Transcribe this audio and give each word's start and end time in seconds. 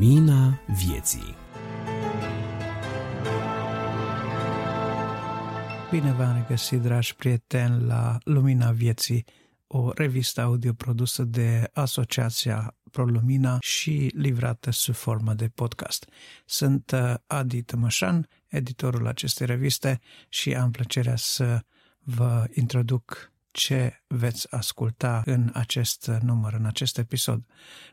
Lumina 0.00 0.60
vieții 0.66 1.36
Bine 5.90 6.12
v-am 6.12 6.34
regăsit, 6.34 6.80
dragi 6.80 7.14
prieteni, 7.14 7.86
la 7.86 8.18
Lumina 8.24 8.70
Vieții, 8.70 9.24
o 9.66 9.92
revistă 9.92 10.40
audio 10.40 10.72
produsă 10.72 11.24
de 11.24 11.70
Asociația 11.72 12.76
ProLumina 12.90 13.58
și 13.60 14.10
livrată 14.14 14.70
sub 14.70 14.94
formă 14.94 15.34
de 15.34 15.48
podcast. 15.48 16.08
Sunt 16.44 16.90
uh, 16.90 17.14
Adi 17.26 17.62
Tămășan, 17.62 18.28
editorul 18.48 19.06
acestei 19.06 19.46
reviste 19.46 20.00
și 20.28 20.54
am 20.54 20.70
plăcerea 20.70 21.16
să 21.16 21.60
vă 21.98 22.46
introduc 22.52 23.32
ce 23.50 24.02
veți 24.06 24.52
asculta 24.54 25.22
în 25.24 25.50
acest 25.54 26.06
număr, 26.06 26.52
în 26.52 26.64
acest 26.64 26.98
episod. 26.98 27.44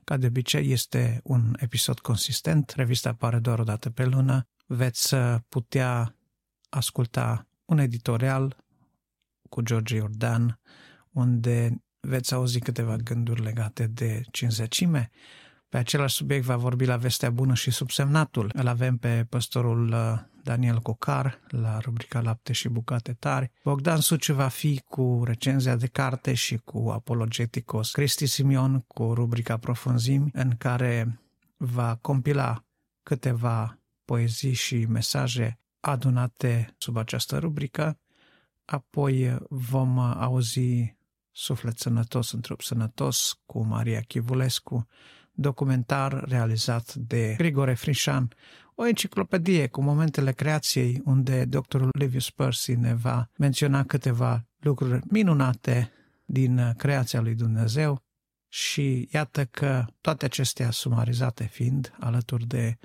Ca 0.04 0.18
de 0.18 0.28
obicei, 0.28 0.72
este 0.72 1.20
un 1.24 1.56
episod 1.60 2.00
consistent, 2.00 2.74
revista 2.76 3.10
apare 3.10 3.40
doar 3.40 3.60
o 3.60 3.64
dată 3.64 3.90
pe 3.90 4.06
lună, 4.06 4.48
veți 4.66 5.16
putea 5.50 6.16
asculta 6.70 7.48
un 7.66 7.78
editorial 7.78 8.66
cu 9.50 9.62
George 9.62 9.96
Iordan, 9.96 10.60
unde 11.10 11.84
veți 12.00 12.34
auzi 12.34 12.60
câteva 12.60 12.96
gânduri 12.96 13.42
legate 13.42 13.88
de 13.88 14.22
cinzecime. 14.32 15.10
Pe 15.70 15.78
același 15.78 16.16
subiect 16.16 16.44
va 16.44 16.56
vorbi 16.56 16.86
la 16.86 16.98
Vestea 16.98 17.30
Bună 17.30 17.54
și 17.54 17.72
subsemnatul. 17.72 18.52
Îl 18.54 18.68
avem 18.68 18.98
pe 18.98 19.26
păstorul 19.30 19.88
uh, 19.88 20.20
Daniel 20.44 20.80
Cocar 20.80 21.40
la 21.48 21.80
rubrica 21.80 22.22
Lapte 22.22 22.54
și 22.54 22.70
bucate 22.70 23.14
tari. 23.14 23.52
Bogdan 23.64 24.00
Suciu 24.00 24.34
va 24.34 24.48
fi 24.48 24.82
cu 24.86 25.22
recenzia 25.26 25.76
de 25.76 25.88
carte 25.88 26.34
și 26.34 26.58
cu 26.58 26.90
Apologeticos. 26.90 27.92
Cristi 27.92 28.26
Simion 28.26 28.80
cu 28.88 29.14
rubrica 29.14 29.58
Profunzimi, 29.58 30.30
în 30.34 30.56
care 30.58 31.20
va 31.58 31.96
compila 32.02 32.64
câteva 33.04 33.80
poezii 34.06 34.54
și 34.54 34.86
mesaje 34.86 35.60
adunate 35.80 36.76
sub 36.78 36.98
această 36.98 37.38
rubrică. 37.38 38.00
Apoi 38.66 39.38
vom 39.50 40.00
auzi 40.00 40.96
Suflet 41.40 41.78
sănătos 41.78 42.32
în 42.32 42.42
trup 42.42 42.62
sănătos 42.62 43.40
cu 43.46 43.64
Maria 43.64 44.02
Chivulescu, 44.02 44.88
documentar 45.38 46.24
realizat 46.28 46.94
de 46.94 47.34
Grigore 47.38 47.74
Frișan, 47.74 48.28
o 48.76 48.88
enciclopedie 48.88 49.68
cu 49.68 49.82
momentele 49.82 50.32
creației 50.32 51.02
unde 51.06 51.46
doctorul 51.46 51.90
Livius 51.98 52.30
Percy 52.30 52.76
ne 52.76 52.94
va 52.94 53.30
menționa 53.38 53.84
câteva 53.84 54.46
lucruri 54.60 55.02
minunate 55.10 55.92
din 56.26 56.74
creația 56.78 57.22
lui 57.22 57.36
Dumnezeu 57.36 58.04
și 58.48 59.10
iată 59.12 59.46
că 59.46 59.86
toate 60.02 60.26
acestea 60.26 60.72
sumarizate 60.72 61.44
fiind 61.44 61.94
alături 62.00 62.48
de 62.48 62.78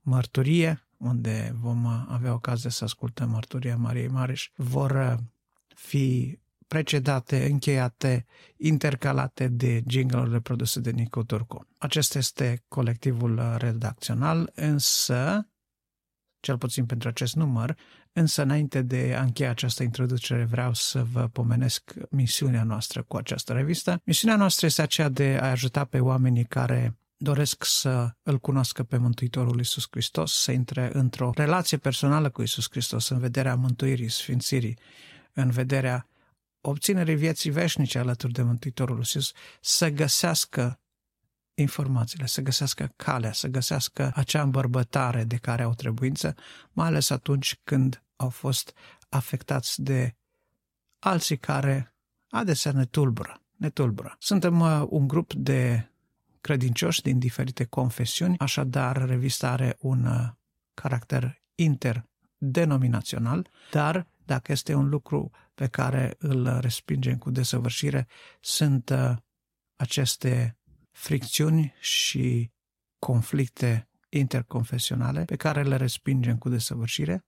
mărturie, 0.00 0.88
unde 0.96 1.54
vom 1.60 1.86
avea 2.08 2.32
ocazie 2.32 2.70
să 2.70 2.84
ascultăm 2.84 3.30
mărturia 3.30 3.76
Mariei 3.76 4.08
Mareș, 4.08 4.50
vor 4.56 5.18
fi 5.74 6.38
precedate, 6.70 7.46
încheiate, 7.50 8.26
intercalate 8.56 9.48
de 9.48 9.82
jingle-urile 9.86 10.40
produse 10.40 10.80
de 10.80 10.90
Nico 10.90 11.22
Turcu. 11.22 11.66
Acesta 11.78 12.18
este 12.18 12.64
colectivul 12.68 13.56
redacțional, 13.58 14.52
însă, 14.54 15.48
cel 16.40 16.58
puțin 16.58 16.86
pentru 16.86 17.08
acest 17.08 17.34
număr, 17.34 17.76
însă 18.12 18.42
înainte 18.42 18.82
de 18.82 19.14
a 19.18 19.22
încheia 19.22 19.50
această 19.50 19.82
introducere 19.82 20.44
vreau 20.44 20.74
să 20.74 21.04
vă 21.04 21.28
pomenesc 21.28 21.92
misiunea 22.10 22.62
noastră 22.62 23.02
cu 23.02 23.16
această 23.16 23.52
revistă. 23.52 24.00
Misiunea 24.04 24.36
noastră 24.36 24.66
este 24.66 24.82
aceea 24.82 25.08
de 25.08 25.38
a 25.40 25.50
ajuta 25.50 25.84
pe 25.84 26.00
oamenii 26.00 26.44
care 26.44 26.98
doresc 27.16 27.64
să 27.64 28.10
îl 28.22 28.38
cunoască 28.38 28.82
pe 28.82 28.96
Mântuitorul 28.96 29.56
Iisus 29.56 29.86
Hristos, 29.90 30.32
să 30.32 30.52
intre 30.52 30.90
într-o 30.92 31.30
relație 31.34 31.76
personală 31.76 32.30
cu 32.30 32.40
Iisus 32.40 32.66
Hristos 32.70 33.08
în 33.08 33.18
vederea 33.18 33.54
mântuirii, 33.54 34.08
sfințirii, 34.08 34.78
în 35.32 35.50
vederea 35.50 36.04
obținerii 36.60 37.14
vieții 37.14 37.50
veșnice 37.50 37.98
alături 37.98 38.32
de 38.32 38.42
Mântuitorul 38.42 38.96
Iisus, 38.96 39.32
să 39.60 39.90
găsească 39.90 40.80
informațiile, 41.54 42.26
să 42.26 42.40
găsească 42.40 42.92
calea, 42.96 43.32
să 43.32 43.48
găsească 43.48 44.12
acea 44.14 44.42
îmbărbătare 44.42 45.24
de 45.24 45.36
care 45.36 45.62
au 45.62 45.74
trebuință, 45.74 46.34
mai 46.72 46.86
ales 46.86 47.10
atunci 47.10 47.60
când 47.64 48.02
au 48.16 48.28
fost 48.28 48.72
afectați 49.08 49.82
de 49.82 50.16
alții 50.98 51.36
care 51.36 51.94
adesea 52.28 52.72
ne 52.72 52.84
tulbură. 52.84 53.42
Ne 53.56 53.70
tulbură. 53.70 54.16
Suntem 54.18 54.60
uh, 54.60 54.82
un 54.88 55.08
grup 55.08 55.32
de 55.34 55.90
credincioși 56.40 57.02
din 57.02 57.18
diferite 57.18 57.64
confesiuni, 57.64 58.38
așadar 58.38 59.06
revista 59.06 59.50
are 59.50 59.76
un 59.80 60.04
uh, 60.04 60.28
caracter 60.74 61.42
interdenominațional, 61.54 63.50
dar 63.70 64.06
dacă 64.24 64.52
este 64.52 64.74
un 64.74 64.88
lucru 64.88 65.30
pe 65.60 65.68
care 65.68 66.14
îl 66.18 66.58
respingem 66.60 67.18
cu 67.18 67.30
desăvârșire, 67.30 68.06
sunt 68.40 68.90
uh, 68.90 69.16
aceste 69.76 70.58
fricțiuni 70.90 71.74
și 71.80 72.50
conflicte 72.98 73.88
interconfesionale 74.08 75.24
pe 75.24 75.36
care 75.36 75.62
le 75.62 75.76
respingem 75.76 76.38
cu 76.38 76.48
desăvârșire, 76.48 77.24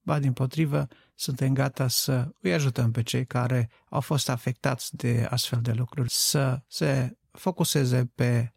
ba 0.00 0.18
din 0.18 0.32
potrivă, 0.32 0.88
suntem 1.14 1.54
gata 1.54 1.88
să 1.88 2.32
îi 2.40 2.52
ajutăm 2.52 2.90
pe 2.90 3.02
cei 3.02 3.26
care 3.26 3.70
au 3.88 4.00
fost 4.00 4.28
afectați 4.28 4.96
de 4.96 5.26
astfel 5.30 5.60
de 5.60 5.72
lucruri 5.72 6.10
să 6.10 6.62
se 6.66 7.18
focuseze 7.30 8.06
pe 8.14 8.52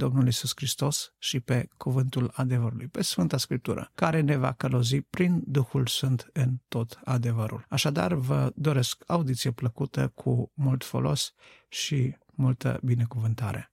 Domnul 0.00 0.26
Isus 0.26 0.52
Hristos 0.54 1.14
și 1.18 1.40
pe 1.40 1.68
cuvântul 1.76 2.30
adevărului, 2.34 2.86
pe 2.86 3.02
Sfânta 3.02 3.36
Scriptură, 3.36 3.90
care 3.94 4.20
ne 4.20 4.36
va 4.36 4.52
călăzi 4.52 5.00
prin 5.00 5.42
Duhul 5.46 5.86
Sfânt 5.86 6.30
în 6.32 6.56
tot 6.68 7.00
adevărul. 7.04 7.64
Așadar, 7.68 8.14
vă 8.14 8.52
doresc 8.54 9.02
audiție 9.06 9.50
plăcută 9.50 10.08
cu 10.14 10.52
mult 10.54 10.84
folos 10.84 11.34
și 11.68 12.16
multă 12.34 12.80
binecuvântare. 12.82 13.72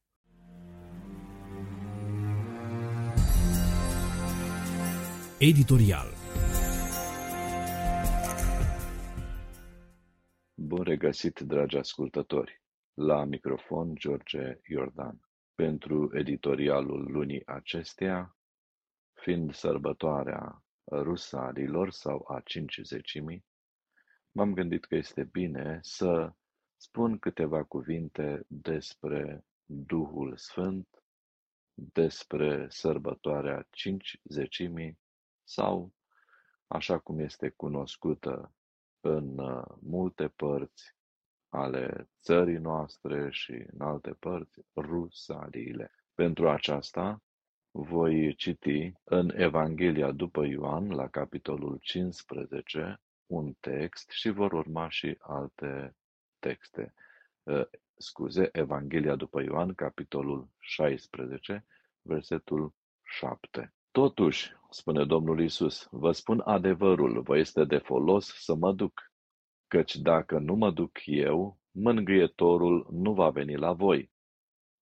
Editorial 5.37 6.07
Bun 10.53 10.81
regăsit, 10.83 11.39
dragi 11.39 11.77
ascultători! 11.77 12.61
La 12.93 13.23
microfon, 13.23 13.95
George 13.95 14.59
Iordan 14.67 15.26
pentru 15.57 16.17
editorialul 16.17 17.11
lunii 17.11 17.45
acesteia, 17.45 18.37
fiind 19.13 19.53
sărbătoarea 19.53 20.63
rusalilor 20.91 21.91
sau 21.91 22.25
a 22.31 22.39
cincizecimii, 22.39 23.45
m-am 24.31 24.53
gândit 24.53 24.85
că 24.85 24.95
este 24.95 25.23
bine 25.23 25.79
să 25.81 26.33
spun 26.75 27.19
câteva 27.19 27.63
cuvinte 27.63 28.43
despre 28.47 29.45
Duhul 29.65 30.37
Sfânt, 30.37 30.87
despre 31.73 32.65
sărbătoarea 32.69 33.67
cincizecimii 33.71 34.99
sau, 35.43 35.93
așa 36.67 36.99
cum 36.99 37.19
este 37.19 37.49
cunoscută 37.49 38.55
în 38.99 39.37
uh, 39.37 39.63
multe 39.79 40.27
părți 40.27 40.96
ale 41.49 42.09
țării 42.21 42.57
noastre 42.57 43.29
și 43.31 43.51
în 43.51 43.81
alte 43.81 44.15
părți, 44.19 44.59
rusaliile. 44.75 45.91
Pentru 46.13 46.49
aceasta 46.49 47.21
voi 47.71 48.35
citi 48.35 48.91
în 49.03 49.31
Evanghelia 49.35 50.11
după 50.11 50.45
Ioan, 50.45 50.89
la 50.89 51.07
capitolul 51.07 51.77
15, 51.81 53.01
un 53.25 53.53
text 53.59 54.09
și 54.09 54.29
vor 54.29 54.51
urma 54.51 54.89
și 54.89 55.15
alte 55.19 55.95
texte. 56.39 56.93
Ă, 57.47 57.69
scuze, 57.97 58.49
Evanghelia 58.51 59.15
după 59.15 59.41
Ioan, 59.41 59.73
capitolul 59.73 60.49
16, 60.59 61.65
versetul 62.01 62.73
7. 63.03 63.73
Totuși, 63.91 64.51
spune 64.69 65.05
Domnul 65.05 65.41
Isus, 65.41 65.87
vă 65.91 66.11
spun 66.11 66.39
adevărul, 66.39 67.21
vă 67.21 67.37
este 67.37 67.63
de 67.63 67.77
folos 67.77 68.25
să 68.25 68.55
mă 68.55 68.73
duc, 68.73 69.11
Căci 69.67 69.95
dacă 69.95 70.37
nu 70.39 70.55
mă 70.55 70.71
duc 70.71 71.05
eu, 71.05 71.57
mângâietorul 71.71 72.87
nu 72.91 73.13
va 73.13 73.29
veni 73.29 73.55
la 73.55 73.73
voi. 73.73 74.11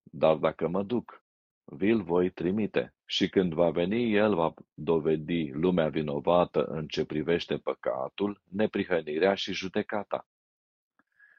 Dar 0.03 0.35
dacă 0.35 0.67
mă 0.67 0.83
duc, 0.83 1.23
vi-l 1.65 2.01
voi 2.01 2.29
trimite. 2.29 2.93
Și 3.05 3.29
când 3.29 3.53
va 3.53 3.69
veni, 3.69 4.13
el 4.13 4.35
va 4.35 4.53
dovedi 4.73 5.51
lumea 5.51 5.89
vinovată 5.89 6.63
în 6.63 6.87
ce 6.87 7.05
privește 7.05 7.57
păcatul, 7.57 8.41
neprihănirea 8.51 9.33
și 9.33 9.53
judecata. 9.53 10.27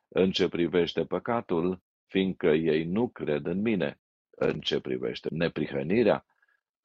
În 0.08 0.30
ce 0.30 0.48
privește 0.48 1.04
păcatul, 1.04 1.82
fiindcă 2.06 2.46
ei 2.46 2.84
nu 2.84 3.08
cred 3.08 3.46
în 3.46 3.60
mine. 3.60 4.00
În 4.30 4.60
ce 4.60 4.80
privește 4.80 5.28
neprihănirea, 5.32 6.26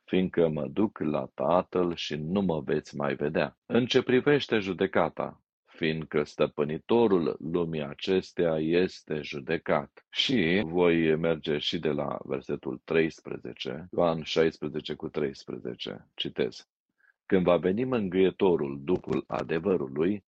fiindcă 0.04 0.48
mă 0.48 0.68
duc 0.68 1.00
la 1.00 1.26
Tatăl 1.34 1.96
și 1.96 2.16
nu 2.16 2.42
mă 2.42 2.60
veți 2.60 2.96
mai 2.96 3.16
vedea. 3.16 3.58
În 3.66 3.86
ce 3.86 4.02
privește 4.02 4.60
judecata, 4.60 5.44
fiindcă 5.74 6.24
stăpânitorul 6.24 7.38
lumii 7.40 7.84
acestea 7.84 8.58
este 8.58 9.22
judecat. 9.22 10.06
Și 10.10 10.62
voi 10.66 11.16
merge 11.16 11.58
și 11.58 11.80
de 11.80 11.90
la 11.90 12.18
versetul 12.24 12.82
13, 12.84 13.88
Ioan 13.92 14.24
16 14.24 14.94
cu 14.94 15.10
13, 15.10 16.08
citez. 16.14 16.68
Când 17.26 17.44
va 17.44 17.58
veni 17.58 17.84
mângâietorul, 17.84 18.82
Duhul 18.84 19.24
adevărului, 19.28 20.24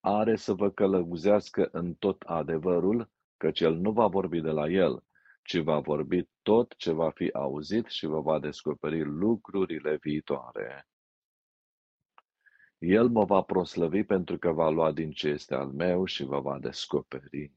are 0.00 0.36
să 0.36 0.52
vă 0.52 0.70
călăuzească 0.70 1.68
în 1.72 1.94
tot 1.94 2.22
adevărul, 2.22 3.10
căci 3.36 3.60
el 3.60 3.74
nu 3.76 3.92
va 3.92 4.06
vorbi 4.06 4.40
de 4.40 4.50
la 4.50 4.66
el, 4.68 5.04
ci 5.42 5.56
va 5.56 5.78
vorbi 5.78 6.28
tot 6.42 6.74
ce 6.76 6.92
va 6.92 7.10
fi 7.10 7.30
auzit 7.32 7.86
și 7.86 8.06
vă 8.06 8.20
va 8.20 8.38
descoperi 8.38 9.04
lucrurile 9.04 9.98
viitoare. 10.00 10.88
El 12.80 13.08
mă 13.08 13.24
va 13.24 13.42
proslăvi 13.42 14.04
pentru 14.04 14.38
că 14.38 14.50
va 14.52 14.68
lua 14.68 14.92
din 14.92 15.10
ce 15.10 15.28
este 15.28 15.54
al 15.54 15.72
meu 15.72 16.04
și 16.04 16.24
vă 16.24 16.40
va 16.40 16.58
descoperi. 16.58 17.52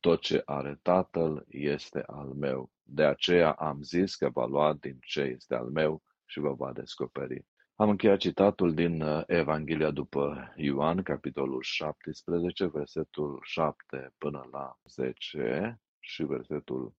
Tot 0.00 0.20
ce 0.20 0.42
are 0.44 0.78
Tatăl 0.82 1.44
este 1.48 2.02
al 2.06 2.28
meu. 2.28 2.70
De 2.82 3.04
aceea 3.04 3.52
am 3.52 3.82
zis 3.82 4.14
că 4.14 4.28
va 4.28 4.46
lua 4.46 4.74
din 4.74 4.98
ce 5.00 5.20
este 5.20 5.54
al 5.54 5.70
meu 5.70 6.02
și 6.24 6.40
vă 6.40 6.54
va 6.54 6.72
descoperi. 6.72 7.46
Am 7.74 7.88
încheiat 7.88 8.18
citatul 8.18 8.74
din 8.74 9.00
uh, 9.00 9.22
Evanghelia 9.26 9.90
după 9.90 10.52
Ioan, 10.56 11.02
capitolul 11.02 11.62
17, 11.62 12.66
versetul 12.66 13.40
7 13.44 14.14
până 14.18 14.48
la 14.52 14.78
10 14.84 15.80
și 15.98 16.24
versetul 16.24 16.94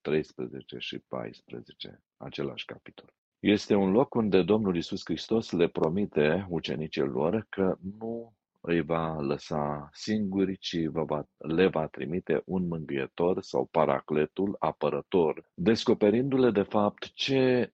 13 0.00 0.78
și 0.78 0.98
14, 0.98 2.02
același 2.16 2.64
capitol. 2.64 3.14
Este 3.46 3.74
un 3.74 3.90
loc 3.90 4.14
unde 4.14 4.42
Domnul 4.42 4.76
Isus 4.76 5.00
Hristos 5.04 5.50
le 5.50 5.68
promite 5.68 6.46
ucenicilor 6.48 7.46
că 7.48 7.76
nu 7.98 8.34
îi 8.60 8.80
va 8.80 9.20
lăsa 9.20 9.88
singuri, 9.92 10.56
ci 10.58 10.76
va, 10.86 11.28
le 11.36 11.66
va 11.66 11.86
trimite 11.86 12.42
un 12.44 12.66
mângâietor 12.66 13.42
sau 13.42 13.64
paracletul, 13.64 14.56
apărător, 14.58 15.50
descoperindu-le 15.54 16.50
de 16.50 16.62
fapt 16.62 17.12
ce 17.12 17.72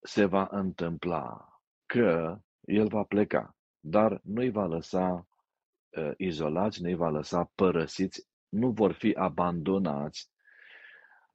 se 0.00 0.24
va 0.24 0.48
întâmpla, 0.50 1.48
că 1.86 2.38
el 2.60 2.86
va 2.86 3.02
pleca, 3.02 3.56
dar 3.80 4.20
nu 4.24 4.40
îi 4.40 4.50
va 4.50 4.66
lăsa 4.66 5.28
uh, 5.96 6.10
izolați, 6.16 6.82
nu 6.82 6.88
îi 6.88 6.94
va 6.94 7.08
lăsa 7.08 7.50
părăsiți, 7.54 8.26
nu 8.48 8.70
vor 8.70 8.92
fi 8.92 9.14
abandonați. 9.16 10.30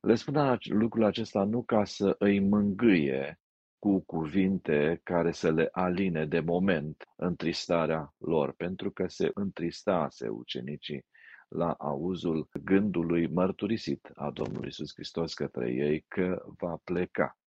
Le 0.01 0.15
spun 0.15 0.57
lucrul 0.63 1.03
acesta 1.03 1.43
nu 1.43 1.63
ca 1.63 1.83
să 1.83 2.15
îi 2.19 2.39
mângâie, 2.39 3.39
cu 3.79 3.99
cuvinte 3.99 4.99
care 5.03 5.31
să 5.31 5.51
le 5.51 5.69
aline 5.71 6.25
de 6.25 6.39
moment 6.39 7.03
întristarea 7.15 8.13
lor, 8.17 8.53
pentru 8.53 8.91
că 8.91 9.07
se 9.07 9.31
întristase 9.33 10.27
ucenicii 10.27 11.05
la 11.47 11.71
auzul 11.71 12.49
gândului 12.63 13.27
mărturisit 13.27 14.11
a 14.15 14.31
Domnului 14.31 14.65
Iisus 14.65 14.93
Hristos 14.93 15.33
către 15.33 15.71
ei 15.71 16.05
că 16.07 16.45
va 16.57 16.79
pleca. 16.83 17.37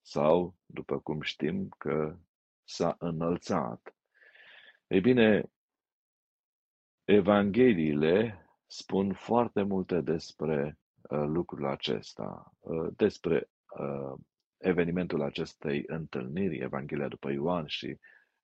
Sau, 0.00 0.54
după 0.66 0.98
cum 0.98 1.20
știm, 1.20 1.68
că 1.78 2.16
s-a 2.64 2.96
înălțat. 2.98 3.96
Ei 4.86 5.00
bine, 5.00 5.48
Evangheliile 7.04 8.46
spun 8.66 9.12
foarte 9.12 9.62
multe 9.62 10.00
despre 10.00 10.78
uh, 11.02 11.24
lucrul 11.26 11.66
acesta, 11.66 12.52
uh, 12.60 12.88
despre 12.96 13.50
uh, 13.78 14.18
evenimentul 14.64 15.22
acestei 15.22 15.82
întâlniri, 15.86 16.58
Evanghelia 16.58 17.08
după 17.08 17.30
Ioan 17.30 17.66
și 17.66 17.98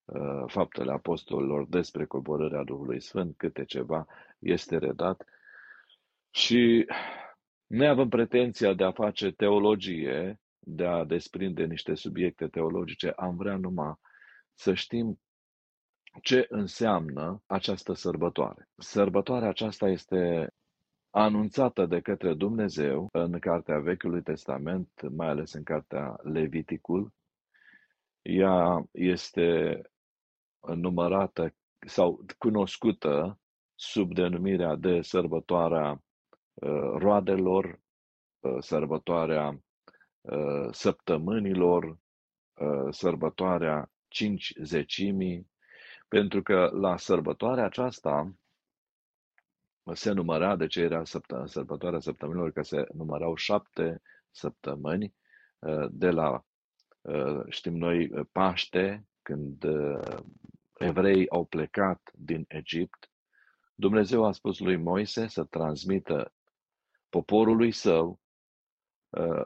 uh, 0.05 0.43
faptele 0.47 0.93
apostolilor 0.93 1.67
despre 1.69 2.05
coborârea 2.05 2.63
Duhului 2.63 3.01
Sfânt, 3.01 3.37
câte 3.37 3.65
ceva 3.65 4.07
este 4.39 4.79
redat. 4.79 5.25
Și 6.31 6.87
noi 7.67 7.89
avem 7.89 8.09
pretenția 8.09 8.75
de 8.75 8.85
a 8.85 8.93
face 8.93 9.31
teologie, 9.31 10.41
de 10.59 10.87
a 10.87 11.05
desprinde 11.05 11.65
niște 11.65 11.95
subiecte 11.95 12.49
teologice, 12.49 13.13
am 13.17 13.37
vrea 13.37 13.57
numai 13.57 13.95
să 14.55 14.75
știm 14.75 15.21
ce 16.23 16.47
înseamnă 16.49 17.43
această 17.47 17.93
sărbătoare. 17.93 18.69
Sărbătoarea 18.77 19.49
aceasta 19.49 19.89
este 19.89 20.53
anunțată 21.11 21.87
de 21.87 22.01
către 22.01 22.35
Dumnezeu 22.35 23.09
în 23.13 23.39
Cartea 23.39 23.79
Vechiului 23.79 24.23
Testament, 24.23 24.89
mai 25.11 25.29
ales 25.29 25.53
în 25.53 25.63
Cartea 25.63 26.17
Leviticul. 26.23 27.13
Ea 28.23 28.85
este 28.93 29.81
numărată 30.75 31.55
sau 31.87 32.25
cunoscută 32.39 33.39
sub 33.75 34.15
denumirea 34.15 34.75
de 34.75 35.01
sărbătoarea 35.01 35.91
uh, 36.55 36.93
roadelor, 36.97 37.81
uh, 38.41 38.57
sărbătoarea 38.59 39.61
uh, 40.21 40.69
săptămânilor, 40.71 41.99
sărbătoarea 42.91 43.91
cinci 44.09 44.55
zecimii, 44.63 45.51
pentru 46.09 46.43
că 46.43 46.71
la 46.73 46.97
sărbătoarea 46.97 47.65
aceasta 47.65 48.35
se 49.95 50.13
număra, 50.13 50.57
de 50.57 50.67
ce 50.67 50.81
era 50.81 51.03
sărbătoarea 51.45 52.01
săptămânilor, 52.01 52.51
că 52.51 52.63
se 52.63 52.85
numărau 52.95 53.35
șapte 53.35 54.03
săptămâni 54.31 55.15
uh, 55.59 55.87
de 55.91 56.11
la, 56.11 56.45
uh, 57.01 57.41
știm 57.49 57.77
noi, 57.77 58.09
Paște, 58.33 59.07
când 59.23 59.65
uh, 59.65 60.17
evreii 60.79 61.31
au 61.31 61.45
plecat 61.45 62.11
din 62.15 62.45
Egipt, 62.49 63.11
Dumnezeu 63.75 64.25
a 64.25 64.33
spus 64.33 64.59
lui 64.59 64.77
Moise 64.77 65.27
să 65.27 65.45
transmită 65.45 66.33
poporului 67.09 67.73
său 67.73 68.21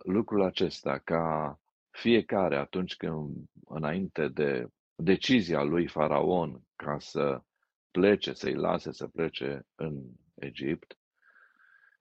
lucrul 0.03 0.43
acesta, 0.43 0.99
ca 0.99 1.59
fiecare 1.91 2.57
atunci 2.57 2.97
când, 2.97 3.37
înainte 3.65 4.29
de 4.29 4.69
decizia 4.95 5.63
lui 5.63 5.87
Faraon 5.87 6.63
ca 6.77 6.99
să 6.99 7.43
plece, 7.91 8.33
să-i 8.33 8.55
lase 8.55 8.93
să 8.93 9.07
plece 9.07 9.67
în 9.75 10.03
Egipt, 10.35 10.99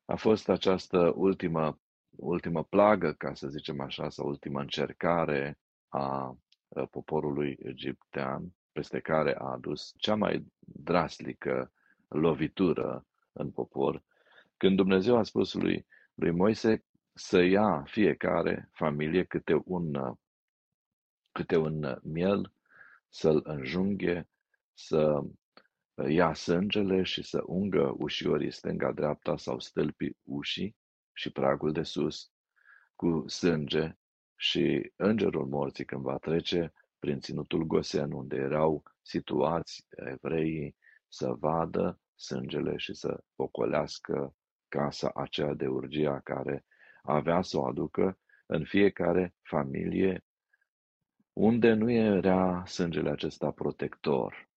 a 0.05 0.15
fost 0.15 0.49
această 0.49 1.13
ultimă, 1.15 1.79
ultimă 2.09 2.63
plagă, 2.63 3.13
ca 3.13 3.33
să 3.33 3.47
zicem 3.47 3.79
așa, 3.79 4.09
sau 4.09 4.27
ultima 4.27 4.61
încercare 4.61 5.59
a 5.87 6.37
poporului 6.89 7.57
egiptean, 7.63 8.55
peste 8.71 8.99
care 8.99 9.35
a 9.35 9.45
adus 9.45 9.93
cea 9.97 10.15
mai 10.15 10.45
drastică 10.59 11.71
lovitură 12.07 13.05
în 13.31 13.51
popor, 13.51 14.03
când 14.57 14.75
Dumnezeu 14.75 15.17
a 15.17 15.23
spus 15.23 15.53
lui, 15.53 15.85
lui 16.13 16.31
Moise 16.31 16.85
să 17.13 17.39
ia 17.39 17.83
fiecare 17.83 18.69
familie 18.71 19.23
câte 19.23 19.61
un, 19.65 20.17
câte 21.31 21.57
un 21.57 21.99
miel, 22.03 22.53
să-l 23.09 23.41
înjunghe, 23.43 24.27
să 24.73 25.23
ia 26.07 26.33
sângele 26.33 27.03
și 27.03 27.23
să 27.23 27.43
ungă 27.45 27.95
ușiorii 27.97 28.51
stânga-dreapta 28.51 29.37
sau 29.37 29.59
stâlpii 29.59 30.17
ușii 30.23 30.75
și 31.13 31.31
pragul 31.31 31.71
de 31.71 31.83
sus 31.83 32.31
cu 32.95 33.23
sânge 33.27 33.97
și 34.35 34.91
îngerul 34.95 35.45
morții 35.45 35.85
când 35.85 36.01
va 36.01 36.17
trece 36.17 36.73
prin 36.99 37.19
ținutul 37.19 37.63
Gosen 37.63 38.11
unde 38.11 38.35
erau 38.35 38.83
situați 39.01 39.85
evreii 39.89 40.75
să 41.07 41.33
vadă 41.33 41.99
sângele 42.15 42.77
și 42.77 42.93
să 42.93 43.23
ocolească 43.35 44.35
casa 44.67 45.11
aceea 45.15 45.53
de 45.53 45.67
urgia 45.67 46.19
care 46.19 46.65
avea 47.01 47.41
să 47.41 47.57
o 47.57 47.65
aducă 47.65 48.19
în 48.45 48.63
fiecare 48.63 49.35
familie 49.41 50.23
unde 51.33 51.73
nu 51.73 51.91
era 51.91 52.65
sângele 52.65 53.09
acesta 53.09 53.51
protector. 53.51 54.51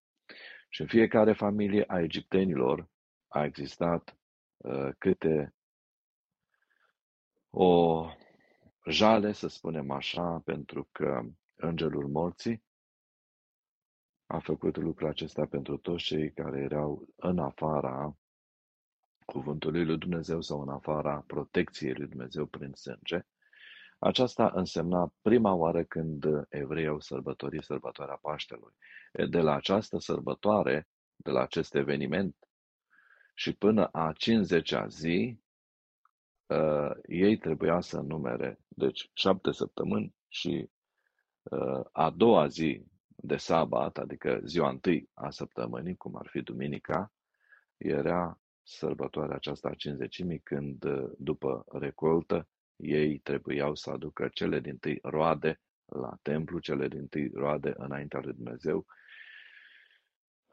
Și 0.68 0.80
în 0.80 0.86
fiecare 0.86 1.32
familie 1.32 1.84
a 1.86 2.00
egiptenilor 2.00 2.88
a 3.28 3.44
existat 3.44 4.18
uh, 4.56 4.88
câte 4.98 5.54
o 7.50 8.04
jale, 8.86 9.32
să 9.32 9.48
spunem 9.48 9.90
așa, 9.90 10.40
pentru 10.44 10.88
că 10.92 11.22
îngerul 11.54 12.08
morții 12.08 12.64
a 14.26 14.38
făcut 14.38 14.76
lucrul 14.76 15.08
acesta 15.08 15.46
pentru 15.46 15.76
toți 15.76 16.04
cei 16.04 16.32
care 16.32 16.60
erau 16.60 17.08
în 17.16 17.38
afara 17.38 18.16
cuvântului 19.24 19.84
lui 19.84 19.98
Dumnezeu 19.98 20.40
sau 20.40 20.60
în 20.60 20.68
afara 20.68 21.24
protecției 21.26 21.94
lui 21.94 22.06
Dumnezeu 22.06 22.46
prin 22.46 22.72
sânge. 22.72 23.26
Aceasta 23.98 24.50
însemna 24.54 25.12
prima 25.22 25.52
oară 25.52 25.84
când 25.84 26.24
evreii 26.48 26.86
au 26.86 27.00
sărbătorit 27.00 27.62
sărbătoarea 27.62 28.18
Paștelui. 28.22 28.74
De 29.28 29.40
la 29.40 29.54
această 29.54 29.98
sărbătoare, 29.98 30.88
de 31.16 31.30
la 31.30 31.40
acest 31.42 31.74
eveniment 31.74 32.36
și 33.34 33.52
până 33.52 33.86
a 33.86 34.12
50-a 34.12 34.86
zi, 34.86 35.40
uh, 36.46 36.90
ei 37.06 37.36
trebuia 37.36 37.80
să 37.80 38.00
numere, 38.00 38.58
deci 38.68 39.10
șapte 39.12 39.52
săptămâni 39.52 40.14
și 40.28 40.70
uh, 41.42 41.80
a 41.92 42.10
doua 42.10 42.46
zi 42.46 42.84
de 43.06 43.36
sabat, 43.36 43.98
adică 43.98 44.40
ziua 44.44 44.68
întâi 44.68 45.10
a 45.14 45.30
săptămânii, 45.30 45.96
cum 45.96 46.16
ar 46.16 46.26
fi 46.26 46.40
duminica, 46.40 47.12
era 47.76 48.40
sărbătoarea 48.62 49.36
aceasta 49.36 49.68
a 49.68 49.74
cinzecimii, 49.74 50.40
când 50.40 50.84
după 51.18 51.64
recoltă 51.68 52.48
ei 52.76 53.18
trebuiau 53.18 53.74
să 53.74 53.90
aducă 53.90 54.28
cele 54.28 54.60
din 54.60 54.76
tâi 54.76 54.98
roade 55.02 55.60
la 55.84 56.18
templu, 56.22 56.58
cele 56.58 56.88
din 56.88 57.06
tâi 57.06 57.30
roade 57.34 57.74
înaintea 57.76 58.20
lui 58.20 58.32
Dumnezeu. 58.32 58.86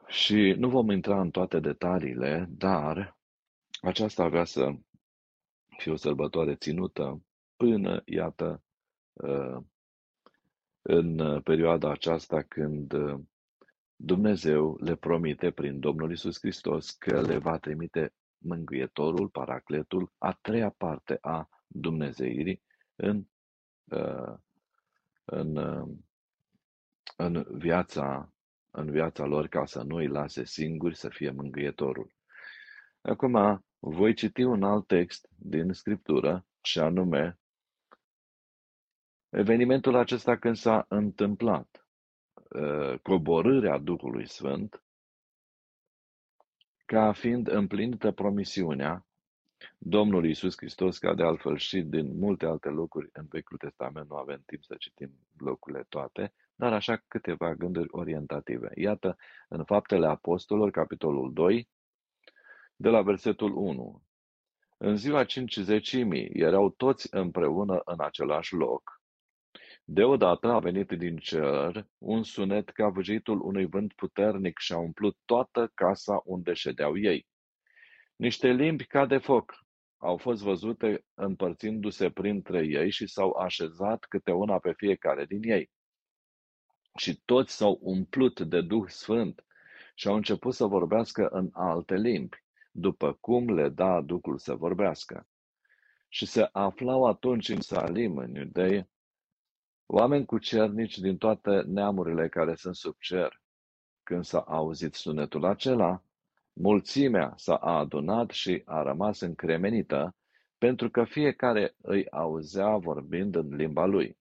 Și 0.06 0.54
nu 0.58 0.68
vom 0.68 0.90
intra 0.90 1.20
în 1.20 1.30
toate 1.30 1.60
detaliile, 1.60 2.46
dar 2.48 3.18
aceasta 3.80 4.22
avea 4.22 4.44
să 4.44 4.72
fie 5.76 5.92
o 5.92 5.96
sărbătoare 5.96 6.54
ținută 6.54 7.22
până, 7.56 8.02
iată, 8.04 8.62
uh, 9.12 9.56
în 10.82 11.40
perioada 11.42 11.90
aceasta 11.90 12.42
când 12.42 12.92
uh, 12.92 13.20
Dumnezeu 13.96 14.76
le 14.80 14.94
promite 14.96 15.50
prin 15.50 15.80
Domnul 15.80 16.12
Isus 16.12 16.38
Hristos 16.38 16.90
că 16.90 17.20
le 17.20 17.38
va 17.38 17.58
trimite 17.58 18.14
mângâietorul, 18.38 19.28
paracletul, 19.28 20.12
a 20.18 20.32
treia 20.32 20.70
parte 20.70 21.18
a 21.20 21.48
Dumnezeirii 21.76 22.62
în, 22.96 23.24
uh, 23.84 24.34
în, 25.24 25.56
în, 27.16 27.46
viața, 27.50 28.32
în 28.70 28.90
viața 28.90 29.24
lor 29.24 29.46
ca 29.48 29.64
să 29.64 29.82
nu 29.82 29.96
îi 29.96 30.06
lase 30.08 30.44
singuri 30.44 30.96
să 30.96 31.08
fie 31.08 31.30
mângâietorul. 31.30 32.14
Acum, 33.00 33.64
voi 33.78 34.14
citi 34.14 34.42
un 34.42 34.62
alt 34.62 34.86
text 34.86 35.28
din 35.36 35.72
Scriptură, 35.72 36.46
și 36.60 36.78
anume 36.78 37.38
evenimentul 39.28 39.94
acesta 39.94 40.38
când 40.38 40.56
s-a 40.56 40.86
întâmplat 40.88 41.88
uh, 42.34 42.98
coborârea 43.02 43.78
Duhului 43.78 44.28
Sfânt, 44.28 44.84
ca 46.86 47.12
fiind 47.12 47.48
împlinită 47.48 48.12
promisiunea 48.12 49.06
Domnului 49.78 50.30
Isus 50.30 50.54
Hristos, 50.56 50.98
ca 50.98 51.14
de 51.14 51.22
altfel 51.22 51.56
și 51.56 51.80
din 51.80 52.18
multe 52.18 52.46
alte 52.46 52.68
locuri 52.68 53.08
în 53.12 53.26
Vechiul 53.28 53.56
Testament, 53.56 54.08
nu 54.08 54.16
avem 54.16 54.42
timp 54.46 54.64
să 54.64 54.74
citim 54.78 55.10
locurile 55.38 55.84
toate, 55.88 56.32
dar 56.54 56.72
așa 56.72 57.02
câteva 57.08 57.54
gânduri 57.54 57.88
orientative. 57.90 58.70
Iată, 58.74 59.16
în 59.48 59.64
Faptele 59.64 60.06
Apostolilor, 60.06 60.70
capitolul 60.70 61.32
2, 61.32 61.68
de 62.76 62.88
la 62.88 63.02
versetul 63.02 63.56
1. 63.56 64.02
În 64.76 64.96
ziua 64.96 65.24
cincizecimii 65.24 66.30
erau 66.32 66.70
toți 66.70 67.08
împreună 67.10 67.80
în 67.84 68.00
același 68.00 68.54
loc. 68.54 69.02
Deodată 69.84 70.48
a 70.48 70.58
venit 70.58 70.88
din 70.88 71.16
cer 71.16 71.86
un 71.98 72.22
sunet 72.22 72.70
ca 72.70 72.88
vâjitul 72.88 73.40
unui 73.40 73.66
vânt 73.66 73.92
puternic 73.92 74.58
și 74.58 74.72
a 74.72 74.78
umplut 74.78 75.16
toată 75.24 75.70
casa 75.74 76.22
unde 76.24 76.52
ședeau 76.52 76.98
ei. 76.98 77.26
Niște 78.16 78.48
limbi 78.48 78.86
ca 78.86 79.06
de 79.06 79.18
foc 79.18 79.64
au 79.96 80.16
fost 80.16 80.42
văzute 80.42 81.04
împărțindu-se 81.14 82.10
printre 82.10 82.66
ei 82.66 82.90
și 82.90 83.06
s-au 83.06 83.30
așezat 83.30 84.04
câte 84.04 84.32
una 84.32 84.58
pe 84.58 84.72
fiecare 84.72 85.24
din 85.24 85.42
ei. 85.42 85.70
Și 86.96 87.20
toți 87.24 87.56
s-au 87.56 87.78
umplut 87.82 88.40
de 88.40 88.60
Duh 88.60 88.88
Sfânt 88.88 89.44
și 89.94 90.08
au 90.08 90.14
început 90.14 90.54
să 90.54 90.66
vorbească 90.66 91.28
în 91.28 91.50
alte 91.52 91.94
limbi 91.94 92.44
după 92.70 93.12
cum 93.12 93.54
le 93.54 93.68
da 93.68 94.00
Duhul 94.00 94.38
să 94.38 94.54
vorbească. 94.54 95.28
Și 96.08 96.26
se 96.26 96.48
aflau 96.52 97.04
atunci 97.04 97.48
în 97.48 97.60
Salim, 97.60 98.16
în 98.16 98.34
Iudeie, 98.34 98.88
oameni 99.86 100.24
cu 100.26 100.38
cernici 100.38 100.98
din 100.98 101.16
toate 101.16 101.62
neamurile 101.66 102.28
care 102.28 102.54
sunt 102.54 102.74
sub 102.74 102.96
cer. 102.98 103.42
Când 104.02 104.24
s-a 104.24 104.40
auzit 104.40 104.94
sunetul 104.94 105.44
acela, 105.44 106.02
mulțimea 106.54 107.32
s-a 107.36 107.56
adunat 107.56 108.30
și 108.30 108.62
a 108.64 108.82
rămas 108.82 109.20
încremenită, 109.20 110.16
pentru 110.58 110.90
că 110.90 111.04
fiecare 111.04 111.74
îi 111.82 112.10
auzea 112.10 112.76
vorbind 112.76 113.34
în 113.34 113.54
limba 113.54 113.84
lui. 113.84 114.18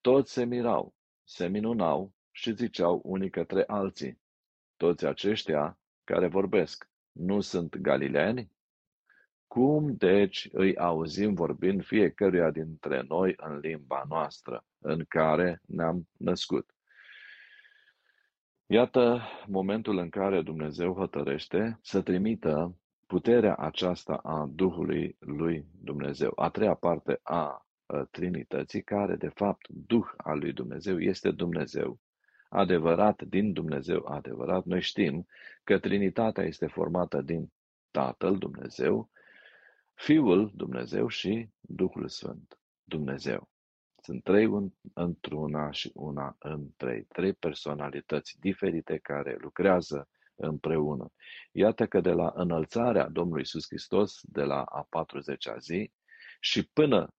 Toți 0.00 0.32
se 0.32 0.44
mirau, 0.44 0.94
se 1.24 1.46
minunau 1.46 2.12
și 2.30 2.54
ziceau 2.54 3.00
unii 3.04 3.30
către 3.30 3.64
alții, 3.66 4.20
toți 4.76 5.06
aceștia 5.06 5.78
care 6.04 6.28
vorbesc, 6.28 6.90
nu 7.12 7.40
sunt 7.40 7.76
galileani? 7.76 8.52
Cum, 9.46 9.96
deci, 9.96 10.48
îi 10.52 10.76
auzim 10.76 11.34
vorbind 11.34 11.84
fiecăruia 11.84 12.50
dintre 12.50 13.02
noi 13.08 13.34
în 13.36 13.58
limba 13.58 14.04
noastră, 14.08 14.64
în 14.78 15.04
care 15.08 15.60
ne-am 15.66 16.08
născut? 16.18 16.77
Iată 18.70 19.22
momentul 19.46 19.98
în 19.98 20.08
care 20.08 20.42
Dumnezeu 20.42 20.94
hotărăște 20.94 21.78
să 21.82 22.02
trimită 22.02 22.76
puterea 23.06 23.54
aceasta 23.54 24.14
a 24.14 24.48
Duhului 24.52 25.16
lui 25.20 25.66
Dumnezeu, 25.82 26.32
a 26.36 26.48
treia 26.48 26.74
parte 26.74 27.20
a 27.22 27.66
Trinității, 28.10 28.82
care, 28.82 29.16
de 29.16 29.28
fapt, 29.28 29.68
Duh 29.68 30.06
al 30.16 30.38
lui 30.38 30.52
Dumnezeu 30.52 31.00
este 31.00 31.30
Dumnezeu 31.30 31.98
adevărat 32.48 33.22
din 33.22 33.52
Dumnezeu 33.52 34.06
adevărat, 34.06 34.64
noi 34.64 34.80
știm 34.80 35.26
că 35.64 35.78
Trinitatea 35.78 36.44
este 36.44 36.66
formată 36.66 37.20
din 37.20 37.52
Tatăl 37.90 38.38
Dumnezeu, 38.38 39.10
Fiul 39.94 40.52
Dumnezeu 40.54 41.08
și 41.08 41.48
Duhul 41.60 42.08
Sfânt 42.08 42.58
Dumnezeu. 42.84 43.48
Sunt 44.02 44.22
trei 44.22 44.46
un, 44.46 44.70
într-una 44.94 45.70
și 45.70 45.90
una 45.94 46.36
în 46.38 46.68
trei. 46.76 47.04
Trei 47.04 47.32
personalități 47.32 48.36
diferite 48.40 48.98
care 48.98 49.36
lucrează 49.40 50.08
împreună. 50.34 51.12
Iată 51.52 51.86
că 51.86 52.00
de 52.00 52.12
la 52.12 52.32
înălțarea 52.34 53.08
Domnului 53.08 53.42
Isus 53.42 53.66
Hristos, 53.66 54.20
de 54.22 54.42
la 54.42 54.62
a 54.62 54.88
40-a 55.04 55.56
zi 55.58 55.92
și 56.40 56.68
până 56.68 57.14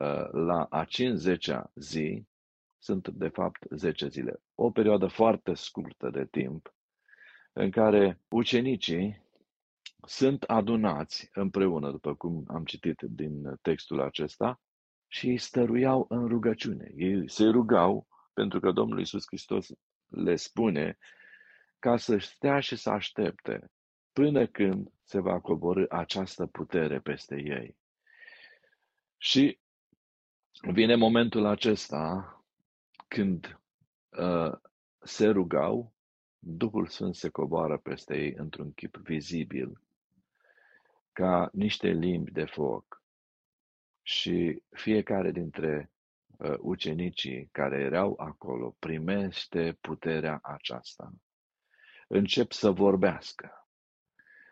uh, 0.00 0.28
la 0.30 0.66
a 0.70 0.84
50-a 0.84 1.70
zi, 1.74 2.26
sunt 2.78 3.08
de 3.08 3.28
fapt 3.28 3.66
10 3.70 4.08
zile. 4.08 4.42
O 4.54 4.70
perioadă 4.70 5.06
foarte 5.06 5.54
scurtă 5.54 6.10
de 6.10 6.24
timp 6.24 6.74
în 7.52 7.70
care 7.70 8.20
ucenicii 8.28 9.22
sunt 10.06 10.42
adunați 10.42 11.28
împreună, 11.32 11.90
după 11.90 12.14
cum 12.14 12.44
am 12.48 12.64
citit 12.64 13.00
din 13.00 13.58
textul 13.62 14.00
acesta, 14.00 14.60
și 15.12 15.28
îi 15.28 15.38
stăruiau 15.38 16.06
în 16.08 16.26
rugăciune. 16.26 16.92
Ei 16.96 17.30
se 17.30 17.44
rugau 17.44 18.06
pentru 18.32 18.60
că 18.60 18.70
Domnul 18.70 18.98
Iisus 18.98 19.24
Hristos 19.26 19.68
le 20.06 20.36
spune 20.36 20.98
ca 21.78 21.96
să 21.96 22.18
stea 22.18 22.60
și 22.60 22.76
să 22.76 22.90
aștepte 22.90 23.70
până 24.12 24.46
când 24.46 24.88
se 25.04 25.20
va 25.20 25.40
coborâ 25.40 25.86
această 25.88 26.46
putere 26.46 27.00
peste 27.00 27.36
ei. 27.36 27.76
Și 29.16 29.60
vine 30.72 30.94
momentul 30.94 31.46
acesta 31.46 32.34
când 33.08 33.60
uh, 34.08 34.52
se 34.98 35.26
rugau, 35.26 35.94
Duhul 36.38 36.86
Sfânt 36.86 37.14
se 37.14 37.28
coboară 37.28 37.78
peste 37.78 38.16
ei 38.18 38.34
într-un 38.36 38.72
chip 38.72 38.96
vizibil, 38.96 39.80
ca 41.12 41.48
niște 41.52 41.88
limbi 41.88 42.30
de 42.30 42.44
foc. 42.44 42.99
Și 44.10 44.62
fiecare 44.70 45.30
dintre 45.30 45.90
uh, 46.38 46.54
ucenicii 46.58 47.48
care 47.52 47.80
erau 47.80 48.14
acolo 48.18 48.76
primește 48.78 49.78
puterea 49.80 50.38
aceasta. 50.42 51.12
Încep 52.08 52.52
să 52.52 52.70
vorbească. 52.70 53.68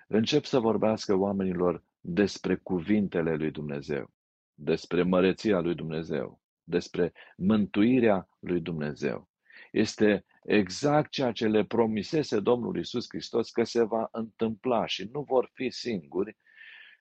Încep 0.08 0.44
să 0.44 0.58
vorbească 0.58 1.14
oamenilor 1.14 1.84
despre 2.00 2.56
cuvintele 2.56 3.34
lui 3.34 3.50
Dumnezeu, 3.50 4.10
despre 4.54 5.02
măreția 5.02 5.60
lui 5.60 5.74
Dumnezeu, 5.74 6.40
despre 6.64 7.12
mântuirea 7.36 8.28
lui 8.38 8.60
Dumnezeu. 8.60 9.28
Este 9.72 10.24
exact 10.42 11.10
ceea 11.10 11.32
ce 11.32 11.46
le 11.46 11.64
promisese 11.64 12.40
Domnul 12.40 12.78
Isus 12.78 13.06
Hristos 13.08 13.50
că 13.50 13.64
se 13.64 13.82
va 13.82 14.08
întâmpla 14.12 14.86
și 14.86 15.08
nu 15.12 15.22
vor 15.22 15.50
fi 15.52 15.70
singuri 15.70 16.36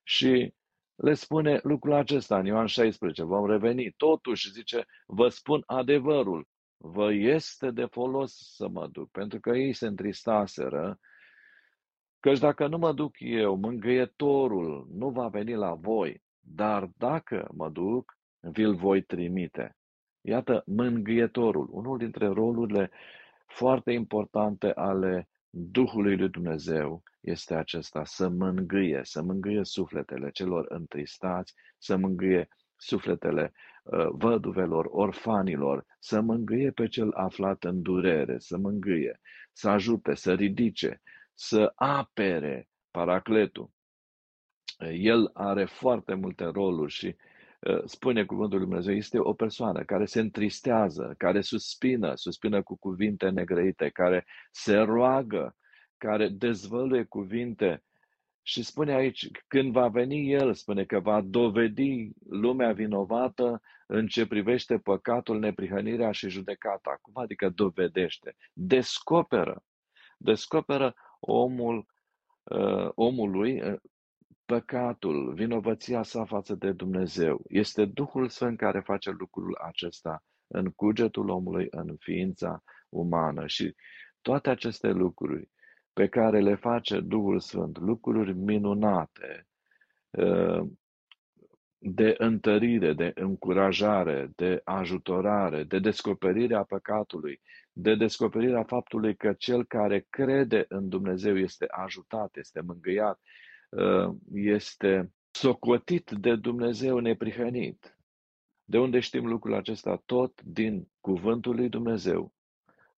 și 0.04 0.54
le 0.98 1.14
spune 1.14 1.60
lucrul 1.64 1.94
acesta 1.94 2.38
în 2.38 2.46
Ioan 2.46 2.66
16, 2.66 3.24
vom 3.24 3.46
reveni. 3.50 3.94
Totuși, 3.98 4.52
zice, 4.52 4.86
vă 5.06 5.28
spun 5.28 5.64
adevărul, 5.66 6.48
vă 6.78 7.14
este 7.14 7.72
de 7.72 7.86
folos 7.86 8.54
să 8.56 8.68
mă 8.68 8.88
duc, 8.88 9.12
pentru 9.12 9.40
că 9.40 9.50
ei 9.50 9.74
se 9.74 9.88
întristaseră, 9.88 11.00
căci 12.20 12.40
dacă 12.40 12.68
nu 12.68 12.78
mă 12.78 12.94
duc 12.94 13.16
eu, 13.20 13.56
mângâietorul 13.56 14.88
nu 14.92 15.10
va 15.10 15.28
veni 15.28 15.54
la 15.54 15.74
voi, 15.74 16.24
dar 16.40 16.90
dacă 16.98 17.50
mă 17.54 17.70
duc, 17.70 18.18
vi-l 18.40 18.76
voi 18.76 19.02
trimite. 19.02 19.76
Iată, 20.22 20.64
mângâietorul, 20.66 21.68
unul 21.72 21.98
dintre 21.98 22.28
rolurile 22.28 22.92
foarte 23.46 23.92
importante 23.92 24.72
ale 24.76 25.30
Duhului 25.60 26.18
lui 26.18 26.30
Dumnezeu 26.30 27.04
este 27.22 27.56
acesta, 27.56 28.06
să 28.06 28.30
mângâie, 28.30 29.02
să 29.04 29.22
mângâie 29.22 29.64
sufletele 29.64 30.30
celor 30.32 30.66
întristați, 30.70 31.54
să 31.78 31.96
mângâie 31.96 32.48
sufletele 32.76 33.54
uh, 33.84 34.08
văduvelor, 34.12 34.88
orfanilor, 34.90 35.86
să 36.00 36.22
mângâie 36.22 36.72
pe 36.72 36.88
cel 36.88 37.12
aflat 37.12 37.64
în 37.64 37.82
durere, 37.82 38.40
să 38.40 38.58
mângâie, 38.58 39.20
să 39.52 39.70
ajute, 39.70 40.16
să 40.16 40.34
ridice, 40.34 41.02
să 41.34 41.72
apere 41.76 42.70
paracletul. 42.92 43.72
El 44.92 45.30
are 45.34 45.66
foarte 45.66 46.14
multe 46.14 46.44
roluri 46.44 46.92
și 46.92 47.08
uh, 47.08 47.27
spune 47.86 48.26
cuvântul 48.26 48.58
lui 48.58 48.68
Dumnezeu, 48.68 48.94
este 48.94 49.20
o 49.20 49.34
persoană 49.34 49.84
care 49.84 50.06
se 50.06 50.20
întristează, 50.20 51.14
care 51.18 51.42
suspină, 51.42 52.16
suspină 52.16 52.64
cu 52.64 52.78
cuvinte 52.78 53.30
negrăite, 53.30 53.90
care 53.90 54.26
se 54.52 54.78
roagă, 54.78 55.56
care 55.98 56.28
dezvăluie 56.28 57.04
cuvinte 57.04 57.84
și 58.42 58.64
spune 58.64 58.94
aici, 58.94 59.32
când 59.48 59.72
va 59.72 59.88
veni 59.88 60.32
El, 60.32 60.54
spune 60.54 60.86
că 60.86 61.00
va 61.00 61.22
dovedi 61.22 62.10
lumea 62.30 62.72
vinovată 62.72 63.62
în 63.88 64.08
ce 64.08 64.28
privește 64.28 64.78
păcatul, 64.78 65.40
neprihănirea 65.40 66.12
și 66.12 66.30
judecata. 66.30 66.98
Cum 67.02 67.14
adică 67.16 67.50
dovedește? 67.50 68.36
Descoperă. 68.54 69.64
Descoperă 70.18 70.96
omul, 71.20 71.86
uh, 72.44 72.90
omului 72.96 73.62
uh, 73.62 73.80
păcatul, 74.48 75.34
vinovăția 75.34 76.04
sa 76.04 76.26
față 76.26 76.56
de 76.56 76.72
Dumnezeu. 76.72 77.42
Este 77.48 77.86
Duhul 77.86 78.30
Sfânt 78.30 78.58
care 78.58 78.80
face 78.80 79.10
lucrul 79.10 79.58
acesta 79.68 80.24
în 80.48 80.72
cugetul 80.72 81.30
omului, 81.30 81.68
în 81.70 81.96
ființa 82.00 82.64
umană. 82.90 83.48
Și 83.48 83.76
toate 84.22 84.50
aceste 84.50 84.88
lucruri 84.92 85.50
pe 85.94 86.08
care 86.08 86.40
le 86.40 86.56
face 86.56 87.00
Duhul 87.00 87.40
Sfânt, 87.40 87.78
lucruri 87.78 88.34
minunate, 88.34 89.48
uh, 90.10 90.68
de 91.78 92.16
întărire, 92.18 92.94
de 92.94 93.12
încurajare, 93.16 94.32
de 94.36 94.62
ajutorare, 94.64 95.64
de 95.64 95.80
descoperirea 95.80 96.64
păcatului, 96.64 97.42
de 97.72 97.96
descoperirea 97.96 98.64
faptului 98.64 99.16
că 99.16 99.34
cel 99.34 99.66
care 99.66 100.06
crede 100.10 100.66
în 100.68 100.90
Dumnezeu 100.90 101.38
este 101.38 101.66
ajutat, 101.70 102.36
este 102.36 102.62
mângâiat, 102.62 103.20
uh, 103.20 103.46
este 104.34 105.14
socotit 105.32 106.10
de 106.12 106.36
Dumnezeu 106.36 107.00
neprihănit. 107.00 107.98
De 108.64 108.80
unde 108.80 109.00
știm 109.00 109.26
lucrul 109.26 109.54
acesta? 109.54 110.02
Tot 110.06 110.42
din 110.42 110.88
cuvântul 111.00 111.56
lui 111.56 111.70
Dumnezeu, 111.70 112.34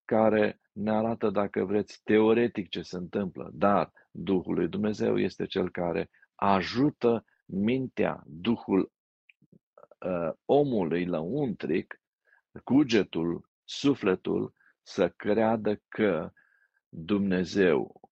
care 0.06 0.60
ne 0.72 0.92
arată, 0.92 1.30
dacă 1.30 1.64
vreți, 1.66 2.02
teoretic 2.04 2.70
ce 2.70 2.82
se 2.82 2.96
întâmplă, 2.96 3.50
dar 3.54 3.92
Duhul 4.12 4.54
lui 4.56 4.68
Dumnezeu 4.68 5.18
este 5.18 5.46
cel 5.46 5.70
care 5.70 6.10
ajută 6.36 7.26
mintea, 7.46 8.24
Duhul 8.26 8.92
uh, 10.00 10.32
omului 10.46 11.06
lăuntric, 11.06 12.02
cugetul, 12.64 13.50
sufletul, 13.64 14.54
să 14.82 15.10
creadă 15.10 15.82
că 15.88 16.32
Dumnezeu 16.90 18.09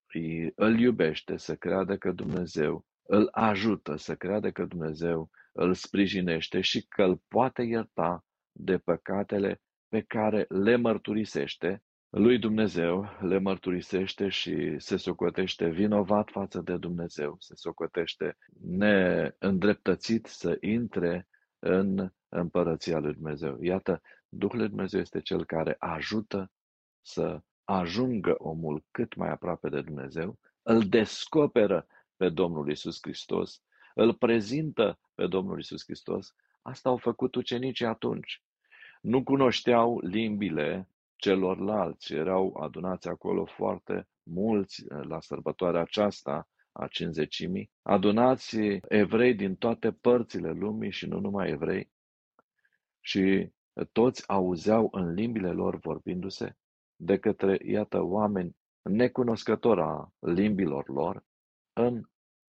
îl 0.55 0.79
iubește, 0.79 1.37
să 1.37 1.55
creadă 1.55 1.97
că 1.97 2.11
Dumnezeu 2.11 2.85
îl 3.03 3.27
ajută, 3.31 3.95
să 3.95 4.15
creadă 4.15 4.51
că 4.51 4.65
Dumnezeu 4.65 5.29
îl 5.51 5.73
sprijinește 5.73 6.61
și 6.61 6.87
că 6.87 7.03
îl 7.03 7.21
poate 7.27 7.61
ierta 7.61 8.25
de 8.51 8.77
păcatele 8.77 9.61
pe 9.87 10.01
care 10.01 10.45
le 10.49 10.75
mărturisește 10.75 11.83
lui 12.09 12.39
Dumnezeu, 12.39 13.17
le 13.21 13.39
mărturisește 13.39 14.29
și 14.29 14.75
se 14.77 14.97
socotește 14.97 15.69
vinovat 15.69 16.29
față 16.29 16.61
de 16.61 16.77
Dumnezeu, 16.77 17.35
se 17.39 17.53
socotește 17.55 18.37
neîndreptățit 18.61 20.25
să 20.25 20.57
intre 20.59 21.27
în 21.59 22.11
împărăția 22.29 22.99
lui 22.99 23.13
Dumnezeu. 23.13 23.61
Iată, 23.61 24.01
Duhul 24.29 24.57
lui 24.57 24.67
Dumnezeu 24.67 24.99
este 24.99 25.21
cel 25.21 25.45
care 25.45 25.75
ajută 25.79 26.51
să 27.01 27.41
ajungă 27.69 28.35
omul 28.37 28.85
cât 28.91 29.15
mai 29.15 29.29
aproape 29.29 29.69
de 29.69 29.81
Dumnezeu, 29.81 30.39
îl 30.61 30.83
descoperă 30.83 31.87
pe 32.15 32.29
Domnul 32.29 32.69
Isus 32.69 32.97
Hristos, 33.01 33.61
îl 33.95 34.13
prezintă 34.13 34.99
pe 35.15 35.27
Domnul 35.27 35.59
Isus 35.59 35.83
Hristos. 35.83 36.35
Asta 36.61 36.89
au 36.89 36.97
făcut 36.97 37.35
ucenicii 37.35 37.85
atunci. 37.85 38.43
Nu 39.01 39.23
cunoșteau 39.23 39.99
limbile 39.99 40.89
celorlalți. 41.15 42.13
Erau 42.13 42.57
adunați 42.61 43.07
acolo 43.07 43.45
foarte 43.45 44.07
mulți 44.23 44.83
eh, 44.89 45.03
la 45.03 45.19
sărbătoarea 45.19 45.81
aceasta 45.81 46.47
a 46.71 46.87
cinzecimii, 46.87 47.71
adunați 47.81 48.57
evrei 48.87 49.35
din 49.35 49.55
toate 49.55 49.91
părțile 49.91 50.51
lumii 50.51 50.91
și 50.91 51.05
nu 51.05 51.19
numai 51.19 51.49
evrei, 51.49 51.91
și 53.01 53.49
toți 53.91 54.29
auzeau 54.29 54.89
în 54.91 55.13
limbile 55.13 55.51
lor 55.51 55.75
vorbindu-se 55.79 56.55
de 56.97 57.17
către, 57.17 57.59
iată, 57.65 58.01
oameni 58.01 58.55
necunoscători 58.81 59.81
a 59.81 60.13
limbilor 60.19 60.89
lor 60.89 61.25
în 61.73 62.03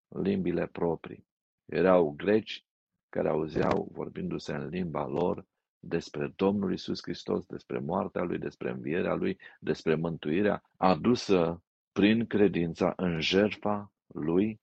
limbile 0.08 0.68
proprii. 0.68 1.28
Erau 1.66 2.12
greci 2.12 2.66
care 3.10 3.30
auzeau 3.30 3.90
vorbindu-se 3.92 4.54
în 4.54 4.68
limba 4.68 5.08
lor 5.08 5.46
despre 5.80 6.34
Domnul 6.36 6.74
Isus 6.74 7.02
Hristos, 7.02 7.46
despre 7.46 7.80
moartea 7.80 8.24
Lui, 8.24 8.38
despre 8.38 8.70
învierea 8.70 9.14
Lui, 9.14 9.40
despre 9.60 9.96
mântuirea 9.96 10.64
adusă 10.78 11.64
prin 11.92 12.26
credința 12.26 12.94
în 12.96 13.20
jertfa 13.20 13.94
Lui 14.08 14.62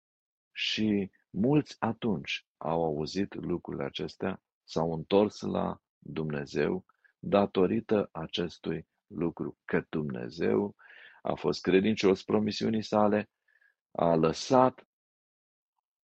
și 0.52 1.10
mulți 1.30 1.76
atunci 1.78 2.46
au 2.56 2.84
auzit 2.84 3.34
lucrurile 3.34 3.84
acestea, 3.84 4.42
s-au 4.64 4.92
întors 4.92 5.40
la 5.40 5.80
Dumnezeu 5.98 6.84
datorită 7.18 8.08
acestui 8.12 8.86
lucru, 9.16 9.58
că 9.64 9.84
Dumnezeu 9.88 10.74
a 11.22 11.34
fost 11.34 11.60
credincios 11.60 12.22
promisiunii 12.22 12.82
sale, 12.82 13.30
a 13.90 14.14
lăsat 14.14 14.86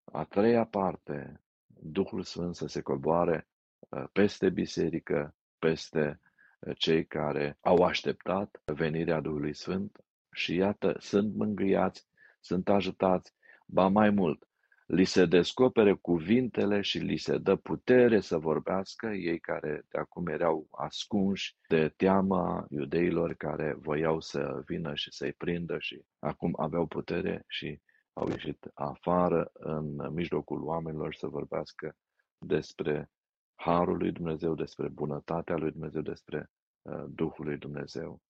a 0.04 0.24
treia 0.24 0.65
parte, 0.65 1.43
Duhul 1.65 2.24
Sfânt 2.24 2.56
să 2.56 2.67
se 2.67 2.82
coboare 2.82 3.50
Uh, 3.89 4.04
peste 4.12 4.50
biserică, 4.50 5.36
peste 5.60 6.22
uh, 6.60 6.78
cei 6.78 7.06
care 7.06 7.58
au 7.62 7.84
așteptat 7.84 8.62
venirea 8.65 9.22
Duhului 9.22 9.54
Sfânt. 9.54 9.98
Și 10.32 10.56
iată, 10.56 10.95
sunt 11.00 11.36
mângâiați, 11.36 12.08
sunt 12.39 12.69
ajutați, 12.69 13.34
ba 13.65 13.88
mai 13.88 14.10
mult, 14.10 14.48
li 14.91 15.06
se 15.06 15.25
descopere 15.25 15.93
cuvintele 15.93 16.82
și 16.82 16.97
li 16.97 17.17
se 17.17 17.38
dă 17.38 17.56
putere 17.56 18.19
să 18.19 18.38
vorbească, 18.38 19.08
ei 19.08 19.39
care 19.39 19.86
de 19.89 19.97
acum 19.97 20.28
erau 20.28 20.67
ascunși 20.71 21.56
de 21.67 21.93
teama 21.97 22.65
iudeilor 22.69 23.34
care 23.34 23.75
voiau 23.78 24.19
să 24.19 24.62
vină 24.65 24.95
și 24.95 25.12
să-i 25.12 25.34
prindă 25.34 25.75
și 25.80 26.02
acum 26.19 26.56
aveau 26.58 26.86
putere 26.86 27.43
și 27.47 27.82
au 28.13 28.28
ieșit 28.30 28.71
afară 28.73 29.52
în 29.54 30.13
mijlocul 30.13 30.63
oamenilor 30.63 31.13
să 31.13 31.28
vorbească 31.28 31.95
despre 32.38 33.10
harul 33.56 33.97
lui 33.97 34.12
Dumnezeu, 34.12 34.56
despre 34.56 34.88
bunătatea 34.88 35.56
lui 35.56 35.71
Dumnezeu, 35.71 36.02
despre 36.02 36.49
uh, 36.82 37.04
Duhul 37.08 37.45
lui 37.45 37.58
Dumnezeu. 37.58 38.21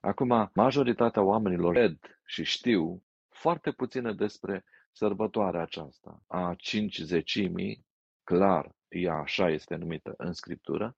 Acum, 0.00 0.50
majoritatea 0.54 1.22
oamenilor 1.22 1.74
cred 1.74 1.98
și 2.24 2.44
știu 2.44 3.02
foarte 3.28 3.70
puține 3.70 4.12
despre 4.12 4.64
sărbătoarea 4.96 5.60
aceasta 5.62 6.22
a 6.26 6.54
cincizecimii, 6.58 7.86
clar, 8.24 8.74
ea 8.88 9.14
așa 9.14 9.50
este 9.50 9.74
numită 9.74 10.14
în 10.16 10.32
Scriptură, 10.32 10.96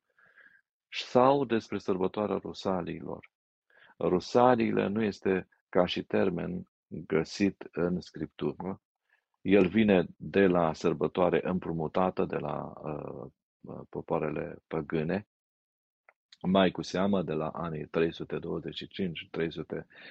sau 0.88 1.44
despre 1.44 1.78
sărbătoarea 1.78 2.36
Rusaliilor. 2.36 3.30
Rusaliile 3.98 4.86
nu 4.86 5.02
este 5.02 5.48
ca 5.68 5.86
și 5.86 6.02
termen 6.02 6.70
găsit 6.88 7.68
în 7.72 8.00
Scriptură. 8.00 8.80
El 9.40 9.68
vine 9.68 10.06
de 10.16 10.46
la 10.46 10.72
sărbătoare 10.72 11.40
împrumutată 11.42 12.24
de 12.24 12.36
la 12.36 12.72
uh, 12.82 13.30
popoarele 13.88 14.62
păgâne, 14.66 15.26
mai 16.42 16.70
cu 16.70 16.82
seamă 16.82 17.22
de 17.22 17.32
la 17.32 17.48
anii 17.48 17.86
325-300 17.86 17.90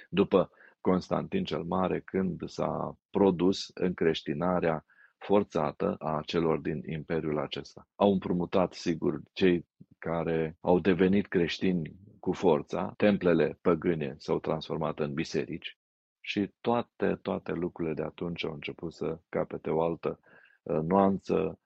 după 0.10 0.52
Constantin 0.88 1.44
cel 1.44 1.64
Mare, 1.64 2.00
când 2.00 2.50
s-a 2.50 2.98
produs 3.10 3.72
încreștinarea 3.74 4.86
forțată 5.18 5.96
a 6.00 6.22
celor 6.26 6.60
din 6.60 6.82
imperiul 6.86 7.40
acesta. 7.40 7.88
Au 7.96 8.12
împrumutat, 8.12 8.74
sigur, 8.74 9.22
cei 9.34 9.66
care 9.98 10.58
au 10.62 10.80
devenit 10.80 11.28
creștini 11.28 11.92
cu 12.20 12.32
forța, 12.32 12.94
templele 12.98 13.58
păgâne 13.62 14.16
s-au 14.18 14.40
transformat 14.40 15.00
în 15.00 15.14
biserici 15.14 15.78
și 16.20 16.52
toate, 16.62 17.20
toate 17.22 17.52
lucrurile 17.52 17.94
de 17.94 18.04
atunci 18.04 18.46
au 18.46 18.54
început 18.54 18.94
să 18.94 19.20
capete 19.30 19.70
o 19.70 19.82
altă 19.82 20.20
uh, 20.64 20.80
nuanță, 20.88 21.60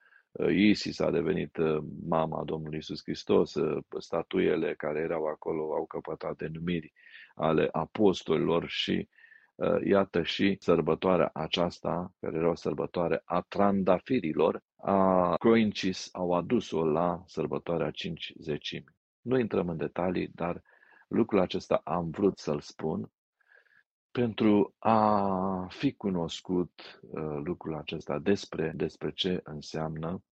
Isis 0.49 0.99
a 0.99 1.11
devenit 1.11 1.57
uh, 1.57 1.77
mama 2.07 2.43
Domnului 2.43 2.77
Isus 2.77 3.01
Hristos, 3.03 3.53
uh, 3.53 3.83
statuiele 3.99 4.73
care 4.75 4.99
erau 4.99 5.25
acolo 5.25 5.73
au 5.73 5.85
căpătat 5.85 6.37
denumiri 6.37 6.93
ale 7.35 7.69
apostolilor 7.71 8.67
și 8.67 9.09
uh, 9.55 9.81
iată 9.83 10.23
și 10.23 10.57
sărbătoarea 10.59 11.29
aceasta, 11.33 12.13
care 12.19 12.37
era 12.37 12.49
o 12.49 12.55
sărbătoare 12.55 13.21
a 13.25 13.41
trandafirilor, 13.41 14.63
a 14.75 15.35
coincis, 15.37 16.09
au 16.11 16.33
adus-o 16.33 16.85
la 16.85 17.23
sărbătoarea 17.25 17.91
cinci 17.91 18.33
zecimi. 18.39 18.95
Nu 19.21 19.39
intrăm 19.39 19.69
în 19.69 19.77
detalii, 19.77 20.31
dar 20.33 20.61
lucrul 21.07 21.39
acesta 21.39 21.81
am 21.83 22.09
vrut 22.09 22.37
să-l 22.37 22.59
spun 22.59 23.11
pentru 24.11 24.75
a 24.79 25.67
fi 25.69 25.93
cunoscut 25.93 26.99
uh, 27.01 27.39
lucrul 27.43 27.75
acesta 27.75 28.19
despre, 28.19 28.71
despre 28.75 29.11
ce 29.11 29.39
înseamnă 29.43 30.23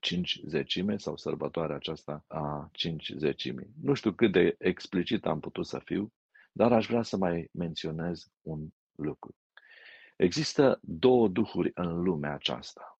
cinci 0.00 0.40
zecime 0.44 0.96
sau 0.96 1.16
sărbătoarea 1.16 1.76
aceasta 1.76 2.24
a 2.26 2.68
cinci 2.72 3.12
zecimi. 3.16 3.66
Nu 3.82 3.94
știu 3.94 4.12
cât 4.12 4.32
de 4.32 4.54
explicit 4.58 5.26
am 5.26 5.40
putut 5.40 5.66
să 5.66 5.78
fiu, 5.84 6.12
dar 6.52 6.72
aș 6.72 6.86
vrea 6.86 7.02
să 7.02 7.16
mai 7.16 7.48
menționez 7.52 8.30
un 8.40 8.68
lucru. 8.94 9.34
Există 10.16 10.78
două 10.82 11.28
duhuri 11.28 11.70
în 11.74 12.02
lumea 12.02 12.34
aceasta. 12.34 12.98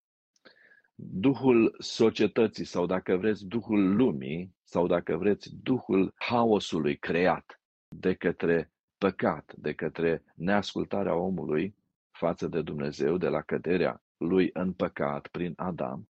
Duhul 0.95 1.77
societății 1.79 2.65
sau 2.65 2.87
dacă 2.87 3.17
vreți 3.17 3.47
Duhul 3.47 3.97
lumii 3.97 4.55
sau 4.63 4.87
dacă 4.87 5.17
vreți 5.17 5.55
Duhul 5.63 6.13
haosului 6.15 6.97
creat 6.97 7.61
de 7.97 8.15
către 8.15 8.73
păcat, 8.99 9.53
de 9.57 9.73
către 9.73 10.23
neascultarea 10.35 11.15
omului 11.15 11.75
față 12.11 12.49
de 12.49 12.63
Dumnezeu, 12.63 13.17
de 13.17 13.29
la 13.29 13.41
căderea 13.41 14.03
lui 14.17 14.51
în 14.53 14.73
păcat 14.73 15.27
prin 15.27 15.53
Adam, 15.57 16.09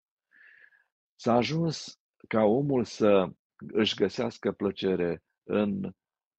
s-a 1.25 1.35
ajuns 1.35 2.01
ca 2.29 2.43
omul 2.43 2.85
să 2.85 3.31
își 3.73 3.95
găsească 3.95 4.53
plăcere 4.53 5.23
în, 5.43 5.93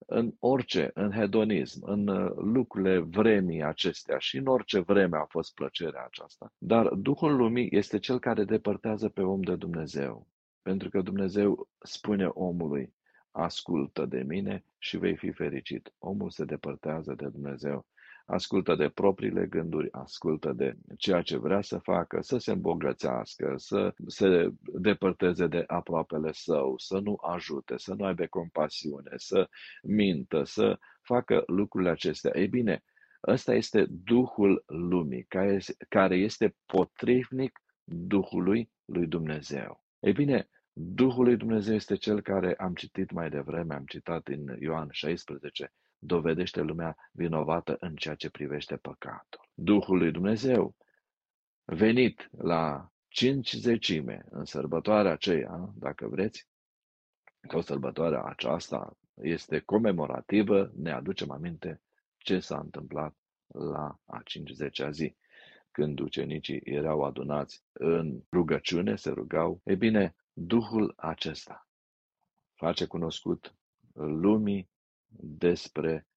în 0.05 0.33
orice, 0.39 0.91
în 0.93 1.11
hedonism, 1.11 1.79
în 1.83 2.07
uh, 2.07 2.31
lucrurile 2.35 2.99
vremii 2.99 3.63
acestea 3.63 4.17
și 4.17 4.37
în 4.37 4.47
orice 4.47 4.79
vreme 4.79 5.17
a 5.17 5.25
fost 5.25 5.53
plăcerea 5.53 6.03
aceasta. 6.05 6.53
Dar 6.57 6.87
Duhul 6.87 7.35
Lumii 7.35 7.67
este 7.71 7.99
cel 7.99 8.19
care 8.19 8.43
depărtează 8.43 9.09
pe 9.09 9.21
om 9.21 9.41
de 9.41 9.55
Dumnezeu. 9.55 10.27
Pentru 10.61 10.89
că 10.89 11.01
Dumnezeu 11.01 11.69
spune 11.79 12.25
omului, 12.25 12.93
ascultă 13.31 14.05
de 14.05 14.23
mine 14.23 14.65
și 14.77 14.97
vei 14.97 15.15
fi 15.15 15.31
fericit. 15.31 15.93
Omul 15.97 16.29
se 16.29 16.45
depărtează 16.45 17.13
de 17.13 17.27
Dumnezeu 17.27 17.85
ascultă 18.25 18.75
de 18.75 18.89
propriile 18.89 19.45
gânduri, 19.45 19.91
ascultă 19.91 20.53
de 20.53 20.75
ceea 20.97 21.21
ce 21.21 21.37
vrea 21.37 21.61
să 21.61 21.77
facă, 21.77 22.21
să 22.21 22.37
se 22.37 22.51
îmbogățească, 22.51 23.53
să 23.57 23.93
se 24.07 24.49
depărteze 24.57 25.47
de 25.47 25.63
aproapele 25.67 26.31
său, 26.31 26.77
să 26.77 26.99
nu 26.99 27.17
ajute, 27.21 27.77
să 27.77 27.93
nu 27.93 28.05
aibă 28.05 28.25
compasiune, 28.25 29.11
să 29.15 29.49
mintă, 29.83 30.43
să 30.43 30.79
facă 31.01 31.43
lucrurile 31.45 31.91
acestea. 31.91 32.31
Ei 32.33 32.47
bine, 32.47 32.83
ăsta 33.27 33.53
este 33.53 33.85
Duhul 33.89 34.63
lumii, 34.67 35.27
care 35.89 36.15
este 36.15 36.55
potrivnic 36.65 37.59
Duhului 37.83 38.71
lui 38.85 39.07
Dumnezeu. 39.07 39.83
Ei 39.99 40.13
bine, 40.13 40.49
Duhul 40.73 41.23
lui 41.23 41.37
Dumnezeu 41.37 41.75
este 41.75 41.95
cel 41.95 42.21
care 42.21 42.53
am 42.53 42.73
citit 42.73 43.11
mai 43.11 43.29
devreme, 43.29 43.73
am 43.73 43.85
citat 43.85 44.27
în 44.27 44.55
Ioan 44.59 44.87
16, 44.91 45.73
dovedește 46.05 46.61
lumea 46.61 46.95
vinovată 47.11 47.77
în 47.79 47.95
ceea 47.95 48.15
ce 48.15 48.29
privește 48.29 48.77
păcatul. 48.77 49.49
Duhul 49.53 49.97
lui 49.97 50.11
Dumnezeu, 50.11 50.75
venit 51.65 52.29
la 52.37 52.89
cinci 53.07 53.53
zecime 53.53 54.25
în 54.29 54.45
sărbătoarea 54.45 55.11
aceea, 55.11 55.73
dacă 55.75 56.07
vreți, 56.07 56.47
că 57.47 57.57
o 57.57 57.61
sărbătoare 57.61 58.21
aceasta 58.25 58.97
este 59.13 59.59
comemorativă, 59.59 60.71
ne 60.75 60.91
aducem 60.91 61.31
aminte 61.31 61.81
ce 62.17 62.39
s-a 62.39 62.59
întâmplat 62.59 63.15
la 63.47 63.99
a 64.05 64.23
50-a 64.23 64.89
zi. 64.89 65.15
Când 65.71 65.99
ucenicii 65.99 66.61
erau 66.63 67.03
adunați 67.03 67.63
în 67.71 68.21
rugăciune, 68.31 68.95
se 68.95 69.09
rugau, 69.09 69.61
e 69.63 69.75
bine, 69.75 70.15
Duhul 70.37 70.93
acesta 70.97 71.67
face 72.53 72.85
cunoscut 72.85 73.55
lumii 73.93 74.69
despre 75.19 76.07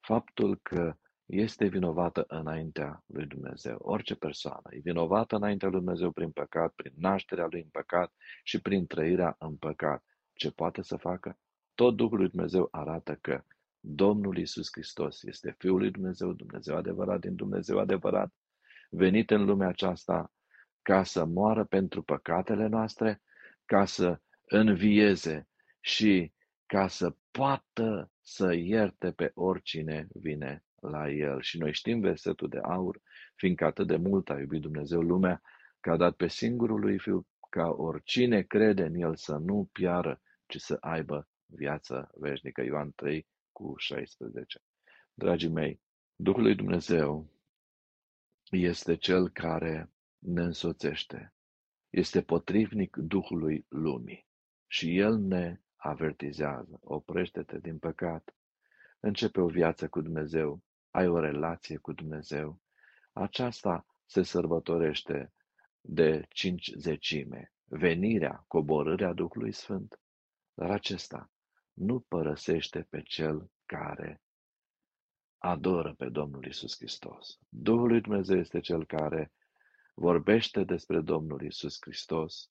faptul 0.00 0.58
că 0.62 0.96
este 1.26 1.66
vinovată 1.66 2.24
înaintea 2.28 3.02
lui 3.06 3.26
Dumnezeu. 3.26 3.76
Orice 3.78 4.14
persoană 4.14 4.62
e 4.70 4.78
vinovată 4.82 5.36
înaintea 5.36 5.68
lui 5.68 5.80
Dumnezeu 5.80 6.10
prin 6.10 6.30
păcat, 6.30 6.72
prin 6.72 6.92
nașterea 6.96 7.46
lui 7.50 7.60
în 7.60 7.68
păcat 7.68 8.12
și 8.42 8.60
prin 8.60 8.86
trăirea 8.86 9.36
în 9.38 9.56
păcat. 9.56 10.04
Ce 10.34 10.50
poate 10.50 10.82
să 10.82 10.96
facă? 10.96 11.38
Tot 11.74 11.96
Duhul 11.96 12.18
lui 12.18 12.28
Dumnezeu 12.28 12.68
arată 12.70 13.14
că 13.20 13.44
Domnul 13.80 14.38
Isus 14.38 14.68
Hristos 14.72 15.22
este 15.22 15.54
Fiul 15.58 15.78
lui 15.78 15.90
Dumnezeu, 15.90 16.32
Dumnezeu 16.32 16.76
adevărat 16.76 17.20
din 17.20 17.34
Dumnezeu 17.34 17.78
adevărat, 17.78 18.34
venit 18.90 19.30
în 19.30 19.44
lumea 19.44 19.68
aceasta 19.68 20.32
ca 20.82 21.04
să 21.04 21.24
moară 21.24 21.64
pentru 21.64 22.02
păcatele 22.02 22.66
noastre, 22.66 23.22
ca 23.64 23.84
să 23.84 24.20
învieze 24.44 25.48
și 25.80 26.32
ca 26.66 26.88
să 26.88 27.16
poată 27.30 28.11
să 28.22 28.52
ierte 28.52 29.10
pe 29.12 29.30
oricine 29.34 30.08
vine 30.14 30.64
la 30.80 31.10
el. 31.10 31.40
Și 31.40 31.58
noi 31.58 31.72
știm 31.72 32.00
versetul 32.00 32.48
de 32.48 32.58
aur, 32.58 33.00
fiindcă 33.34 33.64
atât 33.64 33.86
de 33.86 33.96
mult 33.96 34.30
a 34.30 34.38
iubit 34.38 34.60
Dumnezeu 34.60 35.00
lumea, 35.00 35.42
că 35.80 35.90
a 35.90 35.96
dat 35.96 36.16
pe 36.16 36.28
singurul 36.28 36.80
lui 36.80 36.98
Fiu 36.98 37.26
ca 37.50 37.68
oricine 37.68 38.42
crede 38.42 38.82
în 38.82 38.94
el 38.94 39.16
să 39.16 39.36
nu 39.36 39.68
piară, 39.72 40.20
ci 40.46 40.56
să 40.56 40.76
aibă 40.80 41.28
viață 41.46 42.10
veșnică. 42.14 42.62
Ioan 42.62 42.92
3 42.92 43.26
cu 43.52 43.74
16. 43.76 44.60
Dragii 45.14 45.48
mei, 45.48 45.80
Duhul 46.16 46.42
lui 46.42 46.54
Dumnezeu 46.54 47.30
este 48.50 48.96
cel 48.96 49.28
care 49.28 49.90
ne 50.18 50.42
însoțește. 50.42 51.34
Este 51.90 52.22
potrivnic 52.22 52.96
Duhului 52.96 53.66
lumii 53.68 54.26
și 54.66 54.98
El 54.98 55.18
ne 55.18 55.60
avertizează, 55.82 56.78
oprește-te 56.82 57.58
din 57.58 57.78
păcat, 57.78 58.34
începe 59.00 59.40
o 59.40 59.46
viață 59.46 59.88
cu 59.88 60.00
Dumnezeu, 60.00 60.62
ai 60.90 61.06
o 61.06 61.20
relație 61.20 61.76
cu 61.76 61.92
Dumnezeu. 61.92 62.60
Aceasta 63.12 63.86
se 64.06 64.22
sărbătorește 64.22 65.32
de 65.80 66.26
cinci 66.28 66.72
zecime, 66.76 67.52
venirea, 67.64 68.44
coborârea 68.46 69.12
Duhului 69.12 69.52
Sfânt. 69.52 70.00
Dar 70.54 70.70
acesta 70.70 71.30
nu 71.72 72.00
părăsește 72.00 72.86
pe 72.90 73.02
cel 73.02 73.50
care 73.66 74.22
adoră 75.38 75.94
pe 75.94 76.08
Domnul 76.08 76.44
Isus 76.44 76.76
Hristos. 76.76 77.38
Duhul 77.48 77.88
lui 77.88 78.00
Dumnezeu 78.00 78.38
este 78.38 78.60
cel 78.60 78.86
care 78.86 79.32
vorbește 79.94 80.64
despre 80.64 81.00
Domnul 81.00 81.42
Isus 81.42 81.76
Hristos, 81.80 82.50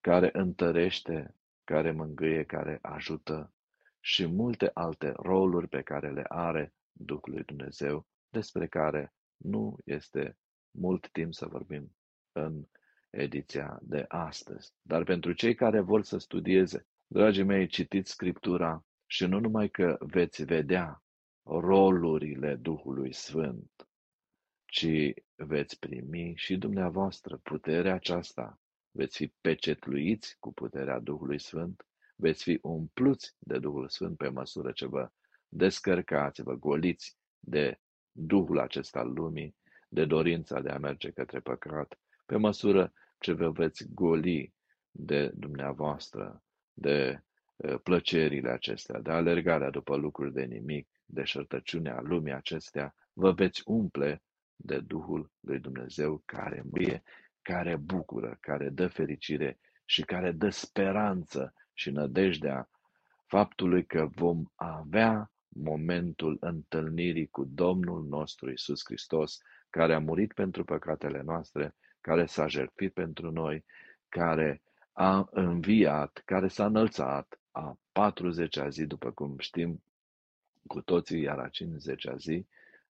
care 0.00 0.30
întărește 0.32 1.37
care 1.68 1.90
mângâie, 1.90 2.44
care 2.44 2.78
ajută 2.82 3.52
și 4.00 4.26
multe 4.26 4.70
alte 4.74 5.12
roluri 5.16 5.68
pe 5.68 5.82
care 5.82 6.10
le 6.10 6.24
are 6.28 6.74
Duhul 6.92 7.32
lui 7.32 7.42
Dumnezeu, 7.44 8.06
despre 8.28 8.66
care 8.66 9.14
nu 9.36 9.76
este 9.84 10.38
mult 10.70 11.10
timp 11.10 11.34
să 11.34 11.46
vorbim 11.46 11.96
în 12.32 12.64
ediția 13.10 13.78
de 13.82 14.04
astăzi. 14.08 14.72
Dar 14.82 15.04
pentru 15.04 15.32
cei 15.32 15.54
care 15.54 15.80
vor 15.80 16.02
să 16.02 16.18
studieze, 16.18 16.86
dragii 17.06 17.44
mei, 17.44 17.66
citiți 17.66 18.10
Scriptura 18.10 18.84
și 19.06 19.26
nu 19.26 19.40
numai 19.40 19.68
că 19.68 19.96
veți 20.00 20.44
vedea 20.44 21.02
rolurile 21.42 22.54
Duhului 22.54 23.12
Sfânt, 23.12 23.88
ci 24.64 25.12
veți 25.34 25.78
primi 25.78 26.32
și 26.36 26.56
dumneavoastră 26.56 27.36
puterea 27.36 27.94
aceasta 27.94 28.60
veți 28.90 29.16
fi 29.16 29.32
pecetluiți 29.40 30.36
cu 30.38 30.52
puterea 30.52 30.98
Duhului 30.98 31.40
Sfânt, 31.40 31.86
veți 32.16 32.42
fi 32.42 32.58
umpluți 32.62 33.34
de 33.38 33.58
Duhul 33.58 33.88
Sfânt 33.88 34.16
pe 34.16 34.28
măsură 34.28 34.72
ce 34.72 34.86
vă 34.86 35.10
descărcați, 35.48 36.42
vă 36.42 36.54
goliți 36.54 37.16
de 37.38 37.80
Duhul 38.12 38.58
acesta 38.58 38.98
al 38.98 39.12
lumii, 39.12 39.56
de 39.88 40.04
dorința 40.04 40.60
de 40.60 40.70
a 40.70 40.78
merge 40.78 41.10
către 41.10 41.40
păcat, 41.40 41.98
pe 42.26 42.36
măsură 42.36 42.92
ce 43.18 43.32
vă 43.32 43.50
veți 43.50 43.86
goli 43.94 44.54
de 44.90 45.30
dumneavoastră, 45.34 46.42
de 46.72 47.22
plăcerile 47.82 48.50
acestea, 48.50 49.00
de 49.00 49.10
alergarea 49.10 49.70
după 49.70 49.96
lucruri 49.96 50.32
de 50.32 50.44
nimic, 50.44 50.88
de 51.04 51.24
șertăciunea 51.24 52.00
lumii 52.00 52.32
acestea, 52.32 52.94
vă 53.12 53.32
veți 53.32 53.62
umple 53.64 54.22
de 54.56 54.80
Duhul 54.80 55.30
lui 55.40 55.58
Dumnezeu 55.58 56.22
care 56.24 56.64
mâie 56.70 57.02
care 57.52 57.76
bucură, 57.76 58.36
care 58.40 58.68
dă 58.68 58.86
fericire 58.88 59.58
și 59.84 60.02
care 60.02 60.30
dă 60.32 60.48
speranță 60.48 61.54
și 61.72 61.90
nădejdea 61.90 62.68
faptului 63.26 63.86
că 63.86 64.06
vom 64.14 64.44
avea 64.54 65.30
momentul 65.48 66.36
întâlnirii 66.40 67.26
cu 67.26 67.44
Domnul 67.44 68.04
nostru 68.04 68.50
Isus 68.50 68.80
Hristos, 68.84 69.38
care 69.70 69.94
a 69.94 69.98
murit 69.98 70.32
pentru 70.32 70.64
păcatele 70.64 71.22
noastre, 71.22 71.74
care 72.00 72.26
s-a 72.26 72.46
jertfit 72.46 72.92
pentru 72.92 73.30
noi, 73.30 73.64
care 74.08 74.62
a 74.92 75.28
înviat, 75.30 76.22
care 76.24 76.48
s-a 76.48 76.66
înălțat 76.66 77.40
a 77.50 77.78
40-a 77.92 78.68
zi, 78.68 78.86
după 78.86 79.10
cum 79.10 79.38
știm 79.38 79.82
cu 80.66 80.80
toții, 80.80 81.20
iar 81.20 81.38
a 81.38 81.48
50-a 81.48 82.16
zi 82.16 82.46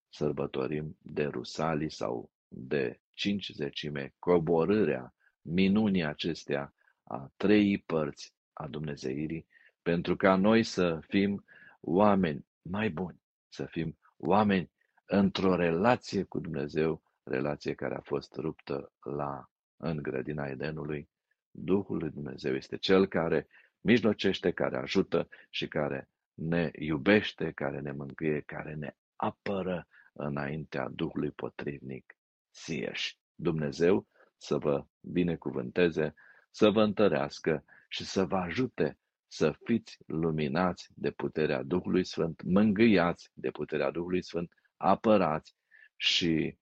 sărbătorim 0.08 0.96
de 1.02 1.24
Rusalii 1.24 1.90
sau 1.90 2.30
de 2.48 3.00
cinci 3.12 3.52
zecime, 3.52 4.14
coborârea 4.18 5.14
minunii 5.40 6.04
acestea 6.04 6.74
a 7.02 7.32
trei 7.36 7.78
părți 7.78 8.34
a 8.52 8.66
Dumnezeirii, 8.66 9.46
pentru 9.82 10.16
ca 10.16 10.36
noi 10.36 10.62
să 10.62 11.00
fim 11.08 11.44
oameni 11.80 12.46
mai 12.62 12.90
buni, 12.90 13.22
să 13.48 13.64
fim 13.64 13.98
oameni 14.16 14.70
într-o 15.04 15.56
relație 15.56 16.22
cu 16.22 16.40
Dumnezeu, 16.40 17.02
relație 17.22 17.74
care 17.74 17.94
a 17.94 18.00
fost 18.00 18.34
ruptă 18.34 18.92
la, 19.16 19.50
în 19.76 19.96
grădina 19.96 20.46
Edenului. 20.46 21.08
Duhul 21.50 21.98
lui 21.98 22.10
Dumnezeu 22.10 22.54
este 22.54 22.76
cel 22.76 23.06
care 23.06 23.46
mijlocește, 23.80 24.50
care 24.50 24.76
ajută 24.76 25.28
și 25.50 25.68
care 25.68 26.08
ne 26.34 26.70
iubește, 26.72 27.52
care 27.52 27.80
ne 27.80 27.92
mântuie, 27.92 28.40
care 28.40 28.74
ne 28.74 28.96
apără 29.16 29.88
înaintea 30.12 30.88
Duhului 30.88 31.30
potrivnic 31.30 32.17
sieși. 32.62 33.18
Dumnezeu 33.34 34.06
să 34.36 34.56
vă 34.58 34.86
binecuvânteze, 35.00 36.14
să 36.50 36.70
vă 36.70 36.82
întărească 36.82 37.64
și 37.88 38.04
să 38.04 38.24
vă 38.24 38.36
ajute 38.36 38.98
să 39.26 39.54
fiți 39.64 39.98
luminați 40.06 40.88
de 40.94 41.10
puterea 41.10 41.62
Duhului 41.62 42.04
Sfânt, 42.04 42.42
mângâiați 42.42 43.30
de 43.34 43.50
puterea 43.50 43.90
Duhului 43.90 44.22
Sfânt, 44.22 44.52
apărați 44.76 45.54
și 45.96 46.58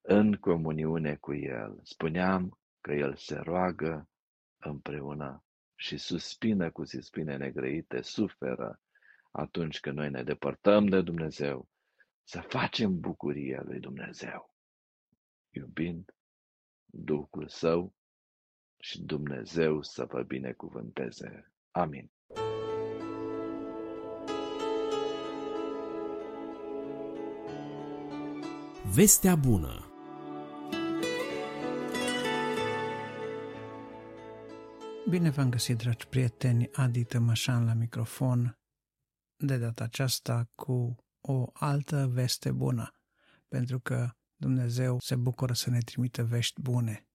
în 0.00 0.34
comuniune 0.34 1.16
cu 1.16 1.34
El. 1.34 1.80
Spuneam 1.82 2.58
că 2.80 2.92
El 2.92 3.16
se 3.16 3.36
roagă 3.36 4.08
împreună 4.58 5.44
și 5.74 5.96
suspină 5.96 6.70
cu 6.70 6.84
suspine 6.84 7.36
negrăite, 7.36 8.02
suferă 8.02 8.80
atunci 9.30 9.80
când 9.80 9.96
noi 9.96 10.10
ne 10.10 10.22
depărtăm 10.22 10.86
de 10.86 11.00
Dumnezeu, 11.00 11.68
să 12.24 12.40
facem 12.40 13.00
bucuria 13.00 13.62
lui 13.64 13.80
Dumnezeu, 13.80 14.54
iubind 15.58 16.14
Duhul 16.86 17.48
Său 17.48 17.94
și 18.78 19.02
Dumnezeu 19.02 19.82
să 19.82 20.04
vă 20.04 20.22
binecuvânteze. 20.22 21.52
Amin. 21.70 22.10
Vestea 28.94 29.36
bună 29.36 29.92
Bine 35.08 35.30
v-am 35.30 35.50
găsit, 35.50 35.76
dragi 35.76 36.06
prieteni, 36.06 36.68
Adi 36.72 37.04
Tămășan 37.04 37.64
la 37.64 37.72
microfon, 37.72 38.58
de 39.36 39.58
data 39.58 39.84
aceasta 39.84 40.50
cu 40.54 40.96
o 41.20 41.44
altă 41.52 42.06
veste 42.06 42.52
bună, 42.52 42.94
pentru 43.48 43.80
că 43.80 44.10
Dumnezeu 44.40 44.98
se 45.00 45.16
bucură 45.16 45.52
să 45.52 45.70
ne 45.70 45.78
trimită 45.78 46.24
vești 46.24 46.60
bune 46.60 47.06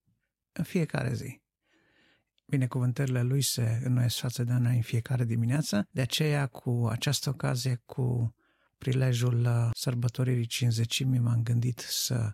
în 0.52 0.64
fiecare 0.64 1.14
zi. 1.14 1.42
Binecuvântările 2.46 3.22
Lui 3.22 3.42
se 3.42 3.82
înnoiesc 3.84 4.18
față 4.18 4.44
de 4.44 4.54
noi 4.54 4.76
în 4.76 4.82
fiecare 4.82 5.26
dimineață, 5.26 5.88
de 5.92 6.02
aceea 6.02 6.48
cu 6.48 6.88
această 6.90 7.30
ocazie, 7.30 7.82
cu 7.86 8.36
prilejul 8.78 9.46
uh, 9.46 9.70
sărbătoririi 9.74 10.46
50 10.46 11.04
m-am 11.04 11.44
gândit 11.44 11.80
să 11.80 12.32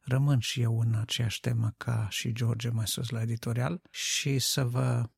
rămân 0.00 0.38
și 0.38 0.60
eu 0.60 0.80
în 0.80 0.94
aceeași 0.94 1.40
temă 1.40 1.74
ca 1.76 2.06
și 2.10 2.32
George 2.32 2.68
mai 2.68 2.86
sus 2.86 3.08
la 3.08 3.22
editorial 3.22 3.82
și 3.90 4.38
să 4.38 4.64
vă 4.64 5.10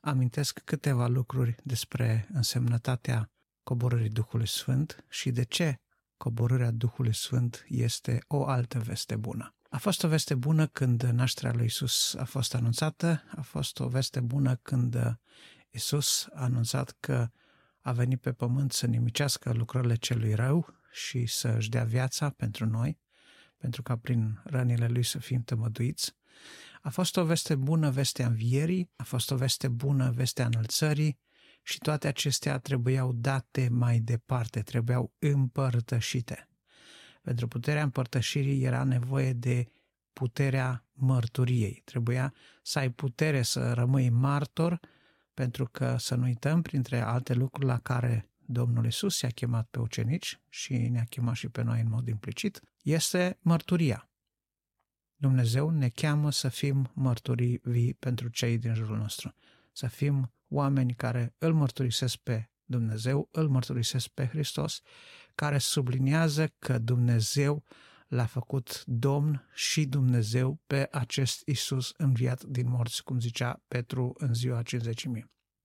amintesc 0.00 0.58
câteva 0.64 1.06
lucruri 1.06 1.54
despre 1.62 2.28
însemnătatea 2.32 3.32
coborârii 3.62 4.08
Duhului 4.08 4.48
Sfânt 4.48 5.04
și 5.08 5.30
de 5.30 5.42
ce 5.42 5.80
coborârea 6.18 6.70
Duhului 6.70 7.14
Sfânt 7.14 7.64
este 7.68 8.24
o 8.26 8.46
altă 8.46 8.78
veste 8.78 9.16
bună. 9.16 9.54
A 9.70 9.78
fost 9.78 10.02
o 10.02 10.08
veste 10.08 10.34
bună 10.34 10.66
când 10.66 11.02
nașterea 11.02 11.52
lui 11.52 11.64
Isus 11.64 12.14
a 12.14 12.24
fost 12.24 12.54
anunțată, 12.54 13.22
a 13.36 13.40
fost 13.40 13.80
o 13.80 13.88
veste 13.88 14.20
bună 14.20 14.56
când 14.62 15.18
Isus 15.70 16.26
a 16.34 16.42
anunțat 16.42 16.96
că 17.00 17.28
a 17.80 17.92
venit 17.92 18.20
pe 18.20 18.32
pământ 18.32 18.72
să 18.72 18.86
nimicească 18.86 19.52
lucrările 19.52 19.94
celui 19.94 20.34
rău 20.34 20.74
și 20.92 21.26
să 21.26 21.48
își 21.48 21.68
dea 21.68 21.84
viața 21.84 22.30
pentru 22.30 22.66
noi, 22.66 22.98
pentru 23.56 23.82
ca 23.82 23.96
prin 23.96 24.40
rănile 24.44 24.88
lui 24.88 25.02
să 25.02 25.18
fim 25.18 25.42
tămăduiți. 25.42 26.16
A 26.82 26.90
fost 26.90 27.16
o 27.16 27.24
veste 27.24 27.54
bună, 27.54 27.90
vestea 27.90 28.26
învierii, 28.26 28.90
a 28.96 29.02
fost 29.02 29.30
o 29.30 29.36
veste 29.36 29.68
bună, 29.68 30.10
vestea 30.10 30.46
înălțării 30.46 31.18
și 31.68 31.78
toate 31.78 32.08
acestea 32.08 32.58
trebuiau 32.58 33.12
date 33.12 33.68
mai 33.70 33.98
departe, 33.98 34.62
trebuiau 34.62 35.12
împărtășite. 35.18 36.48
Pentru 37.22 37.48
puterea 37.48 37.82
împărtășirii 37.82 38.64
era 38.64 38.84
nevoie 38.84 39.32
de 39.32 39.70
puterea 40.12 40.84
mărturiei. 40.92 41.82
Trebuia 41.84 42.34
să 42.62 42.78
ai 42.78 42.90
putere 42.90 43.42
să 43.42 43.72
rămâi 43.72 44.08
martor, 44.08 44.80
pentru 45.34 45.68
că 45.68 45.96
să 45.98 46.14
nu 46.14 46.22
uităm, 46.22 46.62
printre 46.62 47.00
alte 47.00 47.34
lucruri 47.34 47.66
la 47.66 47.78
care 47.78 48.30
Domnul 48.38 48.86
Isus 48.86 49.20
i-a 49.20 49.28
chemat 49.28 49.68
pe 49.70 49.78
ucenici 49.78 50.40
și 50.48 50.76
ne-a 50.76 51.04
chemat 51.04 51.34
și 51.34 51.48
pe 51.48 51.62
noi 51.62 51.80
în 51.80 51.88
mod 51.88 52.08
implicit, 52.08 52.60
este 52.82 53.38
mărturia. 53.40 54.08
Dumnezeu 55.16 55.70
ne 55.70 55.88
cheamă 55.88 56.30
să 56.30 56.48
fim 56.48 56.90
mărturii 56.94 57.60
vii 57.62 57.94
pentru 57.94 58.28
cei 58.28 58.58
din 58.58 58.74
jurul 58.74 58.96
nostru, 58.96 59.34
să 59.78 59.86
fim 59.86 60.32
oameni 60.48 60.94
care 60.94 61.34
îl 61.38 61.54
mărturisesc 61.54 62.16
pe 62.16 62.50
Dumnezeu, 62.64 63.28
îl 63.32 63.48
mărturisesc 63.48 64.08
pe 64.08 64.26
Hristos, 64.26 64.80
care 65.34 65.58
subliniază 65.58 66.46
că 66.58 66.78
Dumnezeu 66.78 67.64
l-a 68.08 68.26
făcut 68.26 68.82
Domn 68.84 69.48
și 69.54 69.86
Dumnezeu 69.86 70.60
pe 70.66 70.88
acest 70.90 71.42
Isus 71.46 71.92
înviat 71.96 72.42
din 72.42 72.68
morți, 72.68 73.02
cum 73.02 73.20
zicea 73.20 73.62
Petru 73.68 74.14
în 74.16 74.34
ziua 74.34 74.62
50 74.62 75.06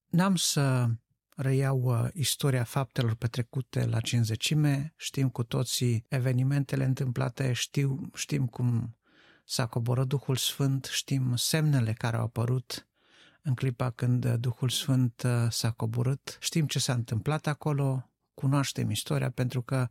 N-am 0.09 0.35
să 0.35 0.87
reiau 1.35 1.81
uh, 1.81 2.07
istoria 2.13 2.63
faptelor 2.63 3.15
petrecute 3.15 3.85
la 3.85 3.99
cinzecime, 3.99 4.93
știm 4.97 5.29
cu 5.29 5.43
toții 5.43 6.05
evenimentele 6.07 6.83
întâmplate, 6.83 7.53
știu, 7.53 8.09
știm 8.13 8.45
cum 8.47 8.97
s-a 9.45 9.65
coborât 9.65 10.07
Duhul 10.07 10.35
Sfânt, 10.35 10.85
știm 10.85 11.35
semnele 11.35 11.93
care 11.93 12.17
au 12.17 12.23
apărut 12.23 12.87
în 13.43 13.53
clipa 13.55 13.89
când 13.91 14.33
Duhul 14.33 14.69
Sfânt 14.69 15.23
uh, 15.25 15.45
s-a 15.49 15.71
coborât, 15.71 16.37
știm 16.39 16.67
ce 16.67 16.79
s-a 16.79 16.93
întâmplat 16.93 17.47
acolo, 17.47 18.09
cunoaștem 18.33 18.89
istoria 18.89 19.29
pentru 19.29 19.61
că 19.61 19.89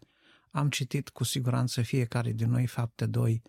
am 0.50 0.70
citit 0.70 1.08
cu 1.08 1.24
siguranță 1.24 1.82
fiecare 1.82 2.32
din 2.32 2.50
noi 2.50 2.66
fapte 2.66 3.06
2, 3.06 3.42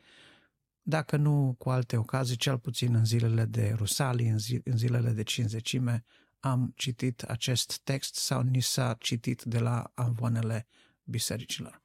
dacă 0.82 1.18
nu 1.18 1.56
cu 1.58 1.70
alte 1.70 1.98
ocazii, 1.98 2.36
cel 2.36 2.60
puțin 2.60 2.96
în 2.96 3.06
zilele 3.06 3.46
de 3.46 3.74
Rusalii, 3.76 4.28
în, 4.28 4.38
zi, 4.38 4.62
în 4.63 4.78
zilele 4.78 5.12
de 5.12 5.24
cinzecime, 5.24 6.06
am 6.39 6.74
citit 6.76 7.22
acest 7.22 7.80
text 7.80 8.16
sau 8.16 8.42
ni 8.42 8.62
s-a 8.62 8.96
citit 9.00 9.44
de 9.44 9.60
la 9.60 9.92
anvoanele 9.94 10.68
bisericilor. 11.04 11.82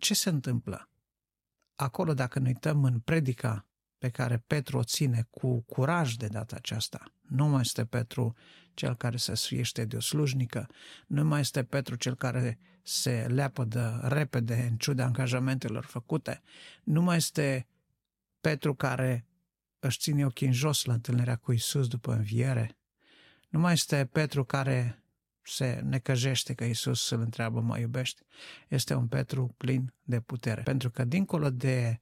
Ce 0.00 0.14
se 0.14 0.28
întâmplă? 0.28 0.90
Acolo, 1.74 2.14
dacă 2.14 2.38
ne 2.38 2.48
uităm 2.48 2.84
în 2.84 3.00
predica 3.00 3.67
pe 3.98 4.08
care 4.08 4.42
Petru 4.46 4.78
o 4.78 4.82
ține 4.82 5.26
cu 5.30 5.60
curaj 5.60 6.14
de 6.14 6.26
data 6.26 6.56
aceasta, 6.56 7.12
nu 7.28 7.48
mai 7.48 7.60
este 7.60 7.84
Petru 7.84 8.34
cel 8.74 8.96
care 8.96 9.16
se 9.16 9.34
sfiește 9.34 9.84
de 9.84 9.96
o 9.96 10.00
slujnică, 10.00 10.68
nu 11.06 11.24
mai 11.24 11.40
este 11.40 11.64
Petru 11.64 11.94
cel 11.94 12.14
care 12.14 12.58
se 12.82 13.26
leapădă 13.28 14.00
repede 14.02 14.66
în 14.70 14.76
ciuda 14.76 15.04
angajamentelor 15.04 15.84
făcute, 15.84 16.42
nu 16.84 17.02
mai 17.02 17.16
este 17.16 17.66
Petru 18.40 18.74
care 18.74 19.26
își 19.78 19.98
ține 19.98 20.26
ochii 20.26 20.46
în 20.46 20.52
jos 20.52 20.84
la 20.84 20.92
întâlnirea 20.92 21.36
cu 21.36 21.52
Isus 21.52 21.88
după 21.88 22.12
înviere, 22.12 22.78
nu 23.48 23.58
mai 23.58 23.72
este 23.72 24.08
Petru 24.12 24.44
care 24.44 25.02
se 25.42 25.80
necăjește 25.84 26.54
că 26.54 26.64
Isus 26.64 27.10
îl 27.10 27.20
întreabă, 27.20 27.60
mă 27.60 27.78
iubești? 27.78 28.22
Este 28.68 28.94
un 28.94 29.06
Petru 29.06 29.54
plin 29.56 29.94
de 30.02 30.20
putere. 30.20 30.62
Pentru 30.62 30.90
că 30.90 31.04
dincolo 31.04 31.50
de 31.50 32.00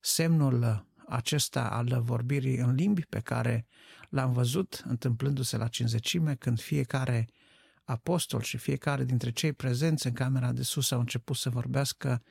semnul 0.00 0.86
acesta 1.08 1.68
al 1.68 2.00
vorbirii 2.02 2.56
în 2.56 2.74
limbi 2.74 3.02
pe 3.02 3.20
care 3.20 3.66
l-am 4.08 4.32
văzut 4.32 4.82
întâmplându-se 4.84 5.56
la 5.56 5.68
cinzecime, 5.68 6.34
când 6.34 6.60
fiecare 6.60 7.28
apostol 7.84 8.40
și 8.40 8.56
fiecare 8.56 9.04
dintre 9.04 9.30
cei 9.30 9.52
prezenți 9.52 10.06
în 10.06 10.12
camera 10.12 10.52
de 10.52 10.62
sus 10.62 10.90
au 10.90 10.98
început 10.98 11.36
să 11.36 11.50
vorbească 11.50 12.22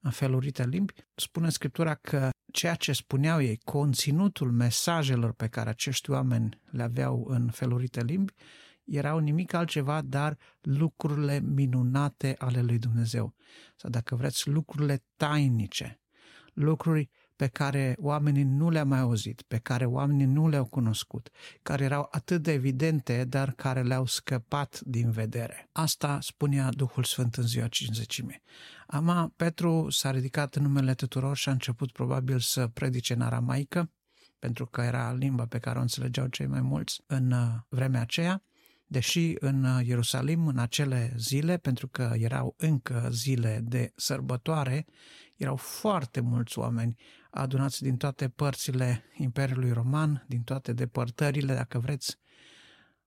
în 0.00 0.10
felurite 0.10 0.66
limbi, 0.66 0.92
spune 1.14 1.50
Scriptura 1.50 1.94
că 1.94 2.30
ceea 2.52 2.74
ce 2.74 2.92
spuneau 2.92 3.40
ei, 3.40 3.56
conținutul 3.64 4.50
mesajelor 4.52 5.32
pe 5.32 5.48
care 5.48 5.68
acești 5.68 6.10
oameni 6.10 6.60
le 6.70 6.82
aveau 6.82 7.26
în 7.28 7.50
felurite 7.50 8.02
limbi, 8.02 8.32
erau 8.84 9.18
nimic 9.18 9.52
altceva, 9.52 10.00
dar 10.00 10.38
lucrurile 10.60 11.40
minunate 11.40 12.34
ale 12.38 12.62
lui 12.62 12.78
Dumnezeu. 12.78 13.34
Sau 13.76 13.90
dacă 13.90 14.14
vreți, 14.14 14.48
lucrurile 14.48 15.04
tainice, 15.16 16.00
lucruri 16.52 17.10
pe 17.36 17.46
care 17.46 17.96
oamenii 17.98 18.42
nu 18.42 18.70
le-au 18.70 18.86
mai 18.86 18.98
auzit, 18.98 19.42
pe 19.42 19.58
care 19.58 19.84
oamenii 19.84 20.26
nu 20.26 20.48
le-au 20.48 20.64
cunoscut, 20.64 21.30
care 21.62 21.84
erau 21.84 22.08
atât 22.10 22.42
de 22.42 22.52
evidente, 22.52 23.24
dar 23.24 23.50
care 23.50 23.82
le-au 23.82 24.06
scăpat 24.06 24.80
din 24.80 25.10
vedere. 25.10 25.68
Asta 25.72 26.18
spunea 26.20 26.68
Duhul 26.70 27.04
Sfânt 27.04 27.34
în 27.34 27.46
ziua 27.46 27.68
50 27.68 28.22
Ama 28.86 29.32
Petru 29.36 29.86
s-a 29.90 30.10
ridicat 30.10 30.54
în 30.54 30.62
numele 30.62 30.94
tuturor 30.94 31.36
și 31.36 31.48
a 31.48 31.52
început 31.52 31.92
probabil 31.92 32.38
să 32.38 32.66
predice 32.66 33.12
în 33.12 33.20
aramaică, 33.20 33.90
pentru 34.38 34.66
că 34.66 34.80
era 34.80 35.12
limba 35.12 35.46
pe 35.46 35.58
care 35.58 35.78
o 35.78 35.80
înțelegeau 35.80 36.26
cei 36.26 36.46
mai 36.46 36.60
mulți 36.60 37.02
în 37.06 37.30
uh, 37.30 37.48
vremea 37.68 38.00
aceea, 38.00 38.42
deși 38.86 39.34
în 39.38 39.64
uh, 39.64 39.86
Ierusalim, 39.86 40.46
în 40.46 40.58
acele 40.58 41.14
zile, 41.16 41.56
pentru 41.56 41.88
că 41.88 42.12
erau 42.14 42.54
încă 42.58 43.08
zile 43.10 43.60
de 43.62 43.92
sărbătoare, 43.96 44.86
erau 45.36 45.56
foarte 45.56 46.20
mulți 46.20 46.58
oameni 46.58 46.96
adunați 47.34 47.82
din 47.82 47.96
toate 47.96 48.28
părțile 48.28 49.04
Imperiului 49.16 49.72
Roman, 49.72 50.24
din 50.28 50.42
toate 50.42 50.72
depărtările, 50.72 51.54
dacă 51.54 51.78
vreți, 51.78 52.18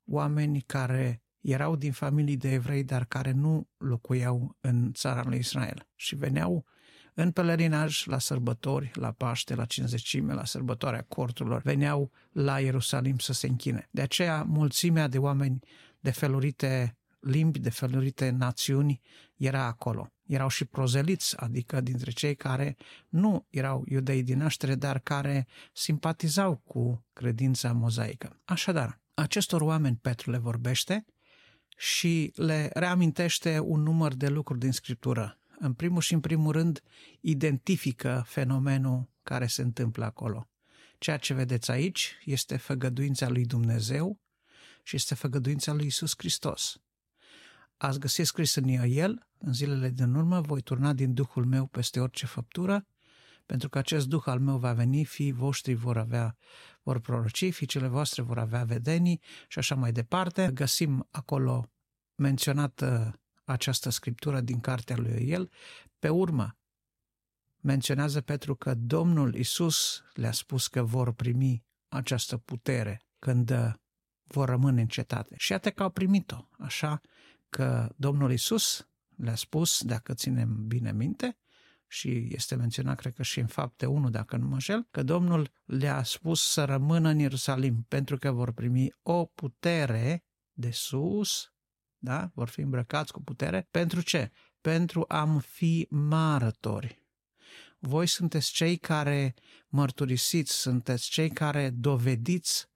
oameni 0.06 0.62
care 0.62 1.22
erau 1.42 1.76
din 1.76 1.92
familii 1.92 2.38
de 2.38 2.52
evrei, 2.52 2.84
dar 2.84 3.06
care 3.06 3.32
nu 3.32 3.68
locuiau 3.78 4.58
în 4.60 4.94
țara 4.94 5.24
lui 5.26 5.38
Israel 5.38 5.88
și 5.96 6.16
veneau 6.16 6.66
în 7.14 7.32
pelerinaj 7.32 8.06
la 8.06 8.20
sărbători, 8.20 8.92
la 8.94 9.12
Paște, 9.12 9.56
la 9.56 9.66
Cinzecime, 9.66 10.34
la 10.34 10.46
sărbătoarea 10.46 11.06
corturilor, 11.08 11.62
veneau 11.62 12.12
la 12.32 12.60
Ierusalim 12.60 13.18
să 13.18 13.34
se 13.34 13.48
închine. 13.48 13.88
De 13.92 14.02
aceea, 14.02 14.44
mulțimea 14.44 15.08
de 15.08 15.18
oameni 15.18 15.60
de 16.00 16.12
felurite 16.12 16.98
limbi, 17.20 17.60
de 17.60 17.70
felurite 17.70 18.30
națiuni 18.30 19.02
era 19.36 19.66
acolo. 19.66 20.15
Erau 20.26 20.48
și 20.48 20.66
prozeliți, 20.66 21.38
adică 21.38 21.82
dintre 21.82 22.12
cei 22.12 22.36
care 22.36 22.78
nu 23.10 23.46
erau 23.50 23.84
iudei 23.88 24.24
din 24.24 24.38
naștere, 24.38 24.76
dar 24.76 25.00
care 25.00 25.48
simpatizau 25.74 26.56
cu 26.56 27.06
credința 27.14 27.72
mozaică. 27.74 28.40
Așadar, 28.46 29.00
acestor 29.14 29.62
oameni 29.62 30.00
Petru 30.02 30.32
le 30.32 30.38
vorbește 30.38 31.06
și 31.78 32.32
le 32.36 32.70
reamintește 32.74 33.60
un 33.60 33.82
număr 33.82 34.14
de 34.14 34.28
lucruri 34.28 34.60
din 34.60 34.72
Scriptură. 34.72 35.40
În 35.60 35.74
primul 35.74 36.02
și 36.02 36.14
în 36.14 36.20
primul 36.20 36.52
rând, 36.52 36.82
identifică 37.22 38.24
fenomenul 38.28 39.10
care 39.24 39.48
se 39.48 39.62
întâmplă 39.62 40.06
acolo. 40.06 40.50
Ceea 40.98 41.18
ce 41.18 41.34
vedeți 41.34 41.72
aici 41.72 42.18
este 42.26 42.58
făgăduința 42.58 43.30
lui 43.30 43.46
Dumnezeu 43.46 44.20
și 44.84 44.96
este 44.96 45.16
făgăduința 45.16 45.74
lui 45.74 45.86
Isus 45.86 46.14
Hristos. 46.18 46.80
Ați 47.78 48.00
găsit 48.00 48.26
scris 48.26 48.56
în 48.56 48.68
el, 48.68 49.28
în 49.38 49.54
zilele 49.54 49.90
din 49.90 50.14
urmă, 50.14 50.42
voi 50.42 50.62
turna 50.62 50.94
din 50.94 51.14
Duhul 51.14 51.46
meu 51.46 51.66
peste 51.66 52.00
orice 52.00 52.26
făptură, 52.26 52.86
pentru 53.46 53.70
că 53.70 53.78
acest 53.78 54.08
Duh 54.08 54.24
al 54.26 54.40
meu 54.40 54.58
va 54.58 54.74
veni, 54.74 55.06
fii 55.06 55.32
voștri 55.32 55.74
vor 55.74 55.98
avea, 55.98 56.38
vor 56.84 57.00
proroci, 57.00 57.54
fiicele 57.54 57.88
voastre 57.88 58.22
vor 58.22 58.38
avea 58.38 58.64
vedenii 58.64 59.22
și 59.48 59.60
așa 59.60 59.76
mai 59.76 59.92
departe. 59.92 60.52
Găsim 60.54 61.08
acolo 61.12 61.70
menționată 62.16 63.20
această 63.44 63.90
scriptură 63.90 64.42
din 64.42 64.60
cartea 64.60 64.98
lui 64.98 65.30
El. 65.30 65.52
Pe 66.00 66.10
urmă, 66.10 66.58
menționează 67.62 68.22
Petru 68.22 68.56
că 68.56 68.74
Domnul 68.74 69.36
Isus 69.36 70.04
le-a 70.14 70.32
spus 70.32 70.68
că 70.68 70.84
vor 70.84 71.14
primi 71.14 71.64
această 71.88 72.38
putere 72.38 73.02
când 73.20 73.50
uh, 73.50 73.74
vor 74.24 74.50
rămâne 74.50 74.82
în 74.82 74.88
cetate. 74.88 75.36
Și 75.38 75.52
iată 75.52 75.72
că 75.72 75.84
au 75.84 75.90
primit-o, 75.90 76.50
așa 76.60 77.02
că 77.56 77.90
Domnul 77.96 78.32
Isus 78.32 78.88
le-a 79.18 79.36
spus, 79.36 79.84
dacă 79.84 80.14
ținem 80.14 80.68
bine 80.68 80.92
minte, 80.92 81.38
și 81.88 82.28
este 82.32 82.56
menționat, 82.56 83.00
cred 83.00 83.14
că 83.14 83.24
și 83.24 83.40
în 83.40 83.48
fapte 83.48 83.86
1, 83.86 84.10
dacă 84.10 84.38
nu 84.38 84.48
mă 84.48 84.54
înșel, 84.54 84.88
că 84.92 85.04
Domnul 85.04 85.52
le-a 85.66 86.04
spus 86.04 86.42
să 86.42 86.64
rămână 86.66 87.10
în 87.10 87.20
Ierusalim, 87.20 87.86
pentru 87.88 88.18
că 88.18 88.32
vor 88.32 88.52
primi 88.52 88.94
o 89.02 89.26
putere 89.26 90.26
de 90.52 90.72
sus, 90.72 91.54
da? 91.98 92.32
vor 92.34 92.48
fi 92.48 92.62
îmbrăcați 92.62 93.12
cu 93.12 93.22
putere. 93.22 93.68
Pentru 93.72 94.02
ce? 94.02 94.32
Pentru 94.62 95.06
a 95.08 95.38
fi 95.40 95.88
marători. 95.90 97.04
Voi 97.80 98.08
sunteți 98.08 98.52
cei 98.52 98.78
care 98.78 99.34
mărturisiți, 99.68 100.54
sunteți 100.54 101.10
cei 101.10 101.30
care 101.30 101.70
dovediți 101.70 102.68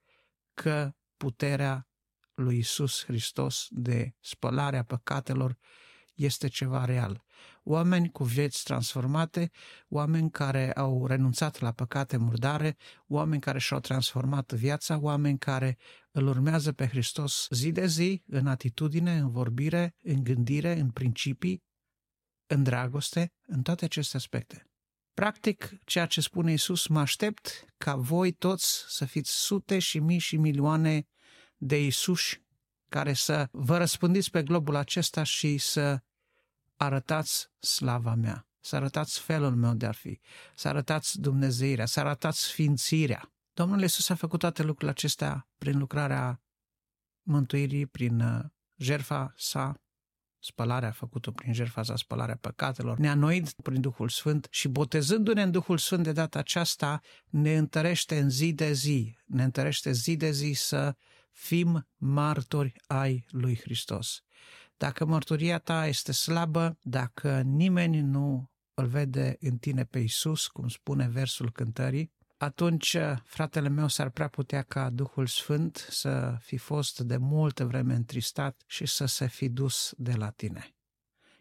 că 0.54 0.94
puterea 1.16 1.89
lui 2.34 2.58
Isus 2.58 3.04
Hristos 3.04 3.66
de 3.70 4.14
spălarea 4.20 4.84
păcatelor 4.84 5.58
este 6.14 6.48
ceva 6.48 6.84
real. 6.84 7.24
Oameni 7.62 8.10
cu 8.10 8.24
vieți 8.24 8.64
transformate, 8.64 9.50
oameni 9.88 10.30
care 10.30 10.72
au 10.72 11.06
renunțat 11.06 11.60
la 11.60 11.72
păcate 11.72 12.16
murdare, 12.16 12.76
oameni 13.06 13.40
care 13.40 13.58
și-au 13.58 13.80
transformat 13.80 14.52
viața, 14.52 14.98
oameni 14.98 15.38
care 15.38 15.76
îl 16.10 16.26
urmează 16.26 16.72
pe 16.72 16.86
Hristos 16.86 17.46
zi 17.50 17.72
de 17.72 17.86
zi, 17.86 18.22
în 18.26 18.46
atitudine, 18.46 19.18
în 19.18 19.30
vorbire, 19.30 19.94
în 20.02 20.22
gândire, 20.22 20.78
în 20.78 20.90
principii, 20.90 21.62
în 22.46 22.62
dragoste, 22.62 23.32
în 23.46 23.62
toate 23.62 23.84
aceste 23.84 24.16
aspecte. 24.16 24.64
Practic, 25.14 25.70
ceea 25.84 26.06
ce 26.06 26.20
spune 26.20 26.52
Isus, 26.52 26.86
mă 26.86 27.00
aștept 27.00 27.64
ca 27.76 27.94
voi 27.94 28.32
toți 28.32 28.84
să 28.88 29.04
fiți 29.04 29.30
sute 29.30 29.78
și 29.78 29.98
mii 29.98 30.18
și 30.18 30.36
milioane 30.36 31.06
de 31.62 31.84
Isuși 31.84 32.42
care 32.88 33.12
să 33.12 33.48
vă 33.50 33.76
răspândiți 33.76 34.30
pe 34.30 34.42
globul 34.42 34.76
acesta 34.76 35.22
și 35.22 35.58
să 35.58 36.00
arătați 36.76 37.48
slava 37.58 38.14
mea, 38.14 38.46
să 38.60 38.76
arătați 38.76 39.20
felul 39.20 39.54
meu 39.54 39.74
de 39.74 39.86
a 39.86 39.92
fi, 39.92 40.20
să 40.54 40.68
arătați 40.68 41.20
Dumnezeirea, 41.20 41.86
să 41.86 42.00
arătați 42.00 42.40
sfințirea. 42.40 43.32
Domnul 43.52 43.80
Iisus 43.80 44.08
a 44.08 44.14
făcut 44.14 44.38
toate 44.38 44.62
lucrurile 44.62 44.90
acestea 44.90 45.48
prin 45.58 45.78
lucrarea 45.78 46.42
mântuirii, 47.22 47.86
prin 47.86 48.20
uh, 48.20 48.44
jerfa 48.76 49.34
sa, 49.36 49.80
spălarea 50.38 50.88
a 50.88 50.92
făcut-o 50.92 51.30
prin 51.30 51.52
jerfa 51.52 51.82
sa, 51.82 51.96
spălarea 51.96 52.36
păcatelor, 52.40 52.98
ne-a 52.98 53.14
noit 53.14 53.52
prin 53.52 53.80
Duhul 53.80 54.08
Sfânt 54.08 54.46
și 54.50 54.68
botezându-ne 54.68 55.42
în 55.42 55.50
Duhul 55.50 55.78
Sfânt 55.78 56.02
de 56.02 56.12
data 56.12 56.38
aceasta, 56.38 57.00
ne 57.26 57.56
întărește 57.56 58.18
în 58.18 58.30
zi 58.30 58.52
de 58.52 58.72
zi, 58.72 59.16
ne 59.24 59.42
întărește 59.42 59.92
zi 59.92 60.16
de 60.16 60.30
zi 60.30 60.52
să 60.52 60.94
fim 61.30 61.88
martori 61.96 62.72
ai 62.86 63.24
lui 63.28 63.58
Hristos. 63.60 64.22
Dacă 64.76 65.04
mărturia 65.04 65.58
ta 65.58 65.86
este 65.86 66.12
slabă, 66.12 66.78
dacă 66.82 67.40
nimeni 67.40 68.00
nu 68.00 68.50
îl 68.74 68.86
vede 68.86 69.36
în 69.40 69.58
tine 69.58 69.84
pe 69.84 69.98
Isus, 69.98 70.46
cum 70.46 70.68
spune 70.68 71.08
versul 71.08 71.52
cântării, 71.52 72.12
atunci, 72.36 72.96
fratele 73.24 73.68
meu, 73.68 73.88
s-ar 73.88 74.10
prea 74.10 74.28
putea 74.28 74.62
ca 74.62 74.90
Duhul 74.90 75.26
Sfânt 75.26 75.86
să 75.90 76.36
fi 76.40 76.56
fost 76.56 77.00
de 77.00 77.16
multă 77.16 77.64
vreme 77.64 77.94
întristat 77.94 78.62
și 78.66 78.86
să 78.86 79.06
se 79.06 79.26
fi 79.26 79.48
dus 79.48 79.92
de 79.96 80.12
la 80.12 80.30
tine. 80.30 80.74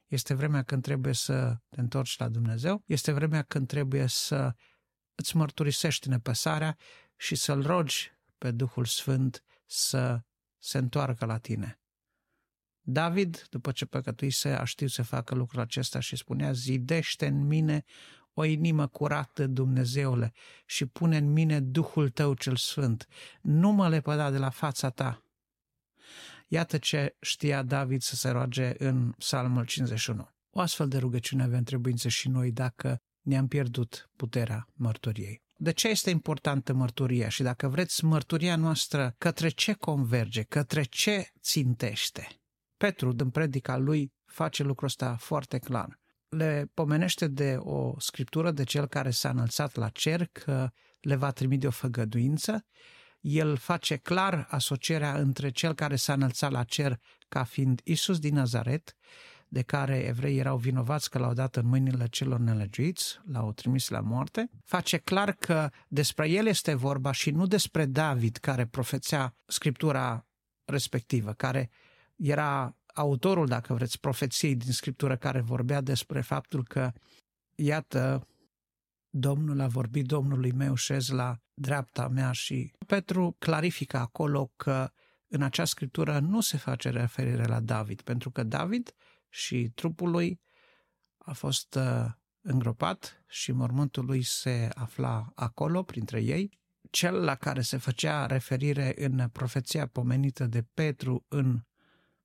Este 0.07 0.33
vremea 0.33 0.63
când 0.63 0.81
trebuie 0.83 1.13
să 1.13 1.57
te 1.69 1.79
întorci 1.79 2.17
la 2.17 2.29
Dumnezeu, 2.29 2.83
este 2.85 3.11
vremea 3.11 3.41
când 3.41 3.67
trebuie 3.67 4.07
să 4.07 4.53
îți 5.15 5.35
mărturisești 5.35 6.09
nepăsarea 6.09 6.77
și 7.15 7.35
să-L 7.35 7.61
rogi 7.61 8.11
pe 8.37 8.51
Duhul 8.51 8.85
Sfânt 8.85 9.43
să 9.69 10.21
se 10.57 10.77
întoarcă 10.77 11.25
la 11.25 11.37
tine. 11.37 11.79
David, 12.81 13.47
după 13.49 13.71
ce 13.71 13.85
păcătuise, 13.85 14.49
a 14.49 14.63
știut 14.63 14.89
să 14.89 15.03
facă 15.03 15.35
lucrul 15.35 15.61
acesta 15.61 15.99
și 15.99 16.15
spunea, 16.15 16.51
zidește 16.51 17.27
în 17.27 17.47
mine 17.47 17.83
o 18.33 18.43
inimă 18.43 18.87
curată, 18.87 19.47
Dumnezeule, 19.47 20.33
și 20.65 20.85
pune 20.85 21.17
în 21.17 21.31
mine 21.31 21.59
Duhul 21.59 22.09
Tău 22.09 22.33
cel 22.33 22.55
Sfânt. 22.55 23.07
Nu 23.41 23.71
mă 23.71 23.89
lepăda 23.89 24.29
de 24.31 24.37
la 24.37 24.49
fața 24.49 24.89
Ta. 24.89 25.23
Iată 26.47 26.77
ce 26.77 27.15
știa 27.21 27.63
David 27.63 28.01
să 28.01 28.15
se 28.15 28.29
roage 28.29 28.73
în 28.77 29.11
Psalmul 29.11 29.65
51. 29.65 30.29
O 30.49 30.59
astfel 30.59 30.87
de 30.87 30.97
rugăciune 30.97 31.43
avem 31.43 31.63
trebuință 31.63 32.07
și 32.07 32.29
noi 32.29 32.51
dacă 32.51 33.01
ne-am 33.21 33.47
pierdut 33.47 34.09
puterea 34.15 34.67
mărturiei. 34.73 35.41
De 35.61 35.71
ce 35.71 35.87
este 35.87 36.09
importantă 36.09 36.73
mărturia 36.73 37.29
și 37.29 37.43
dacă 37.43 37.67
vreți 37.67 38.05
mărturia 38.05 38.55
noastră 38.55 39.15
către 39.17 39.49
ce 39.49 39.73
converge, 39.73 40.43
către 40.43 40.83
ce 40.83 41.27
țintește? 41.41 42.27
Petru, 42.77 43.13
din 43.13 43.29
predica 43.29 43.77
lui, 43.77 44.13
face 44.25 44.63
lucrul 44.63 44.87
ăsta 44.87 45.15
foarte 45.15 45.57
clar. 45.57 45.99
Le 46.29 46.69
pomenește 46.73 47.27
de 47.27 47.55
o 47.59 47.99
scriptură 47.99 48.51
de 48.51 48.63
cel 48.63 48.87
care 48.87 49.09
s-a 49.09 49.29
înălțat 49.29 49.75
la 49.75 49.89
cer 49.89 50.25
că 50.31 50.69
le 50.99 51.15
va 51.15 51.31
trimite 51.31 51.67
o 51.67 51.71
făgăduință. 51.71 52.65
El 53.19 53.57
face 53.57 53.95
clar 53.95 54.47
asocierea 54.49 55.17
între 55.17 55.49
cel 55.49 55.73
care 55.73 55.95
s-a 55.95 56.13
înălțat 56.13 56.51
la 56.51 56.63
cer 56.63 56.99
ca 57.29 57.43
fiind 57.43 57.81
Isus 57.83 58.19
din 58.19 58.33
Nazaret 58.33 58.95
de 59.51 59.61
care 59.61 59.97
evrei 59.97 60.37
erau 60.37 60.57
vinovați 60.57 61.09
că 61.09 61.17
l-au 61.17 61.33
dat 61.33 61.55
în 61.55 61.65
mâinile 61.65 62.07
celor 62.07 62.39
nelegiuiți, 62.39 63.19
l-au 63.25 63.51
trimis 63.51 63.89
la 63.89 63.99
moarte, 63.99 64.49
face 64.63 64.97
clar 64.97 65.31
că 65.31 65.69
despre 65.87 66.29
el 66.29 66.45
este 66.45 66.73
vorba 66.73 67.11
și 67.11 67.31
nu 67.31 67.47
despre 67.47 67.85
David 67.85 68.37
care 68.37 68.65
profețea 68.65 69.35
scriptura 69.45 70.25
respectivă, 70.65 71.33
care 71.33 71.69
era 72.15 72.75
autorul, 72.93 73.47
dacă 73.47 73.73
vreți, 73.73 73.99
profeției 73.99 74.55
din 74.55 74.71
scriptură 74.71 75.15
care 75.17 75.41
vorbea 75.41 75.81
despre 75.81 76.21
faptul 76.21 76.63
că, 76.63 76.91
iată, 77.55 78.27
Domnul 79.09 79.59
a 79.59 79.67
vorbit 79.67 80.05
Domnului 80.05 80.51
meu, 80.51 80.75
șez 80.75 81.07
la 81.07 81.39
dreapta 81.53 82.07
mea 82.07 82.31
și 82.31 82.73
Petru 82.87 83.35
clarifică 83.39 83.97
acolo 83.97 84.51
că 84.55 84.91
în 85.27 85.41
acea 85.41 85.65
scriptură 85.65 86.19
nu 86.19 86.41
se 86.41 86.57
face 86.57 86.89
referire 86.89 87.45
la 87.45 87.59
David, 87.59 88.01
pentru 88.01 88.31
că 88.31 88.43
David 88.43 88.93
și 89.29 89.71
trupul 89.75 90.09
lui 90.09 90.39
a 91.17 91.33
fost 91.33 91.75
uh, 91.75 92.05
îngropat 92.41 93.23
și 93.27 93.51
mormântul 93.51 94.05
lui 94.05 94.23
se 94.23 94.69
afla 94.73 95.31
acolo, 95.35 95.83
printre 95.83 96.21
ei, 96.21 96.59
cel 96.89 97.23
la 97.23 97.35
care 97.35 97.61
se 97.61 97.77
făcea 97.77 98.25
referire 98.25 98.93
în 98.97 99.29
profeția 99.29 99.87
pomenită 99.87 100.45
de 100.45 100.65
Petru 100.73 101.25
în 101.27 101.63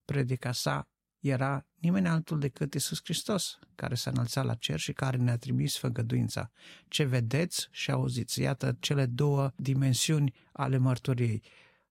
predica 0.04 0.52
sa 0.52 0.88
era 1.18 1.66
nimeni 1.74 2.08
altul 2.08 2.38
decât 2.38 2.74
Isus 2.74 3.00
Hristos, 3.04 3.58
care 3.74 3.94
s-a 3.94 4.10
înălțat 4.10 4.44
la 4.44 4.54
cer 4.54 4.78
și 4.78 4.92
care 4.92 5.16
ne-a 5.16 5.38
trimis 5.38 5.78
făgăduința. 5.78 6.50
Ce 6.88 7.04
vedeți 7.04 7.68
și 7.70 7.90
auziți, 7.90 8.40
iată 8.40 8.76
cele 8.80 9.06
două 9.06 9.52
dimensiuni 9.56 10.34
ale 10.52 10.76
mărturiei. 10.76 11.42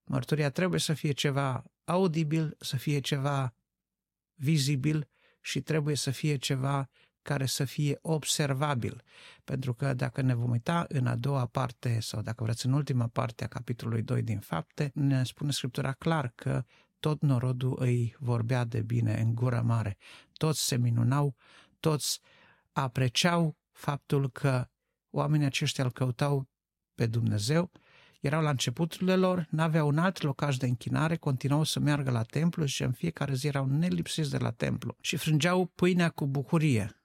Mărturia 0.04 0.50
trebuie 0.50 0.80
să 0.80 0.94
fie 0.94 1.12
ceva 1.12 1.64
audibil, 1.84 2.56
să 2.60 2.78
fie 2.78 3.00
ceva 3.00 3.54
vizibil 4.36 5.10
și 5.42 5.62
trebuie 5.62 5.96
să 5.96 6.12
fie 6.12 6.36
ceva 6.36 6.90
care 7.22 7.46
să 7.46 7.66
fie 7.66 7.98
observabil. 8.02 9.04
Pentru 9.44 9.74
că 9.74 9.94
dacă 9.94 10.22
ne 10.22 10.34
vom 10.34 10.50
uita 10.50 10.86
în 10.88 11.08
a 11.08 11.16
doua 11.16 11.46
parte 11.46 12.00
sau 12.00 12.22
dacă 12.22 12.44
vreți 12.44 12.66
în 12.66 12.74
ultima 12.74 13.08
parte 13.08 13.44
a 13.44 13.48
capitolului 13.48 14.02
2 14.02 14.22
din 14.22 14.40
fapte, 14.40 14.92
ne 14.94 15.24
spune 15.24 15.52
Scriptura 15.52 15.94
clar 15.94 16.32
că 16.36 16.64
tot 17.00 17.22
norodul 17.22 17.76
îi 17.80 18.16
vorbea 18.20 18.64
de 18.64 18.82
bine 18.82 19.20
în 19.20 19.36
gura 19.36 19.62
mare. 19.62 19.98
Toți 20.34 20.66
se 20.66 20.78
minunau, 20.78 21.36
toți 21.80 22.20
apreciau 22.72 23.58
faptul 23.72 24.30
că 24.30 24.68
oamenii 25.10 25.46
aceștia 25.46 25.84
îl 25.84 25.92
căutau 25.92 26.48
pe 26.96 27.06
Dumnezeu, 27.06 27.72
erau 28.26 28.42
la 28.42 28.50
începuturile 28.50 29.16
lor, 29.16 29.48
n-aveau 29.50 29.88
un 29.88 29.98
alt 29.98 30.22
locaj 30.22 30.56
de 30.56 30.66
închinare, 30.66 31.16
continuau 31.16 31.64
să 31.64 31.80
meargă 31.80 32.12
la 32.12 32.24
templu 32.24 32.66
și 32.66 32.84
în 32.84 32.92
fiecare 32.92 33.34
zi 33.34 33.48
erau 33.48 33.66
nelipsiți 33.66 34.30
de 34.30 34.38
la 34.38 34.52
templu 34.52 34.98
și 35.02 35.16
frângeau 35.16 35.66
pâinea 35.66 36.10
cu 36.10 36.28
bucurie. 36.28 37.02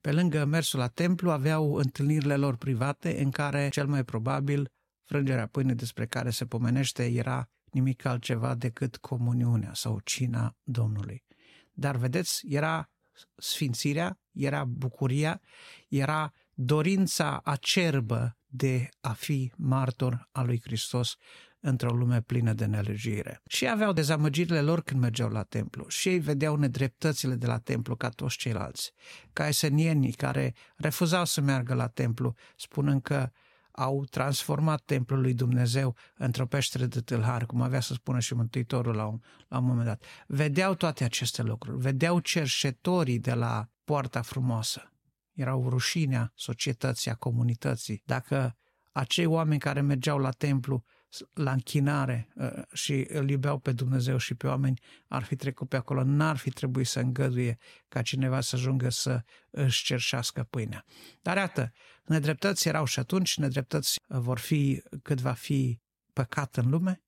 Pe 0.00 0.12
lângă 0.12 0.44
mersul 0.44 0.78
la 0.78 0.88
templu 0.88 1.30
aveau 1.30 1.74
întâlnirile 1.74 2.36
lor 2.36 2.56
private 2.56 3.22
în 3.22 3.30
care 3.30 3.68
cel 3.68 3.86
mai 3.86 4.04
probabil 4.04 4.68
frângerea 5.04 5.46
pâinii 5.46 5.74
despre 5.74 6.06
care 6.06 6.30
se 6.30 6.46
pomenește 6.46 7.06
era 7.06 7.48
nimic 7.70 8.04
altceva 8.04 8.54
decât 8.54 8.96
comuniunea 8.96 9.74
sau 9.74 10.00
cina 10.04 10.56
Domnului. 10.62 11.24
Dar 11.72 11.96
vedeți, 11.96 12.46
era 12.48 12.90
sfințirea, 13.36 14.18
era 14.32 14.64
bucuria, 14.64 15.40
era 15.88 16.32
dorința 16.54 17.40
acerbă 17.44 18.35
de 18.46 18.88
a 19.00 19.12
fi 19.12 19.52
martor 19.56 20.28
al 20.32 20.46
lui 20.46 20.60
Hristos 20.64 21.16
într-o 21.60 21.92
lume 21.92 22.20
plină 22.20 22.52
de 22.52 22.64
nelegire. 22.64 23.40
Și 23.46 23.68
aveau 23.68 23.92
dezamăgirile 23.92 24.60
lor 24.60 24.82
când 24.82 25.00
mergeau 25.00 25.28
la 25.28 25.42
templu 25.42 25.88
și 25.88 26.08
ei 26.08 26.18
vedeau 26.18 26.56
nedreptățile 26.56 27.34
de 27.34 27.46
la 27.46 27.58
templu 27.58 27.96
ca 27.96 28.08
toți 28.08 28.36
ceilalți, 28.36 28.92
ca 29.32 29.48
esenienii 29.48 30.12
care 30.12 30.54
refuzau 30.76 31.24
să 31.24 31.40
meargă 31.40 31.74
la 31.74 31.86
templu, 31.86 32.34
spunând 32.56 33.02
că 33.02 33.30
au 33.70 34.04
transformat 34.10 34.82
templul 34.84 35.20
lui 35.20 35.34
Dumnezeu 35.34 35.96
într-o 36.16 36.46
peșteră 36.46 36.86
de 36.86 37.00
tâlhar, 37.00 37.46
cum 37.46 37.60
avea 37.60 37.80
să 37.80 37.92
spună 37.92 38.18
și 38.18 38.34
Mântuitorul 38.34 38.94
la 38.94 39.06
un, 39.06 39.18
la 39.48 39.58
un 39.58 39.64
moment 39.64 39.86
dat. 39.86 40.04
Vedeau 40.26 40.74
toate 40.74 41.04
aceste 41.04 41.42
lucruri, 41.42 41.78
vedeau 41.78 42.18
cerșetorii 42.18 43.18
de 43.18 43.34
la 43.34 43.68
poarta 43.84 44.22
frumoasă. 44.22 44.90
Erau 45.36 45.68
rușinea 45.68 46.32
societății, 46.34 47.10
a 47.10 47.14
comunității. 47.14 48.02
Dacă 48.04 48.56
acei 48.92 49.26
oameni 49.26 49.60
care 49.60 49.80
mergeau 49.80 50.18
la 50.18 50.30
templu 50.30 50.84
la 51.32 51.52
închinare 51.52 52.28
uh, 52.34 52.62
și 52.72 53.06
îl 53.08 53.30
iubeau 53.30 53.58
pe 53.58 53.72
Dumnezeu 53.72 54.16
și 54.16 54.34
pe 54.34 54.46
oameni, 54.46 54.80
ar 55.08 55.22
fi 55.22 55.36
trecut 55.36 55.68
pe 55.68 55.76
acolo, 55.76 56.02
n-ar 56.02 56.36
fi 56.36 56.50
trebuit 56.50 56.86
să 56.86 57.00
îngăduie 57.00 57.58
ca 57.88 58.02
cineva 58.02 58.40
să 58.40 58.56
ajungă 58.56 58.88
să 58.88 59.22
își 59.50 59.84
cerșească 59.84 60.46
pâinea. 60.50 60.84
Dar 61.22 61.36
iată, 61.36 61.72
nedreptăți 62.04 62.68
erau 62.68 62.84
și 62.84 62.98
atunci, 62.98 63.36
nedreptăți 63.36 64.00
vor 64.06 64.38
fi 64.38 64.82
cât 65.02 65.20
va 65.20 65.32
fi 65.32 65.80
păcat 66.12 66.56
în 66.56 66.70
lume, 66.70 67.02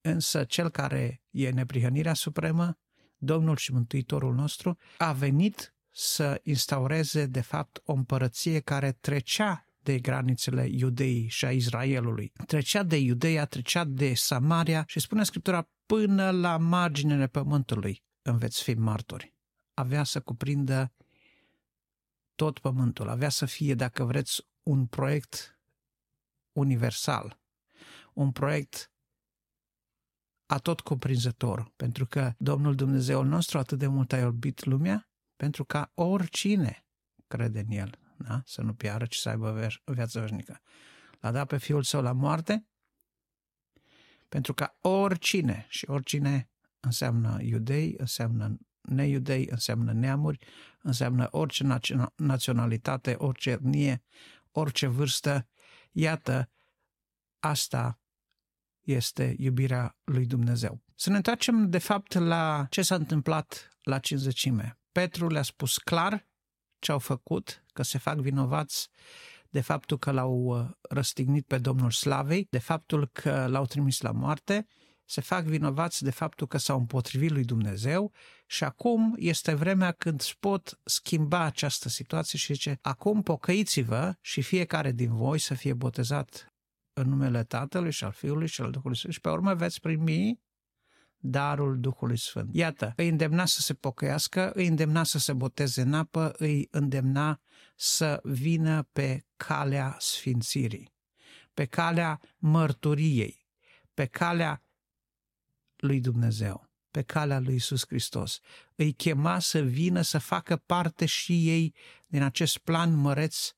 însă 0.00 0.44
cel 0.44 0.70
care 0.70 1.22
e 1.30 1.50
neprihănirea 1.50 2.14
supremă, 2.14 2.78
Domnul 3.16 3.56
și 3.56 3.72
Mântuitorul 3.72 4.34
nostru, 4.34 4.76
a 4.98 5.12
venit 5.12 5.75
să 5.98 6.40
instaureze, 6.42 7.26
de 7.26 7.40
fapt, 7.40 7.80
o 7.84 7.92
împărăție 7.92 8.60
care 8.60 8.92
trecea 8.92 9.66
de 9.82 9.98
granițele 9.98 10.66
Iudeii 10.68 11.28
și 11.28 11.44
a 11.44 11.50
Israelului. 11.50 12.32
Trecea 12.46 12.82
de 12.82 12.96
Iudeia, 12.96 13.44
trecea 13.44 13.84
de 13.84 14.14
Samaria 14.14 14.84
și 14.86 15.00
spune 15.00 15.24
Scriptura 15.24 15.68
până 15.86 16.30
la 16.30 16.56
marginile 16.56 17.26
pământului 17.26 18.04
în 18.22 18.36
veți 18.36 18.62
fi 18.62 18.74
martori. 18.74 19.34
Avea 19.74 20.04
să 20.04 20.20
cuprindă 20.20 20.92
tot 22.34 22.58
pământul, 22.58 23.08
avea 23.08 23.28
să 23.28 23.46
fie, 23.46 23.74
dacă 23.74 24.04
vreți, 24.04 24.46
un 24.62 24.86
proiect 24.86 25.60
universal, 26.52 27.38
un 28.12 28.32
proiect 28.32 28.90
atot 30.46 30.80
cuprinzător, 30.80 31.72
pentru 31.76 32.06
că 32.06 32.32
Domnul 32.38 32.74
Dumnezeul 32.74 33.26
nostru 33.26 33.58
atât 33.58 33.78
de 33.78 33.86
mult 33.86 34.12
a 34.12 34.18
iubit 34.18 34.64
lumea, 34.64 35.08
pentru 35.36 35.64
ca 35.64 35.90
oricine 35.94 36.86
crede 37.26 37.60
în 37.60 37.70
El 37.70 37.98
da? 38.18 38.42
să 38.44 38.62
nu 38.62 38.74
piară, 38.74 39.06
ci 39.06 39.16
să 39.16 39.28
aibă 39.28 39.68
viață 39.84 40.20
veșnică. 40.20 40.60
L-a 41.20 41.30
dat 41.30 41.46
pe 41.46 41.58
Fiul 41.58 41.82
Său 41.82 42.02
la 42.02 42.12
moarte 42.12 42.66
pentru 44.28 44.54
ca 44.54 44.76
oricine, 44.80 45.66
și 45.68 45.90
oricine 45.90 46.50
înseamnă 46.80 47.42
iudei, 47.42 47.94
înseamnă 47.96 48.58
neiudei, 48.80 49.46
înseamnă 49.50 49.92
neamuri, 49.92 50.46
înseamnă 50.82 51.28
orice 51.30 51.78
naționalitate, 52.16 53.14
orice 53.18 53.50
etnie, 53.50 54.02
orice 54.50 54.86
vârstă. 54.86 55.48
Iată, 55.92 56.50
asta 57.38 58.00
este 58.80 59.34
iubirea 59.38 59.96
lui 60.04 60.26
Dumnezeu. 60.26 60.82
Să 60.94 61.10
ne 61.10 61.16
întoarcem, 61.16 61.70
de 61.70 61.78
fapt, 61.78 62.12
la 62.12 62.66
ce 62.70 62.82
s-a 62.82 62.94
întâmplat 62.94 63.78
la 63.82 63.98
cinzecime. 63.98 64.78
Petru 64.96 65.28
le-a 65.28 65.42
spus 65.42 65.78
clar 65.78 66.28
ce 66.78 66.92
au 66.92 66.98
făcut, 66.98 67.64
că 67.72 67.82
se 67.82 67.98
fac 67.98 68.18
vinovați 68.18 68.88
de 69.50 69.60
faptul 69.60 69.98
că 69.98 70.10
l-au 70.10 70.32
uh, 70.32 70.70
răstignit 70.80 71.46
pe 71.46 71.58
Domnul 71.58 71.90
Slavei, 71.90 72.46
de 72.50 72.58
faptul 72.58 73.08
că 73.12 73.46
l-au 73.46 73.66
trimis 73.66 74.00
la 74.00 74.10
moarte, 74.10 74.66
se 75.04 75.20
fac 75.20 75.44
vinovați 75.44 76.02
de 76.02 76.10
faptul 76.10 76.46
că 76.46 76.58
s-au 76.58 76.78
împotrivit 76.78 77.30
lui 77.30 77.44
Dumnezeu 77.44 78.12
și 78.46 78.64
acum 78.64 79.14
este 79.18 79.54
vremea 79.54 79.92
când 79.92 80.20
își 80.20 80.38
pot 80.38 80.80
schimba 80.84 81.40
această 81.40 81.88
situație 81.88 82.38
și 82.38 82.52
zice, 82.52 82.78
acum 82.80 83.22
pocăiți-vă 83.22 84.14
și 84.20 84.42
fiecare 84.42 84.92
din 84.92 85.14
voi 85.14 85.38
să 85.38 85.54
fie 85.54 85.74
botezat 85.74 86.46
în 86.92 87.08
numele 87.08 87.44
Tatălui 87.44 87.92
și 87.92 88.04
al 88.04 88.12
Fiului 88.12 88.46
și 88.46 88.60
al 88.60 88.70
Duhului 88.70 88.96
Sfânt 88.96 89.12
și 89.12 89.20
pe 89.20 89.28
urmă 89.28 89.54
veți 89.54 89.80
primi 89.80 90.40
darul 91.18 91.80
Duhului 91.80 92.18
Sfânt. 92.18 92.54
Iată, 92.54 92.92
îi 92.96 93.08
îndemna 93.08 93.44
să 93.44 93.60
se 93.60 93.74
pocăiască, 93.74 94.52
îi 94.54 94.66
îndemna 94.66 95.04
să 95.04 95.18
se 95.18 95.32
boteze 95.32 95.80
în 95.80 95.94
apă, 95.94 96.34
îi 96.38 96.68
îndemna 96.70 97.40
să 97.76 98.20
vină 98.22 98.82
pe 98.92 99.24
calea 99.36 99.96
sfințirii, 99.98 100.94
pe 101.54 101.64
calea 101.64 102.20
mărturiei, 102.36 103.48
pe 103.94 104.04
calea 104.04 104.64
lui 105.76 106.00
Dumnezeu, 106.00 106.70
pe 106.90 107.02
calea 107.02 107.38
lui 107.40 107.54
Isus 107.54 107.86
Hristos. 107.86 108.40
Îi 108.74 108.92
chema 108.92 109.38
să 109.38 109.60
vină 109.60 110.00
să 110.00 110.18
facă 110.18 110.56
parte 110.56 111.06
și 111.06 111.48
ei 111.48 111.74
din 112.06 112.22
acest 112.22 112.58
plan 112.58 112.94
măreț 112.94 113.50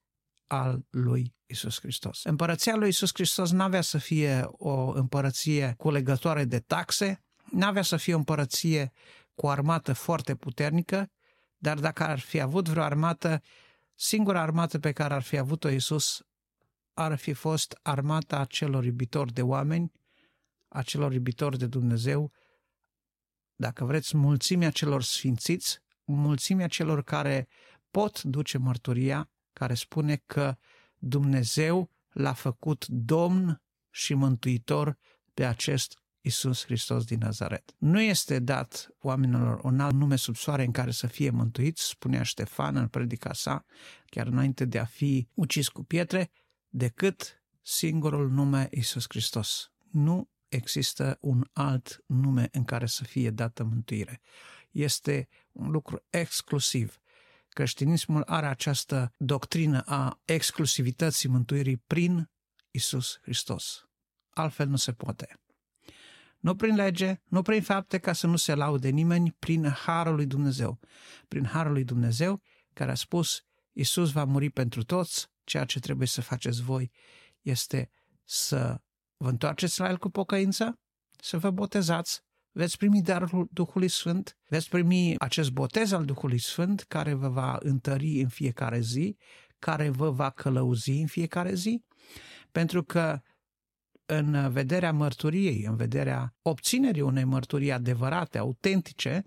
al 0.46 0.86
lui 0.90 1.36
Isus 1.46 1.80
Hristos. 1.80 2.24
Împărăția 2.24 2.76
lui 2.76 2.88
Isus 2.88 3.10
Hristos 3.12 3.50
n-avea 3.50 3.80
să 3.80 3.98
fie 3.98 4.42
o 4.46 4.90
împărăție 4.90 5.74
cu 5.76 5.90
legătoare 5.90 6.44
de 6.44 6.58
taxe, 6.58 7.24
n-avea 7.50 7.82
să 7.82 7.96
fie 7.96 8.14
o 8.14 8.16
împărăție 8.16 8.92
cu 9.34 9.46
o 9.46 9.48
armată 9.48 9.92
foarte 9.92 10.34
puternică, 10.34 11.10
dar 11.56 11.78
dacă 11.78 12.02
ar 12.02 12.18
fi 12.18 12.40
avut 12.40 12.68
vreo 12.68 12.82
armată, 12.82 13.42
singura 13.94 14.40
armată 14.40 14.78
pe 14.78 14.92
care 14.92 15.14
ar 15.14 15.22
fi 15.22 15.36
avut-o 15.36 15.68
Iisus 15.68 16.22
ar 16.94 17.16
fi 17.16 17.32
fost 17.32 17.78
armata 17.82 18.44
celor 18.44 18.84
iubitori 18.84 19.32
de 19.32 19.42
oameni, 19.42 19.92
a 20.68 20.82
celor 20.82 21.12
iubitori 21.12 21.58
de 21.58 21.66
Dumnezeu, 21.66 22.32
dacă 23.56 23.84
vreți, 23.84 24.16
mulțimea 24.16 24.70
celor 24.70 25.02
sfințiți, 25.02 25.78
mulțimea 26.04 26.68
celor 26.68 27.02
care 27.02 27.48
pot 27.90 28.22
duce 28.22 28.58
mărturia, 28.58 29.30
care 29.52 29.74
spune 29.74 30.22
că 30.26 30.56
Dumnezeu 30.98 31.90
l-a 32.08 32.32
făcut 32.32 32.86
Domn 32.86 33.62
și 33.90 34.14
Mântuitor 34.14 34.96
pe 35.34 35.44
acest 35.44 36.02
Isus 36.28 36.64
Hristos 36.64 37.04
din 37.04 37.18
Nazaret. 37.18 37.74
Nu 37.78 38.00
este 38.00 38.38
dat 38.38 38.88
oamenilor 39.00 39.60
un 39.62 39.80
alt 39.80 39.94
nume 39.94 40.16
sub 40.16 40.36
soare 40.36 40.64
în 40.64 40.72
care 40.72 40.90
să 40.90 41.06
fie 41.06 41.30
mântuiți, 41.30 41.84
spunea 41.86 42.22
Ștefan 42.22 42.76
în 42.76 42.88
predica 42.88 43.32
sa, 43.32 43.64
chiar 44.06 44.26
înainte 44.26 44.64
de 44.64 44.78
a 44.78 44.84
fi 44.84 45.28
ucis 45.34 45.68
cu 45.68 45.84
pietre, 45.84 46.30
decât 46.68 47.42
singurul 47.62 48.30
nume 48.30 48.68
Isus 48.70 49.04
Hristos. 49.08 49.70
Nu 49.90 50.30
există 50.48 51.18
un 51.20 51.44
alt 51.52 52.04
nume 52.06 52.48
în 52.52 52.64
care 52.64 52.86
să 52.86 53.04
fie 53.04 53.30
dată 53.30 53.64
mântuire. 53.64 54.20
Este 54.70 55.28
un 55.52 55.70
lucru 55.70 56.04
exclusiv. 56.10 57.00
Creștinismul 57.48 58.22
are 58.26 58.46
această 58.46 59.12
doctrină 59.16 59.80
a 59.80 60.20
exclusivității 60.24 61.28
mântuirii 61.28 61.76
prin 61.76 62.30
Isus 62.70 63.18
Hristos. 63.22 63.88
Altfel 64.30 64.68
nu 64.68 64.76
se 64.76 64.92
poate. 64.92 65.38
Nu 66.38 66.54
prin 66.54 66.74
lege, 66.74 67.20
nu 67.24 67.42
prin 67.42 67.62
fapte 67.62 67.98
ca 67.98 68.12
să 68.12 68.26
nu 68.26 68.36
se 68.36 68.54
laude 68.54 68.88
nimeni, 68.88 69.36
prin 69.38 69.68
harul 69.68 70.14
lui 70.14 70.26
Dumnezeu. 70.26 70.78
Prin 71.28 71.44
harul 71.44 71.72
lui 71.72 71.84
Dumnezeu 71.84 72.42
care 72.72 72.90
a 72.90 72.94
spus 72.94 73.42
Isus 73.72 74.10
va 74.10 74.24
muri 74.24 74.50
pentru 74.50 74.82
toți, 74.82 75.28
ceea 75.44 75.64
ce 75.64 75.78
trebuie 75.78 76.06
să 76.06 76.20
faceți 76.20 76.62
voi 76.62 76.90
este 77.42 77.90
să 78.24 78.80
vă 79.16 79.28
întoarceți 79.28 79.80
la 79.80 79.88
El 79.88 79.98
cu 79.98 80.08
pocăință, 80.08 80.78
să 81.20 81.38
vă 81.38 81.50
botezați, 81.50 82.20
veți 82.52 82.76
primi 82.76 83.02
darul 83.02 83.48
Duhului 83.50 83.88
Sfânt, 83.88 84.36
veți 84.48 84.68
primi 84.68 85.18
acest 85.18 85.50
botez 85.50 85.92
al 85.92 86.04
Duhului 86.04 86.38
Sfânt 86.38 86.82
care 86.82 87.14
vă 87.14 87.28
va 87.28 87.56
întări 87.60 88.20
în 88.20 88.28
fiecare 88.28 88.80
zi, 88.80 89.16
care 89.58 89.88
vă 89.88 90.10
va 90.10 90.30
călăuzi 90.30 90.90
în 90.90 91.06
fiecare 91.06 91.54
zi, 91.54 91.84
pentru 92.52 92.82
că 92.82 93.20
în 94.10 94.50
vederea 94.50 94.92
mărturiei, 94.92 95.64
în 95.64 95.76
vederea 95.76 96.34
obținerii 96.42 97.00
unei 97.00 97.24
mărturii 97.24 97.72
adevărate, 97.72 98.38
autentice, 98.38 99.24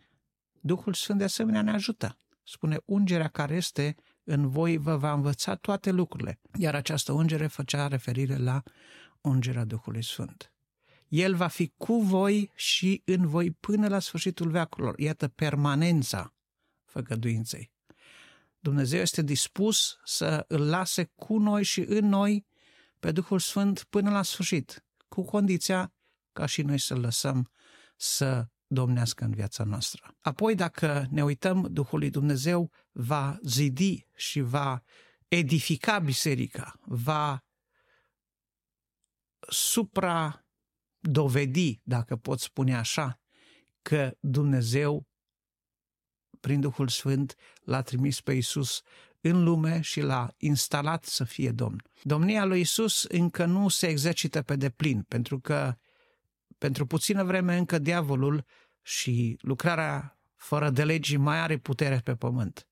Duhul 0.61 0.93
Sfânt 0.93 1.17
de 1.17 1.23
asemenea 1.23 1.61
ne 1.61 1.71
ajută. 1.71 2.17
Spune, 2.43 2.77
ungerea 2.85 3.27
care 3.27 3.55
este 3.55 3.95
în 4.23 4.49
voi 4.49 4.77
vă 4.77 4.97
va 4.97 5.13
învăța 5.13 5.55
toate 5.55 5.91
lucrurile. 5.91 6.39
Iar 6.57 6.75
această 6.75 7.11
ungere 7.11 7.47
făcea 7.47 7.87
referire 7.87 8.37
la 8.37 8.63
ungerea 9.21 9.63
Duhului 9.65 10.03
Sfânt. 10.03 10.53
El 11.07 11.35
va 11.35 11.47
fi 11.47 11.73
cu 11.77 12.01
voi 12.01 12.51
și 12.55 13.01
în 13.05 13.27
voi 13.27 13.51
până 13.51 13.87
la 13.87 13.99
sfârșitul 13.99 14.49
veacurilor. 14.49 14.99
Iată 14.99 15.27
permanența 15.27 16.33
făgăduinței. 16.85 17.71
Dumnezeu 18.59 19.01
este 19.01 19.21
dispus 19.21 19.97
să 20.03 20.45
îl 20.47 20.69
lase 20.69 21.11
cu 21.15 21.37
noi 21.37 21.63
și 21.63 21.79
în 21.81 22.07
noi 22.07 22.45
pe 23.01 23.11
Duhul 23.11 23.39
Sfânt 23.39 23.83
până 23.83 24.11
la 24.11 24.21
sfârșit, 24.21 24.85
cu 25.07 25.23
condiția 25.23 25.93
ca 26.31 26.45
și 26.45 26.61
noi 26.61 26.79
să-L 26.79 26.99
lăsăm 26.99 27.51
să 27.97 28.47
domnească 28.67 29.23
în 29.23 29.31
viața 29.31 29.63
noastră. 29.63 30.15
Apoi, 30.19 30.55
dacă 30.55 31.05
ne 31.09 31.23
uităm, 31.23 31.67
Duhul 31.71 31.99
lui 31.99 32.09
Dumnezeu 32.09 32.71
va 32.91 33.37
zidi 33.43 34.07
și 34.15 34.39
va 34.39 34.81
edifica 35.27 35.99
biserica, 35.99 36.73
va 36.81 37.43
supra 39.49 40.45
dovedi, 40.99 41.79
dacă 41.83 42.15
pot 42.15 42.39
spune 42.39 42.75
așa, 42.75 43.19
că 43.81 44.17
Dumnezeu, 44.19 45.07
prin 46.39 46.59
Duhul 46.59 46.87
Sfânt, 46.87 47.35
l-a 47.61 47.81
trimis 47.81 48.21
pe 48.21 48.33
Isus 48.33 48.81
în 49.21 49.43
lume 49.43 49.81
și 49.81 50.01
l-a 50.01 50.33
instalat 50.37 51.05
să 51.05 51.23
fie 51.23 51.51
Domn. 51.51 51.81
Domnia 52.03 52.45
lui 52.45 52.59
Isus 52.59 53.03
încă 53.03 53.45
nu 53.45 53.67
se 53.67 53.87
exercită 53.87 54.41
pe 54.41 54.55
deplin, 54.55 55.01
pentru 55.01 55.39
că 55.39 55.75
pentru 56.57 56.85
puțină 56.85 57.23
vreme 57.23 57.57
încă 57.57 57.79
diavolul 57.79 58.45
și 58.81 59.37
lucrarea 59.41 60.19
fără 60.35 60.69
de 60.69 60.83
legii 60.83 61.17
mai 61.17 61.39
are 61.39 61.57
putere 61.57 61.99
pe 62.03 62.15
pământ. 62.15 62.67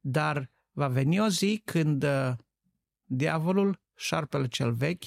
Dar 0.00 0.50
va 0.72 0.88
veni 0.88 1.20
o 1.20 1.28
zi 1.28 1.62
când 1.64 2.02
uh, 2.02 2.32
diavolul, 3.04 3.80
șarpele 3.94 4.48
cel 4.48 4.72
vechi, 4.72 5.04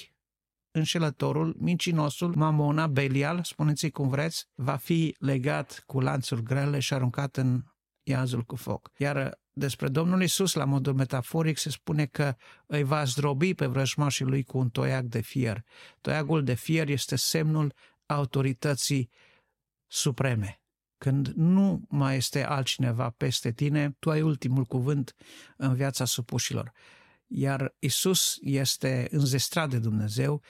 înșelătorul, 0.70 1.56
mincinosul, 1.58 2.34
mamona, 2.34 2.86
Belial, 2.86 3.40
spuneți 3.44 3.88
cum 3.88 4.08
vreți, 4.08 4.46
va 4.54 4.76
fi 4.76 5.16
legat 5.18 5.82
cu 5.86 6.00
lanțuri 6.00 6.42
grele 6.42 6.78
și 6.78 6.94
aruncat 6.94 7.36
în 7.36 7.62
iazul 8.02 8.42
cu 8.42 8.56
foc. 8.56 8.90
Iar 8.96 9.16
uh, 9.26 9.32
despre 9.52 9.88
Domnul 9.88 10.22
Isus, 10.22 10.52
la 10.54 10.64
modul 10.64 10.94
metaforic, 10.94 11.58
se 11.58 11.70
spune 11.70 12.06
că 12.06 12.36
îi 12.66 12.82
va 12.82 13.04
zdrobi 13.04 13.54
pe 13.54 13.66
vrăjmașii 13.66 14.24
lui 14.24 14.42
cu 14.42 14.58
un 14.58 14.70
toiac 14.70 15.04
de 15.04 15.20
fier. 15.20 15.64
Toiagul 16.00 16.44
de 16.44 16.54
fier 16.54 16.88
este 16.88 17.16
semnul 17.16 17.74
autorității 18.06 19.10
supreme. 19.86 20.60
Când 20.98 21.26
nu 21.28 21.82
mai 21.88 22.16
este 22.16 22.44
altcineva 22.44 23.10
peste 23.10 23.52
tine, 23.52 23.96
tu 23.98 24.10
ai 24.10 24.22
ultimul 24.22 24.64
cuvânt 24.64 25.14
în 25.56 25.74
viața 25.74 26.04
supușilor. 26.04 26.72
Iar 27.26 27.74
Isus 27.78 28.38
este 28.40 29.08
înzestrat 29.10 29.70
de 29.70 29.78
Dumnezeu, 29.78 30.42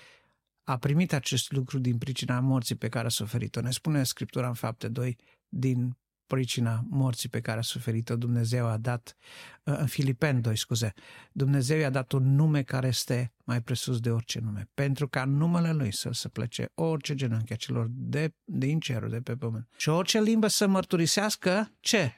a 0.65 0.79
primit 0.79 1.13
acest 1.13 1.53
lucru 1.53 1.79
din 1.79 1.99
pricina 1.99 2.41
morții 2.41 2.75
pe 2.75 2.89
care 2.89 3.07
a 3.07 3.11
suferit-o. 3.11 3.61
Ne 3.61 3.71
spune 3.71 4.05
Scriptura 4.05 4.49
în 4.49 4.55
fapte 4.55 4.89
2 4.89 5.17
din 5.49 5.97
pricina 6.33 6.85
morții 6.89 7.29
pe 7.29 7.41
care 7.41 7.59
a 7.59 7.63
suferit-o, 7.63 8.17
Dumnezeu 8.17 8.67
a 8.67 8.77
dat, 8.77 9.17
uh, 9.65 9.75
în 9.79 9.87
Filipen 9.87 10.41
2, 10.41 10.57
scuze, 10.57 10.93
Dumnezeu 11.33 11.79
i-a 11.79 11.91
dat 11.91 12.13
un 12.13 12.35
nume 12.35 12.63
care 12.63 12.87
este 12.87 13.33
mai 13.45 13.63
presus 13.63 14.01
de 14.01 14.11
orice 14.11 14.41
nume, 14.41 14.69
pentru 14.75 15.09
ca 15.09 15.25
numele 15.25 15.73
Lui 15.73 15.93
să 15.93 16.11
se 16.13 16.29
plece 16.29 16.71
orice 16.75 17.15
genunchi 17.15 17.53
a 17.53 17.57
celor 17.57 17.87
de, 17.91 18.35
din 18.45 18.81
cerul, 18.81 19.09
de 19.09 19.21
pe 19.21 19.37
pământ. 19.37 19.69
Și 19.77 19.89
orice 19.89 20.21
limbă 20.21 20.47
să 20.47 20.67
mărturisească 20.67 21.73
ce? 21.81 22.13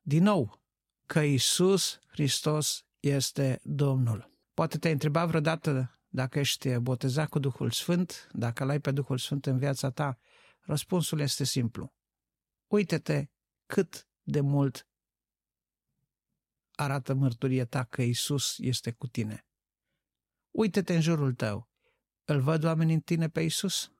Din 0.00 0.22
nou, 0.22 0.60
că 1.06 1.20
Isus 1.20 1.98
Hristos 2.06 2.84
este 3.00 3.60
Domnul. 3.62 4.30
Poate 4.54 4.78
te-ai 4.78 4.92
întrebat 4.92 5.28
vreodată 5.28 5.98
dacă 6.08 6.38
ești 6.38 6.78
botezat 6.78 7.28
cu 7.28 7.38
Duhul 7.38 7.70
Sfânt, 7.70 8.28
dacă 8.32 8.64
l-ai 8.64 8.80
pe 8.80 8.90
Duhul 8.90 9.18
Sfânt 9.18 9.46
în 9.46 9.58
viața 9.58 9.90
ta, 9.90 10.18
răspunsul 10.60 11.20
este 11.20 11.44
simplu 11.44 11.96
uite-te 12.68 13.26
cât 13.66 14.08
de 14.22 14.40
mult 14.40 14.88
arată 16.70 17.14
mărturie 17.14 17.64
ta 17.64 17.84
că 17.84 18.02
Isus 18.02 18.58
este 18.58 18.92
cu 18.92 19.06
tine. 19.06 19.46
Uite-te 20.50 20.94
în 20.94 21.00
jurul 21.00 21.34
tău. 21.34 21.68
Îl 22.24 22.40
văd 22.40 22.64
oamenii 22.64 22.94
în 22.94 23.00
tine 23.00 23.28
pe 23.28 23.40
Isus? 23.40 23.92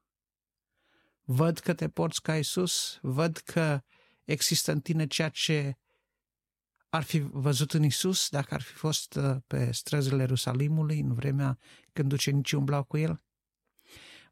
Văd 1.23 1.59
că 1.59 1.75
te 1.75 1.89
porți 1.89 2.23
ca 2.23 2.37
Isus? 2.37 2.99
Văd 3.03 3.37
că 3.37 3.83
există 4.25 4.73
în 4.73 4.81
tine 4.81 5.07
ceea 5.07 5.29
ce 5.29 5.79
ar 6.89 7.03
fi 7.03 7.19
văzut 7.19 7.73
în 7.73 7.83
Isus 7.83 8.29
dacă 8.29 8.55
ar 8.55 8.63
fi 8.63 8.73
fost 8.73 9.15
uh, 9.15 9.37
pe 9.47 9.73
străzile 9.73 10.21
Ierusalimului 10.21 11.01
în 11.01 11.15
vremea 11.15 11.59
când 11.93 12.13
ucenicii 12.13 12.57
umblau 12.57 12.85
cu 12.85 12.97
el? 12.97 13.23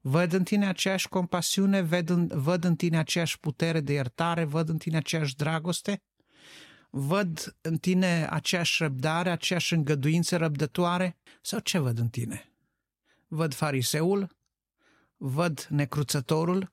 Văd 0.09 0.32
în 0.32 0.44
tine 0.44 0.66
aceeași 0.66 1.09
compasiune, 1.09 1.80
văd 1.80 2.09
în, 2.09 2.26
văd 2.34 2.64
în 2.64 2.76
tine 2.76 2.98
aceeași 2.98 3.40
putere 3.40 3.80
de 3.80 3.92
iertare, 3.92 4.44
văd 4.44 4.68
în 4.68 4.78
tine 4.78 4.96
aceeași 4.96 5.36
dragoste, 5.36 6.02
văd 6.90 7.57
în 7.61 7.76
tine 7.76 8.26
aceeași 8.30 8.82
răbdare, 8.82 9.30
aceeași 9.30 9.74
îngăduință 9.74 10.36
răbdătoare 10.36 11.16
sau 11.42 11.59
ce 11.59 11.78
văd 11.78 11.98
în 11.98 12.09
tine? 12.09 12.52
Văd 13.28 13.54
fariseul, 13.54 14.36
văd 15.16 15.66
necruțătorul, 15.70 16.72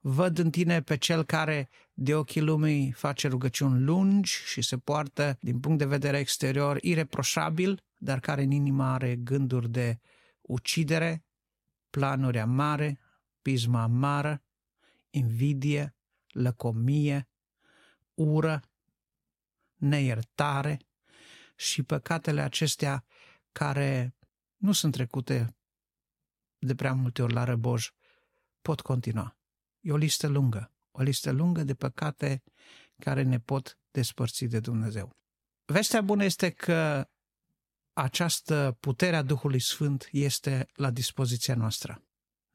văd 0.00 0.38
în 0.38 0.50
tine 0.50 0.82
pe 0.82 0.96
cel 0.96 1.24
care 1.24 1.68
de 1.92 2.14
ochii 2.14 2.40
lumii 2.40 2.92
face 2.92 3.28
rugăciuni 3.28 3.80
lungi 3.80 4.32
și 4.46 4.62
se 4.62 4.76
poartă 4.76 5.36
din 5.40 5.60
punct 5.60 5.78
de 5.78 5.86
vedere 5.86 6.18
exterior 6.18 6.78
ireproșabil, 6.80 7.82
dar 7.98 8.20
care 8.20 8.42
în 8.42 8.50
inima 8.50 8.92
are 8.92 9.16
gânduri 9.16 9.70
de 9.70 9.98
ucidere, 10.40 11.24
planuri 11.90 12.38
amare, 12.38 12.98
pisma 13.42 13.82
amară, 13.82 14.42
invidie, 15.10 15.94
lăcomie, 16.28 17.28
ură, 18.14 18.60
neiertare 19.74 20.78
și 21.56 21.82
păcatele 21.82 22.40
acestea 22.40 23.04
care 23.52 24.14
nu 24.56 24.72
sunt 24.72 24.92
trecute 24.92 25.56
de 26.58 26.74
prea 26.74 26.92
multe 26.92 27.22
ori 27.22 27.32
la 27.32 27.44
răboj, 27.44 27.90
pot 28.62 28.80
continua. 28.80 29.36
E 29.80 29.92
o 29.92 29.96
listă 29.96 30.26
lungă, 30.26 30.72
o 30.90 31.02
listă 31.02 31.30
lungă 31.30 31.62
de 31.64 31.74
păcate 31.74 32.42
care 32.98 33.22
ne 33.22 33.40
pot 33.40 33.78
despărți 33.90 34.44
de 34.44 34.60
Dumnezeu. 34.60 35.16
Vestea 35.64 36.00
bună 36.00 36.24
este 36.24 36.50
că 36.50 37.08
această 37.92 38.76
putere 38.80 39.16
a 39.16 39.22
Duhului 39.22 39.60
Sfânt 39.60 40.08
este 40.10 40.66
la 40.74 40.90
dispoziția 40.90 41.54
noastră. 41.54 42.02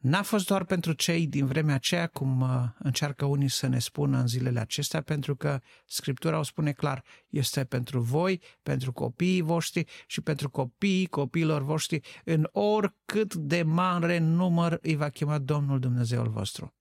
N-a 0.06 0.22
fost 0.22 0.46
doar 0.46 0.64
pentru 0.66 0.94
cei 0.94 1.28
din 1.28 1.46
vremea 1.46 1.76
aceea, 1.76 2.08
cum 2.08 2.42
uh, 2.42 2.64
încearcă 2.80 3.26
unii 3.26 3.50
să 3.50 3.68
ne 3.68 3.80
spună 3.80 4.18
în 4.20 4.28
zilele 4.28 4.60
acestea, 4.60 5.02
pentru 5.02 5.36
că 5.36 5.62
Scriptura 5.86 6.40
o 6.40 6.44
spune 6.44 6.72
clar, 6.72 7.04
este 7.30 7.66
pentru 7.66 8.02
voi, 8.02 8.42
pentru 8.64 8.92
copiii 8.92 9.42
voștri 9.42 9.86
și 10.08 10.22
pentru 10.22 10.50
copiii 10.50 11.08
copiilor 11.08 11.64
voștri, 11.64 12.00
în 12.24 12.50
oricât 12.52 13.34
de 13.34 13.64
mare 13.64 14.18
număr 14.18 14.78
îi 14.82 14.96
va 14.96 15.10
chema 15.10 15.38
Domnul 15.38 15.80
Dumnezeul 15.80 16.30
vostru. 16.30 16.74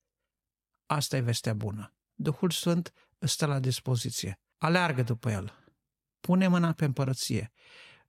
Asta 0.85 1.17
e 1.17 1.21
vestea 1.21 1.53
bună. 1.53 1.93
Duhul 2.13 2.49
Sfânt 2.49 2.93
stă 3.19 3.45
la 3.45 3.59
dispoziție. 3.59 4.39
Aleargă 4.57 5.03
după 5.03 5.31
el. 5.31 5.53
Pune 6.19 6.47
mâna 6.47 6.71
pe 6.71 6.85
împărăție. 6.85 7.51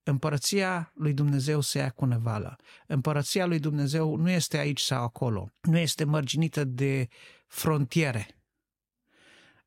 Împărăția 0.09 0.93
lui 0.95 1.13
Dumnezeu 1.13 1.61
se 1.61 1.79
ia 1.79 1.91
cu 1.91 2.05
nevală. 2.05 2.57
Împărăția 2.87 3.47
lui 3.47 3.59
Dumnezeu 3.59 4.17
nu 4.17 4.31
este 4.31 4.57
aici 4.57 4.81
sau 4.81 5.03
acolo. 5.03 5.53
Nu 5.63 5.79
este 5.79 6.05
mărginită 6.05 6.65
de 6.65 7.09
frontiere. 7.47 8.41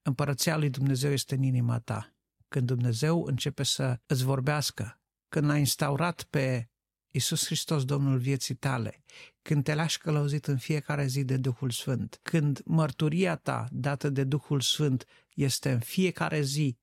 Împărăția 0.02 0.58
lui 0.58 0.70
Dumnezeu 0.70 1.12
este 1.12 1.36
în 1.36 1.44
inima 1.44 1.80
ta. 1.80 2.14
Când 2.48 2.68
Dumnezeu 2.68 3.24
începe 3.24 3.64
să 3.64 4.00
îți 4.06 4.24
vorbească, 4.24 5.00
când 5.30 5.46
l-a 5.46 5.58
instaurat 5.58 6.24
pe 6.24 6.70
Iisus 7.12 7.46
Hristos, 7.46 7.86
Domnul 7.86 8.18
vieții 8.18 8.56
tale, 8.56 9.04
când 9.42 9.64
te 9.64 9.74
lași 9.74 9.98
călăuzit 9.98 10.48
în 10.48 10.58
fiecare 10.58 11.06
zi 11.06 11.24
de 11.24 11.38
Duhul 11.38 11.70
Sfânt, 11.70 12.20
când 12.22 12.62
mărturia 12.66 13.36
ta 13.36 13.68
dată 13.72 14.10
de 14.10 14.24
Duhul 14.24 14.62
Sfânt 14.62 15.06
este 15.34 15.72
în 15.72 15.80
fiecare 15.80 16.42
zi 16.42 16.78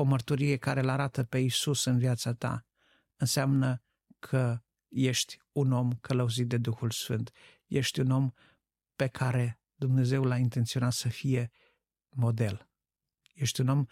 o 0.00 0.04
mărturie 0.04 0.56
care 0.56 0.80
îl 0.80 0.88
arată 0.88 1.24
pe 1.24 1.38
Iisus 1.38 1.84
în 1.84 1.98
viața 1.98 2.34
ta, 2.34 2.66
înseamnă 3.16 3.82
că 4.18 4.62
ești 4.88 5.38
un 5.52 5.72
om 5.72 5.92
călăuzit 5.92 6.48
de 6.48 6.56
Duhul 6.56 6.90
Sfânt, 6.90 7.30
ești 7.66 8.00
un 8.00 8.10
om 8.10 8.30
pe 8.96 9.06
care 9.06 9.60
Dumnezeu 9.74 10.24
l-a 10.24 10.36
intenționat 10.36 10.92
să 10.92 11.08
fie 11.08 11.50
model. 12.08 12.68
Ești 13.34 13.60
un 13.60 13.68
om, 13.68 13.84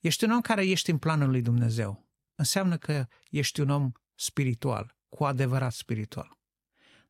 ești 0.00 0.24
un 0.24 0.30
om 0.30 0.40
care 0.40 0.66
ești 0.66 0.90
în 0.90 0.98
planul 0.98 1.30
lui 1.30 1.42
Dumnezeu. 1.42 2.08
Înseamnă 2.34 2.76
că 2.76 3.06
ești 3.30 3.60
un 3.60 3.68
om 3.68 3.92
spiritual, 4.14 4.96
cu 5.08 5.24
adevărat 5.24 5.72
spiritual. 5.72 6.38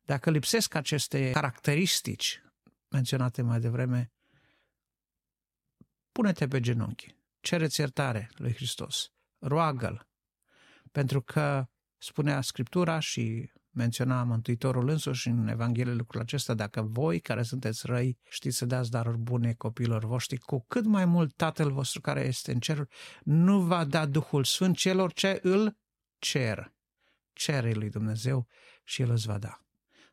Dacă 0.01 0.31
lipsesc 0.31 0.73
aceste 0.73 1.31
caracteristici 1.31 2.43
menționate 2.89 3.41
mai 3.41 3.59
devreme, 3.59 4.11
pune-te 6.11 6.47
pe 6.47 6.59
genunchi, 6.59 7.15
cereți 7.45 7.79
iertare 7.79 8.29
lui 8.35 8.53
Hristos, 8.53 9.11
roagă-L, 9.39 10.07
pentru 10.91 11.21
că 11.21 11.65
spunea 11.97 12.41
Scriptura 12.41 12.99
și 12.99 13.51
menționa 13.69 14.23
Mântuitorul 14.23 14.89
însuși 14.89 15.27
în 15.27 15.47
Evanghelie 15.47 15.93
lucrul 15.93 16.21
acesta, 16.21 16.53
dacă 16.53 16.81
voi 16.81 17.19
care 17.19 17.43
sunteți 17.43 17.85
răi 17.85 18.17
știți 18.29 18.57
să 18.57 18.65
dați 18.65 18.91
daruri 18.91 19.17
bune 19.17 19.53
copiilor 19.53 20.05
voștri, 20.05 20.37
cu 20.37 20.65
cât 20.67 20.85
mai 20.85 21.05
mult 21.05 21.35
Tatăl 21.35 21.71
vostru 21.71 22.01
care 22.01 22.25
este 22.25 22.51
în 22.51 22.59
cer 22.59 22.87
nu 23.23 23.61
va 23.61 23.85
da 23.85 24.05
Duhul 24.05 24.43
Sfânt 24.43 24.75
celor 24.75 25.13
ce 25.13 25.39
îl 25.41 25.77
cer. 26.17 26.73
Cere 27.33 27.73
lui 27.73 27.89
Dumnezeu 27.89 28.47
și 28.83 29.01
El 29.01 29.09
îți 29.09 29.27
va 29.27 29.37
da. 29.37 29.64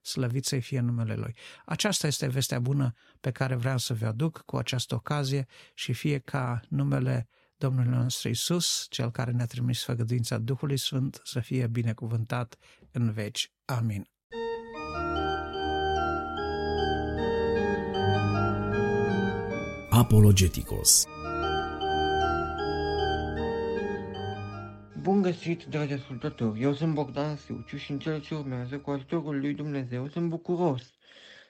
Slăvit 0.03 0.45
să-i 0.45 0.61
fie 0.61 0.81
numele 0.81 1.15
Lui. 1.15 1.35
Aceasta 1.65 2.07
este 2.07 2.27
vestea 2.27 2.59
bună 2.59 2.93
pe 3.21 3.31
care 3.31 3.55
vreau 3.55 3.79
să 3.79 3.95
vă 3.95 4.07
aduc 4.07 4.43
cu 4.47 4.57
această 4.57 4.95
ocazie 4.95 5.47
și 5.75 5.93
fie 5.93 6.19
ca 6.19 6.61
numele 6.69 7.29
Domnul 7.57 7.85
nostru 7.85 8.29
Isus, 8.29 8.87
Cel 8.91 9.11
care 9.11 9.31
ne-a 9.31 9.47
trimis 9.47 9.85
făgăduința 9.85 10.39
Duhului 10.39 10.77
Sfânt, 10.77 11.21
să 11.25 11.41
fie 11.41 11.67
binecuvântat 11.67 12.57
în 12.93 13.13
veci. 13.13 13.53
Amin. 13.65 14.07
Apologeticos 19.91 21.07
Bun 25.03 25.23
găsit, 25.23 25.65
dragi 25.65 25.93
ascultători! 25.93 26.61
Eu 26.61 26.75
sunt 26.75 26.95
Bogdan 26.95 27.37
Siuciu 27.37 27.77
și 27.77 27.91
în 27.91 27.99
cele 27.99 28.21
ce 28.21 28.35
urmează, 28.35 28.79
cu 28.79 28.91
ajutorul 28.91 29.41
lui 29.41 29.55
Dumnezeu, 29.55 30.09
sunt 30.09 30.29
bucuros 30.29 30.83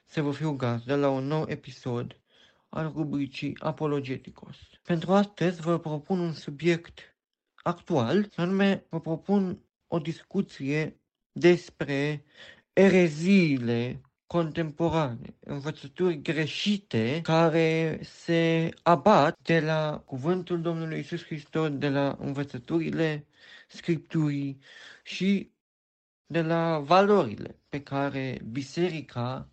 să 0.05 0.22
vă 0.22 0.30
fiu 0.32 0.53
gazdă 0.53 0.94
la 0.96 1.11
un 1.11 1.24
nou 1.24 1.44
episod 1.48 2.20
al 2.68 2.92
rubricii 2.94 3.57
Apologeticos. 3.59 4.57
Pentru 4.82 5.12
astăzi 5.12 5.61
vă 5.61 5.78
propun 5.78 6.18
un 6.18 6.32
subiect 6.32 7.16
actual, 7.62 8.28
anume 8.36 8.86
vă 8.88 9.00
propun 9.00 9.62
o 9.86 9.98
discuție 9.98 11.00
despre 11.32 12.24
ereziile 12.72 14.00
contemporane, 14.26 15.36
învățături 15.40 16.22
greșite 16.22 17.20
care 17.22 18.00
se 18.03 18.70
abat 18.82 19.38
de 19.42 19.61
la 19.61 20.03
cuvântul 20.07 20.61
Domnului 20.61 20.98
Isus 20.98 21.24
Hristos, 21.24 21.70
de 21.70 21.88
la 21.88 22.16
învățăturile 22.20 23.26
Scripturii 23.73 24.59
și 25.03 25.53
de 26.27 26.43
la 26.43 26.79
valorile 26.79 27.61
pe 27.68 27.83
care 27.83 28.41
biserica 28.51 29.51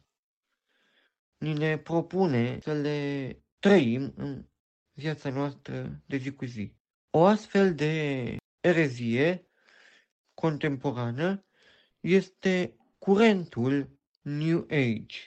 ni 1.37 1.55
le 1.55 1.77
propune 1.77 2.59
să 2.59 2.73
le 2.73 3.39
trăim 3.59 4.13
în 4.15 4.45
viața 4.93 5.29
noastră 5.29 6.01
de 6.05 6.17
zi 6.17 6.31
cu 6.31 6.45
zi. 6.45 6.73
O 7.09 7.25
astfel 7.25 7.75
de 7.75 8.35
erezie 8.59 9.47
contemporană 10.33 11.45
este 11.99 12.75
curentul 12.97 13.99
New 14.21 14.65
Age, 14.69 15.19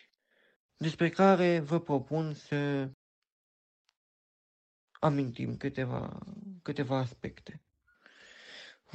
despre 0.77 1.09
care 1.09 1.61
vă 1.61 1.81
propun 1.81 2.35
să 2.35 2.91
amintim 5.01 5.57
câteva, 5.57 6.19
câteva 6.63 6.99
aspecte. 6.99 7.63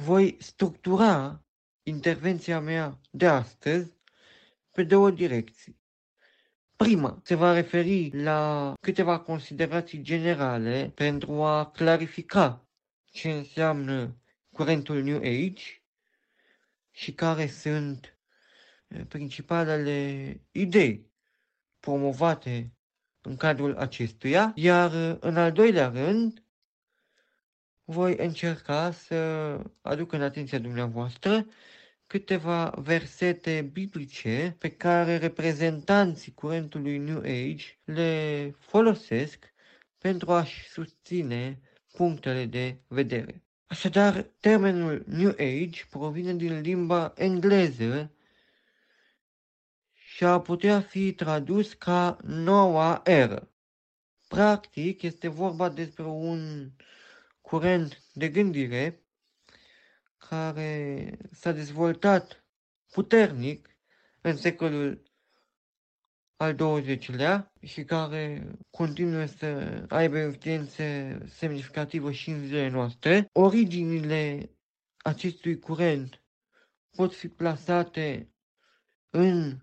Voi 0.00 0.36
structura 0.40 1.44
intervenția 1.82 2.60
mea 2.60 3.00
de 3.10 3.26
astăzi 3.26 3.92
pe 4.70 4.82
două 4.84 5.10
direcții. 5.10 5.80
Prima 6.76 7.20
se 7.24 7.34
va 7.34 7.52
referi 7.52 8.22
la 8.22 8.72
câteva 8.80 9.20
considerații 9.20 10.02
generale 10.02 10.92
pentru 10.94 11.42
a 11.42 11.70
clarifica 11.70 12.68
ce 13.04 13.30
înseamnă 13.30 14.16
curentul 14.52 15.02
New 15.02 15.16
Age 15.18 15.82
și 16.90 17.12
care 17.14 17.46
sunt 17.46 18.18
eh, 18.88 19.04
principalele 19.08 20.40
idei 20.50 21.10
promovate 21.80 22.72
în 23.20 23.36
cadrul 23.36 23.76
acestuia, 23.76 24.52
iar 24.54 24.94
eh, 24.94 25.16
în 25.20 25.36
al 25.36 25.52
doilea 25.52 25.88
rând 25.88 26.42
voi 27.90 28.16
încerca 28.16 28.90
să 28.90 29.16
aduc 29.80 30.12
în 30.12 30.22
atenția 30.22 30.58
dumneavoastră 30.58 31.46
câteva 32.06 32.74
versete 32.76 33.70
biblice 33.72 34.56
pe 34.58 34.70
care 34.70 35.16
reprezentanții 35.16 36.34
curentului 36.34 36.98
New 36.98 37.18
Age 37.18 37.64
le 37.84 38.50
folosesc 38.58 39.52
pentru 39.98 40.32
a-și 40.32 40.68
susține 40.68 41.60
punctele 41.92 42.44
de 42.44 42.80
vedere. 42.86 43.42
Așadar, 43.66 44.22
termenul 44.40 45.04
New 45.06 45.30
Age 45.30 45.84
provine 45.90 46.34
din 46.34 46.60
limba 46.60 47.12
engleză 47.16 48.12
și 49.92 50.24
a 50.24 50.40
putea 50.40 50.80
fi 50.80 51.12
tradus 51.12 51.72
ca 51.72 52.16
noua 52.24 53.00
eră. 53.04 53.52
Practic, 54.28 55.02
este 55.02 55.28
vorba 55.28 55.68
despre 55.68 56.04
un 56.04 56.70
curent 57.48 58.02
de 58.12 58.28
gândire 58.28 59.02
care 60.28 61.18
s-a 61.32 61.52
dezvoltat 61.52 62.46
puternic 62.92 63.78
în 64.20 64.36
secolul 64.36 65.02
al 66.36 66.54
XX-lea 66.54 67.52
și 67.60 67.84
care 67.84 68.50
continuă 68.70 69.24
să 69.24 69.84
aibă 69.88 70.18
influențe 70.18 71.18
semnificativă 71.28 72.12
și 72.12 72.30
în 72.30 72.46
zilele 72.46 72.68
noastre. 72.68 73.28
Originile 73.32 74.50
acestui 74.96 75.58
curent 75.58 76.22
pot 76.96 77.14
fi 77.14 77.28
plasate 77.28 78.32
în 79.10 79.56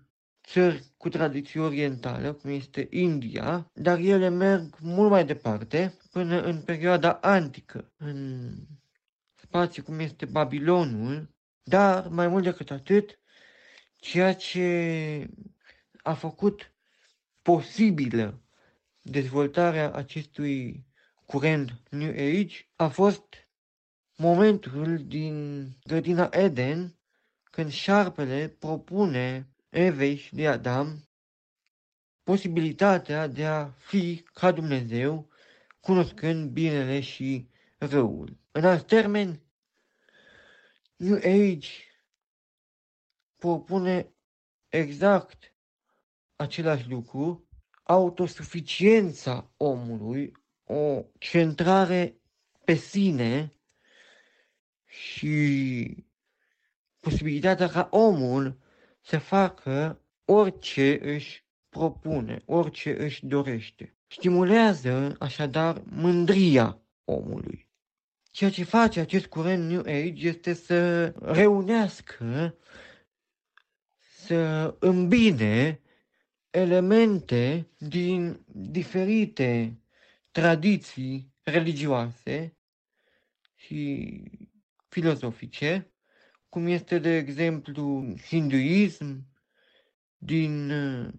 țări 0.46 0.84
cu 0.96 1.08
tradiție 1.08 1.60
orientală, 1.60 2.32
cum 2.32 2.50
este 2.50 2.86
India, 2.90 3.70
dar 3.74 3.98
ele 3.98 4.28
merg 4.28 4.76
mult 4.80 5.10
mai 5.10 5.24
departe, 5.24 5.96
până 6.16 6.42
în 6.42 6.62
perioada 6.62 7.12
antică, 7.12 7.92
în 7.96 8.50
spații 9.34 9.82
cum 9.82 9.98
este 9.98 10.24
Babilonul, 10.24 11.34
dar 11.62 12.08
mai 12.08 12.28
mult 12.28 12.44
decât 12.44 12.70
atât, 12.70 13.18
ceea 13.96 14.34
ce 14.34 15.26
a 16.02 16.14
făcut 16.14 16.72
posibilă 17.42 18.42
dezvoltarea 19.00 19.92
acestui 19.92 20.86
curent 21.26 21.82
New 21.90 22.10
Age 22.10 22.56
a 22.76 22.88
fost 22.88 23.24
momentul 24.16 25.04
din 25.06 25.68
grădina 25.82 26.28
Eden 26.30 26.98
când 27.42 27.70
șarpele 27.70 28.48
propune 28.48 29.48
Evei 29.68 30.16
și 30.16 30.34
de 30.34 30.48
Adam 30.48 31.08
posibilitatea 32.22 33.26
de 33.26 33.46
a 33.46 33.66
fi 33.66 34.24
ca 34.32 34.52
Dumnezeu, 34.52 35.34
cunoscând 35.86 36.50
binele 36.50 37.00
și 37.00 37.48
răul. 37.78 38.38
În 38.52 38.64
alt 38.64 38.86
termen, 38.86 39.42
New 40.96 41.16
Age 41.16 41.68
propune 43.36 44.12
exact 44.68 45.54
același 46.36 46.88
lucru, 46.88 47.48
autosuficiența 47.82 49.52
omului, 49.56 50.32
o 50.64 51.04
centrare 51.18 52.20
pe 52.64 52.74
sine 52.74 53.52
și 54.84 56.06
posibilitatea 57.00 57.68
ca 57.68 57.88
omul 57.90 58.58
să 59.00 59.18
facă 59.18 60.02
orice 60.24 61.14
își 61.14 61.46
propune, 61.68 62.42
orice 62.46 63.02
își 63.04 63.26
dorește. 63.26 63.95
Stimulează 64.06 65.16
așadar 65.18 65.82
mândria 65.84 66.80
omului. 67.04 67.68
ceea 68.30 68.50
ce 68.50 68.64
face 68.64 69.00
acest 69.00 69.26
curent 69.26 69.68
New 69.70 69.80
Age 69.80 70.26
este 70.28 70.52
să 70.52 71.08
reunească, 71.08 72.56
să 73.96 74.74
îmbine 74.78 75.80
elemente 76.50 77.70
din 77.78 78.44
diferite 78.46 79.80
tradiții 80.30 81.34
religioase 81.42 82.56
și 83.54 84.22
filozofice, 84.88 85.90
cum 86.48 86.66
este, 86.66 86.98
de 86.98 87.16
exemplu, 87.16 88.14
hinduism, 88.26 89.26
din 90.18 90.70
uh, 90.70 91.12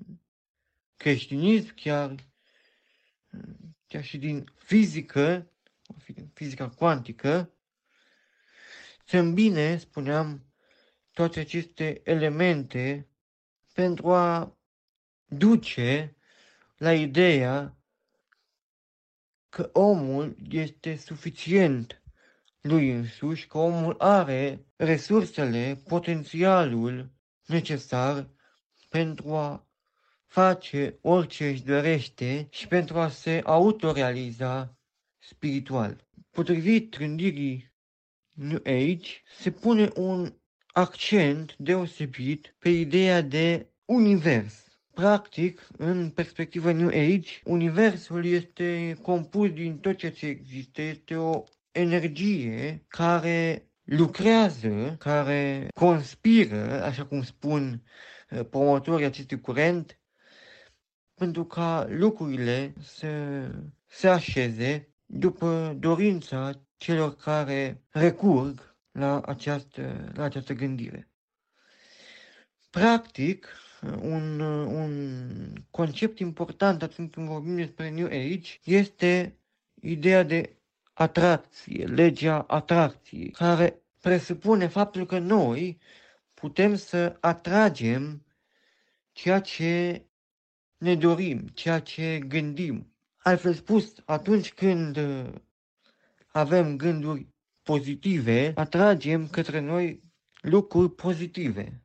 creștinism, 0.95 1.73
chiar, 1.75 2.11
uh, 2.11 2.17
chiar 3.87 4.03
și 4.03 4.17
din 4.17 4.51
fizică, 4.55 5.51
fizica 6.33 6.69
cuantică, 6.69 7.51
se 9.05 9.17
îmbine, 9.17 9.77
spuneam, 9.77 10.45
toate 11.11 11.39
aceste 11.39 12.01
elemente 12.03 13.07
pentru 13.73 14.13
a 14.13 14.57
duce 15.25 16.15
la 16.77 16.93
ideea 16.93 17.77
că 19.49 19.69
omul 19.73 20.37
este 20.49 20.95
suficient 20.95 22.01
lui 22.61 22.91
însuși, 22.91 23.47
că 23.47 23.57
omul 23.57 23.95
are 23.97 24.65
resursele, 24.75 25.81
potențialul 25.87 27.11
necesar 27.45 28.29
pentru 28.89 29.35
a 29.35 29.66
face 30.27 30.97
orice 31.01 31.47
își 31.47 31.63
dorește 31.63 32.47
și 32.49 32.67
pentru 32.67 32.99
a 32.99 33.09
se 33.09 33.41
autorealiza 33.43 34.77
spiritual. 35.17 36.07
Potrivit 36.29 36.97
gândirii 36.97 37.73
New 38.31 38.61
Age, 38.65 39.09
se 39.39 39.51
pune 39.51 39.89
un 39.95 40.33
accent 40.67 41.55
deosebit 41.57 42.55
pe 42.59 42.69
ideea 42.69 43.21
de 43.21 43.67
univers. 43.85 44.65
Practic, 44.93 45.67
în 45.77 46.09
perspectiva 46.09 46.71
New 46.71 46.87
Age, 46.87 47.31
universul 47.43 48.25
este 48.25 48.97
compus 49.01 49.51
din 49.51 49.77
tot 49.77 49.97
ce 49.97 50.25
există, 50.25 50.81
este 50.81 51.15
o 51.15 51.43
energie 51.71 52.85
care 52.87 53.67
lucrează, 53.83 54.95
care 54.99 55.67
conspiră, 55.73 56.83
așa 56.83 57.05
cum 57.05 57.23
spun 57.23 57.83
uh, 58.29 58.45
promotorii 58.49 59.05
acestui 59.05 59.41
curent, 59.41 59.99
pentru 61.17 61.45
ca 61.45 61.87
lucrurile 61.89 62.73
să 62.81 63.07
se 63.85 64.07
așeze 64.07 64.87
după 65.05 65.75
dorința 65.79 66.61
celor 66.77 67.15
care 67.15 67.81
recurg 67.89 68.75
la 68.91 69.21
această, 69.21 70.11
la 70.13 70.23
această 70.23 70.53
gândire. 70.53 71.09
Practic, 72.69 73.47
un, 74.01 74.39
un 74.39 75.19
concept 75.71 76.19
important 76.19 76.81
atunci 76.83 77.13
când 77.13 77.27
vorbim 77.27 77.55
despre 77.55 77.89
New 77.89 78.05
Age 78.05 78.51
este 78.63 79.37
ideea 79.81 80.23
de 80.23 80.55
atracție, 80.93 81.85
legea 81.85 82.39
atracției, 82.39 83.29
care 83.29 83.81
presupune 84.01 84.67
faptul 84.67 85.05
că 85.05 85.19
noi 85.19 85.79
putem 86.33 86.75
să 86.75 87.17
atragem 87.19 88.25
ceea 89.11 89.39
ce 89.41 90.01
ne 90.77 90.95
dorim, 90.95 91.47
ceea 91.47 91.79
ce 91.79 92.19
gândim. 92.19 92.95
Altfel 93.17 93.53
spus, 93.53 93.93
atunci 94.05 94.53
când 94.53 94.99
avem 96.27 96.77
gânduri 96.77 97.27
pozitive, 97.63 98.51
atragem 98.55 99.27
către 99.27 99.59
noi 99.59 100.03
lucruri 100.41 100.95
pozitive. 100.95 101.83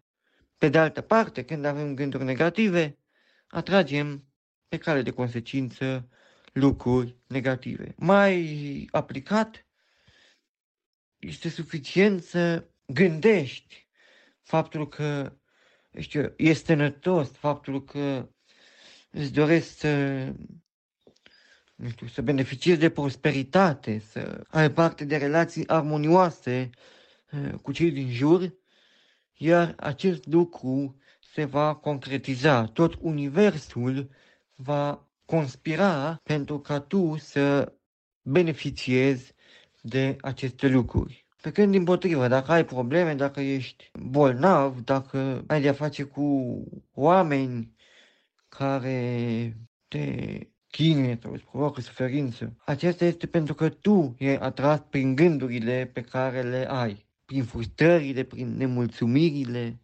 Pe 0.59 0.69
de 0.69 0.79
altă 0.79 1.01
parte, 1.01 1.45
când 1.45 1.65
avem 1.65 1.95
gânduri 1.95 2.25
negative, 2.25 2.99
atragem 3.47 4.27
pe 4.69 4.77
cale 4.77 5.03
de 5.03 5.11
consecință 5.11 6.09
lucruri 6.53 7.17
negative. 7.27 7.95
Mai 7.97 8.89
aplicat, 8.91 9.67
este 11.19 11.49
suficient 11.49 12.23
să 12.23 12.69
gândești 12.87 13.89
faptul 14.43 14.89
că 14.89 15.37
știu, 15.99 16.35
este 16.37 16.73
sănătos, 16.73 17.31
faptul 17.31 17.85
că 17.85 18.29
îți 19.13 19.33
doresc 19.33 19.79
să, 19.79 20.25
nu 21.75 21.89
știu, 21.89 22.07
să 22.07 22.23
beneficiezi 22.23 22.81
de 22.81 22.91
prosperitate, 22.91 24.03
să 24.11 24.45
ai 24.49 24.73
parte 24.73 25.05
de 25.05 25.17
relații 25.17 25.69
armonioase 25.69 26.71
uh, 27.33 27.53
cu 27.63 27.73
cei 27.73 27.91
din 27.91 28.11
jur, 28.11 28.55
iar 29.37 29.75
acest 29.77 30.27
lucru 30.27 30.97
se 31.33 31.45
va 31.45 31.75
concretiza. 31.75 32.65
Tot 32.65 32.95
universul 33.01 34.11
va 34.55 35.09
conspira 35.25 36.21
pentru 36.23 36.61
ca 36.61 36.81
tu 36.81 37.17
să 37.19 37.73
beneficiezi 38.23 39.35
de 39.81 40.17
aceste 40.21 40.69
lucruri. 40.69 41.27
Pe 41.43 41.51
când, 41.53 41.71
din 41.71 41.85
potrivă, 41.85 42.29
dacă 42.29 42.53
ai 42.53 42.65
probleme, 42.65 43.15
dacă 43.15 43.41
ești 43.41 43.91
bolnav, 44.01 44.81
dacă 44.81 45.45
ai 45.47 45.61
de-a 45.61 45.73
face 45.73 46.03
cu 46.03 46.57
oameni 46.95 47.75
care 48.57 49.57
te 49.89 50.39
chinuie 50.71 51.19
sau 51.23 51.33
îți 51.33 51.45
provoacă 51.45 51.81
suferință, 51.81 52.57
acesta 52.65 53.05
este 53.05 53.27
pentru 53.27 53.55
că 53.55 53.69
tu 53.69 54.15
e 54.19 54.39
atras 54.41 54.81
prin 54.91 55.15
gândurile 55.15 55.91
pe 55.93 56.01
care 56.01 56.43
le 56.43 56.71
ai, 56.71 57.07
prin 57.25 57.45
frustrările, 57.45 58.23
prin 58.23 58.57
nemulțumirile, 58.57 59.81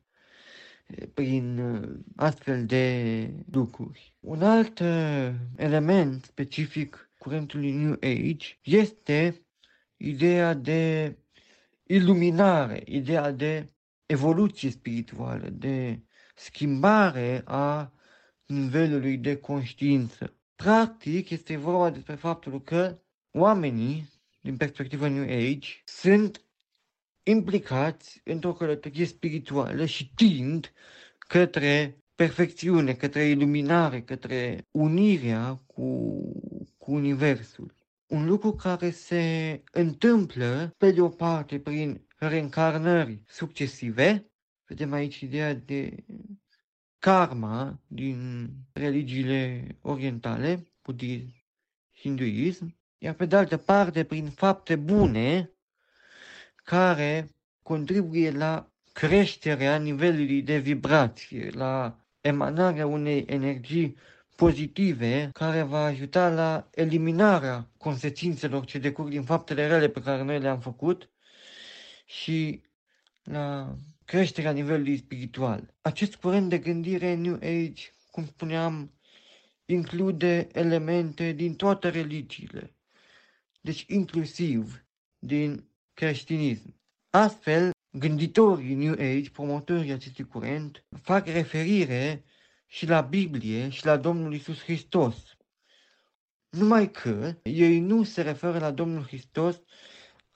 prin 1.14 1.58
uh, 1.58 1.98
astfel 2.16 2.66
de 2.66 3.30
lucruri. 3.52 4.16
Un 4.20 4.42
alt 4.42 4.78
uh, 4.78 5.30
element 5.56 6.24
specific 6.24 7.10
curentului 7.18 7.72
New 7.72 7.92
Age 7.92 8.58
este 8.62 9.46
ideea 9.96 10.54
de 10.54 11.16
iluminare, 11.82 12.82
ideea 12.84 13.30
de 13.30 13.72
evoluție 14.06 14.70
spirituală, 14.70 15.48
de 15.48 16.02
schimbare 16.34 17.42
a 17.44 17.92
nivelului 18.48 19.16
de 19.16 19.36
conștiință. 19.36 20.32
Practic, 20.56 21.30
este 21.30 21.56
vorba 21.56 21.90
despre 21.90 22.14
faptul 22.14 22.62
că 22.62 22.98
oamenii, 23.30 24.08
din 24.40 24.56
perspectiva 24.56 25.08
New 25.08 25.22
Age, 25.22 25.68
sunt 25.84 26.42
implicați 27.22 28.20
într-o 28.24 28.52
călătorie 28.52 29.04
spirituală 29.04 29.84
și 29.84 30.12
tind 30.14 30.72
către 31.18 32.02
perfecțiune, 32.14 32.94
către 32.94 33.24
iluminare, 33.24 34.02
către 34.02 34.66
unirea 34.70 35.54
cu, 35.66 36.18
cu 36.76 36.92
Universul. 36.92 37.74
Un 38.06 38.26
lucru 38.26 38.52
care 38.52 38.90
se 38.90 39.62
întâmplă, 39.72 40.74
pe 40.78 40.90
de 40.90 41.00
o 41.00 41.08
parte, 41.08 41.58
prin 41.58 42.06
reîncarnări 42.16 43.22
succesive, 43.26 44.30
vedem 44.66 44.92
aici 44.92 45.20
ideea 45.20 45.54
de 45.54 46.04
karma 46.98 47.80
din 47.86 48.48
religiile 48.72 49.66
orientale, 49.82 50.66
budism, 50.82 51.34
hinduism, 51.94 52.76
iar 52.98 53.14
pe 53.14 53.26
de 53.26 53.36
altă 53.36 53.56
parte, 53.56 54.04
prin 54.04 54.30
fapte 54.30 54.76
bune, 54.76 55.50
care 56.54 57.28
contribuie 57.62 58.30
la 58.30 58.70
creșterea 58.92 59.78
nivelului 59.78 60.42
de 60.42 60.58
vibrație, 60.58 61.50
la 61.50 61.98
emanarea 62.20 62.86
unei 62.86 63.24
energii 63.26 63.96
pozitive 64.36 65.30
care 65.32 65.62
va 65.62 65.84
ajuta 65.84 66.28
la 66.28 66.68
eliminarea 66.74 67.70
consecințelor 67.76 68.64
ce 68.64 68.78
decurg 68.78 69.08
din 69.08 69.22
faptele 69.22 69.66
rele 69.66 69.88
pe 69.88 70.00
care 70.00 70.22
noi 70.22 70.40
le-am 70.40 70.60
făcut 70.60 71.10
și 72.04 72.62
la 73.22 73.76
creșterea 74.08 74.52
nivelului 74.52 74.96
spiritual. 74.96 75.74
Acest 75.80 76.16
curent 76.16 76.48
de 76.48 76.58
gândire 76.58 77.14
New 77.14 77.34
Age, 77.34 77.82
cum 78.10 78.26
spuneam, 78.26 78.92
include 79.64 80.48
elemente 80.52 81.32
din 81.32 81.54
toate 81.54 81.88
religiile, 81.88 82.74
deci 83.60 83.84
inclusiv 83.88 84.84
din 85.18 85.68
creștinism. 85.94 86.74
Astfel, 87.10 87.70
gânditorii 87.90 88.74
New 88.74 88.92
Age, 88.92 89.30
promotorii 89.30 89.92
acestui 89.92 90.26
curent, 90.26 90.84
fac 91.02 91.26
referire 91.26 92.24
și 92.66 92.86
la 92.86 93.00
Biblie 93.00 93.68
și 93.68 93.84
la 93.84 93.96
Domnul 93.96 94.34
Isus 94.34 94.62
Hristos. 94.62 95.36
Numai 96.48 96.90
că 96.90 97.34
ei 97.42 97.80
nu 97.80 98.02
se 98.02 98.22
referă 98.22 98.58
la 98.58 98.70
Domnul 98.70 99.02
Hristos 99.02 99.62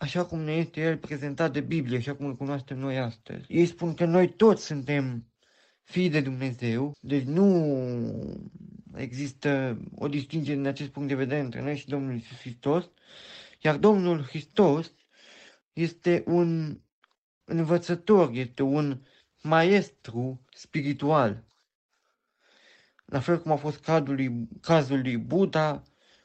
așa 0.03 0.24
cum 0.24 0.38
ne 0.40 0.53
este 0.53 0.80
El 0.80 0.96
prezentat 0.96 1.53
de 1.53 1.61
Biblie, 1.61 1.98
așa 1.98 2.14
cum 2.14 2.26
îl 2.26 2.36
cunoaștem 2.36 2.78
noi 2.78 2.98
astăzi. 2.98 3.44
Ei 3.48 3.66
spun 3.66 3.94
că 3.94 4.05
noi 4.05 4.32
toți 4.32 4.64
suntem 4.64 5.26
fii 5.82 6.11
de 6.11 6.20
Dumnezeu, 6.20 6.94
deci 7.00 7.24
nu 7.24 8.57
există 8.94 9.78
o 9.94 10.09
distinție 10.09 10.55
din 10.55 10.66
acest 10.66 10.90
punct 10.90 11.09
de 11.09 11.14
vedere 11.14 11.40
între 11.40 11.62
noi 11.62 11.76
și 11.76 11.86
Domnul 11.86 12.14
Isus 12.14 12.38
Hristos, 12.38 12.90
iar 13.61 13.76
Domnul 13.76 14.22
Hristos 14.22 14.94
este 15.72 16.22
un 16.26 16.80
învățător, 17.44 18.30
este 18.32 18.62
un 18.62 19.00
maestru 19.42 20.40
spiritual. 20.50 21.44
La 23.05 23.20
fel 23.20 23.42
cum 23.42 23.53
a 23.53 23.57
fost 23.57 23.80
cazul 23.80 24.14
lui, 24.14 24.48
cazul 24.61 25.00
lui 25.00 25.16
Buddha, 25.16 25.82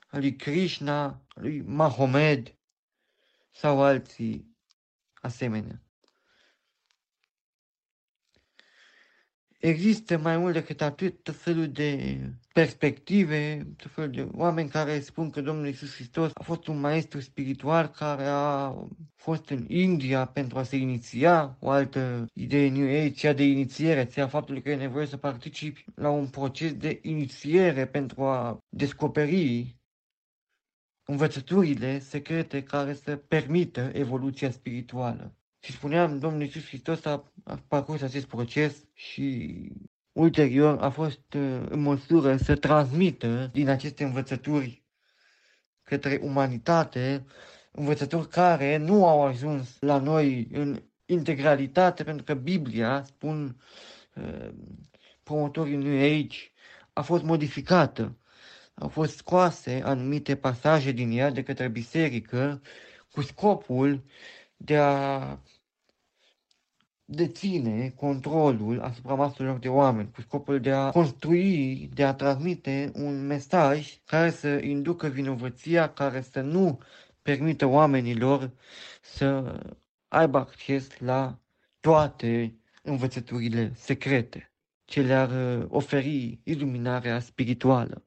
lui 0.10 0.36
Krishna, 0.36 1.22
lui 1.36 1.62
Mahomed 1.62 2.57
sau 3.58 3.82
alții 3.82 4.56
asemenea. 5.22 5.82
Există 9.60 10.18
mai 10.18 10.38
mult 10.38 10.54
decât 10.54 10.82
atât 10.82 11.24
tot 11.24 11.36
felul 11.36 11.68
de 11.72 12.20
perspective, 12.54 13.68
tot 13.78 13.92
felul 13.92 14.12
de 14.12 14.28
oameni 14.32 14.70
care 14.70 15.00
spun 15.00 15.30
că 15.30 15.42
Domnul 15.42 15.68
Isus 15.68 15.94
Hristos 15.94 16.32
a 16.34 16.44
fost 16.44 16.68
un 16.68 16.80
maestru 16.80 17.20
spiritual 17.20 17.88
care 17.88 18.24
a 18.26 18.74
fost 19.16 19.50
în 19.50 19.66
India 19.68 20.26
pentru 20.26 20.58
a 20.58 20.64
se 20.64 20.76
iniția, 20.76 21.58
o 21.60 21.70
altă 21.70 22.26
idee 22.34 22.70
New 22.70 22.88
Age, 22.88 23.10
cea 23.10 23.34
de 23.34 23.44
inițiere, 23.44 24.06
ția 24.06 24.28
faptul 24.28 24.62
că 24.62 24.70
e 24.70 24.76
nevoie 24.76 25.06
să 25.06 25.18
participi 25.18 25.86
la 25.96 26.10
un 26.10 26.28
proces 26.28 26.74
de 26.74 27.00
inițiere 27.02 27.88
pentru 27.88 28.24
a 28.24 28.58
descoperi 28.70 29.77
învățăturile 31.10 32.00
secrete 32.00 32.64
care 32.64 32.94
să 32.94 33.16
permită 33.16 33.90
evoluția 33.94 34.52
spirituală. 34.52 35.36
Și 35.60 35.72
spuneam, 35.72 36.20
Domnul 36.20 36.42
Iisus 36.42 36.66
Hristos 36.66 37.06
a, 37.06 37.32
a 37.44 37.64
parcurs 37.68 38.02
acest 38.02 38.26
proces 38.26 38.76
și 38.94 39.56
ulterior 40.12 40.78
a 40.82 40.90
fost 40.90 41.34
uh, 41.34 41.66
în 41.70 41.80
măsură 41.80 42.38
să 42.38 42.56
transmită 42.56 43.50
din 43.54 43.70
aceste 43.70 44.04
învățături 44.04 44.84
către 45.84 46.20
umanitate, 46.24 47.26
învățături 47.72 48.28
care 48.28 48.78
nu 48.78 49.08
au 49.08 49.26
ajuns 49.26 49.78
la 49.80 49.98
noi 49.98 50.48
în 50.52 50.84
integralitate, 51.06 52.04
pentru 52.04 52.24
că 52.24 52.34
Biblia, 52.34 53.04
spun 53.04 53.62
uh, 54.16 54.50
promotorii 55.24 55.76
New 55.76 56.20
Age, 56.20 56.38
a 56.94 57.02
fost 57.02 57.24
modificată. 57.24 58.18
Au 58.80 58.88
fost 58.88 59.16
scoase 59.16 59.82
anumite 59.84 60.36
pasaje 60.36 60.92
din 60.92 61.12
ea 61.12 61.30
de 61.30 61.44
către 61.44 61.68
biserică 61.68 62.62
cu 63.12 63.22
scopul 63.22 64.04
de 64.58 64.78
a 64.78 65.38
deține 67.06 67.90
controlul 67.90 68.82
asupra 68.82 69.14
maselor 69.14 69.60
de 69.60 69.70
oameni 69.70 70.12
cu 70.12 70.22
scopul 70.22 70.60
de 70.60 70.72
a 70.72 70.90
construi, 70.90 71.90
de 71.94 72.04
a 72.04 72.14
transmite 72.14 72.92
un 72.94 73.26
mesaj 73.26 73.98
care 74.06 74.30
să 74.30 74.48
inducă 74.48 75.08
vinovăția, 75.08 75.94
care 75.94 76.22
să 76.22 76.42
nu 76.42 76.80
permită 77.22 77.66
oamenilor 77.66 78.52
să 79.02 79.60
aibă 80.08 80.38
acces 80.38 81.00
la 81.00 81.40
toate 81.80 82.56
învățăturile 82.84 83.72
secrete 83.76 84.52
ce 84.86 85.02
le-ar 85.02 85.60
uh, 85.60 85.66
oferi 85.70 86.40
iluminarea 86.44 87.20
spirituală. 87.20 88.07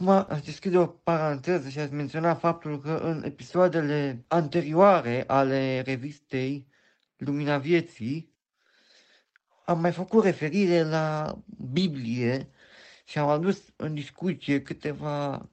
Acum 0.00 0.26
aș 0.28 0.42
deschide 0.42 0.78
o 0.78 0.86
paranteză 0.86 1.68
și 1.68 1.78
aș 1.78 1.90
menționa 1.90 2.34
faptul 2.34 2.80
că 2.80 3.00
în 3.02 3.22
episoadele 3.24 4.24
anterioare 4.28 5.24
ale 5.26 5.80
revistei 5.80 6.66
Lumina 7.16 7.58
Vieții, 7.58 8.34
am 9.64 9.80
mai 9.80 9.92
făcut 9.92 10.24
referire 10.24 10.82
la 10.82 11.38
Biblie 11.72 12.48
și 13.04 13.18
am 13.18 13.28
adus 13.28 13.62
în 13.76 13.94
discuție 13.94 14.62
câteva 14.62 15.50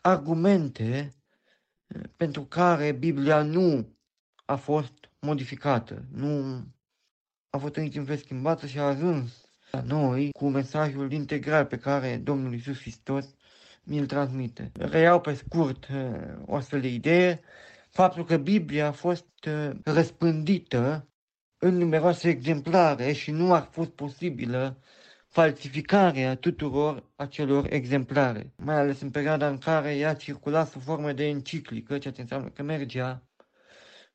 argumente 0.00 1.14
eh, 1.86 2.00
pentru 2.16 2.44
care 2.44 2.92
Biblia 2.92 3.42
nu 3.42 3.96
a 4.44 4.56
fost 4.56 5.10
modificată, 5.20 6.04
nu 6.12 6.62
a 7.50 7.58
fost 7.58 7.76
niciun 7.76 8.04
fel 8.04 8.16
schimbată 8.16 8.66
și 8.66 8.78
a 8.78 8.82
ajuns 8.82 9.48
la 9.70 9.80
noi 9.82 10.30
cu 10.32 10.48
mesajul 10.48 11.12
integral 11.12 11.64
pe 11.64 11.78
care 11.78 12.16
Domnul 12.16 12.54
Isus 12.54 12.80
Hristos 12.80 13.35
mi-l 13.86 14.06
transmite. 14.06 14.70
Reiau 14.74 15.20
pe 15.20 15.34
scurt 15.34 15.88
eh, 15.90 16.34
o 16.46 16.54
astfel 16.54 16.80
de 16.80 16.88
idee 16.88 17.40
faptul 17.96 18.24
că 18.24 18.36
Biblia 18.36 18.86
a 18.86 18.92
fost 18.92 19.26
uh, 19.46 19.70
răspândită 19.84 21.08
în 21.58 21.76
numeroase 21.76 22.28
exemplare 22.28 23.12
și 23.12 23.30
nu 23.30 23.52
a 23.52 23.60
fost 23.60 23.90
posibilă 23.90 24.80
falsificarea 25.28 26.34
tuturor 26.34 27.12
acelor 27.16 27.72
exemplare, 27.72 28.52
mai 28.56 28.74
ales 28.74 29.00
în 29.00 29.10
perioada 29.10 29.48
în 29.48 29.58
care 29.58 29.96
ea 29.96 30.14
circula 30.14 30.64
sub 30.64 30.82
formă 30.82 31.12
de 31.12 31.26
enciclică, 31.26 31.98
ceea 31.98 32.12
ce 32.12 32.20
înseamnă 32.20 32.48
că 32.48 32.62
mergea 32.62 33.28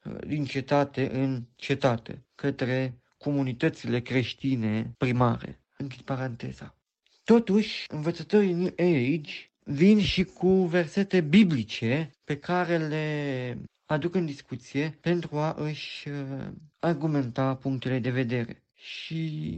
uh, 0.03 0.15
din 0.27 0.45
cetate 0.45 1.09
în 1.13 1.43
cetate, 1.55 2.25
către 2.35 3.01
comunitățile 3.17 3.99
creștine 4.01 4.93
primare. 4.97 5.61
Închid 5.77 6.01
paranteza. 6.01 6.75
Totuși, 7.23 7.85
învățătorii 7.87 8.53
New 8.53 8.73
Age 8.77 9.50
vin 9.63 10.01
și 10.01 10.23
cu 10.23 10.65
versete 10.65 11.21
biblice 11.21 12.11
pe 12.23 12.37
care 12.37 12.77
le 12.77 13.57
aduc 13.85 14.15
în 14.15 14.25
discuție 14.25 14.97
pentru 15.01 15.37
a 15.37 15.55
își 15.57 16.09
uh, 16.09 16.47
argumenta 16.79 17.55
punctele 17.55 17.99
de 17.99 18.09
vedere. 18.09 18.63
Și 18.73 19.51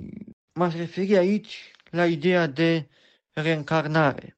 m-aș 0.54 0.76
referi 0.76 1.18
aici 1.18 1.72
la 1.90 2.06
ideea 2.06 2.48
de 2.48 2.88
reîncarnare. 3.32 4.38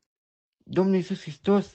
Domnul 0.63 0.95
Iisus 0.95 1.21
Hristos, 1.21 1.73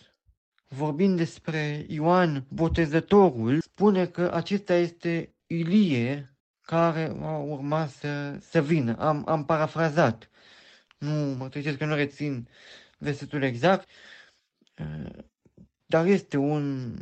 vorbind 0.68 1.16
despre 1.16 1.84
Ioan 1.88 2.46
Botezătorul, 2.48 3.60
spune 3.60 4.06
că 4.06 4.30
acesta 4.34 4.74
este 4.74 5.34
Ilie 5.46 6.34
care 6.60 7.12
a 7.20 7.36
urmat 7.36 7.90
să, 7.90 8.38
să 8.40 8.62
vină. 8.62 8.96
Am, 8.98 9.24
am 9.28 9.44
parafrazat. 9.44 10.30
Nu 10.98 11.34
mă 11.38 11.48
treceți 11.48 11.78
că 11.78 11.84
nu 11.84 11.94
rețin 11.94 12.48
versetul 13.00 13.42
exact, 13.42 13.88
uh, 14.78 15.24
dar 15.86 16.06
este 16.06 16.36
un 16.36 16.94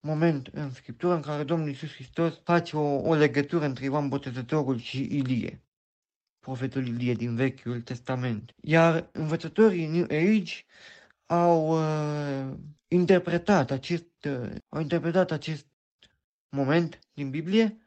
moment 0.00 0.46
în 0.46 0.72
Scriptură 0.72 1.14
în 1.14 1.20
care 1.20 1.42
Domnul 1.42 1.68
Iisus 1.68 1.92
Hristos 1.92 2.40
face 2.44 2.76
o, 2.76 3.08
o 3.08 3.14
legătură 3.14 3.64
între 3.64 3.84
Ioan 3.84 4.08
Botezătorul 4.08 4.78
și 4.78 5.02
Ilie, 5.02 5.62
profetul 6.40 6.86
Ilie 6.86 7.14
din 7.14 7.34
Vechiul 7.34 7.80
Testament. 7.80 8.54
Iar 8.60 9.08
învățătorii 9.12 9.86
New 9.86 10.04
Age 10.04 10.54
au 11.26 11.68
uh, 11.68 12.56
interpretat 12.88 13.70
acest, 13.70 14.24
uh, 14.24 14.50
au 14.68 14.80
interpretat 14.80 15.30
acest 15.30 15.66
moment 16.48 16.98
din 17.14 17.30
Biblie 17.30 17.78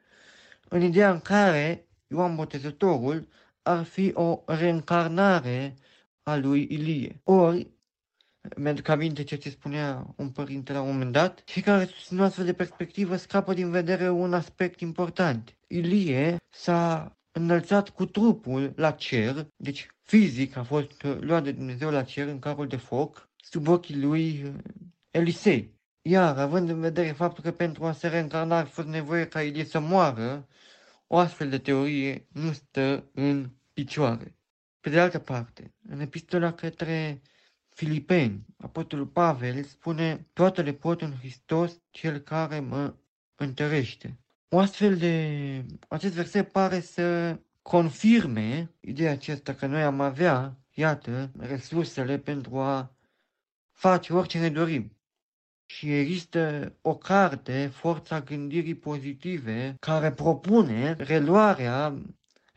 în 0.69 0.81
ideea 0.81 1.11
în 1.11 1.19
care 1.19 1.87
Ioan 2.07 2.35
Botezătorul 2.35 3.27
ar 3.61 3.83
fi 3.83 4.11
o 4.13 4.43
reîncarnare 4.45 5.75
a 6.27 6.35
lui 6.35 6.67
Ilie. 6.69 7.21
Ori 7.23 7.67
mi-aduc 8.55 8.87
aminte 8.87 9.23
ceea 9.23 9.39
ce 9.39 9.49
spunea 9.49 10.13
un 10.17 10.29
părinte 10.29 10.73
la 10.73 10.81
un 10.81 10.91
moment 10.91 11.11
dat, 11.11 11.41
și 11.45 11.61
care 11.61 11.85
susțin 11.85 12.19
astfel 12.19 12.45
de 12.45 12.53
perspectivă 12.53 13.15
scapă 13.15 13.53
din 13.53 13.69
vedere 13.69 14.09
un 14.09 14.33
aspect 14.33 14.79
important. 14.79 15.57
Ilie 15.67 16.37
s-a 16.49 17.17
înălțat 17.31 17.89
cu 17.89 18.05
trupul 18.05 18.73
la 18.75 18.91
cer, 18.91 19.47
deci 19.55 19.87
fizic 20.01 20.55
a 20.55 20.63
fost 20.63 21.03
luat 21.19 21.43
de 21.43 21.51
Dumnezeu 21.51 21.89
la 21.89 22.03
cer 22.03 22.27
în 22.27 22.39
carul 22.39 22.67
de 22.67 22.77
foc, 22.77 23.29
sub 23.35 23.67
ochii 23.67 23.99
lui 23.99 24.43
uh, 24.43 24.53
Elisei. 25.11 25.75
Iar, 26.01 26.37
având 26.37 26.69
în 26.69 26.79
vedere 26.79 27.11
faptul 27.11 27.43
că 27.43 27.51
pentru 27.51 27.85
a 27.85 27.91
se 27.91 28.07
reîncarna 28.07 28.57
ar 28.57 28.65
fost 28.65 28.87
nevoie 28.87 29.27
ca 29.27 29.41
Ilie 29.41 29.63
să 29.63 29.79
moară, 29.79 30.47
o 31.07 31.17
astfel 31.17 31.49
de 31.49 31.57
teorie 31.57 32.27
nu 32.31 32.51
stă 32.51 33.09
în 33.13 33.49
picioare. 33.73 34.36
Pe 34.87 34.93
de 34.93 34.99
altă 34.99 35.19
parte, 35.19 35.73
în 35.89 35.99
epistola 35.99 36.53
către 36.53 37.21
Filipeni, 37.69 38.45
Apostolul 38.57 39.05
Pavel 39.05 39.63
spune, 39.63 40.27
toate 40.33 40.61
le 40.61 40.73
pot 40.73 41.01
în 41.01 41.13
Hristos, 41.19 41.79
cel 41.89 42.17
care 42.19 42.59
mă 42.59 42.93
întărește. 43.35 44.19
O 44.49 44.59
astfel 44.59 44.97
de, 44.97 45.65
acest 45.87 46.13
verset 46.13 46.51
pare 46.51 46.79
să 46.79 47.39
confirme 47.61 48.71
ideea 48.79 49.11
aceasta 49.11 49.53
că 49.53 49.65
noi 49.65 49.83
am 49.83 50.01
avea, 50.01 50.57
iată, 50.73 51.31
resursele 51.37 52.17
pentru 52.17 52.59
a 52.59 52.95
face 53.71 54.13
orice 54.13 54.39
ne 54.39 54.49
dorim. 54.49 54.97
Și 55.65 55.97
există 55.97 56.73
o 56.81 56.95
carte, 56.95 57.67
Forța 57.73 58.21
Gândirii 58.21 58.75
Pozitive, 58.75 59.75
care 59.79 60.11
propune 60.11 60.93
reluarea 60.93 62.01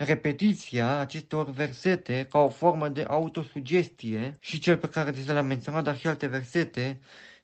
repetiția 0.04 0.98
acestor 0.98 1.50
versete 1.50 2.26
ca 2.30 2.38
o 2.38 2.48
formă 2.48 2.88
de 2.88 3.02
autosugestie 3.02 4.36
și 4.40 4.58
cel 4.58 4.76
pe 4.76 4.88
care 4.88 5.10
deja 5.10 5.32
l-am 5.32 5.46
menționat, 5.46 5.84
dar 5.84 5.98
și 5.98 6.06
alte 6.06 6.26
versete, 6.26 7.00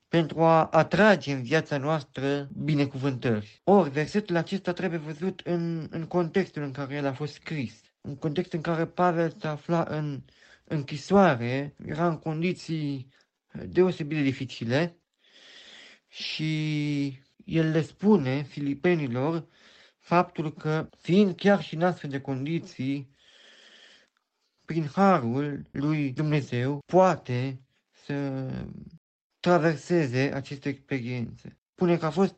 pentru 0.09 0.43
a 0.43 0.65
atrage 0.65 1.33
în 1.33 1.43
viața 1.43 1.79
noastră 1.79 2.49
binecuvântări. 2.53 3.61
Ori, 3.65 3.91
versetul 3.91 4.37
acesta 4.37 4.73
trebuie 4.73 4.99
văzut 4.99 5.41
în, 5.45 5.87
în 5.91 6.07
contextul 6.07 6.63
în 6.63 6.71
care 6.71 6.95
el 6.95 7.07
a 7.07 7.13
fost 7.13 7.33
scris. 7.33 7.81
În 8.01 8.17
context 8.17 8.53
în 8.53 8.61
care 8.61 8.87
Pavel 8.87 9.35
se 9.41 9.47
afla 9.47 9.87
în 9.89 10.23
închisoare, 10.65 11.75
era 11.87 12.09
în 12.09 12.19
condiții 12.19 13.09
deosebit 13.69 14.17
de 14.17 14.23
dificile 14.23 14.97
și 16.09 17.07
el 17.45 17.71
le 17.71 17.83
spune 17.83 18.43
filipenilor 18.43 19.47
faptul 20.07 20.53
că, 20.53 20.89
fiind 20.99 21.37
chiar 21.37 21.63
și 21.63 21.75
în 21.75 21.83
astfel 21.83 22.11
de 22.11 22.21
condiții, 22.21 23.11
prin 24.65 24.87
harul 24.87 25.67
lui 25.71 26.13
Dumnezeu, 26.13 26.79
poate 26.87 27.61
să 27.91 28.47
traverseze 29.41 30.19
aceste 30.35 30.69
experiențe. 30.69 31.59
Pune 31.75 31.97
că 31.97 32.07
a 32.07 32.11
fost, 32.11 32.35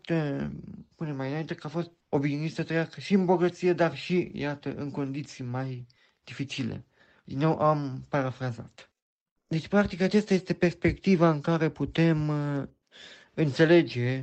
pune 0.95 1.12
mai 1.12 1.29
înainte 1.29 1.55
că 1.55 1.66
a 1.66 1.71
fost 1.71 1.91
obișnuit 2.09 2.55
să 2.55 2.64
trăiască 2.64 3.01
și 3.01 3.14
în 3.14 3.25
bogăție, 3.25 3.73
dar 3.73 3.97
și, 3.97 4.31
iată, 4.35 4.75
în 4.75 4.91
condiții 4.91 5.45
mai 5.45 5.87
dificile. 6.25 6.85
Din 7.25 7.39
nou 7.39 7.59
am 7.59 8.07
parafrazat. 8.09 8.93
Deci, 9.47 9.69
practic, 9.69 10.01
acesta 10.01 10.35
este 10.35 10.55
perspectiva 10.55 11.31
în 11.31 11.41
care 11.41 11.71
putem 11.71 12.29
uh, 12.29 12.69
înțelege 13.35 14.23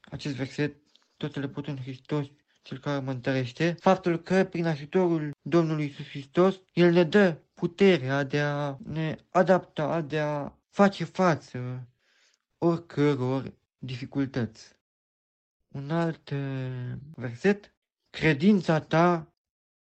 acest 0.00 0.34
verset, 0.34 0.76
tot 1.16 1.34
le 1.34 1.48
pot 1.48 1.66
în 1.66 1.76
Hristos, 1.76 2.26
cel 2.62 2.78
care 2.78 2.98
mă 2.98 3.10
întărește, 3.10 3.76
faptul 3.80 4.22
că 4.22 4.44
prin 4.44 4.66
ajutorul 4.66 5.30
Domnului 5.42 5.84
Isus 5.84 6.08
Hristos, 6.08 6.60
El 6.72 6.92
ne 6.92 7.04
dă 7.04 7.38
puterea 7.54 8.22
de 8.22 8.40
a 8.40 8.76
ne 8.84 9.16
adapta, 9.30 10.00
de 10.00 10.18
a 10.18 10.52
face 10.70 11.04
față 11.04 11.88
oricăror 12.58 13.54
dificultăți. 13.78 14.78
Un 15.68 15.90
alt 15.90 16.30
uh, 16.30 16.92
verset, 17.14 17.74
credința 18.10 18.80
ta 18.80 19.34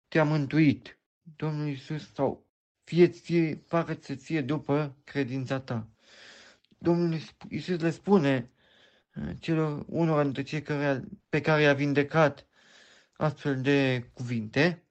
te-a 0.07 0.23
mântuit. 0.23 0.99
Domnul 1.36 1.67
Isus 1.67 2.13
sau 2.13 2.47
fie 2.84 3.07
ție, 3.07 3.55
pare 3.55 3.97
să 4.01 4.15
ție 4.15 4.41
după 4.41 4.95
credința 5.03 5.59
ta. 5.59 5.88
Domnul 6.77 7.19
Isus 7.49 7.80
le 7.80 7.89
spune 7.89 8.51
uh, 9.15 9.30
celor 9.39 9.86
unor 9.88 10.23
dintre 10.23 10.43
cei 10.43 10.61
care, 10.61 11.03
pe 11.30 11.41
care 11.41 11.61
i-a 11.61 11.73
vindecat 11.73 12.49
astfel 13.20 13.61
de 13.61 14.09
cuvinte, 14.13 14.88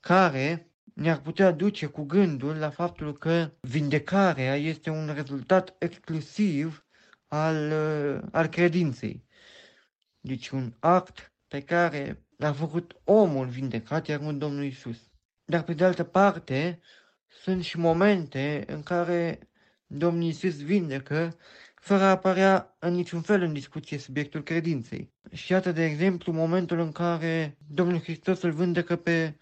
care 0.00 0.72
ne-ar 0.94 1.20
putea 1.20 1.50
duce 1.50 1.86
cu 1.86 2.02
gândul 2.02 2.56
la 2.56 2.70
faptul 2.70 3.16
că 3.18 3.50
vindecarea 3.60 4.56
este 4.56 4.90
un 4.90 5.12
rezultat 5.14 5.74
exclusiv 5.78 6.86
al, 7.26 7.70
uh, 7.70 8.28
al 8.32 8.46
credinței. 8.46 9.24
Deci 10.20 10.48
un 10.48 10.74
act 10.78 11.32
pe 11.46 11.62
care 11.62 12.26
l-a 12.36 12.52
făcut 12.52 13.00
omul 13.04 13.46
vindecat, 13.46 14.06
iar 14.06 14.20
nu 14.20 14.32
Domnul 14.32 14.64
Isus. 14.64 15.10
Dar 15.44 15.62
pe 15.62 15.74
de 15.74 15.84
altă 15.84 16.04
parte, 16.04 16.80
sunt 17.26 17.64
și 17.64 17.78
momente 17.78 18.64
în 18.66 18.82
care 18.82 19.50
Domnul 19.86 20.22
Isus 20.22 20.62
vindecă 20.62 21.36
fără 21.88 22.02
a 22.02 22.10
apărea 22.10 22.76
în 22.78 22.94
niciun 22.94 23.20
fel 23.20 23.42
în 23.42 23.52
discuție 23.52 23.98
subiectul 23.98 24.42
credinței. 24.42 25.12
Și 25.32 25.52
iată, 25.52 25.72
de 25.72 25.84
exemplu, 25.84 26.32
momentul 26.32 26.78
în 26.78 26.92
care 26.92 27.56
Domnul 27.66 28.00
Hristos 28.00 28.42
îl 28.42 28.52
vindecă 28.52 28.96
pe 28.96 29.36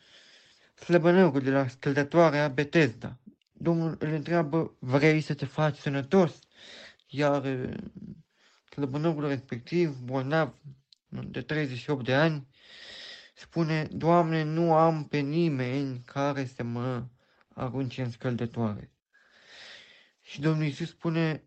slăbănărul 0.75 1.41
de 1.41 1.51
la 1.51 1.69
scăldătoarea 1.69 2.49
Betesda. 2.49 3.19
Domnul 3.53 3.97
îl 3.99 4.13
întreabă, 4.13 4.77
vrei 4.79 5.21
să 5.21 5.35
te 5.35 5.45
faci 5.45 5.77
sănătos? 5.77 6.39
Iar 7.07 7.71
slăbănărul 8.71 9.29
respectiv, 9.29 9.97
bolnav 9.99 10.55
de 11.09 11.41
38 11.41 12.05
de 12.05 12.15
ani, 12.15 12.47
spune, 13.35 13.89
Doamne, 13.91 14.43
nu 14.43 14.75
am 14.75 15.05
pe 15.05 15.19
nimeni 15.19 16.03
care 16.05 16.45
să 16.45 16.63
mă 16.63 17.05
arunce 17.55 18.03
în 18.03 18.11
scăldătoare. 18.11 18.91
Și 20.23 20.41
Domnul 20.41 20.65
Iisus 20.65 20.89
spune, 20.89 21.47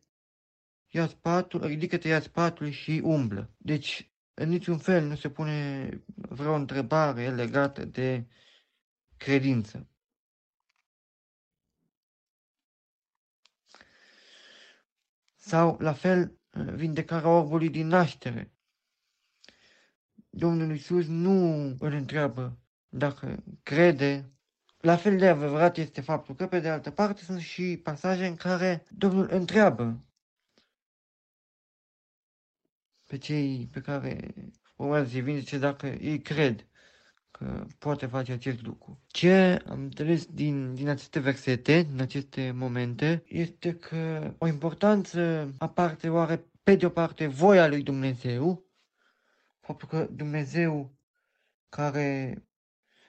ia 0.90 1.08
spatul, 1.08 1.66
ridică-te, 1.66 2.08
ia 2.08 2.22
spatul 2.22 2.70
și 2.70 3.02
umblă. 3.04 3.54
Deci, 3.58 4.12
în 4.34 4.50
niciun 4.50 4.78
fel 4.78 5.06
nu 5.06 5.16
se 5.16 5.30
pune 5.30 5.90
vreo 6.16 6.54
întrebare 6.54 7.30
legată 7.30 7.86
de 7.86 8.28
credință. 9.18 9.88
Sau, 15.36 15.78
la 15.80 15.94
fel, 15.94 16.40
vindecarea 16.74 17.30
orbului 17.30 17.70
din 17.70 17.88
naștere. 17.88 18.54
Domnul 20.30 20.72
Iisus 20.72 21.08
nu 21.08 21.64
îl 21.80 21.94
întreabă 21.94 22.60
dacă 22.90 23.44
crede. 23.64 24.34
La 24.78 24.96
fel 24.96 25.18
de 25.18 25.28
adevărat 25.28 25.78
este 25.78 26.02
faptul 26.02 26.36
că, 26.36 26.48
pe 26.48 26.60
de 26.60 26.70
altă 26.70 26.92
parte, 26.92 27.24
sunt 27.24 27.40
și 27.40 27.80
pasaje 27.84 28.26
în 28.26 28.36
care 28.36 28.86
Domnul 28.90 29.28
întreabă 29.32 30.09
pe 33.10 33.18
cei 33.18 33.70
pe 33.72 33.82
care 33.82 34.34
urmează 34.76 35.10
să-i 35.10 35.22
vindece 35.22 35.57
dacă 35.57 35.88
ei 35.88 36.22
cred 36.22 36.66
că 37.32 37.66
poate 37.80 38.05
face 38.05 38.32
acest 38.32 38.62
lucru. 38.66 38.99
Ce 39.07 39.64
am 39.68 39.80
înțeles 39.80 40.26
din, 40.26 40.74
din 40.74 40.88
aceste 40.88 41.20
versete, 41.20 41.82
din 41.82 42.01
aceste 42.01 42.51
momente, 42.51 43.24
este 43.28 43.74
că 43.74 44.34
o 44.38 44.47
importanță 44.47 45.51
aparte 45.57 46.10
oare 46.10 46.45
pe 46.64 46.76
de 46.76 46.86
o 46.86 46.89
parte 46.89 47.28
voia 47.28 47.68
lui 47.68 47.84
Dumnezeu, 47.84 48.64
faptul 49.60 49.88
că 49.88 50.07
Dumnezeu 50.12 50.93
care 51.70 52.43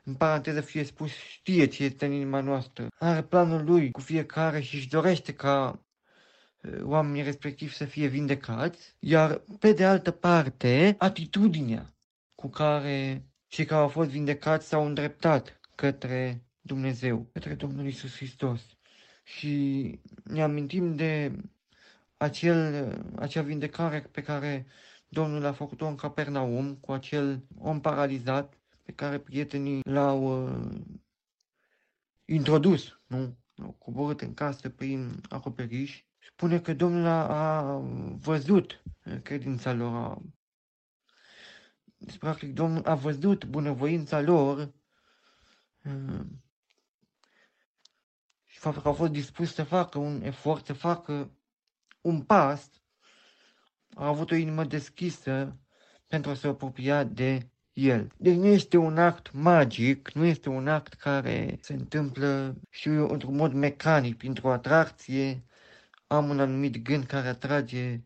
în 0.04 0.14
paranteză 0.14 0.60
fie 0.60 0.84
spus, 0.84 1.10
știe 1.10 1.66
ce 1.66 1.84
este 1.84 2.06
în 2.06 2.12
inima 2.12 2.40
noastră, 2.40 2.86
are 2.98 3.22
planul 3.22 3.64
lui 3.64 3.90
cu 3.90 4.00
fiecare 4.00 4.60
și 4.60 4.74
își 4.74 4.88
dorește 4.88 5.34
ca 5.34 5.84
oamenii 6.82 7.22
respectivi 7.22 7.74
să 7.74 7.84
fie 7.84 8.06
vindecați, 8.06 8.96
iar 8.98 9.42
pe 9.58 9.72
de 9.72 9.84
altă 9.84 10.10
parte, 10.10 10.94
atitudinea 10.98 11.94
cu 12.34 12.48
care 12.48 13.24
cei 13.46 13.64
care 13.64 13.80
au 13.80 13.88
fost 13.88 14.10
vindecați 14.10 14.68
s-au 14.68 14.86
îndreptat 14.86 15.60
către 15.74 16.44
Dumnezeu, 16.60 17.28
către 17.32 17.54
Domnul 17.54 17.86
Isus 17.86 18.16
Hristos. 18.16 18.60
Și 19.24 19.98
ne 20.24 20.42
amintim 20.42 20.96
de 20.96 21.32
acel, 22.16 22.92
acea 23.16 23.42
vindecare 23.42 24.00
pe 24.00 24.22
care 24.22 24.66
Domnul 25.08 25.44
a 25.44 25.52
făcut-o 25.52 25.86
în 25.86 25.94
Capernaum 25.94 26.74
cu 26.74 26.92
acel 26.92 27.42
om 27.58 27.80
paralizat 27.80 28.54
pe 28.82 28.92
care 28.92 29.18
prietenii 29.18 29.80
l-au 29.84 30.46
uh, 30.46 30.80
introdus, 32.24 33.00
nu? 33.06 33.36
L-au 33.54 33.70
coborât 33.78 34.20
în 34.20 34.34
casă 34.34 34.68
prin 34.68 35.20
acoperiș. 35.28 36.04
Spune 36.32 36.60
că 36.60 36.74
Domnul 36.74 37.06
a, 37.06 37.28
a 37.28 37.78
văzut 38.20 38.82
credința 39.22 39.72
lor, 39.72 39.94
a, 39.94 40.22
deci, 41.96 42.18
practic, 42.18 42.54
Domnul 42.54 42.86
a 42.86 42.94
văzut 42.94 43.44
bunăvoința 43.44 44.20
lor 44.20 44.72
uh, 45.84 46.26
și 48.44 48.58
faptul 48.58 48.82
că 48.82 48.88
au 48.88 48.94
fost 48.94 49.12
dispuși 49.12 49.52
să 49.52 49.62
facă 49.62 49.98
un 49.98 50.22
efort, 50.22 50.66
să 50.66 50.72
facă 50.72 51.30
un 52.00 52.22
pas 52.22 52.70
a 53.94 54.06
avut 54.06 54.30
o 54.30 54.34
inimă 54.34 54.64
deschisă 54.64 55.56
pentru 56.06 56.30
a 56.30 56.34
se 56.34 56.46
apropia 56.46 57.04
de 57.04 57.50
el. 57.72 58.12
Deci 58.16 58.36
nu 58.36 58.46
este 58.46 58.76
un 58.76 58.98
act 58.98 59.32
magic, 59.32 60.10
nu 60.12 60.24
este 60.24 60.48
un 60.48 60.68
act 60.68 60.94
care 60.94 61.58
se 61.60 61.72
întâmplă, 61.72 62.56
știu 62.70 62.92
eu, 62.92 63.08
într-un 63.08 63.36
mod 63.36 63.52
mecanic, 63.52 64.16
printr-o 64.16 64.52
atracție, 64.52 65.44
am 66.10 66.28
un 66.28 66.40
anumit 66.40 66.82
gând 66.82 67.04
care 67.04 67.28
atrage 67.28 68.00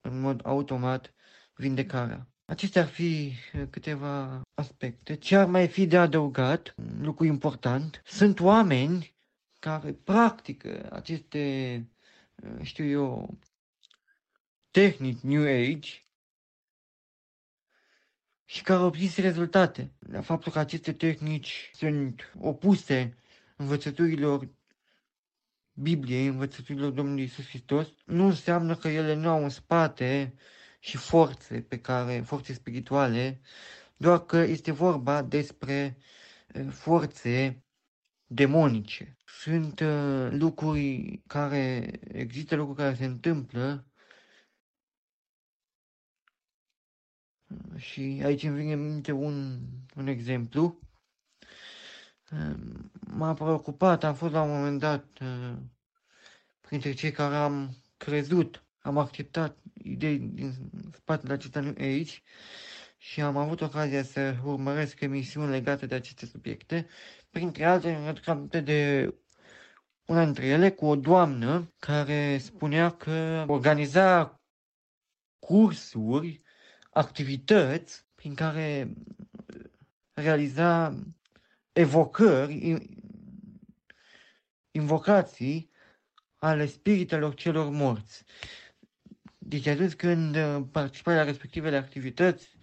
în 0.00 0.20
mod 0.20 0.40
automat 0.46 1.14
vindecarea. 1.54 2.28
Acestea 2.44 2.82
ar 2.82 2.88
fi 2.88 3.32
câteva 3.70 4.42
aspecte. 4.54 5.16
Ce 5.16 5.36
ar 5.36 5.46
mai 5.46 5.68
fi 5.68 5.86
de 5.86 5.98
adăugat, 5.98 6.74
un 6.76 7.04
lucru 7.04 7.24
important, 7.24 8.02
sunt 8.04 8.40
oameni 8.40 9.16
care 9.58 9.92
practică 9.92 10.88
aceste, 10.92 11.86
știu 12.62 12.84
eu, 12.84 13.38
tehnici 14.70 15.20
New 15.20 15.42
Age 15.42 15.90
și 18.44 18.62
care 18.62 18.80
au 18.80 18.90
prins 18.90 19.16
rezultate. 19.16 19.92
La 19.98 20.20
faptul 20.20 20.52
că 20.52 20.58
aceste 20.58 20.92
tehnici 20.92 21.70
sunt 21.74 22.32
opuse 22.38 23.16
învățăturilor 23.56 24.48
Bibliei, 25.80 26.26
învățăturilor 26.26 26.90
Domnului 26.90 27.22
Isus 27.24 27.48
Hristos, 27.48 27.88
nu 28.04 28.26
înseamnă 28.26 28.76
că 28.76 28.88
ele 28.88 29.14
nu 29.14 29.28
au 29.28 29.42
în 29.42 29.48
spate 29.48 30.34
și 30.78 30.96
forțe 30.96 31.60
pe 31.60 31.80
care, 31.80 32.20
forțe 32.20 32.52
spirituale, 32.52 33.40
doar 33.96 34.24
că 34.24 34.36
este 34.36 34.72
vorba 34.72 35.22
despre 35.22 35.96
forțe 36.70 37.64
demonice. 38.26 39.16
Sunt 39.24 39.80
uh, 39.80 40.28
lucruri 40.30 41.20
care, 41.26 41.90
există 42.12 42.54
lucruri 42.56 42.78
care 42.78 42.94
se 42.94 43.04
întâmplă 43.04 43.88
Și 47.76 48.20
aici 48.24 48.42
îmi 48.42 48.56
vine 48.56 48.72
în 48.72 48.88
minte 48.88 49.12
un, 49.12 49.60
un 49.96 50.06
exemplu. 50.06 50.78
M-a 53.00 53.34
preocupat, 53.34 54.04
am 54.04 54.14
fost 54.14 54.32
la 54.32 54.42
un 54.42 54.50
moment 54.50 54.80
dat 54.80 55.04
printre 56.60 56.92
cei 56.92 57.10
care 57.10 57.34
am 57.34 57.76
crezut 57.96 58.62
am 58.88 58.98
acceptat 58.98 59.56
idei 59.74 60.18
din 60.18 60.52
spatele 60.94 61.32
acesta 61.32 61.60
New 61.60 61.74
Age 61.78 62.12
și 62.96 63.20
am 63.20 63.36
avut 63.36 63.60
ocazia 63.60 64.02
să 64.02 64.36
urmăresc 64.44 65.00
emisiuni 65.00 65.50
legate 65.50 65.86
de 65.86 65.94
aceste 65.94 66.26
subiecte. 66.26 66.86
Printre 67.30 67.64
altele, 67.64 67.96
îmi 67.96 68.48
de 68.48 69.14
una 70.04 70.24
dintre 70.24 70.46
ele 70.46 70.70
cu 70.70 70.86
o 70.86 70.96
doamnă 70.96 71.72
care 71.78 72.38
spunea 72.38 72.90
că 72.90 73.44
organiza 73.46 74.40
cursuri, 75.38 76.42
activități 76.90 78.06
prin 78.14 78.34
care 78.34 78.92
realiza 80.12 80.94
evocări, 81.78 82.76
invocații 84.70 85.70
ale 86.38 86.66
spiritelor 86.66 87.34
celor 87.34 87.68
morți. 87.70 88.24
Deci 89.38 89.66
atunci 89.66 89.94
când 89.94 90.36
participai 90.72 91.14
la 91.14 91.24
respectivele 91.24 91.76
activități, 91.76 92.56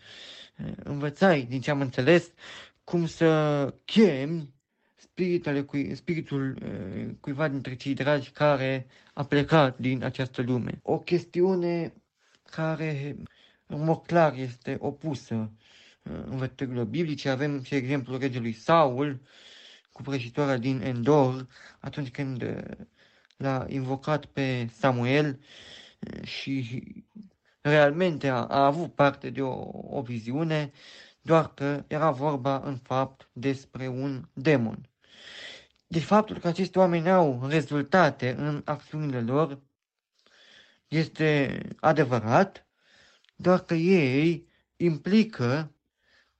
învățai, 0.84 1.44
din 1.44 1.62
ce 1.62 1.72
am 1.72 1.82
înțeles, 1.82 2.32
cum 2.84 3.06
să 3.06 3.74
chemi 3.86 4.54
spiritele, 4.96 5.62
cui, 5.64 5.96
spiritul 5.96 6.58
uh, 6.64 7.16
cuiva 7.20 7.48
dintre 7.48 7.76
cei 7.76 7.94
dragi 7.94 8.30
care 8.32 8.88
a 9.14 9.24
plecat 9.26 9.78
din 9.78 10.04
această 10.04 10.42
lume. 10.42 10.80
O 10.82 11.00
chestiune 11.00 11.94
care, 12.44 13.16
în 13.66 13.84
mod 13.84 14.06
clar, 14.06 14.34
este 14.34 14.78
opusă 14.80 15.52
uh, 16.10 16.24
învățăturilor 16.26 16.86
biblice. 16.86 17.30
Avem 17.30 17.64
și 17.64 17.76
exemplul 17.76 18.20
regelui 18.20 18.54
Saul 18.54 19.22
cu 19.92 20.02
prăjitoarea 20.02 20.58
din 20.58 20.82
Endor, 20.82 21.48
atunci 21.80 22.12
când 22.12 22.42
uh, 22.42 22.58
l-a 23.38 23.66
invocat 23.70 24.26
pe 24.26 24.70
Samuel 24.78 25.40
și 26.24 26.84
realmente 27.62 28.28
a, 28.28 28.46
a 28.46 28.66
avut 28.66 28.94
parte 28.94 29.30
de 29.30 29.42
o, 29.42 29.70
o 29.98 30.02
viziune, 30.02 30.72
doar 31.22 31.54
că 31.54 31.84
era 31.88 32.12
vorba 32.12 32.62
în 32.64 32.78
fapt 32.78 33.30
despre 33.34 33.88
un 33.88 34.30
demon. 34.34 34.90
Deci 35.88 36.04
faptul 36.04 36.38
că 36.38 36.48
acești 36.48 36.78
oameni 36.78 37.10
au 37.10 37.48
rezultate 37.48 38.36
în 38.38 38.62
acțiunile 38.66 39.22
lor 39.22 39.62
este 40.88 41.60
adevărat, 41.80 42.68
doar 43.36 43.60
că 43.60 43.74
ei 43.74 44.48
implică 44.76 45.75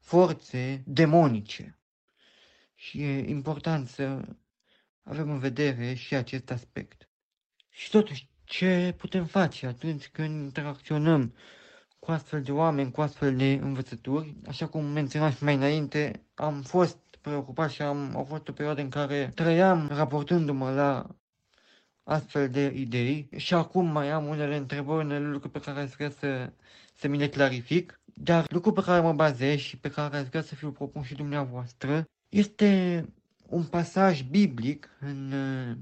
forțe 0.06 0.84
demonice. 0.86 1.80
Și 2.76 3.02
e 3.02 3.30
important 3.30 3.88
să 3.88 4.22
avem 5.04 5.30
în 5.30 5.40
vedere 5.40 5.94
și 5.94 6.16
acest 6.16 6.52
aspect. 6.52 7.10
Și 7.70 7.90
totuși, 7.90 8.30
ce 8.44 8.94
putem 8.98 9.26
face 9.26 9.66
atunci 9.66 10.08
când 10.08 10.44
interacționăm 10.44 11.36
cu 12.00 12.12
astfel 12.12 12.42
de 12.42 12.52
oameni, 12.52 12.92
cu 12.92 13.02
astfel 13.02 13.36
de 13.36 13.52
învățături? 13.52 14.36
Așa 14.48 14.68
cum 14.68 14.86
menționam 14.86 15.32
și 15.32 15.44
mai 15.44 15.56
înainte, 15.56 16.26
am 16.34 16.62
fost 16.62 16.98
preocupat 17.22 17.72
și 17.72 17.82
am, 17.82 18.16
au 18.16 18.24
fost 18.24 18.48
o 18.48 18.52
perioadă 18.52 18.82
în 18.82 18.90
care 18.90 19.32
trăiam 19.36 19.88
raportându-mă 19.88 20.72
la 20.72 21.16
astfel 22.04 22.50
de 22.50 22.72
idei 22.76 23.30
și 23.36 23.54
acum 23.54 23.86
mai 23.86 24.12
am 24.12 24.26
unele 24.26 24.56
întrebări, 24.56 25.06
unele 25.06 25.28
lucruri 25.28 25.54
pe 25.54 25.60
care 25.60 25.80
aș 25.80 25.92
vrea 25.92 26.10
să, 26.10 26.54
să 26.94 27.08
mi 27.08 27.18
le 27.18 27.30
clarific, 27.30 28.00
dar 28.22 28.46
lucrul 28.50 28.74
pe 28.74 28.82
care 28.82 29.02
mă 29.02 29.14
bazez 29.14 29.58
și 29.58 29.78
pe 29.78 29.90
care 29.90 30.18
aș 30.18 30.28
vrea 30.28 30.42
să 30.42 30.56
fiu 30.56 30.72
propun 30.72 31.04
și 31.04 31.16
dumneavoastră 31.16 32.04
este 32.30 33.06
un 33.48 33.64
pasaj 33.64 34.22
biblic 34.22 34.90
în 35.00 35.32
uh, 35.32 35.78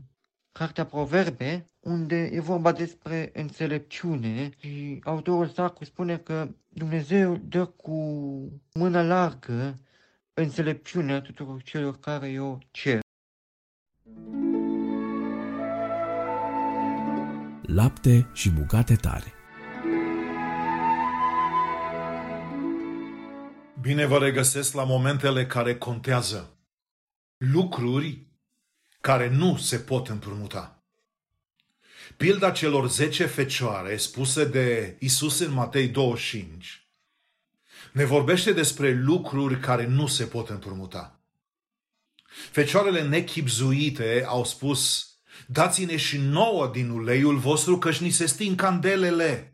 Cartea 0.52 0.86
Proverbe, 0.86 1.66
unde 1.80 2.16
e 2.16 2.40
vorba 2.40 2.72
despre 2.72 3.30
înțelepciune 3.34 4.50
și 4.58 5.02
autorul 5.04 5.48
sacru 5.48 5.86
spune 5.86 6.18
că 6.18 6.48
Dumnezeu 6.70 7.36
dă 7.36 7.66
cu 7.66 7.98
mână 8.74 9.04
largă 9.04 9.76
înțelepciunea 10.34 11.22
tuturor 11.22 11.62
celor 11.62 12.00
care 12.00 12.40
o 12.40 12.58
cer. 12.72 13.00
Lapte 17.62 18.30
și 18.34 18.52
bucate 18.52 18.96
tare 18.96 19.34
Bine 23.84 24.06
vă 24.06 24.18
regăsesc 24.18 24.74
la 24.74 24.84
momentele 24.84 25.46
care 25.46 25.78
contează. 25.78 26.58
Lucruri 27.38 28.28
care 29.02 29.30
nu 29.30 29.58
se 29.58 29.78
pot 29.78 30.08
împrumuta. 30.08 30.84
Pilda 32.18 32.52
celor 32.52 32.90
zece 32.90 33.26
fecioare 33.26 33.98
spuse 33.98 34.46
de 34.46 34.98
Isus 35.00 35.40
în 35.40 35.52
Matei 35.52 35.88
25 35.88 36.88
ne 37.92 38.06
vorbește 38.06 38.52
despre 38.52 38.94
lucruri 38.94 39.60
care 39.60 39.86
nu 39.86 40.08
se 40.08 40.24
pot 40.26 40.50
împrumuta. 40.50 41.20
Fecioarele 42.52 43.04
nechipzuite 43.04 44.24
au 44.28 44.46
spus, 44.46 45.10
dați-ne 45.48 45.98
și 45.98 46.18
nouă 46.18 46.68
din 46.68 46.90
uleiul 46.90 47.38
vostru, 47.38 47.78
căci 47.78 47.98
ni 47.98 48.10
se 48.10 48.26
sting 48.26 48.56
candelele. 48.56 49.53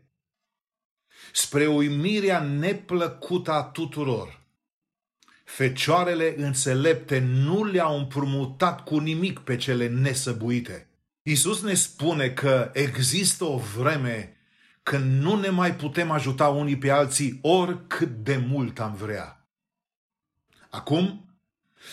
Spre 1.32 1.66
uimirea 1.66 2.40
neplăcută 2.40 3.52
a 3.52 3.62
tuturor, 3.62 4.40
fecioarele 5.44 6.34
înțelepte 6.36 7.18
nu 7.18 7.64
le-au 7.64 7.98
împrumutat 7.98 8.84
cu 8.84 8.98
nimic 8.98 9.38
pe 9.38 9.56
cele 9.56 9.88
nesăbuite. 9.88 10.88
Isus 11.22 11.62
ne 11.62 11.74
spune 11.74 12.30
că 12.30 12.70
există 12.72 13.44
o 13.44 13.56
vreme 13.56 14.36
când 14.82 15.22
nu 15.22 15.40
ne 15.40 15.48
mai 15.48 15.74
putem 15.76 16.10
ajuta 16.10 16.48
unii 16.48 16.78
pe 16.78 16.90
alții 16.90 17.38
oricât 17.42 18.08
de 18.08 18.36
mult 18.36 18.80
am 18.80 18.94
vrea. 18.94 19.48
Acum, 20.70 21.24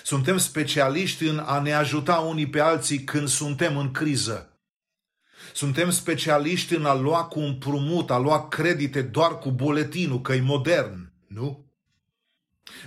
suntem 0.03 0.37
specialiști 0.37 1.27
în 1.27 1.37
a 1.37 1.61
ne 1.61 1.73
ajuta 1.73 2.15
unii 2.15 2.49
pe 2.49 2.59
alții 2.59 3.03
când 3.03 3.27
suntem 3.27 3.77
în 3.77 3.91
criză. 3.91 4.56
Suntem 5.57 5.89
specialiști 5.89 6.75
în 6.75 6.85
a 6.85 6.93
lua 6.93 7.23
cu 7.23 7.39
împrumut, 7.39 8.11
a 8.11 8.17
lua 8.17 8.47
credite 8.47 9.01
doar 9.01 9.39
cu 9.39 9.51
buletinul, 9.51 10.21
că 10.21 10.33
e 10.33 10.41
modern, 10.41 11.11
nu? 11.27 11.65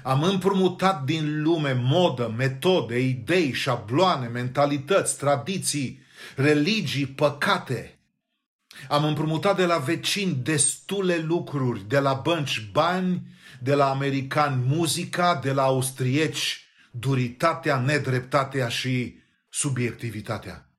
Am 0.03 0.23
împrumutat 0.23 1.05
din 1.05 1.43
lume 1.43 1.73
modă, 1.73 2.35
metode, 2.37 2.99
idei, 2.99 3.53
șabloane, 3.53 4.27
mentalități, 4.27 5.19
tradiții, 5.19 6.01
religii, 6.37 7.07
păcate– 7.07 7.95
am 8.89 9.05
împrumutat 9.05 9.57
de 9.57 9.65
la 9.65 9.79
vecini 9.79 10.35
destule 10.35 11.17
lucruri, 11.17 11.89
de 11.89 11.99
la 11.99 12.15
bănci 12.15 12.69
bani, 12.73 13.23
de 13.61 13.75
la 13.75 13.91
americani 13.91 14.65
muzica, 14.67 15.41
de 15.43 15.53
la 15.53 15.63
austrieci 15.63 16.65
duritatea, 16.91 17.79
nedreptatea 17.81 18.69
și 18.69 19.19
subiectivitatea. 19.49 20.70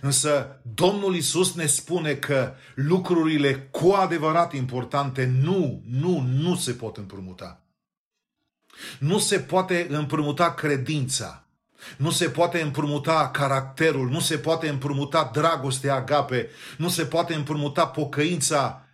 Însă 0.00 0.60
Domnul 0.74 1.16
Isus 1.16 1.54
ne 1.54 1.66
spune 1.66 2.14
că 2.14 2.54
lucrurile 2.74 3.54
cu 3.56 3.90
adevărat 3.90 4.52
importante 4.52 5.24
nu, 5.24 5.82
nu, 5.88 6.20
nu 6.20 6.54
se 6.56 6.72
pot 6.72 6.96
împrumuta. 6.96 7.60
Nu 8.98 9.18
se 9.18 9.38
poate 9.38 9.86
împrumuta 9.90 10.54
credința, 10.54 11.44
nu 11.96 12.10
se 12.10 12.28
poate 12.28 12.60
împrumuta 12.60 13.30
caracterul, 13.30 14.08
nu 14.08 14.20
se 14.20 14.38
poate 14.38 14.68
împrumuta 14.68 15.30
dragostea 15.32 15.94
agape, 15.94 16.50
nu 16.78 16.88
se 16.88 17.04
poate 17.06 17.34
împrumuta 17.34 17.86
pocăința 17.86 18.86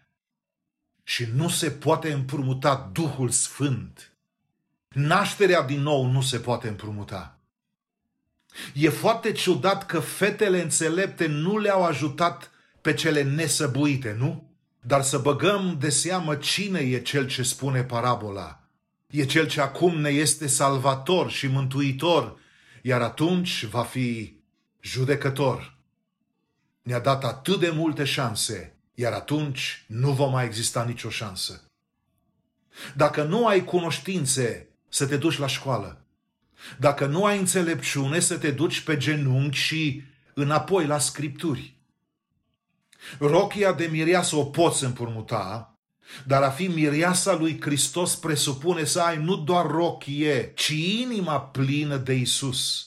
și 1.05 1.29
nu 1.35 1.49
se 1.49 1.71
poate 1.71 2.13
împrumuta 2.13 2.91
Duhul 2.93 3.31
Sfânt. 3.31 4.13
Nașterea 4.89 5.63
din 5.63 5.81
nou 5.81 6.07
nu 6.07 6.23
se 6.23 6.39
poate 6.39 6.69
împrumuta. 6.69 7.40
E 8.75 8.89
foarte 8.89 9.33
ciudat 9.33 9.87
că 9.87 10.01
fetele 10.01 10.63
înțelepte 10.63 11.27
nu 11.27 11.59
le-au 11.59 11.85
ajutat 11.85 12.51
pe 12.81 12.95
cele 12.95 13.23
nesăbuite, 13.23 14.17
nu? 14.19 14.51
Dar 14.81 15.03
să 15.03 15.19
băgăm 15.19 15.77
de 15.81 15.91
seamă 15.91 16.35
cine 16.35 16.79
e 16.79 17.01
cel 17.01 17.27
ce 17.27 17.43
spune 17.43 17.83
parabola. 17.83 18.61
E 19.11 19.25
cel 19.25 19.47
ce 19.47 19.61
acum 19.61 20.01
ne 20.01 20.09
este 20.09 20.47
salvator 20.47 21.31
și 21.31 21.47
mântuitor 21.47 22.39
iar 22.83 23.03
atunci 23.03 23.65
va 23.65 23.83
fi 23.83 24.37
judecător. 24.81 25.79
Ne-a 26.83 26.99
dat 26.99 27.25
atât 27.25 27.61
de 27.61 27.71
multe 27.71 28.05
șanse, 28.05 28.77
iar 28.95 29.13
atunci 29.13 29.85
nu 29.87 30.13
va 30.13 30.27
mai 30.27 30.45
exista 30.45 30.85
nicio 30.85 31.11
șansă. 31.11 31.71
Dacă 32.97 33.23
nu 33.23 33.47
ai 33.47 33.65
cunoștințe, 33.65 34.69
să 34.89 35.07
te 35.07 35.17
duci 35.17 35.39
la 35.39 35.47
școală. 35.47 36.00
Dacă 36.79 37.07
nu 37.07 37.25
ai 37.25 37.39
înțelepciune, 37.39 38.21
să 38.21 38.39
te 38.39 38.51
duci 38.51 38.81
pe 38.81 38.97
genunchi 38.97 39.59
și 39.59 40.03
înapoi 40.35 40.87
la 40.87 40.99
scripturi. 40.99 41.77
Rochia 43.19 43.73
de 43.73 43.89
mireasă 43.91 44.37
o 44.37 44.45
poți 44.45 44.85
împurmuta, 44.85 45.79
dar 46.27 46.43
a 46.43 46.51
fi 46.51 46.67
mireasa 46.67 47.35
lui 47.35 47.61
Hristos 47.61 48.17
presupune 48.17 48.85
să 48.85 49.01
ai 49.01 49.17
nu 49.17 49.37
doar 49.37 49.67
rochie, 49.67 50.53
ci 50.55 50.69
inima 50.69 51.41
plină 51.41 51.97
de 51.97 52.15
Isus. 52.15 52.85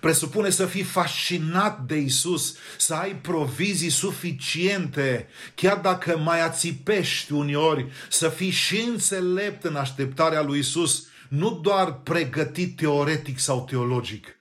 Presupune 0.00 0.50
să 0.50 0.66
fii 0.66 0.82
fascinat 0.82 1.80
de 1.80 1.96
Isus, 1.96 2.56
să 2.78 2.94
ai 2.94 3.16
provizii 3.16 3.90
suficiente, 3.90 5.28
chiar 5.54 5.76
dacă 5.76 6.18
mai 6.18 6.40
ațipești 6.40 7.32
uneori, 7.32 7.86
să 8.10 8.28
fii 8.28 8.50
și 8.50 8.80
înțelept 8.80 9.64
în 9.64 9.76
așteptarea 9.76 10.42
lui 10.42 10.58
Isus, 10.58 11.06
nu 11.28 11.58
doar 11.62 11.92
pregătit 11.92 12.76
teoretic 12.76 13.38
sau 13.38 13.64
teologic. 13.64 14.38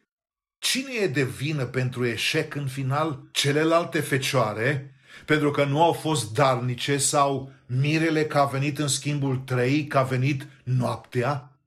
Cine 0.59 0.93
e 0.93 1.07
de 1.07 1.23
vină 1.23 1.65
pentru 1.65 2.05
eșec 2.05 2.55
în 2.55 2.67
final? 2.67 3.29
Celelalte 3.31 3.99
fecioare, 3.99 4.95
pentru 5.25 5.51
că 5.51 5.63
nu 5.63 5.83
au 5.83 5.93
fost 5.93 6.33
darnice 6.33 6.97
sau 6.97 7.51
mirele 7.65 8.25
că 8.25 8.37
a 8.37 8.45
venit 8.45 8.79
în 8.79 8.87
schimbul 8.87 9.37
trei, 9.37 9.87
că 9.87 9.97
a 9.97 10.03
venit 10.03 10.47
noaptea? 10.63 11.57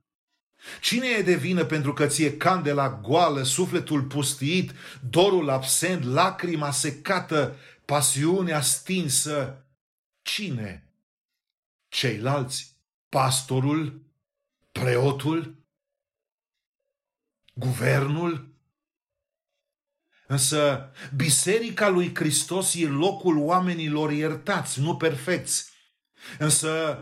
Cine 0.80 1.06
e 1.06 1.22
de 1.22 1.34
vină 1.34 1.64
pentru 1.64 1.92
că 1.92 2.06
ție 2.06 2.36
candela 2.36 3.00
goală, 3.02 3.42
sufletul 3.42 4.02
pustiit, 4.02 4.72
dorul 5.10 5.50
absent, 5.50 6.04
lacrima 6.04 6.70
secată, 6.70 7.56
pasiunea 7.84 8.60
stinsă? 8.60 9.64
Cine? 10.22 10.90
Ceilalți? 11.88 12.76
Pastorul? 13.08 14.05
Preotul? 14.80 15.56
Guvernul? 17.54 18.54
Însă 20.26 20.90
biserica 21.14 21.88
lui 21.88 22.14
Hristos 22.14 22.74
e 22.74 22.86
locul 22.86 23.38
oamenilor 23.38 24.12
iertați, 24.12 24.80
nu 24.80 24.96
perfecți. 24.96 25.70
Însă 26.38 26.98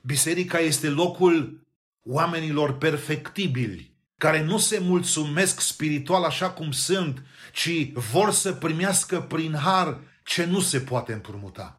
biserica 0.00 0.58
este 0.58 0.88
locul 0.88 1.66
oamenilor 2.02 2.78
perfectibili, 2.78 3.96
care 4.16 4.42
nu 4.42 4.58
se 4.58 4.78
mulțumesc 4.78 5.60
spiritual 5.60 6.24
așa 6.24 6.50
cum 6.50 6.70
sunt, 6.72 7.22
ci 7.52 7.92
vor 7.92 8.32
să 8.32 8.52
primească 8.52 9.20
prin 9.20 9.54
har 9.54 10.00
ce 10.24 10.44
nu 10.44 10.60
se 10.60 10.80
poate 10.80 11.12
împrumuta. 11.12 11.77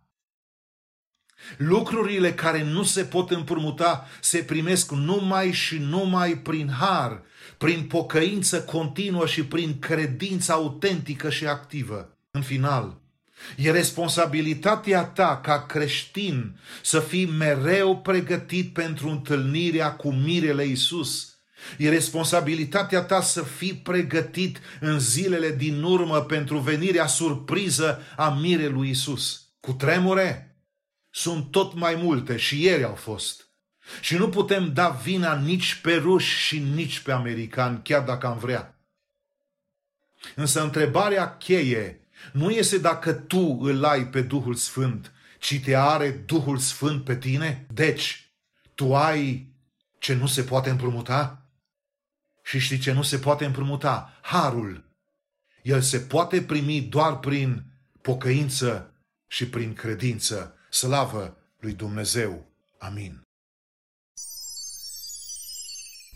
Lucrurile 1.58 2.34
care 2.34 2.64
nu 2.64 2.84
se 2.84 3.04
pot 3.04 3.32
împrumuta 3.32 4.08
se 4.22 4.38
primesc 4.38 4.92
numai 4.92 5.52
și 5.52 5.78
numai 5.78 6.38
prin 6.38 6.70
har, 6.80 7.22
prin 7.58 7.84
pocăință 7.84 8.62
continuă 8.62 9.26
și 9.26 9.44
prin 9.44 9.80
credință 9.80 10.52
autentică 10.52 11.30
și 11.30 11.46
activă. 11.46 12.18
În 12.32 12.42
final, 12.42 12.98
E 13.56 13.72
responsabilitatea 13.72 15.04
ta 15.04 15.40
ca 15.44 15.66
creștin 15.66 16.60
să 16.84 17.00
fii 17.00 17.26
mereu 17.26 17.98
pregătit 17.98 18.74
pentru 18.74 19.10
întâlnirea 19.10 19.92
cu 19.92 20.12
mirele 20.12 20.66
Isus. 20.66 21.34
E 21.78 21.90
responsabilitatea 21.90 23.02
ta 23.02 23.22
să 23.22 23.44
fii 23.44 23.74
pregătit 23.74 24.60
în 24.80 25.00
zilele 25.00 25.52
din 25.52 25.84
urmă 25.84 26.22
pentru 26.22 26.58
venirea 26.58 27.08
surpriză 27.08 28.02
a 28.16 28.30
mirelui 28.30 28.90
Isus. 28.90 29.42
Cu 29.60 29.72
tremure? 29.72 30.49
Sunt 31.20 31.52
tot 31.52 31.74
mai 31.74 31.96
multe 31.96 32.38
și 32.38 32.64
ieri 32.64 32.84
au 32.84 32.96
fost. 32.96 33.48
Și 34.02 34.16
nu 34.16 34.30
putem 34.30 34.74
da 34.74 34.90
vina 34.90 35.36
nici 35.36 35.76
pe 35.76 35.94
ruși 35.96 36.40
și 36.40 36.60
nici 36.60 37.00
pe 37.00 37.12
americani, 37.12 37.84
chiar 37.84 38.04
dacă 38.04 38.28
am 38.28 38.38
vrea. 38.38 38.80
Însă 40.36 40.64
întrebarea 40.64 41.38
cheie 41.38 42.08
nu 42.34 42.50
este 42.50 42.78
dacă 42.78 43.14
tu 43.14 43.58
îl 43.62 43.84
ai 43.84 44.08
pe 44.08 44.22
Duhul 44.22 44.56
Sfânt, 44.56 45.12
ci 45.40 45.62
te 45.64 45.76
are 45.76 46.10
Duhul 46.10 46.58
Sfânt 46.58 47.04
pe 47.04 47.18
tine? 47.18 47.66
Deci, 47.74 48.34
tu 48.76 48.96
ai 48.96 49.54
ce 49.98 50.14
nu 50.14 50.28
se 50.28 50.44
poate 50.44 50.70
împrumuta? 50.70 51.50
Și 52.44 52.60
știi 52.60 52.80
ce 52.80 52.92
nu 52.92 53.02
se 53.02 53.18
poate 53.20 53.46
împrumuta? 53.46 54.20
Harul. 54.22 54.84
El 55.62 55.82
se 55.82 56.00
poate 56.00 56.42
primi 56.42 56.82
doar 56.82 57.20
prin 57.20 57.64
pocăință 58.02 58.94
și 59.28 59.48
prin 59.48 59.74
credință. 59.74 60.54
Slavă 60.72 61.38
lui 61.60 61.74
Dumnezeu. 61.74 62.46
Amin. 62.78 63.22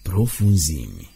Profunzimi. 0.04 1.12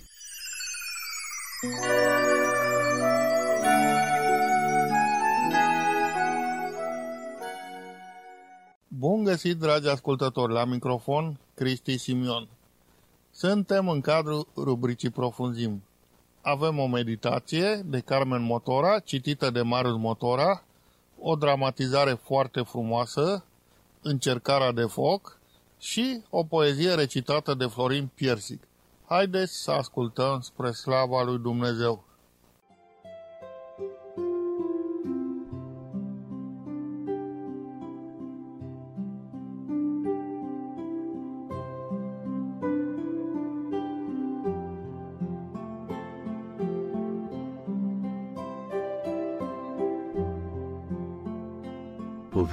Bun 8.87 9.23
găsit, 9.23 9.57
dragi 9.57 9.87
ascultători, 9.87 10.53
la 10.53 10.65
microfon, 10.65 11.39
Cristi 11.53 11.97
Simion. 11.97 12.47
Suntem 13.31 13.89
în 13.89 14.01
cadrul 14.01 14.47
rubricii 14.55 15.09
Profunzim. 15.09 15.83
Avem 16.41 16.79
o 16.79 16.87
meditație 16.87 17.81
de 17.85 17.99
Carmen 17.99 18.41
Motora, 18.41 18.99
citită 18.99 19.49
de 19.49 19.61
Marius 19.61 19.97
Motora, 19.97 20.63
o 21.19 21.35
dramatizare 21.35 22.13
foarte 22.13 22.61
frumoasă, 22.61 23.43
Încercarea 24.01 24.71
de 24.71 24.83
foc 24.83 25.39
și 25.79 26.21
o 26.29 26.43
poezie 26.43 26.93
recitată 26.93 27.53
de 27.53 27.65
Florin 27.65 28.09
Piersic. 28.15 28.63
Haideți 29.07 29.63
să 29.63 29.71
ascultăm 29.71 30.41
spre 30.41 30.71
slava 30.71 31.23
lui 31.23 31.37
Dumnezeu. 31.37 32.03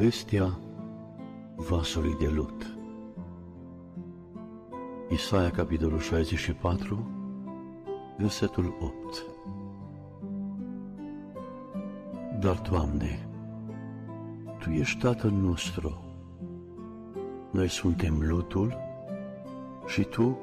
Povestea 0.04 0.58
vasului 1.56 2.16
de 2.18 2.28
lut 2.28 2.76
Isaia, 5.10 5.50
capitolul 5.50 5.98
64, 5.98 7.10
versetul 8.18 8.76
8 8.80 9.24
Dar, 12.40 12.60
Doamne, 12.70 13.28
Tu 14.58 14.70
ești 14.70 14.98
Tatăl 14.98 15.30
nostru, 15.30 16.04
noi 17.50 17.68
suntem 17.68 18.20
lutul 18.20 18.76
și 19.86 20.02
Tu, 20.02 20.38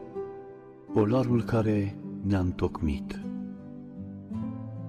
olarul 0.93 1.43
care 1.43 1.95
ne-a 2.23 2.39
întocmit. 2.39 3.19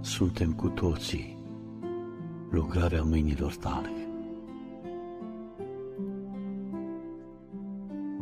Suntem 0.01 0.53
cu 0.53 0.69
toții 0.69 1.39
lucrarea 2.51 3.03
mâinilor 3.03 3.55
Tale. 3.55 4.02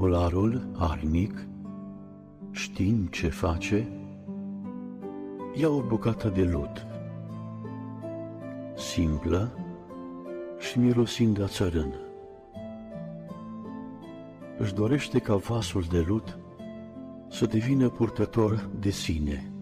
Olarul, 0.03 0.67
arnic, 0.77 1.47
știind 2.51 3.11
ce 3.11 3.29
face, 3.29 3.89
ia 5.55 5.69
o 5.69 5.83
bucată 5.83 6.29
de 6.29 6.43
lut, 6.43 6.87
simplă 8.77 9.59
și 10.59 10.79
mirosind 10.79 11.41
a 11.43 11.47
țărână. 11.47 12.01
Își 14.59 14.75
dorește 14.75 15.19
ca 15.19 15.37
vasul 15.37 15.85
de 15.91 16.05
lut 16.09 16.39
să 17.29 17.47
devină 17.47 17.89
purtător 17.89 18.69
de 18.79 18.91
sine, 18.91 19.53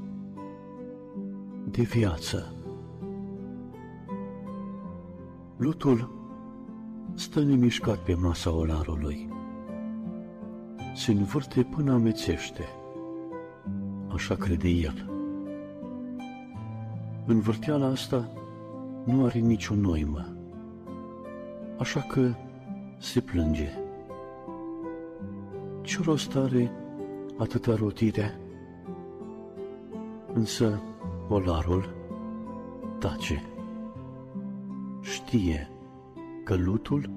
de 1.65 1.83
viață. 1.83 2.55
Lutul 5.57 6.11
stă 7.15 7.43
nemișcat 7.43 7.99
pe 7.99 8.15
masa 8.15 8.53
olarului 8.53 9.37
se 10.99 11.13
învârte 11.13 11.63
până 11.63 11.93
amețește. 11.93 12.69
Așa 14.15 14.35
crede 14.35 14.69
el. 14.69 15.11
Învârteala 17.27 17.87
asta 17.87 18.31
nu 19.05 19.25
are 19.25 19.39
nicio 19.39 19.75
noimă, 19.75 20.37
așa 21.79 22.01
că 22.01 22.35
se 22.99 23.21
plânge. 23.21 23.69
Ce 25.83 25.99
rost 26.03 26.37
are 26.37 26.73
atâta 27.37 27.75
rotire? 27.75 28.39
Însă 30.33 30.81
olarul 31.29 31.95
tace. 32.99 33.43
Știe 35.01 35.71
că 36.45 36.55
lutul 36.55 37.11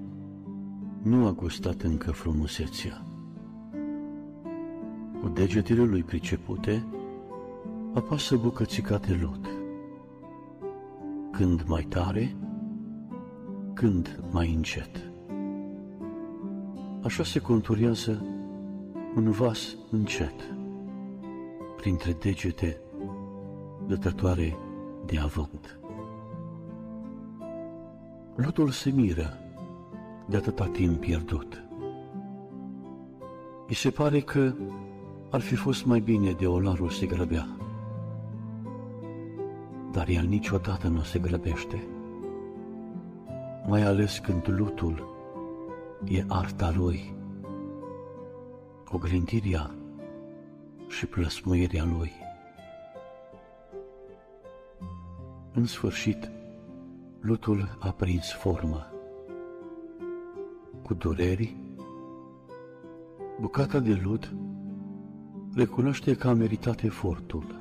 nu 1.01 1.25
a 1.25 1.31
gustat 1.31 1.81
încă 1.81 2.11
frumusețea 2.11 3.05
cu 5.21 5.27
degetele 5.27 5.83
lui 5.83 6.03
pricepute, 6.03 6.85
apasă 7.93 8.35
bucățica 8.35 8.97
de 8.97 9.19
lut. 9.21 9.47
Când 11.31 11.63
mai 11.67 11.83
tare, 11.89 12.35
când 13.73 14.19
mai 14.31 14.53
încet. 14.53 15.11
Așa 17.03 17.23
se 17.23 17.39
conturează 17.39 18.25
un 19.15 19.31
vas 19.31 19.75
încet. 19.91 20.53
Printre 21.75 22.15
degete 22.19 22.81
dătătoare 23.87 24.57
de 25.05 25.17
avânt. 25.17 25.79
Lutul 28.35 28.69
se 28.69 28.89
miră 28.89 29.37
de 30.27 30.37
atâta 30.37 30.65
timp 30.65 30.99
pierdut. 30.99 31.63
Îi 33.67 33.75
se 33.75 33.89
pare 33.89 34.19
că 34.19 34.53
ar 35.31 35.41
fi 35.41 35.55
fost 35.55 35.85
mai 35.85 35.99
bine 35.99 36.31
de 36.31 36.47
olarul 36.47 36.89
se 36.89 37.05
grăbea. 37.05 37.47
Dar 39.91 40.07
el 40.07 40.25
niciodată 40.25 40.87
nu 40.87 41.01
se 41.01 41.19
grăbește. 41.19 41.87
Mai 43.67 43.81
ales 43.81 44.17
când 44.17 44.47
lutul 44.47 45.09
e 46.03 46.23
arta 46.27 46.73
lui, 46.75 47.13
oglindirea 48.91 49.71
și 50.87 51.05
plăsmuirea 51.05 51.83
lui. 51.83 52.11
În 55.53 55.65
sfârșit, 55.65 56.31
lutul 57.19 57.77
a 57.79 57.91
prins 57.91 58.31
formă. 58.31 58.87
Cu 60.81 60.93
dureri, 60.93 61.55
bucata 63.39 63.79
de 63.79 63.99
lut 64.03 64.33
recunoaște 65.53 66.15
că 66.15 66.27
a 66.27 66.33
meritat 66.33 66.81
efortul, 66.81 67.55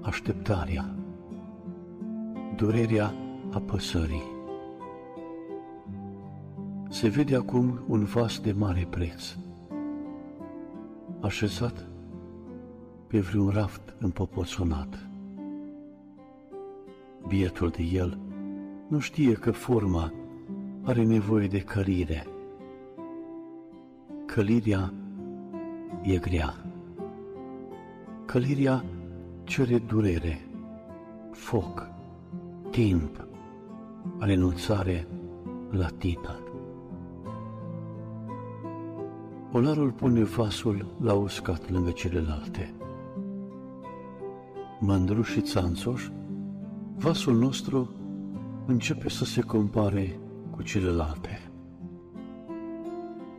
așteptarea, 0.00 0.94
durerea 2.56 3.14
apăsării. 3.52 4.22
Se 6.88 7.08
vede 7.08 7.36
acum 7.36 7.80
un 7.88 8.04
vas 8.04 8.40
de 8.40 8.52
mare 8.52 8.86
preț, 8.90 9.36
așezat 11.20 11.86
pe 13.06 13.20
vreun 13.20 13.48
raft 13.48 13.94
împopoțonat. 13.98 15.08
Bietul 17.28 17.68
de 17.68 17.82
el 17.82 18.18
nu 18.88 18.98
știe 18.98 19.32
că 19.32 19.50
forma 19.50 20.12
are 20.82 21.02
nevoie 21.02 21.46
de 21.46 21.60
călire. 21.60 22.26
Călirea 24.26 24.92
e 26.02 26.16
grea. 26.16 26.54
Călirea 28.24 28.84
cere 29.44 29.78
durere, 29.78 30.48
foc, 31.30 31.88
timp, 32.70 33.26
renunțare 34.18 35.06
la 35.70 35.88
tine. 35.88 36.38
Olarul 39.52 39.90
pune 39.90 40.22
vasul 40.22 40.86
la 41.00 41.12
uscat 41.12 41.70
lângă 41.70 41.90
celelalte. 41.90 42.74
Mândru 44.80 45.22
și 45.22 45.40
țanțoș, 45.40 46.08
vasul 46.96 47.36
nostru 47.36 47.90
începe 48.66 49.08
să 49.08 49.24
se 49.24 49.40
compare 49.40 50.18
cu 50.50 50.62
celelalte. 50.62 51.50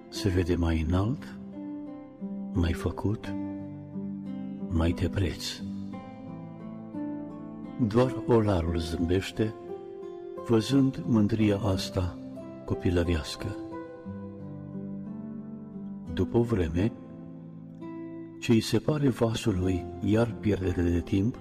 Se 0.09 0.30
vede 0.30 0.55
mai 0.55 0.85
înalt, 0.88 1.34
mai 2.56 2.73
făcut, 2.73 3.34
mai 4.69 4.91
de 4.91 5.10
preț. 5.10 5.45
Doar 7.88 8.23
olarul 8.27 8.77
zâmbește, 8.77 9.53
văzând 10.48 11.03
mândria 11.07 11.57
asta 11.57 12.18
copilărească. 12.65 13.56
După 16.14 16.38
o 16.38 16.41
vreme, 16.41 16.91
ce 18.40 18.52
îi 18.52 18.60
se 18.60 18.80
pare 18.80 19.10
vasului 19.10 19.86
iar 20.03 20.36
pierdere 20.40 20.82
de 20.82 21.02
timp, 21.02 21.38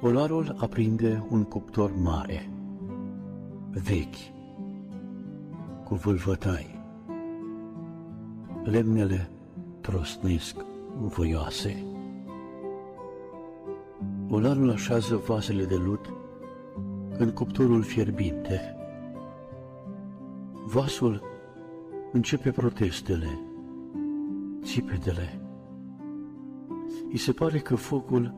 olarul 0.00 0.56
aprinde 0.58 1.26
un 1.30 1.44
cuptor 1.44 1.92
mare, 2.02 2.50
vechi, 3.70 4.36
cu 5.84 5.94
vâlvătai. 5.94 6.76
Lemnele 8.62 9.30
trosnesc 9.88 10.56
voioase. 11.00 11.84
Olarul 14.30 14.70
așează 14.70 15.16
vasele 15.16 15.64
de 15.64 15.74
lut 15.74 16.12
în 17.18 17.30
cuptorul 17.30 17.82
fierbinte. 17.82 18.76
Vasul 20.66 21.22
începe 22.12 22.50
protestele, 22.50 23.40
țipetele. 24.62 25.40
I 27.08 27.16
se 27.16 27.32
pare 27.32 27.58
că 27.58 27.74
focul 27.74 28.34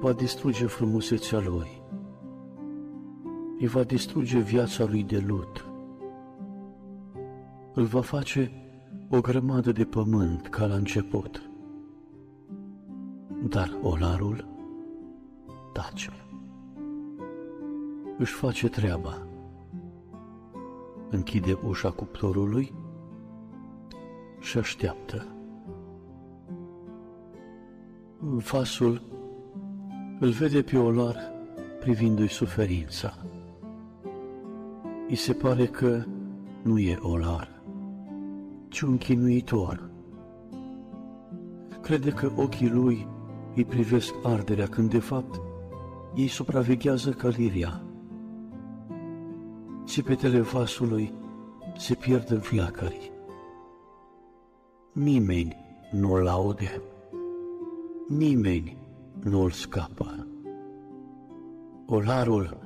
va 0.00 0.12
distruge 0.12 0.66
frumusețea 0.66 1.38
lui. 1.38 1.82
Îi 3.58 3.66
va 3.66 3.82
distruge 3.82 4.38
viața 4.38 4.84
lui 4.84 5.02
de 5.02 5.24
lut. 5.26 5.64
Îl 7.74 7.84
va 7.84 8.00
face 8.00 8.67
o 9.10 9.20
grămadă 9.20 9.72
de 9.72 9.84
pământ 9.84 10.48
ca 10.48 10.66
la 10.66 10.74
început. 10.74 11.42
Dar 13.48 13.78
olarul 13.82 14.48
tace. 15.72 16.10
Își 18.18 18.32
face 18.32 18.68
treaba. 18.68 19.26
Închide 21.10 21.58
ușa 21.66 21.90
cuptorului 21.90 22.72
și 24.40 24.58
așteaptă. 24.58 25.26
Fasul 28.38 29.02
îl 30.20 30.30
vede 30.30 30.62
pe 30.62 30.78
olar 30.78 31.16
privindu-i 31.80 32.28
suferința. 32.28 33.14
I 35.08 35.14
se 35.14 35.32
pare 35.32 35.66
că 35.66 36.04
nu 36.62 36.78
e 36.78 36.98
olar, 37.00 37.57
ci 38.68 38.80
un 38.80 38.98
chinuitor. 38.98 39.90
Crede 41.80 42.10
că 42.10 42.32
ochii 42.36 42.70
lui 42.70 43.06
îi 43.54 43.64
privesc 43.64 44.14
arderea 44.22 44.66
când 44.66 44.90
de 44.90 44.98
fapt 44.98 45.40
ei 46.14 46.26
supraveghează 46.26 47.10
căliria. 47.10 47.82
Țipetele 49.84 50.40
vasului 50.40 51.12
se 51.76 51.94
pierd 51.94 52.30
în 52.30 52.40
fiacări. 52.40 53.12
Nimeni 54.92 55.56
nu-l 55.90 56.22
laude, 56.22 56.82
nimeni 58.08 58.76
nu-l 59.22 59.50
scapă. 59.50 60.26
Olarul 61.86 62.58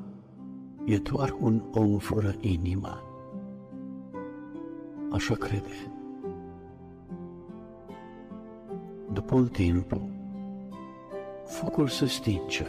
e 0.84 0.98
doar 0.98 1.36
un 1.40 1.62
om 1.72 1.98
fără 1.98 2.34
inimă. 2.40 3.02
Așa 5.10 5.34
crede. 5.34 5.91
După 9.12 9.34
un 9.34 9.48
timp, 9.48 9.96
focul 11.44 11.88
se 11.88 12.06
stinge. 12.06 12.66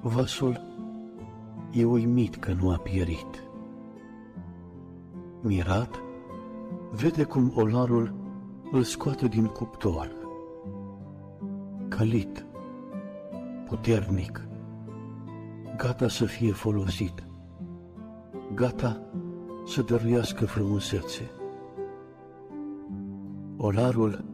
Vasul 0.00 0.60
e 1.72 1.84
uimit 1.84 2.36
că 2.36 2.52
nu 2.52 2.70
a 2.70 2.76
pierit. 2.76 3.42
Mirat, 5.40 6.02
vede 6.90 7.22
cum 7.24 7.52
olarul 7.56 8.14
îl 8.70 8.82
scoate 8.82 9.28
din 9.28 9.46
cuptor. 9.46 10.10
Călit, 11.88 12.46
puternic, 13.68 14.48
gata 15.76 16.08
să 16.08 16.24
fie 16.24 16.52
folosit, 16.52 17.26
gata 18.54 19.00
să 19.66 19.82
dăruiască 19.82 20.46
frumusețe. 20.46 21.30
Olarul 23.56 24.24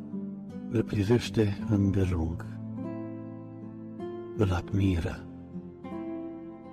îl 0.70 0.82
privește 0.82 1.58
îndelung, 1.70 2.46
îl 4.36 4.52
admiră, 4.52 5.24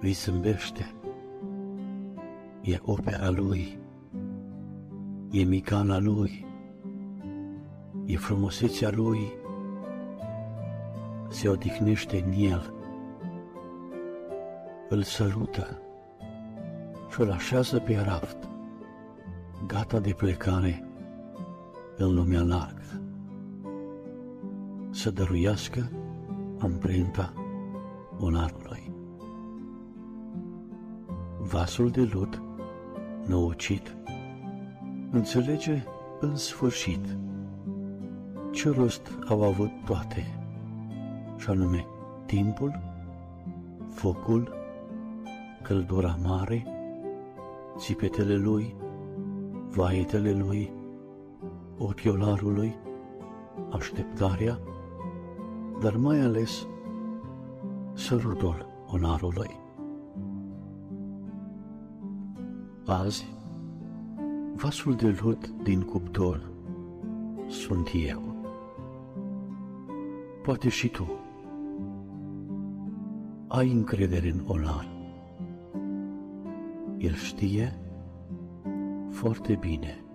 îi 0.01 0.11
zâmbește, 0.11 0.93
e 2.61 2.77
opera 2.81 3.29
lui, 3.29 3.79
e 5.31 5.43
micana 5.43 5.99
lui, 5.99 6.45
e 8.05 8.17
frumusețea 8.17 8.89
lui, 8.91 9.33
se 11.29 11.49
odihnește 11.49 12.23
în 12.25 12.31
el, 12.31 12.73
îl 14.89 15.01
sărută 15.01 15.81
și 17.11 17.21
îl 17.21 17.31
așează 17.31 17.79
pe 17.79 18.01
raft, 18.05 18.37
gata 19.65 19.99
de 19.99 20.13
plecare 20.13 20.86
în 21.97 22.13
lumea 22.13 22.41
largă, 22.41 23.01
să 24.89 25.11
dăruiască 25.11 25.91
amprenta 26.59 27.33
onarului. 28.19 28.91
Vasul 31.39 31.89
de 31.89 32.09
lut, 32.13 32.41
năucit, 33.27 33.95
înțelege 35.11 35.83
în 36.19 36.35
sfârșit 36.35 37.17
ce 38.51 38.69
rost 38.69 39.11
au 39.27 39.43
avut 39.43 39.71
toate. 39.85 40.25
și 41.37 41.49
anume 41.49 41.85
timpul, 42.25 42.79
focul, 43.93 44.55
căldura 45.61 46.17
mare, 46.23 46.65
țipetele 47.77 48.35
lui, 48.35 48.75
vaetele 49.69 50.31
lui, 50.31 50.71
ochiolarului, 51.77 52.75
așteptarea, 53.71 54.59
dar 55.81 55.95
mai 55.95 56.19
ales 56.19 56.67
sărutul 57.93 58.65
onarului. 58.87 59.59
Azi, 62.85 63.27
vasul 64.55 64.95
de 64.95 65.17
lut 65.21 65.49
din 65.49 65.81
cuptor 65.81 66.49
sunt 67.47 67.89
eu. 68.07 68.21
Poate 70.43 70.69
și 70.69 70.87
tu 70.87 71.07
ai 73.47 73.71
încredere 73.71 74.29
în 74.29 74.43
onar. 74.47 74.87
El 76.97 77.13
știe 77.13 77.79
foarte 79.09 79.57
bine 79.59 80.06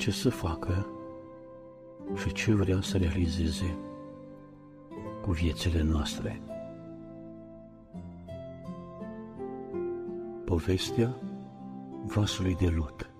ce 0.00 0.10
să 0.10 0.30
facă 0.30 0.86
și 2.14 2.32
ce 2.32 2.54
vrea 2.54 2.80
să 2.80 2.98
realizeze 2.98 3.78
cu 5.22 5.30
viețile 5.30 5.82
noastre. 5.82 6.42
Povestea 10.44 11.16
vasului 12.06 12.54
de 12.54 12.66
lut. 12.66 13.10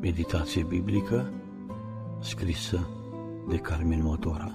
Meditație 0.00 0.62
biblică 0.62 1.32
scrisă 2.20 2.88
de 3.48 3.56
Carmen 3.56 4.02
Motora. 4.02 4.52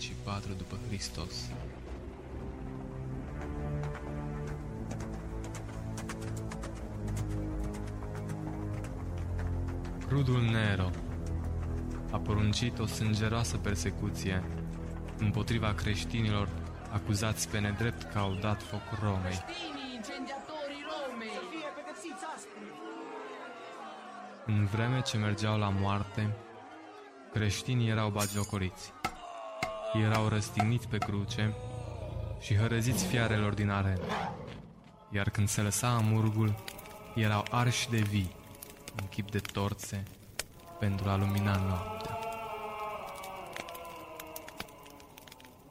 64 0.00 0.52
după 0.52 0.78
Hristos. 0.86 1.50
Crudul 10.06 10.42
Nero 10.42 10.90
a 12.10 12.18
poruncit 12.18 12.78
o 12.78 12.86
sângeroasă 12.86 13.56
persecuție 13.56 14.42
împotriva 15.18 15.74
creștinilor 15.74 16.48
acuzați 16.92 17.48
pe 17.48 17.58
nedrept 17.58 18.02
că 18.12 18.18
au 18.18 18.34
dat 18.34 18.62
foc 18.62 18.82
Romei. 19.02 19.44
În 24.46 24.66
vreme 24.66 25.00
ce 25.00 25.16
mergeau 25.16 25.58
la 25.58 25.68
moarte, 25.68 26.36
creștinii 27.32 27.88
erau 27.88 28.10
bagiocoriți. 28.10 28.92
Erau 30.02 30.28
răstigniți 30.28 30.88
pe 30.88 30.98
cruce 30.98 31.54
și 32.40 32.56
hărăziți 32.56 33.06
fiarelor 33.06 33.54
din 33.54 33.70
arenă. 33.70 34.02
Iar 35.10 35.30
când 35.30 35.48
se 35.48 35.60
lăsa 35.60 35.88
amurgul, 35.88 36.54
erau 37.14 37.44
arși 37.50 37.90
de 37.90 37.96
vii, 37.98 38.36
în 39.00 39.06
chip 39.08 39.30
de 39.30 39.38
torțe, 39.38 40.02
pentru 40.78 41.08
a 41.08 41.16
lumina 41.16 41.56
noaptea. 41.56 42.18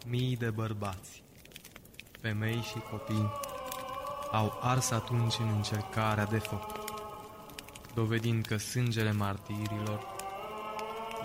Mii 0.08 0.38
de 0.38 0.50
bărbați, 0.50 1.24
femei 2.22 2.62
și 2.62 2.80
copii 2.92 3.32
au 4.32 4.60
ars 4.62 4.92
atunci 4.92 5.38
în 5.40 5.52
încercarea 5.56 6.26
de 6.26 6.38
foc, 6.38 6.80
dovedind 7.94 8.46
că 8.46 8.58
sângele 8.58 9.12
martirilor 9.12 10.06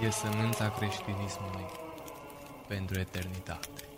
e 0.00 0.10
sămânța 0.10 0.70
creștinismului 0.70 1.79
pentru 2.70 2.98
eternitate. 3.00 3.89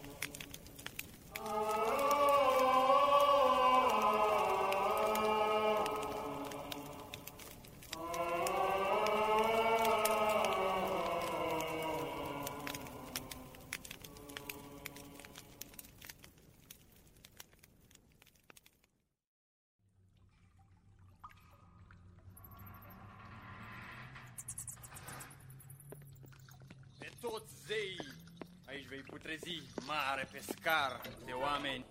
Mare 30.73 31.01
pescar 31.01 31.01
de 31.25 31.33
oameni. 31.33 31.85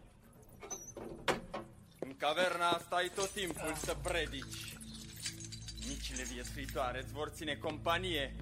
În 2.00 2.16
caverna 2.18 2.70
asta 2.70 2.96
ai 2.96 3.12
tot 3.16 3.30
timpul 3.30 3.74
să 3.76 3.98
predici. 4.04 4.78
Micile 5.88 6.24
viețuitoare 6.24 7.02
îți 7.02 7.14
vor 7.14 7.28
ține 7.28 7.56
companie. 7.56 8.36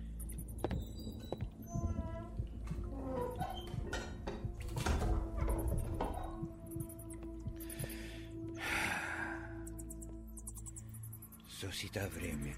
Sosita 11.59 12.07
vreme 12.07 12.57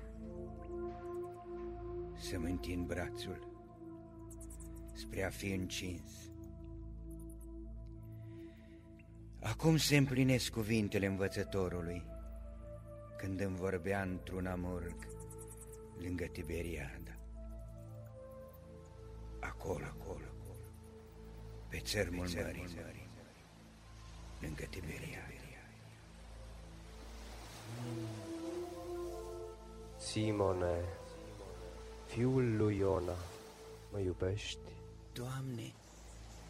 să-mi 2.18 2.50
întind 2.50 2.88
brațul 2.88 3.50
spre 4.94 5.24
a 5.24 5.30
fi 5.30 5.52
încins. 5.52 6.31
Acum 9.44 9.78
se 9.78 9.98
împlinesc 9.98 10.50
cuvintele 10.52 11.06
învățătorului 11.06 12.06
când 13.18 13.40
îmi 13.40 13.56
vorbea 13.56 14.02
într-un 14.02 14.46
amurg 14.46 15.08
lângă 15.98 16.26
Tiberiada. 16.26 17.16
Acolo, 19.40 19.86
acolo, 19.86 20.26
acolo, 20.40 20.66
pe 21.68 21.80
țărmul 21.80 22.28
mării, 22.36 22.68
mării, 22.76 23.10
lângă 24.40 24.64
Tiberiada. 24.70 25.26
Simone, 29.98 30.76
fiul 32.08 32.56
lui 32.58 32.78
Iona, 32.78 33.16
mă 33.92 34.00
iubești? 34.00 34.60
Doamne, 35.14 35.74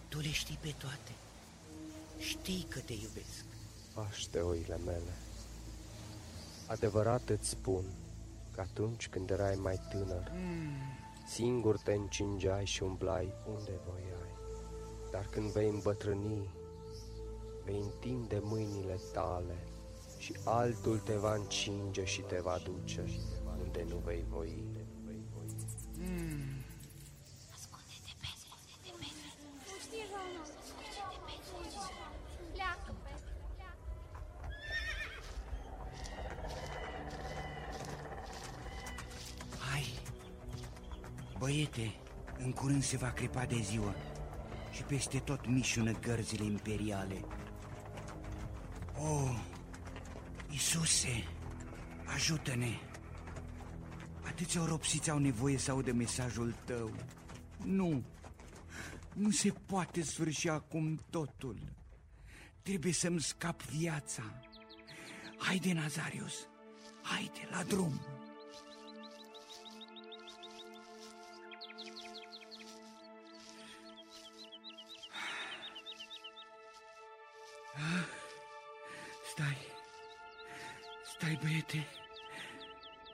Tu 0.08 0.20
le 0.20 0.32
știi 0.32 0.58
pe 0.62 0.74
toate. 0.78 1.12
Știi 2.22 2.66
că 2.70 2.80
te 2.80 2.94
iubesc. 2.94 3.46
Paște 3.94 4.40
oile 4.40 4.78
mele. 4.86 5.14
Adevărat 6.68 7.30
îți 7.30 7.50
spun 7.50 7.84
că 8.52 8.62
atunci 8.62 9.10
când 9.10 9.30
erai 9.30 9.56
mai 9.56 9.80
tânăr, 9.90 10.32
singur 11.28 11.78
te 11.78 11.94
încingeai 11.94 12.66
și 12.66 12.84
umblai 12.84 13.34
unde 13.48 13.72
voiai. 13.86 14.30
Dar 15.12 15.28
când 15.32 15.52
vei 15.52 15.70
îmbătrâni, 15.70 16.50
vei 17.66 17.80
întinde 17.80 18.40
mâinile 18.44 19.00
tale 19.14 19.58
și 20.18 20.36
altul 20.44 21.00
te 21.00 21.14
va 21.14 21.36
încinge 21.36 22.06
și 22.06 22.22
te 22.22 22.40
va 22.42 22.58
duce 22.64 23.06
unde 23.62 23.86
nu 23.90 23.96
vei 24.06 24.26
voi. 24.30 24.64
Hai, 25.06 26.51
băiete, 41.76 41.96
în 42.38 42.52
curând 42.52 42.84
se 42.84 42.98
va 42.98 43.12
crepa 43.12 43.46
de 43.46 43.56
ziua 43.56 43.96
și 44.72 44.84
peste 44.84 45.20
tot 45.20 45.48
mișună 45.48 45.92
gărzile 45.92 46.44
imperiale. 46.44 47.26
Oh, 48.96 49.40
Isuse, 50.50 51.28
ajută-ne! 52.06 52.80
Atâția 54.24 54.62
oropsiți 54.62 55.10
au 55.10 55.18
nevoie 55.18 55.58
să 55.58 55.72
audă 55.72 55.94
mesajul 55.94 56.56
tău. 56.66 56.96
Nu, 57.66 58.04
nu 59.14 59.32
se 59.32 59.54
poate 59.66 60.02
sfârși 60.02 60.50
acum 60.50 61.00
totul. 61.10 61.58
Trebuie 62.62 62.94
să-mi 62.94 63.22
scap 63.22 63.62
viața. 63.62 64.24
Haide, 65.38 65.74
Nazarius, 65.74 66.48
haide, 67.02 67.48
la 67.52 67.64
drum. 67.64 68.21
Stai. 79.32 79.58
Stai, 81.14 81.40
băiete. 81.42 81.88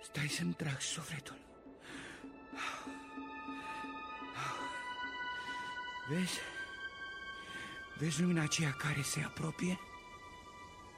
Stai 0.03 0.27
să-mi 0.27 0.53
trag 0.53 0.80
sufletul. 0.80 1.38
Vezi? 6.10 6.39
Vezi 7.98 8.22
lumina 8.22 8.41
aceea 8.41 8.72
care 8.72 9.02
se 9.02 9.23
apropie? 9.23 9.80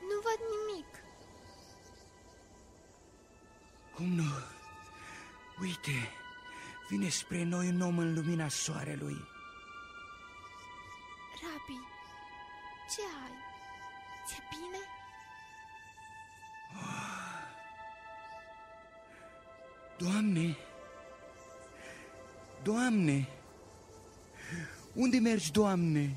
Nu 0.02 0.20
văd 0.24 0.40
nimic. 0.50 0.88
Cum 3.96 4.06
nu? 4.06 4.24
Uite, 5.62 6.12
vine 6.90 7.10
spre 7.10 7.44
noi 7.44 7.68
un 7.70 7.82
om 7.82 7.98
în 7.98 8.14
lumina 8.14 8.48
soarelui. 8.48 9.28
Rabi, 11.42 11.80
ce 12.96 13.02
ai? 13.02 13.49
Ți-e 14.30 14.42
bine? 14.50 14.82
Doamne! 19.98 20.58
Doamne! 22.64 23.28
Unde 24.94 25.20
mergi, 25.20 25.52
Doamne? 25.52 26.16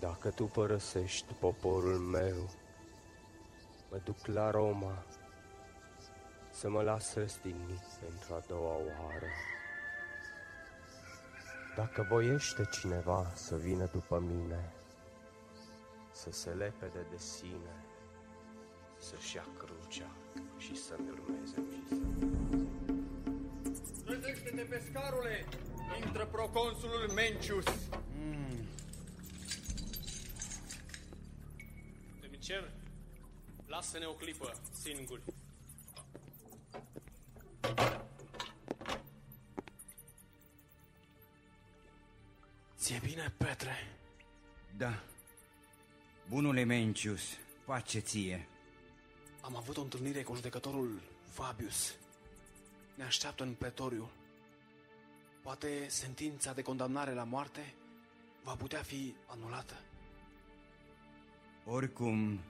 Dacă 0.00 0.30
tu 0.30 0.44
părăsești 0.44 1.32
poporul 1.32 1.98
meu, 1.98 2.50
mă 3.90 4.00
duc 4.04 4.26
la 4.26 4.50
Roma 4.50 5.04
să 6.50 6.70
mă 6.70 6.82
las 6.82 7.14
răstignit 7.14 7.82
pentru 8.00 8.34
a 8.34 8.42
doua 8.48 8.74
oară. 8.74 9.26
Dacă 11.78 12.06
voiește 12.08 12.68
cineva 12.80 13.32
să 13.34 13.56
vină 13.56 13.88
după 13.92 14.18
mine, 14.18 14.72
să 16.12 16.30
se 16.30 16.50
lepede 16.50 17.06
de 17.10 17.16
sine, 17.16 17.84
să-și 18.98 19.36
ia 19.36 19.46
crucea 19.58 20.10
și 20.56 20.76
să-mi 20.76 21.10
urmeze 21.10 21.60
visele. 21.68 22.66
Trezește-te, 24.04 24.62
pescarule! 24.62 25.44
Intră 26.04 26.26
proconsulul 26.26 27.10
Mencius! 27.14 27.64
Mm. 28.14 28.66
Demicer, 32.20 32.70
lasă-ne 33.66 34.06
o 34.06 34.12
clipă, 34.12 34.52
singuri. 34.72 35.22
Da. 44.78 45.02
Bunule 46.28 46.64
Mencius, 46.64 47.38
pace 47.64 47.98
ție. 47.98 48.48
Am 49.40 49.56
avut 49.56 49.76
o 49.76 49.82
întâlnire 49.82 50.22
cu 50.22 50.34
judecătorul 50.34 51.00
Fabius. 51.28 51.94
Ne 52.94 53.04
așteaptă 53.04 53.42
în 53.42 53.52
pretoriu. 53.52 54.10
Poate 55.42 55.88
sentința 55.88 56.52
de 56.52 56.62
condamnare 56.62 57.12
la 57.12 57.24
moarte 57.24 57.74
va 58.42 58.54
putea 58.54 58.82
fi 58.82 59.14
anulată. 59.26 59.74
Oricum, 61.64 62.40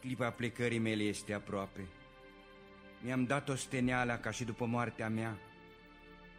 clipa 0.00 0.30
plecării 0.30 0.78
mele 0.78 1.02
este 1.02 1.32
aproape. 1.32 1.86
Mi-am 3.00 3.24
dat 3.24 3.48
o 3.48 3.54
steneală 3.54 4.16
ca 4.16 4.30
și 4.30 4.44
după 4.44 4.66
moartea 4.66 5.08
mea 5.08 5.38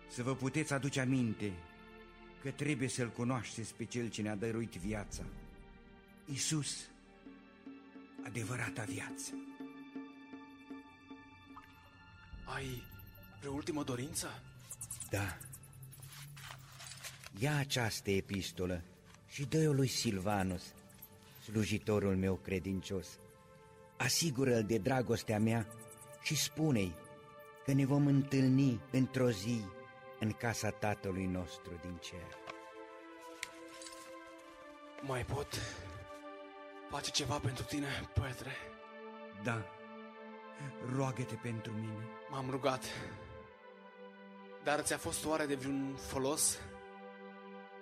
să 0.08 0.24
vă 0.24 0.36
puteți 0.36 0.74
aduce 0.74 1.00
aminte 1.00 1.54
că 2.46 2.52
trebuie 2.52 2.88
să-L 2.88 3.10
cunoașteți 3.10 3.74
pe 3.74 3.86
Cel 3.86 4.10
ce 4.10 4.22
ne-a 4.22 4.36
dăruit 4.36 4.76
viața. 4.76 5.24
Isus, 6.26 6.90
adevărata 8.26 8.84
viață. 8.84 9.32
Ai 12.44 12.84
vreo 13.40 13.54
ultimă 13.54 13.84
dorință? 13.84 14.44
Da. 15.10 15.38
Ia 17.40 17.58
această 17.58 18.12
epistolă 18.12 18.82
și 19.28 19.46
dă-o 19.46 19.72
lui 19.72 19.88
Silvanus, 19.88 20.64
slujitorul 21.44 22.16
meu 22.16 22.36
credincios. 22.36 23.08
Asigură-l 23.98 24.64
de 24.64 24.78
dragostea 24.78 25.40
mea 25.40 25.68
și 26.24 26.36
spune-i 26.36 26.94
că 27.66 27.74
ne 27.74 27.86
vom 27.86 28.08
întâlni 28.08 28.82
într-o 28.92 29.30
zi 29.30 29.62
în 30.26 30.32
casa 30.32 30.70
Tatălui 30.70 31.26
nostru 31.26 31.72
din 31.82 31.98
cer. 32.02 32.38
Mai 35.02 35.26
pot 35.26 35.48
face 36.90 37.12
ceva 37.12 37.40
pentru 37.40 37.64
tine, 37.64 37.88
Petre? 38.14 38.52
Da, 39.44 39.66
roagă-te 40.96 41.36
pentru 41.36 41.72
mine. 41.72 42.08
M-am 42.30 42.50
rugat. 42.50 42.84
Dar 44.64 44.80
ți-a 44.80 44.98
fost 44.98 45.26
oare 45.26 45.46
de 45.46 45.56
vreun 45.56 45.96
folos? 45.96 46.60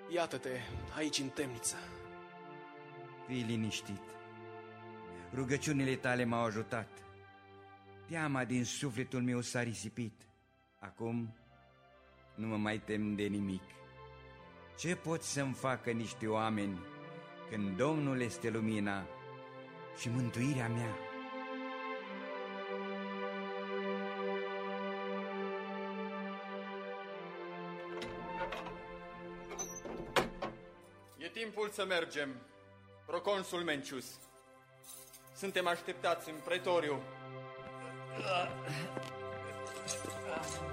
Iată-te 0.09 0.59
aici 0.95 1.19
în 1.19 1.29
temniță. 1.29 1.75
Fii 3.27 3.41
liniștit. 3.41 4.01
Rugăciunile 5.33 5.95
tale 5.95 6.23
m-au 6.23 6.43
ajutat. 6.43 6.87
Teama 8.07 8.45
din 8.45 8.65
sufletul 8.65 9.21
meu 9.21 9.41
s-a 9.41 9.61
risipit. 9.61 10.27
Acum 10.79 11.33
nu 12.35 12.47
mă 12.47 12.57
mai 12.57 12.77
tem 12.77 13.15
de 13.15 13.23
nimic. 13.23 13.61
Ce 14.77 14.95
pot 14.95 15.21
să-mi 15.21 15.53
facă 15.53 15.91
niște 15.91 16.27
oameni 16.27 16.79
când 17.49 17.77
Domnul 17.77 18.21
este 18.21 18.49
lumina 18.49 19.05
și 19.97 20.09
mântuirea 20.09 20.67
mea? 20.67 20.95
E 31.17 31.27
timpul 31.27 31.69
să 31.69 31.85
mergem. 31.85 32.29
Proconsul 33.05 33.63
Mencius. 33.63 34.19
Suntem 35.35 35.67
așteptați 35.67 36.29
în 36.29 36.35
pretoriu. 36.45 37.01
Creștinii 40.33 40.72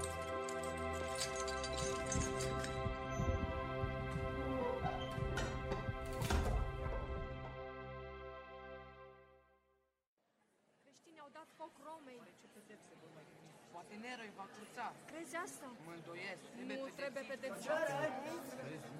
va 14.41 14.47
cruța. 14.55 14.85
Crezi 15.11 15.35
asta? 15.45 15.67
Mă 15.85 15.93
îndoiesc. 15.97 16.43
Nu 16.81 16.87
trebuie 16.99 17.23
pedepsați. 17.31 17.91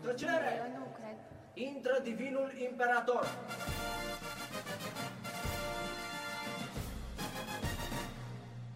Tăcere! 0.02 0.52
Eu 0.64 0.70
nu 0.80 0.86
cred. 0.98 1.18
Intră 1.54 2.00
divinul 2.04 2.50
imperator! 2.70 3.26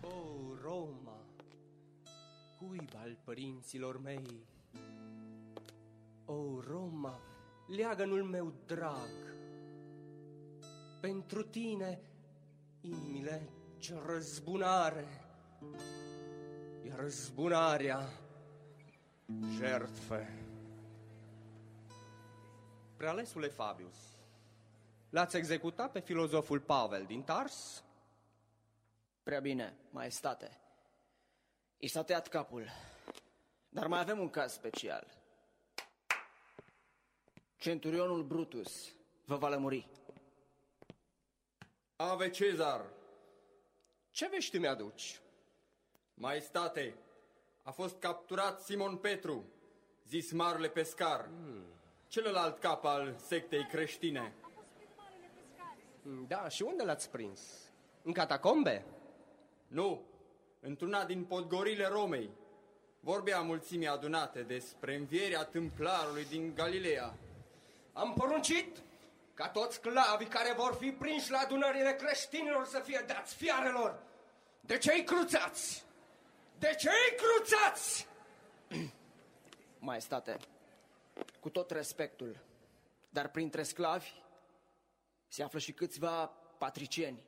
O, 0.02 0.18
Roma, 0.62 1.20
cuib 2.58 2.90
al 3.04 3.18
părinților 3.24 4.02
mei. 4.02 4.48
O, 6.26 6.60
Roma, 6.70 7.20
leagănul 7.68 8.24
meu 8.24 8.54
drag, 8.66 9.14
pentru 11.00 11.44
tine 11.44 12.02
inimile 12.82 13.50
ce 13.78 14.02
răzbunare, 14.06 15.08
iar 16.88 17.00
răzbunarea 17.00 18.10
jertfe. 19.58 20.46
Prealesule 22.98 23.48
Fabius, 23.48 23.98
l-ați 25.10 25.38
executat 25.38 25.92
pe 25.92 26.00
filozoful 26.00 26.60
Pavel 26.60 27.06
din 27.06 27.24
Tars? 27.24 27.84
Prea 29.24 29.40
bine, 29.40 29.78
maestate. 29.90 30.60
I 31.78 31.88
s-a 31.88 32.04
tăiat 32.04 32.28
capul. 32.28 32.70
Dar 33.70 33.88
mai 33.88 34.00
avem 34.00 34.20
un 34.20 34.30
caz 34.30 34.54
special. 34.54 35.08
Centurionul 37.56 38.24
Brutus 38.24 38.94
vă 39.26 39.36
va 39.36 39.50
lămuri. 39.50 39.88
Ave 41.96 42.30
Cezar! 42.30 42.86
Ce 44.12 44.28
vești 44.28 44.58
mi-aduci? 44.58 45.20
Maestate, 46.18 46.96
a 47.64 47.72
fost 47.72 48.00
capturat 48.00 48.62
Simon 48.62 48.98
Petru, 48.98 49.46
zis 50.08 50.32
marele 50.32 50.68
pescar, 50.70 51.26
Hmm. 51.26 51.64
celălalt 52.08 52.60
cap 52.60 52.86
al 52.86 53.16
sectei 53.18 53.66
creștine. 53.66 54.34
Da, 56.28 56.48
și 56.50 56.62
unde 56.62 56.84
l-ați 56.84 57.10
prins? 57.10 57.42
În 58.04 58.12
catacombe? 58.12 58.86
Nu, 59.68 60.02
într-una 60.60 61.06
din 61.06 61.24
podgorile 61.24 61.88
Romei. 61.88 62.30
Vorbea 63.00 63.42
mulțimii 63.42 63.88
adunate 63.88 64.42
despre 64.42 64.96
învierea 64.96 65.44
tâmplarului 65.44 66.26
din 66.26 66.54
Galileea. 66.56 67.14
Am 67.94 68.14
poruncit 68.14 68.78
ca 69.34 69.50
toți 69.50 69.76
sclavii 69.76 70.28
care 70.28 70.54
vor 70.58 70.74
fi 70.80 70.92
prinși 70.92 71.32
la 71.32 71.38
adunările 71.38 71.96
creștinilor 71.96 72.66
să 72.66 72.80
fie 72.80 73.04
dați 73.08 73.36
fiarelor. 73.36 74.00
De 74.62 74.78
ce 74.78 74.94
îi 74.94 75.04
cruțați? 75.04 75.85
De 76.60 76.76
ce 76.80 76.90
îi 76.90 77.18
cruțați? 77.18 78.08
Maestate, 79.80 80.38
cu 81.40 81.50
tot 81.50 81.72
respectul, 81.72 82.38
dar 83.10 83.30
printre 83.30 83.64
sclavi 83.64 84.12
se 85.28 85.44
află 85.44 85.60
și 85.60 85.72
câțiva 85.72 86.26
patricieni. 86.58 87.24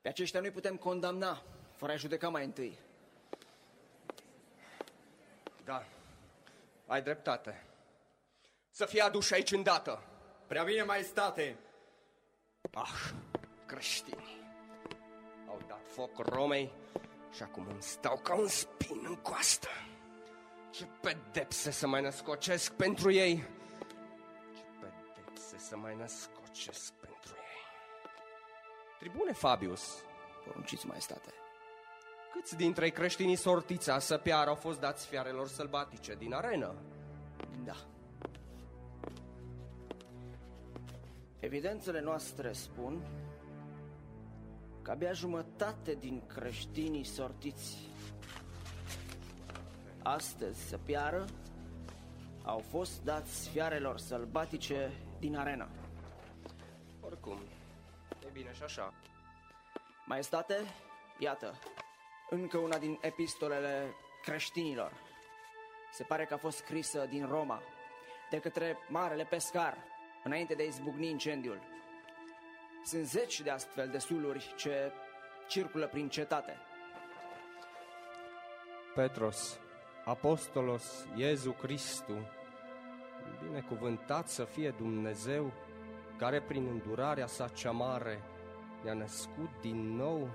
Pe 0.00 0.08
aceștia 0.08 0.40
nu-i 0.40 0.50
putem 0.50 0.76
condamna, 0.76 1.42
fără 1.76 1.92
a 1.92 1.96
judeca 1.96 2.28
mai 2.28 2.44
întâi. 2.44 2.78
Da, 5.64 5.86
ai 6.86 7.02
dreptate. 7.02 7.64
Să 8.70 8.86
fie 8.86 9.00
aduși 9.02 9.34
aici 9.34 9.52
îndată. 9.52 10.02
Prea 10.46 10.62
bine, 10.62 10.82
maestate. 10.82 11.56
Ah, 12.72 13.12
creștini. 13.66 14.38
Au 15.48 15.60
dat 15.68 15.86
foc 15.86 16.18
Romei 16.18 16.72
și 17.30 17.42
acum 17.42 17.66
îmi 17.70 17.82
stau 17.82 18.20
ca 18.22 18.34
un 18.34 18.46
spin 18.46 19.04
în 19.08 19.16
coastă. 19.16 19.68
Ce 20.70 20.86
pedepse 21.00 21.70
să 21.70 21.86
mai 21.86 22.02
născocesc 22.02 22.72
pentru 22.72 23.12
ei. 23.12 23.44
Ce 24.54 24.62
pedepse 24.80 25.58
să 25.58 25.76
mai 25.76 25.96
născocesc 25.96 26.92
pentru 26.92 27.32
ei. 27.34 27.64
Tribune 28.98 29.32
Fabius, 29.32 30.04
Porunciți, 30.44 30.86
maestate. 30.86 31.32
câți 32.32 32.56
dintre 32.56 32.88
creștinii 32.88 33.36
sortița 33.36 33.98
să 33.98 34.18
piară 34.18 34.48
au 34.48 34.54
fost 34.54 34.80
dați 34.80 35.06
fiarelor 35.06 35.48
sălbatice 35.48 36.14
din 36.14 36.32
arenă? 36.32 36.74
Da. 37.64 37.76
Evidențele 41.40 42.00
noastre 42.00 42.52
spun 42.52 43.02
că 44.90 44.96
abia 44.96 45.12
jumătate 45.12 45.94
din 45.94 46.26
creștinii 46.26 47.04
sortiți 47.04 47.76
astăzi 50.02 50.68
să 50.68 50.78
piară 50.78 51.24
au 52.44 52.58
fost 52.58 53.02
dați 53.04 53.48
fiarelor 53.48 53.98
sălbatice 53.98 54.92
din 55.18 55.36
arena. 55.36 55.68
Oricum, 57.00 57.38
e 58.26 58.30
bine 58.32 58.52
și 58.52 58.62
așa. 58.62 58.94
Maestate, 60.06 60.54
iată, 61.18 61.58
încă 62.30 62.58
una 62.58 62.78
din 62.78 62.98
epistolele 63.00 63.94
creștinilor. 64.22 64.92
Se 65.92 66.02
pare 66.02 66.24
că 66.24 66.34
a 66.34 66.38
fost 66.38 66.56
scrisă 66.56 67.06
din 67.10 67.26
Roma, 67.26 67.62
de 68.30 68.40
către 68.40 68.76
marele 68.88 69.24
pescar, 69.24 69.76
înainte 70.24 70.54
de 70.54 70.62
a 70.62 70.66
izbucni 70.66 71.08
incendiul. 71.08 71.60
Sunt 72.84 73.06
zeci 73.06 73.40
de 73.40 73.50
astfel 73.50 73.88
de 73.88 73.98
suluri 73.98 74.54
ce 74.56 74.92
circulă 75.48 75.86
prin 75.86 76.08
cetate. 76.08 76.56
Petros, 78.94 79.58
Apostolos 80.04 81.06
Iesu 81.16 81.50
Cristu, 81.50 82.12
binecuvântat 83.42 84.28
să 84.28 84.44
fie 84.44 84.70
Dumnezeu, 84.70 85.52
care 86.18 86.40
prin 86.42 86.66
îndurarea 86.66 87.26
sa 87.26 87.48
cea 87.48 87.70
mare 87.70 88.22
ne-a 88.82 88.92
născut 88.92 89.50
din 89.60 89.96
nou 89.96 90.30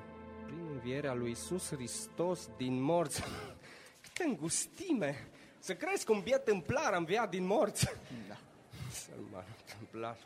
prin 0.45 0.67
învierea 0.71 1.13
lui 1.13 1.31
Isus 1.31 1.69
Hristos 1.69 2.49
din 2.57 2.81
morți. 2.81 3.23
Câte 4.03 4.23
îngustime! 4.23 5.27
Să 5.59 5.75
crezi 5.75 6.05
că 6.05 6.11
un 6.11 6.21
biet 6.21 6.43
templar 6.43 6.93
a 6.93 6.97
înviat 6.97 7.29
din 7.29 7.45
morți! 7.45 7.85
Da. 8.27 8.37
Sărman 8.91 9.45
templar. 9.77 10.17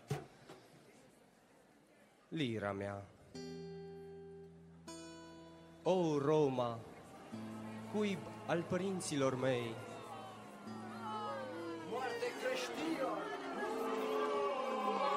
Lira 2.30 2.72
mea. 2.72 3.06
O, 5.84 6.18
Roma, 6.18 6.80
cuib 7.94 8.20
al 8.48 8.64
părinților 8.70 9.36
mei, 9.36 9.76
Moarte 11.90 12.28
creștinilor! 12.42 13.18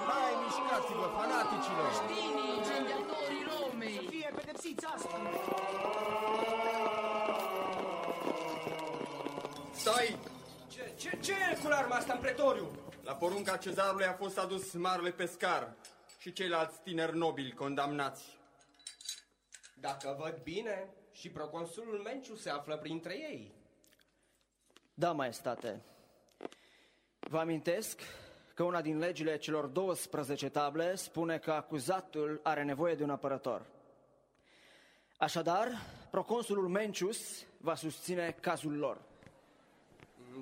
Mai 0.06 0.32
mișcați-vă, 0.42 1.06
fanaticilor! 1.16 1.90
Creștinii, 1.90 2.56
incendiatorii 2.56 3.44
Romei! 3.50 3.94
Să 3.94 4.02
fie 4.08 4.30
pedepsiți 4.34 4.84
astăzi! 4.84 5.14
Stai! 9.72 10.18
Ce, 10.68 10.92
ce, 10.96 11.18
ce 11.20 11.32
e 11.32 11.58
cu 11.62 11.68
arma 11.70 11.94
asta 11.94 12.12
în 12.12 12.20
pretoriu? 12.20 12.66
La 13.04 13.12
porunca 13.12 13.56
cezarului 13.56 14.06
a 14.06 14.12
fost 14.12 14.38
adus 14.38 14.72
marele 14.72 15.10
pescar 15.10 15.74
și 16.22 16.32
ceilalți 16.32 16.80
tineri 16.80 17.16
nobili 17.16 17.52
condamnați. 17.52 18.38
Dacă 19.74 20.16
văd 20.18 20.42
bine, 20.42 20.88
și 21.12 21.30
proconsulul 21.30 21.98
Menciu 21.98 22.34
se 22.34 22.50
află 22.50 22.76
printre 22.76 23.14
ei. 23.14 23.54
Da, 24.94 25.12
maestate. 25.12 25.82
Vă 27.18 27.38
amintesc 27.38 28.00
că 28.54 28.62
una 28.62 28.82
din 28.82 28.98
legile 28.98 29.38
celor 29.38 29.66
12 29.66 30.48
table 30.48 30.94
spune 30.94 31.38
că 31.38 31.52
acuzatul 31.52 32.40
are 32.42 32.62
nevoie 32.62 32.94
de 32.94 33.02
un 33.02 33.10
apărător. 33.10 33.66
Așadar, 35.16 35.68
proconsulul 36.10 36.68
Mencius 36.68 37.44
va 37.58 37.74
susține 37.74 38.36
cazul 38.40 38.76
lor. 38.76 39.00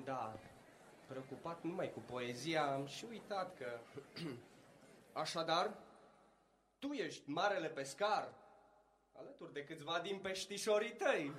Da, 0.05 0.39
preocupat 1.07 1.63
numai 1.63 1.91
cu 1.91 1.99
poezia, 1.99 2.63
am 2.63 2.85
și 2.85 3.05
uitat 3.09 3.57
că... 3.57 3.79
Așadar, 5.13 5.73
tu 6.79 6.91
ești 6.91 7.29
marele 7.29 7.67
pescar, 7.67 8.33
alături 9.17 9.53
de 9.53 9.63
câțiva 9.63 9.99
din 10.03 10.17
peștișorii 10.17 10.91
tăi. 10.93 11.31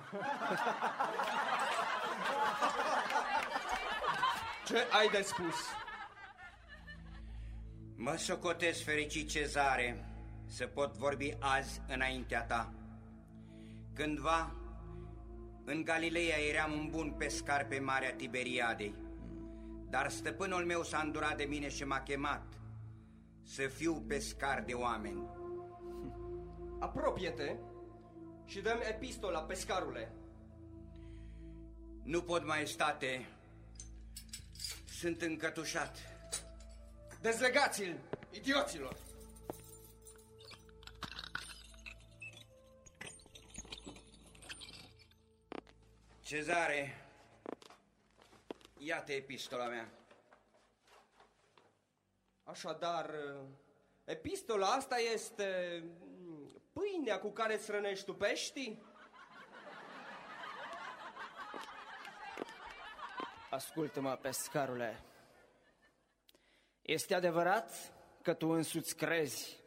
Ce 4.67 4.87
ai 4.91 5.09
de 5.09 5.21
spus? 5.21 5.55
Mă 7.95 8.15
socotesc 8.15 8.83
fericit, 8.83 9.29
Cezare, 9.29 10.05
să 10.45 10.67
pot 10.67 10.93
vorbi 10.97 11.37
azi 11.39 11.81
înaintea 11.87 12.43
ta. 12.43 12.73
Cândva, 13.93 14.55
în 15.65 15.83
Galileea 15.83 16.37
eram 16.37 16.71
un 16.71 16.89
bun 16.89 17.11
pescar 17.11 17.65
pe 17.65 17.79
Marea 17.79 18.13
Tiberiadei, 18.13 18.95
dar 19.89 20.09
stăpânul 20.09 20.65
meu 20.65 20.83
s-a 20.83 20.99
îndurat 20.99 21.37
de 21.37 21.43
mine 21.43 21.69
și 21.69 21.83
m-a 21.83 22.01
chemat 22.01 22.43
să 23.43 23.67
fiu 23.67 24.03
pescar 24.07 24.63
de 24.63 24.73
oameni. 24.73 25.29
Apropie-te 26.79 27.55
și 28.45 28.61
dăm 28.61 28.79
epistola 28.89 29.41
pescarule. 29.41 30.11
Nu 32.03 32.21
pot, 32.21 32.45
maestate, 32.45 33.25
sunt 34.99 35.21
încătușat. 35.21 35.97
Dezlegați-l, 37.21 37.99
idioților! 38.31 38.97
Cezare, 46.21 47.05
iată 48.77 49.11
epistola 49.11 49.65
mea. 49.67 50.02
Așadar, 52.43 53.11
epistola 54.03 54.67
asta 54.67 54.95
este 55.13 55.79
mm, 56.21 56.61
pâinea 56.73 57.19
cu 57.19 57.29
care 57.29 57.53
îți 57.53 57.71
rănești 57.71 58.05
tu 58.05 58.13
peștii? 58.13 58.83
Ascultă-mă, 63.49 64.17
pescarule. 64.21 65.03
Este 66.81 67.15
adevărat 67.15 67.93
că 68.21 68.33
tu 68.33 68.47
însuți 68.47 68.95
crezi 68.95 69.59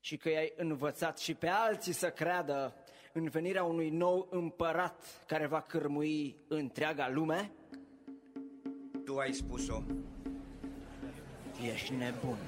și 0.00 0.16
că 0.16 0.28
i-ai 0.28 0.52
învățat 0.56 1.18
și 1.18 1.34
pe 1.34 1.48
alții 1.48 1.92
să 1.92 2.10
creadă 2.10 2.84
în 3.12 3.28
venirea 3.28 3.64
unui 3.64 3.90
nou 3.90 4.28
împărat 4.30 5.24
care 5.26 5.46
va 5.46 5.60
cârmui 5.60 6.44
întreaga 6.48 7.08
lume? 7.08 7.52
Tu 9.04 9.18
ai 9.18 9.32
spus-o. 9.32 9.82
Ești 11.62 11.92
nebun. 11.94 12.38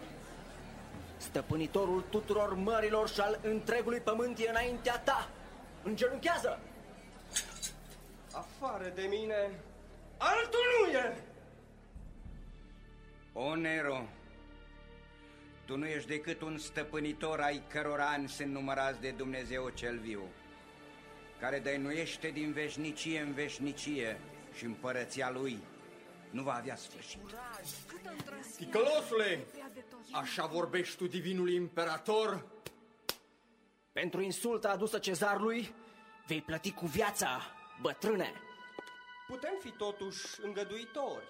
Stăpânitorul 1.16 2.04
tuturor 2.10 2.54
mărilor 2.54 3.08
și 3.08 3.20
al 3.20 3.38
întregului 3.42 4.00
pământ 4.00 4.38
e 4.38 4.48
înaintea 4.48 4.98
ta. 4.98 5.30
Îngenunchează! 5.82 6.58
Afară 8.32 8.92
de 8.94 9.02
mine, 9.02 9.50
altul 10.18 10.60
nu 10.80 10.98
e! 10.98 11.16
O, 13.32 13.54
Nero, 13.54 14.02
tu 15.64 15.76
nu 15.76 15.86
ești 15.86 16.08
decât 16.08 16.40
un 16.40 16.58
stăpânitor 16.58 17.40
ai 17.40 17.62
căror 17.68 18.00
ani 18.00 18.28
sunt 18.28 18.52
numărați 18.52 19.00
de 19.00 19.10
Dumnezeu 19.10 19.68
cel 19.68 19.98
viu, 19.98 20.22
care 21.40 21.58
dăinuiește 21.58 22.28
din 22.28 22.52
veșnicie 22.52 23.20
în 23.20 23.32
veșnicie 23.32 24.20
și 24.54 24.64
împărăția 24.64 25.30
lui 25.30 25.58
nu 26.30 26.42
va 26.42 26.54
avea 26.54 26.76
sfârșit. 26.76 27.20
Ticălosule, 28.56 29.46
așa 30.12 30.46
vorbești 30.46 30.96
tu 30.96 31.06
divinului 31.06 31.54
imperator? 31.54 32.46
Pentru 33.92 34.20
insulta 34.20 34.70
adusă 34.70 34.98
cezarului, 34.98 35.74
vei 36.26 36.42
plăti 36.42 36.72
cu 36.72 36.86
viața, 36.86 37.40
bătrâne. 37.80 38.32
Putem 39.26 39.54
fi 39.60 39.70
totuși 39.70 40.26
îngăduitori. 40.42 41.28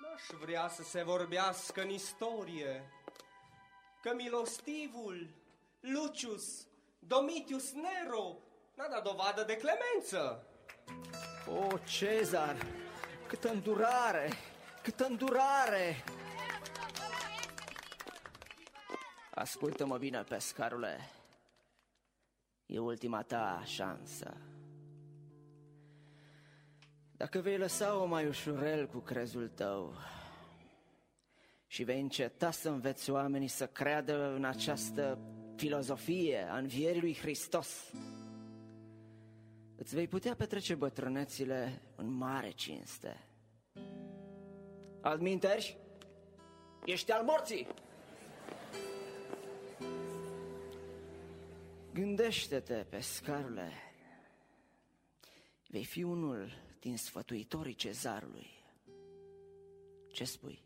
N-aș 0.00 0.40
vrea 0.40 0.68
să 0.68 0.82
se 0.82 1.02
vorbească 1.02 1.82
în 1.82 1.88
istorie 1.88 2.92
că 4.02 4.14
milostivul 4.14 5.28
Lucius 5.80 6.66
Domitius 6.98 7.72
Nero 7.72 8.36
n-a 8.74 8.88
dat 8.88 9.02
dovadă 9.02 9.42
de 9.42 9.56
clemență. 9.56 10.46
O, 11.46 11.78
Cezar, 11.78 12.66
câtă 13.26 13.48
îndurare, 13.48 14.32
câtă 14.82 15.06
îndurare! 15.08 16.04
Ascultă-mă 19.34 19.98
bine, 19.98 20.22
pescarule. 20.22 20.98
E 22.66 22.78
ultima 22.78 23.22
ta 23.22 23.62
șansă. 23.64 24.36
Dacă 27.16 27.40
vei 27.40 27.58
lăsa-o 27.58 28.06
mai 28.06 28.26
ușurel 28.26 28.86
cu 28.86 28.98
crezul 28.98 29.48
tău 29.48 29.94
și 31.66 31.82
vei 31.82 32.00
înceta 32.00 32.50
să 32.50 32.68
înveți 32.68 33.10
oamenii 33.10 33.48
să 33.48 33.66
creadă 33.66 34.34
în 34.34 34.44
această 34.44 35.18
filozofie 35.56 36.48
a 36.50 36.56
învierii 36.56 37.00
lui 37.00 37.14
Hristos, 37.14 37.92
îți 39.76 39.94
vei 39.94 40.08
putea 40.08 40.34
petrece 40.34 40.74
bătrânețile 40.74 41.82
în 41.96 42.12
mare 42.12 42.50
cinste. 42.50 43.24
Adminteri? 45.00 45.76
Ești 46.84 47.12
al 47.12 47.24
morții! 47.24 47.66
Gândește-te, 51.92 52.86
pescarule, 52.88 53.72
vei 55.68 55.84
fi 55.84 56.02
unul 56.02 56.50
din 56.80 56.96
sfătuitorii 56.96 57.74
cezarului. 57.74 58.50
Ce 60.12 60.24
spui? 60.24 60.62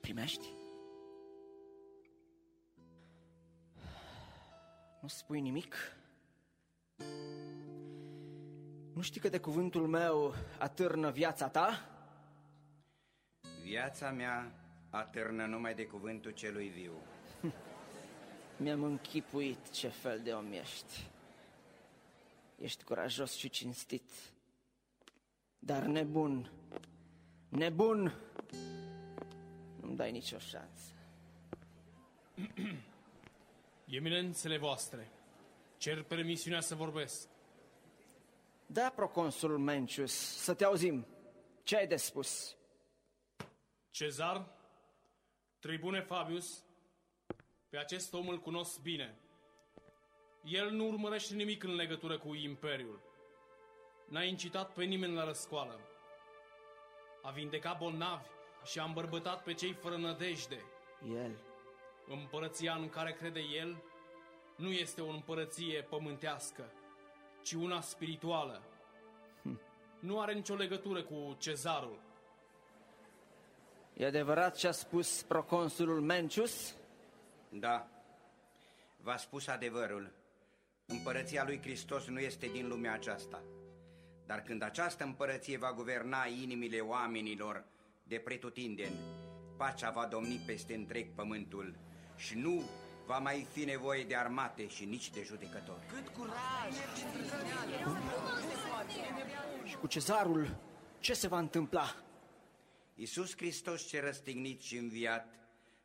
Primești? 0.00 0.46
Nu 5.00 5.08
spui 5.08 5.40
nimic? 5.40 5.74
Nu 8.94 9.02
știi 9.02 9.20
că 9.20 9.28
de 9.28 9.40
cuvântul 9.40 9.86
meu 9.86 10.34
atârnă 10.58 11.10
viața 11.10 11.48
ta? 11.48 11.97
Viața 13.68 14.10
mea 14.10 14.52
atârnă 14.90 15.46
numai 15.46 15.74
de 15.74 15.86
cuvântul 15.86 16.30
celui 16.30 16.68
viu. 16.68 16.92
Mi-am 18.62 18.82
închipuit 18.82 19.70
ce 19.70 19.88
fel 19.88 20.20
de 20.20 20.32
om 20.32 20.52
ești. 20.52 21.06
Ești 22.58 22.84
curajos 22.84 23.34
și 23.34 23.48
cinstit, 23.48 24.10
dar 25.58 25.82
nebun, 25.82 26.50
nebun, 27.48 28.14
nu-mi 29.80 29.96
dai 29.96 30.12
nicio 30.12 30.38
șansă. 30.38 30.92
Eminențele 33.98 34.58
voastre, 34.58 35.10
cer 35.76 36.02
permisiunea 36.02 36.60
să 36.60 36.74
vorbesc. 36.74 37.28
Da, 38.66 38.92
proconsul 38.94 39.58
Mencius, 39.58 40.12
să 40.14 40.54
te 40.54 40.64
auzim. 40.64 41.06
Ce 41.62 41.76
ai 41.76 41.86
de 41.86 41.96
spus? 41.96 42.57
Cezar, 43.90 44.46
tribune 45.58 46.00
Fabius, 46.00 46.64
pe 47.68 47.78
acest 47.78 48.12
om 48.12 48.28
îl 48.28 48.38
cunosc 48.38 48.80
bine. 48.80 49.18
El 50.44 50.70
nu 50.70 50.86
urmărește 50.86 51.34
nimic 51.34 51.62
în 51.62 51.74
legătură 51.74 52.18
cu 52.18 52.34
Imperiul. 52.34 53.00
N-a 54.08 54.22
incitat 54.22 54.72
pe 54.72 54.84
nimeni 54.84 55.14
la 55.14 55.24
răscoală. 55.24 55.80
A 57.22 57.30
vindecat 57.30 57.78
bolnavi 57.78 58.28
și 58.64 58.78
a 58.78 58.84
îmbărbătat 58.84 59.42
pe 59.42 59.54
cei 59.54 59.72
fără 59.72 59.96
nădejde. 59.96 60.64
El. 61.14 61.38
Împărăția 62.06 62.74
în 62.74 62.88
care 62.88 63.12
crede 63.12 63.40
el 63.40 63.82
nu 64.56 64.70
este 64.70 65.00
o 65.00 65.08
împărăție 65.08 65.82
pământească, 65.82 66.72
ci 67.42 67.52
una 67.52 67.80
spirituală. 67.80 68.62
Hm. 69.42 69.60
Nu 70.00 70.20
are 70.20 70.32
nicio 70.32 70.54
legătură 70.54 71.02
cu 71.02 71.36
cezarul. 71.38 72.07
E 73.98 74.06
adevărat 74.06 74.56
ce 74.56 74.66
a 74.68 74.72
spus 74.72 75.22
proconsulul 75.22 76.00
Mencius? 76.00 76.74
Da, 77.48 77.88
v-a 78.96 79.16
spus 79.16 79.46
adevărul. 79.46 80.10
Împărăția 80.86 81.44
lui 81.44 81.60
Hristos 81.62 82.06
nu 82.06 82.18
este 82.18 82.46
din 82.46 82.68
lumea 82.68 82.92
aceasta. 82.92 83.42
Dar 84.26 84.42
când 84.42 84.62
această 84.62 85.04
împărăție 85.04 85.58
va 85.58 85.72
guverna 85.72 86.26
inimile 86.42 86.80
oamenilor 86.80 87.64
de 88.02 88.16
pretutindeni, 88.16 88.98
pacea 89.56 89.90
va 89.90 90.06
domni 90.06 90.42
peste 90.46 90.74
întreg 90.74 91.14
pământul 91.14 91.74
și 92.16 92.38
nu 92.38 92.62
va 93.06 93.18
mai 93.18 93.46
fi 93.52 93.64
nevoie 93.64 94.04
de 94.04 94.16
armate 94.16 94.68
și 94.68 94.84
nici 94.84 95.10
de 95.10 95.22
judecători. 95.22 95.82
Cât 95.94 96.08
curaj! 96.08 96.72
Și 99.64 99.76
cu 99.76 99.86
cezarul, 99.86 100.56
ce 100.98 101.14
se 101.14 101.28
va 101.28 101.38
întâmpla? 101.38 101.94
Iisus 103.00 103.36
Hristos 103.36 103.86
ce 103.86 104.00
răstignit 104.00 104.60
și 104.60 104.76
înviat 104.76 105.34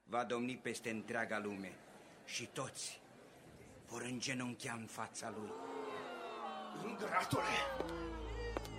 va 0.03 0.23
domni 0.23 0.57
peste 0.57 0.89
întreaga 0.89 1.39
lume 1.39 1.71
și 2.25 2.45
toți 2.45 3.01
vor 3.87 4.01
îngenunchea 4.01 4.73
în 4.73 4.85
fața 4.85 5.33
Lui. 5.37 5.51
Ingratule, 6.89 7.41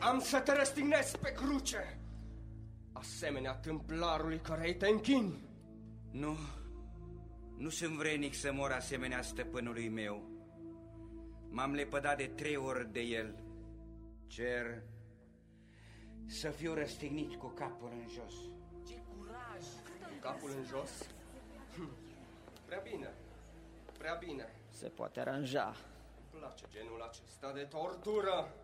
am 0.00 0.20
să 0.20 0.40
te 0.40 0.52
răstignesc 0.52 1.16
pe 1.16 1.32
cruce, 1.32 1.98
asemenea 2.92 3.54
templarului 3.54 4.38
care 4.38 4.72
te 4.72 4.86
închini. 4.86 5.48
Nu, 6.10 6.36
nu 7.56 7.68
sunt 7.68 7.94
vrenic 7.94 8.34
să 8.34 8.52
mor 8.52 8.70
asemenea 8.70 9.22
stăpânului 9.22 9.88
meu. 9.88 10.30
M-am 11.50 11.72
lepădat 11.72 12.16
de 12.16 12.26
trei 12.26 12.56
ori 12.56 12.92
de 12.92 13.00
el. 13.00 13.44
Cer 14.26 14.82
să 16.26 16.50
fiu 16.50 16.74
răstignit 16.74 17.34
cu 17.34 17.46
capul 17.46 17.88
în 17.92 18.08
jos. 18.08 18.34
Ce 18.88 18.94
curaj! 19.16 19.64
Capul 20.20 20.50
în 20.50 20.64
jos? 20.64 20.90
Hm, 21.76 21.90
Prea 22.66 22.78
bine, 22.78 23.14
prea 23.98 24.14
bine. 24.14 24.52
Se 24.70 24.88
poate 24.88 25.20
aranja. 25.20 25.66
Îmi 26.32 26.40
place 26.40 26.64
genul 26.70 27.02
acesta 27.02 27.52
de 27.52 27.62
tortură. 27.64 28.54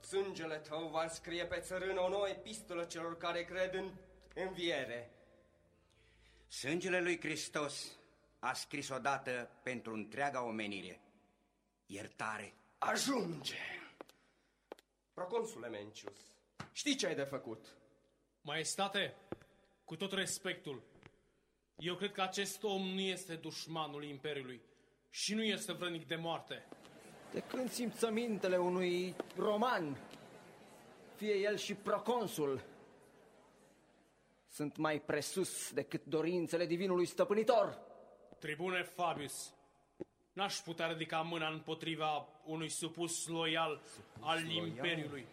Sângele 0.00 0.56
tău 0.56 0.88
va 0.88 1.08
scrie 1.08 1.44
pe 1.46 1.60
țărână 1.60 2.00
o 2.00 2.08
nouă 2.08 2.28
epistolă 2.28 2.84
celor 2.84 3.16
care 3.16 3.44
cred 3.44 3.74
în 3.74 3.90
înviere. 4.34 5.10
Sângele 6.48 7.00
lui 7.00 7.20
Hristos 7.20 7.98
a 8.38 8.52
scris 8.52 8.88
odată 8.88 9.50
pentru 9.62 9.92
întreaga 9.94 10.44
omenire. 10.44 11.00
Iertare. 11.86 12.54
Ajunge! 12.78 13.56
Proconsule 15.12 15.68
Mencius, 15.68 16.18
știi 16.72 16.96
ce 16.96 17.06
ai 17.06 17.14
de 17.14 17.22
făcut? 17.22 17.76
Maestate, 18.40 19.14
cu 19.84 19.96
tot 19.96 20.12
respectul, 20.12 20.82
eu 21.76 21.94
cred 21.94 22.12
că 22.12 22.22
acest 22.22 22.62
om 22.62 22.82
nu 22.82 23.00
este 23.00 23.34
dușmanul 23.34 24.04
Imperiului 24.04 24.60
și 25.10 25.34
nu 25.34 25.42
este 25.42 25.72
vrănic 25.72 26.06
de 26.06 26.16
moarte. 26.16 26.68
De 27.32 27.40
când 27.40 27.70
simțămintele 27.70 28.56
unui 28.56 29.14
roman, 29.36 29.98
fie 31.16 31.34
el 31.34 31.56
și 31.56 31.74
proconsul, 31.74 32.64
sunt 34.48 34.76
mai 34.76 35.00
presus 35.00 35.72
decât 35.72 36.04
dorințele 36.04 36.66
divinului 36.66 37.06
stăpânitor. 37.06 37.78
Tribune 38.38 38.82
Fabius, 38.82 39.54
n-aș 40.32 40.56
putea 40.56 40.86
ridica 40.86 41.20
mâna 41.20 41.48
împotriva 41.48 42.28
unui 42.44 42.68
supus 42.68 43.26
loial 43.26 43.82
al 44.20 44.42
loial? 44.42 44.66
Imperiului. 44.66 45.26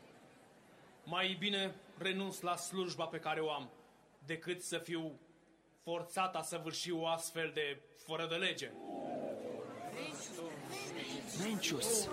Mai 1.04 1.36
bine 1.40 1.76
renunț 1.98 2.40
la 2.40 2.56
slujba 2.56 3.06
pe 3.06 3.20
care 3.20 3.40
o 3.40 3.52
am, 3.52 3.70
decât 4.26 4.62
să 4.62 4.78
fiu 4.78 5.20
forțat 5.84 6.36
a 6.36 6.42
săvârși 6.42 6.92
o 6.92 7.08
astfel 7.08 7.52
de 7.54 7.82
fără 8.06 8.28
de 8.28 8.36
lege. 8.36 8.72
Mencius, 11.44 12.10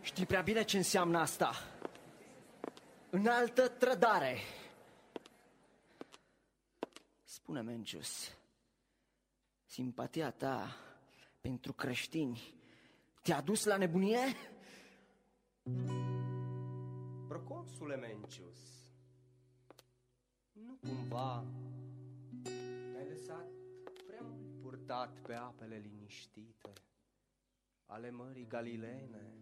știi 0.00 0.26
prea 0.26 0.42
bine 0.42 0.64
ce 0.64 0.76
înseamnă 0.76 1.18
asta. 1.18 1.50
Înaltă 3.10 3.68
trădare. 3.68 4.38
Spune, 7.24 7.60
Mencius, 7.60 8.36
simpatia 9.64 10.30
ta 10.30 10.76
pentru 11.40 11.72
creștini 11.72 12.54
te-a 13.24 13.40
dus 13.40 13.64
la 13.64 13.76
nebunie? 13.76 14.36
Procon 17.64 17.76
Sulemencius, 17.76 18.58
nu 20.52 20.78
cumva 20.80 21.44
te-ai 22.92 23.08
lăsat 23.08 23.48
prea 24.06 24.20
mult 24.20 24.60
purtat 24.60 25.20
pe 25.20 25.34
apele 25.34 25.76
liniștite 25.76 26.72
ale 27.86 28.10
Mării 28.10 28.46
Galileene 28.46 29.34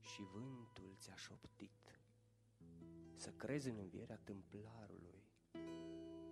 și 0.00 0.22
vântul 0.32 0.94
ți-a 0.98 1.16
șoptit 1.16 2.00
să 3.14 3.30
crezi 3.30 3.68
în 3.68 3.78
învierea 3.78 4.20
tâmplarului 4.24 5.22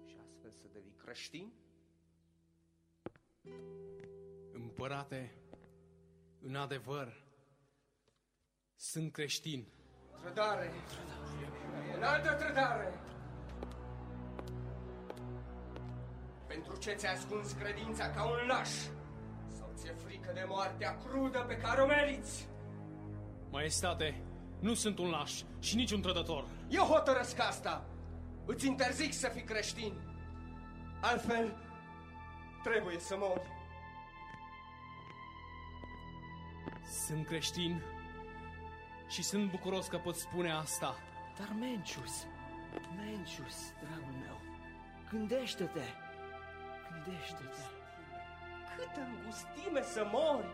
și 0.05 0.17
astfel 0.21 0.51
să 0.51 0.69
devii 0.73 0.97
creștin? 0.97 1.53
Împărate, 4.53 5.35
în 6.41 6.55
adevăr, 6.55 7.24
sunt 8.77 9.13
creștin. 9.13 9.67
Trădare! 10.21 10.73
Înaltă 11.97 12.33
trădare! 12.33 12.93
Pentru 16.47 16.77
ce 16.77 16.93
ți-ai 16.93 17.13
ascuns 17.13 17.53
credința 17.53 18.11
ca 18.11 18.25
un 18.25 18.47
laș? 18.47 18.69
Sau 19.49 19.73
ți-e 19.75 19.95
frică 20.07 20.31
de 20.35 20.45
moartea 20.49 20.97
crudă 20.97 21.45
pe 21.49 21.57
care 21.57 21.81
o 21.81 21.87
meriți? 21.87 22.49
Maestate, 23.51 24.23
nu 24.61 24.75
sunt 24.75 24.99
un 24.99 25.11
laș 25.11 25.43
și 25.59 25.77
nici 25.77 25.91
un 25.93 26.01
trădător. 26.01 26.47
Eu 26.69 26.85
hotărăsc 26.85 27.39
asta! 27.39 27.87
Îți 28.47 28.67
interzic 28.67 29.13
să 29.13 29.29
fii 29.29 29.43
creștin! 29.45 29.93
Altfel, 31.01 31.57
trebuie 32.63 32.99
să 32.99 33.17
mori. 33.19 33.53
Sunt 37.07 37.27
creștin 37.27 37.83
și 39.09 39.23
sunt 39.23 39.51
bucuros 39.51 39.87
că 39.87 39.99
pot 39.99 40.17
spune 40.17 40.53
asta. 40.53 40.97
Dar 41.39 41.49
Mencius, 41.59 42.27
Mencius, 42.97 43.57
dragul 43.83 44.15
meu, 44.25 44.41
gândește-te, 45.11 45.87
gândește-te. 46.91 47.63
Câtă 48.77 49.01
îngustime 49.01 49.83
să 49.83 50.09
mori! 50.13 50.47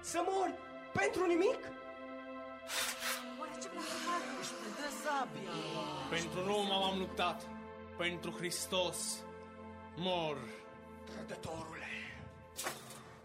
Să 0.00 0.24
mori 0.28 0.54
pentru 0.92 1.26
nimic? 1.26 1.60
Oare 3.40 3.52
ce 3.62 3.68
pentru 3.68 3.98
Marcus? 4.08 4.48
Dă 4.78 4.88
sabia! 5.02 5.54
Pentru 6.10 6.44
Roma 6.46 6.78
m-am 6.78 6.98
luptat. 6.98 7.42
Pentru 7.96 8.30
Hristos 8.30 9.24
mor. 9.96 10.36
Trădătorule, 11.04 11.92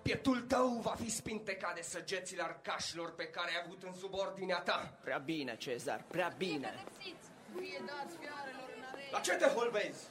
pietul 0.08 0.42
tău 0.42 0.68
va 0.68 0.96
fi 1.02 1.10
spintecat 1.10 1.76
de 1.76 1.82
săgețile 1.82 2.44
arcașilor 2.44 3.14
pe 3.16 3.28
care 3.28 3.50
ai 3.50 3.62
avut 3.66 3.84
în 3.84 3.94
subordinea 3.94 4.60
ta. 4.60 4.98
Prea 5.04 5.18
bine, 5.18 5.58
Cezar, 5.58 6.04
prea 6.08 6.34
bine. 6.38 6.84
Fie 7.60 7.82
dați 7.86 8.16
fiarelor 8.18 8.70
în 8.78 8.84
arena! 8.92 9.12
La 9.12 9.20
ce 9.20 9.34
te 9.34 9.46
holbezi? 9.46 10.04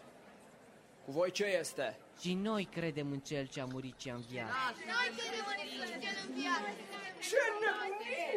Cu 1.05 1.11
voi 1.11 1.31
ce 1.31 1.45
este? 1.45 1.99
Și 2.21 2.35
noi 2.35 2.65
credem 2.65 3.11
în 3.11 3.21
cel 3.21 3.47
ce 3.47 3.61
a 3.61 3.65
murit 3.65 4.01
și 4.01 4.11
a 4.11 4.15
înviat. 4.15 4.49
Noi 4.49 5.09
credem 5.17 5.47
în 5.95 6.01
cel 6.01 6.17
înviat. 6.29 6.63
Ce 7.29 7.43
nebunie! 7.63 8.29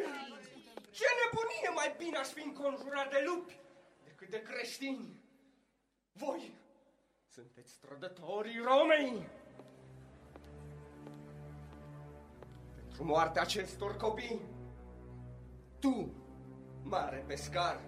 Ce 0.91 1.05
nebunie! 1.19 1.69
Mai 1.75 1.95
bine 1.97 2.17
aș 2.17 2.27
fi 2.27 2.41
înconjurat 2.43 3.09
de 3.09 3.23
lupi 3.25 3.59
decât 4.03 4.29
de 4.29 4.41
creștini. 4.41 5.23
Voi 6.11 6.57
sunteți 7.33 7.79
trădătorii 7.79 8.57
Romei! 8.57 9.27
Pentru 12.99 13.17
moartea 13.17 13.41
acestor 13.41 13.97
copii, 13.97 14.39
tu, 15.79 16.11
mare 16.83 17.23
pescar, 17.27 17.81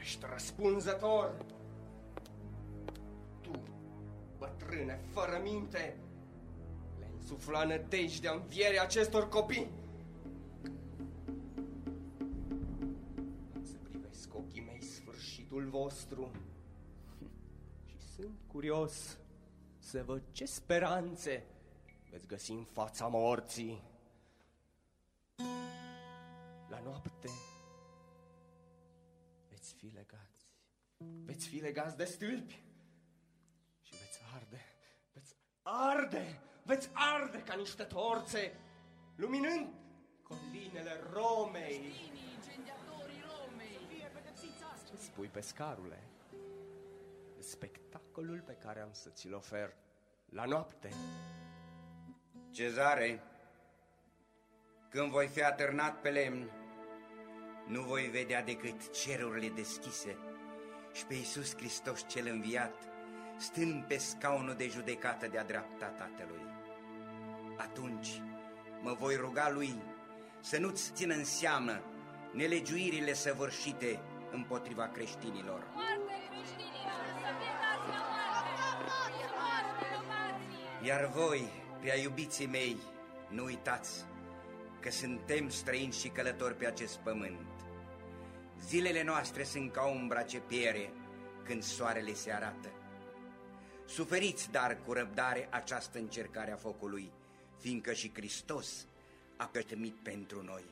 ești 0.00 0.24
răspunzător. 0.32 1.44
Tu, 3.40 3.50
bătrâne 4.38 5.00
fără 5.10 5.40
minte, 5.42 5.96
le 6.98 7.10
insufla 7.14 7.64
nădejdea 7.64 8.32
învierii 8.32 8.80
acestor 8.80 9.28
copii. 9.28 9.70
Am 13.54 13.64
să 13.64 13.76
privesc 13.82 14.34
ochii 14.34 14.62
mei 14.62 14.82
sfârșitul 14.82 15.68
vostru 15.68 16.30
și 17.84 17.96
sunt 18.14 18.38
curios 18.46 19.18
să 19.78 20.02
văd 20.06 20.22
ce 20.32 20.44
speranțe 20.44 21.44
veți 22.10 22.26
găsi 22.26 22.50
în 22.50 22.64
fața 22.64 23.06
morții. 23.06 23.90
Noapte 27.04 27.28
veți 29.48 29.74
fi 29.74 29.86
legați. 29.86 30.50
Veți 31.24 31.48
fi 31.48 31.56
legați 31.56 31.96
de 31.96 32.04
stâlpi 32.04 32.62
și 33.82 33.90
veți 33.90 34.20
arde, 34.34 34.60
veți 35.12 35.36
arde, 35.62 36.40
veți 36.62 36.90
arde 36.92 37.42
ca 37.42 37.54
niște 37.54 37.82
torțe, 37.82 38.52
luminând 39.16 39.68
colinele 40.22 41.00
Romei. 41.12 41.92
Incendiatorii 42.34 43.22
Romei! 43.30 43.78
Fie 43.88 44.10
pedepsiți 44.14 44.62
astăzi! 44.72 44.90
Ce 44.90 44.96
spui, 44.96 45.28
pescarule? 45.28 46.02
Spectacolul 47.38 48.40
pe 48.40 48.56
care 48.56 48.80
am 48.80 48.92
să 48.92 49.10
ți-l 49.10 49.34
ofer 49.34 49.74
la 50.24 50.44
noapte. 50.44 50.88
Cezare, 52.50 53.22
când 54.88 55.10
voi 55.10 55.28
fi 55.28 55.42
atârnat 55.42 56.00
pe 56.00 56.10
lemn, 56.10 56.50
nu 57.66 57.80
voi 57.80 58.02
vedea 58.02 58.42
decât 58.42 58.90
cerurile 58.90 59.48
deschise 59.48 60.16
și 60.92 61.06
pe 61.06 61.14
Iisus 61.14 61.56
Hristos 61.56 62.04
cel 62.08 62.26
înviat, 62.26 62.74
stând 63.36 63.84
pe 63.84 63.96
scaunul 63.96 64.54
de 64.54 64.68
judecată 64.68 65.26
de-a 65.26 65.44
dreapta 65.44 65.86
Tatălui. 65.86 66.42
Atunci 67.56 68.08
mă 68.80 68.92
voi 68.92 69.16
ruga 69.16 69.50
Lui 69.50 69.74
să 70.40 70.58
nu-ți 70.58 70.92
țină 70.92 71.14
în 71.14 71.24
seamă 71.24 71.82
nelegiuirile 72.32 73.12
săvârșite 73.12 74.00
împotriva 74.30 74.88
creștinilor. 74.88 75.66
Moarte 75.74 76.14
creștinilor! 76.28 77.02
Să 77.22 77.30
fie 77.38 77.52
dați 77.62 77.88
la 77.88 78.00
moarte! 78.10 79.24
Moarte, 79.38 79.84
romații! 79.94 80.86
Iar 80.88 81.06
voi, 81.06 81.48
prea 81.80 81.96
iubiții 81.96 82.46
mei, 82.46 82.76
nu 83.28 83.44
uitați 83.44 84.04
că 84.80 84.90
suntem 84.90 85.48
străini 85.48 85.92
și 85.92 86.08
călători 86.08 86.56
pe 86.56 86.66
acest 86.66 86.96
pământ. 86.98 87.51
Zilele 88.66 89.02
noastre 89.02 89.44
sunt 89.44 89.72
ca 89.72 89.86
umbra 89.86 90.22
ce 90.22 90.38
piere 90.38 90.92
când 91.44 91.62
soarele 91.62 92.14
se 92.14 92.32
arată. 92.32 92.72
Suferiți, 93.86 94.50
dar, 94.50 94.78
cu 94.86 94.92
răbdare 94.92 95.48
această 95.50 95.98
încercare 95.98 96.52
a 96.52 96.56
focului, 96.56 97.12
fiindcă 97.58 97.92
și 97.92 98.12
Hristos 98.14 98.86
a 99.36 99.44
pătămit 99.44 99.94
pentru 100.02 100.42
noi. 100.42 100.64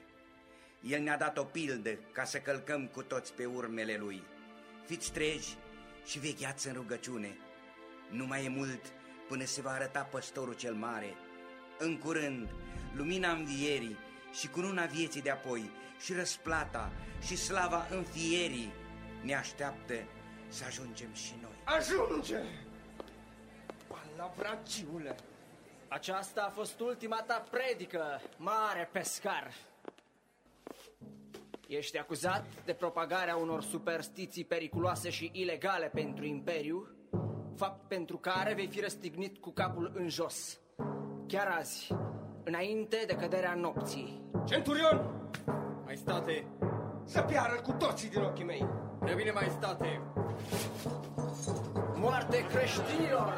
El 0.82 1.02
ne-a 1.02 1.16
dat 1.16 1.38
o 1.38 1.44
pildă 1.44 1.90
ca 2.12 2.24
să 2.24 2.38
călcăm 2.38 2.86
cu 2.86 3.02
toți 3.02 3.32
pe 3.32 3.44
urmele 3.44 3.96
Lui. 3.96 4.22
Fiți 4.86 5.12
treji 5.12 5.56
și 6.04 6.18
vecheați 6.18 6.68
în 6.68 6.74
rugăciune. 6.74 7.36
Nu 8.10 8.26
mai 8.26 8.44
e 8.44 8.48
mult 8.48 8.92
până 9.28 9.44
se 9.44 9.60
va 9.60 9.70
arăta 9.70 10.02
păstorul 10.02 10.54
cel 10.54 10.74
mare. 10.74 11.14
În 11.78 11.98
curând, 11.98 12.48
lumina 12.94 13.32
învierii 13.32 13.96
și 14.32 14.48
cununa 14.48 14.84
vieții 14.84 15.22
de 15.22 15.30
apoi 15.30 15.70
și 16.00 16.12
răsplata 16.12 16.92
și 17.22 17.36
slava 17.36 17.86
înfierii 17.90 18.72
ne 19.22 19.34
așteaptă 19.34 19.94
să 20.48 20.64
ajungem 20.66 21.12
și 21.12 21.34
noi. 21.42 21.54
Ajunge! 21.64 22.38
Palavragiule! 23.86 25.16
Aceasta 25.88 26.42
a 26.42 26.50
fost 26.50 26.80
ultima 26.80 27.22
ta 27.26 27.44
predică, 27.50 28.20
mare 28.36 28.88
pescar. 28.92 29.52
Ești 31.68 31.98
acuzat 31.98 32.44
de 32.64 32.72
propagarea 32.72 33.36
unor 33.36 33.62
superstiții 33.62 34.44
periculoase 34.44 35.10
și 35.10 35.30
ilegale 35.32 35.86
pentru 35.86 36.24
Imperiu, 36.24 36.88
fapt 37.56 37.88
pentru 37.88 38.16
care 38.16 38.54
vei 38.54 38.66
fi 38.66 38.80
răstignit 38.80 39.38
cu 39.38 39.50
capul 39.50 39.92
în 39.94 40.08
jos. 40.08 40.58
Chiar 41.26 41.46
azi, 41.46 41.94
înainte 42.44 43.04
de 43.06 43.14
căderea 43.14 43.54
nopții. 43.54 44.20
Centurion! 44.44 45.10
Maestate, 45.84 46.44
Să 47.04 47.20
piară 47.20 47.60
cu 47.62 47.72
toții 47.72 48.08
din 48.10 48.20
ochii 48.22 48.44
mei! 48.44 48.66
prea 49.00 49.14
bine, 49.14 49.30
maestate. 49.30 50.00
Moarte 51.94 52.46
creștinilor! 52.46 53.32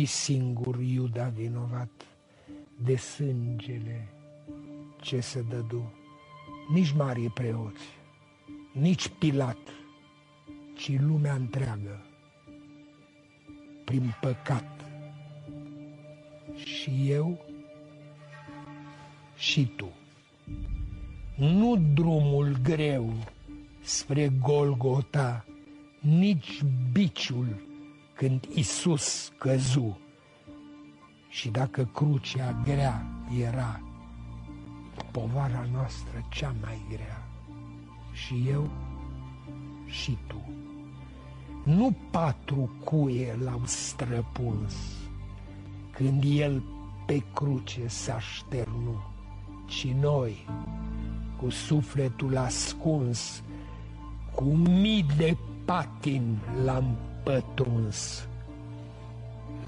Nu-i 0.00 0.08
singur 0.08 0.80
Iuda 0.82 1.28
vinovat 1.28 1.90
de 2.76 2.96
sângele 2.96 4.08
ce 5.00 5.20
se 5.20 5.42
dădu, 5.42 5.92
nici 6.72 6.92
mari 6.92 7.30
preoți, 7.30 7.84
nici 8.72 9.08
Pilat, 9.08 9.58
ci 10.76 11.00
lumea 11.00 11.34
întreagă, 11.34 12.04
prin 13.84 14.16
păcat. 14.20 14.84
Și 16.64 17.10
eu 17.10 17.44
și 19.36 19.66
tu. 19.76 19.92
Nu 21.36 21.76
drumul 21.94 22.56
greu 22.62 23.12
spre 23.80 24.28
Golgota, 24.28 25.44
nici 26.00 26.62
biciul 26.92 27.68
când 28.20 28.44
Isus 28.54 29.32
căzu. 29.38 29.98
Și 31.28 31.48
dacă 31.48 31.88
crucea 31.94 32.60
grea 32.64 33.06
era, 33.40 33.80
povara 35.10 35.66
noastră 35.72 36.26
cea 36.30 36.54
mai 36.60 36.86
grea. 36.88 37.28
Și 38.12 38.44
eu 38.48 38.70
și 39.86 40.18
tu. 40.26 40.50
Nu 41.64 41.96
patru 42.10 42.70
cuie 42.84 43.38
l-au 43.44 43.60
străpuns 43.64 44.74
când 45.90 46.24
el 46.26 46.62
pe 47.06 47.22
cruce 47.34 47.86
s-a 47.86 48.20
șternu, 48.20 49.02
ci 49.66 49.86
noi, 49.86 50.46
cu 51.36 51.50
sufletul 51.50 52.36
ascuns, 52.36 53.42
cu 54.34 54.44
mii 54.54 55.06
de 55.16 55.36
patin 55.64 56.38
l-am 56.64 56.96
pătruns, 57.22 58.28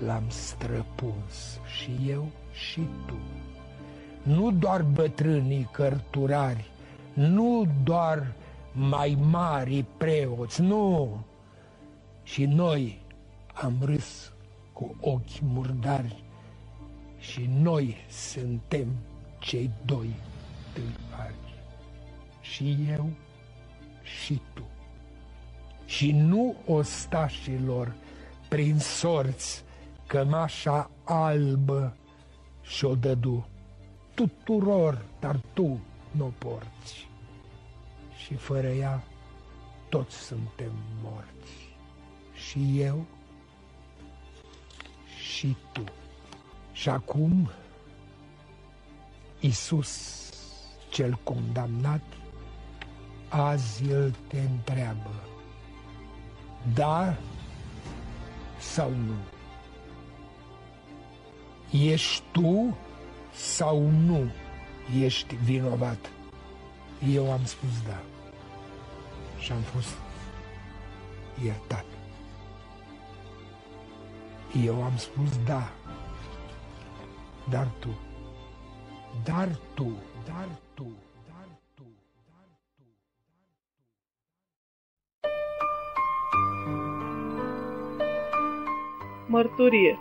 l-am 0.05 0.25
străpuns 0.29 1.61
și 1.81 1.91
eu 2.09 2.29
și 2.53 2.81
tu. 3.07 3.17
Nu 4.23 4.51
doar 4.51 4.83
bătrânii 4.83 5.69
cărturari, 5.73 6.71
nu 7.15 7.67
doar 7.85 8.33
mai 8.73 9.19
mari 9.21 9.85
preoți, 9.97 10.61
nu. 10.61 11.19
Și 12.23 12.45
noi 12.45 13.01
am 13.55 13.75
râs 13.81 14.33
cu 14.73 14.97
ochi 15.01 15.41
murdari 15.41 16.23
și 17.19 17.49
noi 17.61 17.97
suntem 18.11 18.87
cei 19.39 19.71
doi 19.85 20.15
tâlhari. 20.73 21.35
Și 22.41 22.77
eu 22.91 23.11
și 24.03 24.41
tu 24.55 24.63
și 25.93 26.13
nu 26.13 26.55
ostașilor 26.67 27.95
prin 28.49 28.79
sorți 28.79 29.65
cămașa 30.07 30.91
albă 31.05 31.97
și-o 32.63 32.95
dădu 32.95 33.47
tuturor, 34.15 35.05
dar 35.21 35.41
tu 35.53 35.81
nu 36.11 36.33
porți. 36.39 37.09
Și 38.25 38.35
fără 38.35 38.69
ea 38.69 39.05
toți 39.89 40.17
suntem 40.17 40.73
morți. 41.03 41.77
Și 42.35 42.81
eu 42.81 43.07
și 45.29 45.57
tu. 45.73 45.85
Și 46.73 46.89
acum 46.89 47.51
Isus 49.41 50.23
cel 50.91 51.19
condamnat 51.25 52.03
azi 53.29 53.89
el 53.89 54.15
te 54.29 54.41
întreabă 54.41 55.31
da 56.75 57.17
sau 58.59 58.91
nu? 58.91 59.15
Ești 61.79 62.23
tu 62.33 62.77
sau 63.35 63.91
nu 63.91 64.31
ești 65.01 65.35
vinovat? 65.35 66.11
Eu 67.13 67.33
am 67.33 67.45
spus 67.45 67.83
da. 67.87 68.03
Și 69.39 69.53
am 69.53 69.61
fost 69.61 69.95
iertat. 71.45 71.85
Eu 74.65 74.83
am 74.83 74.97
spus 74.97 75.39
da. 75.45 75.73
Dar 77.49 77.69
tu, 77.79 77.89
dar 79.25 79.49
tu, 79.75 79.93
dar 80.25 80.49
tu, 80.72 80.72
Mărturie 89.33 89.99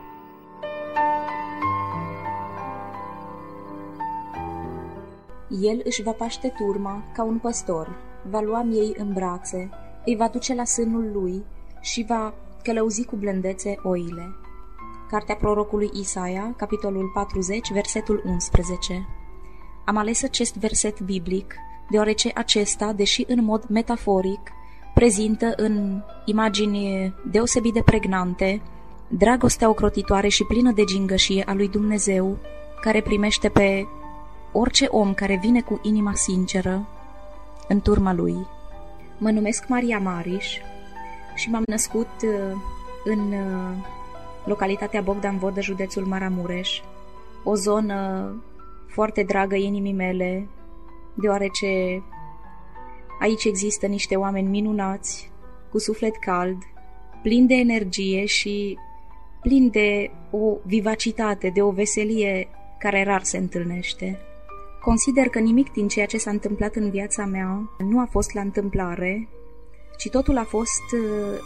El 5.62 5.82
își 5.84 6.04
va 6.04 6.12
paște 6.12 6.54
turma 6.58 7.04
ca 7.14 7.24
un 7.24 7.38
păstor, 7.38 7.98
va 8.30 8.40
lua 8.40 8.62
miei 8.62 8.94
în 8.98 9.14
brațe, 9.14 9.70
îi 10.06 10.16
va 10.16 10.28
duce 10.28 10.54
la 10.54 10.64
sânul 10.64 11.12
lui 11.14 11.44
și 11.82 12.06
va 12.08 12.34
călăuzi 12.64 13.06
cu 13.06 13.16
blândețe 13.16 13.76
oile. 13.84 14.36
Cartea 15.10 15.36
prorocului 15.36 15.90
Isaia, 15.94 16.54
capitolul 16.58 17.12
40, 17.14 17.72
versetul 17.72 18.22
11. 18.26 19.08
Am 19.86 19.98
ales 19.98 20.24
acest 20.24 20.56
verset 20.56 21.02
biblic 21.02 21.56
deoarece 21.90 22.32
acesta, 22.36 22.94
deși 22.94 23.24
în 23.28 23.44
mod 23.44 23.66
metaforic, 23.70 24.52
prezintă 24.94 25.54
în 25.56 26.02
imagini 26.26 27.14
deosebit 27.32 27.74
de 27.74 27.82
pregnante 27.82 28.62
dragostea 29.18 29.70
ocrotitoare 29.70 30.28
și 30.28 30.44
plină 30.44 30.72
de 30.72 30.84
gingășie 30.84 31.44
a 31.46 31.54
lui 31.54 31.68
Dumnezeu, 31.68 32.38
care 32.82 33.02
primește 33.02 33.50
pe 33.50 33.88
orice 34.52 34.86
om 34.90 35.14
care 35.14 35.40
vine 35.42 35.62
cu 35.62 35.80
inima 35.84 36.14
sinceră 36.14 36.88
în 37.68 37.82
turma 37.82 38.14
lui. 38.14 38.36
Mă 39.18 39.32
numesc 39.32 39.68
Maria 39.68 40.00
Mariș 40.00 40.58
și 41.36 41.50
m-am 41.50 41.64
născut 41.66 42.10
uh, 42.24 42.58
în 43.04 43.32
uh, 43.32 43.76
localitatea 44.46 45.02
Bogdan 45.02 45.38
Vodă, 45.38 45.62
județul 45.62 46.06
Maramureș, 46.06 46.82
o 47.44 47.56
zonă 47.56 48.32
foarte 48.88 49.24
dragă 49.24 49.56
inimii 49.56 49.94
mele, 49.94 50.48
deoarece 51.14 52.04
aici 53.20 53.44
există 53.44 53.86
niște 53.86 54.16
oameni 54.16 54.48
minunați, 54.48 55.32
cu 55.72 55.80
suflet 55.80 56.16
cald, 56.20 56.58
plini 57.22 57.48
de 57.48 57.54
energie 57.54 58.26
și 58.26 58.78
plin 59.42 59.70
de 59.70 60.12
o 60.32 60.58
vivacitate, 60.66 61.50
de 61.54 61.62
o 61.62 61.72
veselie 61.72 62.48
care 62.80 63.04
rar 63.04 63.24
se 63.24 63.38
întâlnește. 63.38 64.20
Consider 64.82 65.28
că 65.28 65.40
nimic 65.40 65.72
din 65.72 65.88
ceea 65.88 66.06
ce 66.06 66.18
s-a 66.18 66.30
întâmplat 66.30 66.76
în 66.76 66.90
viața 66.90 67.26
mea 67.26 67.70
nu 67.78 68.00
a 68.00 68.08
fost 68.12 68.34
la 68.34 68.42
întâmplare, 68.42 69.28
ci 69.98 70.10
totul 70.10 70.38
a 70.38 70.44
fost 70.44 70.84
uh, 70.94 71.40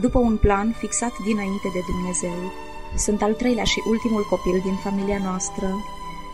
după 0.00 0.18
un 0.18 0.36
plan 0.36 0.74
fixat 0.78 1.18
dinainte 1.24 1.68
de 1.72 1.80
Dumnezeu. 1.86 2.52
Sunt 2.96 3.22
al 3.22 3.34
treilea 3.34 3.64
și 3.64 3.82
ultimul 3.88 4.26
copil 4.30 4.60
din 4.62 4.74
familia 4.74 5.18
noastră 5.22 5.68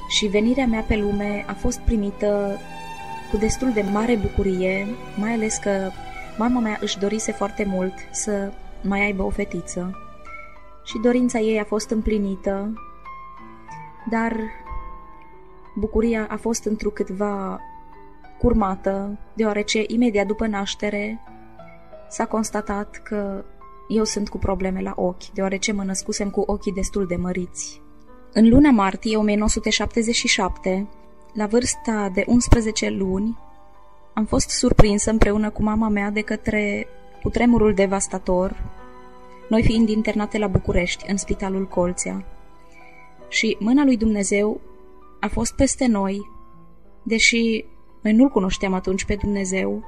și 0.08 0.26
venirea 0.26 0.66
mea 0.66 0.80
pe 0.80 0.96
lume 0.96 1.44
a 1.48 1.52
fost 1.52 1.78
primită 1.78 2.58
cu 3.30 3.36
destul 3.36 3.72
de 3.72 3.84
mare 3.92 4.16
bucurie, 4.16 4.86
mai 5.16 5.32
ales 5.32 5.56
că 5.56 5.90
mama 6.38 6.60
mea 6.60 6.78
își 6.80 6.98
dorise 6.98 7.32
foarte 7.32 7.64
mult 7.64 7.92
să 8.10 8.52
mai 8.82 9.00
aibă 9.00 9.22
o 9.22 9.30
fetiță 9.30 10.09
și 10.90 10.98
dorința 10.98 11.38
ei 11.38 11.60
a 11.60 11.64
fost 11.64 11.90
împlinită, 11.90 12.72
dar 14.10 14.36
bucuria 15.74 16.26
a 16.30 16.36
fost 16.36 16.64
întrucâtva 16.64 17.60
curmată, 18.38 19.18
deoarece 19.34 19.84
imediat 19.86 20.26
după 20.26 20.46
naștere 20.46 21.20
s-a 22.08 22.26
constatat 22.26 23.00
că 23.02 23.44
eu 23.88 24.04
sunt 24.04 24.28
cu 24.28 24.38
probleme 24.38 24.80
la 24.80 24.92
ochi, 24.96 25.30
deoarece 25.34 25.72
mă 25.72 25.82
născusem 25.82 26.30
cu 26.30 26.42
ochii 26.46 26.72
destul 26.72 27.06
de 27.06 27.16
măriți. 27.16 27.82
În 28.32 28.48
luna 28.48 28.70
martie 28.70 29.16
1977, 29.16 30.88
la 31.32 31.46
vârsta 31.46 32.10
de 32.14 32.24
11 32.26 32.88
luni, 32.88 33.38
am 34.14 34.24
fost 34.24 34.48
surprinsă 34.48 35.10
împreună 35.10 35.50
cu 35.50 35.62
mama 35.62 35.88
mea 35.88 36.10
de 36.10 36.20
către 36.20 36.86
cutremurul 37.22 37.74
devastator 37.74 38.79
noi 39.50 39.62
fiind 39.62 39.88
internate 39.88 40.38
la 40.38 40.46
București, 40.46 41.10
în 41.10 41.16
spitalul 41.16 41.66
Colțea. 41.66 42.24
Și 43.28 43.56
mâna 43.60 43.84
lui 43.84 43.96
Dumnezeu 43.96 44.60
a 45.20 45.28
fost 45.28 45.54
peste 45.54 45.86
noi, 45.86 46.20
deși 47.02 47.64
noi 48.00 48.12
nu-L 48.12 48.28
cunoșteam 48.28 48.72
atunci 48.72 49.04
pe 49.04 49.14
Dumnezeu, 49.14 49.84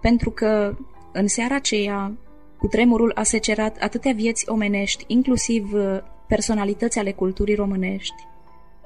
pentru 0.00 0.30
că 0.30 0.76
în 1.12 1.26
seara 1.26 1.54
aceea, 1.54 2.12
cu 2.58 2.66
tremurul 2.66 3.12
a 3.14 3.22
secerat 3.22 3.76
atâtea 3.80 4.12
vieți 4.12 4.48
omenești, 4.48 5.04
inclusiv 5.06 5.72
uh, 5.72 5.98
personalități 6.26 6.98
ale 6.98 7.12
culturii 7.12 7.54
românești, 7.54 8.26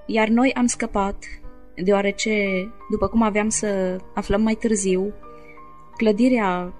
iar 0.06 0.28
noi 0.28 0.52
am 0.52 0.66
scăpat, 0.66 1.24
deoarece, 1.74 2.68
după 2.90 3.08
cum 3.08 3.22
aveam 3.22 3.48
să 3.48 4.00
aflăm 4.14 4.42
mai 4.42 4.54
târziu, 4.54 5.12
clădirea 5.96 6.72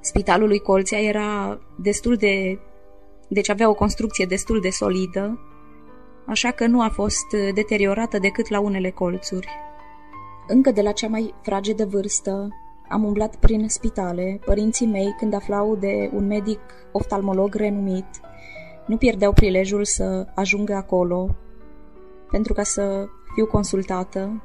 spitalului 0.00 0.58
Colția 0.58 0.98
era 0.98 1.60
destul 1.76 2.16
de... 2.16 2.58
deci 3.28 3.50
avea 3.50 3.68
o 3.68 3.74
construcție 3.74 4.24
destul 4.24 4.60
de 4.60 4.70
solidă, 4.70 5.38
așa 6.26 6.50
că 6.50 6.66
nu 6.66 6.82
a 6.82 6.88
fost 6.88 7.32
uh, 7.32 7.48
deteriorată 7.54 8.18
decât 8.18 8.48
la 8.48 8.60
unele 8.60 8.90
colțuri. 8.90 9.48
Încă 10.46 10.70
de 10.70 10.82
la 10.82 10.92
cea 10.92 11.08
mai 11.08 11.34
fragedă 11.42 11.86
vârstă, 11.86 12.48
am 12.88 13.04
umblat 13.04 13.36
prin 13.36 13.68
spitale, 13.68 14.40
părinții 14.44 14.86
mei, 14.86 15.14
când 15.18 15.34
aflau 15.34 15.76
de 15.76 16.10
un 16.12 16.26
medic 16.26 16.60
oftalmolog 16.92 17.54
renumit, 17.54 18.06
nu 18.86 18.96
pierdeau 18.96 19.32
prilejul 19.32 19.84
să 19.84 20.26
ajungă 20.34 20.74
acolo 20.74 21.34
pentru 22.30 22.52
ca 22.52 22.62
să 22.62 23.06
fiu 23.34 23.46
consultată 23.46 24.42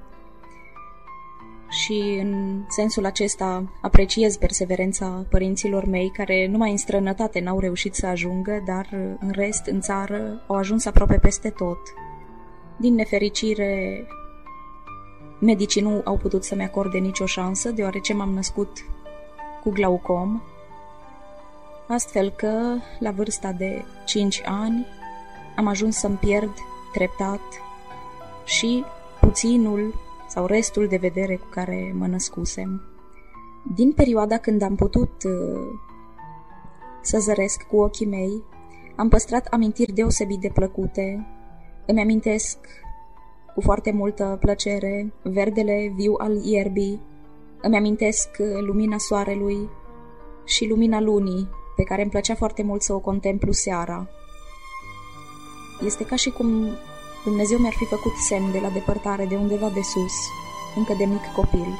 și 1.69 2.19
în 2.21 2.61
sensul 2.67 3.05
acesta 3.05 3.71
apreciez 3.81 4.37
perseverența 4.37 5.25
părinților 5.29 5.85
mei 5.85 6.09
care 6.09 6.47
numai 6.47 6.71
în 6.71 6.77
străinătate 6.77 7.39
n-au 7.39 7.59
reușit 7.59 7.93
să 7.95 8.05
ajungă, 8.05 8.63
dar 8.65 8.87
în 9.19 9.31
rest, 9.31 9.65
în 9.65 9.81
țară, 9.81 10.43
au 10.47 10.55
ajuns 10.55 10.85
aproape 10.85 11.17
peste 11.17 11.49
tot. 11.49 11.79
Din 12.77 12.93
nefericire, 12.93 14.05
medicii 15.39 15.81
nu 15.81 16.01
au 16.03 16.17
putut 16.17 16.43
să-mi 16.43 16.63
acorde 16.63 16.97
nicio 16.97 17.25
șansă, 17.25 17.71
deoarece 17.71 18.13
m-am 18.13 18.33
născut 18.33 18.85
cu 19.63 19.69
glaucom, 19.69 20.41
astfel 21.87 22.29
că, 22.29 22.75
la 22.99 23.11
vârsta 23.11 23.51
de 23.51 23.85
5 24.05 24.41
ani, 24.45 24.85
am 25.55 25.67
ajuns 25.67 25.97
să-mi 25.97 26.17
pierd 26.17 26.53
treptat 26.93 27.41
și 28.45 28.83
puținul 29.19 30.04
sau 30.35 30.45
restul 30.45 30.87
de 30.87 30.97
vedere 30.97 31.35
cu 31.35 31.45
care 31.49 31.91
mă 31.97 32.07
născusem. 32.07 32.81
Din 33.75 33.91
perioada 33.91 34.37
când 34.37 34.61
am 34.61 34.75
putut 34.75 35.23
uh, 35.23 35.67
să 37.01 37.19
zăresc 37.19 37.61
cu 37.63 37.77
ochii 37.77 38.05
mei, 38.05 38.43
am 38.95 39.09
păstrat 39.09 39.47
amintiri 39.47 39.91
deosebit 39.91 40.39
de 40.39 40.51
plăcute. 40.53 41.27
Îmi 41.85 42.01
amintesc 42.01 42.57
cu 43.53 43.61
foarte 43.61 43.91
multă 43.91 44.37
plăcere 44.39 45.13
verdele 45.23 45.93
viu 45.95 46.13
al 46.17 46.43
ierbii, 46.43 47.01
îmi 47.61 47.77
amintesc 47.77 48.29
uh, 48.39 48.47
lumina 48.59 48.97
soarelui 48.97 49.69
și 50.45 50.67
lumina 50.67 51.01
lunii, 51.01 51.49
pe 51.75 51.83
care 51.83 52.01
îmi 52.01 52.11
plăcea 52.11 52.35
foarte 52.35 52.63
mult 52.63 52.81
să 52.81 52.93
o 52.93 52.99
contemplu 52.99 53.51
seara. 53.51 54.07
Este 55.85 56.05
ca 56.05 56.15
și 56.15 56.29
cum 56.29 56.67
Dumnezeu 57.25 57.57
mi-ar 57.57 57.73
fi 57.73 57.85
făcut 57.85 58.15
semn 58.15 58.51
de 58.51 58.59
la 58.59 58.69
depărtare 58.69 59.25
de 59.25 59.35
undeva 59.35 59.69
de 59.69 59.81
sus, 59.81 60.13
încă 60.75 60.93
de 60.97 61.05
mic 61.05 61.25
copil. 61.35 61.79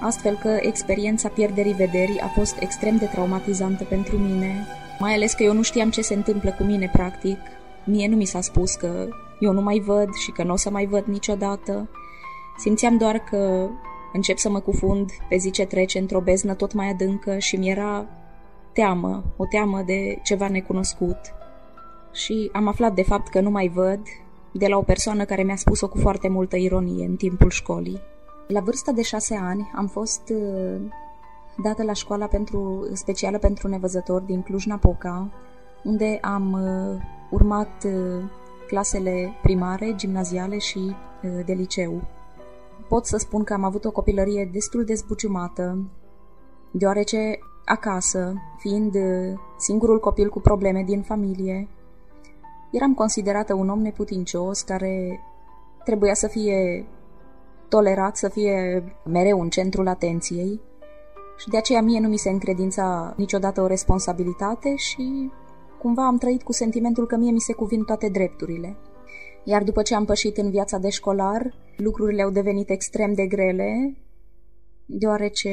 Astfel 0.00 0.36
că 0.36 0.58
experiența 0.60 1.28
pierderii 1.28 1.72
vederii 1.72 2.20
a 2.20 2.26
fost 2.26 2.56
extrem 2.60 2.96
de 2.96 3.04
traumatizantă 3.04 3.84
pentru 3.84 4.16
mine, 4.16 4.66
mai 4.98 5.14
ales 5.14 5.32
că 5.32 5.42
eu 5.42 5.52
nu 5.52 5.62
știam 5.62 5.90
ce 5.90 6.00
se 6.00 6.14
întâmplă 6.14 6.50
cu 6.50 6.62
mine 6.62 6.90
practic. 6.92 7.38
Mie 7.84 8.08
nu 8.08 8.16
mi 8.16 8.24
s-a 8.24 8.40
spus 8.40 8.74
că 8.74 9.08
eu 9.40 9.52
nu 9.52 9.62
mai 9.62 9.78
văd 9.78 10.14
și 10.14 10.30
că 10.30 10.42
nu 10.42 10.52
o 10.52 10.56
să 10.56 10.70
mai 10.70 10.86
văd 10.86 11.04
niciodată. 11.04 11.88
Simțeam 12.58 12.96
doar 12.96 13.18
că 13.18 13.68
încep 14.12 14.38
să 14.38 14.50
mă 14.50 14.60
cufund 14.60 15.10
pe 15.28 15.36
zi 15.36 15.50
ce 15.50 15.64
trece 15.64 15.98
într-o 15.98 16.20
beznă 16.20 16.54
tot 16.54 16.72
mai 16.72 16.88
adâncă 16.88 17.38
și 17.38 17.56
mi-era 17.56 18.06
teamă, 18.72 19.24
o 19.36 19.44
teamă 19.46 19.82
de 19.86 20.18
ceva 20.22 20.48
necunoscut 20.48 21.16
și 22.16 22.50
am 22.52 22.68
aflat 22.68 22.94
de 22.94 23.02
fapt 23.02 23.28
că 23.28 23.40
nu 23.40 23.50
mai 23.50 23.68
văd 23.68 24.00
de 24.52 24.66
la 24.66 24.76
o 24.76 24.82
persoană 24.82 25.24
care 25.24 25.42
mi-a 25.42 25.56
spus-o 25.56 25.88
cu 25.88 25.98
foarte 25.98 26.28
multă 26.28 26.56
ironie 26.56 27.06
în 27.06 27.16
timpul 27.16 27.50
școlii. 27.50 28.00
La 28.46 28.60
vârsta 28.60 28.92
de 28.92 29.02
șase 29.02 29.34
ani 29.34 29.70
am 29.74 29.86
fost 29.86 30.32
uh, 30.34 30.80
dată 31.62 31.82
la 31.82 31.92
școala 31.92 32.26
pentru, 32.26 32.88
specială 32.92 33.38
pentru 33.38 33.68
nevăzători 33.68 34.26
din 34.26 34.42
Cluj-Napoca, 34.42 35.30
unde 35.84 36.18
am 36.22 36.52
uh, 36.52 37.02
urmat 37.30 37.84
uh, 37.84 38.22
clasele 38.66 39.32
primare, 39.42 39.94
gimnaziale 39.96 40.58
și 40.58 40.94
de 41.44 41.52
liceu. 41.52 42.02
Pot 42.88 43.06
să 43.06 43.16
spun 43.16 43.44
că 43.44 43.52
am 43.52 43.64
avut 43.64 43.84
o 43.84 43.90
copilărie 43.90 44.48
destul 44.52 44.84
de 44.84 44.94
zbuciumată, 44.94 45.78
deoarece 46.70 47.38
acasă, 47.64 48.34
fiind 48.58 48.96
singurul 49.58 50.00
copil 50.00 50.28
cu 50.28 50.40
probleme 50.40 50.82
din 50.82 51.02
familie, 51.02 51.68
Eram 52.76 52.94
considerată 52.94 53.54
un 53.54 53.68
om 53.68 53.80
neputincios 53.80 54.62
care 54.62 55.20
trebuia 55.84 56.14
să 56.14 56.26
fie 56.26 56.86
tolerat, 57.68 58.16
să 58.16 58.28
fie 58.28 58.84
mereu 59.04 59.40
în 59.40 59.48
centrul 59.48 59.88
atenției 59.88 60.60
și 61.36 61.48
de 61.48 61.56
aceea 61.56 61.82
mie 61.82 62.00
nu 62.00 62.08
mi 62.08 62.16
se 62.16 62.30
încredința 62.30 63.14
niciodată 63.16 63.60
o 63.60 63.66
responsabilitate 63.66 64.74
și 64.74 65.30
cumva 65.78 66.06
am 66.06 66.18
trăit 66.18 66.42
cu 66.42 66.52
sentimentul 66.52 67.06
că 67.06 67.16
mie 67.16 67.30
mi 67.30 67.40
se 67.40 67.52
cuvin 67.52 67.82
toate 67.84 68.08
drepturile. 68.08 68.76
Iar 69.44 69.62
după 69.62 69.82
ce 69.82 69.94
am 69.94 70.04
pășit 70.04 70.36
în 70.36 70.50
viața 70.50 70.78
de 70.78 70.88
școlar, 70.88 71.54
lucrurile 71.76 72.22
au 72.22 72.30
devenit 72.30 72.70
extrem 72.70 73.12
de 73.12 73.26
grele, 73.26 73.96
deoarece 74.86 75.50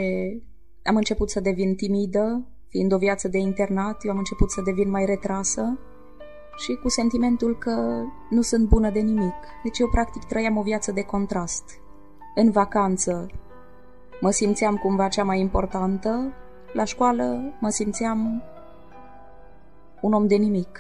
am 0.84 0.96
început 0.96 1.30
să 1.30 1.40
devin 1.40 1.76
timidă, 1.76 2.48
fiind 2.70 2.94
o 2.94 2.98
viață 2.98 3.28
de 3.28 3.38
internat, 3.38 4.04
eu 4.04 4.12
am 4.12 4.18
început 4.18 4.52
să 4.52 4.62
devin 4.62 4.90
mai 4.90 5.06
retrasă 5.06 5.80
și 6.58 6.80
cu 6.82 6.90
sentimentul 6.90 7.58
că 7.58 8.04
nu 8.30 8.42
sunt 8.42 8.68
bună 8.68 8.90
de 8.90 9.00
nimic. 9.00 9.34
Deci 9.64 9.80
eu 9.80 9.88
practic 9.88 10.24
trăiam 10.24 10.58
o 10.58 10.62
viață 10.62 10.92
de 10.92 11.02
contrast. 11.02 11.64
În 12.36 12.52
vacanță 12.52 13.28
mă 14.22 14.30
simțeam 14.30 14.76
cumva 14.76 15.08
cea 15.08 15.24
mai 15.24 15.40
importantă, 15.40 16.34
la 16.74 16.84
școală 16.84 17.54
mă 17.60 17.70
simțeam 17.70 18.44
un 20.02 20.14
om 20.14 20.28
de 20.28 20.36
nimic. 20.36 20.80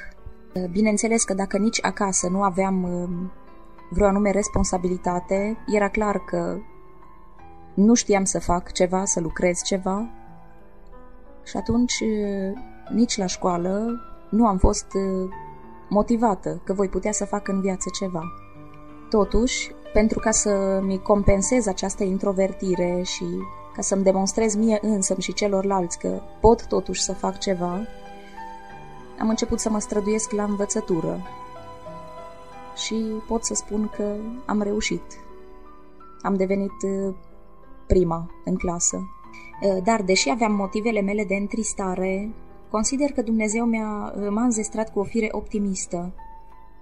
Bineînțeles 0.72 1.24
că 1.24 1.34
dacă 1.34 1.58
nici 1.58 1.86
acasă 1.86 2.28
nu 2.30 2.41
aveam 2.41 2.84
um, 2.84 3.32
vreo 3.90 4.08
anume 4.08 4.32
responsabilitate, 4.32 5.58
era 5.68 5.90
clar 5.90 6.18
că 6.18 6.58
nu 7.74 7.94
știam 7.94 8.24
să 8.24 8.40
fac 8.40 8.72
ceva, 8.72 9.06
să 9.06 9.20
lucrez 9.20 9.62
ceva 9.62 10.10
și 11.44 11.58
atunci 11.58 12.04
nici 12.90 13.18
la 13.18 13.26
școală 13.26 14.00
nu 14.30 14.48
am 14.48 14.58
fost 14.58 14.94
uh, 14.94 15.30
motivată 15.89 16.61
că 16.64 16.73
voi 16.73 16.89
putea 16.89 17.11
să 17.11 17.26
fac 17.26 17.47
în 17.47 17.61
viață 17.61 17.89
ceva. 17.99 18.23
Totuși, 19.10 19.72
pentru 19.93 20.19
ca 20.19 20.31
să-mi 20.31 21.01
compensez 21.01 21.68
această 21.68 22.03
introvertire 22.03 23.01
și 23.03 23.26
ca 23.76 23.81
să-mi 23.81 24.03
demonstrez 24.03 24.55
mie 24.55 24.80
însă 24.81 25.15
și 25.19 25.34
celorlalți 25.34 25.99
că 25.99 26.22
pot 26.41 26.68
totuși 26.68 27.01
să 27.01 27.14
fac 27.14 27.38
ceva, 27.38 27.88
am 29.19 29.30
început 29.30 29.60
să 29.60 29.69
mă 29.69 29.80
străduiesc 29.80 30.31
la 30.31 30.43
învățătură 30.43 31.22
și 32.76 32.95
pot 33.27 33.43
să 33.43 33.53
spun 33.53 33.91
că 33.95 34.15
am 34.45 34.61
reușit. 34.61 35.01
Am 36.22 36.35
devenit 36.35 36.81
uh, 36.81 37.14
prima 37.88 38.31
în 38.45 38.55
clasă. 38.55 38.97
Uh, 39.61 39.84
dar, 39.84 40.01
deși 40.01 40.30
aveam 40.30 40.55
motivele 40.55 41.01
mele 41.01 41.23
de 41.26 41.35
întristare, 41.35 42.30
Consider 42.78 43.12
că 43.12 43.22
Dumnezeu 43.22 43.66
mi-a, 43.66 44.14
m-a 44.30 44.44
înzestrat 44.44 44.91
cu 44.94 45.00
o 45.00 45.04
fire 45.04 45.28
optimistă, 45.32 46.14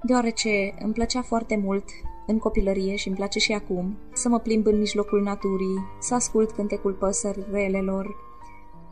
deoarece 0.03 0.73
îmi 0.79 0.93
plăcea 0.93 1.21
foarte 1.21 1.61
mult 1.63 1.83
în 2.27 2.37
copilărie 2.37 2.95
și 2.95 3.07
îmi 3.07 3.17
place 3.17 3.39
și 3.39 3.51
acum 3.51 3.97
să 4.13 4.29
mă 4.29 4.39
plimb 4.39 4.65
în 4.65 4.77
mijlocul 4.77 5.21
naturii, 5.21 5.85
să 5.99 6.13
ascult 6.13 6.51
cântecul 6.51 6.93
păsărelelor, 6.93 8.15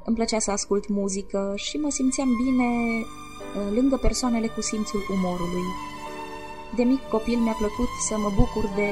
îmi 0.05 0.15
plăcea 0.15 0.39
să 0.39 0.51
ascult 0.51 0.89
muzică 0.89 1.53
și 1.55 1.77
mă 1.77 1.89
simțeam 1.89 2.29
bine 2.43 2.65
uh, 2.65 3.75
lângă 3.75 3.97
persoanele 4.01 4.47
cu 4.47 4.61
simțul 4.61 5.01
umorului. 5.11 5.67
De 6.75 6.83
mic 6.83 7.01
copil 7.01 7.37
mi-a 7.37 7.55
plăcut 7.57 7.89
să 8.07 8.17
mă 8.17 8.31
bucur 8.35 8.69
de 8.75 8.89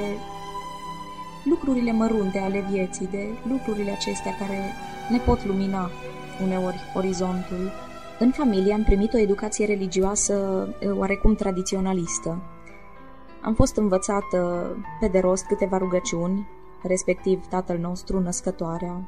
lucrurile 1.43 1.91
mărunte 1.91 2.37
ale 2.37 2.67
vieții, 2.71 3.07
de 3.07 3.27
lucrurile 3.49 3.91
acestea 3.91 4.35
care 4.35 4.73
ne 5.09 5.17
pot 5.17 5.45
lumina 5.45 5.89
uneori 6.43 6.79
orizontul. 6.95 7.86
În 8.19 8.31
familie 8.31 8.73
am 8.73 8.83
primit 8.83 9.13
o 9.13 9.17
educație 9.17 9.65
religioasă 9.65 10.67
oarecum 10.97 11.35
tradiționalistă. 11.35 12.41
Am 13.41 13.53
fost 13.53 13.75
învățată 13.75 14.71
pe 14.99 15.07
de 15.07 15.19
rost 15.19 15.45
câteva 15.45 15.77
rugăciuni, 15.77 16.47
respectiv 16.83 17.45
Tatăl 17.45 17.77
nostru, 17.77 18.19
Născătoarea. 18.19 19.07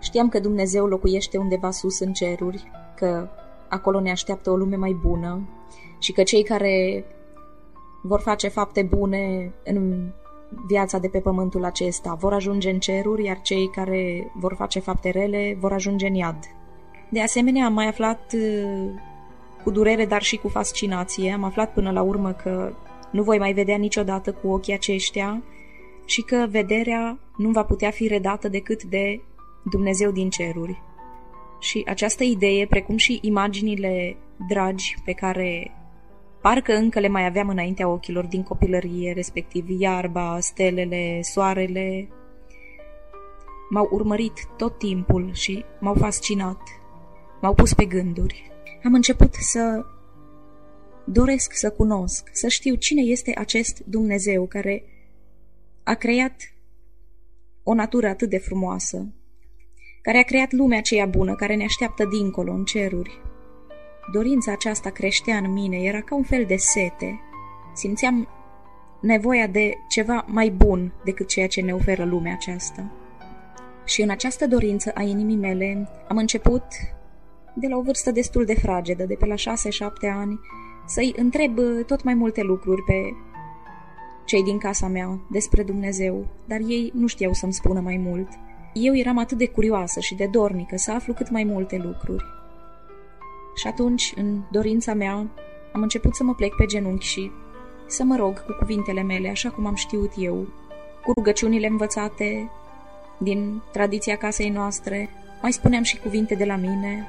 Știam 0.00 0.28
că 0.28 0.40
Dumnezeu 0.40 0.86
locuiește 0.86 1.38
undeva 1.38 1.70
sus 1.70 2.00
în 2.00 2.12
ceruri, 2.12 2.70
că 2.96 3.28
acolo 3.68 4.00
ne 4.00 4.10
așteaptă 4.10 4.50
o 4.50 4.56
lume 4.56 4.76
mai 4.76 4.96
bună 5.02 5.48
și 5.98 6.12
că 6.12 6.22
cei 6.22 6.42
care 6.42 7.04
vor 8.02 8.20
face 8.20 8.48
fapte 8.48 8.82
bune 8.82 9.52
în 9.64 10.10
viața 10.66 10.98
de 10.98 11.08
pe 11.08 11.18
pământul 11.18 11.64
acesta. 11.64 12.14
Vor 12.14 12.32
ajunge 12.32 12.70
în 12.70 12.78
ceruri, 12.78 13.24
iar 13.24 13.40
cei 13.40 13.70
care 13.70 14.32
vor 14.34 14.54
face 14.54 14.80
fapte 14.80 15.10
rele 15.10 15.56
vor 15.60 15.72
ajunge 15.72 16.06
în 16.06 16.14
iad. 16.14 16.38
De 17.08 17.22
asemenea, 17.22 17.64
am 17.64 17.72
mai 17.72 17.86
aflat 17.86 18.32
uh, 18.34 18.90
cu 19.62 19.70
durere, 19.70 20.06
dar 20.06 20.22
și 20.22 20.36
cu 20.36 20.48
fascinație, 20.48 21.32
am 21.32 21.44
aflat 21.44 21.72
până 21.72 21.90
la 21.90 22.02
urmă 22.02 22.32
că 22.32 22.72
nu 23.10 23.22
voi 23.22 23.38
mai 23.38 23.52
vedea 23.52 23.76
niciodată 23.76 24.32
cu 24.32 24.48
ochii 24.48 24.74
aceștia 24.74 25.42
și 26.04 26.22
că 26.22 26.46
vederea 26.50 27.18
nu 27.36 27.50
va 27.50 27.64
putea 27.64 27.90
fi 27.90 28.06
redată 28.06 28.48
decât 28.48 28.82
de 28.82 29.20
Dumnezeu 29.62 30.10
din 30.10 30.30
ceruri. 30.30 30.82
Și 31.60 31.82
această 31.86 32.24
idee, 32.24 32.66
precum 32.66 32.96
și 32.96 33.18
imaginile 33.22 34.16
dragi 34.48 34.94
pe 35.04 35.12
care 35.12 35.72
parcă 36.40 36.74
încă 36.74 37.00
le 37.00 37.08
mai 37.08 37.26
aveam 37.26 37.48
înaintea 37.48 37.88
ochilor 37.88 38.24
din 38.24 38.42
copilărie, 38.42 39.12
respectiv 39.12 39.80
iarba, 39.80 40.38
stelele, 40.40 41.18
soarele, 41.22 42.08
m-au 43.70 43.88
urmărit 43.92 44.48
tot 44.56 44.78
timpul 44.78 45.30
și 45.32 45.64
m-au 45.80 45.94
fascinat, 45.94 46.58
m-au 47.40 47.54
pus 47.54 47.74
pe 47.74 47.84
gânduri. 47.84 48.50
Am 48.84 48.94
început 48.94 49.34
să 49.34 49.84
doresc 51.04 51.52
să 51.52 51.70
cunosc, 51.70 52.28
să 52.32 52.48
știu 52.48 52.74
cine 52.74 53.02
este 53.02 53.32
acest 53.36 53.82
Dumnezeu 53.84 54.46
care 54.46 54.84
a 55.82 55.94
creat 55.94 56.54
o 57.62 57.74
natură 57.74 58.08
atât 58.08 58.30
de 58.30 58.38
frumoasă, 58.38 59.14
care 60.02 60.18
a 60.18 60.22
creat 60.22 60.52
lumea 60.52 60.78
aceea 60.78 61.06
bună, 61.06 61.34
care 61.34 61.54
ne 61.54 61.64
așteaptă 61.64 62.04
dincolo, 62.04 62.52
în 62.52 62.64
ceruri. 62.64 63.20
Dorința 64.12 64.52
aceasta 64.52 64.90
creștea 64.90 65.36
în 65.36 65.52
mine, 65.52 65.76
era 65.76 66.00
ca 66.00 66.14
un 66.14 66.22
fel 66.22 66.44
de 66.44 66.56
sete. 66.56 67.20
Simțeam 67.74 68.28
nevoia 69.00 69.46
de 69.46 69.74
ceva 69.88 70.24
mai 70.28 70.50
bun 70.50 70.92
decât 71.04 71.28
ceea 71.28 71.48
ce 71.48 71.60
ne 71.60 71.72
oferă 71.74 72.04
lumea 72.04 72.32
aceasta. 72.32 72.92
Și 73.84 74.02
în 74.02 74.10
această 74.10 74.46
dorință 74.46 74.90
a 74.94 75.02
inimii 75.02 75.36
mele 75.36 75.88
am 76.08 76.16
început, 76.16 76.64
de 77.56 77.66
la 77.68 77.76
o 77.76 77.82
vârstă 77.82 78.10
destul 78.10 78.44
de 78.44 78.54
fragedă, 78.54 79.04
de 79.04 79.14
pe 79.14 79.26
la 79.26 79.34
șase-șapte 79.34 80.06
ani, 80.06 80.40
să-i 80.86 81.12
întreb 81.16 81.58
tot 81.86 82.02
mai 82.02 82.14
multe 82.14 82.42
lucruri 82.42 82.82
pe 82.82 83.14
cei 84.24 84.42
din 84.42 84.58
casa 84.58 84.86
mea 84.86 85.18
despre 85.30 85.62
Dumnezeu, 85.62 86.26
dar 86.44 86.60
ei 86.66 86.92
nu 86.94 87.06
știau 87.06 87.32
să-mi 87.32 87.52
spună 87.52 87.80
mai 87.80 87.96
mult. 87.96 88.28
Eu 88.72 88.96
eram 88.96 89.18
atât 89.18 89.38
de 89.38 89.48
curioasă 89.48 90.00
și 90.00 90.14
de 90.14 90.26
dornică 90.26 90.76
să 90.76 90.92
aflu 90.92 91.12
cât 91.12 91.30
mai 91.30 91.44
multe 91.44 91.76
lucruri. 91.76 92.24
Și 93.54 93.66
atunci, 93.66 94.12
în 94.16 94.40
dorința 94.50 94.94
mea, 94.94 95.14
am 95.72 95.82
început 95.82 96.14
să 96.14 96.24
mă 96.24 96.34
plec 96.34 96.54
pe 96.54 96.64
genunchi 96.64 97.06
și 97.06 97.30
să 97.86 98.04
mă 98.04 98.16
rog 98.16 98.44
cu 98.44 98.52
cuvintele 98.52 99.02
mele, 99.02 99.28
așa 99.28 99.50
cum 99.50 99.66
am 99.66 99.74
știut 99.74 100.12
eu, 100.16 100.46
cu 101.04 101.12
rugăciunile 101.12 101.66
învățate 101.66 102.50
din 103.18 103.62
tradiția 103.72 104.16
casei 104.16 104.50
noastre, 104.50 105.08
mai 105.42 105.52
spuneam 105.52 105.82
și 105.82 105.98
cuvinte 105.98 106.34
de 106.34 106.44
la 106.44 106.56
mine, 106.56 107.06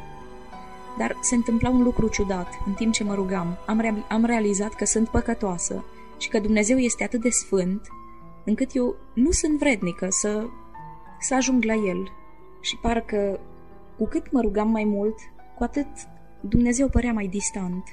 dar 0.97 1.17
se 1.21 1.35
întâmpla 1.35 1.69
un 1.69 1.83
lucru 1.83 2.07
ciudat. 2.07 2.47
În 2.65 2.73
timp 2.73 2.93
ce 2.93 3.03
mă 3.03 3.13
rugam, 3.13 3.57
am, 3.65 3.79
rea- 3.79 4.05
am 4.09 4.25
realizat 4.25 4.73
că 4.73 4.85
sunt 4.85 5.09
păcătoasă 5.09 5.83
și 6.17 6.29
că 6.29 6.39
Dumnezeu 6.39 6.77
este 6.77 7.03
atât 7.03 7.21
de 7.21 7.29
sfânt, 7.29 7.87
încât 8.45 8.75
eu 8.75 8.95
nu 9.13 9.31
sunt 9.31 9.59
vrednică 9.59 10.07
să, 10.09 10.45
să 11.19 11.35
ajung 11.35 11.63
la 11.63 11.73
El. 11.73 12.11
Și 12.61 12.77
parcă 12.77 13.39
cu 13.97 14.07
cât 14.07 14.31
mă 14.31 14.41
rugam 14.41 14.69
mai 14.69 14.83
mult, 14.83 15.15
cu 15.57 15.63
atât 15.63 15.87
Dumnezeu 16.39 16.89
părea 16.89 17.13
mai 17.13 17.27
distant. 17.27 17.83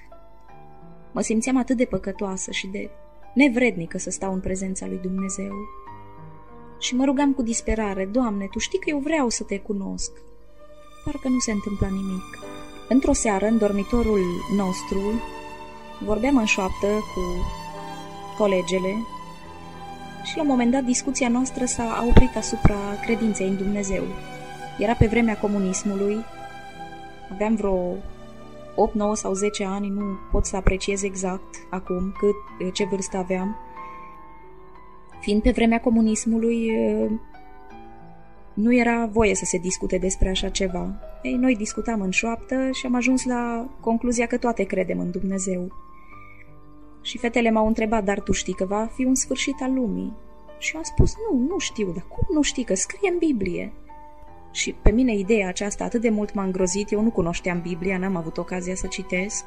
Mă 1.12 1.20
simțeam 1.20 1.56
atât 1.56 1.76
de 1.76 1.84
păcătoasă 1.84 2.50
și 2.50 2.66
de 2.66 2.90
nevrednică 3.34 3.98
să 3.98 4.10
stau 4.10 4.32
în 4.32 4.40
prezența 4.40 4.86
lui 4.86 4.98
Dumnezeu. 5.02 5.54
Și 6.78 6.94
mă 6.94 7.04
rugam 7.04 7.32
cu 7.32 7.42
disperare, 7.42 8.04
Doamne, 8.04 8.46
Tu 8.50 8.58
știi 8.58 8.78
că 8.78 8.90
eu 8.90 8.98
vreau 8.98 9.28
să 9.28 9.44
Te 9.44 9.58
cunosc. 9.58 10.10
Parcă 11.04 11.28
nu 11.28 11.38
se 11.38 11.52
întâmpla 11.52 11.88
nimic. 11.88 12.53
Într-o 12.88 13.12
seară, 13.12 13.46
în 13.46 13.58
dormitorul 13.58 14.20
nostru, 14.56 15.00
vorbeam 16.04 16.36
în 16.36 16.44
șoaptă 16.44 16.86
cu 16.86 17.20
colegele 18.38 19.06
și 20.24 20.36
la 20.36 20.42
un 20.42 20.48
moment 20.48 20.70
dat 20.70 20.82
discuția 20.82 21.28
noastră 21.28 21.64
s-a 21.64 22.04
oprit 22.08 22.36
asupra 22.36 22.76
credinței 23.02 23.48
în 23.48 23.56
Dumnezeu. 23.56 24.02
Era 24.78 24.94
pe 24.94 25.06
vremea 25.06 25.38
comunismului, 25.38 26.24
aveam 27.32 27.54
vreo 27.54 27.94
8, 28.74 28.94
9 28.94 29.16
sau 29.16 29.32
10 29.32 29.64
ani, 29.64 29.88
nu 29.88 30.04
pot 30.30 30.46
să 30.46 30.56
apreciez 30.56 31.02
exact 31.02 31.54
acum 31.70 32.14
cât, 32.18 32.72
ce 32.72 32.84
vârstă 32.84 33.16
aveam. 33.16 33.56
Fiind 35.20 35.42
pe 35.42 35.50
vremea 35.50 35.80
comunismului, 35.80 36.70
nu 38.54 38.74
era 38.74 39.06
voie 39.06 39.34
să 39.34 39.44
se 39.44 39.58
discute 39.58 39.98
despre 39.98 40.28
așa 40.28 40.48
ceva. 40.48 40.94
Ei, 41.22 41.34
noi 41.34 41.56
discutam 41.56 42.00
în 42.00 42.10
șoaptă 42.10 42.70
și 42.72 42.86
am 42.86 42.94
ajuns 42.94 43.24
la 43.24 43.70
concluzia 43.80 44.26
că 44.26 44.36
toate 44.36 44.62
credem 44.62 44.98
în 44.98 45.10
Dumnezeu. 45.10 45.72
Și 47.02 47.18
fetele 47.18 47.50
m-au 47.50 47.66
întrebat, 47.66 48.04
dar 48.04 48.20
tu 48.20 48.32
știi 48.32 48.54
că 48.54 48.64
va 48.64 48.88
fi 48.94 49.04
un 49.04 49.14
sfârșit 49.14 49.62
al 49.62 49.72
lumii? 49.72 50.12
Și 50.58 50.72
eu 50.72 50.78
am 50.78 50.84
spus, 50.84 51.14
nu, 51.30 51.38
nu 51.38 51.58
știu, 51.58 51.92
dar 51.92 52.04
cum 52.08 52.26
nu 52.34 52.42
știi 52.42 52.64
că 52.64 52.74
scrie 52.74 53.10
în 53.10 53.18
Biblie? 53.18 53.72
Și 54.52 54.74
pe 54.82 54.90
mine 54.90 55.14
ideea 55.14 55.48
aceasta 55.48 55.84
atât 55.84 56.00
de 56.00 56.10
mult 56.10 56.34
m-a 56.34 56.42
îngrozit, 56.42 56.90
eu 56.90 57.02
nu 57.02 57.10
cunoșteam 57.10 57.60
Biblia, 57.60 57.98
n-am 57.98 58.16
avut 58.16 58.38
ocazia 58.38 58.74
să 58.74 58.86
citesc. 58.86 59.44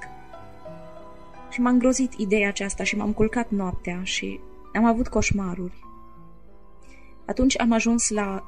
Și 1.50 1.62
m-a 1.62 1.70
îngrozit 1.70 2.14
ideea 2.14 2.48
aceasta 2.48 2.84
și 2.84 2.96
m-am 2.96 3.14
culcat 3.14 3.50
noaptea 3.50 4.00
și 4.04 4.40
am 4.74 4.86
avut 4.86 5.08
coșmaruri. 5.08 5.86
Atunci 7.26 7.60
am 7.60 7.72
ajuns 7.72 8.10
la 8.10 8.46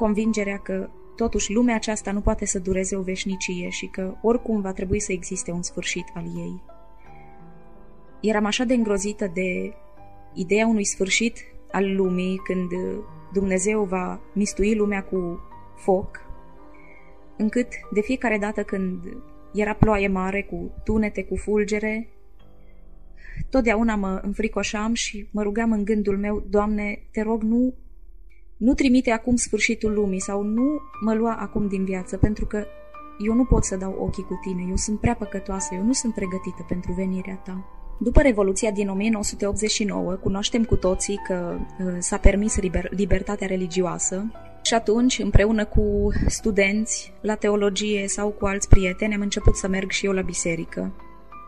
convingerea 0.00 0.58
că 0.58 0.88
totuși 1.16 1.52
lumea 1.52 1.74
aceasta 1.74 2.12
nu 2.12 2.20
poate 2.20 2.46
să 2.46 2.58
dureze 2.58 2.96
o 2.96 3.02
veșnicie 3.02 3.68
și 3.68 3.86
că 3.86 4.14
oricum 4.22 4.60
va 4.60 4.72
trebui 4.72 5.00
să 5.00 5.12
existe 5.12 5.50
un 5.50 5.62
sfârșit 5.62 6.04
al 6.14 6.24
ei. 6.24 6.62
Eram 8.20 8.44
așa 8.44 8.64
de 8.64 8.74
îngrozită 8.74 9.30
de 9.34 9.74
ideea 10.34 10.66
unui 10.66 10.84
sfârșit 10.84 11.38
al 11.70 11.94
lumii 11.94 12.36
când 12.36 12.70
Dumnezeu 13.32 13.84
va 13.84 14.20
mistui 14.34 14.74
lumea 14.74 15.02
cu 15.04 15.40
foc, 15.76 16.20
încât 17.36 17.68
de 17.92 18.00
fiecare 18.00 18.38
dată 18.38 18.62
când 18.62 19.04
era 19.52 19.74
ploaie 19.74 20.08
mare 20.08 20.42
cu 20.42 20.70
tunete, 20.84 21.24
cu 21.24 21.36
fulgere, 21.36 22.08
totdeauna 23.50 23.94
mă 23.94 24.20
înfricoșam 24.22 24.94
și 24.94 25.28
mă 25.32 25.42
rugam 25.42 25.72
în 25.72 25.84
gândul 25.84 26.18
meu, 26.18 26.44
Doamne, 26.48 27.02
te 27.10 27.22
rog, 27.22 27.42
nu, 27.42 27.74
nu 28.60 28.74
trimite 28.74 29.10
acum 29.10 29.36
sfârșitul 29.36 29.92
lumii 29.92 30.20
sau 30.20 30.42
nu 30.42 30.80
mă 31.00 31.14
lua 31.14 31.34
acum 31.34 31.68
din 31.68 31.84
viață, 31.84 32.16
pentru 32.16 32.46
că 32.46 32.64
eu 33.18 33.34
nu 33.34 33.44
pot 33.44 33.64
să 33.64 33.76
dau 33.76 33.96
ochii 33.98 34.22
cu 34.22 34.38
tine, 34.42 34.66
eu 34.68 34.76
sunt 34.76 35.00
prea 35.00 35.14
păcătoasă, 35.14 35.74
eu 35.74 35.82
nu 35.82 35.92
sunt 35.92 36.14
pregătită 36.14 36.64
pentru 36.68 36.92
venirea 36.92 37.34
ta. 37.44 37.64
După 37.98 38.20
Revoluția 38.20 38.70
din 38.70 38.88
1989, 38.88 40.14
cunoaștem 40.14 40.64
cu 40.64 40.76
toții 40.76 41.20
că 41.26 41.56
uh, 41.58 41.96
s-a 41.98 42.16
permis 42.16 42.56
liber- 42.58 42.90
libertatea 42.90 43.46
religioasă 43.46 44.30
și 44.62 44.74
atunci, 44.74 45.18
împreună 45.18 45.64
cu 45.64 46.08
studenți 46.26 47.12
la 47.20 47.34
teologie 47.34 48.08
sau 48.08 48.28
cu 48.28 48.46
alți 48.46 48.68
prieteni, 48.68 49.14
am 49.14 49.20
început 49.20 49.56
să 49.56 49.68
merg 49.68 49.90
și 49.90 50.06
eu 50.06 50.12
la 50.12 50.22
biserică. 50.22 50.92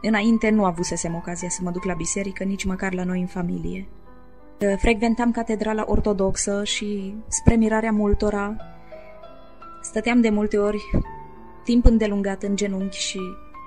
Înainte 0.03 0.51
nu 0.51 0.65
avusesem 0.65 1.15
ocazia 1.15 1.49
să 1.49 1.61
mă 1.63 1.71
duc 1.71 1.85
la 1.85 1.95
biserică, 1.95 2.45
nici 2.45 2.65
măcar 2.65 2.93
la 2.93 3.05
noi 3.05 3.21
în 3.21 3.27
familie. 3.27 3.89
Uh, 4.63 4.75
frecventam 4.79 5.31
catedrala 5.31 5.85
ortodoxă 5.87 6.65
și, 6.65 7.15
spre 7.29 7.55
mirarea 7.55 7.93
multora, 7.93 8.57
stăteam 9.83 10.21
de 10.21 10.29
multe 10.29 10.59
ori 10.59 10.83
timp 11.65 11.85
îndelungat 11.85 12.43
în 12.43 12.57
genunchi 12.57 12.99
și 12.99 13.21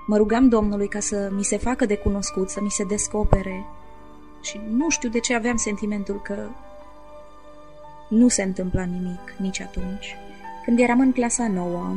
Mă 0.06 0.16
rugam 0.16 0.48
Domnului 0.48 0.88
ca 0.88 1.00
să 1.00 1.28
mi 1.32 1.44
se 1.44 1.56
facă 1.56 1.86
de 1.86 1.96
cunoscut, 1.96 2.50
să 2.50 2.60
mi 2.62 2.70
se 2.70 2.84
descopere. 2.84 3.66
Și 4.42 4.60
nu 4.70 4.90
știu 4.90 5.08
de 5.08 5.20
ce 5.20 5.34
aveam 5.34 5.56
sentimentul 5.56 6.20
că 6.20 6.48
nu 8.08 8.28
se 8.28 8.42
întâmpla 8.42 8.84
nimic 8.84 9.34
nici 9.38 9.60
atunci. 9.60 10.16
Când 10.64 10.78
eram 10.78 11.00
în 11.00 11.12
clasa 11.12 11.48
nouă, 11.48 11.96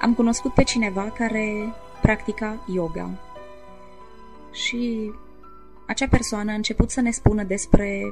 am 0.00 0.14
cunoscut 0.14 0.54
pe 0.54 0.62
cineva 0.62 1.02
care 1.02 1.74
practica 2.02 2.64
yoga. 2.74 3.10
Și 4.50 5.12
acea 5.92 6.08
persoană 6.08 6.50
a 6.50 6.54
început 6.54 6.90
să 6.90 7.00
ne 7.00 7.10
spună 7.10 7.42
despre 7.42 8.02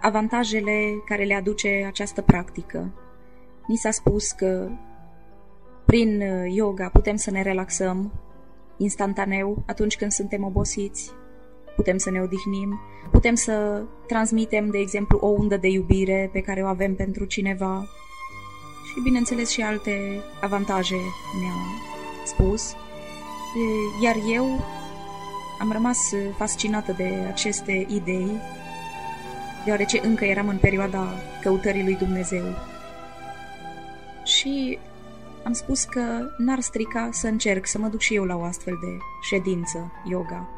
avantajele 0.00 1.02
care 1.06 1.24
le 1.24 1.34
aduce 1.34 1.84
această 1.86 2.22
practică. 2.22 2.90
Ni 3.66 3.76
s-a 3.76 3.90
spus 3.90 4.30
că 4.30 4.68
prin 5.84 6.20
uh, 6.20 6.54
yoga 6.54 6.88
putem 6.88 7.16
să 7.16 7.30
ne 7.30 7.42
relaxăm 7.42 8.12
instantaneu 8.76 9.62
atunci 9.66 9.96
când 9.96 10.10
suntem 10.10 10.44
obosiți, 10.44 11.10
putem 11.76 11.96
să 11.96 12.10
ne 12.10 12.20
odihnim, 12.20 12.80
putem 13.10 13.34
să 13.34 13.82
transmitem, 14.06 14.70
de 14.70 14.78
exemplu, 14.78 15.18
o 15.18 15.26
undă 15.26 15.56
de 15.56 15.68
iubire 15.68 16.30
pe 16.32 16.40
care 16.40 16.62
o 16.62 16.66
avem 16.66 16.94
pentru 16.94 17.24
cineva 17.24 17.86
și, 18.84 19.00
bineînțeles, 19.02 19.50
și 19.50 19.60
alte 19.60 20.20
avantaje 20.40 20.96
mi-a 21.40 21.54
spus. 22.24 22.74
Iar 24.02 24.16
eu 24.32 24.60
am 25.62 25.72
rămas 25.72 25.98
fascinată 26.36 26.92
de 26.92 27.26
aceste 27.28 27.86
idei 27.88 28.40
deoarece 29.64 30.00
încă 30.02 30.24
eram 30.24 30.48
în 30.48 30.58
perioada 30.58 31.08
căutării 31.42 31.82
lui 31.82 31.94
Dumnezeu. 31.94 32.44
Și 34.24 34.78
am 35.44 35.52
spus 35.52 35.84
că 35.84 36.30
n-ar 36.38 36.60
strica 36.60 37.08
să 37.12 37.26
încerc 37.26 37.66
să 37.66 37.78
mă 37.78 37.88
duc 37.88 38.00
și 38.00 38.14
eu 38.14 38.24
la 38.24 38.36
o 38.36 38.42
astfel 38.42 38.78
de 38.80 38.96
ședință 39.20 39.92
yoga. 40.04 40.48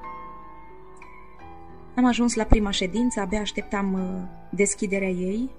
Am 1.95 2.05
ajuns 2.05 2.35
la 2.35 2.45
prima 2.45 2.71
ședință, 2.71 3.21
abia 3.21 3.41
așteptam 3.41 3.93
uh, 3.93 4.23
deschiderea 4.51 5.09
ei 5.09 5.51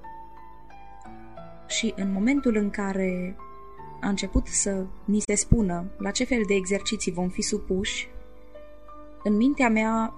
și 1.68 1.94
în 1.96 2.12
momentul 2.12 2.56
în 2.56 2.70
care 2.70 3.36
a 4.02 4.10
început 4.10 4.48
să 4.48 4.86
ni 5.04 5.20
se 5.20 5.36
spună 5.36 5.86
la 5.98 6.12
ce 6.12 6.24
fel 6.24 6.42
de 6.48 6.54
exerciții 6.54 7.12
vom 7.12 7.30
fi 7.30 7.42
supuși, 7.42 8.10
în 9.28 9.36
mintea 9.36 9.70
mea 9.70 10.14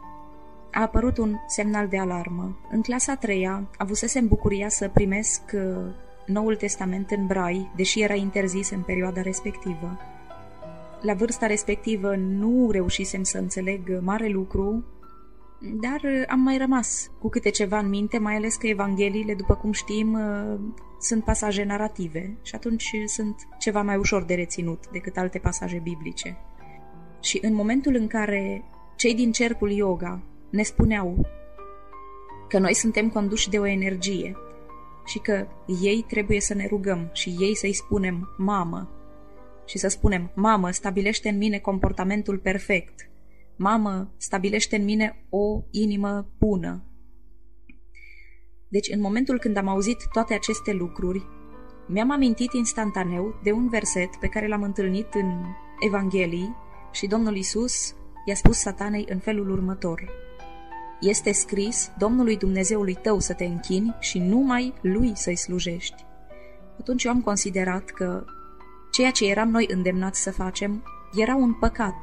a 0.71 0.81
apărut 0.81 1.17
un 1.17 1.35
semnal 1.47 1.87
de 1.87 1.99
alarmă. 1.99 2.57
În 2.69 2.81
clasa 2.81 3.11
a 3.11 3.15
treia 3.15 3.69
avusesem 3.77 4.27
bucuria 4.27 4.69
să 4.69 4.89
primesc 4.93 5.41
uh, 5.53 5.61
Noul 6.25 6.55
Testament 6.55 7.11
în 7.11 7.25
brai, 7.25 7.71
deși 7.75 8.01
era 8.01 8.13
interzis 8.13 8.69
în 8.69 8.81
perioada 8.81 9.21
respectivă. 9.21 9.97
La 11.01 11.13
vârsta 11.13 11.45
respectivă 11.45 12.15
nu 12.15 12.71
reușisem 12.71 13.23
să 13.23 13.37
înțeleg 13.37 13.99
mare 14.01 14.27
lucru, 14.27 14.85
dar 15.81 16.01
uh, 16.03 16.23
am 16.27 16.39
mai 16.39 16.57
rămas 16.57 17.11
cu 17.19 17.29
câte 17.29 17.49
ceva 17.49 17.79
în 17.79 17.89
minte, 17.89 18.17
mai 18.17 18.35
ales 18.35 18.55
că 18.55 18.67
Evangheliile, 18.67 19.33
după 19.33 19.55
cum 19.55 19.71
știm, 19.71 20.13
uh, 20.13 20.59
sunt 20.99 21.23
pasaje 21.23 21.63
narrative 21.63 22.37
și 22.41 22.55
atunci 22.55 22.91
sunt 23.05 23.47
ceva 23.59 23.81
mai 23.81 23.97
ușor 23.97 24.23
de 24.23 24.33
reținut 24.33 24.89
decât 24.91 25.17
alte 25.17 25.37
pasaje 25.39 25.79
biblice. 25.83 26.37
Și 27.21 27.39
în 27.41 27.53
momentul 27.53 27.95
în 27.95 28.07
care 28.07 28.63
cei 28.97 29.15
din 29.15 29.31
cercul 29.31 29.71
yoga 29.71 30.23
ne 30.49 30.63
spuneau 30.63 31.27
că 32.49 32.59
noi 32.59 32.73
suntem 32.73 33.09
conduși 33.09 33.49
de 33.49 33.59
o 33.59 33.65
energie 33.65 34.35
și 35.05 35.19
că 35.19 35.47
ei 35.81 36.05
trebuie 36.07 36.39
să 36.39 36.53
ne 36.53 36.67
rugăm 36.67 37.09
și 37.13 37.35
ei 37.39 37.55
să-i 37.55 37.73
spunem 37.73 38.35
mamă 38.37 38.91
și 39.65 39.77
să 39.77 39.87
spunem 39.87 40.31
mamă, 40.35 40.71
stabilește 40.71 41.29
în 41.29 41.37
mine 41.37 41.57
comportamentul 41.57 42.37
perfect, 42.37 43.09
mamă, 43.55 44.13
stabilește 44.17 44.75
în 44.75 44.83
mine 44.83 45.25
o 45.29 45.61
inimă 45.71 46.29
bună. 46.39 46.85
Deci 48.67 48.89
în 48.93 49.01
momentul 49.01 49.39
când 49.39 49.57
am 49.57 49.67
auzit 49.67 49.97
toate 50.11 50.33
aceste 50.33 50.73
lucruri, 50.73 51.25
mi-am 51.87 52.11
amintit 52.11 52.53
instantaneu 52.53 53.39
de 53.43 53.51
un 53.51 53.69
verset 53.69 54.15
pe 54.15 54.27
care 54.27 54.47
l-am 54.47 54.63
întâlnit 54.63 55.13
în 55.13 55.43
Evanghelii 55.79 56.55
și 56.91 57.07
Domnul 57.07 57.35
Isus 57.35 57.95
i-a 58.27 58.35
spus 58.35 58.57
satanei 58.57 59.05
în 59.09 59.19
felul 59.19 59.49
următor. 59.49 60.09
Este 60.99 61.31
scris 61.31 61.91
Domnului 61.97 62.37
Dumnezeului 62.37 62.93
tău 62.93 63.19
să 63.19 63.33
te 63.33 63.45
închini 63.45 63.95
și 63.99 64.19
numai 64.19 64.73
Lui 64.81 65.11
să-i 65.15 65.35
slujești. 65.35 66.05
Atunci 66.79 67.03
eu 67.03 67.11
am 67.11 67.21
considerat 67.21 67.83
că 67.83 68.25
ceea 68.91 69.11
ce 69.11 69.29
eram 69.29 69.49
noi 69.49 69.67
îndemnați 69.69 70.21
să 70.21 70.31
facem 70.31 70.83
era 71.15 71.35
un 71.35 71.53
păcat. 71.53 71.95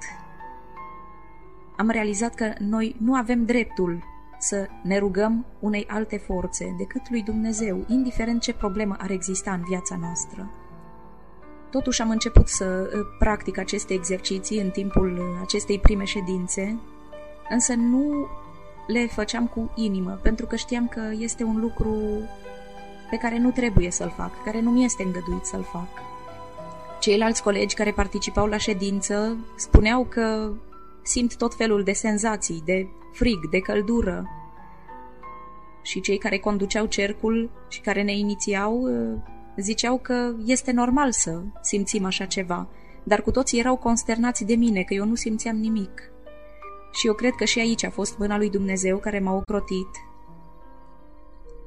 Am 1.77 1.91
realizat 1.91 2.35
că 2.35 2.53
noi 2.59 2.97
nu 2.99 3.15
avem 3.15 3.45
dreptul 3.45 4.03
să 4.39 4.69
ne 4.83 4.99
rugăm 4.99 5.47
unei 5.61 5.85
alte 5.89 6.17
forțe 6.17 6.75
decât 6.79 7.11
lui 7.11 7.23
Dumnezeu, 7.23 7.85
indiferent 7.89 8.41
ce 8.41 8.55
problemă 8.55 8.97
ar 8.99 9.11
exista 9.11 9.53
în 9.53 9.63
viața 9.69 9.97
noastră. 10.01 10.51
Totuși 11.75 12.03
am 12.03 12.11
început 12.11 12.49
să 12.49 12.65
uh, 12.65 13.07
practic 13.19 13.59
aceste 13.59 13.95
exerciții 13.95 14.61
în 14.61 14.71
timpul 14.71 15.13
uh, 15.19 15.41
acestei 15.43 15.79
prime 15.79 16.05
ședințe, 16.05 16.79
însă 17.49 17.75
nu 17.75 18.29
le 18.87 19.07
făceam 19.07 19.47
cu 19.47 19.73
inimă, 19.75 20.19
pentru 20.23 20.47
că 20.47 20.57
știam 20.57 20.89
că 20.89 21.01
este 21.19 21.43
un 21.43 21.61
lucru 21.61 21.97
pe 23.11 23.17
care 23.17 23.39
nu 23.39 23.51
trebuie 23.51 23.91
să-l 23.91 24.13
fac, 24.17 24.45
care 24.45 24.61
nu 24.61 24.71
mi 24.71 24.85
este 24.85 25.03
îngăduit 25.03 25.45
să-l 25.45 25.63
fac. 25.63 25.89
Ceilalți 27.01 27.43
colegi 27.43 27.75
care 27.75 27.91
participau 27.91 28.47
la 28.47 28.57
ședință 28.57 29.37
spuneau 29.57 30.05
că 30.05 30.53
simt 31.03 31.37
tot 31.37 31.55
felul 31.55 31.83
de 31.83 31.93
senzații, 31.93 32.63
de 32.65 32.89
frig, 33.13 33.49
de 33.51 33.59
căldură. 33.59 34.29
Și 35.83 36.01
cei 36.01 36.19
care 36.19 36.39
conduceau 36.39 36.87
cercul 36.87 37.51
și 37.69 37.81
care 37.81 38.03
ne 38.03 38.17
inițiau 38.17 38.81
uh, 38.81 39.33
ziceau 39.57 39.99
că 39.99 40.35
este 40.45 40.73
normal 40.73 41.13
să 41.13 41.43
simțim 41.63 42.05
așa 42.05 42.25
ceva, 42.25 42.69
dar 43.03 43.23
cu 43.23 43.31
toții 43.31 43.59
erau 43.59 43.77
consternați 43.77 44.45
de 44.45 44.55
mine, 44.55 44.83
că 44.83 44.95
eu 44.95 45.05
nu 45.05 45.15
simțeam 45.15 45.57
nimic. 45.57 46.03
Și 46.93 47.07
eu 47.07 47.15
cred 47.15 47.33
că 47.33 47.45
și 47.45 47.59
aici 47.59 47.85
a 47.85 47.91
fost 47.91 48.19
mâna 48.19 48.37
lui 48.37 48.51
Dumnezeu 48.51 48.99
care 48.99 49.19
m-a 49.19 49.33
ocrotit 49.33 49.89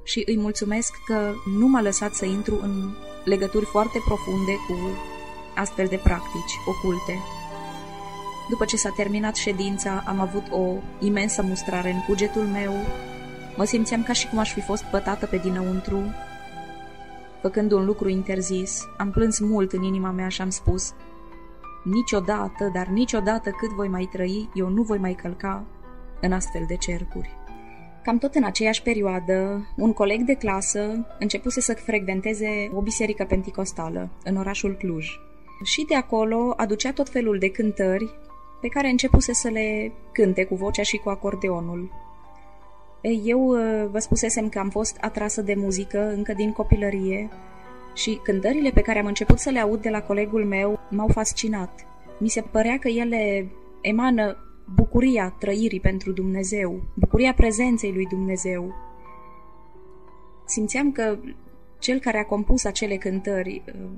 și 0.04 0.24
îi 0.26 0.38
mulțumesc 0.38 0.94
că 1.06 1.34
nu 1.60 1.68
m-a 1.68 1.82
lăsat 1.82 2.14
să 2.14 2.26
intru 2.26 2.60
în 2.62 2.96
legături 3.26 3.66
foarte 3.66 4.02
profunde 4.06 4.52
cu 4.68 4.76
astfel 5.56 5.88
de 5.88 6.00
practici 6.04 6.60
oculte. 6.66 7.20
După 8.50 8.66
ce 8.66 8.76
s-a 8.76 8.90
terminat 8.90 9.36
ședința, 9.36 10.04
am 10.06 10.20
avut 10.20 10.44
o 10.52 10.74
imensă 11.00 11.42
mustrare 11.42 11.92
în 11.92 12.04
cugetul 12.06 12.42
meu. 12.42 12.74
Mă 13.58 13.64
simțeam 13.64 14.04
ca 14.04 14.14
și 14.14 14.28
cum 14.28 14.38
aș 14.38 14.54
fi 14.54 14.62
fost 14.62 14.84
pătată 14.84 15.26
pe 15.26 15.38
dinăuntru. 15.38 16.04
Făcând 17.42 17.72
un 17.72 17.86
lucru 17.86 18.10
interzis, 18.10 18.88
am 18.98 19.12
plâns 19.12 19.40
mult 19.40 19.72
în 19.72 19.84
inima 19.84 20.12
mea 20.12 20.28
și 20.28 20.42
am 20.42 20.50
spus 20.50 20.94
Niciodată, 21.84 22.72
dar 22.74 22.88
niciodată 22.88 23.50
cât 23.50 23.70
voi 23.70 23.88
mai 23.88 24.10
trăi, 24.12 24.50
eu 24.54 24.70
nu 24.70 24.82
voi 24.82 24.98
mai 24.98 25.14
călca 25.14 25.66
în 26.22 26.32
astfel 26.32 26.64
de 26.68 26.76
cercuri. 26.76 27.30
Cam 28.04 28.18
tot 28.18 28.36
în 28.36 28.44
aceeași 28.44 28.82
perioadă, 28.82 29.68
un 29.76 29.94
coleg 29.94 30.22
de 30.22 30.34
clasă 30.34 31.08
începuse 31.20 31.62
să 31.62 31.74
frecventeze 31.74 32.72
o 32.74 32.82
biserică 32.82 33.24
penticostală 33.24 34.10
în 34.24 34.38
orașul 34.38 34.76
Cluj. 34.76 35.08
Și 35.64 35.86
de 35.88 35.96
acolo 35.96 36.54
aducea 36.58 36.92
tot 36.92 37.10
felul 37.10 37.38
de 37.40 37.50
cântări 37.50 38.16
pe 38.62 38.68
care 38.68 38.90
începuse 38.90 39.34
să 39.34 39.50
le 39.50 39.92
cânte 40.12 40.44
cu 40.44 40.56
vocea 40.56 40.84
și 40.84 40.98
cu 40.98 41.10
acordeonul. 41.10 41.92
Eu 43.02 43.48
uh, 43.48 43.88
vă 43.92 44.00
spusesem 44.00 44.50
că 44.50 44.60
am 44.60 44.70
fost 44.70 44.98
atrasă 45.02 45.42
de 45.42 45.54
muzică 45.56 46.14
încă 46.14 46.34
din 46.34 46.52
copilărie 46.52 47.30
și 47.94 48.20
cântările 48.24 48.70
pe 48.70 48.82
care 48.82 49.00
am 49.00 49.06
început 49.06 49.40
să 49.40 49.50
le 49.50 49.60
aud 49.60 49.82
de 49.82 49.90
la 49.90 50.02
colegul 50.02 50.46
meu 50.46 50.80
m-au 50.90 51.08
fascinat. 51.08 51.86
Mi 52.20 52.30
se 52.30 52.42
părea 52.42 52.78
că 52.78 52.88
ele 52.88 53.52
emană 53.82 54.38
bucuria 54.76 55.36
trăirii 55.40 55.80
pentru 55.80 56.12
Dumnezeu, 56.12 56.82
bucuria 56.94 57.34
prezenței 57.34 57.92
lui 57.92 58.06
Dumnezeu. 58.06 58.74
Simțeam 60.46 60.92
că 60.92 61.18
cel 61.80 62.00
care 62.00 62.18
a 62.18 62.26
compus 62.26 62.64
acele 62.64 62.96
cântări 62.96 63.64
uh, 63.68 63.90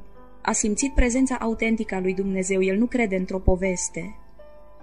a 0.42 0.52
simțit 0.52 0.94
prezența 0.94 1.36
autentică 1.36 1.96
a 1.96 2.00
lui 2.00 2.14
Dumnezeu, 2.14 2.62
el 2.62 2.78
nu 2.78 2.86
crede 2.86 3.16
într-o 3.16 3.40
poveste. 3.40 4.16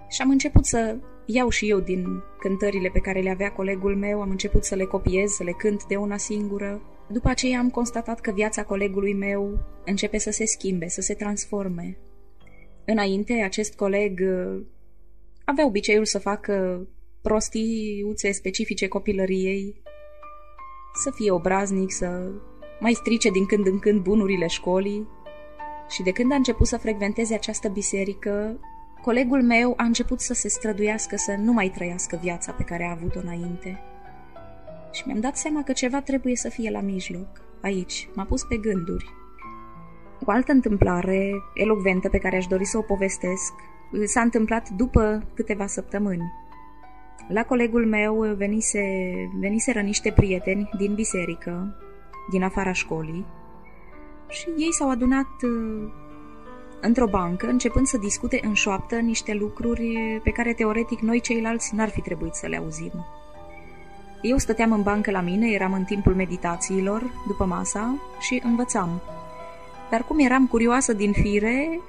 Și 0.07 0.21
am 0.21 0.29
început 0.29 0.65
să 0.65 0.97
iau 1.25 1.49
și 1.49 1.69
eu 1.69 1.79
din 1.79 2.23
cântările 2.39 2.89
pe 2.93 2.99
care 2.99 3.19
le 3.19 3.29
avea 3.29 3.51
colegul 3.51 3.95
meu, 3.95 4.21
am 4.21 4.29
început 4.29 4.63
să 4.63 4.75
le 4.75 4.83
copiez, 4.83 5.31
să 5.31 5.43
le 5.43 5.51
cânt 5.51 5.85
de 5.85 5.95
una 5.95 6.17
singură. 6.17 6.81
După 7.09 7.29
aceea 7.29 7.59
am 7.59 7.69
constatat 7.69 8.19
că 8.19 8.31
viața 8.31 8.63
colegului 8.63 9.13
meu 9.13 9.59
începe 9.85 10.17
să 10.17 10.31
se 10.31 10.45
schimbe, 10.45 10.87
să 10.87 11.01
se 11.01 11.13
transforme. 11.13 11.97
Înainte, 12.85 13.33
acest 13.33 13.75
coleg 13.75 14.19
uh, 14.19 14.65
avea 15.45 15.65
obiceiul 15.65 16.05
să 16.05 16.19
facă 16.19 16.87
prostiuțe 17.21 18.31
specifice 18.31 18.87
copilăriei, 18.87 19.81
să 21.03 21.11
fie 21.15 21.31
obraznic, 21.31 21.91
să 21.91 22.31
mai 22.79 22.93
strice 22.93 23.29
din 23.29 23.45
când 23.45 23.67
în 23.67 23.79
când 23.79 24.01
bunurile 24.01 24.47
școlii. 24.47 25.07
Și 25.89 26.03
de 26.03 26.11
când 26.11 26.31
a 26.31 26.35
început 26.35 26.67
să 26.67 26.77
frecventeze 26.77 27.33
această 27.33 27.67
biserică, 27.67 28.59
colegul 29.07 29.43
meu 29.43 29.73
a 29.77 29.83
început 29.83 30.19
să 30.19 30.33
se 30.33 30.47
străduiască 30.47 31.15
să 31.15 31.35
nu 31.39 31.53
mai 31.53 31.69
trăiască 31.69 32.19
viața 32.21 32.51
pe 32.51 32.63
care 32.63 32.83
a 32.83 32.91
avut-o 32.91 33.19
înainte. 33.19 33.79
Și 34.91 35.03
mi-am 35.05 35.19
dat 35.19 35.37
seama 35.37 35.63
că 35.63 35.71
ceva 35.71 36.01
trebuie 36.01 36.35
să 36.35 36.49
fie 36.49 36.71
la 36.71 36.81
mijloc, 36.81 37.27
aici, 37.61 38.09
m-a 38.13 38.23
pus 38.23 38.43
pe 38.43 38.57
gânduri. 38.57 39.05
O 40.25 40.31
altă 40.31 40.51
întâmplare 40.51 41.31
elocventă 41.53 42.09
pe 42.09 42.17
care 42.17 42.35
aș 42.35 42.45
dori 42.45 42.65
să 42.65 42.77
o 42.77 42.81
povestesc 42.81 43.53
s-a 44.05 44.21
întâmplat 44.21 44.69
după 44.69 45.23
câteva 45.33 45.67
săptămâni. 45.67 46.33
La 47.27 47.43
colegul 47.43 47.85
meu 47.85 48.33
venise, 48.37 48.83
veniseră 49.39 49.79
niște 49.79 50.11
prieteni 50.11 50.69
din 50.77 50.93
biserică, 50.93 51.75
din 52.31 52.43
afara 52.43 52.71
școlii, 52.71 53.25
și 54.29 54.47
ei 54.57 54.73
s-au 54.73 54.89
adunat 54.89 55.41
uh, 55.43 55.91
într-o 56.81 57.07
bancă, 57.07 57.47
începând 57.47 57.85
să 57.85 57.97
discute 57.97 58.39
în 58.43 58.53
șoaptă 58.53 58.95
niște 58.95 59.33
lucruri 59.33 60.19
pe 60.23 60.29
care 60.29 60.53
teoretic 60.53 60.99
noi 60.99 61.19
ceilalți 61.19 61.75
n-ar 61.75 61.89
fi 61.89 62.01
trebuit 62.01 62.33
să 62.33 62.47
le 62.47 62.57
auzim. 62.57 63.05
Eu 64.21 64.37
stăteam 64.37 64.71
în 64.71 64.81
bancă 64.81 65.11
la 65.11 65.21
mine, 65.21 65.51
eram 65.51 65.73
în 65.73 65.83
timpul 65.83 66.15
meditațiilor, 66.15 67.03
după 67.27 67.45
masa, 67.45 68.01
și 68.19 68.41
învățam. 68.43 69.01
Dar 69.89 70.03
cum 70.03 70.19
eram 70.19 70.47
curioasă 70.47 70.93
din 70.93 71.11
fire, 71.11 71.79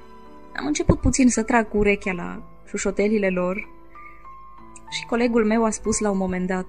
am 0.55 0.65
început 0.65 0.99
puțin 0.99 1.29
să 1.29 1.43
trag 1.43 1.69
cu 1.69 1.77
urechea 1.77 2.11
la 2.11 2.41
șușotelile 2.67 3.29
lor 3.29 3.67
și 4.89 5.05
colegul 5.05 5.45
meu 5.45 5.65
a 5.65 5.69
spus 5.69 5.99
la 5.99 6.09
un 6.09 6.17
moment 6.17 6.47
dat 6.47 6.67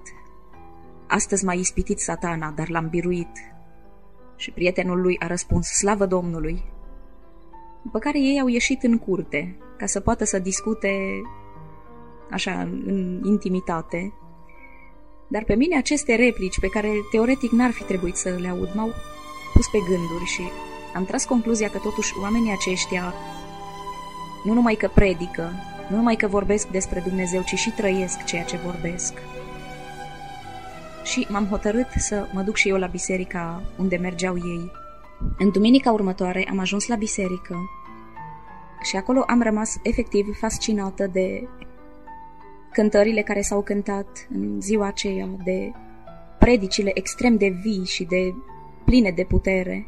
Astăzi 1.07 1.45
m-a 1.45 1.53
ispitit 1.53 1.99
satana, 1.99 2.53
dar 2.55 2.69
l-am 2.69 2.87
biruit. 2.89 3.31
Și 4.35 4.51
prietenul 4.51 5.01
lui 5.01 5.19
a 5.19 5.27
răspuns, 5.27 5.67
slavă 5.67 6.05
Domnului. 6.05 6.63
După 7.81 7.99
care 7.99 8.19
ei 8.19 8.39
au 8.39 8.47
ieșit 8.47 8.83
în 8.83 8.97
curte, 8.97 9.57
ca 9.77 9.85
să 9.85 9.99
poată 9.99 10.25
să 10.25 10.39
discute 10.39 11.21
așa, 12.29 12.61
în 12.61 13.21
intimitate. 13.23 14.13
Dar 15.27 15.43
pe 15.43 15.55
mine 15.55 15.77
aceste 15.77 16.15
replici, 16.15 16.59
pe 16.59 16.67
care 16.67 16.89
teoretic 17.11 17.51
n-ar 17.51 17.71
fi 17.71 17.83
trebuit 17.83 18.15
să 18.15 18.29
le 18.39 18.47
aud, 18.47 18.69
m-au 18.75 18.93
pus 19.53 19.67
pe 19.67 19.77
gânduri 19.77 20.25
și 20.25 20.41
am 20.93 21.05
tras 21.05 21.25
concluzia 21.25 21.69
că 21.69 21.77
totuși 21.77 22.13
oamenii 22.21 22.51
aceștia 22.51 23.13
nu 24.43 24.53
numai 24.53 24.75
că 24.75 24.87
predică, 24.93 25.51
nu 25.89 25.95
numai 25.95 26.15
că 26.15 26.27
vorbesc 26.27 26.67
despre 26.67 27.03
Dumnezeu, 27.07 27.41
ci 27.41 27.55
și 27.55 27.71
trăiesc 27.71 28.23
ceea 28.23 28.43
ce 28.43 28.57
vorbesc. 28.57 29.13
Și 31.03 31.27
m-am 31.29 31.45
hotărât 31.45 31.87
să 31.97 32.27
mă 32.33 32.41
duc 32.41 32.55
și 32.55 32.69
eu 32.69 32.77
la 32.77 32.87
biserica 32.87 33.63
unde 33.77 33.97
mergeau 33.97 34.35
ei. 34.35 34.71
În 35.37 35.51
duminica 35.51 35.91
următoare 35.91 36.47
am 36.49 36.59
ajuns 36.59 36.87
la 36.87 36.95
biserică 36.95 37.55
și 38.81 38.95
acolo 38.95 39.23
am 39.27 39.41
rămas 39.41 39.79
efectiv 39.83 40.37
fascinată 40.37 41.07
de 41.07 41.47
cântările 42.71 43.21
care 43.21 43.41
s-au 43.41 43.61
cântat 43.61 44.27
în 44.33 44.61
ziua 44.61 44.87
aceea, 44.87 45.29
de 45.43 45.71
predicile 46.39 46.91
extrem 46.93 47.37
de 47.37 47.47
vii 47.47 47.85
și 47.85 48.03
de 48.03 48.33
pline 48.85 49.11
de 49.11 49.23
putere. 49.23 49.87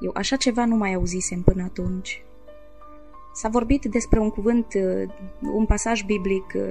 Eu 0.00 0.10
așa 0.14 0.36
ceva 0.36 0.64
nu 0.64 0.76
mai 0.76 0.94
auzisem 0.94 1.42
până 1.42 1.62
atunci. 1.62 2.24
S-a 3.32 3.48
vorbit 3.48 3.84
despre 3.84 4.18
un 4.18 4.30
cuvânt, 4.30 4.66
uh, 4.74 5.08
un 5.52 5.66
pasaj 5.66 6.02
biblic 6.02 6.52
uh, 6.54 6.62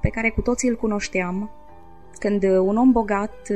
pe 0.00 0.08
care 0.08 0.30
cu 0.30 0.40
toții 0.40 0.68
îl 0.68 0.76
cunoșteam, 0.76 1.50
când 2.18 2.42
uh, 2.42 2.58
un 2.58 2.76
om 2.76 2.92
bogat 2.92 3.52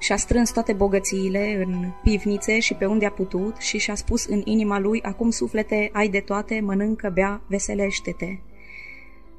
și-a 0.00 0.16
strâns 0.16 0.50
toate 0.50 0.72
bogățiile 0.72 1.64
în 1.64 1.90
pivnițe 2.02 2.58
și 2.58 2.74
pe 2.74 2.86
unde 2.86 3.06
a 3.06 3.10
putut 3.10 3.56
și 3.56 3.78
și-a 3.78 3.94
spus 3.94 4.26
în 4.26 4.42
inima 4.44 4.78
lui, 4.78 5.02
acum 5.02 5.30
suflete 5.30 5.90
ai 5.92 6.08
de 6.08 6.20
toate, 6.20 6.60
mănâncă, 6.60 7.10
bea, 7.14 7.42
veselește-te. 7.46 8.38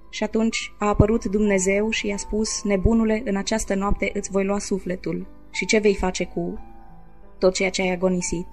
Și 0.10 0.24
atunci 0.24 0.74
a 0.78 0.88
apărut 0.88 1.26
Dumnezeu 1.26 1.90
și 1.90 2.08
i-a 2.08 2.18
spus, 2.18 2.64
nebunule, 2.64 3.22
în 3.26 3.36
această 3.36 3.76
noapte 3.76 4.12
îți 4.14 4.32
voi 4.32 4.44
lua 4.44 4.60
sufletul. 4.60 5.28
Și 5.52 5.66
ce 5.66 5.78
vei 5.78 5.96
face 5.96 6.26
cu 6.26 6.60
tot 7.38 7.54
ceea 7.54 7.70
ce 7.70 7.82
ai 7.82 7.92
agonisit? 7.92 8.48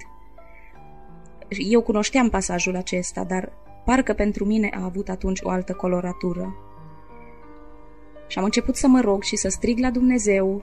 Eu 1.49 1.83
cunoșteam 1.83 2.29
pasajul 2.29 2.77
acesta, 2.77 3.25
dar 3.25 3.53
parcă 3.85 4.13
pentru 4.13 4.45
mine 4.45 4.71
a 4.75 4.85
avut 4.85 5.09
atunci 5.09 5.41
o 5.43 5.49
altă 5.49 5.73
coloratură. 5.73 6.57
Și 8.27 8.39
am 8.39 8.45
început 8.45 8.77
să 8.77 8.87
mă 8.87 9.01
rog 9.01 9.23
și 9.23 9.37
să 9.37 9.49
strig 9.49 9.79
la 9.79 9.91
Dumnezeu 9.91 10.63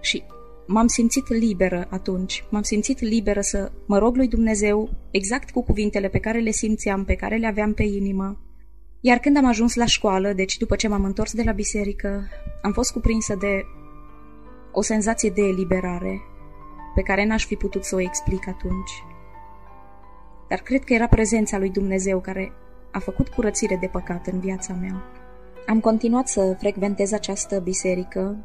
și 0.00 0.24
m-am 0.66 0.86
simțit 0.86 1.28
liberă 1.28 1.86
atunci. 1.90 2.44
M-am 2.50 2.62
simțit 2.62 3.00
liberă 3.00 3.40
să 3.40 3.72
mă 3.86 3.98
rog 3.98 4.16
lui 4.16 4.28
Dumnezeu 4.28 4.90
exact 5.10 5.50
cu 5.50 5.62
cuvintele 5.62 6.08
pe 6.08 6.18
care 6.18 6.38
le 6.38 6.50
simțeam, 6.50 7.04
pe 7.04 7.14
care 7.14 7.36
le 7.36 7.46
aveam 7.46 7.72
pe 7.72 7.82
inimă. 7.82 8.40
Iar 9.00 9.18
când 9.18 9.36
am 9.36 9.46
ajuns 9.46 9.74
la 9.74 9.84
școală, 9.84 10.32
deci 10.32 10.56
după 10.56 10.76
ce 10.76 10.88
m-am 10.88 11.04
întors 11.04 11.32
de 11.32 11.42
la 11.42 11.52
biserică, 11.52 12.28
am 12.62 12.72
fost 12.72 12.92
cuprinsă 12.92 13.34
de 13.34 13.64
o 14.72 14.82
senzație 14.82 15.30
de 15.30 15.42
eliberare 15.42 16.20
pe 16.94 17.02
care 17.02 17.24
n-aș 17.24 17.46
fi 17.46 17.54
putut 17.54 17.84
să 17.84 17.94
o 17.94 18.00
explic 18.00 18.48
atunci. 18.48 18.90
Dar 20.48 20.58
cred 20.58 20.84
că 20.84 20.92
era 20.92 21.06
prezența 21.06 21.58
lui 21.58 21.70
Dumnezeu 21.70 22.20
care 22.20 22.52
a 22.92 22.98
făcut 22.98 23.28
curățire 23.28 23.76
de 23.76 23.86
păcat 23.86 24.26
în 24.26 24.40
viața 24.40 24.74
mea. 24.74 25.02
Am 25.66 25.80
continuat 25.80 26.28
să 26.28 26.56
frecventez 26.58 27.12
această 27.12 27.58
biserică 27.58 28.36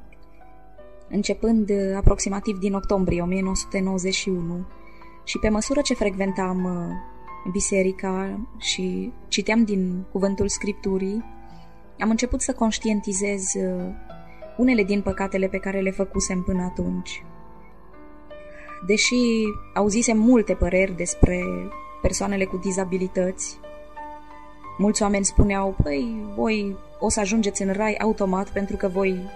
începând 1.11 1.69
uh, 1.69 1.95
aproximativ 1.95 2.57
din 2.57 2.73
octombrie 2.73 3.21
1991 3.21 4.65
și 5.23 5.39
pe 5.39 5.49
măsură 5.49 5.81
ce 5.81 5.93
frecventam 5.93 6.63
uh, 6.63 7.51
biserica 7.51 8.39
și 8.57 9.13
citeam 9.27 9.63
din 9.63 10.05
cuvântul 10.11 10.47
Scripturii, 10.47 11.23
am 11.99 12.09
început 12.09 12.41
să 12.41 12.53
conștientizez 12.53 13.53
uh, 13.53 13.93
unele 14.57 14.83
din 14.83 15.01
păcatele 15.01 15.47
pe 15.47 15.57
care 15.57 15.79
le 15.79 15.91
făcusem 15.91 16.41
până 16.41 16.61
atunci. 16.63 17.23
Deși 18.87 19.15
auzisem 19.73 20.17
multe 20.17 20.53
păreri 20.53 20.95
despre 20.95 21.43
persoanele 22.01 22.45
cu 22.45 22.57
dizabilități, 22.57 23.59
mulți 24.77 25.01
oameni 25.01 25.25
spuneau, 25.25 25.75
păi, 25.83 26.31
voi 26.35 26.77
o 26.99 27.09
să 27.09 27.19
ajungeți 27.19 27.61
în 27.61 27.73
rai 27.73 27.93
automat 27.93 28.49
pentru 28.49 28.75
că 28.75 28.87
voi 28.87 29.29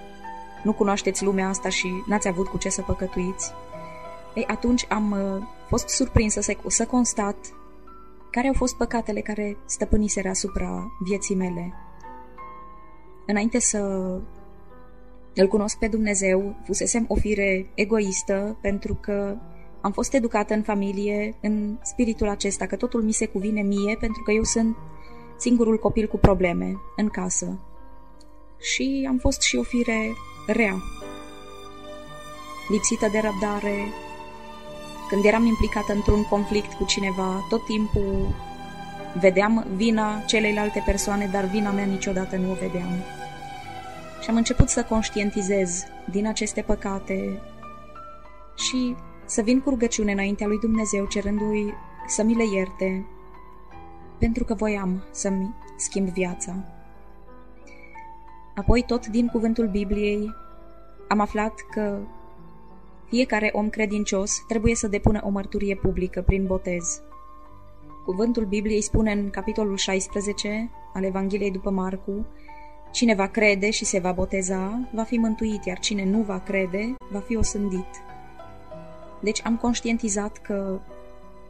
nu 0.66 0.74
cunoașteți 0.74 1.24
lumea 1.24 1.48
asta 1.48 1.70
și 1.70 2.04
n-ați 2.08 2.28
avut 2.28 2.48
cu 2.48 2.58
ce 2.58 2.70
să 2.70 2.82
păcătuiți. 2.82 3.52
Ei, 4.34 4.46
atunci 4.48 4.86
am 4.90 5.12
uh, 5.12 5.42
fost 5.68 5.90
surprinsă 5.90 6.42
să, 6.42 6.56
să 6.68 6.86
constat 6.86 7.36
care 8.32 8.48
au 8.48 8.54
fost 8.54 8.76
păcatele 8.76 9.22
care 9.22 9.58
stăpâniseră 9.66 10.30
asupra 10.30 10.92
vieții 11.04 11.36
mele. 11.36 11.74
Înainte 13.26 13.60
să 13.60 13.80
îl 15.36 15.48
cunosc 15.48 15.78
pe 15.78 15.88
Dumnezeu, 15.88 16.56
fusesem 16.66 17.06
o 17.08 17.16
fire 17.16 17.72
egoistă 17.74 18.58
pentru 18.62 18.98
că 19.02 19.36
am 19.82 19.92
fost 19.92 20.14
educată 20.14 20.54
în 20.54 20.62
familie 20.62 21.36
în 21.42 21.78
spiritul 21.82 22.28
acesta, 22.28 22.66
că 22.66 22.76
totul 22.76 23.04
mi 23.04 23.12
se 23.12 23.26
cuvine 23.26 23.62
mie 23.62 23.98
pentru 24.00 24.24
că 24.24 24.32
eu 24.32 24.44
sunt 24.44 24.76
singurul 25.38 25.78
copil 25.78 26.08
cu 26.08 26.18
probleme 26.18 26.76
în 26.96 27.10
casă. 27.10 27.60
Și 28.60 29.06
am 29.10 29.18
fost 29.18 29.42
și 29.42 29.56
o 29.56 29.64
fire 29.64 30.14
rea, 30.48 30.84
lipsită 32.68 33.08
de 33.12 33.20
răbdare. 33.20 33.76
Când 35.10 35.26
eram 35.26 35.46
implicată 35.46 35.94
într-un 35.94 36.24
conflict 36.24 36.74
cu 36.74 36.84
cineva, 36.84 37.46
tot 37.50 37.66
timpul 37.66 38.36
vedeam 39.20 39.66
vina 39.76 40.20
celeilalte 40.26 40.84
persoane, 40.86 41.30
dar 41.32 41.46
vina 41.46 41.72
mea 41.72 41.86
niciodată 41.86 42.36
nu 42.36 42.52
o 42.52 42.54
vedeam. 42.54 42.92
Și 44.22 44.30
am 44.30 44.36
început 44.36 44.70
să 44.70 44.84
conștientizez 44.84 45.84
din 46.12 46.28
aceste 46.28 46.62
păcate 46.62 47.42
și 48.56 48.96
să 49.26 49.42
vin 49.42 49.62
cu 49.62 49.70
rugăciune 49.70 50.12
înaintea 50.12 50.48
lui 50.48 50.60
Dumnezeu, 50.60 51.06
cerându-i 51.06 51.74
să 52.08 52.24
mi 52.24 52.36
le 52.36 52.44
ierte, 52.56 53.06
pentru 54.20 54.44
că 54.44 54.54
voiam 54.54 55.04
să-mi 55.12 55.54
schimb 55.78 56.08
viața. 56.10 56.75
Apoi, 58.56 58.84
tot 58.84 59.07
din 59.07 59.27
cuvântul 59.27 59.68
Bibliei, 59.68 60.34
am 61.07 61.19
aflat 61.19 61.53
că 61.72 61.98
fiecare 63.07 63.49
om 63.53 63.69
credincios 63.69 64.44
trebuie 64.48 64.76
să 64.76 64.88
depună 64.88 65.22
o 65.23 65.30
mărturie 65.30 65.76
publică 65.76 66.22
prin 66.22 66.45
botez. 66.45 67.02
Cuvântul 68.06 68.45
Bibliei 68.45 68.82
spune 68.82 69.11
în 69.11 69.30
capitolul 69.30 69.77
16 69.77 70.69
al 70.94 71.03
Evangheliei 71.03 71.52
după 71.52 71.69
Marcu, 71.69 72.26
Cine 72.95 73.15
va 73.15 73.27
crede 73.27 73.69
și 73.69 73.86
se 73.86 73.99
va 73.99 74.11
boteza, 74.11 74.90
va 74.94 75.03
fi 75.03 75.18
mântuit, 75.18 75.65
iar 75.65 75.80
cine 75.80 76.06
nu 76.06 76.22
va 76.22 76.40
crede, 76.40 76.95
va 77.11 77.19
fi 77.19 77.36
osândit. 77.36 77.88
Deci 79.19 79.41
am 79.44 79.57
conștientizat 79.57 80.38
că 80.38 80.80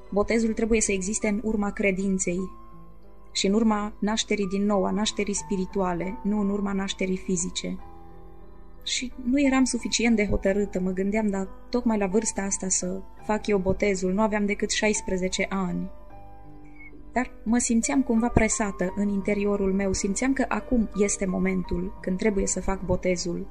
botezul 0.10 0.54
trebuie 0.54 0.82
să 0.82 0.92
existe 0.92 1.28
în 1.28 1.40
urma 1.44 1.72
credinței 1.72 2.40
și 3.36 3.48
în 3.48 3.54
urma 3.54 3.94
nașterii 4.00 4.48
din 4.48 4.66
nou, 4.66 4.86
a 4.86 4.92
nașterii 4.92 5.34
spirituale, 5.34 6.18
nu 6.24 6.40
în 6.40 6.50
urma 6.50 6.74
nașterii 6.74 7.18
fizice. 7.18 7.78
Și 8.84 9.12
nu 9.24 9.42
eram 9.42 9.64
suficient 9.64 10.16
de 10.16 10.28
hotărâtă, 10.28 10.80
mă 10.80 10.92
gândeam, 10.92 11.28
dar 11.28 11.48
tocmai 11.70 11.98
la 11.98 12.08
vârsta 12.08 12.42
asta 12.42 12.70
să 12.70 13.02
fac 13.26 13.48
eu 13.48 13.58
botezul, 13.58 14.14
nu 14.14 14.22
aveam 14.22 14.46
decât 14.46 14.72
16 14.72 15.46
ani. 15.50 15.90
Dar 17.12 17.32
mă 17.44 17.58
simțeam 17.58 18.04
cumva 18.04 18.28
presată 18.28 18.94
în 18.96 19.08
interiorul 19.08 19.74
meu, 19.74 19.94
simțeam 19.94 20.34
că 20.34 20.46
acum 20.48 20.90
este 20.96 21.26
momentul 21.26 21.98
când 22.02 22.18
trebuie 22.18 22.48
să 22.48 22.62
fac 22.62 22.86
botezul. 22.86 23.48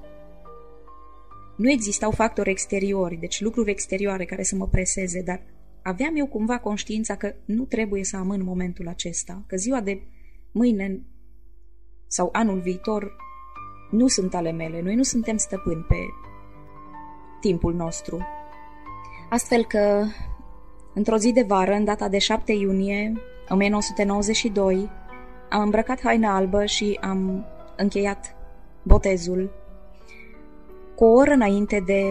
Nu 1.56 1.70
existau 1.70 2.10
factori 2.10 2.50
exteriori, 2.50 3.16
deci 3.16 3.40
lucruri 3.40 3.70
exterioare 3.70 4.24
care 4.24 4.42
să 4.42 4.56
mă 4.56 4.66
preseze, 4.66 5.22
dar 5.22 5.42
aveam 5.84 6.16
eu 6.16 6.26
cumva 6.26 6.58
conștiința 6.58 7.16
că 7.16 7.34
nu 7.44 7.64
trebuie 7.64 8.04
să 8.04 8.16
amân 8.16 8.42
momentul 8.44 8.88
acesta, 8.88 9.44
că 9.46 9.56
ziua 9.56 9.80
de 9.80 10.02
mâine 10.52 11.00
sau 12.06 12.28
anul 12.32 12.60
viitor 12.60 13.16
nu 13.90 14.06
sunt 14.06 14.34
ale 14.34 14.52
mele, 14.52 14.80
noi 14.80 14.94
nu 14.94 15.02
suntem 15.02 15.36
stăpâni 15.36 15.84
pe 15.88 15.96
timpul 17.40 17.74
nostru. 17.74 18.26
Astfel 19.30 19.64
că, 19.64 20.04
într-o 20.94 21.16
zi 21.16 21.32
de 21.32 21.42
vară, 21.42 21.72
în 21.72 21.84
data 21.84 22.08
de 22.08 22.18
7 22.18 22.52
iunie 22.52 23.12
1992, 23.48 24.90
am 25.50 25.62
îmbrăcat 25.62 26.00
haina 26.00 26.34
albă 26.34 26.64
și 26.64 26.98
am 27.00 27.46
încheiat 27.76 28.36
botezul. 28.82 29.50
Cu 30.94 31.04
o 31.04 31.12
oră 31.12 31.30
înainte 31.30 31.82
de 31.86 32.02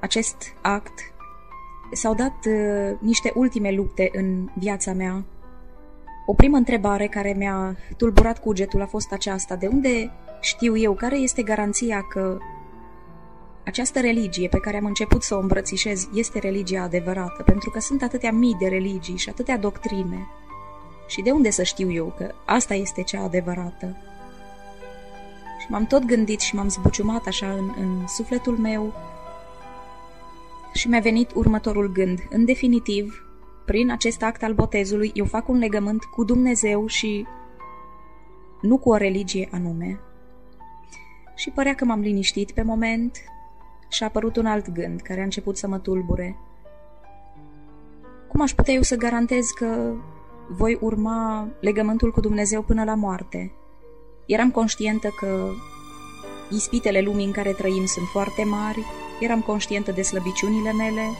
acest 0.00 0.36
act, 0.62 1.00
s-au 1.92 2.14
dat 2.14 2.44
uh, 2.46 2.96
niște 2.98 3.32
ultime 3.34 3.70
lupte 3.70 4.10
în 4.12 4.48
viața 4.54 4.92
mea. 4.92 5.24
O 6.26 6.34
primă 6.34 6.56
întrebare 6.56 7.06
care 7.06 7.34
mi-a 7.36 7.76
tulburat 7.96 8.38
cugetul 8.38 8.82
a 8.82 8.86
fost 8.86 9.12
aceasta. 9.12 9.56
De 9.56 9.66
unde 9.66 10.10
știu 10.40 10.76
eu 10.76 10.92
care 10.92 11.16
este 11.16 11.42
garanția 11.42 12.02
că 12.02 12.38
Această 13.64 14.00
religie 14.00 14.48
pe 14.48 14.58
care 14.58 14.76
am 14.76 14.84
început 14.84 15.22
să 15.22 15.34
o 15.34 15.38
îmbrățișez 15.38 16.08
este 16.14 16.38
religia 16.38 16.82
adevărată, 16.82 17.42
pentru 17.42 17.70
că 17.70 17.80
sunt 17.80 18.02
atâtea 18.02 18.32
mii 18.32 18.56
de 18.58 18.66
religii 18.66 19.16
și 19.16 19.28
atâtea 19.28 19.58
doctrine. 19.58 20.26
Și 21.06 21.22
de 21.22 21.30
unde 21.30 21.50
să 21.50 21.62
știu 21.62 21.92
eu 21.92 22.14
că 22.16 22.34
asta 22.44 22.74
este 22.74 23.02
cea 23.02 23.22
adevărată? 23.22 23.96
Și 25.60 25.66
m-am 25.68 25.86
tot 25.86 26.04
gândit 26.04 26.40
și 26.40 26.54
m-am 26.54 26.68
zbuciumat 26.68 27.26
așa 27.26 27.50
în, 27.50 27.74
în 27.80 28.06
sufletul 28.06 28.56
meu 28.56 28.92
și 30.72 30.88
mi-a 30.88 31.00
venit 31.00 31.30
următorul 31.34 31.92
gând. 31.92 32.18
În 32.30 32.44
definitiv, 32.44 33.24
prin 33.64 33.90
acest 33.90 34.22
act 34.22 34.42
al 34.42 34.54
botezului, 34.54 35.10
eu 35.14 35.24
fac 35.24 35.48
un 35.48 35.58
legământ 35.58 36.04
cu 36.04 36.24
Dumnezeu 36.24 36.86
și 36.86 37.26
nu 38.60 38.78
cu 38.78 38.90
o 38.90 38.96
religie 38.96 39.48
anume. 39.52 40.00
Și 41.34 41.50
părea 41.50 41.74
că 41.74 41.84
m-am 41.84 42.00
liniștit 42.00 42.50
pe 42.50 42.62
moment 42.62 43.18
și 43.88 44.02
a 44.02 44.06
apărut 44.06 44.36
un 44.36 44.46
alt 44.46 44.70
gând 44.70 45.00
care 45.00 45.20
a 45.20 45.24
început 45.24 45.56
să 45.56 45.68
mă 45.68 45.78
tulbure. 45.78 46.36
Cum 48.28 48.40
aș 48.40 48.52
putea 48.52 48.74
eu 48.74 48.82
să 48.82 48.96
garantez 48.96 49.46
că 49.46 49.94
voi 50.48 50.78
urma 50.80 51.48
legământul 51.60 52.12
cu 52.12 52.20
Dumnezeu 52.20 52.62
până 52.62 52.84
la 52.84 52.94
moarte? 52.94 53.52
Eram 54.26 54.50
conștientă 54.50 55.08
că 55.16 55.50
ispitele 56.50 57.00
lumii 57.00 57.26
în 57.26 57.32
care 57.32 57.52
trăim 57.52 57.84
sunt 57.84 58.06
foarte 58.06 58.44
mari, 58.44 58.84
eram 59.20 59.40
conștientă 59.40 59.92
de 59.92 60.02
slăbiciunile 60.02 60.72
mele 60.72 61.10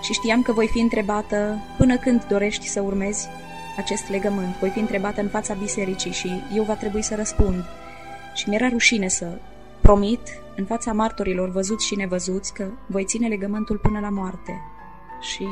și 0.00 0.12
știam 0.12 0.42
că 0.42 0.52
voi 0.52 0.68
fi 0.68 0.80
întrebată 0.80 1.58
până 1.76 1.96
când 1.96 2.24
dorești 2.24 2.66
să 2.66 2.80
urmezi 2.80 3.28
acest 3.76 4.08
legământ. 4.08 4.56
Voi 4.56 4.70
fi 4.70 4.78
întrebată 4.78 5.20
în 5.20 5.28
fața 5.28 5.54
bisericii 5.54 6.12
și 6.12 6.42
eu 6.54 6.64
va 6.64 6.74
trebui 6.74 7.02
să 7.02 7.14
răspund. 7.14 7.64
Și 8.34 8.48
mi-era 8.48 8.68
rușine 8.68 9.08
să 9.08 9.38
promit 9.80 10.20
în 10.56 10.64
fața 10.64 10.92
martorilor 10.92 11.50
văzuți 11.50 11.86
și 11.86 11.94
nevăzuți 11.96 12.52
că 12.54 12.70
voi 12.86 13.04
ține 13.04 13.28
legământul 13.28 13.78
până 13.78 14.00
la 14.00 14.08
moarte. 14.08 14.60
Și 15.20 15.46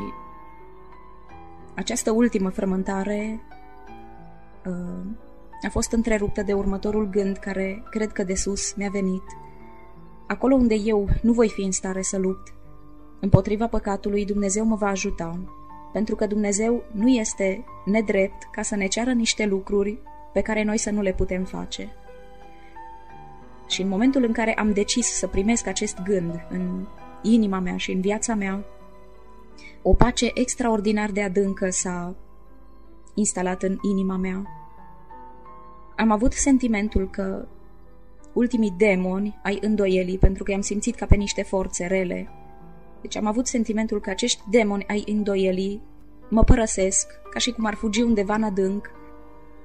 această 1.74 2.10
ultimă 2.10 2.48
frământare 2.48 3.40
uh, 4.66 5.06
a 5.62 5.68
fost 5.70 5.92
întreruptă 5.92 6.42
de 6.42 6.52
următorul 6.52 7.08
gând 7.10 7.36
care 7.36 7.82
cred 7.90 8.12
că 8.12 8.22
de 8.24 8.34
sus 8.34 8.74
mi-a 8.74 8.90
venit. 8.92 9.22
Acolo 10.26 10.54
unde 10.54 10.74
eu 10.74 11.08
nu 11.22 11.32
voi 11.32 11.48
fi 11.48 11.62
în 11.62 11.70
stare 11.70 12.02
să 12.02 12.18
lupt, 12.18 12.54
împotriva 13.20 13.66
păcatului 13.66 14.24
Dumnezeu 14.24 14.64
mă 14.64 14.76
va 14.76 14.88
ajuta, 14.88 15.38
pentru 15.92 16.14
că 16.16 16.26
Dumnezeu 16.26 16.82
nu 16.92 17.08
este 17.08 17.64
nedrept 17.84 18.48
ca 18.50 18.62
să 18.62 18.76
ne 18.76 18.86
ceară 18.86 19.12
niște 19.12 19.46
lucruri 19.46 19.98
pe 20.32 20.40
care 20.40 20.62
noi 20.62 20.78
să 20.78 20.90
nu 20.90 21.00
le 21.00 21.12
putem 21.12 21.44
face. 21.44 21.92
Și 23.68 23.82
în 23.82 23.88
momentul 23.88 24.24
în 24.24 24.32
care 24.32 24.54
am 24.54 24.72
decis 24.72 25.06
să 25.06 25.26
primesc 25.26 25.66
acest 25.66 26.02
gând 26.02 26.46
în 26.50 26.86
inima 27.22 27.58
mea 27.58 27.76
și 27.76 27.92
în 27.92 28.00
viața 28.00 28.34
mea, 28.34 28.64
o 29.82 29.94
pace 29.94 30.30
extraordinar 30.34 31.10
de 31.10 31.22
adâncă 31.22 31.70
s-a 31.70 32.14
instalat 33.14 33.62
în 33.62 33.78
inima 33.82 34.16
mea. 34.16 34.42
Am 35.96 36.10
avut 36.10 36.32
sentimentul 36.32 37.10
că 37.10 37.48
ultimii 38.36 38.74
demoni 38.76 39.40
ai 39.42 39.58
îndoielii, 39.60 40.18
pentru 40.18 40.42
că 40.42 40.50
i-am 40.50 40.60
simțit 40.60 40.94
ca 40.94 41.06
pe 41.06 41.14
niște 41.14 41.42
forțe 41.42 41.86
rele. 41.86 42.28
Deci 43.00 43.16
am 43.16 43.26
avut 43.26 43.46
sentimentul 43.46 44.00
că 44.00 44.10
acești 44.10 44.42
demoni 44.50 44.84
ai 44.86 45.04
îndoielii 45.06 45.82
mă 46.30 46.44
părăsesc, 46.44 47.06
ca 47.30 47.38
și 47.38 47.50
cum 47.50 47.64
ar 47.64 47.74
fugi 47.74 48.02
undeva 48.02 48.34
în 48.34 48.42
adânc, 48.42 48.90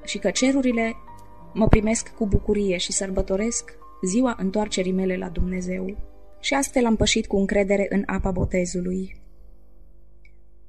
și 0.03 0.17
că 0.17 0.29
cerurile 0.29 0.95
mă 1.53 1.67
primesc 1.67 2.15
cu 2.15 2.27
bucurie 2.27 2.77
și 2.77 2.91
sărbătoresc 2.91 3.73
ziua 4.05 4.35
întoarcerii 4.39 4.91
mele 4.91 5.17
la 5.17 5.29
Dumnezeu. 5.29 5.97
Și 6.39 6.53
astfel 6.53 6.85
am 6.85 6.95
pășit 6.95 7.27
cu 7.27 7.37
încredere 7.37 7.85
în 7.89 8.03
apa 8.05 8.31
botezului. 8.31 9.21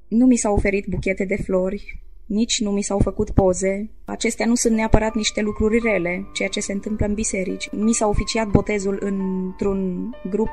Nu 0.07 0.25
mi 0.25 0.35
s-au 0.35 0.53
oferit 0.55 0.85
buchete 0.85 1.25
de 1.25 1.35
flori, 1.35 2.02
nici 2.25 2.61
nu 2.61 2.71
mi 2.71 2.81
s-au 2.81 2.99
făcut 2.99 3.29
poze. 3.29 3.89
Acestea 4.05 4.45
nu 4.45 4.55
sunt 4.55 4.75
neapărat 4.75 5.15
niște 5.15 5.41
lucruri 5.41 5.79
rele, 5.79 6.27
ceea 6.33 6.49
ce 6.49 6.59
se 6.59 6.71
întâmplă 6.71 7.05
în 7.05 7.13
biserici. 7.13 7.69
Mi 7.71 7.93
s-a 7.93 8.07
oficiat 8.07 8.47
botezul 8.47 8.97
într-un 9.01 10.09
grup 10.29 10.49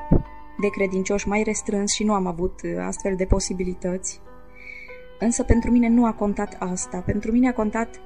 de 0.60 0.68
credincioși 0.68 1.28
mai 1.28 1.42
restrâns 1.42 1.92
și 1.92 2.04
nu 2.04 2.12
am 2.12 2.26
avut 2.26 2.60
astfel 2.78 3.16
de 3.16 3.24
posibilități. 3.24 4.20
Însă 5.18 5.42
pentru 5.42 5.70
mine 5.70 5.88
nu 5.88 6.06
a 6.06 6.12
contat 6.12 6.56
asta. 6.58 7.02
Pentru 7.06 7.32
mine 7.32 7.48
a 7.48 7.52
contat 7.52 8.00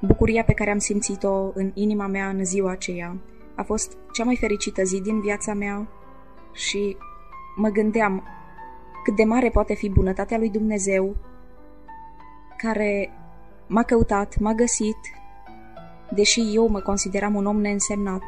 bucuria 0.00 0.44
pe 0.44 0.52
care 0.52 0.70
am 0.70 0.78
simțit-o 0.78 1.50
în 1.54 1.70
inima 1.74 2.06
mea 2.06 2.28
în 2.28 2.44
ziua 2.44 2.70
aceea. 2.70 3.16
A 3.56 3.62
fost 3.62 3.96
cea 4.12 4.24
mai 4.24 4.36
fericită 4.36 4.82
zi 4.82 5.00
din 5.00 5.20
viața 5.20 5.54
mea 5.54 5.88
și 6.52 6.96
mă 7.56 7.68
gândeam 7.68 8.22
cât 9.04 9.16
de 9.16 9.24
mare 9.24 9.48
poate 9.48 9.74
fi 9.74 9.88
bunătatea 9.88 10.38
lui 10.38 10.50
Dumnezeu 10.50 11.16
care 12.56 13.10
m-a 13.66 13.82
căutat, 13.82 14.38
m-a 14.38 14.52
găsit, 14.52 14.96
deși 16.10 16.54
eu 16.54 16.68
mă 16.68 16.80
consideram 16.80 17.34
un 17.34 17.46
om 17.46 17.60
neînsemnat. 17.60 18.22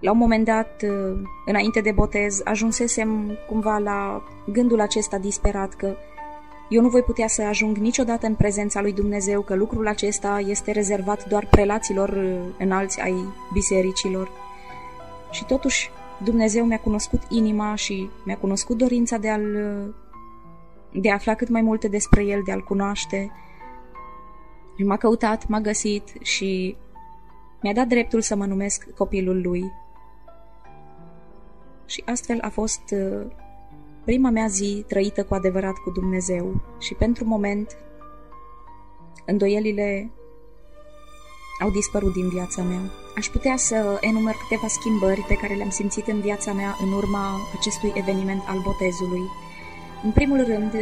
La 0.00 0.10
un 0.10 0.18
moment 0.18 0.44
dat, 0.44 0.84
înainte 1.46 1.80
de 1.80 1.90
botez, 1.90 2.40
ajunsesem 2.44 3.38
cumva 3.48 3.78
la 3.78 4.22
gândul 4.52 4.80
acesta 4.80 5.18
disperat 5.18 5.74
că 5.74 5.96
eu 6.68 6.82
nu 6.82 6.88
voi 6.88 7.02
putea 7.02 7.26
să 7.28 7.42
ajung 7.42 7.76
niciodată 7.76 8.26
în 8.26 8.34
prezența 8.34 8.80
lui 8.80 8.92
Dumnezeu, 8.92 9.40
că 9.40 9.54
lucrul 9.54 9.88
acesta 9.88 10.42
este 10.46 10.70
rezervat 10.70 11.28
doar 11.28 11.46
prelaților 11.50 12.08
uh, 12.08 12.38
înalți 12.58 13.00
ai 13.00 13.14
bisericilor. 13.52 14.30
Și 15.30 15.44
totuși 15.44 15.90
Dumnezeu 16.24 16.64
mi-a 16.64 16.80
cunoscut 16.80 17.22
inima 17.28 17.74
și 17.74 18.10
mi-a 18.24 18.36
cunoscut 18.36 18.76
dorința 18.76 19.16
de 19.16 19.28
a-l 19.28 19.54
uh, 19.54 19.94
de 20.92 21.10
a 21.10 21.14
afla 21.14 21.34
cât 21.34 21.48
mai 21.48 21.60
multe 21.60 21.88
despre 21.88 22.24
el, 22.24 22.42
de 22.44 22.52
a-l 22.52 22.64
cunoaște. 22.64 23.32
M-a 24.84 24.96
căutat, 24.96 25.48
m-a 25.48 25.60
găsit 25.60 26.12
și 26.22 26.76
mi-a 27.62 27.72
dat 27.72 27.86
dreptul 27.86 28.20
să 28.20 28.36
mă 28.36 28.46
numesc 28.46 28.90
copilul 28.96 29.40
lui. 29.42 29.72
Și 31.86 32.02
astfel 32.06 32.38
a 32.40 32.48
fost 32.48 32.82
uh, 32.90 33.26
prima 34.04 34.30
mea 34.30 34.46
zi 34.46 34.84
trăită 34.88 35.24
cu 35.24 35.34
adevărat 35.34 35.74
cu 35.74 35.90
Dumnezeu 35.90 36.60
și 36.78 36.94
pentru 36.94 37.24
moment 37.24 37.76
îndoielile 39.26 40.10
au 41.62 41.70
dispărut 41.70 42.12
din 42.12 42.28
viața 42.28 42.62
mea. 42.62 42.80
Aș 43.16 43.26
putea 43.26 43.56
să 43.56 43.98
enumer 44.00 44.34
câteva 44.34 44.66
schimbări 44.66 45.20
pe 45.20 45.34
care 45.34 45.54
le-am 45.54 45.70
simțit 45.70 46.06
în 46.06 46.20
viața 46.20 46.52
mea 46.52 46.76
în 46.80 46.92
urma 46.92 47.36
acestui 47.58 47.92
eveniment 47.94 48.42
al 48.46 48.60
botezului. 48.64 49.22
În 50.04 50.10
primul 50.10 50.44
rând, 50.44 50.72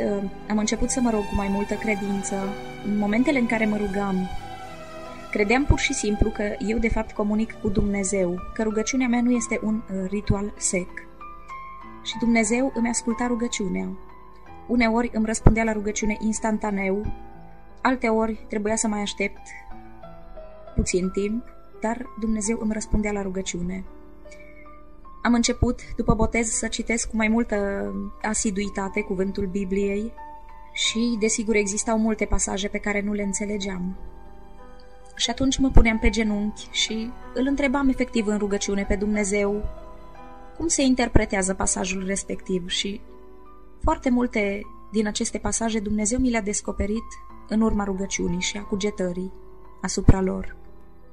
am 0.48 0.58
început 0.58 0.90
să 0.90 1.00
mă 1.00 1.10
rog 1.10 1.20
cu 1.20 1.34
mai 1.34 1.48
multă 1.50 1.74
credință. 1.74 2.34
În 2.86 2.98
momentele 2.98 3.38
în 3.38 3.46
care 3.46 3.66
mă 3.66 3.76
rugam, 3.76 4.16
credeam 5.30 5.64
pur 5.64 5.78
și 5.78 5.92
simplu 5.92 6.30
că 6.30 6.42
eu 6.58 6.78
de 6.78 6.88
fapt 6.88 7.12
comunic 7.12 7.52
cu 7.52 7.68
Dumnezeu, 7.68 8.40
că 8.54 8.62
rugăciunea 8.62 9.08
mea 9.08 9.20
nu 9.22 9.30
este 9.30 9.60
un 9.62 9.74
uh, 9.74 10.08
ritual 10.08 10.52
sec 10.56 10.88
și 12.06 12.18
Dumnezeu 12.18 12.72
îmi 12.74 12.88
asculta 12.88 13.26
rugăciunea. 13.26 13.88
Uneori 14.66 15.10
îmi 15.12 15.26
răspundea 15.26 15.64
la 15.64 15.72
rugăciune 15.72 16.16
instantaneu, 16.20 17.06
alteori 17.82 18.44
trebuia 18.48 18.76
să 18.76 18.88
mai 18.88 19.00
aștept 19.00 19.40
puțin 20.74 21.10
timp, 21.10 21.44
dar 21.80 22.06
Dumnezeu 22.20 22.58
îmi 22.60 22.72
răspundea 22.72 23.12
la 23.12 23.22
rugăciune. 23.22 23.84
Am 25.26 25.34
început, 25.34 25.80
după 25.96 26.14
botez, 26.14 26.48
să 26.48 26.68
citesc 26.68 27.08
cu 27.10 27.16
mai 27.16 27.28
multă 27.28 27.90
asiduitate 28.22 29.00
cuvântul 29.00 29.46
Bibliei 29.46 30.12
și, 30.72 31.16
desigur, 31.20 31.54
existau 31.54 31.98
multe 31.98 32.24
pasaje 32.24 32.68
pe 32.68 32.78
care 32.78 33.00
nu 33.00 33.12
le 33.12 33.22
înțelegeam. 33.22 33.96
Și 35.16 35.30
atunci 35.30 35.58
mă 35.58 35.70
puneam 35.70 35.98
pe 35.98 36.10
genunchi 36.10 36.68
și 36.70 37.10
îl 37.34 37.46
întrebam 37.46 37.88
efectiv 37.88 38.26
în 38.26 38.38
rugăciune 38.38 38.84
pe 38.84 38.96
Dumnezeu 38.96 39.64
cum 40.56 40.66
se 40.66 40.82
interpretează 40.82 41.54
pasajul 41.54 42.06
respectiv 42.06 42.68
și 42.68 43.00
foarte 43.82 44.10
multe 44.10 44.60
din 44.92 45.06
aceste 45.06 45.38
pasaje 45.38 45.78
Dumnezeu 45.78 46.18
mi 46.18 46.30
le-a 46.30 46.42
descoperit 46.42 47.06
în 47.48 47.60
urma 47.60 47.84
rugăciunii 47.84 48.40
și 48.40 48.56
a 48.56 48.62
cugetării 48.62 49.32
asupra 49.82 50.20
lor. 50.20 50.56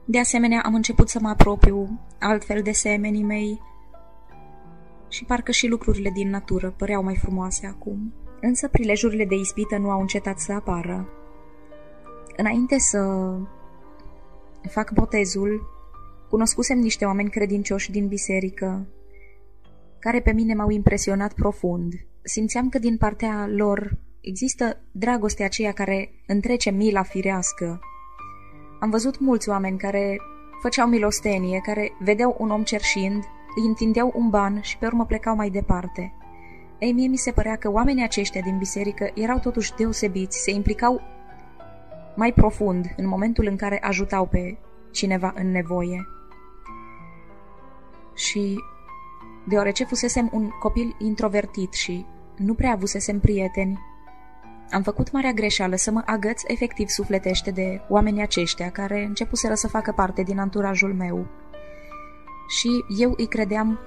De 0.05 0.19
asemenea, 0.19 0.61
am 0.65 0.75
început 0.75 1.09
să 1.09 1.19
mă 1.21 1.29
apropiu 1.29 1.99
altfel 2.19 2.61
de 2.61 2.71
semenii 2.71 3.23
mei 3.23 3.61
și 5.13 5.25
parcă 5.25 5.51
și 5.51 5.67
lucrurile 5.67 6.09
din 6.09 6.29
natură 6.29 6.73
păreau 6.77 7.03
mai 7.03 7.15
frumoase 7.15 7.67
acum. 7.67 8.13
Însă 8.41 8.67
prilejurile 8.67 9.25
de 9.25 9.35
ispită 9.35 9.77
nu 9.77 9.89
au 9.89 9.99
încetat 9.99 10.39
să 10.39 10.53
apară. 10.53 11.09
Înainte 12.37 12.79
să 12.79 12.99
fac 14.69 14.91
botezul, 14.91 15.67
cunoscusem 16.29 16.79
niște 16.79 17.05
oameni 17.05 17.29
credincioși 17.29 17.91
din 17.91 18.07
biserică 18.07 18.87
care 19.99 20.21
pe 20.21 20.31
mine 20.31 20.53
m-au 20.53 20.69
impresionat 20.69 21.33
profund. 21.33 21.93
Simțeam 22.21 22.69
că 22.69 22.79
din 22.79 22.97
partea 22.97 23.47
lor 23.47 23.97
există 24.21 24.81
dragostea 24.91 25.45
aceea 25.45 25.71
care 25.71 26.11
întrece 26.27 26.69
mila 26.69 27.03
firească. 27.03 27.79
Am 28.79 28.89
văzut 28.89 29.19
mulți 29.19 29.49
oameni 29.49 29.77
care 29.77 30.17
făceau 30.61 30.87
milostenie, 30.87 31.59
care 31.65 31.91
vedeau 31.99 32.35
un 32.39 32.49
om 32.49 32.63
cerșind 32.63 33.23
îi 33.55 33.65
întindeau 33.65 34.11
un 34.15 34.29
ban 34.29 34.61
și 34.61 34.77
pe 34.77 34.85
urmă 34.85 35.05
plecau 35.05 35.35
mai 35.35 35.49
departe. 35.49 36.13
Ei, 36.79 36.91
mie 36.91 37.07
mi 37.07 37.17
se 37.17 37.31
părea 37.31 37.55
că 37.55 37.71
oamenii 37.71 38.03
aceștia 38.03 38.41
din 38.41 38.57
biserică 38.57 39.11
erau 39.13 39.39
totuși 39.39 39.73
deosebiți, 39.73 40.43
se 40.43 40.51
implicau 40.51 41.01
mai 42.15 42.33
profund 42.33 42.93
în 42.97 43.07
momentul 43.07 43.45
în 43.45 43.55
care 43.55 43.79
ajutau 43.81 44.25
pe 44.25 44.57
cineva 44.91 45.33
în 45.35 45.51
nevoie. 45.51 46.07
Și 48.15 48.59
deoarece 49.47 49.83
fusesem 49.83 50.29
un 50.33 50.49
copil 50.59 50.95
introvertit 50.99 51.73
și 51.73 52.05
nu 52.37 52.53
prea 52.53 52.71
avusesem 52.71 53.19
prieteni, 53.19 53.79
am 54.73 54.81
făcut 54.81 55.11
marea 55.11 55.31
greșeală 55.31 55.75
să 55.75 55.91
mă 55.91 56.01
agăț 56.05 56.41
efectiv 56.47 56.87
sufletește 56.87 57.51
de 57.51 57.81
oamenii 57.89 58.21
aceștia 58.21 58.71
care 58.71 59.03
începuseră 59.03 59.53
să 59.53 59.67
facă 59.67 59.91
parte 59.91 60.23
din 60.23 60.39
anturajul 60.39 60.93
meu. 60.93 61.27
Și 62.57 62.85
eu 62.97 63.13
îi 63.17 63.25
credeam 63.25 63.79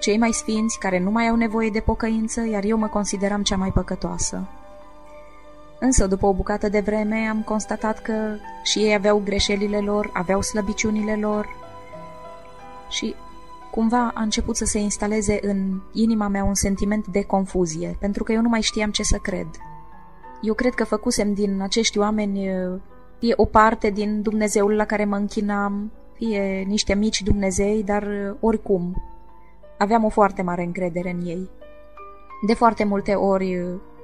cei 0.00 0.18
mai 0.18 0.32
sfinți 0.32 0.78
care 0.78 0.98
nu 0.98 1.10
mai 1.10 1.28
au 1.28 1.36
nevoie 1.36 1.70
de 1.70 1.80
pocăință, 1.80 2.46
iar 2.46 2.64
eu 2.64 2.78
mă 2.78 2.86
consideram 2.86 3.42
cea 3.42 3.56
mai 3.56 3.72
păcătoasă. 3.72 4.48
Însă, 5.80 6.06
după 6.06 6.26
o 6.26 6.34
bucată 6.34 6.68
de 6.68 6.80
vreme, 6.80 7.16
am 7.16 7.42
constatat 7.42 8.02
că 8.02 8.36
și 8.62 8.78
ei 8.78 8.94
aveau 8.94 9.22
greșelile 9.24 9.78
lor, 9.78 10.10
aveau 10.12 10.42
slăbiciunile 10.42 11.16
lor 11.16 11.48
și 12.88 13.14
cumva 13.70 14.10
a 14.14 14.22
început 14.22 14.56
să 14.56 14.64
se 14.64 14.78
instaleze 14.78 15.38
în 15.42 15.80
inima 15.92 16.28
mea 16.28 16.44
un 16.44 16.54
sentiment 16.54 17.06
de 17.06 17.22
confuzie, 17.22 17.96
pentru 18.00 18.24
că 18.24 18.32
eu 18.32 18.40
nu 18.40 18.48
mai 18.48 18.60
știam 18.60 18.90
ce 18.90 19.02
să 19.02 19.16
cred. 19.16 19.46
Eu 20.42 20.54
cred 20.54 20.74
că 20.74 20.84
făcusem 20.84 21.34
din 21.34 21.60
acești 21.62 21.98
oameni 21.98 22.48
fie 23.18 23.32
o 23.36 23.44
parte 23.44 23.90
din 23.90 24.22
Dumnezeul 24.22 24.72
la 24.72 24.84
care 24.84 25.04
mă 25.04 25.16
închinam, 25.16 25.90
fie 26.24 26.64
niște 26.66 26.94
mici 26.94 27.22
Dumnezei, 27.22 27.82
dar 27.82 28.06
oricum 28.40 29.02
aveam 29.78 30.04
o 30.04 30.08
foarte 30.08 30.42
mare 30.42 30.62
încredere 30.62 31.10
în 31.10 31.26
ei. 31.26 31.50
De 32.46 32.54
foarte 32.54 32.84
multe 32.84 33.14
ori 33.14 33.58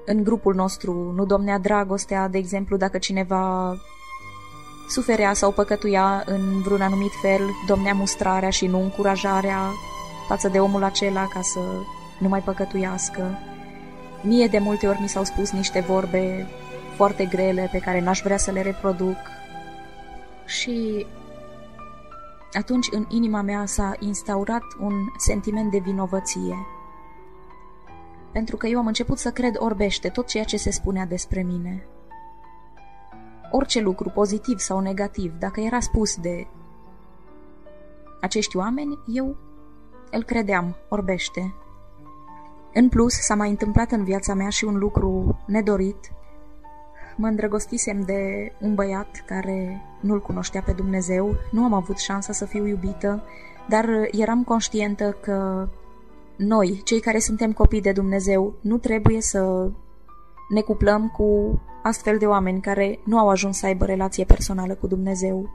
în 0.06 0.24
grupul 0.24 0.54
nostru 0.54 1.12
nu 1.16 1.24
domnea 1.24 1.58
dragostea, 1.58 2.28
de 2.28 2.38
exemplu, 2.38 2.76
dacă 2.76 2.98
cineva 2.98 3.74
suferea 4.88 5.32
sau 5.32 5.52
păcătuia 5.52 6.22
în 6.26 6.60
vreun 6.60 6.80
anumit 6.80 7.12
fel, 7.22 7.40
domnea 7.66 7.92
mustrarea 7.92 8.50
și 8.50 8.66
nu 8.66 8.82
încurajarea 8.82 9.58
față 10.28 10.48
de 10.48 10.60
omul 10.60 10.82
acela 10.82 11.28
ca 11.32 11.40
să 11.42 11.60
nu 12.18 12.28
mai 12.28 12.40
păcătuiască. 12.40 13.38
Mie 14.22 14.46
de 14.46 14.58
multe 14.58 14.86
ori 14.86 15.00
mi 15.00 15.08
s-au 15.08 15.24
spus 15.24 15.50
niște 15.50 15.80
vorbe 15.80 16.46
foarte 16.96 17.24
grele 17.24 17.68
pe 17.72 17.78
care 17.78 18.00
n-aș 18.00 18.20
vrea 18.24 18.36
să 18.36 18.50
le 18.50 18.62
reproduc 18.62 19.16
și 20.46 21.06
atunci 22.52 22.88
în 22.90 23.06
inima 23.08 23.42
mea 23.42 23.66
s-a 23.66 23.92
instaurat 23.98 24.64
un 24.80 24.92
sentiment 25.16 25.70
de 25.70 25.78
vinovăție 25.78 26.56
pentru 28.32 28.56
că 28.56 28.66
eu 28.66 28.78
am 28.78 28.86
început 28.86 29.18
să 29.18 29.30
cred 29.30 29.54
orbește 29.58 30.08
tot 30.08 30.26
ceea 30.26 30.44
ce 30.44 30.56
se 30.56 30.70
spunea 30.70 31.04
despre 31.04 31.42
mine. 31.42 31.86
Orice 33.50 33.80
lucru, 33.80 34.10
pozitiv 34.10 34.58
sau 34.58 34.80
negativ, 34.80 35.32
dacă 35.38 35.60
era 35.60 35.80
spus 35.80 36.16
de 36.16 36.46
acești 38.20 38.56
oameni, 38.56 38.98
eu 39.06 39.36
îl 40.10 40.24
credeam 40.24 40.76
orbește. 40.88 41.54
În 42.74 42.88
plus, 42.88 43.12
s-a 43.12 43.34
mai 43.34 43.50
întâmplat 43.50 43.90
în 43.90 44.04
viața 44.04 44.34
mea 44.34 44.48
și 44.48 44.64
un 44.64 44.78
lucru 44.78 45.38
nedorit. 45.46 46.12
Mă 47.16 47.26
îndrăgostisem 47.26 48.00
de 48.00 48.52
un 48.60 48.74
băiat 48.74 49.24
care 49.26 49.82
nu-l 50.00 50.20
cunoștea 50.20 50.62
pe 50.62 50.72
Dumnezeu, 50.72 51.34
nu 51.50 51.64
am 51.64 51.72
avut 51.72 51.98
șansa 51.98 52.32
să 52.32 52.44
fiu 52.44 52.66
iubită, 52.66 53.22
dar 53.68 53.88
eram 54.10 54.44
conștientă 54.44 55.16
că 55.20 55.68
noi, 56.36 56.80
cei 56.84 57.00
care 57.00 57.18
suntem 57.18 57.52
copii 57.52 57.80
de 57.80 57.92
Dumnezeu, 57.92 58.54
nu 58.60 58.78
trebuie 58.78 59.20
să 59.20 59.70
ne 60.48 60.60
cuplăm 60.60 61.08
cu 61.08 61.60
astfel 61.82 62.18
de 62.18 62.26
oameni 62.26 62.60
care 62.60 62.98
nu 63.04 63.18
au 63.18 63.28
ajuns 63.28 63.58
să 63.58 63.66
aibă 63.66 63.84
relație 63.84 64.24
personală 64.24 64.74
cu 64.74 64.86
Dumnezeu. 64.86 65.50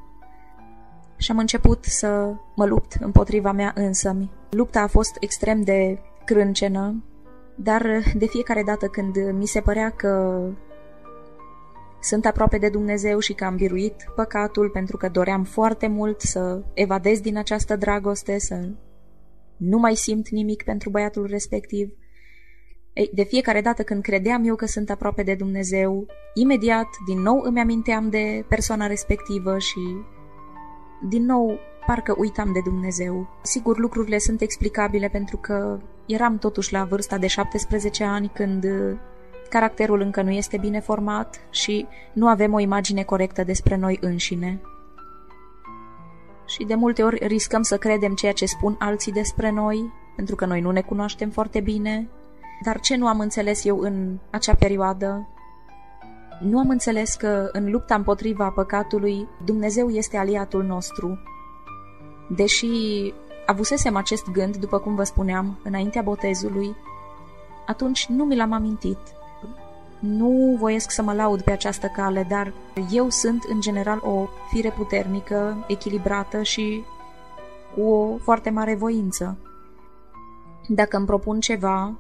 Și 1.18 1.32
am 1.32 1.38
început 1.38 1.84
să 1.84 2.34
mă 2.56 2.66
lupt 2.66 2.98
împotriva 3.00 3.52
mea 3.52 3.72
însămi. 3.76 4.32
Lupta 4.50 4.82
a 4.82 4.88
fost 4.88 5.18
extrem 5.20 5.62
de 5.62 6.00
crâncenă, 6.26 7.04
dar 7.56 7.86
de 8.16 8.26
fiecare 8.26 8.64
dată 8.64 8.88
când 8.88 9.16
mi 9.32 9.46
se 9.46 9.60
părea 9.60 9.90
că 9.90 10.42
sunt 12.06 12.26
aproape 12.26 12.58
de 12.58 12.70
Dumnezeu 12.70 13.20
și 13.20 13.34
că 13.34 13.46
am 13.46 13.56
biruit 13.56 14.06
păcatul 14.16 14.70
pentru 14.70 14.98
că 14.98 15.10
doream 15.10 15.44
foarte 15.44 15.88
mult 15.88 16.22
să 16.22 16.64
evadez 16.74 17.20
din 17.20 17.38
această 17.38 17.76
dragoste, 17.76 18.40
să 18.40 18.70
nu 19.58 19.78
mai 19.78 19.96
simt 19.96 20.30
nimic 20.30 20.64
pentru 20.64 20.90
băiatul 20.90 21.26
respectiv. 21.26 21.94
Ei, 22.94 23.10
de 23.14 23.24
fiecare 23.24 23.62
dată 23.62 23.84
când 23.84 24.02
credeam 24.02 24.44
eu 24.46 24.56
că 24.56 24.66
sunt 24.66 24.90
aproape 24.90 25.24
de 25.24 25.36
Dumnezeu, 25.36 26.06
imediat, 26.34 26.88
din 27.08 27.22
nou 27.22 27.40
îmi 27.44 27.60
aminteam 27.60 28.10
de 28.10 28.46
persoana 28.48 28.88
respectivă 28.88 29.60
și 29.60 29.80
din 31.10 31.26
nou 31.26 31.60
parcă 31.86 32.16
uitam 32.18 32.54
de 32.54 32.60
Dumnezeu. 32.64 33.28
Sigur, 33.44 33.78
lucrurile 33.78 34.18
sunt 34.18 34.42
explicabile 34.42 35.08
pentru 35.08 35.38
că 35.38 35.80
eram 36.06 36.38
totuși 36.38 36.74
la 36.74 36.84
vârsta 36.84 37.18
de 37.18 37.28
17 37.28 38.04
ani 38.04 38.32
când 38.34 38.66
caracterul 39.56 40.02
încă 40.02 40.22
nu 40.22 40.32
este 40.32 40.58
bine 40.58 40.80
format 40.80 41.40
și 41.50 41.88
nu 42.14 42.28
avem 42.28 42.54
o 42.54 42.60
imagine 42.60 43.04
corectă 43.04 43.44
despre 43.44 43.76
noi 43.76 43.98
înșine 44.02 44.62
și 46.46 46.64
de 46.64 46.76
multe 46.76 47.04
ori 47.04 47.28
riscăm 47.28 47.62
să 47.62 47.78
credem 47.78 48.14
ceea 48.14 48.32
ce 48.32 48.46
spun 48.46 48.76
alții 48.80 49.12
despre 49.12 49.50
noi, 49.52 49.92
pentru 50.16 50.36
că 50.36 50.46
noi 50.46 50.62
nu 50.62 50.72
ne 50.72 50.82
cunoaștem 50.82 51.30
foarte 51.30 51.60
bine. 51.60 52.10
Dar 52.64 52.80
ce 52.80 52.96
nu 52.96 53.08
am 53.08 53.20
înțeles 53.20 53.66
eu 53.66 53.80
în 53.80 54.18
acea 54.30 54.56
perioadă? 54.56 55.28
Nu 56.42 56.60
am 56.60 56.70
înțeles 56.70 57.14
că 57.14 57.50
în 57.52 57.72
lupta 57.72 57.96
împotriva 57.96 58.50
păcatului 58.50 59.28
Dumnezeu 59.46 59.90
este 59.90 60.18
aliatul 60.18 60.64
nostru. 60.64 61.20
Deși 62.30 62.68
avusesem 63.46 63.96
acest 63.96 64.32
gând, 64.32 64.56
după 64.56 64.80
cum 64.80 64.96
vă 64.96 65.04
spuneam, 65.04 65.60
înaintea 65.64 66.02
botezului, 66.02 66.76
atunci 67.66 68.06
nu 68.06 68.24
mi 68.24 68.36
l-am 68.36 68.52
amintit. 68.52 68.98
Nu 70.00 70.56
voiesc 70.60 70.92
să 70.92 71.02
mă 71.02 71.14
laud 71.14 71.42
pe 71.42 71.52
această 71.52 71.88
cale, 71.88 72.26
dar 72.30 72.54
eu 72.92 73.10
sunt 73.10 73.44
în 73.44 73.62
general 73.62 74.00
o 74.04 74.28
fire 74.50 74.70
puternică, 74.70 75.66
echilibrată 75.68 76.42
și 76.42 76.84
cu 77.76 77.82
o 77.82 78.18
foarte 78.18 78.50
mare 78.50 78.76
voință. 78.76 79.38
Dacă 80.68 80.98
îmi 80.98 81.06
propun 81.06 81.40
ceva, 81.40 81.94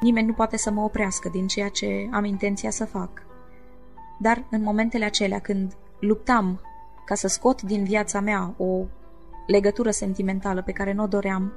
nimeni 0.00 0.26
nu 0.26 0.32
poate 0.32 0.56
să 0.56 0.70
mă 0.70 0.82
oprească 0.82 1.28
din 1.28 1.46
ceea 1.46 1.68
ce 1.68 2.08
am 2.12 2.24
intenția 2.24 2.70
să 2.70 2.84
fac. 2.84 3.10
Dar 4.18 4.44
în 4.50 4.62
momentele 4.62 5.04
acelea 5.04 5.38
când 5.38 5.76
luptam 5.98 6.60
ca 7.04 7.14
să 7.14 7.28
scot 7.28 7.62
din 7.62 7.84
viața 7.84 8.20
mea 8.20 8.54
o 8.56 8.84
legătură 9.46 9.90
sentimentală 9.90 10.62
pe 10.62 10.72
care 10.72 10.92
nu 10.92 11.02
o 11.02 11.06
doream, 11.06 11.52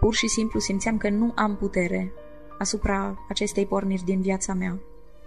pur 0.00 0.14
și 0.14 0.28
simplu 0.28 0.60
simțeam 0.60 0.96
că 0.96 1.08
nu 1.08 1.32
am 1.34 1.56
putere 1.56 2.12
asupra 2.58 3.24
acestei 3.28 3.66
porniri 3.66 4.04
din 4.04 4.20
viața 4.20 4.54
mea, 4.54 4.78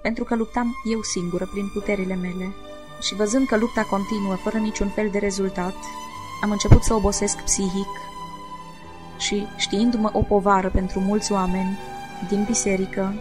pentru 0.02 0.24
că 0.24 0.36
luptam 0.36 0.76
eu 0.92 1.02
singură 1.02 1.50
prin 1.52 1.70
puterile 1.74 2.16
mele. 2.16 2.54
Și 3.02 3.16
văzând 3.16 3.48
că 3.48 3.58
lupta 3.58 3.84
continuă 3.90 4.36
fără 4.36 4.58
niciun 4.58 4.88
fel 4.88 5.10
de 5.12 5.18
rezultat, 5.18 5.76
am 6.42 6.52
început 6.52 6.84
să 6.84 6.94
obosesc 6.94 7.38
psihic 7.38 7.88
și, 9.18 9.48
știindu-mă 9.58 10.10
o 10.14 10.22
povară 10.22 10.70
pentru 10.70 11.00
mulți 11.00 11.32
oameni 11.32 11.78
din 12.30 12.44
biserică, 12.44 13.14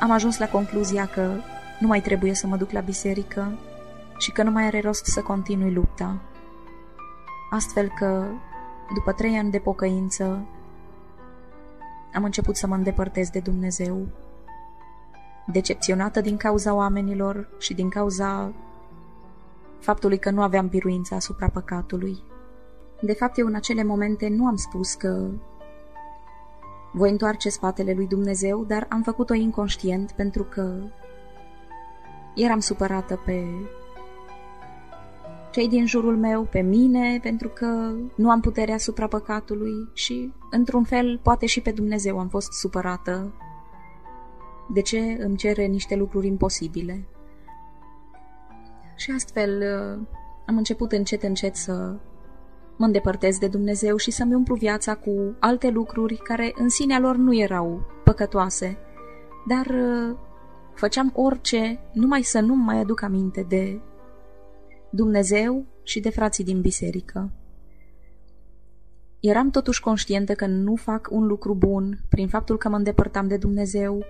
am 0.00 0.10
ajuns 0.10 0.38
la 0.38 0.48
concluzia 0.48 1.06
că 1.06 1.40
nu 1.78 1.86
mai 1.86 2.00
trebuie 2.00 2.34
să 2.34 2.46
mă 2.46 2.56
duc 2.56 2.70
la 2.70 2.80
biserică 2.80 3.58
și 4.18 4.32
că 4.32 4.42
nu 4.42 4.50
mai 4.50 4.64
are 4.64 4.80
rost 4.80 5.04
să 5.04 5.20
continui 5.22 5.72
lupta. 5.72 6.16
Astfel 7.50 7.92
că, 7.98 8.24
după 8.94 9.12
trei 9.12 9.36
ani 9.36 9.50
de 9.50 9.58
pocăință, 9.58 10.46
am 12.14 12.24
început 12.24 12.56
să 12.56 12.66
mă 12.66 12.74
îndepărtez 12.74 13.30
de 13.30 13.38
Dumnezeu. 13.38 14.06
Decepționată 15.46 16.20
din 16.20 16.36
cauza 16.36 16.74
oamenilor 16.74 17.48
și 17.58 17.74
din 17.74 17.88
cauza 17.88 18.52
faptului 19.78 20.18
că 20.18 20.30
nu 20.30 20.42
aveam 20.42 20.68
biruință 20.68 21.14
asupra 21.14 21.48
păcatului. 21.48 22.18
De 23.00 23.12
fapt, 23.12 23.38
eu 23.38 23.46
în 23.46 23.54
acele 23.54 23.84
momente 23.84 24.28
nu 24.28 24.46
am 24.46 24.56
spus 24.56 24.94
că 24.94 25.26
voi 26.92 27.10
întoarce 27.10 27.48
spatele 27.48 27.92
lui 27.92 28.06
Dumnezeu, 28.06 28.64
dar 28.64 28.86
am 28.88 29.02
făcut-o 29.02 29.34
inconștient 29.34 30.12
pentru 30.12 30.42
că 30.42 30.74
eram 32.34 32.60
supărată 32.60 33.20
pe 33.24 33.44
cei 35.50 35.68
din 35.68 35.86
jurul 35.86 36.16
meu, 36.16 36.42
pe 36.42 36.60
mine, 36.60 37.18
pentru 37.22 37.48
că 37.48 37.92
nu 38.14 38.30
am 38.30 38.40
putere 38.40 38.72
asupra 38.72 39.06
păcatului 39.06 39.88
și, 39.92 40.32
într-un 40.50 40.84
fel, 40.84 41.20
poate 41.22 41.46
și 41.46 41.60
pe 41.60 41.70
Dumnezeu 41.70 42.18
am 42.18 42.28
fost 42.28 42.52
supărată. 42.52 43.32
De 44.72 44.80
ce 44.80 44.98
îmi 44.98 45.36
cere 45.36 45.64
niște 45.64 45.96
lucruri 45.96 46.26
imposibile? 46.26 47.04
Și 48.96 49.10
astfel 49.10 49.62
am 50.46 50.56
început 50.56 50.92
încet 50.92 51.22
încet 51.22 51.56
să 51.56 51.94
mă 52.76 52.86
îndepărtez 52.86 53.38
de 53.38 53.48
Dumnezeu 53.48 53.96
și 53.96 54.10
să-mi 54.10 54.34
umplu 54.34 54.54
viața 54.54 54.94
cu 54.94 55.36
alte 55.38 55.70
lucruri 55.70 56.16
care 56.16 56.52
în 56.56 56.68
sinea 56.68 56.98
lor 56.98 57.16
nu 57.16 57.34
erau 57.34 57.82
păcătoase, 58.04 58.78
dar 59.46 59.66
uh, 59.66 60.16
făceam 60.74 61.12
orice 61.14 61.80
numai 61.92 62.22
să 62.22 62.40
nu 62.40 62.54
mai 62.54 62.78
aduc 62.78 63.02
aminte 63.02 63.44
de 63.48 63.80
Dumnezeu 64.90 65.66
și 65.82 66.00
de 66.00 66.10
frații 66.10 66.44
din 66.44 66.60
biserică. 66.60 67.30
Eram 69.20 69.50
totuși 69.50 69.80
conștientă 69.80 70.34
că 70.34 70.46
nu 70.46 70.74
fac 70.74 71.08
un 71.10 71.26
lucru 71.26 71.54
bun 71.54 71.98
prin 72.08 72.28
faptul 72.28 72.56
că 72.58 72.68
mă 72.68 72.76
îndepărtam 72.76 73.28
de 73.28 73.36
Dumnezeu 73.36 74.04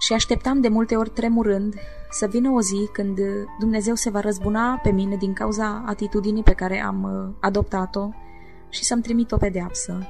și 0.00 0.12
așteptam 0.12 0.60
de 0.60 0.68
multe 0.68 0.96
ori 0.96 1.10
tremurând 1.10 1.74
să 2.10 2.26
vină 2.26 2.50
o 2.50 2.60
zi 2.60 2.88
când 2.92 3.18
Dumnezeu 3.58 3.94
se 3.94 4.10
va 4.10 4.20
răzbuna 4.20 4.80
pe 4.82 4.90
mine 4.90 5.16
din 5.16 5.32
cauza 5.32 5.84
atitudinii 5.86 6.42
pe 6.42 6.52
care 6.52 6.80
am 6.80 7.02
uh, 7.02 7.34
adoptat-o 7.40 8.08
și 8.68 8.84
să-mi 8.84 9.02
trimit 9.02 9.32
o 9.32 9.36
pedeapsă. 9.36 10.08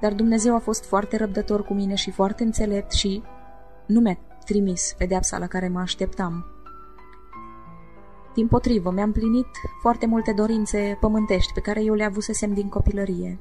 Dar 0.00 0.12
Dumnezeu 0.12 0.54
a 0.54 0.58
fost 0.58 0.84
foarte 0.84 1.16
răbdător 1.16 1.64
cu 1.64 1.74
mine 1.74 1.94
și 1.94 2.10
foarte 2.10 2.42
înțelept 2.42 2.92
și 2.92 3.22
nu 3.86 4.00
mi-a 4.00 4.18
trimis 4.44 4.94
pedeapsa 4.98 5.38
la 5.38 5.46
care 5.46 5.68
mă 5.68 5.80
așteptam. 5.80 6.55
Din 8.36 8.48
potrivă, 8.48 8.90
mi-am 8.90 9.12
plinit 9.12 9.46
foarte 9.80 10.06
multe 10.06 10.32
dorințe 10.32 10.96
pământești 11.00 11.52
pe 11.52 11.60
care 11.60 11.82
eu 11.82 11.94
le 11.94 12.04
avusesem 12.04 12.54
din 12.54 12.68
copilărie. 12.68 13.38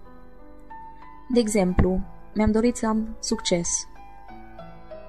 De 1.30 1.40
exemplu, 1.40 1.99
mi-am 2.33 2.51
dorit 2.51 2.75
să 2.75 2.88
am 2.88 3.15
succes, 3.19 3.88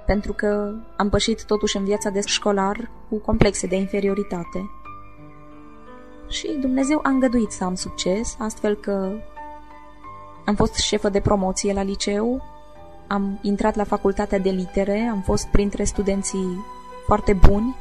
pentru 0.06 0.32
că 0.32 0.74
am 0.96 1.08
pășit 1.08 1.44
totuși 1.44 1.76
în 1.76 1.84
viața 1.84 2.10
de 2.10 2.20
școlar 2.24 2.90
cu 3.08 3.16
complexe 3.16 3.66
de 3.66 3.76
inferioritate. 3.76 4.70
Și 6.28 6.56
Dumnezeu 6.60 7.00
a 7.02 7.08
îngăduit 7.08 7.50
să 7.50 7.64
am 7.64 7.74
succes, 7.74 8.36
astfel 8.38 8.74
că 8.74 9.12
am 10.44 10.54
fost 10.54 10.74
șefă 10.74 11.08
de 11.08 11.20
promoție 11.20 11.72
la 11.72 11.82
liceu, 11.82 12.42
am 13.06 13.38
intrat 13.42 13.76
la 13.76 13.84
facultatea 13.84 14.38
de 14.38 14.50
litere, 14.50 14.98
am 15.00 15.22
fost 15.22 15.46
printre 15.46 15.84
studenții 15.84 16.64
foarte 17.04 17.32
buni 17.32 17.76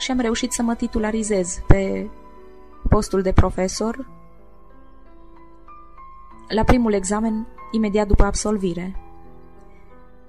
și 0.00 0.10
am 0.10 0.20
reușit 0.20 0.52
să 0.52 0.62
mă 0.62 0.74
titularizez 0.74 1.62
pe 1.66 2.10
postul 2.88 3.22
de 3.22 3.32
profesor 3.32 4.08
la 6.48 6.64
primul 6.64 6.92
examen 6.92 7.46
imediat 7.70 8.06
după 8.06 8.24
absolvire. 8.24 8.96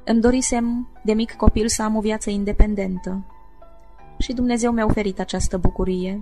Îmi 0.03 0.22
dorisem 0.22 0.88
de 1.03 1.14
mic 1.14 1.33
copil 1.33 1.67
să 1.67 1.83
am 1.83 1.95
o 1.95 2.00
viață 2.00 2.30
independentă 2.30 3.25
și 4.17 4.33
Dumnezeu 4.33 4.72
mi-a 4.72 4.85
oferit 4.85 5.19
această 5.19 5.58
bucurie. 5.58 6.22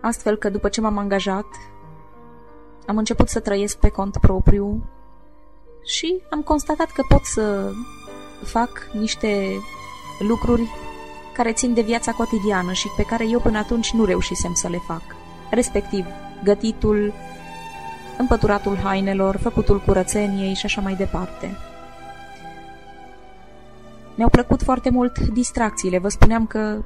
Astfel 0.00 0.36
că 0.36 0.50
după 0.50 0.68
ce 0.68 0.80
m-am 0.80 0.98
angajat, 0.98 1.46
am 2.86 2.96
început 2.96 3.28
să 3.28 3.40
trăiesc 3.40 3.78
pe 3.78 3.88
cont 3.88 4.16
propriu 4.20 4.84
și 5.84 6.22
am 6.30 6.42
constatat 6.42 6.90
că 6.90 7.02
pot 7.08 7.24
să 7.24 7.72
fac 8.42 8.90
niște 8.92 9.46
lucruri 10.18 10.70
care 11.36 11.52
țin 11.52 11.74
de 11.74 11.80
viața 11.80 12.12
cotidiană 12.12 12.72
și 12.72 12.88
pe 12.96 13.02
care 13.02 13.28
eu 13.28 13.40
până 13.40 13.58
atunci 13.58 13.92
nu 13.92 14.04
reușisem 14.04 14.54
să 14.54 14.68
le 14.68 14.78
fac, 14.86 15.02
respectiv 15.50 16.06
gătitul, 16.44 17.12
împăturatul 18.18 18.76
hainelor, 18.76 19.36
făcutul 19.36 19.80
curățeniei 19.80 20.54
și 20.54 20.64
așa 20.64 20.80
mai 20.80 20.94
departe. 20.94 21.56
Mi-au 24.14 24.28
plăcut 24.28 24.62
foarte 24.62 24.90
mult 24.90 25.18
distracțiile. 25.18 25.98
Vă 25.98 26.08
spuneam 26.08 26.46
că 26.46 26.82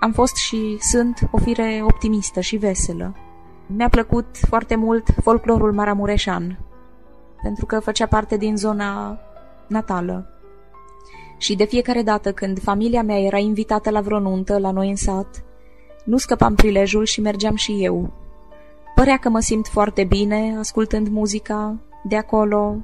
am 0.00 0.12
fost 0.12 0.36
și 0.36 0.76
sunt 0.80 1.28
o 1.30 1.38
fire 1.38 1.80
optimistă 1.82 2.40
și 2.40 2.56
veselă. 2.56 3.14
Mi-a 3.66 3.88
plăcut 3.88 4.26
foarte 4.48 4.76
mult 4.76 5.08
folclorul 5.22 5.72
maramureșan, 5.72 6.58
pentru 7.42 7.66
că 7.66 7.80
făcea 7.80 8.06
parte 8.06 8.36
din 8.36 8.56
zona 8.56 9.18
natală. 9.66 10.33
Și 11.38 11.54
de 11.56 11.64
fiecare 11.64 12.02
dată 12.02 12.32
când 12.32 12.60
familia 12.60 13.02
mea 13.02 13.20
era 13.20 13.38
invitată 13.38 13.90
la 13.90 14.00
vreo 14.00 14.18
nuntă 14.18 14.58
la 14.58 14.70
noi 14.70 14.88
în 14.88 14.96
sat, 14.96 15.44
nu 16.04 16.16
scăpam 16.16 16.54
prilejul 16.54 17.04
și 17.04 17.20
mergeam 17.20 17.54
și 17.54 17.84
eu. 17.84 18.10
Părea 18.94 19.16
că 19.16 19.28
mă 19.28 19.40
simt 19.40 19.66
foarte 19.66 20.04
bine 20.04 20.56
ascultând 20.58 21.08
muzica 21.08 21.76
de 22.04 22.16
acolo, 22.16 22.76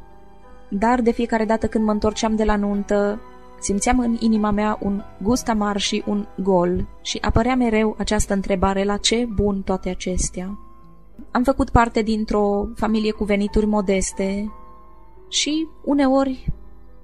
dar 0.68 1.00
de 1.00 1.12
fiecare 1.12 1.44
dată 1.44 1.66
când 1.66 1.84
mă 1.84 1.90
întorceam 1.92 2.36
de 2.36 2.44
la 2.44 2.56
nuntă, 2.56 3.20
Simțeam 3.60 3.98
în 3.98 4.16
inima 4.20 4.50
mea 4.50 4.78
un 4.80 5.02
gust 5.22 5.48
amar 5.48 5.76
și 5.76 6.02
un 6.06 6.26
gol 6.42 6.88
și 7.02 7.18
apărea 7.20 7.54
mereu 7.54 7.94
această 7.98 8.34
întrebare 8.34 8.84
la 8.84 8.96
ce 8.96 9.28
bun 9.34 9.62
toate 9.62 9.88
acestea. 9.88 10.58
Am 11.30 11.42
făcut 11.42 11.70
parte 11.70 12.02
dintr-o 12.02 12.68
familie 12.74 13.10
cu 13.10 13.24
venituri 13.24 13.66
modeste 13.66 14.52
și 15.28 15.66
uneori, 15.84 16.52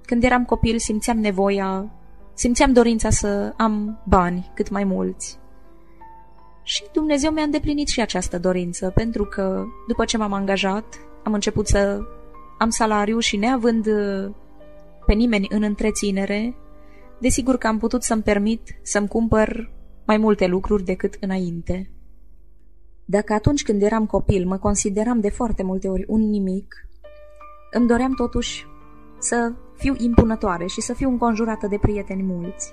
când 0.06 0.24
eram 0.24 0.44
copil, 0.44 0.78
simțeam 0.78 1.18
nevoia, 1.18 1.90
simțeam 2.34 2.72
dorința 2.72 3.10
să 3.10 3.52
am 3.56 4.02
bani 4.04 4.50
cât 4.54 4.70
mai 4.70 4.84
mulți. 4.84 5.38
Și 6.62 6.84
Dumnezeu 6.92 7.30
mi-a 7.30 7.42
îndeplinit 7.42 7.88
și 7.88 8.00
această 8.00 8.38
dorință, 8.38 8.90
pentru 8.90 9.24
că 9.24 9.64
după 9.88 10.04
ce 10.04 10.16
m-am 10.16 10.32
angajat, 10.32 10.84
am 11.24 11.32
început 11.32 11.66
să 11.66 12.00
am 12.58 12.70
salariu 12.70 13.18
și 13.18 13.36
neavând 13.36 13.84
pe 15.06 15.12
nimeni 15.12 15.46
în 15.50 15.62
întreținere, 15.62 16.56
desigur 17.20 17.56
că 17.56 17.66
am 17.66 17.78
putut 17.78 18.02
să-mi 18.02 18.22
permit 18.22 18.78
să-mi 18.82 19.08
cumpăr 19.08 19.72
mai 20.06 20.16
multe 20.16 20.46
lucruri 20.46 20.84
decât 20.84 21.16
înainte. 21.20 21.90
Dacă 23.04 23.32
atunci 23.32 23.62
când 23.62 23.82
eram 23.82 24.06
copil 24.06 24.46
mă 24.46 24.58
consideram 24.58 25.20
de 25.20 25.30
foarte 25.30 25.62
multe 25.62 25.88
ori 25.88 26.04
un 26.06 26.20
nimic, 26.28 26.74
îmi 27.72 27.86
doream 27.86 28.14
totuși 28.14 28.66
să 29.18 29.52
fiu 29.76 29.94
impunătoare 29.98 30.66
și 30.66 30.80
să 30.80 30.92
fiu 30.92 31.08
înconjurată 31.08 31.66
de 31.66 31.78
prieteni 31.78 32.22
mulți. 32.22 32.72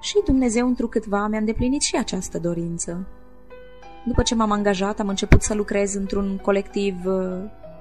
Și 0.00 0.20
Dumnezeu 0.24 0.66
întrucâtva 0.66 1.26
mi-a 1.26 1.38
îndeplinit 1.38 1.82
și 1.82 1.96
această 1.96 2.38
dorință. 2.38 3.06
După 4.04 4.22
ce 4.22 4.34
m-am 4.34 4.50
angajat, 4.50 5.00
am 5.00 5.08
început 5.08 5.42
să 5.42 5.54
lucrez 5.54 5.94
într-un 5.94 6.38
colectiv 6.42 6.94
uh, 7.04 7.38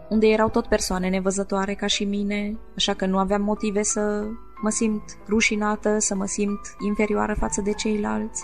unde 0.09 0.27
erau 0.27 0.49
tot 0.49 0.65
persoane 0.65 1.09
nevăzătoare 1.09 1.73
ca 1.73 1.87
și 1.87 2.03
mine, 2.03 2.57
așa 2.75 2.93
că 2.93 3.05
nu 3.05 3.17
aveam 3.17 3.41
motive 3.41 3.83
să 3.83 4.25
mă 4.61 4.69
simt 4.69 5.17
rușinată, 5.27 5.99
să 5.99 6.15
mă 6.15 6.25
simt 6.25 6.59
inferioară 6.85 7.33
față 7.33 7.61
de 7.61 7.73
ceilalți. 7.73 8.43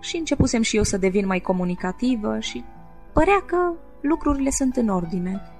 Și 0.00 0.16
începusem 0.16 0.62
și 0.62 0.76
eu 0.76 0.82
să 0.82 0.96
devin 0.96 1.26
mai 1.26 1.40
comunicativă 1.40 2.38
și 2.38 2.64
părea 3.12 3.42
că 3.46 3.72
lucrurile 4.00 4.50
sunt 4.50 4.76
în 4.76 4.88
ordine. 4.88 5.53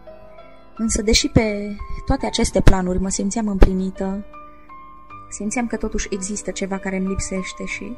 Însă, 0.76 1.02
deși 1.02 1.28
pe 1.28 1.76
toate 2.04 2.26
aceste 2.26 2.60
planuri 2.60 3.00
mă 3.00 3.08
simțeam 3.08 3.48
împlinită, 3.48 4.24
simțeam 5.30 5.66
că 5.66 5.76
totuși 5.76 6.08
există 6.10 6.50
ceva 6.50 6.78
care 6.78 6.96
îmi 6.96 7.08
lipsește 7.08 7.64
și 7.64 7.96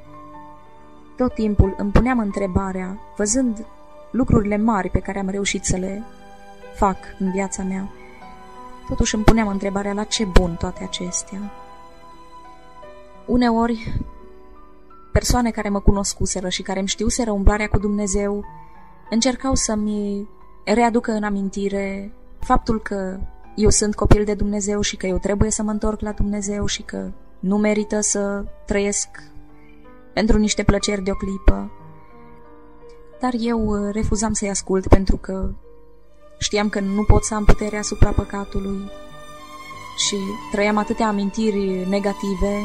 tot 1.16 1.34
timpul 1.34 1.74
îmi 1.78 1.90
puneam 1.90 2.18
întrebarea, 2.18 2.98
văzând 3.16 3.66
lucrurile 4.10 4.56
mari 4.56 4.90
pe 4.90 4.98
care 4.98 5.18
am 5.18 5.28
reușit 5.28 5.64
să 5.64 5.76
le 5.76 6.02
fac 6.74 6.96
în 7.18 7.30
viața 7.30 7.62
mea. 7.62 7.90
Totuși 8.88 9.14
îmi 9.14 9.24
puneam 9.24 9.48
întrebarea 9.48 9.92
la 9.92 10.04
ce 10.04 10.24
bun 10.24 10.56
toate 10.58 10.84
acestea. 10.84 11.52
Uneori, 13.26 14.00
persoane 15.12 15.50
care 15.50 15.68
mă 15.68 15.80
cunoscuseră 15.80 16.48
și 16.48 16.62
care 16.62 16.78
îmi 16.78 16.88
știuseră 16.88 17.30
umblarea 17.30 17.68
cu 17.68 17.78
Dumnezeu 17.78 18.44
încercau 19.10 19.54
să-mi 19.54 20.28
readucă 20.64 21.12
în 21.12 21.22
amintire 21.22 22.12
faptul 22.46 22.80
că 22.80 23.18
eu 23.54 23.70
sunt 23.70 23.94
copil 23.94 24.24
de 24.24 24.34
Dumnezeu 24.34 24.80
și 24.80 24.96
că 24.96 25.06
eu 25.06 25.18
trebuie 25.18 25.50
să 25.50 25.62
mă 25.62 25.70
întorc 25.70 26.00
la 26.00 26.12
Dumnezeu 26.12 26.66
și 26.66 26.82
că 26.82 27.10
nu 27.38 27.56
merită 27.56 28.00
să 28.00 28.44
trăiesc 28.66 29.08
pentru 30.12 30.38
niște 30.38 30.62
plăceri 30.62 31.02
de 31.02 31.10
o 31.10 31.14
clipă. 31.14 31.70
Dar 33.20 33.32
eu 33.38 33.74
refuzam 33.90 34.32
să-i 34.32 34.50
ascult 34.50 34.88
pentru 34.88 35.16
că 35.16 35.50
Știam 36.38 36.68
că 36.68 36.80
nu 36.80 37.02
pot 37.02 37.24
să 37.24 37.34
am 37.34 37.44
puterea 37.44 37.78
asupra 37.78 38.10
păcatului 38.10 38.90
și 39.96 40.16
trăiam 40.52 40.76
atâtea 40.76 41.06
amintiri 41.06 41.86
negative, 41.88 42.62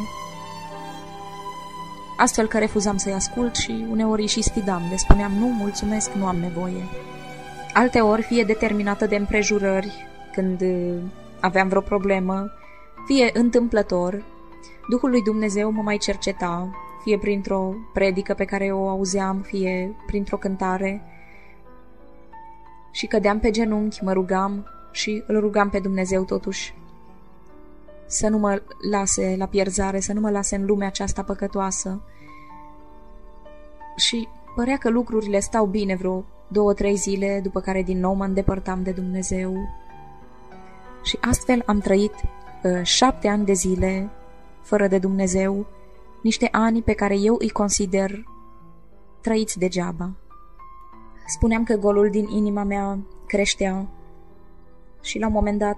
astfel 2.17 2.47
că 2.47 2.57
refuzam 2.57 2.97
să-i 2.97 3.13
ascult 3.13 3.55
și 3.55 3.85
uneori 3.89 4.25
și 4.25 4.41
sfidam, 4.41 4.81
le 4.89 4.97
spuneam 4.97 5.31
nu, 5.31 5.45
mulțumesc, 5.45 6.11
nu 6.11 6.25
am 6.25 6.35
nevoie. 6.35 6.83
Alte 7.73 7.99
ori, 7.99 8.21
fie 8.21 8.43
determinată 8.43 9.05
de 9.05 9.15
împrejurări, 9.15 10.07
când 10.33 10.63
aveam 11.39 11.67
vreo 11.67 11.81
problemă, 11.81 12.51
fie 13.05 13.29
întâmplător, 13.33 14.23
Duhul 14.89 15.09
lui 15.09 15.21
Dumnezeu 15.21 15.71
mă 15.71 15.81
mai 15.81 15.97
cerceta, 15.97 16.69
fie 17.03 17.17
printr-o 17.17 17.73
predică 17.93 18.33
pe 18.33 18.45
care 18.45 18.71
o 18.71 18.87
auzeam, 18.87 19.37
fie 19.37 19.95
printr-o 20.05 20.37
cântare, 20.37 21.01
și 22.91 23.07
cădeam 23.07 23.39
pe 23.39 23.49
genunchi, 23.49 24.03
mă 24.03 24.13
rugam 24.13 24.65
și 24.91 25.23
îl 25.27 25.39
rugam 25.39 25.69
pe 25.69 25.79
Dumnezeu 25.79 26.23
totuși 26.23 26.73
să 28.05 28.27
nu 28.27 28.37
mă 28.37 28.61
lase 28.91 29.35
la 29.37 29.45
pierzare, 29.45 29.99
să 29.99 30.13
nu 30.13 30.19
mă 30.19 30.29
lase 30.29 30.55
în 30.55 30.65
lumea 30.65 30.87
aceasta 30.87 31.23
păcătoasă. 31.23 32.01
Și 33.95 34.27
părea 34.55 34.77
că 34.77 34.89
lucrurile 34.89 35.39
stau 35.39 35.65
bine 35.65 35.95
vreo 35.95 36.25
două-trei 36.51 36.95
zile, 36.95 37.39
după 37.43 37.59
care 37.59 37.81
din 37.81 37.99
nou 37.99 38.13
mă 38.13 38.25
îndepărtam 38.25 38.83
de 38.83 38.91
Dumnezeu. 38.91 39.53
Și 41.03 41.17
astfel 41.21 41.63
am 41.65 41.79
trăit 41.79 42.13
uh, 42.63 42.81
șapte 42.83 43.27
ani 43.27 43.45
de 43.45 43.53
zile 43.53 44.09
fără 44.61 44.87
de 44.87 44.97
Dumnezeu, 44.97 45.65
niște 46.23 46.47
ani 46.51 46.81
pe 46.81 46.93
care 46.93 47.17
eu 47.17 47.35
îi 47.39 47.49
consider 47.49 48.23
trăiți 49.21 49.59
degeaba. 49.59 50.11
Spuneam 51.27 51.63
că 51.63 51.75
golul 51.75 52.09
din 52.09 52.27
inima 52.27 52.63
mea 52.63 52.99
creștea 53.27 53.87
și 55.01 55.19
la 55.19 55.27
un 55.27 55.33
moment 55.33 55.59
dat 55.59 55.77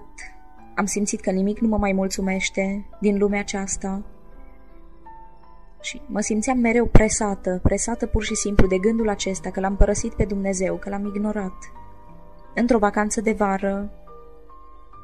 am 0.74 0.84
simțit 0.84 1.20
că 1.20 1.30
nimic 1.30 1.58
nu 1.58 1.68
mă 1.68 1.76
mai 1.76 1.92
mulțumește 1.92 2.86
din 3.00 3.18
lumea 3.18 3.40
aceasta 3.40 4.02
și 5.84 6.00
mă 6.06 6.20
simțeam 6.20 6.58
mereu 6.58 6.86
presată, 6.86 7.60
presată 7.62 8.06
pur 8.06 8.24
și 8.24 8.34
simplu 8.34 8.66
de 8.66 8.78
gândul 8.78 9.08
acesta 9.08 9.50
că 9.50 9.60
l-am 9.60 9.76
părăsit 9.76 10.14
pe 10.14 10.24
Dumnezeu, 10.24 10.76
că 10.76 10.88
l-am 10.88 11.06
ignorat. 11.06 11.72
Într-o 12.54 12.78
vacanță 12.78 13.20
de 13.20 13.32
vară 13.32 13.90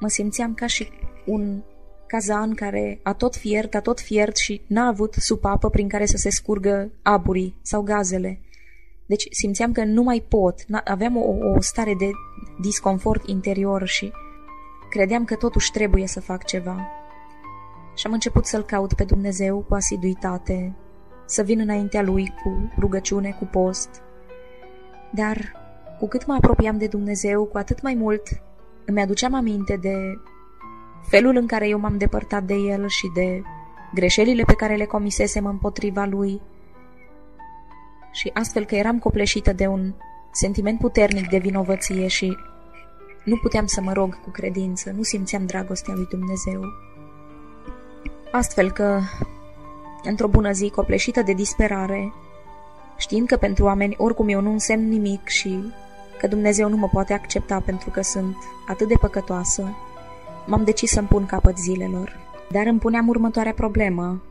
mă 0.00 0.08
simțeam 0.08 0.54
ca 0.54 0.66
și 0.66 0.90
un 1.26 1.62
cazan 2.06 2.54
care 2.54 3.00
a 3.02 3.12
tot 3.12 3.36
fiert, 3.36 3.74
a 3.74 3.80
tot 3.80 4.00
fiert 4.00 4.36
și 4.36 4.62
n-a 4.66 4.86
avut 4.86 5.14
supapă 5.14 5.70
prin 5.70 5.88
care 5.88 6.06
să 6.06 6.16
se 6.16 6.30
scurgă 6.30 6.90
aburii 7.02 7.56
sau 7.62 7.82
gazele. 7.82 8.40
Deci 9.06 9.26
simțeam 9.30 9.72
că 9.72 9.84
nu 9.84 10.02
mai 10.02 10.24
pot, 10.28 10.64
aveam 10.84 11.16
o, 11.16 11.34
o 11.54 11.60
stare 11.60 11.94
de 11.98 12.10
disconfort 12.60 13.28
interior 13.28 13.86
și 13.86 14.12
credeam 14.90 15.24
că 15.24 15.34
totuși 15.34 15.70
trebuie 15.70 16.06
să 16.06 16.20
fac 16.20 16.44
ceva. 16.44 16.99
Și 18.00 18.06
am 18.06 18.12
început 18.12 18.46
să-L 18.46 18.64
caut 18.64 18.92
pe 18.92 19.04
Dumnezeu 19.04 19.64
cu 19.68 19.74
asiduitate, 19.74 20.74
să 21.24 21.42
vin 21.42 21.60
înaintea 21.60 22.02
Lui 22.02 22.34
cu 22.42 22.72
rugăciune, 22.78 23.36
cu 23.38 23.44
post. 23.44 24.02
Dar 25.10 25.52
cu 25.98 26.08
cât 26.08 26.26
mă 26.26 26.34
apropiam 26.34 26.78
de 26.78 26.86
Dumnezeu, 26.86 27.44
cu 27.44 27.58
atât 27.58 27.82
mai 27.82 27.94
mult 27.94 28.22
îmi 28.84 29.00
aduceam 29.00 29.34
aminte 29.34 29.76
de 29.76 29.94
felul 31.08 31.36
în 31.36 31.46
care 31.46 31.68
eu 31.68 31.78
m-am 31.78 31.98
depărtat 31.98 32.42
de 32.42 32.54
El 32.54 32.88
și 32.88 33.10
de 33.14 33.42
greșelile 33.94 34.42
pe 34.44 34.54
care 34.54 34.76
le 34.76 34.84
comisesem 34.84 35.46
împotriva 35.46 36.04
Lui. 36.04 36.40
Și 38.12 38.30
astfel 38.34 38.64
că 38.64 38.74
eram 38.74 38.98
copleșită 38.98 39.52
de 39.52 39.66
un 39.66 39.94
sentiment 40.32 40.78
puternic 40.78 41.28
de 41.28 41.38
vinovăție 41.38 42.06
și 42.06 42.36
nu 43.24 43.36
puteam 43.36 43.66
să 43.66 43.80
mă 43.80 43.92
rog 43.92 44.20
cu 44.20 44.30
credință, 44.30 44.90
nu 44.90 45.02
simțeam 45.02 45.46
dragostea 45.46 45.94
lui 45.94 46.06
Dumnezeu. 46.06 46.62
Astfel 48.32 48.70
că, 48.72 49.00
într-o 50.02 50.28
bună 50.28 50.52
zi, 50.52 50.70
copleșită 50.70 51.22
de 51.22 51.32
disperare, 51.32 52.12
știind 52.96 53.26
că 53.26 53.36
pentru 53.36 53.64
oameni 53.64 53.94
oricum 53.98 54.28
eu 54.28 54.40
nu 54.40 54.50
însemn 54.50 54.88
nimic 54.88 55.28
și 55.28 55.72
că 56.18 56.26
Dumnezeu 56.26 56.68
nu 56.68 56.76
mă 56.76 56.88
poate 56.88 57.12
accepta 57.12 57.60
pentru 57.60 57.90
că 57.90 58.02
sunt 58.02 58.36
atât 58.66 58.88
de 58.88 58.94
păcătoasă, 59.00 59.76
m-am 60.46 60.64
decis 60.64 60.90
să-mi 60.90 61.06
pun 61.06 61.26
capăt 61.26 61.58
zilelor. 61.58 62.16
Dar 62.50 62.66
îmi 62.66 62.78
puneam 62.78 63.08
următoarea 63.08 63.52
problemă. 63.52 64.22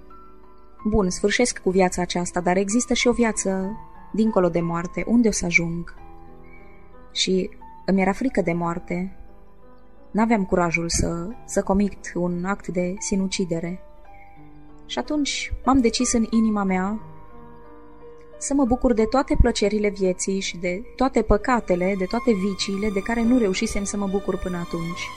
Bun, 0.85 1.09
sfârșesc 1.09 1.59
cu 1.59 1.69
viața 1.69 2.01
aceasta, 2.01 2.39
dar 2.39 2.57
există 2.57 2.93
și 2.93 3.07
o 3.07 3.11
viață 3.11 3.77
dincolo 4.11 4.49
de 4.49 4.61
moarte. 4.61 5.03
Unde 5.07 5.27
o 5.27 5.31
să 5.31 5.45
ajung? 5.45 5.93
Și 7.11 7.49
îmi 7.85 8.01
era 8.01 8.11
frică 8.11 8.41
de 8.41 8.53
moarte. 8.53 9.15
N-aveam 10.11 10.45
curajul 10.45 10.89
să, 10.89 11.27
să 11.45 11.61
comit 11.61 12.11
un 12.15 12.45
act 12.45 12.67
de 12.67 12.93
sinucidere. 12.99 13.83
Și 14.89 14.99
atunci 14.99 15.53
m-am 15.65 15.81
decis 15.81 16.13
în 16.13 16.25
inima 16.29 16.63
mea 16.63 16.99
să 18.37 18.53
mă 18.53 18.65
bucur 18.65 18.93
de 18.93 19.03
toate 19.03 19.37
plăcerile 19.41 19.89
vieții 19.89 20.39
și 20.39 20.57
de 20.57 20.81
toate 20.95 21.21
păcatele, 21.21 21.95
de 21.97 22.05
toate 22.05 22.31
viciile 22.33 22.89
de 22.89 22.99
care 22.99 23.23
nu 23.23 23.37
reușisem 23.37 23.83
să 23.83 23.97
mă 23.97 24.07
bucur 24.07 24.37
până 24.37 24.57
atunci. 24.57 25.07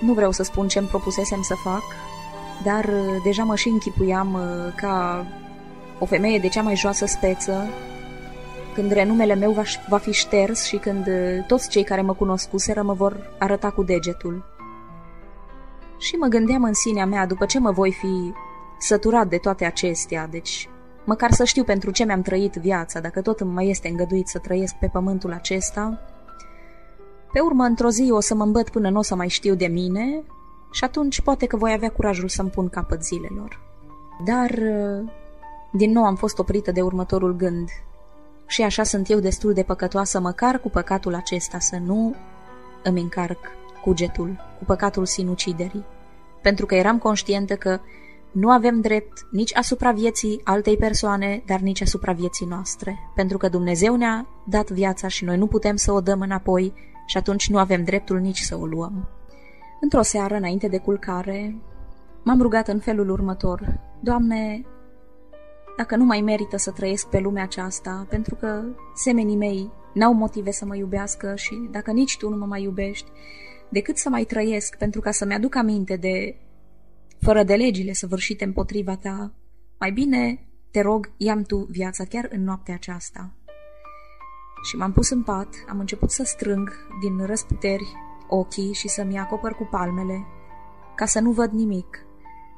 Nu 0.00 0.12
vreau 0.12 0.30
să 0.30 0.42
spun 0.42 0.68
ce-mi 0.68 0.86
propusesem 0.86 1.42
să 1.42 1.54
fac, 1.54 1.82
dar 2.64 2.84
uh, 2.84 3.22
deja 3.24 3.44
mă 3.44 3.56
și 3.56 3.68
închipuiam 3.68 4.34
uh, 4.34 4.72
ca 4.76 5.26
o 5.98 6.04
femeie 6.04 6.38
de 6.38 6.48
cea 6.48 6.62
mai 6.62 6.76
joasă 6.76 7.06
speță, 7.06 7.68
când 8.74 8.92
renumele 8.92 9.34
meu 9.34 9.52
va, 9.52 9.62
va 9.88 9.98
fi 9.98 10.12
șters 10.12 10.64
și 10.64 10.76
când 10.76 11.06
uh, 11.06 11.44
toți 11.46 11.68
cei 11.68 11.84
care 11.84 12.00
mă 12.00 12.14
cunoscuseră 12.14 12.82
mă 12.82 12.92
vor 12.92 13.36
arăta 13.38 13.70
cu 13.70 13.82
degetul. 13.82 14.44
Și 15.98 16.14
mă 16.14 16.26
gândeam 16.26 16.62
în 16.62 16.74
sinea 16.74 17.06
mea, 17.06 17.26
după 17.26 17.44
ce 17.46 17.58
mă 17.58 17.70
voi 17.70 17.92
fi 17.92 18.32
săturat 18.78 19.28
de 19.28 19.36
toate 19.36 19.64
acestea, 19.64 20.26
deci 20.26 20.68
măcar 21.04 21.32
să 21.32 21.44
știu 21.44 21.64
pentru 21.64 21.90
ce 21.90 22.04
mi-am 22.04 22.22
trăit 22.22 22.54
viața, 22.54 23.00
dacă 23.00 23.22
tot 23.22 23.40
îmi 23.40 23.52
mai 23.52 23.68
este 23.68 23.88
îngăduit 23.88 24.28
să 24.28 24.38
trăiesc 24.38 24.74
pe 24.74 24.86
pământul 24.86 25.32
acesta. 25.32 26.00
Pe 27.32 27.40
urmă, 27.40 27.64
într-o 27.64 27.90
zi 27.90 28.08
o 28.10 28.20
să 28.20 28.34
mă 28.34 28.42
îmbăt 28.42 28.68
până 28.68 28.90
nu 28.90 28.98
o 28.98 29.02
să 29.02 29.14
mai 29.14 29.28
știu 29.28 29.54
de 29.54 29.66
mine 29.66 30.22
și 30.72 30.84
atunci 30.84 31.20
poate 31.20 31.46
că 31.46 31.56
voi 31.56 31.72
avea 31.72 31.90
curajul 31.90 32.28
să-mi 32.28 32.50
pun 32.50 32.68
capăt 32.68 33.04
zilelor. 33.04 33.60
Dar, 34.24 34.50
din 35.72 35.92
nou 35.92 36.04
am 36.04 36.16
fost 36.16 36.38
oprită 36.38 36.72
de 36.72 36.82
următorul 36.82 37.36
gând. 37.36 37.68
Și 38.46 38.62
așa 38.62 38.82
sunt 38.82 39.10
eu 39.10 39.18
destul 39.18 39.52
de 39.52 39.62
păcătoasă, 39.62 40.20
măcar 40.20 40.60
cu 40.60 40.70
păcatul 40.70 41.14
acesta, 41.14 41.58
să 41.58 41.76
nu 41.84 42.14
îmi 42.82 43.00
încarc 43.00 43.38
cugetul, 43.82 44.36
cu 44.58 44.64
păcatul 44.64 45.06
sinuciderii. 45.06 45.84
Pentru 46.42 46.66
că 46.66 46.74
eram 46.74 46.98
conștientă 46.98 47.54
că 47.54 47.80
nu 48.36 48.50
avem 48.50 48.80
drept 48.80 49.26
nici 49.30 49.56
asupra 49.56 49.92
vieții 49.92 50.40
altei 50.44 50.76
persoane, 50.76 51.42
dar 51.46 51.60
nici 51.60 51.82
asupra 51.82 52.12
vieții 52.12 52.46
noastre, 52.46 52.98
pentru 53.14 53.38
că 53.38 53.48
Dumnezeu 53.48 53.96
ne-a 53.96 54.26
dat 54.46 54.70
viața 54.70 55.08
și 55.08 55.24
noi 55.24 55.36
nu 55.36 55.46
putem 55.46 55.76
să 55.76 55.92
o 55.92 56.00
dăm 56.00 56.20
înapoi 56.20 56.72
și 57.06 57.16
atunci 57.16 57.48
nu 57.50 57.58
avem 57.58 57.84
dreptul 57.84 58.18
nici 58.18 58.38
să 58.38 58.56
o 58.56 58.66
luăm. 58.66 59.08
Într-o 59.80 60.02
seară, 60.02 60.34
înainte 60.34 60.68
de 60.68 60.78
culcare, 60.78 61.56
m-am 62.22 62.40
rugat 62.40 62.68
în 62.68 62.78
felul 62.78 63.10
următor. 63.10 63.80
Doamne, 64.00 64.64
dacă 65.76 65.96
nu 65.96 66.04
mai 66.04 66.20
merită 66.20 66.56
să 66.56 66.70
trăiesc 66.70 67.06
pe 67.06 67.18
lumea 67.18 67.42
aceasta, 67.42 68.06
pentru 68.08 68.34
că 68.34 68.62
semenii 68.94 69.36
mei 69.36 69.70
n-au 69.94 70.12
motive 70.12 70.50
să 70.50 70.64
mă 70.64 70.76
iubească 70.76 71.34
și 71.36 71.68
dacă 71.70 71.90
nici 71.90 72.16
tu 72.16 72.28
nu 72.28 72.36
mă 72.36 72.46
mai 72.46 72.62
iubești, 72.62 73.10
decât 73.68 73.96
să 73.96 74.08
mai 74.08 74.24
trăiesc 74.24 74.76
pentru 74.76 75.00
ca 75.00 75.10
să-mi 75.10 75.34
aduc 75.34 75.54
aminte 75.54 75.96
de 75.96 76.36
fără 77.20 77.42
de 77.42 77.54
legile 77.54 77.92
săvârșite 77.92 78.44
împotriva 78.44 78.96
ta, 78.96 79.34
mai 79.78 79.90
bine, 79.90 80.46
te 80.70 80.80
rog, 80.80 81.10
ia 81.16 81.42
tu 81.46 81.66
viața 81.70 82.04
chiar 82.04 82.28
în 82.30 82.44
noaptea 82.44 82.74
aceasta. 82.74 83.32
Și 84.62 84.76
m-am 84.76 84.92
pus 84.92 85.10
în 85.10 85.22
pat, 85.22 85.48
am 85.68 85.78
început 85.78 86.10
să 86.10 86.24
strâng 86.24 86.72
din 87.00 87.26
răsputeri 87.26 87.92
ochii 88.28 88.72
și 88.72 88.88
să-mi 88.88 89.18
acopăr 89.18 89.52
cu 89.52 89.68
palmele, 89.70 90.26
ca 90.94 91.04
să 91.04 91.20
nu 91.20 91.30
văd 91.30 91.50
nimic. 91.50 92.06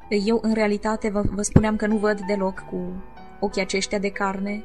Eu, 0.08 0.38
în 0.42 0.52
realitate, 0.52 1.08
vă, 1.08 1.22
vă 1.30 1.42
spuneam 1.42 1.76
că 1.76 1.86
nu 1.86 1.96
văd 1.96 2.20
deloc 2.20 2.58
cu 2.70 3.02
ochii 3.40 3.62
aceștia 3.62 3.98
de 3.98 4.10
carne, 4.10 4.64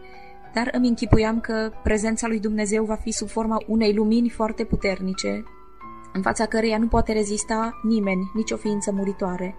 dar 0.54 0.70
îmi 0.72 0.88
închipuiam 0.88 1.40
că 1.40 1.72
prezența 1.84 2.28
lui 2.28 2.40
Dumnezeu 2.40 2.86
va 2.86 2.96
fi 2.96 3.12
sub 3.12 3.28
forma 3.28 3.64
unei 3.68 3.94
lumini 3.94 4.30
foarte 4.30 4.64
puternice, 4.64 5.44
în 6.14 6.22
fața 6.22 6.46
căreia 6.46 6.78
nu 6.78 6.88
poate 6.88 7.14
rezista 7.14 7.80
nimeni, 7.84 8.32
nici 8.34 8.52
o 8.52 8.56
ființă 8.56 8.92
muritoare 8.92 9.56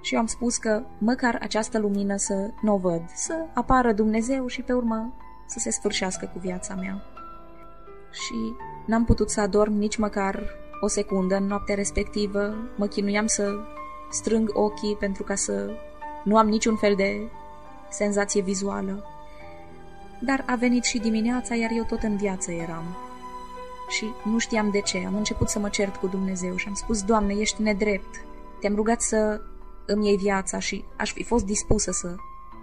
și 0.00 0.14
eu 0.14 0.20
am 0.20 0.26
spus 0.26 0.56
că 0.56 0.82
măcar 0.98 1.38
această 1.42 1.78
lumină 1.78 2.16
să 2.16 2.50
nu 2.62 2.74
o 2.74 2.78
văd, 2.78 3.02
să 3.14 3.46
apară 3.54 3.92
Dumnezeu 3.92 4.46
și 4.46 4.62
pe 4.62 4.72
urmă 4.72 5.14
să 5.46 5.58
se 5.58 5.70
sfârșească 5.70 6.30
cu 6.32 6.38
viața 6.38 6.74
mea. 6.74 7.02
Și 8.10 8.54
n-am 8.86 9.04
putut 9.04 9.30
să 9.30 9.40
adorm 9.40 9.72
nici 9.72 9.96
măcar 9.96 10.42
o 10.80 10.86
secundă 10.86 11.36
în 11.36 11.44
noaptea 11.44 11.74
respectivă, 11.74 12.54
mă 12.76 12.86
chinuiam 12.86 13.26
să 13.26 13.54
strâng 14.10 14.50
ochii 14.52 14.96
pentru 14.96 15.22
ca 15.22 15.34
să 15.34 15.70
nu 16.24 16.36
am 16.36 16.48
niciun 16.48 16.76
fel 16.76 16.94
de 16.94 17.30
senzație 17.90 18.42
vizuală. 18.42 19.04
Dar 20.20 20.44
a 20.46 20.54
venit 20.54 20.84
și 20.84 20.98
dimineața, 20.98 21.54
iar 21.54 21.70
eu 21.74 21.84
tot 21.84 22.02
în 22.02 22.16
viață 22.16 22.52
eram. 22.52 22.84
Și 23.88 24.06
nu 24.24 24.38
știam 24.38 24.70
de 24.70 24.80
ce. 24.80 25.02
Am 25.06 25.14
început 25.16 25.48
să 25.48 25.58
mă 25.58 25.68
cert 25.68 25.96
cu 25.96 26.06
Dumnezeu 26.06 26.56
și 26.56 26.68
am 26.68 26.74
spus, 26.74 27.02
Doamne, 27.02 27.34
ești 27.34 27.62
nedrept. 27.62 28.24
Te-am 28.60 28.74
rugat 28.74 29.00
să 29.00 29.40
îmi 29.92 30.06
iei 30.06 30.16
viața 30.16 30.58
și 30.58 30.84
aș 30.96 31.12
fi 31.12 31.22
fost 31.22 31.44
dispusă 31.44 31.90
să 31.90 32.14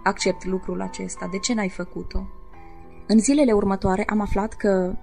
accept 0.02 0.44
lucrul 0.44 0.80
acesta. 0.80 1.28
De 1.30 1.38
ce 1.38 1.54
n-ai 1.54 1.68
făcut-o? 1.68 2.26
În 3.06 3.18
zilele 3.18 3.52
următoare 3.52 4.04
am 4.04 4.20
aflat 4.20 4.54
că 4.54 4.96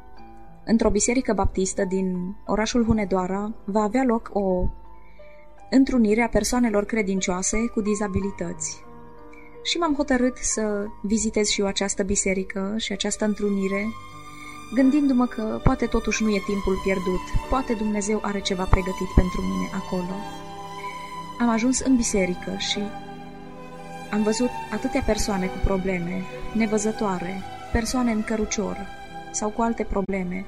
într-o 0.65 0.89
biserică 0.89 1.33
baptistă 1.33 1.83
din 1.83 2.35
orașul 2.45 2.85
Hunedoara 2.85 3.53
va 3.65 3.81
avea 3.81 4.03
loc 4.03 4.29
o 4.33 4.69
întrunire 5.69 6.21
a 6.21 6.27
persoanelor 6.29 6.85
credincioase 6.85 7.57
cu 7.73 7.81
dizabilități. 7.81 8.83
Și 9.63 9.77
m-am 9.77 9.93
hotărât 9.93 10.37
să 10.37 10.85
vizitez 11.01 11.47
și 11.47 11.61
eu 11.61 11.67
această 11.67 12.03
biserică 12.03 12.73
și 12.77 12.91
această 12.91 13.25
întrunire, 13.25 13.85
gândindu-mă 14.73 15.25
că 15.25 15.59
poate 15.63 15.85
totuși 15.85 16.23
nu 16.23 16.29
e 16.29 16.41
timpul 16.45 16.79
pierdut, 16.83 17.21
poate 17.49 17.73
Dumnezeu 17.73 18.19
are 18.21 18.41
ceva 18.41 18.63
pregătit 18.63 19.09
pentru 19.15 19.41
mine 19.41 19.69
acolo 19.73 20.44
am 21.39 21.49
ajuns 21.49 21.79
în 21.79 21.95
biserică 21.95 22.55
și 22.57 22.79
am 24.11 24.23
văzut 24.23 24.49
atâtea 24.71 25.01
persoane 25.05 25.45
cu 25.45 25.57
probleme, 25.63 26.23
nevăzătoare, 26.53 27.41
persoane 27.71 28.11
în 28.11 28.23
cărucior 28.23 28.77
sau 29.31 29.49
cu 29.49 29.61
alte 29.61 29.83
probleme 29.83 30.45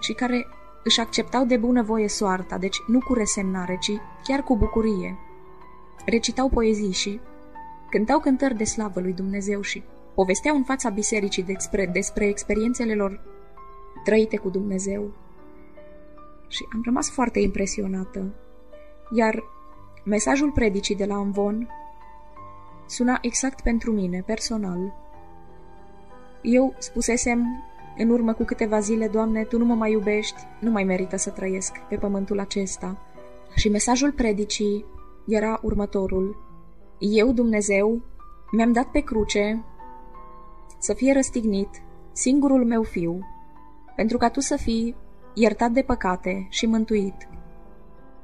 și 0.00 0.12
care 0.12 0.46
își 0.84 1.00
acceptau 1.00 1.44
de 1.44 1.56
bunăvoie 1.56 2.08
soarta, 2.08 2.58
deci 2.58 2.76
nu 2.86 2.98
cu 2.98 3.14
resemnare, 3.14 3.78
ci 3.80 3.92
chiar 4.22 4.42
cu 4.42 4.56
bucurie. 4.56 5.18
Recitau 6.04 6.48
poezii 6.48 6.92
și 6.92 7.20
cântau 7.90 8.20
cântări 8.20 8.56
de 8.56 8.64
slavă 8.64 9.00
lui 9.00 9.12
Dumnezeu 9.12 9.60
și 9.60 9.82
povesteau 10.14 10.56
în 10.56 10.64
fața 10.64 10.88
bisericii 10.88 11.42
despre, 11.42 11.86
despre 11.86 12.26
experiențele 12.26 12.94
lor 12.94 13.20
trăite 14.04 14.36
cu 14.36 14.48
Dumnezeu. 14.48 15.12
Și 16.48 16.64
am 16.74 16.80
rămas 16.84 17.10
foarte 17.10 17.38
impresionată. 17.38 18.34
Iar 19.10 19.42
mesajul 20.06 20.50
predicii 20.50 20.96
de 20.96 21.04
la 21.04 21.14
Amvon 21.14 21.68
suna 22.86 23.18
exact 23.20 23.60
pentru 23.60 23.92
mine, 23.92 24.22
personal. 24.26 24.94
Eu 26.42 26.74
spusesem 26.78 27.64
în 27.96 28.10
urmă 28.10 28.32
cu 28.32 28.44
câteva 28.44 28.80
zile, 28.80 29.08
Doamne, 29.08 29.44
Tu 29.44 29.58
nu 29.58 29.64
mă 29.64 29.74
mai 29.74 29.90
iubești, 29.90 30.40
nu 30.60 30.70
mai 30.70 30.84
merită 30.84 31.16
să 31.16 31.30
trăiesc 31.30 31.78
pe 31.88 31.96
pământul 31.96 32.38
acesta. 32.38 32.98
Și 33.54 33.68
mesajul 33.68 34.12
predicii 34.12 34.84
era 35.26 35.60
următorul. 35.62 36.36
Eu, 36.98 37.32
Dumnezeu, 37.32 38.00
mi-am 38.52 38.72
dat 38.72 38.86
pe 38.86 39.00
cruce 39.00 39.64
să 40.78 40.94
fie 40.94 41.12
răstignit 41.12 41.82
singurul 42.12 42.64
meu 42.64 42.82
fiu, 42.82 43.26
pentru 43.96 44.16
ca 44.16 44.30
tu 44.30 44.40
să 44.40 44.56
fii 44.56 44.96
iertat 45.34 45.70
de 45.70 45.82
păcate 45.82 46.46
și 46.50 46.66
mântuit. 46.66 47.28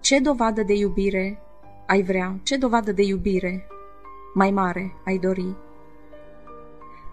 Ce 0.00 0.18
dovadă 0.18 0.62
de 0.62 0.74
iubire 0.74 1.42
ai 1.86 2.02
vrea, 2.02 2.40
ce 2.42 2.56
dovadă 2.56 2.92
de 2.92 3.02
iubire 3.02 3.66
mai 4.34 4.50
mare 4.50 4.92
ai 5.04 5.18
dori? 5.18 5.56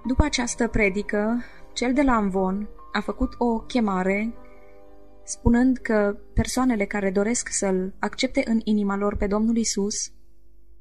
După 0.06 0.23
această 0.23 0.67
predică, 0.67 1.43
cel 1.73 1.93
de 1.93 2.01
la 2.01 2.14
Amvon 2.15 2.69
a 2.91 2.99
făcut 2.99 3.35
o 3.38 3.59
chemare 3.59 4.33
spunând 5.23 5.77
că 5.77 6.17
persoanele 6.33 6.85
care 6.85 7.11
doresc 7.11 7.48
să-L 7.51 7.93
accepte 7.99 8.43
în 8.45 8.59
inima 8.64 8.95
lor 8.95 9.15
pe 9.15 9.27
Domnul 9.27 9.57
Isus 9.57 9.95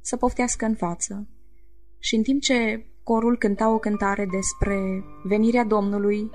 să 0.01 0.17
poftească 0.17 0.65
în 0.65 0.75
față. 0.75 1.29
Și 1.99 2.15
în 2.15 2.23
timp 2.23 2.41
ce 2.41 2.87
corul 3.03 3.39
cânta 3.39 3.71
o 3.73 3.79
cântare 3.79 4.27
despre 4.31 5.05
venirea 5.25 5.65
Domnului 5.65 6.31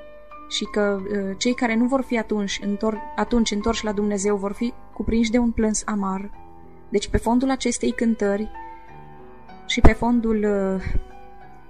și 0.49 0.63
că 0.63 0.99
uh, 1.01 1.35
cei 1.37 1.53
care 1.53 1.75
nu 1.75 1.85
vor 1.85 2.01
fi 2.01 2.17
atunci, 2.17 2.59
întor, 2.63 2.97
atunci 3.15 3.51
întorși 3.51 3.85
la 3.85 3.91
Dumnezeu 3.91 4.35
vor 4.35 4.53
fi 4.53 4.73
cuprinși 4.93 5.31
de 5.31 5.37
un 5.37 5.51
plâns 5.51 5.81
amar. 5.85 6.31
Deci 6.93 7.09
pe 7.09 7.17
fondul 7.17 7.49
acestei 7.49 7.91
cântări 7.91 8.51
și 9.65 9.81
pe 9.81 9.91
fondul 9.91 10.43
uh, 10.43 10.83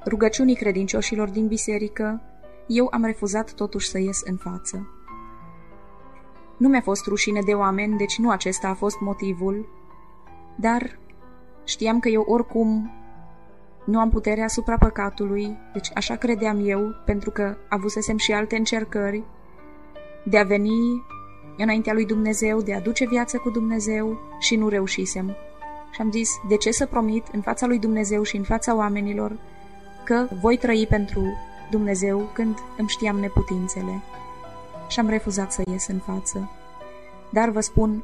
rugăciunii 0.06 0.56
credincioșilor 0.56 1.30
din 1.30 1.48
biserică, 1.48 2.22
eu 2.68 2.88
am 2.92 3.04
refuzat 3.04 3.54
totuși 3.54 3.90
să 3.90 4.00
ies 4.00 4.22
în 4.26 4.36
față. 4.36 4.88
Nu 6.58 6.68
mi-a 6.68 6.82
fost 6.82 7.06
rușine 7.06 7.40
de 7.46 7.52
oameni, 7.52 7.98
deci 7.98 8.18
nu 8.18 8.30
acesta 8.30 8.68
a 8.68 8.74
fost 8.74 9.00
motivul, 9.00 9.68
dar 10.56 11.00
știam 11.64 12.00
că 12.00 12.10
eu 12.10 12.22
oricum 12.22 12.92
nu 13.86 14.00
am 14.00 14.10
putere 14.10 14.42
asupra 14.42 14.78
păcatului, 14.78 15.58
deci 15.74 15.92
așa 15.94 16.16
credeam 16.16 16.70
eu, 16.70 16.96
pentru 17.06 17.32
că 17.32 17.58
avusesem 17.70 18.18
și 18.18 18.32
alte 18.32 18.56
încercări 18.56 19.24
de 20.26 20.38
a 20.38 20.44
veni 20.44 21.04
înaintea 21.58 21.94
lui 21.94 22.06
Dumnezeu, 22.06 22.62
de 22.62 22.74
a 22.74 22.80
duce 22.80 23.08
viață 23.08 23.38
cu 23.38 23.50
Dumnezeu 23.50 24.20
și 24.40 24.56
nu 24.56 24.68
reușisem. 24.68 25.36
Și 25.92 26.02
am 26.02 26.12
zis, 26.12 26.30
de 26.48 26.58
ce 26.58 26.72
să 26.72 26.86
promit 26.86 27.28
în 27.32 27.42
fața 27.42 27.66
lui 27.66 27.80
Dumnezeu 27.80 28.24
și 28.24 28.38
în 28.38 28.44
fața 28.44 28.76
oamenilor 28.76 29.40
că 30.06 30.28
voi 30.42 30.58
trăi 30.58 30.88
pentru 30.90 31.22
Dumnezeu 31.70 32.30
când 32.34 32.58
îmi 32.78 32.90
știam 32.90 33.20
neputințele 33.20 34.02
și 34.88 35.00
am 35.00 35.10
refuzat 35.10 35.52
să 35.52 35.62
ies 35.72 35.88
în 35.88 35.98
față. 35.98 36.50
Dar 37.30 37.50
vă 37.50 37.60
spun, 37.60 38.04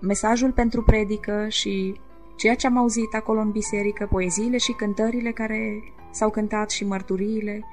mesajul 0.00 0.52
pentru 0.52 0.82
predică 0.82 1.48
și 1.48 2.00
ceea 2.36 2.54
ce 2.54 2.66
am 2.66 2.78
auzit 2.78 3.14
acolo 3.14 3.40
în 3.40 3.50
biserică, 3.50 4.06
poeziile 4.10 4.56
și 4.56 4.72
cântările 4.72 5.32
care 5.32 5.82
s-au 6.10 6.30
cântat 6.30 6.70
și 6.70 6.84
mărturiile, 6.84 7.64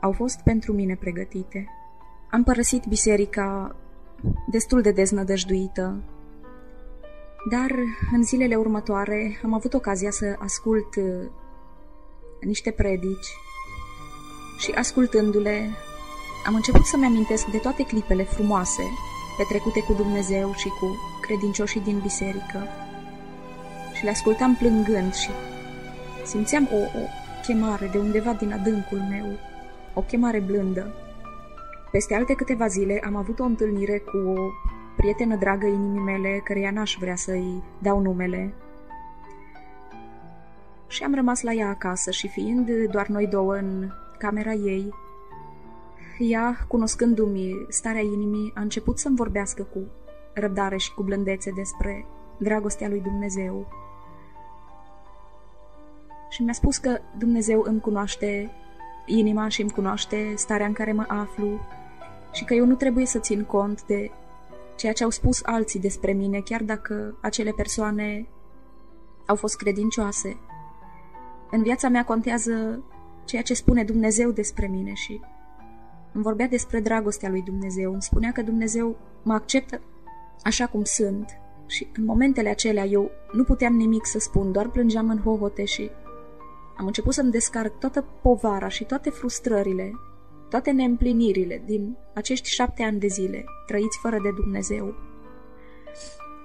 au 0.00 0.12
fost 0.12 0.40
pentru 0.40 0.72
mine 0.72 0.94
pregătite. 0.94 1.68
Am 2.30 2.42
părăsit 2.42 2.86
biserica 2.86 3.76
destul 4.46 4.80
de 4.80 4.90
deznădăjduită, 4.90 6.02
dar 7.50 7.70
în 8.12 8.22
zilele 8.22 8.54
următoare 8.54 9.40
am 9.44 9.54
avut 9.54 9.74
ocazia 9.74 10.10
să 10.10 10.36
ascult 10.38 10.96
uh, 10.96 11.30
niște 12.40 12.70
predici 12.70 13.36
și 14.58 14.70
ascultându-le 14.70 15.70
am 16.46 16.54
început 16.54 16.84
să-mi 16.84 17.04
amintesc 17.06 17.46
de 17.46 17.58
toate 17.58 17.82
clipele 17.82 18.22
frumoase 18.22 18.82
petrecute 19.36 19.80
cu 19.80 19.92
Dumnezeu 19.92 20.54
și 20.54 20.68
cu 20.68 20.96
credincioșii 21.20 21.80
din 21.80 21.98
biserică 21.98 22.68
și 23.94 24.04
le 24.04 24.10
ascultam 24.10 24.56
plângând 24.56 25.14
și 25.14 25.30
simțeam 26.24 26.68
o, 26.72 26.76
o 26.76 27.04
chemare 27.42 27.86
de 27.92 27.98
undeva 27.98 28.32
din 28.32 28.52
adâncul 28.52 28.98
meu, 28.98 29.26
o 29.94 30.00
chemare 30.00 30.40
blândă. 30.40 31.03
Peste 31.94 32.14
alte 32.14 32.34
câteva 32.34 32.66
zile 32.66 33.00
am 33.04 33.16
avut 33.16 33.38
o 33.38 33.44
întâlnire 33.44 33.98
cu 33.98 34.16
o 34.16 34.50
prietenă 34.96 35.36
dragă 35.36 35.66
inimii 35.66 36.00
mele, 36.00 36.40
căreia 36.44 36.70
n-aș 36.70 36.96
vrea 37.00 37.16
să-i 37.16 37.62
dau 37.78 38.00
numele. 38.00 38.54
Și 40.86 41.02
am 41.02 41.14
rămas 41.14 41.42
la 41.42 41.52
ea 41.52 41.68
acasă 41.68 42.10
și 42.10 42.28
fiind 42.28 42.70
doar 42.90 43.06
noi 43.06 43.26
două 43.26 43.54
în 43.54 43.90
camera 44.18 44.52
ei, 44.52 44.94
ea, 46.18 46.64
cunoscându-mi 46.68 47.66
starea 47.68 48.00
inimii, 48.00 48.52
a 48.54 48.60
început 48.60 48.98
să-mi 48.98 49.16
vorbească 49.16 49.62
cu 49.62 49.78
răbdare 50.32 50.76
și 50.76 50.94
cu 50.94 51.02
blândețe 51.02 51.50
despre 51.50 52.06
dragostea 52.38 52.88
lui 52.88 53.00
Dumnezeu. 53.00 53.66
Și 56.28 56.42
mi-a 56.42 56.52
spus 56.52 56.76
că 56.76 56.98
Dumnezeu 57.18 57.62
îmi 57.66 57.80
cunoaște 57.80 58.50
inima 59.06 59.48
și 59.48 59.60
îmi 59.60 59.70
cunoaște 59.70 60.32
starea 60.36 60.66
în 60.66 60.72
care 60.72 60.92
mă 60.92 61.04
aflu 61.08 61.60
și 62.34 62.44
că 62.44 62.54
eu 62.54 62.66
nu 62.66 62.74
trebuie 62.74 63.06
să 63.06 63.18
țin 63.18 63.44
cont 63.44 63.84
de 63.86 64.10
ceea 64.76 64.92
ce 64.92 65.04
au 65.04 65.10
spus 65.10 65.40
alții 65.42 65.80
despre 65.80 66.12
mine, 66.12 66.40
chiar 66.40 66.62
dacă 66.62 67.16
acele 67.20 67.52
persoane 67.56 68.26
au 69.26 69.36
fost 69.36 69.56
credincioase. 69.56 70.36
În 71.50 71.62
viața 71.62 71.88
mea 71.88 72.04
contează 72.04 72.82
ceea 73.24 73.42
ce 73.42 73.54
spune 73.54 73.84
Dumnezeu 73.84 74.30
despre 74.30 74.66
mine 74.66 74.92
și 74.92 75.20
îmi 76.12 76.22
vorbea 76.22 76.46
despre 76.46 76.80
dragostea 76.80 77.28
lui 77.28 77.42
Dumnezeu, 77.42 77.92
îmi 77.92 78.02
spunea 78.02 78.32
că 78.32 78.42
Dumnezeu 78.42 78.96
mă 79.22 79.32
acceptă 79.32 79.80
așa 80.42 80.66
cum 80.66 80.84
sunt 80.84 81.38
și 81.66 81.86
în 81.96 82.04
momentele 82.04 82.48
acelea 82.48 82.84
eu 82.84 83.10
nu 83.32 83.44
puteam 83.44 83.74
nimic 83.74 84.06
să 84.06 84.18
spun, 84.18 84.52
doar 84.52 84.68
plângeam 84.68 85.10
în 85.10 85.20
hohote 85.20 85.64
și 85.64 85.90
am 86.76 86.86
început 86.86 87.12
să-mi 87.12 87.30
descarc 87.30 87.78
toată 87.78 88.04
povara 88.22 88.68
și 88.68 88.84
toate 88.84 89.10
frustrările, 89.10 89.92
toate 90.50 90.70
neîmplinirile 90.70 91.62
din 91.66 91.96
acești 92.14 92.48
șapte 92.48 92.82
ani 92.82 92.98
de 92.98 93.06
zile 93.06 93.44
trăiți 93.66 93.98
fără 94.02 94.18
de 94.22 94.30
Dumnezeu. 94.30 94.94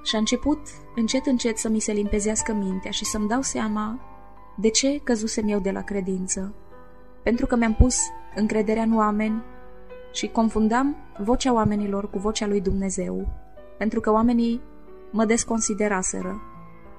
Și 0.04 0.16
a 0.16 0.18
început 0.18 0.60
încet 0.96 1.26
încet 1.26 1.58
să 1.58 1.70
mi 1.70 1.80
se 1.80 1.92
limpezească 1.92 2.54
mintea 2.54 2.92
și 2.92 3.06
să-mi 3.06 3.28
dau 3.28 3.42
seama 3.42 4.00
de 4.58 4.70
ce 4.70 5.00
căzusem 5.04 5.48
eu 5.48 5.60
de 5.60 5.72
la 5.72 5.82
credință. 5.82 6.54
Pentru 7.24 7.46
că 7.46 7.56
mi-am 7.56 7.74
pus 7.74 7.98
încrederea 8.36 8.84
în 8.84 8.96
oameni 8.96 9.44
și 10.12 10.28
confundam 10.28 10.96
vocea 11.24 11.54
oamenilor 11.54 12.10
cu 12.10 12.20
vocea 12.20 12.48
lui 12.48 12.62
Dumnezeu, 12.62 13.28
pentru 13.78 14.00
că 14.00 14.12
oamenii 14.12 14.62
mă 15.12 15.26
desconsideraseră 15.26 16.42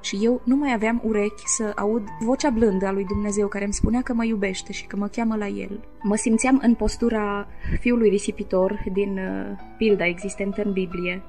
și 0.00 0.18
eu 0.22 0.40
nu 0.44 0.56
mai 0.56 0.72
aveam 0.72 1.00
urechi 1.04 1.42
să 1.46 1.72
aud 1.76 2.02
vocea 2.20 2.50
blândă 2.50 2.86
a 2.86 2.92
lui 2.92 3.04
Dumnezeu 3.04 3.48
care 3.48 3.64
îmi 3.64 3.72
spunea 3.72 4.02
că 4.02 4.12
mă 4.12 4.24
iubește 4.24 4.72
și 4.72 4.86
că 4.86 4.96
mă 4.96 5.06
cheamă 5.06 5.36
la 5.36 5.46
el. 5.46 5.80
Mă 6.02 6.16
simțeam 6.16 6.60
în 6.62 6.74
postura 6.74 7.46
fiului 7.80 8.08
risipitor 8.08 8.84
din 8.92 9.18
uh, 9.18 9.58
pilda 9.76 10.06
existentă 10.06 10.62
în 10.64 10.72
Biblie, 10.72 11.22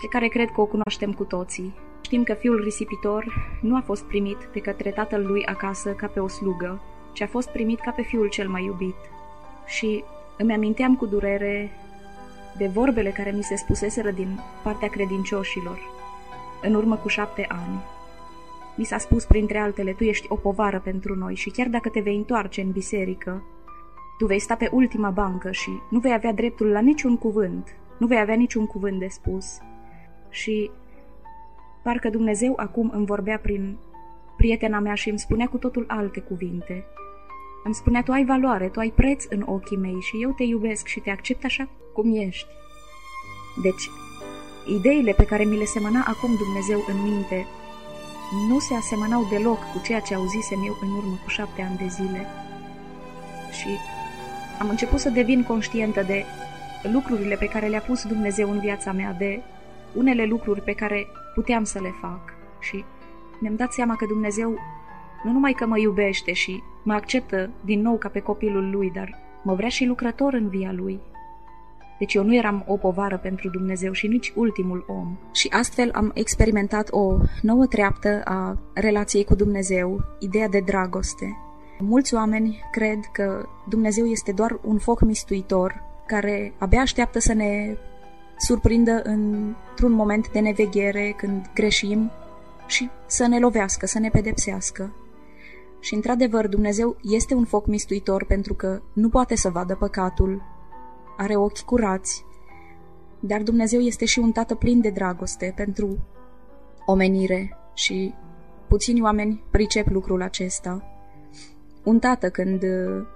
pe 0.00 0.06
care 0.10 0.28
cred 0.28 0.48
că 0.48 0.60
o 0.60 0.66
cunoaștem 0.66 1.12
cu 1.12 1.24
toții. 1.24 1.74
Știm 2.00 2.22
că 2.22 2.34
fiul 2.34 2.62
risipitor 2.62 3.24
nu 3.60 3.76
a 3.76 3.80
fost 3.80 4.04
primit 4.04 4.38
de 4.52 4.60
către 4.60 4.90
tatăl 4.90 5.26
lui 5.26 5.46
acasă 5.46 5.90
ca 5.90 6.06
pe 6.06 6.20
o 6.20 6.28
slugă, 6.28 6.80
ci 7.12 7.20
a 7.20 7.26
fost 7.26 7.48
primit 7.48 7.80
ca 7.80 7.90
pe 7.90 8.02
fiul 8.02 8.28
cel 8.28 8.48
mai 8.48 8.64
iubit. 8.64 8.96
Și 9.66 10.04
îmi 10.38 10.52
aminteam 10.52 10.96
cu 10.96 11.06
durere 11.06 11.70
de 12.56 12.66
vorbele 12.66 13.10
care 13.10 13.30
mi 13.30 13.42
se 13.42 13.56
spuseseră 13.56 14.10
din 14.10 14.40
partea 14.62 14.88
credincioșilor, 14.88 15.78
în 16.62 16.74
urmă 16.74 16.96
cu 16.96 17.08
șapte 17.08 17.46
ani. 17.48 17.93
Mi 18.76 18.84
s-a 18.84 18.98
spus, 18.98 19.24
printre 19.24 19.58
altele, 19.58 19.92
tu 19.92 20.04
ești 20.04 20.26
o 20.28 20.36
povară 20.36 20.80
pentru 20.80 21.14
noi 21.14 21.34
și 21.34 21.50
chiar 21.50 21.66
dacă 21.66 21.88
te 21.88 22.00
vei 22.00 22.16
întoarce 22.16 22.60
în 22.60 22.70
biserică, 22.70 23.42
tu 24.18 24.26
vei 24.26 24.38
sta 24.38 24.54
pe 24.54 24.68
ultima 24.72 25.10
bancă 25.10 25.50
și 25.50 25.70
nu 25.90 25.98
vei 25.98 26.12
avea 26.12 26.32
dreptul 26.32 26.66
la 26.66 26.80
niciun 26.80 27.16
cuvânt, 27.16 27.76
nu 27.98 28.06
vei 28.06 28.18
avea 28.18 28.34
niciun 28.34 28.66
cuvânt 28.66 28.98
de 28.98 29.06
spus. 29.08 29.58
Și 30.30 30.70
parcă 31.82 32.08
Dumnezeu 32.10 32.52
acum 32.56 32.90
îmi 32.94 33.06
vorbea 33.06 33.38
prin 33.38 33.76
prietena 34.36 34.78
mea 34.78 34.94
și 34.94 35.08
îmi 35.08 35.18
spunea 35.18 35.46
cu 35.46 35.56
totul 35.56 35.84
alte 35.88 36.20
cuvinte. 36.20 36.84
Îmi 37.64 37.74
spunea, 37.74 38.02
tu 38.02 38.12
ai 38.12 38.24
valoare, 38.24 38.68
tu 38.68 38.78
ai 38.78 38.90
preț 38.90 39.24
în 39.28 39.42
ochii 39.46 39.76
mei 39.76 40.00
și 40.00 40.22
eu 40.22 40.30
te 40.30 40.42
iubesc 40.42 40.86
și 40.86 41.00
te 41.00 41.10
accept 41.10 41.44
așa 41.44 41.68
cum 41.92 42.14
ești. 42.14 42.48
Deci, 43.62 43.90
ideile 44.78 45.12
pe 45.12 45.24
care 45.24 45.44
mi 45.44 45.56
le 45.56 45.64
semăna 45.64 46.04
acum 46.06 46.36
Dumnezeu 46.36 46.84
în 46.88 47.02
minte 47.02 47.46
nu 48.48 48.58
se 48.58 48.74
asemănau 48.74 49.26
deloc 49.30 49.58
cu 49.72 49.80
ceea 49.82 50.00
ce 50.00 50.14
auzisem 50.14 50.62
eu 50.64 50.76
în 50.80 50.90
urmă 50.96 51.18
cu 51.22 51.28
șapte 51.28 51.62
ani 51.62 51.76
de 51.76 51.86
zile. 51.86 52.26
Și 53.50 53.68
am 54.58 54.68
început 54.68 54.98
să 54.98 55.08
devin 55.08 55.44
conștientă 55.44 56.02
de 56.02 56.24
lucrurile 56.92 57.36
pe 57.36 57.46
care 57.46 57.66
le-a 57.66 57.80
pus 57.80 58.04
Dumnezeu 58.04 58.50
în 58.50 58.58
viața 58.58 58.92
mea, 58.92 59.12
de 59.12 59.40
unele 59.94 60.24
lucruri 60.24 60.62
pe 60.62 60.72
care 60.72 61.06
puteam 61.34 61.64
să 61.64 61.80
le 61.80 61.94
fac. 62.00 62.20
Și 62.60 62.84
mi-am 63.38 63.56
dat 63.56 63.72
seama 63.72 63.96
că 63.96 64.06
Dumnezeu 64.06 64.58
nu 65.24 65.32
numai 65.32 65.52
că 65.52 65.66
mă 65.66 65.78
iubește 65.78 66.32
și 66.32 66.62
mă 66.82 66.92
acceptă 66.92 67.50
din 67.64 67.80
nou 67.80 67.96
ca 67.96 68.08
pe 68.08 68.20
copilul 68.20 68.70
lui, 68.70 68.90
dar 68.90 69.18
mă 69.42 69.54
vrea 69.54 69.68
și 69.68 69.84
lucrător 69.84 70.32
în 70.32 70.48
via 70.48 70.72
lui. 70.72 71.00
Deci 71.98 72.14
eu 72.14 72.24
nu 72.24 72.34
eram 72.34 72.64
o 72.66 72.76
povară 72.76 73.18
pentru 73.18 73.50
Dumnezeu 73.50 73.92
și 73.92 74.06
nici 74.06 74.32
ultimul 74.34 74.84
om. 74.88 75.16
Și 75.32 75.48
astfel 75.48 75.90
am 75.92 76.10
experimentat 76.14 76.88
o 76.90 77.16
nouă 77.42 77.66
treaptă 77.66 78.20
a 78.24 78.58
relației 78.74 79.24
cu 79.24 79.34
Dumnezeu, 79.34 80.04
ideea 80.18 80.48
de 80.48 80.60
dragoste. 80.60 81.36
Mulți 81.78 82.14
oameni 82.14 82.60
cred 82.70 82.98
că 83.12 83.46
Dumnezeu 83.68 84.04
este 84.04 84.32
doar 84.32 84.58
un 84.62 84.78
foc 84.78 85.00
mistuitor 85.00 85.82
care 86.06 86.52
abia 86.58 86.80
așteaptă 86.80 87.18
să 87.18 87.32
ne 87.32 87.76
surprindă 88.38 89.02
într-un 89.02 89.92
moment 89.92 90.30
de 90.32 90.38
neveghere 90.38 91.14
când 91.16 91.50
greșim 91.54 92.10
și 92.66 92.90
să 93.06 93.26
ne 93.26 93.38
lovească, 93.38 93.86
să 93.86 93.98
ne 93.98 94.08
pedepsească. 94.08 94.94
Și 95.80 95.94
într-adevăr, 95.94 96.48
Dumnezeu 96.48 96.96
este 97.02 97.34
un 97.34 97.44
foc 97.44 97.66
mistuitor 97.66 98.24
pentru 98.24 98.54
că 98.54 98.80
nu 98.92 99.08
poate 99.08 99.36
să 99.36 99.48
vadă 99.48 99.74
păcatul, 99.74 100.42
are 101.16 101.36
ochi 101.36 101.60
curați, 101.60 102.24
dar 103.20 103.42
Dumnezeu 103.42 103.80
este 103.80 104.04
și 104.04 104.18
un 104.18 104.32
tată 104.32 104.54
plin 104.54 104.80
de 104.80 104.90
dragoste 104.90 105.52
pentru 105.56 105.98
omenire 106.86 107.56
și 107.74 108.14
puțini 108.68 109.02
oameni 109.02 109.44
pricep 109.50 109.88
lucrul 109.88 110.22
acesta. 110.22 110.88
Un 111.84 111.98
tată 111.98 112.30
când 112.30 112.62
uh, 112.62 113.06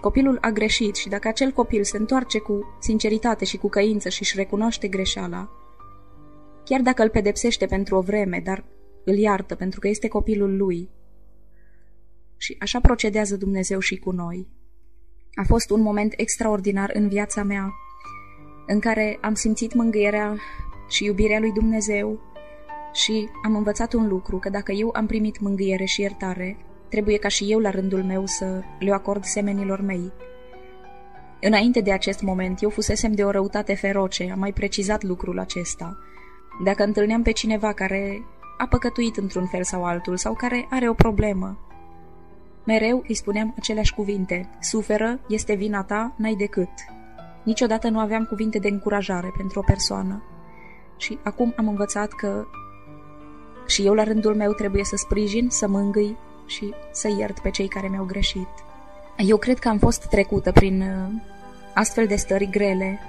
copilul 0.00 0.38
a 0.40 0.50
greșit 0.50 0.94
și 0.94 1.08
dacă 1.08 1.28
acel 1.28 1.50
copil 1.50 1.84
se 1.84 1.96
întoarce 1.96 2.38
cu 2.38 2.76
sinceritate 2.80 3.44
și 3.44 3.56
cu 3.56 3.68
căință 3.68 4.08
și 4.08 4.22
își 4.22 4.36
recunoaște 4.36 4.88
greșeala, 4.88 5.50
chiar 6.64 6.80
dacă 6.80 7.02
îl 7.02 7.08
pedepsește 7.08 7.66
pentru 7.66 7.96
o 7.96 8.00
vreme, 8.00 8.40
dar 8.44 8.64
îl 9.04 9.14
iartă 9.14 9.54
pentru 9.54 9.80
că 9.80 9.88
este 9.88 10.08
copilul 10.08 10.56
lui. 10.56 10.90
Și 12.36 12.56
așa 12.60 12.80
procedează 12.80 13.36
Dumnezeu 13.36 13.78
și 13.78 13.98
cu 13.98 14.10
noi. 14.10 14.48
A 15.34 15.42
fost 15.46 15.70
un 15.70 15.80
moment 15.80 16.14
extraordinar 16.16 16.90
în 16.94 17.08
viața 17.08 17.42
mea, 17.42 17.74
în 18.66 18.78
care 18.80 19.18
am 19.20 19.34
simțit 19.34 19.74
mângâierea 19.74 20.36
și 20.88 21.04
iubirea 21.04 21.38
lui 21.38 21.52
Dumnezeu 21.52 22.20
și 22.92 23.28
am 23.44 23.56
învățat 23.56 23.92
un 23.92 24.08
lucru, 24.08 24.38
că 24.38 24.48
dacă 24.48 24.72
eu 24.72 24.90
am 24.92 25.06
primit 25.06 25.40
mângâiere 25.40 25.84
și 25.84 26.00
iertare, 26.00 26.56
trebuie 26.88 27.16
ca 27.16 27.28
și 27.28 27.50
eu 27.50 27.58
la 27.58 27.70
rândul 27.70 28.02
meu 28.02 28.26
să 28.26 28.62
le 28.78 28.92
acord 28.92 29.24
semenilor 29.24 29.80
mei. 29.80 30.12
Înainte 31.40 31.80
de 31.80 31.92
acest 31.92 32.22
moment, 32.22 32.62
eu 32.62 32.70
fusesem 32.70 33.12
de 33.12 33.24
o 33.24 33.30
răutate 33.30 33.74
feroce, 33.74 34.30
am 34.32 34.38
mai 34.38 34.52
precizat 34.52 35.02
lucrul 35.02 35.38
acesta. 35.38 35.98
Dacă 36.64 36.84
întâlneam 36.84 37.22
pe 37.22 37.32
cineva 37.32 37.72
care 37.72 38.22
a 38.58 38.66
păcătuit 38.66 39.16
într-un 39.16 39.46
fel 39.46 39.62
sau 39.62 39.84
altul 39.84 40.16
sau 40.16 40.34
care 40.34 40.66
are 40.70 40.88
o 40.88 40.94
problemă, 40.94 41.58
Mereu 42.64 43.04
îi 43.08 43.14
spuneam 43.14 43.54
aceleași 43.56 43.94
cuvinte. 43.94 44.48
Suferă, 44.60 45.20
este 45.28 45.54
vina 45.54 45.82
ta, 45.82 46.14
n-ai 46.16 46.34
decât. 46.34 46.70
Niciodată 47.42 47.88
nu 47.88 47.98
aveam 47.98 48.24
cuvinte 48.24 48.58
de 48.58 48.68
încurajare 48.68 49.32
pentru 49.36 49.58
o 49.58 49.62
persoană. 49.62 50.22
Și 50.96 51.18
acum 51.22 51.52
am 51.56 51.68
învățat 51.68 52.12
că 52.12 52.46
și 53.66 53.86
eu 53.86 53.94
la 53.94 54.02
rândul 54.02 54.34
meu 54.34 54.52
trebuie 54.52 54.84
să 54.84 54.96
sprijin, 54.96 55.48
să 55.50 55.68
mângâi 55.68 56.16
și 56.46 56.74
să 56.92 57.08
iert 57.18 57.38
pe 57.38 57.50
cei 57.50 57.68
care 57.68 57.88
mi-au 57.88 58.04
greșit. 58.04 58.48
Eu 59.16 59.36
cred 59.36 59.58
că 59.58 59.68
am 59.68 59.78
fost 59.78 60.06
trecută 60.06 60.52
prin 60.52 60.80
uh, 60.80 61.12
astfel 61.74 62.06
de 62.06 62.16
stări 62.16 62.50
grele, 62.50 63.00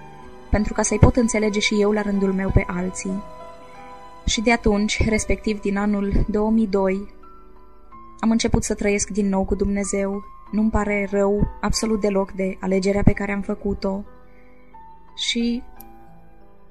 pentru 0.49 0.73
ca 0.73 0.81
să-i 0.81 0.99
pot 0.99 1.15
înțelege 1.15 1.59
și 1.59 1.81
eu 1.81 1.91
la 1.91 2.01
rândul 2.01 2.33
meu 2.33 2.49
pe 2.49 2.63
alții. 2.67 3.23
Și 4.25 4.41
de 4.41 4.51
atunci, 4.51 5.03
respectiv 5.09 5.61
din 5.61 5.77
anul 5.77 6.11
2002, 6.27 7.13
am 8.23 8.31
început 8.31 8.63
să 8.63 8.73
trăiesc 8.73 9.09
din 9.09 9.29
nou 9.29 9.43
cu 9.43 9.55
Dumnezeu. 9.55 10.23
Nu-mi 10.51 10.69
pare 10.69 11.07
rău 11.11 11.47
absolut 11.61 12.01
deloc 12.01 12.31
de 12.31 12.57
alegerea 12.59 13.03
pe 13.03 13.11
care 13.11 13.31
am 13.31 13.41
făcut-o. 13.41 14.03
Și 15.15 15.63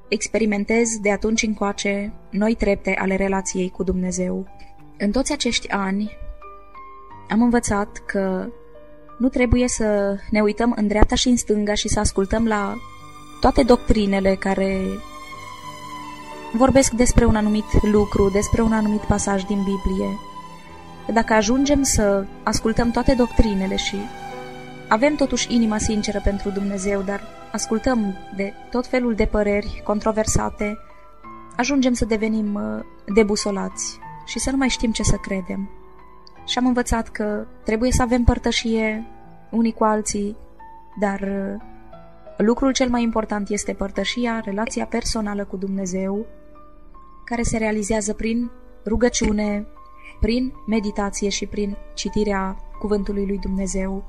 experimentez 0.09 0.99
de 1.01 1.11
atunci 1.11 1.43
încoace 1.43 2.13
noi 2.31 2.55
trepte 2.55 2.97
ale 2.99 3.17
relației 3.17 3.71
cu 3.71 3.83
Dumnezeu. 3.83 4.47
În 4.99 5.11
toți 5.11 5.33
acești 5.33 5.69
ani 5.69 6.11
am 7.29 7.43
învățat 7.43 8.03
că 8.07 8.47
nu 9.19 9.29
trebuie 9.29 9.69
să 9.69 10.17
ne 10.31 10.41
uităm 10.41 10.73
în 10.77 10.87
dreapta 10.87 11.15
și 11.15 11.29
în 11.29 11.37
stânga 11.37 11.75
și 11.75 11.89
să 11.89 11.99
ascultăm 12.01 12.47
la 12.47 12.75
toate 13.41 13.63
doctrinele 13.63 14.35
care 14.35 14.81
vorbesc 16.53 16.93
despre 16.93 17.25
un 17.25 17.37
anumit 17.37 17.83
lucru, 17.83 18.31
despre 18.31 18.63
un 18.63 18.73
anumit 18.73 19.01
pasaj 19.01 19.43
din 19.43 19.59
Biblie 19.59 20.31
că 20.32 20.32
dacă 21.13 21.33
ajungem 21.33 21.83
să 21.83 22.25
ascultăm 22.43 22.91
toate 22.91 23.15
doctrinele 23.15 23.77
și 23.77 23.97
avem 24.89 25.15
totuși 25.15 25.55
inima 25.55 25.79
sinceră 25.79 26.21
pentru 26.25 26.51
Dumnezeu, 26.51 27.01
dar 27.01 27.21
ascultăm 27.53 28.15
de 28.37 28.53
tot 28.71 28.87
felul 28.87 29.15
de 29.15 29.25
păreri 29.25 29.81
controversate, 29.85 30.79
ajungem 31.57 31.93
să 31.93 32.05
devenim 32.05 32.55
uh, 32.55 32.85
debusolați 33.15 33.99
și 34.27 34.39
să 34.39 34.51
nu 34.51 34.57
mai 34.57 34.69
știm 34.69 34.93
ce 34.93 35.03
să 35.03 35.17
credem. 35.17 35.71
Și 36.47 36.59
am 36.59 36.67
învățat 36.67 37.09
că 37.09 37.47
trebuie 37.65 37.93
să 37.93 38.03
avem 38.03 38.25
părtășie 38.25 39.07
unii 39.51 39.73
cu 39.73 39.85
alții, 39.85 40.37
dar 41.01 41.21
uh, 41.21 41.61
lucrul 42.37 42.73
cel 42.73 42.89
mai 42.89 43.03
important 43.03 43.49
este 43.49 43.73
părtășia, 43.73 44.41
relația 44.45 44.87
personală 44.87 45.45
cu 45.45 45.57
Dumnezeu, 45.57 46.27
care 47.25 47.43
se 47.43 47.59
realizează 47.59 48.13
prin 48.13 48.51
rugăciune, 48.87 49.67
prin 50.23 50.53
meditație 50.67 51.29
și 51.29 51.47
prin 51.47 51.77
citirea 51.95 52.57
cuvântului 52.79 53.27
lui 53.27 53.39
Dumnezeu. 53.39 54.05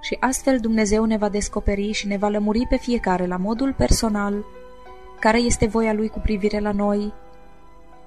Și 0.00 0.16
astfel 0.20 0.58
Dumnezeu 0.58 1.04
ne 1.04 1.16
va 1.16 1.28
descoperi 1.28 1.92
și 1.92 2.06
ne 2.06 2.16
va 2.16 2.28
lămuri 2.28 2.66
pe 2.68 2.76
fiecare 2.76 3.26
la 3.26 3.36
modul 3.36 3.72
personal 3.72 4.44
care 5.20 5.38
este 5.38 5.66
voia 5.66 5.92
lui 5.92 6.08
cu 6.08 6.18
privire 6.18 6.58
la 6.58 6.72
noi 6.72 7.12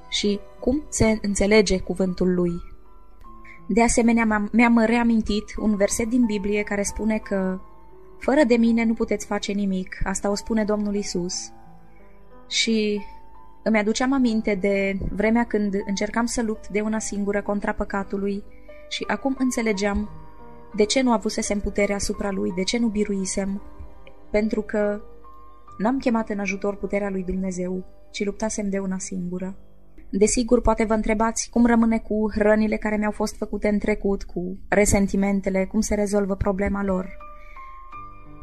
și 0.10 0.40
cum 0.60 0.84
se 0.90 1.20
înțelege 1.22 1.80
cuvântul 1.80 2.34
lui. 2.34 2.52
De 3.68 3.84
asemenea, 3.84 4.50
mi-am 4.52 4.84
reamintit 4.86 5.44
un 5.60 5.76
verset 5.76 6.10
din 6.10 6.26
Biblie 6.26 6.64
care 6.64 6.84
spune 6.84 7.18
că 7.18 7.60
fără 8.20 8.44
de 8.44 8.56
mine 8.56 8.84
nu 8.84 8.94
puteți 8.94 9.26
face 9.26 9.52
nimic, 9.52 10.00
asta 10.04 10.30
o 10.30 10.36
spune 10.36 10.64
Domnul 10.64 10.96
Isus. 10.96 11.52
Și 12.48 13.02
îmi 13.64 13.78
aduceam 13.78 14.14
aminte 14.14 14.56
de 14.56 14.98
vremea 15.12 15.44
când 15.44 15.74
încercam 15.86 16.26
să 16.26 16.42
lupt 16.42 16.68
de 16.68 16.82
una 16.82 17.00
singură 17.00 17.42
contra 17.42 17.72
păcatului 17.72 18.44
și 18.90 19.04
acum 19.08 19.36
înțelegeam 19.40 20.10
de 20.76 20.84
ce 20.84 21.02
nu 21.02 21.12
avusesem 21.12 21.60
puterea 21.60 21.96
asupra 21.96 22.32
lui, 22.32 22.52
de 22.52 22.64
ce 22.64 22.78
nu 22.78 22.88
biruisem, 22.88 23.62
pentru 24.32 24.62
că 24.62 25.02
n-am 25.78 25.98
chemat 25.98 26.30
în 26.30 26.40
ajutor 26.40 26.76
puterea 26.76 27.10
lui 27.10 27.24
Dumnezeu, 27.24 27.86
ci 28.12 28.26
luptasem 28.26 28.70
de 28.70 28.80
una 28.80 28.98
singură. 28.98 29.58
Desigur, 30.10 30.62
poate 30.62 30.84
vă 30.84 30.94
întrebați 30.94 31.50
cum 31.50 31.66
rămâne 31.66 32.00
cu 32.00 32.30
rănile 32.36 32.78
care 32.78 32.98
mi-au 32.98 33.12
fost 33.12 33.36
făcute 33.38 33.68
în 33.68 33.80
trecut, 33.80 34.24
cu 34.24 34.58
resentimentele, 34.70 35.66
cum 35.66 35.80
se 35.80 35.96
rezolvă 35.96 36.36
problema 36.36 36.84
lor. 36.84 37.18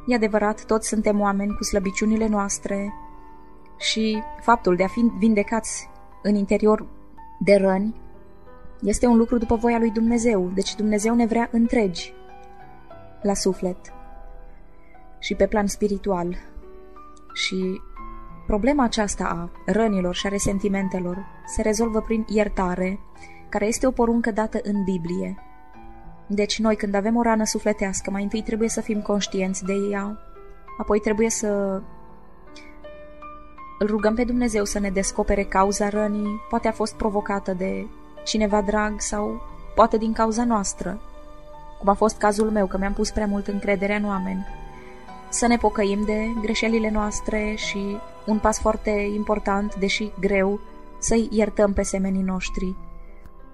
E 0.06 0.14
adevărat, 0.14 0.64
toți 0.64 0.88
suntem 0.88 1.20
oameni 1.20 1.54
cu 1.54 1.64
slăbiciunile 1.64 2.28
noastre, 2.28 2.92
și 3.80 4.22
faptul 4.40 4.76
de 4.76 4.84
a 4.84 4.88
fi 4.88 5.00
vindecați 5.18 5.88
în 6.22 6.34
interior 6.34 6.86
de 7.38 7.56
răni 7.56 7.94
este 8.82 9.06
un 9.06 9.16
lucru 9.16 9.38
după 9.38 9.54
voia 9.54 9.78
lui 9.78 9.90
Dumnezeu, 9.90 10.50
deci 10.54 10.74
Dumnezeu 10.74 11.14
ne 11.14 11.26
vrea 11.26 11.48
întregi 11.52 12.14
la 13.22 13.34
suflet 13.34 13.92
și 15.18 15.34
pe 15.34 15.46
plan 15.46 15.66
spiritual. 15.66 16.36
Și 17.34 17.80
problema 18.46 18.84
aceasta 18.84 19.24
a 19.24 19.72
rănilor 19.72 20.14
și 20.14 20.26
a 20.26 20.28
resentimentelor 20.28 21.26
se 21.46 21.62
rezolvă 21.62 22.00
prin 22.00 22.24
iertare, 22.28 22.98
care 23.48 23.66
este 23.66 23.86
o 23.86 23.90
poruncă 23.90 24.30
dată 24.30 24.58
în 24.62 24.84
Biblie. 24.84 25.38
Deci 26.26 26.58
noi 26.58 26.76
când 26.76 26.94
avem 26.94 27.16
o 27.16 27.22
rană 27.22 27.44
sufletească, 27.44 28.10
mai 28.10 28.22
întâi 28.22 28.42
trebuie 28.42 28.68
să 28.68 28.80
fim 28.80 29.00
conștienți 29.00 29.64
de 29.64 29.74
ea, 29.90 30.18
apoi 30.78 31.00
trebuie 31.00 31.30
să 31.30 31.82
îl 33.82 33.86
rugăm 33.86 34.14
pe 34.14 34.24
Dumnezeu 34.24 34.64
să 34.64 34.78
ne 34.78 34.90
descopere 34.90 35.42
cauza 35.42 35.88
rănii, 35.88 36.40
poate 36.48 36.68
a 36.68 36.72
fost 36.72 36.94
provocată 36.94 37.52
de 37.52 37.86
cineva 38.24 38.60
drag 38.60 39.00
sau 39.00 39.42
poate 39.74 39.96
din 39.96 40.12
cauza 40.12 40.44
noastră. 40.44 41.00
cum 41.78 41.88
a 41.88 41.94
fost 41.94 42.16
cazul 42.16 42.50
meu, 42.50 42.66
că 42.66 42.78
mi-am 42.78 42.92
pus 42.92 43.10
prea 43.10 43.26
mult 43.26 43.46
încredere 43.46 43.96
în 43.96 44.04
oameni. 44.04 44.46
Să 45.28 45.46
ne 45.46 45.56
pocăim 45.56 46.04
de 46.04 46.32
greșelile 46.40 46.90
noastre 46.90 47.54
și, 47.56 47.96
un 48.26 48.38
pas 48.38 48.60
foarte 48.60 48.90
important, 48.90 49.74
deși 49.74 50.12
greu, 50.20 50.60
să-i 50.98 51.28
iertăm 51.30 51.72
pe 51.72 51.82
semenii 51.82 52.22
noștri. 52.22 52.74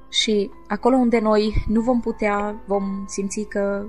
Și 0.08 0.50
acolo 0.68 0.96
unde 0.96 1.18
noi 1.18 1.64
nu 1.68 1.80
vom 1.80 2.00
putea, 2.00 2.54
vom 2.64 3.04
simți 3.06 3.40
că 3.40 3.84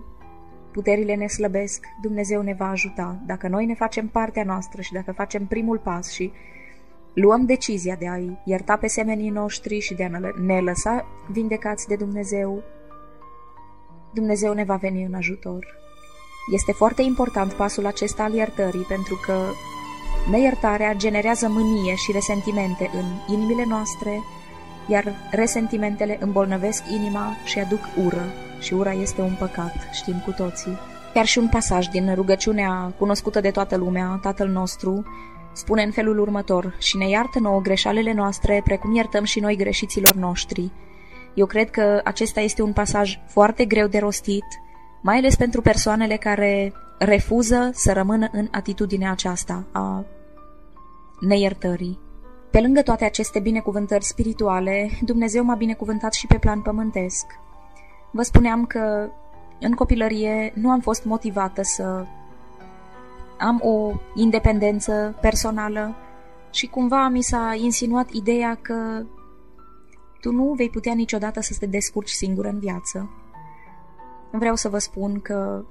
puterile 0.77 1.15
ne 1.15 1.27
slăbesc, 1.27 1.85
Dumnezeu 2.01 2.41
ne 2.41 2.53
va 2.53 2.69
ajuta. 2.69 3.19
Dacă 3.25 3.47
noi 3.47 3.65
ne 3.65 3.73
facem 3.73 4.07
partea 4.07 4.43
noastră 4.43 4.81
și 4.81 4.93
dacă 4.93 5.11
facem 5.11 5.45
primul 5.45 5.77
pas 5.77 6.11
și 6.11 6.31
luăm 7.14 7.45
decizia 7.45 7.95
de 7.95 8.07
a-i 8.07 8.38
ierta 8.45 8.75
pe 8.75 8.88
semenii 8.88 9.30
noștri 9.30 9.80
și 9.80 9.93
de 9.93 10.03
a 10.03 10.19
ne 10.41 10.59
lăsa 10.59 11.06
vindecați 11.31 11.88
de 11.88 11.95
Dumnezeu, 11.95 12.64
Dumnezeu 14.14 14.53
ne 14.53 14.64
va 14.64 14.75
veni 14.75 15.03
în 15.03 15.14
ajutor. 15.14 15.67
Este 16.53 16.72
foarte 16.72 17.01
important 17.01 17.53
pasul 17.53 17.85
acesta 17.85 18.23
al 18.23 18.33
iertării 18.33 18.85
pentru 18.88 19.19
că 19.25 19.35
neiertarea 20.31 20.93
generează 20.93 21.47
mânie 21.47 21.95
și 21.95 22.11
resentimente 22.11 22.89
în 22.93 23.35
inimile 23.35 23.65
noastre, 23.67 24.19
iar 24.88 25.15
resentimentele 25.31 26.17
îmbolnăvesc 26.19 26.83
inima 26.89 27.35
și 27.45 27.59
aduc 27.59 27.81
ură 28.06 28.47
și 28.60 28.74
ura 28.74 28.92
este 28.92 29.22
un 29.22 29.36
păcat, 29.40 29.74
știm 29.92 30.22
cu 30.26 30.32
toții. 30.32 30.77
Chiar 31.14 31.26
și 31.26 31.38
un 31.38 31.48
pasaj 31.48 31.88
din 31.88 32.16
rugăciunea 32.16 32.94
cunoscută 32.98 33.40
de 33.40 33.52
toată 33.52 33.76
lumea, 33.77 34.19
Tatăl 34.22 34.48
nostru, 34.48 35.06
spune 35.53 35.84
în 35.84 35.92
felul 35.92 36.19
următor, 36.19 36.76
și 36.80 36.98
ne 36.98 37.10
iartă 37.10 37.40
nouă 37.40 37.61
greșalele 37.61 38.14
noastre, 38.14 38.61
precum 38.64 38.95
iertăm 38.95 39.24
și 39.24 39.40
noi 39.40 39.56
greșiților 39.56 40.14
noștri. 40.14 40.72
Eu 41.34 41.45
cred 41.45 41.69
că 41.69 42.02
acesta 42.03 42.40
este 42.40 42.61
un 42.61 42.74
pasaj 42.74 43.19
foarte 43.27 43.66
greu 43.66 43.88
de 43.88 43.98
rostit, 43.98 44.45
mai 45.02 45.18
ales 45.18 45.36
pentru 45.36 45.61
persoanele 45.61 46.16
care 46.16 46.74
refuză 47.00 47.69
să 47.74 47.94
rămână 47.94 48.27
în 48.32 48.48
atitudinea 48.52 49.11
aceasta 49.11 49.64
a 49.72 50.06
neiertării. 51.19 52.00
Pe 52.52 52.60
lângă 52.61 52.82
toate 52.82 53.06
aceste 53.06 53.40
binecuvântări 53.40 54.03
spirituale, 54.03 54.90
Dumnezeu 55.02 55.44
m-a 55.44 55.56
binecuvântat 55.56 56.14
și 56.14 56.27
pe 56.27 56.38
plan 56.38 56.61
pământesc. 56.61 57.26
Vă 58.11 58.22
spuneam 58.22 58.66
că 58.66 59.10
în 59.60 59.74
copilărie 59.74 60.52
nu 60.56 60.69
am 60.69 60.80
fost 60.80 61.06
motivată 61.06 61.61
să 61.61 62.06
am 63.38 63.61
o 63.64 63.92
independență 64.16 65.18
personală 65.22 65.95
și 66.52 66.68
cumva 66.68 67.08
mi 67.08 67.22
s-a 67.22 67.56
insinuat 67.58 68.10
ideea 68.10 68.58
că 68.61 69.03
tu 70.22 70.32
nu 70.32 70.53
vei 70.53 70.69
putea 70.69 70.94
niciodată 70.94 71.42
să 71.42 71.56
te 71.60 71.66
descurci 71.66 72.10
singur 72.10 72.45
în 72.45 72.60
viață. 72.60 73.10
Vreau 74.32 74.56
să 74.56 74.69
vă 74.69 74.77
spun 74.77 75.19
că 75.22 75.66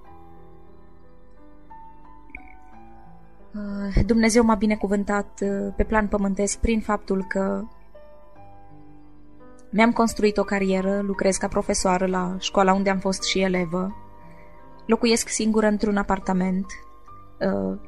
uh, 3.55 4.05
Dumnezeu 4.07 4.45
m-a 4.45 4.55
binecuvântat 4.55 5.41
uh, 5.43 5.73
pe 5.77 5.85
plan 5.85 6.09
pământesc 6.09 6.59
prin 6.59 6.81
faptul 6.81 7.25
că 7.29 7.65
mi-am 9.71 9.93
construit 9.93 10.37
o 10.37 10.43
carieră, 10.43 11.01
lucrez 11.01 11.37
ca 11.37 11.49
profesoară 11.49 12.07
la 12.07 12.37
școala 12.39 12.73
unde 12.73 12.91
am 12.91 12.99
fost 12.99 13.23
și 13.23 13.41
elevă, 13.41 13.95
locuiesc 14.87 15.29
singură 15.29 15.67
într-un 15.67 15.97
apartament, 15.97 16.67
uh, 17.41 17.79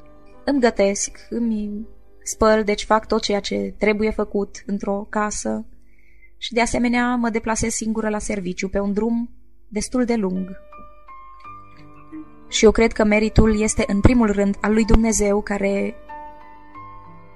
îmi 0.44 0.60
gătesc, 0.60 1.26
îmi 1.30 1.86
spăl, 2.22 2.64
deci 2.64 2.84
fac 2.84 3.06
tot 3.06 3.22
ceea 3.22 3.40
ce 3.40 3.74
trebuie 3.78 4.10
făcut 4.10 4.62
într-o 4.66 5.06
casă. 5.10 5.66
Și 6.36 6.52
de 6.52 6.60
asemenea 6.60 7.14
mă 7.14 7.28
deplasez 7.28 7.72
singură 7.72 8.08
la 8.08 8.18
serviciu 8.18 8.68
pe 8.68 8.78
un 8.78 8.92
drum 8.92 9.30
destul 9.68 10.04
de 10.04 10.14
lung. 10.14 10.50
Și 12.48 12.64
eu 12.64 12.70
cred 12.70 12.92
că 12.92 13.04
meritul 13.04 13.60
este 13.60 13.84
în 13.86 14.00
primul 14.00 14.32
rând 14.32 14.56
al 14.60 14.72
lui 14.72 14.84
Dumnezeu 14.84 15.42
care 15.42 15.94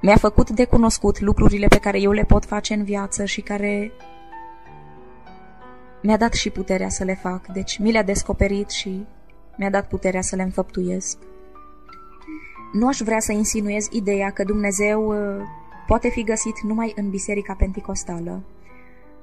mi-a 0.02 0.16
făcut 0.16 0.50
de 0.50 0.64
cunoscut 0.64 1.20
lucrurile 1.20 1.66
pe 1.66 1.78
care 1.78 2.00
eu 2.00 2.10
le 2.10 2.24
pot 2.24 2.44
face 2.44 2.74
în 2.74 2.84
viață 2.84 3.24
și 3.24 3.40
care 3.40 3.92
mi-a 6.02 6.16
dat 6.16 6.32
și 6.32 6.50
puterea 6.50 6.89
să 6.89 7.05
le 7.05 7.14
fac, 7.14 7.47
deci 7.47 7.78
mi 7.78 7.92
le-a 7.92 8.02
descoperit 8.02 8.70
și 8.70 9.06
mi-a 9.56 9.70
dat 9.70 9.89
puterea 9.89 10.20
să 10.20 10.36
le 10.36 10.42
înfăptuiesc. 10.42 11.18
Nu 12.72 12.89
aș 12.89 12.98
vrea 12.98 13.20
să 13.20 13.32
insinuez 13.32 13.89
ideea 13.90 14.31
că 14.31 14.44
Dumnezeu 14.44 15.06
uh, 15.06 15.44
poate 15.86 16.08
fi 16.08 16.24
găsit 16.24 16.60
numai 16.60 16.92
în 16.97 17.10
Biserica 17.10 17.55
Penticostală. 17.58 18.42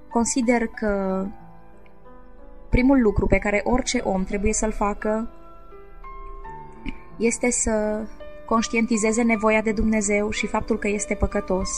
Consider 0.10 0.68
că 0.68 1.26
primul 2.70 3.02
lucru 3.02 3.28
pe 3.28 3.38
care 3.38 3.62
orice 3.64 4.02
om 4.04 4.24
trebuie 4.24 4.54
să-l 4.54 4.72
facă 4.72 5.30
este 7.18 7.52
să 7.52 8.06
conștientizeze 8.46 9.22
nevoia 9.22 9.62
de 9.62 9.72
Dumnezeu 9.72 10.30
și 10.30 10.48
faptul 10.48 10.78
că 10.78 10.88
este 10.88 11.14
păcătos. 11.14 11.70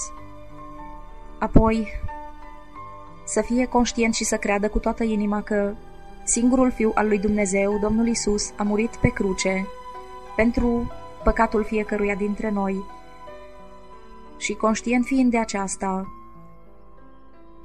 Apoi, 1.39 1.87
să 3.25 3.41
fie 3.41 3.65
conștient 3.65 4.13
și 4.13 4.23
să 4.23 4.37
creadă 4.37 4.69
cu 4.69 4.79
toată 4.79 5.03
inima 5.03 5.41
că 5.41 5.73
singurul 6.23 6.71
Fiu 6.71 6.91
al 6.93 7.07
lui 7.07 7.19
Dumnezeu, 7.19 7.79
Domnul 7.79 8.07
Isus, 8.07 8.53
a 8.55 8.63
murit 8.63 8.95
pe 8.95 9.07
cruce 9.07 9.67
pentru 10.35 10.91
păcatul 11.23 11.63
fiecăruia 11.63 12.15
dintre 12.15 12.49
noi. 12.49 12.83
Și 14.37 14.53
conștient 14.53 15.05
fiind 15.05 15.31
de 15.31 15.37
aceasta, 15.37 16.07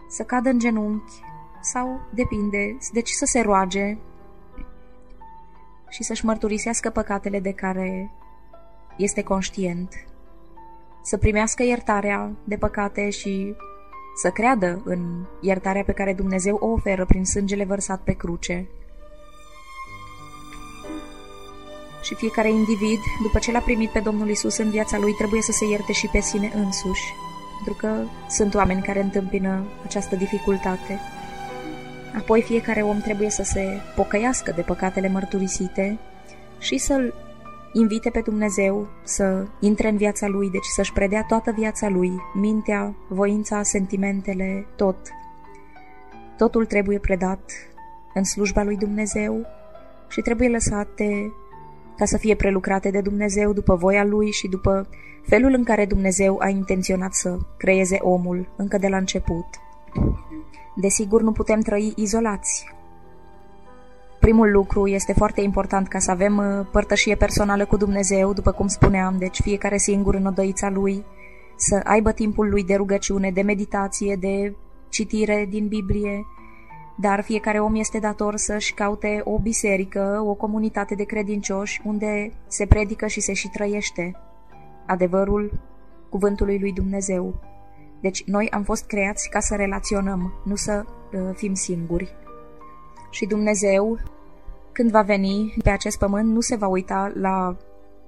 să 0.08 0.22
cadă 0.22 0.48
în 0.48 0.58
genunchi 0.58 1.12
sau, 1.60 2.00
depinde, 2.10 2.76
deci 2.92 3.10
să 3.10 3.24
se 3.24 3.40
roage 3.40 3.96
și 5.88 6.02
să-și 6.02 6.24
mărturisească 6.24 6.90
păcatele 6.90 7.40
de 7.40 7.52
care 7.52 8.10
este 8.96 9.22
conștient, 9.22 9.94
să 11.02 11.16
primească 11.16 11.62
iertarea 11.62 12.30
de 12.44 12.56
păcate 12.56 13.10
și 13.10 13.54
să 14.16 14.30
creadă 14.30 14.82
în 14.84 15.26
iertarea 15.40 15.82
pe 15.82 15.92
care 15.92 16.12
Dumnezeu 16.12 16.56
o 16.60 16.66
oferă 16.66 17.04
prin 17.04 17.24
sângele 17.24 17.64
vărsat 17.64 18.00
pe 18.00 18.12
cruce. 18.12 18.66
Și 22.02 22.14
fiecare 22.14 22.50
individ, 22.50 22.98
după 23.22 23.38
ce 23.38 23.52
l-a 23.52 23.60
primit 23.60 23.90
pe 23.90 24.00
Domnul 24.00 24.28
Isus 24.28 24.56
în 24.56 24.70
viața 24.70 24.98
lui, 24.98 25.12
trebuie 25.12 25.42
să 25.42 25.52
se 25.52 25.64
ierte 25.70 25.92
și 25.92 26.06
pe 26.06 26.20
sine 26.20 26.52
însuși, 26.54 27.14
pentru 27.64 27.86
că 27.86 28.02
sunt 28.28 28.54
oameni 28.54 28.82
care 28.82 29.02
întâmpină 29.02 29.64
această 29.84 30.16
dificultate. 30.16 31.00
Apoi 32.18 32.42
fiecare 32.42 32.82
om 32.82 32.98
trebuie 33.00 33.30
să 33.30 33.42
se 33.42 33.80
pocăiască 33.96 34.52
de 34.52 34.62
păcatele 34.62 35.08
mărturisite 35.08 35.98
și 36.58 36.78
să-L 36.78 37.14
invite 37.78 38.10
pe 38.10 38.20
Dumnezeu 38.20 38.88
să 39.04 39.46
intre 39.60 39.88
în 39.88 39.96
viața 39.96 40.26
lui, 40.26 40.50
deci 40.50 40.64
să-și 40.64 40.92
predea 40.92 41.24
toată 41.28 41.50
viața 41.50 41.88
lui, 41.88 42.12
mintea, 42.34 42.94
voința, 43.08 43.62
sentimentele, 43.62 44.66
tot. 44.76 44.96
Totul 46.36 46.66
trebuie 46.66 46.98
predat 46.98 47.50
în 48.14 48.24
slujba 48.24 48.62
lui 48.62 48.76
Dumnezeu 48.76 49.46
și 50.08 50.20
trebuie 50.20 50.48
lăsate 50.48 51.32
ca 51.96 52.04
să 52.04 52.16
fie 52.16 52.34
prelucrate 52.34 52.90
de 52.90 53.00
Dumnezeu 53.00 53.52
după 53.52 53.74
voia 53.74 54.04
lui 54.04 54.30
și 54.30 54.48
după 54.48 54.88
felul 55.22 55.52
în 55.52 55.64
care 55.64 55.86
Dumnezeu 55.86 56.38
a 56.40 56.48
intenționat 56.48 57.14
să 57.14 57.38
creeze 57.56 57.98
omul 58.00 58.48
încă 58.56 58.78
de 58.78 58.88
la 58.88 58.96
început. 58.96 59.46
Desigur, 60.76 61.22
nu 61.22 61.32
putem 61.32 61.60
trăi 61.60 61.92
izolați. 61.96 62.66
Primul 64.26 64.50
lucru 64.50 64.86
este 64.86 65.12
foarte 65.12 65.40
important 65.40 65.88
ca 65.88 65.98
să 65.98 66.10
avem 66.10 66.36
uh, 66.36 66.66
părtășie 66.70 67.14
personală 67.14 67.64
cu 67.64 67.76
Dumnezeu, 67.76 68.32
după 68.32 68.52
cum 68.52 68.66
spuneam, 68.66 69.18
deci 69.18 69.40
fiecare 69.40 69.76
singur 69.76 70.14
în 70.14 70.26
odăița 70.26 70.70
lui, 70.70 71.04
să 71.56 71.80
aibă 71.84 72.12
timpul 72.12 72.48
lui 72.48 72.64
de 72.64 72.74
rugăciune, 72.74 73.30
de 73.30 73.42
meditație, 73.42 74.16
de 74.16 74.54
citire 74.88 75.46
din 75.50 75.66
Biblie, 75.66 76.26
dar 76.96 77.22
fiecare 77.22 77.60
om 77.60 77.74
este 77.74 77.98
dator 77.98 78.36
să-și 78.36 78.74
caute 78.74 79.20
o 79.24 79.38
biserică, 79.38 80.22
o 80.26 80.34
comunitate 80.34 80.94
de 80.94 81.04
credincioși 81.04 81.80
unde 81.84 82.32
se 82.46 82.66
predică 82.66 83.06
și 83.06 83.20
se 83.20 83.32
și 83.32 83.48
trăiește 83.48 84.16
adevărul 84.86 85.60
cuvântului 86.08 86.58
lui 86.58 86.72
Dumnezeu. 86.72 87.34
Deci 88.00 88.24
noi 88.24 88.50
am 88.50 88.62
fost 88.62 88.86
creați 88.86 89.28
ca 89.28 89.40
să 89.40 89.54
relaționăm, 89.54 90.32
nu 90.44 90.54
să 90.54 90.84
uh, 90.84 91.20
fim 91.34 91.54
singuri. 91.54 92.14
Și 93.10 93.26
Dumnezeu, 93.26 93.98
când 94.76 94.90
va 94.90 95.02
veni 95.02 95.54
pe 95.62 95.70
acest 95.70 95.98
pământ, 95.98 96.32
nu 96.32 96.40
se 96.40 96.56
va 96.56 96.66
uita 96.66 97.12
la 97.14 97.56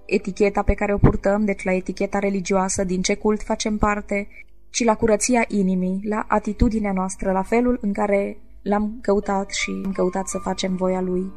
eticheta 0.04 0.62
pe 0.62 0.74
care 0.74 0.94
o 0.94 0.98
purtăm, 0.98 1.44
deci 1.44 1.64
la 1.64 1.72
eticheta 1.72 2.18
religioasă, 2.18 2.84
din 2.84 3.02
ce 3.02 3.14
cult 3.14 3.42
facem 3.42 3.76
parte, 3.76 4.28
ci 4.70 4.84
la 4.84 4.96
curăția 4.96 5.44
inimii, 5.48 6.00
la 6.08 6.24
atitudinea 6.28 6.92
noastră, 6.92 7.32
la 7.32 7.42
felul 7.42 7.78
în 7.80 7.92
care 7.92 8.36
l-am 8.62 8.98
căutat 9.00 9.50
și 9.50 9.82
am 9.84 9.92
căutat 9.92 10.28
să 10.28 10.38
facem 10.38 10.76
voia 10.76 11.00
lui. 11.00 11.32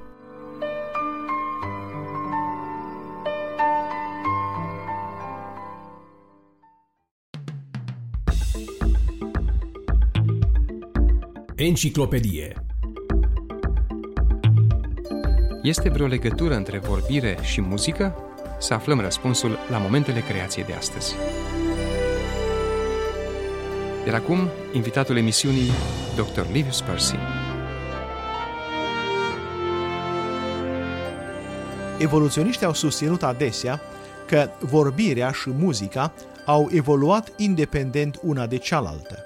Enciclopedie 11.56 12.71
Este 15.62 15.90
vreo 15.90 16.08
legătură 16.08 16.56
între 16.56 16.78
vorbire 16.78 17.38
și 17.42 17.62
muzică? 17.62 18.16
Să 18.60 18.74
aflăm 18.74 19.00
răspunsul 19.00 19.58
la 19.70 19.78
momentele 19.78 20.20
creației 20.20 20.66
de 20.66 20.74
astăzi. 20.74 21.16
Iar 24.06 24.16
acum, 24.16 24.38
invitatul 24.74 25.18
emisiunii, 25.18 25.70
Dr. 26.16 26.52
Livius 26.52 26.82
Percy. 26.82 27.16
Evoluționiștii 32.00 32.66
au 32.66 32.74
susținut 32.74 33.24
adesea 33.24 33.82
că 34.28 34.50
vorbirea 34.60 35.32
și 35.32 35.50
muzica 35.50 36.14
au 36.46 36.70
evoluat 36.72 37.32
independent 37.38 38.20
una 38.22 38.48
de 38.48 38.58
cealaltă. 38.58 39.26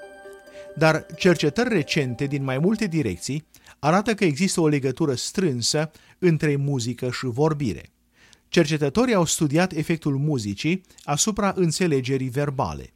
Dar 0.74 1.06
cercetări 1.14 1.68
recente 1.68 2.24
din 2.24 2.44
mai 2.44 2.58
multe 2.58 2.86
direcții 2.86 3.46
arată 3.86 4.14
că 4.14 4.24
există 4.24 4.60
o 4.60 4.68
legătură 4.68 5.14
strânsă 5.14 5.90
între 6.18 6.56
muzică 6.56 7.10
și 7.10 7.26
vorbire. 7.26 7.90
Cercetătorii 8.48 9.14
au 9.14 9.24
studiat 9.24 9.72
efectul 9.72 10.16
muzicii 10.18 10.84
asupra 11.04 11.52
înțelegerii 11.56 12.28
verbale. 12.28 12.94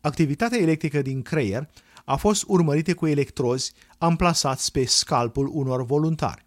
Activitatea 0.00 0.58
electrică 0.58 1.02
din 1.02 1.22
creier 1.22 1.70
a 2.04 2.16
fost 2.16 2.44
urmărită 2.46 2.94
cu 2.94 3.06
electrozi 3.06 3.72
amplasați 3.98 4.72
pe 4.72 4.84
scalpul 4.84 5.50
unor 5.52 5.84
voluntari. 5.84 6.46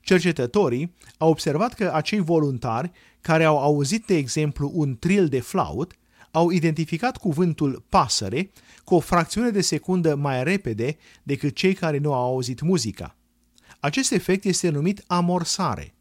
Cercetătorii 0.00 0.94
au 1.18 1.30
observat 1.30 1.74
că 1.74 1.90
acei 1.94 2.20
voluntari 2.20 2.90
care 3.20 3.44
au 3.44 3.58
auzit, 3.58 4.06
de 4.06 4.16
exemplu, 4.16 4.70
un 4.74 4.96
tril 4.98 5.28
de 5.28 5.40
flaut, 5.40 5.92
au 6.36 6.50
identificat 6.50 7.16
cuvântul 7.16 7.84
pasăre 7.88 8.50
cu 8.84 8.94
o 8.94 9.00
fracțiune 9.00 9.50
de 9.50 9.60
secundă 9.60 10.14
mai 10.14 10.44
repede 10.44 10.96
decât 11.22 11.54
cei 11.54 11.74
care 11.74 11.98
nu 11.98 12.12
au 12.12 12.24
auzit 12.24 12.60
muzica. 12.60 13.16
Acest 13.80 14.12
efect 14.12 14.44
este 14.44 14.68
numit 14.68 15.04
amorsare. 15.06 15.94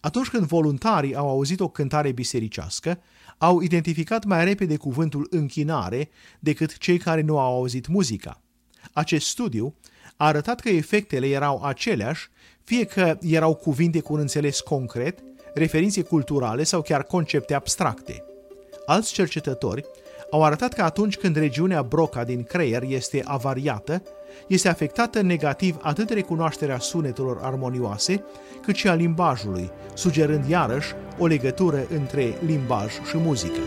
Atunci 0.00 0.28
când 0.28 0.46
voluntarii 0.46 1.14
au 1.14 1.28
auzit 1.28 1.60
o 1.60 1.68
cântare 1.68 2.12
bisericească, 2.12 3.00
au 3.38 3.60
identificat 3.60 4.24
mai 4.24 4.44
repede 4.44 4.76
cuvântul 4.76 5.26
închinare 5.30 6.08
decât 6.40 6.78
cei 6.78 6.98
care 6.98 7.20
nu 7.20 7.38
au 7.38 7.54
auzit 7.54 7.86
muzica. 7.86 8.40
Acest 8.92 9.26
studiu 9.26 9.74
a 10.16 10.26
arătat 10.26 10.60
că 10.60 10.68
efectele 10.68 11.28
erau 11.28 11.62
aceleași, 11.62 12.28
fie 12.64 12.84
că 12.84 13.18
erau 13.20 13.54
cuvinte 13.54 14.00
cu 14.00 14.12
un 14.12 14.18
înțeles 14.18 14.60
concret, 14.60 15.22
referințe 15.54 16.02
culturale 16.02 16.62
sau 16.62 16.82
chiar 16.82 17.02
concepte 17.02 17.54
abstracte. 17.54 18.24
Alți 18.86 19.12
cercetători 19.12 19.84
au 20.30 20.44
arătat 20.44 20.72
că 20.72 20.82
atunci 20.82 21.16
când 21.16 21.36
regiunea 21.36 21.82
Broca 21.82 22.24
din 22.24 22.44
creier 22.44 22.82
este 22.86 23.22
avariată, 23.24 24.02
este 24.46 24.68
afectată 24.68 25.20
negativ 25.20 25.76
atât 25.82 26.10
recunoașterea 26.10 26.78
sunetelor 26.78 27.38
armonioase, 27.42 28.24
cât 28.62 28.74
și 28.74 28.88
a 28.88 28.94
limbajului, 28.94 29.70
sugerând 29.94 30.48
iarăși 30.48 30.92
o 31.18 31.26
legătură 31.26 31.86
între 31.90 32.38
limbaj 32.46 32.92
și 33.08 33.16
muzică. 33.16 33.60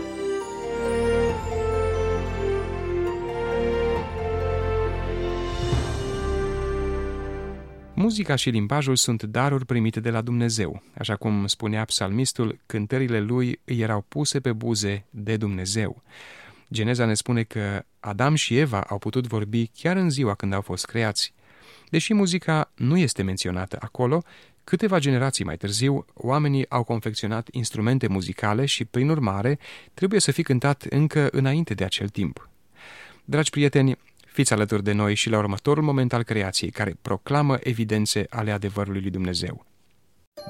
Muzica 8.08 8.34
și 8.34 8.50
limbajul 8.50 8.96
sunt 8.96 9.22
daruri 9.22 9.64
primite 9.64 10.00
de 10.00 10.10
la 10.10 10.20
Dumnezeu. 10.20 10.82
Așa 10.98 11.16
cum 11.16 11.46
spunea 11.46 11.84
psalmistul, 11.84 12.58
cântările 12.66 13.20
lui 13.20 13.60
îi 13.64 13.80
erau 13.80 14.04
puse 14.08 14.40
pe 14.40 14.52
buze 14.52 15.04
de 15.10 15.36
Dumnezeu. 15.36 16.02
Geneza 16.72 17.04
ne 17.04 17.14
spune 17.14 17.42
că 17.42 17.82
Adam 18.00 18.34
și 18.34 18.58
Eva 18.58 18.80
au 18.80 18.98
putut 18.98 19.26
vorbi 19.26 19.66
chiar 19.66 19.96
în 19.96 20.10
ziua 20.10 20.34
când 20.34 20.52
au 20.52 20.60
fost 20.60 20.86
creați. 20.86 21.34
Deși 21.90 22.14
muzica 22.14 22.72
nu 22.74 22.96
este 22.96 23.22
menționată 23.22 23.78
acolo, 23.80 24.22
câteva 24.64 24.98
generații 24.98 25.44
mai 25.44 25.56
târziu, 25.56 26.04
oamenii 26.14 26.70
au 26.70 26.82
confecționat 26.82 27.48
instrumente 27.50 28.06
muzicale 28.06 28.64
și, 28.64 28.84
prin 28.84 29.08
urmare, 29.08 29.58
trebuie 29.94 30.20
să 30.20 30.32
fi 30.32 30.42
cântat 30.42 30.82
încă 30.90 31.28
înainte 31.30 31.74
de 31.74 31.84
acel 31.84 32.08
timp. 32.08 32.48
Dragi 33.24 33.50
prieteni, 33.50 33.98
fiți 34.38 34.52
alături 34.52 34.82
de 34.82 34.92
noi 34.92 35.14
și 35.14 35.30
la 35.30 35.38
următorul 35.38 35.82
moment 35.82 36.12
al 36.12 36.22
creației, 36.22 36.70
care 36.70 36.96
proclamă 37.02 37.56
evidențe 37.60 38.26
ale 38.30 38.50
adevărului 38.50 39.00
lui 39.00 39.10
Dumnezeu. 39.10 39.66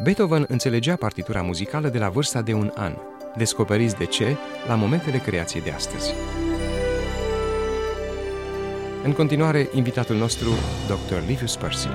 Beethoven 0.03 0.45
înțelegea 0.49 0.97
partitura 0.97 1.43
muzicală 1.43 1.89
de 1.89 1.99
la 1.99 2.09
vârsta 2.09 2.43
de 2.43 2.53
un 2.53 2.73
an. 2.75 2.93
Descoperiți 3.37 3.97
de 3.97 4.05
ce 4.05 4.37
la 4.67 4.75
momentele 4.75 5.19
creației 5.19 5.63
de 5.63 5.71
astăzi. 5.71 6.13
În 9.05 9.13
continuare, 9.13 9.69
invitatul 9.75 10.17
nostru, 10.17 10.49
Dr. 10.87 11.27
Livius 11.27 11.57
Percy. 11.57 11.89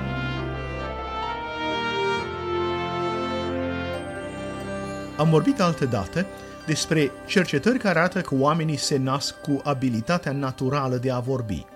Am 5.16 5.30
vorbit 5.30 5.60
altă 5.60 5.84
dată 5.84 6.26
despre 6.66 7.10
cercetări 7.26 7.78
care 7.78 7.98
arată 7.98 8.20
că 8.20 8.34
oamenii 8.34 8.76
se 8.76 8.96
nasc 8.96 9.40
cu 9.40 9.60
abilitatea 9.64 10.32
naturală 10.32 10.96
de 10.96 11.10
a 11.10 11.18
vorbi. 11.18 11.72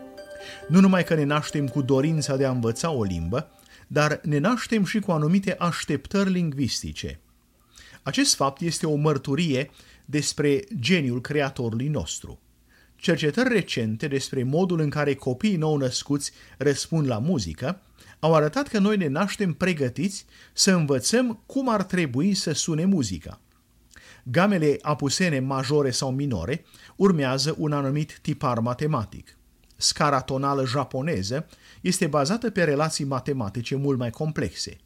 Nu 0.69 0.81
numai 0.81 1.05
că 1.05 1.15
ne 1.15 1.25
naștem 1.25 1.69
cu 1.69 1.83
dorința 1.83 2.37
de 2.37 2.45
a 2.45 2.51
învăța 2.51 2.91
o 2.91 3.03
limbă, 3.03 3.51
dar 3.87 4.21
ne 4.23 4.39
naștem 4.39 4.85
și 4.85 5.01
cu 5.01 5.11
anumite 5.11 5.57
așteptări 5.59 6.31
lingvistice. 6.31 7.21
Acest 8.03 8.35
fapt 8.35 8.61
este 8.61 8.87
o 8.87 8.95
mărturie 8.95 9.71
despre 10.05 10.65
geniul 10.79 11.21
creatorului 11.21 11.89
nostru. 11.89 12.41
Cercetări 12.97 13.49
recente 13.49 14.09
despre 14.09 14.43
modul 14.43 14.81
în 14.81 14.91
care 14.91 15.15
copiii 15.15 15.57
nou 15.57 15.77
născuți 15.77 16.33
răspund 16.57 17.07
la 17.07 17.19
muzică 17.19 17.81
au 18.19 18.35
arătat 18.35 18.69
că 18.69 18.79
noi 18.79 18.97
ne 18.97 19.07
naștem 19.07 19.53
pregătiți 19.53 20.25
să 20.53 20.73
învățăm 20.73 21.43
cum 21.47 21.69
ar 21.69 21.83
trebui 21.83 22.35
să 22.35 22.53
sune 22.53 22.85
muzica. 22.85 23.41
Gamele 24.25 24.79
apusene 24.83 25.41
majore 25.41 25.91
sau 25.91 26.13
minore 26.13 26.65
urmează 26.97 27.55
un 27.59 27.73
anumit 27.73 28.19
tipar 28.23 28.59
matematic. 28.59 29.38
Scara 29.81 30.21
tonală 30.21 30.67
japoneză 30.67 31.47
este 31.81 32.07
bazată 32.07 32.51
pe 32.51 32.65
relații 32.65 33.05
matematice 33.05 33.77
mult 33.77 33.99
mai 33.99 34.11
complexe. 34.11 34.77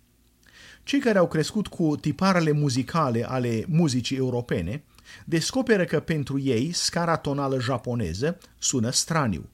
Cei 0.83 1.01
care 1.01 1.19
au 1.19 1.29
crescut 1.29 1.67
cu 1.67 1.97
tiparele 1.97 2.53
muzicale 2.53 3.29
ale 3.29 3.65
muzicii 3.69 4.17
europene 4.17 4.85
descoperă 5.25 5.85
că 5.85 6.01
pentru 6.01 6.39
ei 6.39 6.73
scara 6.73 7.17
tonală 7.17 7.61
japoneză 7.61 8.39
sună 8.59 8.91
straniu. 8.91 9.49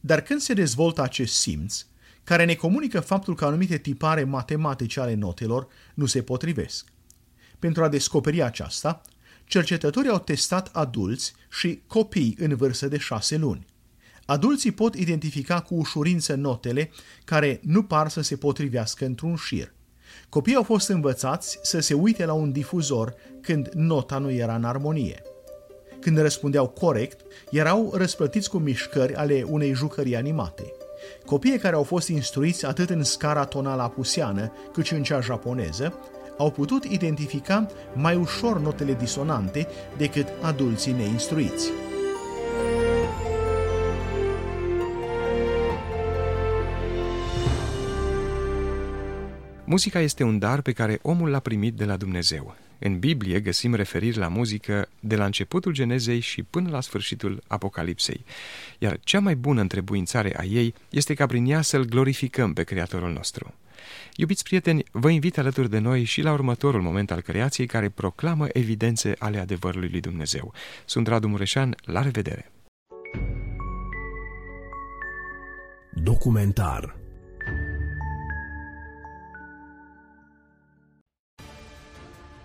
Dar 0.00 0.20
când 0.20 0.40
se 0.40 0.54
dezvoltă 0.54 1.02
acest 1.02 1.34
simț, 1.34 1.86
care 2.24 2.44
ne 2.44 2.54
comunică 2.54 3.00
faptul 3.00 3.34
că 3.34 3.44
anumite 3.44 3.78
tipare 3.78 4.24
matematice 4.24 5.00
ale 5.00 5.14
notelor 5.14 5.66
nu 5.94 6.06
se 6.06 6.22
potrivesc. 6.22 6.86
Pentru 7.58 7.84
a 7.84 7.88
descoperi 7.88 8.42
aceasta, 8.42 9.00
cercetătorii 9.44 10.10
au 10.10 10.18
testat 10.18 10.70
adulți 10.72 11.34
și 11.50 11.82
copii 11.86 12.36
în 12.38 12.56
vârstă 12.56 12.88
de 12.88 12.98
șase 12.98 13.36
luni. 13.36 13.66
Adulții 14.26 14.72
pot 14.72 14.94
identifica 14.94 15.60
cu 15.60 15.74
ușurință 15.74 16.34
notele 16.34 16.90
care 17.24 17.60
nu 17.62 17.82
par 17.82 18.08
să 18.08 18.20
se 18.20 18.36
potrivească 18.36 19.04
într-un 19.04 19.36
șir. 19.36 19.72
Copiii 20.28 20.56
au 20.56 20.62
fost 20.62 20.88
învățați 20.88 21.58
să 21.62 21.80
se 21.80 21.94
uite 21.94 22.24
la 22.24 22.32
un 22.32 22.52
difuzor 22.52 23.14
când 23.40 23.68
nota 23.74 24.18
nu 24.18 24.30
era 24.30 24.54
în 24.54 24.64
armonie. 24.64 25.22
Când 26.00 26.18
răspundeau 26.18 26.68
corect, 26.68 27.20
erau 27.50 27.92
răsplătiți 27.94 28.50
cu 28.50 28.58
mișcări 28.58 29.14
ale 29.14 29.44
unei 29.48 29.74
jucării 29.74 30.16
animate. 30.16 30.72
Copiii 31.26 31.58
care 31.58 31.74
au 31.74 31.82
fost 31.82 32.08
instruiți 32.08 32.66
atât 32.66 32.90
în 32.90 33.02
scara 33.02 33.44
tonală 33.44 33.82
apusiană 33.82 34.52
cât 34.72 34.84
și 34.84 34.92
în 34.92 35.02
cea 35.02 35.20
japoneză 35.20 35.98
au 36.38 36.50
putut 36.50 36.84
identifica 36.84 37.66
mai 37.94 38.16
ușor 38.16 38.60
notele 38.60 38.94
disonante 38.94 39.66
decât 39.96 40.26
adulții 40.40 40.92
neinstruiți. 40.92 41.70
Muzica 49.66 50.00
este 50.00 50.22
un 50.22 50.38
dar 50.38 50.60
pe 50.60 50.72
care 50.72 50.98
omul 51.02 51.28
l-a 51.28 51.38
primit 51.38 51.74
de 51.74 51.84
la 51.84 51.96
Dumnezeu. 51.96 52.56
În 52.78 52.98
Biblie 52.98 53.40
găsim 53.40 53.74
referiri 53.74 54.16
la 54.16 54.28
muzică 54.28 54.88
de 55.00 55.16
la 55.16 55.24
începutul 55.24 55.72
Genezei 55.72 56.20
și 56.20 56.42
până 56.42 56.70
la 56.70 56.80
sfârșitul 56.80 57.42
Apocalipsei, 57.46 58.24
iar 58.78 59.00
cea 59.04 59.20
mai 59.20 59.36
bună 59.36 59.60
întrebuințare 59.60 60.38
a 60.38 60.44
ei 60.44 60.74
este 60.90 61.14
ca 61.14 61.26
prin 61.26 61.46
ea 61.46 61.60
să-L 61.60 61.84
glorificăm 61.84 62.52
pe 62.52 62.62
Creatorul 62.62 63.12
nostru. 63.12 63.54
Iubiți 64.16 64.44
prieteni, 64.44 64.84
vă 64.90 65.10
invit 65.10 65.38
alături 65.38 65.70
de 65.70 65.78
noi 65.78 66.04
și 66.04 66.22
la 66.22 66.32
următorul 66.32 66.82
moment 66.82 67.10
al 67.10 67.20
creației 67.20 67.66
care 67.66 67.88
proclamă 67.88 68.46
evidențe 68.52 69.14
ale 69.18 69.38
adevărului 69.38 69.88
lui 69.88 70.00
Dumnezeu. 70.00 70.52
Sunt 70.84 71.06
Radu 71.06 71.28
Mureșan, 71.28 71.74
la 71.84 72.02
revedere! 72.02 72.52
Documentar 75.92 77.03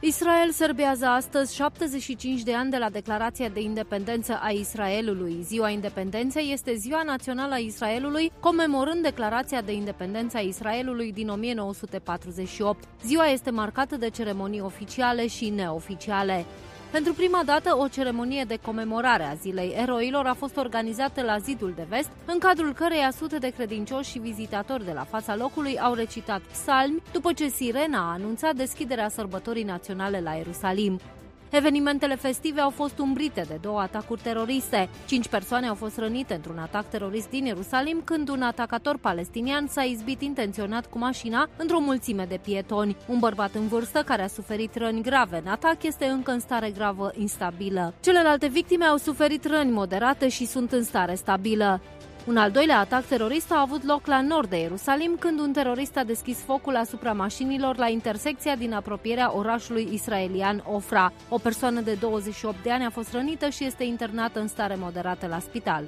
Israel 0.01 0.51
serbează 0.51 1.05
astăzi 1.05 1.55
75 1.55 2.41
de 2.41 2.53
ani 2.53 2.71
de 2.71 2.77
la 2.77 2.89
declarația 2.89 3.49
de 3.49 3.61
independență 3.61 4.39
a 4.41 4.49
Israelului. 4.49 5.37
Ziua 5.41 5.69
Independenței 5.69 6.51
este 6.51 6.75
ziua 6.75 7.03
națională 7.03 7.53
a 7.53 7.57
Israelului, 7.57 8.31
comemorând 8.39 9.01
declarația 9.03 9.61
de 9.61 9.73
independență 9.73 10.37
a 10.37 10.39
Israelului 10.39 11.11
din 11.11 11.29
1948. 11.29 12.83
Ziua 13.05 13.25
este 13.25 13.49
marcată 13.49 13.95
de 13.97 14.09
ceremonii 14.09 14.61
oficiale 14.61 15.27
și 15.27 15.49
neoficiale. 15.49 16.45
Pentru 16.91 17.13
prima 17.13 17.41
dată, 17.45 17.77
o 17.77 17.87
ceremonie 17.87 18.43
de 18.47 18.59
comemorare 18.61 19.23
a 19.23 19.33
Zilei 19.33 19.73
Eroilor 19.77 20.25
a 20.25 20.33
fost 20.33 20.57
organizată 20.57 21.21
la 21.21 21.37
Zidul 21.37 21.73
de 21.75 21.85
Vest, 21.89 22.09
în 22.25 22.39
cadrul 22.39 22.73
căreia 22.73 23.11
sute 23.11 23.37
de 23.37 23.49
credincioși 23.49 24.11
și 24.11 24.19
vizitatori 24.19 24.85
de 24.85 24.91
la 24.91 25.03
fața 25.03 25.35
locului 25.35 25.79
au 25.79 25.93
recitat 25.93 26.41
psalmi, 26.41 27.01
după 27.11 27.33
ce 27.33 27.47
sirena 27.47 27.99
a 27.99 28.13
anunțat 28.13 28.55
deschiderea 28.55 29.09
sărbătorii 29.09 29.63
naționale 29.63 30.19
la 30.19 30.31
Ierusalim. 30.31 30.99
Evenimentele 31.49 32.15
festive 32.15 32.61
au 32.61 32.69
fost 32.69 32.99
umbrite 32.99 33.45
de 33.47 33.57
două 33.61 33.79
atacuri 33.79 34.21
teroriste. 34.21 34.89
Cinci 35.07 35.27
persoane 35.27 35.67
au 35.67 35.75
fost 35.75 35.97
rănite 35.97 36.33
într-un 36.33 36.57
atac 36.57 36.89
terorist 36.89 37.29
din 37.29 37.45
Ierusalim 37.45 38.01
când 38.03 38.29
un 38.29 38.41
atacator 38.41 38.97
palestinian 38.97 39.67
s-a 39.67 39.81
izbit 39.81 40.21
intenționat 40.21 40.89
cu 40.89 40.97
mașina 40.97 41.49
într-o 41.57 41.79
mulțime 41.79 42.25
de 42.29 42.39
pietoni. 42.43 42.97
Un 43.07 43.19
bărbat 43.19 43.53
în 43.53 43.67
vârstă 43.67 44.03
care 44.05 44.21
a 44.21 44.27
suferit 44.27 44.75
răni 44.75 45.01
grave 45.01 45.41
în 45.43 45.51
atac 45.51 45.83
este 45.83 46.05
încă 46.05 46.31
în 46.31 46.39
stare 46.39 46.69
gravă 46.69 47.11
instabilă. 47.17 47.93
Celelalte 48.01 48.47
victime 48.47 48.85
au 48.85 48.97
suferit 48.97 49.45
răni 49.45 49.71
moderate 49.71 50.27
și 50.27 50.45
sunt 50.45 50.71
în 50.71 50.83
stare 50.83 51.15
stabilă. 51.15 51.81
Un 52.29 52.37
al 52.37 52.51
doilea 52.51 52.79
atac 52.79 53.05
terorist 53.05 53.51
a 53.51 53.59
avut 53.59 53.83
loc 53.83 54.05
la 54.05 54.21
nord 54.21 54.49
de 54.49 54.57
Ierusalim 54.57 55.15
când 55.19 55.39
un 55.39 55.51
terorist 55.51 55.97
a 55.97 56.03
deschis 56.03 56.37
focul 56.37 56.75
asupra 56.75 57.13
mașinilor 57.13 57.77
la 57.77 57.87
intersecția 57.87 58.55
din 58.55 58.73
apropierea 58.73 59.35
orașului 59.37 59.89
israelian 59.91 60.63
Ofra. 60.67 61.13
O 61.29 61.37
persoană 61.37 61.81
de 61.81 61.93
28 61.93 62.63
de 62.63 62.71
ani 62.71 62.85
a 62.85 62.89
fost 62.89 63.13
rănită 63.13 63.49
și 63.49 63.65
este 63.65 63.83
internată 63.83 64.39
în 64.39 64.47
stare 64.47 64.75
moderată 64.75 65.27
la 65.27 65.39
spital. 65.39 65.83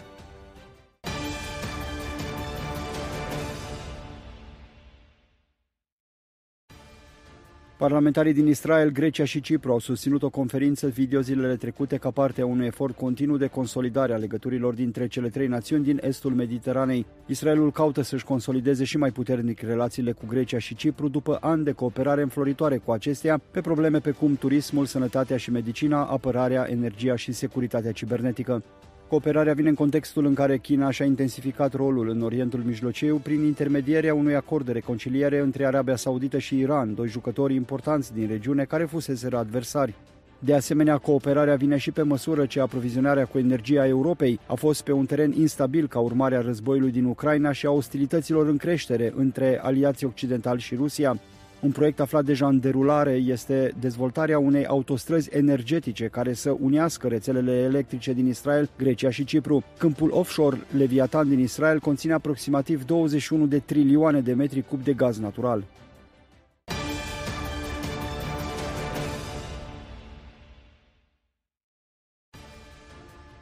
Parlamentarii 7.81 8.33
din 8.33 8.47
Israel, 8.47 8.89
Grecia 8.89 9.25
și 9.25 9.41
Cipru 9.41 9.71
au 9.71 9.79
susținut 9.79 10.23
o 10.23 10.29
conferință 10.29 10.87
video 10.87 11.21
zilele 11.21 11.55
trecute 11.55 11.97
ca 11.97 12.11
parte 12.11 12.41
a 12.41 12.45
unui 12.45 12.65
efort 12.65 12.95
continuu 12.95 13.37
de 13.37 13.47
consolidare 13.47 14.13
a 14.13 14.17
legăturilor 14.17 14.73
dintre 14.73 15.07
cele 15.07 15.29
trei 15.29 15.47
națiuni 15.47 15.83
din 15.83 15.99
estul 16.03 16.33
Mediteranei. 16.33 17.05
Israelul 17.25 17.71
caută 17.71 18.01
să-și 18.01 18.25
consolideze 18.25 18.83
și 18.83 18.97
mai 18.97 19.11
puternic 19.11 19.61
relațiile 19.61 20.11
cu 20.11 20.25
Grecia 20.27 20.57
și 20.57 20.75
Cipru 20.75 21.07
după 21.07 21.37
ani 21.41 21.63
de 21.63 21.71
cooperare 21.71 22.21
înfloritoare 22.21 22.77
cu 22.77 22.91
acestea 22.91 23.41
pe 23.51 23.61
probleme 23.61 23.99
pe 23.99 24.11
cum 24.11 24.35
turismul, 24.35 24.85
sănătatea 24.85 25.37
și 25.37 25.51
medicina, 25.51 26.05
apărarea, 26.05 26.67
energia 26.69 27.15
și 27.15 27.31
securitatea 27.31 27.91
cibernetică. 27.91 28.63
Cooperarea 29.11 29.53
vine 29.53 29.69
în 29.69 29.75
contextul 29.75 30.25
în 30.25 30.33
care 30.33 30.57
China 30.57 30.91
și-a 30.91 31.05
intensificat 31.05 31.73
rolul 31.73 32.09
în 32.09 32.21
Orientul 32.21 32.59
Mijlociu 32.65 33.17
prin 33.23 33.43
intermedierea 33.43 34.13
unui 34.13 34.35
acord 34.35 34.65
de 34.65 34.71
reconciliere 34.71 35.39
între 35.39 35.65
Arabia 35.65 35.95
Saudită 35.95 36.37
și 36.37 36.57
Iran, 36.57 36.95
doi 36.95 37.07
jucători 37.07 37.55
importanți 37.55 38.13
din 38.13 38.27
regiune 38.27 38.63
care 38.63 38.85
fuseseră 38.85 39.37
adversari. 39.37 39.93
De 40.39 40.53
asemenea, 40.53 40.97
cooperarea 40.97 41.55
vine 41.55 41.77
și 41.77 41.91
pe 41.91 42.01
măsură 42.01 42.45
ce 42.45 42.59
aprovizionarea 42.59 43.25
cu 43.25 43.37
energie 43.37 43.79
a 43.79 43.87
Europei 43.87 44.39
a 44.47 44.53
fost 44.53 44.83
pe 44.83 44.91
un 44.91 45.05
teren 45.05 45.31
instabil 45.31 45.87
ca 45.87 45.99
urmare 45.99 46.35
a 46.35 46.41
războiului 46.41 46.91
din 46.91 47.05
Ucraina 47.05 47.51
și 47.51 47.65
a 47.65 47.71
ostilităților 47.71 48.47
în 48.47 48.57
creștere 48.57 49.13
între 49.15 49.59
aliații 49.61 50.07
occidentali 50.07 50.61
și 50.61 50.75
Rusia. 50.75 51.19
Un 51.61 51.71
proiect 51.71 51.99
aflat 51.99 52.25
deja 52.25 52.47
în 52.47 52.59
derulare 52.59 53.11
este 53.11 53.73
dezvoltarea 53.79 54.39
unei 54.39 54.65
autostrăzi 54.65 55.29
energetice 55.31 56.07
care 56.07 56.33
să 56.33 56.55
unească 56.59 57.07
rețelele 57.07 57.51
electrice 57.51 58.13
din 58.13 58.27
Israel, 58.27 58.69
Grecia 58.77 59.09
și 59.09 59.23
Cipru. 59.23 59.63
Câmpul 59.77 60.11
offshore 60.11 60.57
Leviatan 60.77 61.29
din 61.29 61.39
Israel 61.39 61.79
conține 61.79 62.13
aproximativ 62.13 62.85
21 62.85 63.45
de 63.45 63.59
trilioane 63.59 64.19
de 64.19 64.33
metri 64.33 64.65
cub 64.69 64.83
de 64.83 64.93
gaz 64.93 65.19
natural. 65.19 65.63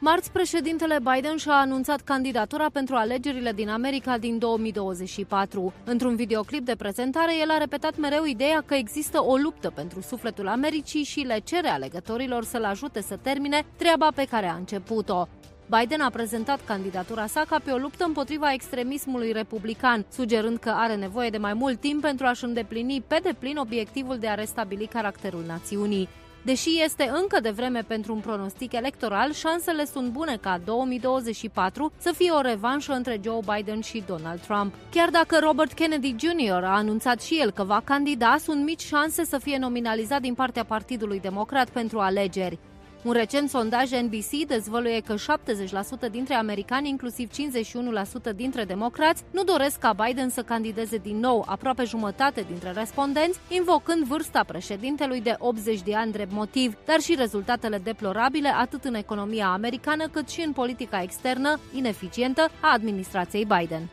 Marți, 0.02 0.30
președintele 0.30 0.98
Biden 1.12 1.36
și-a 1.36 1.52
anunțat 1.52 2.00
candidatura 2.00 2.66
pentru 2.72 2.94
alegerile 2.94 3.52
din 3.52 3.68
America 3.68 4.18
din 4.18 4.38
2024. 4.38 5.72
Într-un 5.84 6.16
videoclip 6.16 6.64
de 6.64 6.76
prezentare, 6.76 7.32
el 7.40 7.50
a 7.50 7.58
repetat 7.58 7.96
mereu 7.98 8.24
ideea 8.24 8.62
că 8.66 8.74
există 8.74 9.24
o 9.24 9.36
luptă 9.36 9.70
pentru 9.70 10.00
sufletul 10.00 10.48
Americii 10.48 11.02
și 11.02 11.20
le 11.20 11.38
cere 11.44 11.68
alegătorilor 11.68 12.44
să-l 12.44 12.64
ajute 12.64 13.00
să 13.00 13.18
termine 13.22 13.64
treaba 13.76 14.08
pe 14.14 14.24
care 14.24 14.46
a 14.46 14.54
început-o. 14.54 15.26
Biden 15.78 16.00
a 16.00 16.10
prezentat 16.10 16.64
candidatura 16.64 17.26
sa 17.26 17.44
ca 17.48 17.60
pe 17.64 17.70
o 17.70 17.76
luptă 17.76 18.04
împotriva 18.04 18.52
extremismului 18.52 19.32
republican, 19.32 20.06
sugerând 20.12 20.58
că 20.58 20.72
are 20.74 20.94
nevoie 20.94 21.30
de 21.30 21.38
mai 21.38 21.54
mult 21.54 21.80
timp 21.80 22.00
pentru 22.00 22.26
a-și 22.26 22.44
îndeplini 22.44 23.04
pe 23.06 23.20
deplin 23.22 23.56
obiectivul 23.56 24.18
de 24.18 24.28
a 24.28 24.34
restabili 24.34 24.86
caracterul 24.86 25.44
națiunii. 25.46 26.08
Deși 26.42 26.82
este 26.82 27.10
încă 27.14 27.40
de 27.40 27.50
vreme 27.50 27.82
pentru 27.86 28.14
un 28.14 28.20
pronostic 28.20 28.72
electoral, 28.72 29.32
șansele 29.32 29.84
sunt 29.84 30.10
bune 30.10 30.38
ca 30.40 30.60
2024 30.64 31.92
să 31.98 32.12
fie 32.16 32.30
o 32.30 32.40
revanșă 32.40 32.92
între 32.92 33.20
Joe 33.24 33.40
Biden 33.54 33.80
și 33.80 34.02
Donald 34.06 34.40
Trump. 34.40 34.74
Chiar 34.90 35.10
dacă 35.10 35.38
Robert 35.42 35.72
Kennedy 35.72 36.14
Jr. 36.18 36.62
a 36.64 36.76
anunțat 36.76 37.22
și 37.22 37.38
el 37.40 37.50
că 37.50 37.64
va 37.64 37.80
candida, 37.84 38.36
sunt 38.38 38.64
mici 38.64 38.82
șanse 38.82 39.24
să 39.24 39.38
fie 39.38 39.58
nominalizat 39.58 40.20
din 40.20 40.34
partea 40.34 40.64
Partidului 40.64 41.20
Democrat 41.20 41.70
pentru 41.70 41.98
alegeri. 41.98 42.58
Un 43.02 43.12
recent 43.12 43.48
sondaj 43.48 43.90
NBC 43.90 44.46
dezvăluie 44.46 45.00
că 45.00 45.14
70% 46.08 46.10
dintre 46.10 46.34
americani, 46.34 46.88
inclusiv 46.88 47.30
51% 48.32 48.34
dintre 48.34 48.64
democrați, 48.64 49.22
nu 49.30 49.42
doresc 49.42 49.78
ca 49.78 49.92
Biden 49.92 50.28
să 50.28 50.42
candideze 50.42 50.96
din 50.96 51.18
nou, 51.18 51.44
aproape 51.48 51.84
jumătate 51.84 52.44
dintre 52.48 52.70
respondenți, 52.70 53.38
invocând 53.48 54.04
vârsta 54.04 54.44
președintelui 54.46 55.20
de 55.20 55.34
80 55.38 55.82
de 55.82 55.94
ani 55.94 56.12
drept 56.12 56.32
motiv, 56.32 56.76
dar 56.86 57.00
și 57.00 57.14
rezultatele 57.14 57.78
deplorabile 57.78 58.48
atât 58.48 58.84
în 58.84 58.94
economia 58.94 59.46
americană 59.46 60.08
cât 60.08 60.28
și 60.28 60.40
în 60.40 60.52
politica 60.52 61.02
externă 61.02 61.60
ineficientă 61.74 62.50
a 62.60 62.72
administrației 62.72 63.44
Biden. 63.58 63.90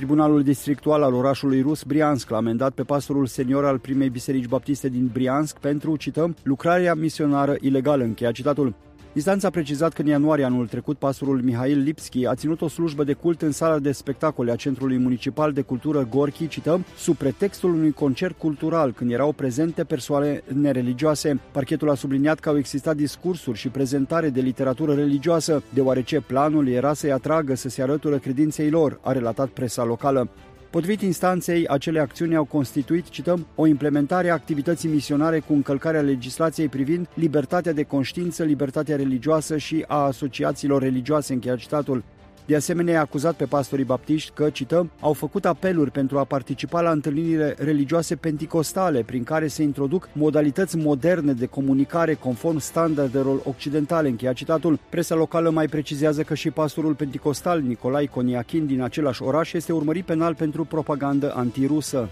Tribunalul 0.00 0.42
districtual 0.42 1.02
al 1.02 1.14
orașului 1.14 1.60
rus 1.60 1.82
Briansk 1.82 2.30
l-a 2.30 2.36
amendat 2.36 2.72
pe 2.72 2.82
pastorul 2.82 3.26
senior 3.26 3.64
al 3.64 3.78
primei 3.78 4.08
biserici 4.08 4.46
baptiste 4.46 4.88
din 4.88 5.10
Briansk 5.12 5.58
pentru, 5.58 5.96
cităm, 5.96 6.36
lucrarea 6.42 6.94
misionară 6.94 7.56
ilegală, 7.60 8.04
încheia 8.04 8.32
citatul. 8.32 8.74
Instanța 9.12 9.46
a 9.46 9.50
precizat 9.50 9.92
că 9.92 10.00
în 10.00 10.06
ianuarie 10.06 10.44
anul 10.44 10.66
trecut 10.66 10.98
pastorul 10.98 11.42
Mihail 11.42 11.78
Lipski 11.78 12.26
a 12.26 12.34
ținut 12.34 12.60
o 12.60 12.68
slujbă 12.68 13.04
de 13.04 13.12
cult 13.12 13.42
în 13.42 13.52
sala 13.52 13.78
de 13.78 13.92
spectacole 13.92 14.50
a 14.50 14.56
Centrului 14.56 14.98
Municipal 14.98 15.52
de 15.52 15.60
Cultură 15.60 16.06
Gorki, 16.10 16.48
cităm, 16.48 16.84
sub 16.96 17.16
pretextul 17.16 17.74
unui 17.74 17.92
concert 17.92 18.38
cultural, 18.38 18.92
când 18.92 19.12
erau 19.12 19.32
prezente 19.32 19.84
persoane 19.84 20.42
nereligioase. 20.46 21.40
Parchetul 21.52 21.90
a 21.90 21.94
subliniat 21.94 22.38
că 22.38 22.48
au 22.48 22.58
existat 22.58 22.96
discursuri 22.96 23.58
și 23.58 23.68
prezentare 23.68 24.28
de 24.28 24.40
literatură 24.40 24.94
religioasă, 24.94 25.62
deoarece 25.74 26.20
planul 26.20 26.68
era 26.68 26.92
să-i 26.92 27.12
atragă 27.12 27.54
să 27.54 27.68
se 27.68 27.82
arătură 27.82 28.18
credinței 28.18 28.70
lor, 28.70 28.98
a 29.02 29.12
relatat 29.12 29.48
presa 29.48 29.84
locală. 29.84 30.28
Potrivit 30.70 31.00
instanței, 31.00 31.66
acele 31.66 32.00
acțiuni 32.00 32.36
au 32.36 32.44
constituit, 32.44 33.08
cităm, 33.08 33.46
o 33.54 33.66
implementare 33.66 34.30
a 34.30 34.32
activității 34.32 34.88
misionare 34.88 35.38
cu 35.38 35.52
încălcarea 35.52 36.00
legislației 36.00 36.68
privind 36.68 37.08
libertatea 37.14 37.72
de 37.72 37.82
conștiință, 37.82 38.42
libertatea 38.42 38.96
religioasă 38.96 39.56
și 39.56 39.84
a 39.88 39.96
asociațiilor 39.96 40.82
religioase, 40.82 41.32
încheia 41.32 41.56
citatul. 41.56 42.02
De 42.50 42.56
asemenea, 42.56 42.96
a 42.96 43.00
acuzat 43.00 43.34
pe 43.34 43.44
pastorii 43.44 43.84
baptiști 43.84 44.30
că, 44.34 44.50
cităm, 44.50 44.90
au 45.00 45.12
făcut 45.12 45.44
apeluri 45.44 45.90
pentru 45.90 46.18
a 46.18 46.24
participa 46.24 46.80
la 46.80 46.90
întâlnirile 46.90 47.54
religioase 47.58 48.16
penticostale, 48.16 49.02
prin 49.02 49.24
care 49.24 49.46
se 49.46 49.62
introduc 49.62 50.08
modalități 50.12 50.76
moderne 50.76 51.32
de 51.32 51.46
comunicare 51.46 52.14
conform 52.14 52.58
standardelor 52.58 53.40
occidentale, 53.44 54.08
încheia 54.08 54.32
citatul. 54.32 54.78
Presa 54.88 55.14
locală 55.14 55.50
mai 55.50 55.66
precizează 55.66 56.22
că 56.22 56.34
și 56.34 56.50
pastorul 56.50 56.94
penticostal 56.94 57.60
Nicolai 57.60 58.06
Coniachin 58.06 58.66
din 58.66 58.82
același 58.82 59.22
oraș 59.22 59.52
este 59.52 59.72
urmărit 59.72 60.04
penal 60.04 60.34
pentru 60.34 60.64
propagandă 60.64 61.32
antirusă. 61.34 62.08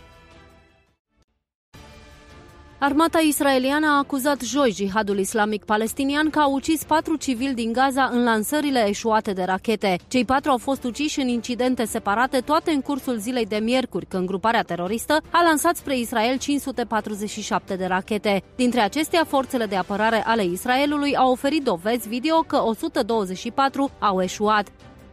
Armata 2.80 3.18
israeliană 3.18 3.86
a 3.86 3.96
acuzat 3.96 4.40
joi 4.40 4.70
jihadul 4.70 5.18
islamic 5.18 5.64
palestinian 5.64 6.30
că 6.30 6.38
a 6.38 6.46
ucis 6.46 6.84
patru 6.84 7.16
civili 7.16 7.54
din 7.54 7.72
Gaza 7.72 8.08
în 8.12 8.22
lansările 8.24 8.88
eșuate 8.88 9.32
de 9.32 9.42
rachete. 9.42 9.98
Cei 10.08 10.24
patru 10.24 10.50
au 10.50 10.58
fost 10.58 10.84
uciși 10.84 11.20
în 11.20 11.28
incidente 11.28 11.84
separate, 11.84 12.40
toate 12.40 12.70
în 12.70 12.80
cursul 12.80 13.16
zilei 13.16 13.46
de 13.46 13.56
miercuri, 13.56 14.06
când 14.06 14.26
gruparea 14.26 14.62
teroristă 14.62 15.22
a 15.30 15.42
lansat 15.42 15.76
spre 15.76 15.98
Israel 15.98 16.38
547 16.38 17.76
de 17.76 17.86
rachete. 17.86 18.42
Dintre 18.56 18.80
acestea, 18.80 19.24
forțele 19.24 19.66
de 19.66 19.76
apărare 19.76 20.22
ale 20.26 20.44
Israelului 20.44 21.16
au 21.16 21.30
oferit 21.30 21.62
dovezi 21.62 22.08
video 22.08 22.36
că 22.36 22.62
124 22.62 23.90
au 23.98 24.22
eșuat. 24.22 24.68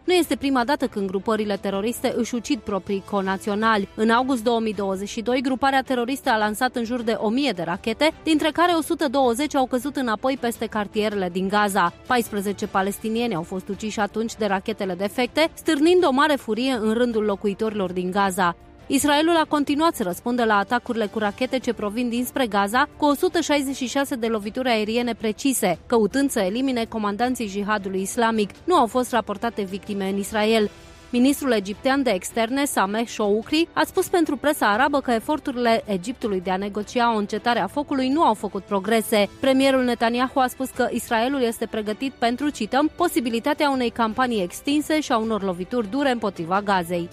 Nu 0.06 0.14
este 0.14 0.35
prima 0.35 0.64
dată 0.64 0.88
când 0.88 1.08
grupările 1.08 1.56
teroriste 1.56 2.14
își 2.16 2.35
ucid 2.35 2.59
proprii 2.59 3.03
conaționali. 3.09 3.90
În 3.95 4.09
august 4.09 4.43
2022, 4.43 5.42
gruparea 5.42 5.82
teroristă 5.82 6.30
a 6.30 6.38
lansat 6.38 6.75
în 6.75 6.84
jur 6.84 7.01
de 7.01 7.16
1000 7.17 7.51
de 7.51 7.61
rachete, 7.61 8.11
dintre 8.24 8.50
care 8.53 8.72
120 8.72 9.56
au 9.56 9.66
căzut 9.66 9.95
înapoi 9.95 10.38
peste 10.40 10.66
cartierele 10.66 11.30
din 11.32 11.48
Gaza. 11.48 11.93
14 12.08 12.67
palestinieni 12.67 13.35
au 13.35 13.43
fost 13.43 13.67
uciși 13.67 14.00
atunci 14.00 14.35
de 14.35 14.45
rachetele 14.45 14.93
defecte, 14.93 15.50
stârnind 15.53 16.06
o 16.06 16.11
mare 16.11 16.35
furie 16.35 16.77
în 16.82 16.93
rândul 16.93 17.24
locuitorilor 17.24 17.92
din 17.92 18.11
Gaza. 18.11 18.56
Israelul 18.88 19.35
a 19.35 19.45
continuat 19.47 19.95
să 19.95 20.03
răspundă 20.03 20.43
la 20.43 20.57
atacurile 20.57 21.05
cu 21.05 21.19
rachete 21.19 21.59
ce 21.59 21.73
provin 21.73 22.09
dinspre 22.09 22.47
Gaza, 22.47 22.89
cu 22.97 23.05
166 23.05 24.15
de 24.15 24.27
lovituri 24.27 24.69
aeriene 24.69 25.14
precise, 25.14 25.80
căutând 25.85 26.30
să 26.30 26.39
elimine 26.39 26.85
comandanții 26.85 27.47
jihadului 27.47 28.01
islamic. 28.01 28.49
Nu 28.64 28.75
au 28.75 28.88
fost 28.88 29.11
raportate 29.11 29.61
victime 29.61 30.09
în 30.09 30.17
Israel. 30.17 30.69
Ministrul 31.09 31.51
egiptean 31.51 32.03
de 32.03 32.09
externe, 32.09 32.65
Sameh 32.65 33.07
Shoukri, 33.07 33.67
a 33.73 33.83
spus 33.83 34.07
pentru 34.07 34.38
presa 34.38 34.72
arabă 34.72 34.99
că 34.99 35.11
eforturile 35.11 35.83
Egiptului 35.85 36.41
de 36.41 36.51
a 36.51 36.57
negocia 36.57 37.14
o 37.14 37.17
încetare 37.17 37.59
a 37.59 37.67
focului 37.67 38.09
nu 38.09 38.23
au 38.23 38.33
făcut 38.33 38.64
progrese. 38.64 39.30
Premierul 39.39 39.83
Netanyahu 39.83 40.39
a 40.39 40.47
spus 40.47 40.69
că 40.69 40.88
Israelul 40.91 41.41
este 41.41 41.65
pregătit 41.65 42.14
pentru, 42.14 42.49
cităm, 42.49 42.91
posibilitatea 42.95 43.69
unei 43.69 43.89
campanii 43.89 44.43
extinse 44.43 44.99
și 44.99 45.11
a 45.11 45.17
unor 45.17 45.43
lovituri 45.43 45.89
dure 45.89 46.11
împotriva 46.11 46.61
Gazei. 46.61 47.09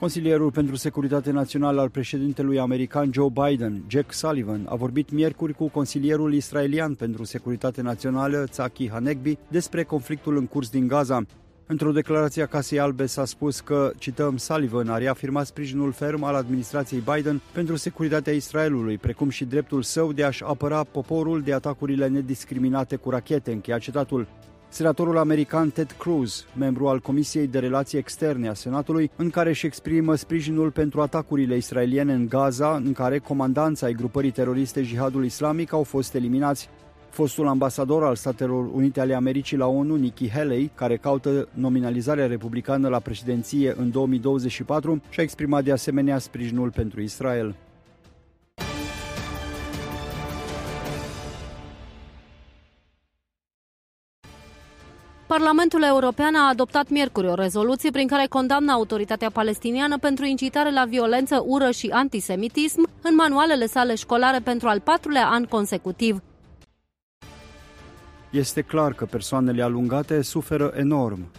Consilierul 0.00 0.50
pentru 0.50 0.76
Securitate 0.76 1.30
Națională 1.30 1.80
al 1.80 1.88
președintelui 1.88 2.58
american 2.58 3.10
Joe 3.12 3.28
Biden, 3.28 3.84
Jack 3.88 4.12
Sullivan, 4.12 4.66
a 4.68 4.74
vorbit 4.74 5.10
miercuri 5.10 5.52
cu 5.52 5.68
consilierul 5.68 6.34
israelian 6.34 6.94
pentru 6.94 7.24
Securitate 7.24 7.82
Națională, 7.82 8.44
Tzaki 8.50 8.90
Hanegbi, 8.90 9.38
despre 9.48 9.82
conflictul 9.82 10.36
în 10.36 10.46
curs 10.46 10.70
din 10.70 10.86
Gaza. 10.86 11.22
Într-o 11.66 11.92
declarație 11.92 12.42
a 12.42 12.46
Casei 12.46 12.80
Albe 12.80 13.06
s-a 13.06 13.24
spus 13.24 13.60
că, 13.60 13.92
cităm, 13.98 14.36
Sullivan 14.36 14.88
a 14.88 14.96
reafirmat 14.96 15.46
sprijinul 15.46 15.92
ferm 15.92 16.22
al 16.22 16.34
administrației 16.34 17.02
Biden 17.14 17.40
pentru 17.52 17.76
securitatea 17.76 18.32
Israelului, 18.32 18.98
precum 18.98 19.28
și 19.28 19.44
dreptul 19.44 19.82
său 19.82 20.12
de 20.12 20.24
a-și 20.24 20.44
apăra 20.44 20.84
poporul 20.84 21.40
de 21.42 21.52
atacurile 21.52 22.08
nediscriminate 22.08 22.96
cu 22.96 23.10
rachete, 23.10 23.52
încheia 23.52 23.78
citatul. 23.78 24.26
Senatorul 24.72 25.18
american 25.18 25.70
Ted 25.70 25.90
Cruz, 25.98 26.46
membru 26.58 26.88
al 26.88 27.00
Comisiei 27.00 27.46
de 27.46 27.58
Relații 27.58 27.98
Externe 27.98 28.48
a 28.48 28.54
Senatului, 28.54 29.10
în 29.16 29.30
care 29.30 29.48
își 29.48 29.66
exprimă 29.66 30.14
sprijinul 30.14 30.70
pentru 30.70 31.00
atacurile 31.00 31.56
israeliene 31.56 32.12
în 32.12 32.28
Gaza, 32.28 32.74
în 32.74 32.92
care 32.92 33.18
comandanța 33.18 33.86
ai 33.86 33.92
grupării 33.92 34.30
teroriste 34.30 34.82
Jihadul 34.82 35.24
Islamic 35.24 35.72
au 35.72 35.82
fost 35.82 36.14
eliminați. 36.14 36.68
Fostul 37.10 37.46
ambasador 37.46 38.04
al 38.04 38.14
Statelor 38.14 38.70
Unite 38.72 39.00
ale 39.00 39.14
Americii 39.14 39.56
la 39.56 39.66
ONU, 39.66 39.96
Nikki 39.96 40.30
Haley, 40.30 40.70
care 40.74 40.96
caută 40.96 41.48
nominalizarea 41.54 42.26
republicană 42.26 42.88
la 42.88 42.98
președinție 42.98 43.74
în 43.76 43.90
2024, 43.90 45.02
și-a 45.08 45.22
exprimat 45.22 45.64
de 45.64 45.72
asemenea 45.72 46.18
sprijinul 46.18 46.70
pentru 46.70 47.00
Israel. 47.00 47.54
Parlamentul 55.36 55.82
European 55.82 56.34
a 56.34 56.48
adoptat 56.48 56.88
miercuri 56.88 57.26
o 57.26 57.34
rezoluție 57.34 57.90
prin 57.90 58.06
care 58.06 58.26
condamnă 58.26 58.72
autoritatea 58.72 59.30
palestiniană 59.30 59.98
pentru 59.98 60.24
incitare 60.24 60.70
la 60.72 60.84
violență, 60.84 61.42
ură 61.46 61.70
și 61.70 61.88
antisemitism 61.92 62.88
în 63.02 63.14
manualele 63.14 63.66
sale 63.66 63.94
școlare 63.94 64.38
pentru 64.38 64.68
al 64.68 64.80
patrulea 64.80 65.26
an 65.28 65.44
consecutiv. 65.44 66.22
Este 68.30 68.62
clar 68.62 68.92
că 68.92 69.04
persoanele 69.04 69.62
alungate 69.62 70.22
suferă 70.22 70.72
enorm. 70.76 71.30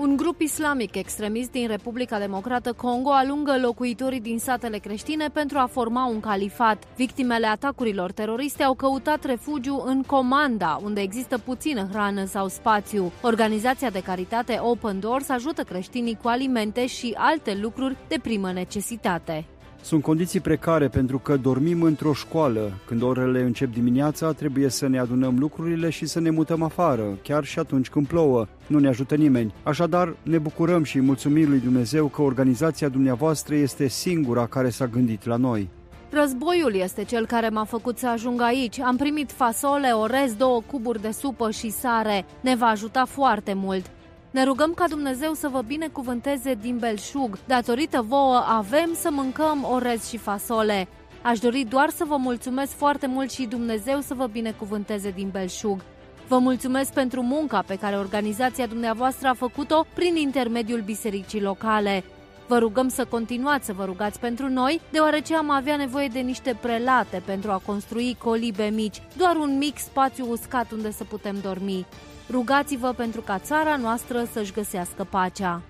Un 0.00 0.16
grup 0.16 0.40
islamic 0.40 0.94
extremist 0.94 1.50
din 1.50 1.66
Republica 1.66 2.18
Democrată 2.18 2.72
Congo 2.72 3.12
alungă 3.12 3.58
locuitorii 3.62 4.20
din 4.20 4.38
satele 4.38 4.78
creștine 4.78 5.28
pentru 5.28 5.58
a 5.58 5.68
forma 5.72 6.06
un 6.06 6.20
califat. 6.20 6.82
Victimele 6.96 7.46
atacurilor 7.46 8.12
teroriste 8.12 8.62
au 8.62 8.74
căutat 8.74 9.24
refugiu 9.24 9.82
în 9.86 10.02
Comanda, 10.02 10.80
unde 10.82 11.00
există 11.00 11.38
puțină 11.38 11.88
hrană 11.92 12.24
sau 12.24 12.48
spațiu. 12.48 13.12
Organizația 13.22 13.90
de 13.90 14.02
caritate 14.02 14.58
Open 14.62 15.00
Doors 15.00 15.28
ajută 15.28 15.62
creștinii 15.62 16.18
cu 16.22 16.28
alimente 16.28 16.86
și 16.86 17.14
alte 17.16 17.58
lucruri 17.60 17.96
de 18.08 18.18
primă 18.22 18.52
necesitate. 18.52 19.44
Sunt 19.82 20.02
condiții 20.02 20.40
precare 20.40 20.88
pentru 20.88 21.18
că 21.18 21.36
dormim 21.36 21.82
într-o 21.82 22.12
școală. 22.12 22.72
Când 22.86 23.02
orele 23.02 23.42
încep 23.42 23.72
dimineața, 23.72 24.32
trebuie 24.32 24.68
să 24.68 24.88
ne 24.88 24.98
adunăm 24.98 25.38
lucrurile 25.38 25.90
și 25.90 26.06
să 26.06 26.20
ne 26.20 26.30
mutăm 26.30 26.62
afară, 26.62 27.18
chiar 27.22 27.44
și 27.44 27.58
atunci 27.58 27.88
când 27.88 28.06
plouă. 28.06 28.46
Nu 28.66 28.78
ne 28.78 28.88
ajută 28.88 29.14
nimeni. 29.14 29.54
Așadar, 29.62 30.16
ne 30.22 30.38
bucurăm 30.38 30.82
și 30.82 31.00
mulțumim 31.00 31.48
lui 31.48 31.58
Dumnezeu 31.58 32.06
că 32.06 32.22
organizația 32.22 32.88
dumneavoastră 32.88 33.54
este 33.54 33.88
singura 33.88 34.46
care 34.46 34.70
s-a 34.70 34.86
gândit 34.86 35.24
la 35.24 35.36
noi. 35.36 35.68
Războiul 36.10 36.74
este 36.74 37.04
cel 37.04 37.26
care 37.26 37.48
m-a 37.48 37.64
făcut 37.64 37.98
să 37.98 38.08
ajung 38.08 38.40
aici. 38.40 38.80
Am 38.80 38.96
primit 38.96 39.32
fasole, 39.32 39.88
orez, 39.88 40.34
două 40.34 40.62
cuburi 40.66 41.00
de 41.00 41.10
supă 41.10 41.50
și 41.50 41.70
sare. 41.70 42.24
Ne 42.40 42.54
va 42.56 42.66
ajuta 42.66 43.04
foarte 43.04 43.52
mult. 43.54 43.90
Ne 44.30 44.44
rugăm 44.44 44.72
ca 44.74 44.84
Dumnezeu 44.88 45.32
să 45.32 45.48
vă 45.48 45.62
binecuvânteze 45.62 46.54
din 46.54 46.78
belșug. 46.78 47.38
Datorită 47.46 48.02
vouă 48.02 48.44
avem 48.48 48.90
să 48.94 49.08
mâncăm 49.12 49.66
orez 49.70 50.08
și 50.08 50.16
fasole. 50.16 50.88
Aș 51.22 51.38
dori 51.38 51.66
doar 51.68 51.90
să 51.90 52.04
vă 52.06 52.16
mulțumesc 52.16 52.72
foarte 52.72 53.06
mult 53.06 53.30
și 53.30 53.46
Dumnezeu 53.46 54.00
să 54.00 54.14
vă 54.14 54.26
binecuvânteze 54.26 55.10
din 55.10 55.28
belșug. 55.28 55.84
Vă 56.28 56.38
mulțumesc 56.38 56.92
pentru 56.92 57.22
munca 57.22 57.62
pe 57.66 57.76
care 57.76 57.96
organizația 57.96 58.66
dumneavoastră 58.66 59.28
a 59.28 59.34
făcut-o 59.34 59.86
prin 59.94 60.16
intermediul 60.16 60.80
bisericii 60.80 61.40
locale. 61.40 62.04
Vă 62.46 62.58
rugăm 62.58 62.88
să 62.88 63.04
continuați 63.04 63.66
să 63.66 63.72
vă 63.72 63.84
rugați 63.84 64.20
pentru 64.20 64.48
noi, 64.48 64.80
deoarece 64.90 65.36
am 65.36 65.50
avea 65.50 65.76
nevoie 65.76 66.08
de 66.08 66.18
niște 66.18 66.58
prelate 66.60 67.22
pentru 67.24 67.50
a 67.50 67.62
construi 67.66 68.16
colibe 68.18 68.64
mici, 68.64 69.02
doar 69.16 69.36
un 69.36 69.58
mic 69.58 69.78
spațiu 69.78 70.30
uscat 70.30 70.70
unde 70.70 70.90
să 70.90 71.04
putem 71.04 71.36
dormi. 71.42 71.86
Rugați-vă 72.30 72.92
pentru 72.96 73.20
ca 73.20 73.38
țara 73.38 73.76
noastră 73.76 74.24
să-și 74.32 74.52
găsească 74.52 75.04
pacea. 75.04 75.62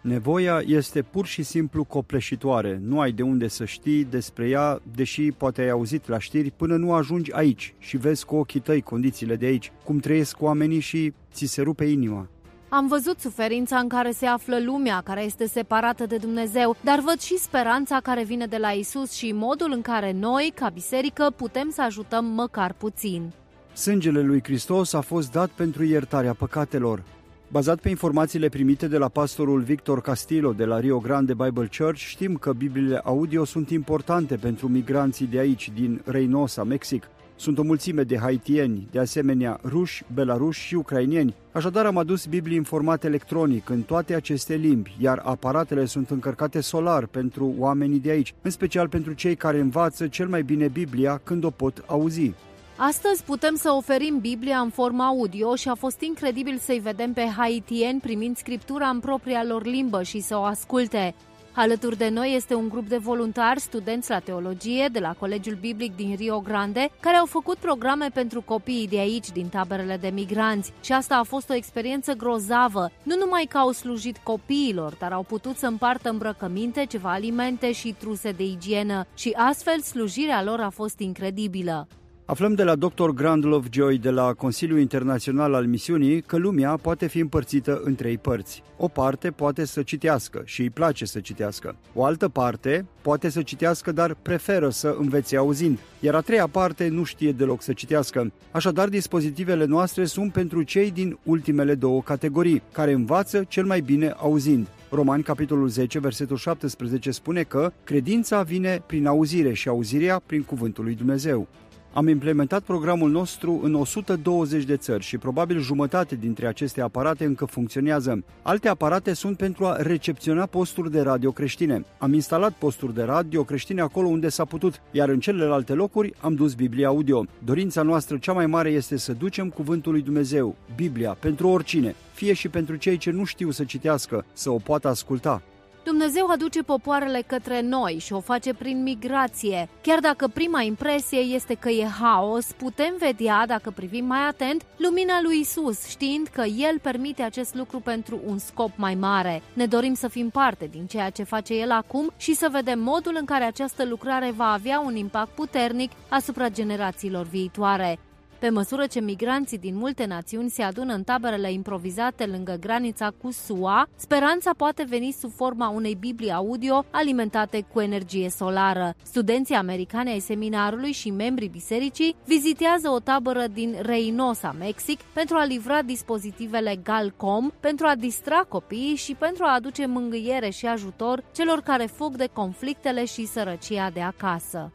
Nevoia 0.00 0.62
este 0.66 1.02
pur 1.02 1.26
și 1.26 1.42
simplu 1.42 1.84
copleșitoare. 1.84 2.80
Nu 2.82 3.00
ai 3.00 3.12
de 3.12 3.22
unde 3.22 3.48
să 3.48 3.64
știi 3.64 4.04
despre 4.04 4.48
ea, 4.48 4.80
deși 4.94 5.32
poate 5.32 5.62
ai 5.62 5.70
auzit 5.70 6.08
la 6.08 6.18
știri, 6.18 6.50
până 6.50 6.76
nu 6.76 6.92
ajungi 6.92 7.32
aici 7.32 7.74
și 7.78 7.96
vezi 7.96 8.24
cu 8.24 8.36
ochii 8.36 8.60
tăi 8.60 8.80
condițiile 8.80 9.36
de 9.36 9.46
aici, 9.46 9.72
cum 9.84 9.98
trăiesc 9.98 10.42
oamenii 10.42 10.80
și 10.80 11.12
ți 11.32 11.46
se 11.46 11.62
rupe 11.62 11.84
inima. 11.84 12.28
Am 12.76 12.86
văzut 12.86 13.20
suferința 13.20 13.78
în 13.78 13.88
care 13.88 14.10
se 14.10 14.26
află 14.26 14.58
lumea, 14.64 15.00
care 15.04 15.24
este 15.24 15.46
separată 15.46 16.06
de 16.06 16.16
Dumnezeu, 16.16 16.76
dar 16.80 17.00
văd 17.00 17.20
și 17.20 17.38
speranța 17.38 18.00
care 18.02 18.24
vine 18.24 18.46
de 18.46 18.56
la 18.56 18.68
Isus 18.68 19.12
și 19.12 19.32
modul 19.32 19.72
în 19.72 19.82
care 19.82 20.12
noi, 20.12 20.52
ca 20.54 20.68
biserică, 20.68 21.32
putem 21.36 21.70
să 21.70 21.82
ajutăm 21.82 22.24
măcar 22.24 22.72
puțin. 22.72 23.32
Sângele 23.72 24.22
lui 24.22 24.42
Hristos 24.42 24.92
a 24.92 25.00
fost 25.00 25.32
dat 25.32 25.48
pentru 25.48 25.84
iertarea 25.84 26.34
păcatelor. 26.34 27.02
Bazat 27.48 27.80
pe 27.80 27.88
informațiile 27.88 28.48
primite 28.48 28.88
de 28.88 28.98
la 28.98 29.08
pastorul 29.08 29.60
Victor 29.60 30.00
Castillo 30.00 30.52
de 30.52 30.64
la 30.64 30.80
Rio 30.80 30.98
Grande 30.98 31.34
Bible 31.34 31.68
Church, 31.78 31.98
știm 31.98 32.36
că 32.36 32.52
Bibliile 32.52 33.00
audio 33.04 33.44
sunt 33.44 33.70
importante 33.70 34.36
pentru 34.36 34.68
migranții 34.68 35.26
de 35.26 35.38
aici, 35.38 35.70
din 35.74 36.02
Reynosa, 36.04 36.64
Mexic. 36.64 37.08
Sunt 37.36 37.58
o 37.58 37.62
mulțime 37.62 38.02
de 38.02 38.18
haitieni, 38.18 38.88
de 38.90 38.98
asemenea 38.98 39.60
ruși, 39.64 40.04
belaruși 40.14 40.66
și 40.66 40.74
ucrainieni. 40.74 41.34
Așadar 41.52 41.86
am 41.86 41.98
adus 41.98 42.26
Biblii 42.26 42.56
în 42.56 42.62
format 42.62 43.04
electronic 43.04 43.68
în 43.68 43.82
toate 43.82 44.14
aceste 44.14 44.54
limbi, 44.54 44.96
iar 45.00 45.20
aparatele 45.24 45.84
sunt 45.84 46.10
încărcate 46.10 46.60
solar 46.60 47.06
pentru 47.06 47.54
oamenii 47.58 48.00
de 48.00 48.10
aici, 48.10 48.34
în 48.42 48.50
special 48.50 48.88
pentru 48.88 49.12
cei 49.12 49.36
care 49.36 49.60
învață 49.60 50.06
cel 50.06 50.28
mai 50.28 50.42
bine 50.42 50.68
Biblia 50.68 51.20
când 51.24 51.44
o 51.44 51.50
pot 51.50 51.84
auzi. 51.86 52.32
Astăzi 52.76 53.24
putem 53.24 53.54
să 53.56 53.70
oferim 53.70 54.18
Biblia 54.20 54.58
în 54.58 54.70
formă 54.70 55.02
audio 55.02 55.54
și 55.54 55.68
a 55.68 55.74
fost 55.74 56.00
incredibil 56.00 56.58
să-i 56.58 56.78
vedem 56.78 57.12
pe 57.12 57.26
haitieni 57.36 58.00
primind 58.00 58.36
scriptura 58.36 58.88
în 58.88 59.00
propria 59.00 59.44
lor 59.44 59.64
limbă 59.64 60.02
și 60.02 60.20
să 60.20 60.36
o 60.36 60.42
asculte. 60.42 61.14
Alături 61.56 61.96
de 61.96 62.08
noi 62.08 62.34
este 62.34 62.54
un 62.54 62.68
grup 62.68 62.88
de 62.88 62.96
voluntari, 62.96 63.60
studenți 63.60 64.10
la 64.10 64.18
teologie 64.18 64.88
de 64.92 64.98
la 64.98 65.14
Colegiul 65.18 65.54
Biblic 65.54 65.96
din 65.96 66.14
Rio 66.16 66.40
Grande, 66.40 66.90
care 67.00 67.16
au 67.16 67.26
făcut 67.26 67.56
programe 67.56 68.08
pentru 68.14 68.42
copiii 68.42 68.88
de 68.88 68.98
aici, 68.98 69.30
din 69.30 69.48
taberele 69.48 69.96
de 69.96 70.08
migranți. 70.08 70.72
Și 70.80 70.92
asta 70.92 71.16
a 71.16 71.22
fost 71.22 71.50
o 71.50 71.54
experiență 71.54 72.12
grozavă, 72.12 72.90
nu 73.02 73.16
numai 73.16 73.46
că 73.48 73.58
au 73.58 73.70
slujit 73.70 74.16
copiilor, 74.16 74.94
dar 74.98 75.12
au 75.12 75.22
putut 75.22 75.56
să 75.56 75.66
împartă 75.66 76.08
îmbrăcăminte, 76.08 76.84
ceva 76.84 77.12
alimente 77.12 77.72
și 77.72 77.94
truse 77.98 78.30
de 78.30 78.44
igienă. 78.44 79.06
Și 79.14 79.34
astfel 79.36 79.80
slujirea 79.80 80.42
lor 80.42 80.60
a 80.60 80.70
fost 80.70 80.98
incredibilă. 80.98 81.88
Aflăm 82.26 82.54
de 82.54 82.62
la 82.62 82.74
Dr. 82.74 83.08
Grand 83.14 83.44
Lovejoy 83.44 83.98
de 83.98 84.10
la 84.10 84.32
Consiliul 84.32 84.78
Internațional 84.78 85.54
al 85.54 85.66
Misiunii 85.66 86.22
că 86.22 86.36
lumea 86.36 86.76
poate 86.76 87.06
fi 87.06 87.18
împărțită 87.18 87.80
în 87.84 87.94
trei 87.94 88.18
părți. 88.18 88.62
O 88.76 88.88
parte 88.88 89.30
poate 89.30 89.64
să 89.64 89.82
citească 89.82 90.42
și 90.44 90.60
îi 90.60 90.70
place 90.70 91.04
să 91.04 91.20
citească. 91.20 91.76
O 91.94 92.04
altă 92.04 92.28
parte 92.28 92.86
poate 93.02 93.28
să 93.28 93.42
citească, 93.42 93.92
dar 93.92 94.16
preferă 94.22 94.68
să 94.68 94.96
învețe 94.98 95.36
auzind. 95.36 95.78
Iar 96.00 96.14
a 96.14 96.20
treia 96.20 96.46
parte 96.46 96.88
nu 96.88 97.04
știe 97.04 97.32
deloc 97.32 97.62
să 97.62 97.72
citească. 97.72 98.32
Așadar, 98.50 98.88
dispozitivele 98.88 99.64
noastre 99.64 100.04
sunt 100.04 100.32
pentru 100.32 100.62
cei 100.62 100.90
din 100.90 101.18
ultimele 101.22 101.74
două 101.74 102.02
categorii, 102.02 102.62
care 102.72 102.92
învață 102.92 103.44
cel 103.48 103.64
mai 103.64 103.80
bine 103.80 104.14
auzind. 104.16 104.66
Romani, 104.90 105.22
capitolul 105.22 105.68
10, 105.68 105.98
versetul 105.98 106.36
17 106.36 107.10
spune 107.10 107.42
că 107.42 107.72
credința 107.84 108.42
vine 108.42 108.82
prin 108.86 109.06
auzire 109.06 109.52
și 109.52 109.68
auzirea 109.68 110.22
prin 110.26 110.42
cuvântul 110.42 110.84
lui 110.84 110.94
Dumnezeu. 110.94 111.48
Am 111.96 112.08
implementat 112.08 112.62
programul 112.62 113.10
nostru 113.10 113.60
în 113.62 113.74
120 113.74 114.64
de 114.64 114.76
țări 114.76 115.02
și 115.02 115.18
probabil 115.18 115.60
jumătate 115.60 116.14
dintre 116.14 116.46
aceste 116.46 116.80
aparate 116.80 117.24
încă 117.24 117.44
funcționează. 117.44 118.24
Alte 118.42 118.68
aparate 118.68 119.12
sunt 119.12 119.36
pentru 119.36 119.66
a 119.66 119.76
recepționa 119.76 120.46
posturi 120.46 120.90
de 120.90 121.00
radio 121.00 121.30
creștine. 121.30 121.84
Am 121.98 122.12
instalat 122.12 122.52
posturi 122.52 122.94
de 122.94 123.02
radio 123.02 123.44
creștine 123.44 123.80
acolo 123.80 124.08
unde 124.08 124.28
s-a 124.28 124.44
putut, 124.44 124.80
iar 124.90 125.08
în 125.08 125.20
celelalte 125.20 125.72
locuri 125.72 126.12
am 126.20 126.34
dus 126.34 126.54
Biblia 126.54 126.88
audio. 126.88 127.24
Dorința 127.44 127.82
noastră 127.82 128.16
cea 128.16 128.32
mai 128.32 128.46
mare 128.46 128.70
este 128.70 128.96
să 128.96 129.12
ducem 129.12 129.48
cuvântul 129.48 129.92
lui 129.92 130.02
Dumnezeu, 130.02 130.56
Biblia, 130.76 131.16
pentru 131.20 131.48
oricine, 131.48 131.94
fie 132.12 132.32
și 132.32 132.48
pentru 132.48 132.76
cei 132.76 132.96
ce 132.96 133.10
nu 133.10 133.24
știu 133.24 133.50
să 133.50 133.64
citească, 133.64 134.24
să 134.32 134.50
o 134.50 134.56
poată 134.56 134.88
asculta. 134.88 135.42
Dumnezeu 135.84 136.26
aduce 136.26 136.62
popoarele 136.62 137.22
către 137.26 137.60
noi 137.60 137.98
și 138.00 138.12
o 138.12 138.20
face 138.20 138.54
prin 138.54 138.82
migrație. 138.82 139.68
Chiar 139.82 139.98
dacă 139.98 140.28
prima 140.28 140.62
impresie 140.62 141.18
este 141.18 141.54
că 141.54 141.68
e 141.68 141.86
haos, 142.00 142.52
putem 142.52 142.94
vedea, 142.98 143.46
dacă 143.46 143.70
privim 143.70 144.04
mai 144.04 144.26
atent, 144.28 144.62
lumina 144.76 145.20
lui 145.22 145.38
Isus, 145.38 145.88
știind 145.88 146.26
că 146.26 146.42
El 146.42 146.78
permite 146.82 147.22
acest 147.22 147.54
lucru 147.54 147.80
pentru 147.80 148.20
un 148.26 148.38
scop 148.38 148.70
mai 148.76 148.94
mare. 148.94 149.42
Ne 149.52 149.66
dorim 149.66 149.94
să 149.94 150.08
fim 150.08 150.30
parte 150.30 150.68
din 150.70 150.86
ceea 150.86 151.10
ce 151.10 151.22
face 151.22 151.54
El 151.54 151.70
acum 151.70 152.10
și 152.16 152.34
să 152.34 152.48
vedem 152.52 152.80
modul 152.80 153.16
în 153.18 153.24
care 153.24 153.44
această 153.44 153.84
lucrare 153.84 154.32
va 154.36 154.52
avea 154.52 154.80
un 154.80 154.96
impact 154.96 155.30
puternic 155.34 155.90
asupra 156.08 156.48
generațiilor 156.48 157.26
viitoare. 157.26 157.98
Pe 158.44 158.50
măsură 158.50 158.86
ce 158.86 159.00
migranții 159.00 159.58
din 159.58 159.76
multe 159.76 160.04
națiuni 160.04 160.50
se 160.50 160.62
adună 160.62 160.94
în 160.94 161.02
taberele 161.02 161.52
improvizate 161.52 162.26
lângă 162.26 162.56
granița 162.60 163.12
cu 163.22 163.30
SUA, 163.30 163.88
speranța 163.96 164.50
poate 164.56 164.84
veni 164.88 165.16
sub 165.20 165.30
forma 165.30 165.68
unei 165.68 165.94
Biblii 165.94 166.32
audio 166.32 166.84
alimentate 166.90 167.66
cu 167.72 167.80
energie 167.80 168.28
solară. 168.30 168.94
Studenții 169.02 169.54
americani 169.54 170.10
ai 170.10 170.18
seminarului 170.18 170.92
și 170.92 171.10
membrii 171.10 171.48
bisericii 171.48 172.16
vizitează 172.24 172.90
o 172.90 172.98
tabără 172.98 173.46
din 173.52 173.76
Reynosa, 173.80 174.54
Mexic, 174.58 175.00
pentru 175.00 175.36
a 175.36 175.44
livra 175.44 175.82
dispozitivele 175.82 176.76
Galcom, 176.82 177.50
pentru 177.60 177.86
a 177.86 177.94
distra 177.94 178.46
copiii 178.48 178.94
și 178.94 179.14
pentru 179.14 179.44
a 179.44 179.54
aduce 179.54 179.86
mângâiere 179.86 180.50
și 180.50 180.66
ajutor 180.66 181.24
celor 181.34 181.60
care 181.60 181.84
fug 181.84 182.16
de 182.16 182.28
conflictele 182.32 183.04
și 183.04 183.26
sărăcia 183.26 183.90
de 183.90 184.00
acasă. 184.00 184.70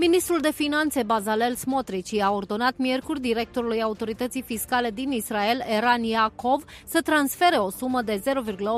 Ministrul 0.00 0.40
de 0.40 0.52
Finanțe 0.52 1.02
Bazalel 1.02 1.54
Smotrici 1.54 2.20
a 2.20 2.32
ordonat 2.32 2.76
miercuri 2.76 3.20
directorului 3.20 3.82
autorității 3.82 4.42
fiscale 4.42 4.90
din 4.90 5.10
Israel, 5.10 5.62
Eran 5.66 6.02
Yaakov, 6.02 6.64
să 6.86 7.00
transfere 7.00 7.56
o 7.56 7.70
sumă 7.70 8.02
de 8.02 8.22
0,8 8.22 8.24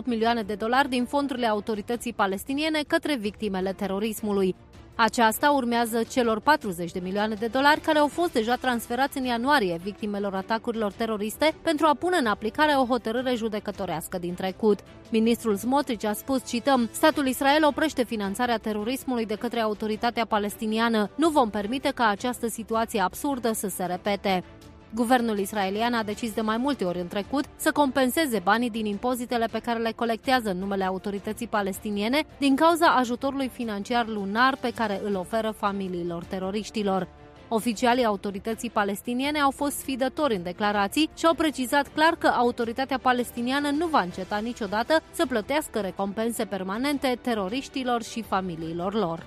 milioane 0.05 0.43
de 0.43 0.55
dolari 0.55 0.89
din 0.89 1.05
fondurile 1.05 1.47
autorității 1.47 2.13
palestiniene 2.13 2.83
către 2.87 3.17
victimele 3.17 3.73
terorismului. 3.73 4.55
Aceasta 5.03 5.51
urmează 5.51 6.03
celor 6.03 6.41
40 6.41 6.93
de 6.93 7.01
milioane 7.03 7.35
de 7.35 7.47
dolari 7.47 7.81
care 7.81 7.99
au 7.99 8.07
fost 8.07 8.33
deja 8.33 8.55
transferați 8.55 9.19
în 9.19 9.25
ianuarie 9.25 9.81
victimelor 9.83 10.35
atacurilor 10.35 10.93
teroriste 10.93 11.55
pentru 11.62 11.87
a 11.87 11.95
pune 11.95 12.17
în 12.17 12.27
aplicare 12.27 12.73
o 12.73 12.85
hotărâre 12.85 13.35
judecătorească 13.35 14.19
din 14.19 14.35
trecut. 14.35 14.79
Ministrul 15.11 15.57
Smotrich 15.57 16.05
a 16.05 16.12
spus, 16.12 16.49
cităm, 16.49 16.89
statul 16.93 17.27
Israel 17.27 17.65
oprește 17.65 18.05
finanțarea 18.05 18.59
terorismului 18.59 19.27
de 19.27 19.35
către 19.35 19.61
autoritatea 19.61 20.27
palestiniană. 20.27 21.11
Nu 21.15 21.29
vom 21.29 21.51
permite 21.51 21.91
ca 21.95 22.09
această 22.09 22.49
situație 22.49 23.01
absurdă 23.01 23.53
să 23.53 23.69
se 23.69 23.85
repete. 23.85 24.45
Guvernul 24.94 25.39
israelian 25.39 25.94
a 25.94 26.02
decis 26.02 26.33
de 26.33 26.41
mai 26.41 26.57
multe 26.57 26.85
ori 26.85 27.01
în 27.01 27.09
trecut 27.09 27.44
să 27.57 27.73
compenseze 27.73 28.39
banii 28.39 28.70
din 28.70 28.86
impozitele 28.86 29.47
pe 29.47 29.59
care 29.59 29.78
le 29.78 29.93
colectează 29.97 30.51
în 30.51 30.59
numele 30.59 30.85
autorității 30.85 31.47
palestiniene 31.47 32.23
din 32.39 32.57
cauza 32.57 32.86
ajutorului 32.86 33.49
financiar 33.49 34.07
lunar 34.07 34.57
pe 34.60 34.73
care 34.75 35.01
îl 35.05 35.15
oferă 35.15 35.51
familiilor 35.51 36.25
teroriștilor. 36.25 37.09
Oficialii 37.49 38.05
autorității 38.05 38.70
palestiniene 38.70 39.41
au 39.41 39.51
fost 39.51 39.77
sfidători 39.77 40.35
în 40.35 40.43
declarații 40.43 41.10
și 41.17 41.27
au 41.27 41.35
precizat 41.35 41.89
clar 41.94 42.15
că 42.19 42.27
autoritatea 42.27 42.99
palestiniană 42.99 43.70
nu 43.70 43.86
va 43.86 44.01
înceta 44.01 44.39
niciodată 44.39 45.02
să 45.12 45.27
plătească 45.27 45.78
recompense 45.81 46.44
permanente 46.44 47.19
teroriștilor 47.20 48.02
și 48.02 48.23
familiilor 48.23 48.94
lor. 48.94 49.27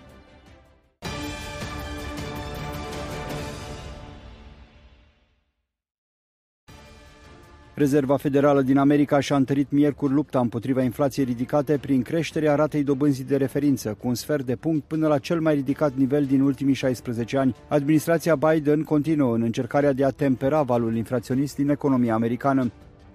Rezerva 7.76 8.18
Federală 8.18 8.62
din 8.62 8.78
America 8.78 9.20
și-a 9.20 9.36
întărit 9.36 9.72
miercuri 9.72 10.14
lupta 10.14 10.40
împotriva 10.40 10.82
inflației 10.82 11.26
ridicate 11.26 11.78
prin 11.78 12.02
creșterea 12.02 12.56
ratei 12.56 12.84
dobânzii 12.84 13.24
de 13.24 13.38
referință, 13.38 13.96
cu 14.00 14.08
un 14.08 14.16
sfert 14.16 14.46
de 14.46 14.56
punct 14.56 14.84
până 14.88 15.08
la 15.08 15.18
cel 15.18 15.40
mai 15.40 15.54
ridicat 15.54 15.94
nivel 15.96 16.26
din 16.26 16.42
ultimii 16.42 16.74
16 16.74 17.38
ani. 17.38 17.56
Administrația 17.68 18.36
Biden 18.36 18.84
continuă 18.84 19.36
în 19.36 19.42
încercarea 19.42 19.94
de 19.94 20.06
a 20.06 20.10
tempera 20.10 20.62
valul 20.62 20.96
inflaționist 20.96 21.56
din 21.56 21.70
economia 21.70 22.14
americană. 22.14 22.72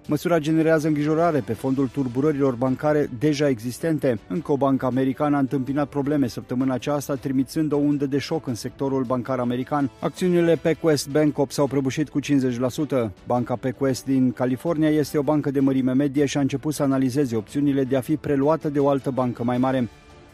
Măsura 0.09 0.39
generează 0.39 0.87
îngrijorare 0.87 1.39
pe 1.39 1.53
fondul 1.53 1.87
turburărilor 1.87 2.53
bancare 2.53 3.09
deja 3.19 3.49
existente. 3.49 4.19
Încă 4.27 4.51
o 4.51 4.57
bancă 4.57 4.85
americană 4.85 5.35
a 5.35 5.39
întâmpinat 5.39 5.87
probleme 5.87 6.27
săptămâna 6.27 6.73
aceasta, 6.73 7.15
trimițând 7.15 7.71
o 7.71 7.75
undă 7.77 8.05
de 8.05 8.17
șoc 8.17 8.47
în 8.47 8.55
sectorul 8.55 9.03
bancar 9.03 9.39
american. 9.39 9.89
Acțiunile 9.99 10.55
PacWest 10.55 11.09
Bancorp 11.09 11.51
s-au 11.51 11.67
prăbușit 11.67 12.09
cu 12.09 12.19
50%. 12.19 13.11
Banca 13.25 13.55
PacWest 13.55 14.05
din 14.05 14.31
California 14.31 14.89
este 14.89 15.17
o 15.17 15.21
bancă 15.21 15.51
de 15.51 15.59
mărime 15.59 15.93
medie 15.93 16.25
și 16.25 16.37
a 16.37 16.41
început 16.41 16.73
să 16.73 16.83
analizeze 16.83 17.35
opțiunile 17.35 17.83
de 17.83 17.95
a 17.95 18.01
fi 18.01 18.15
preluată 18.15 18.69
de 18.69 18.79
o 18.79 18.89
altă 18.89 19.11
bancă 19.11 19.43
mai 19.43 19.57
mare. 19.57 19.89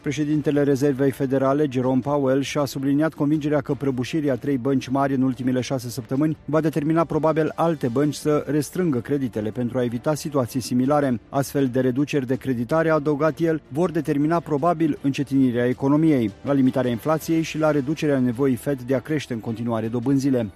Președintele 0.06 0.62
Rezervei 0.62 1.10
Federale, 1.10 1.66
Jerome 1.70 2.00
Powell, 2.00 2.42
și-a 2.42 2.64
subliniat 2.64 3.14
convingerea 3.14 3.60
că 3.60 3.74
prăbușirea 3.74 4.36
trei 4.36 4.56
bănci 4.58 4.88
mari 4.88 5.14
în 5.14 5.22
ultimele 5.22 5.60
șase 5.60 5.88
săptămâni 5.88 6.36
va 6.44 6.60
determina 6.60 7.04
probabil 7.04 7.52
alte 7.54 7.88
bănci 7.88 8.14
să 8.14 8.44
restrângă 8.46 8.98
creditele 8.98 9.50
pentru 9.50 9.78
a 9.78 9.82
evita 9.82 10.14
situații 10.14 10.60
similare. 10.60 11.20
Astfel 11.28 11.68
de 11.68 11.80
reduceri 11.80 12.26
de 12.26 12.36
creditare, 12.36 12.88
a 12.88 12.94
adăugat 12.94 13.38
el, 13.38 13.62
vor 13.68 13.90
determina 13.90 14.40
probabil 14.40 14.98
încetinirea 15.02 15.66
economiei, 15.66 16.30
la 16.44 16.52
limitarea 16.52 16.90
inflației 16.90 17.42
și 17.42 17.58
la 17.58 17.70
reducerea 17.70 18.18
nevoii 18.18 18.56
Fed 18.56 18.82
de 18.82 18.94
a 18.94 19.00
crește 19.00 19.32
în 19.32 19.40
continuare 19.40 19.88
dobânzile. 19.88 20.50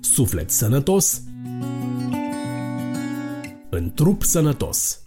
Suflet 0.00 0.50
sănătos 0.50 1.22
în 3.70 3.92
trup 3.94 4.22
sănătos. 4.22 5.00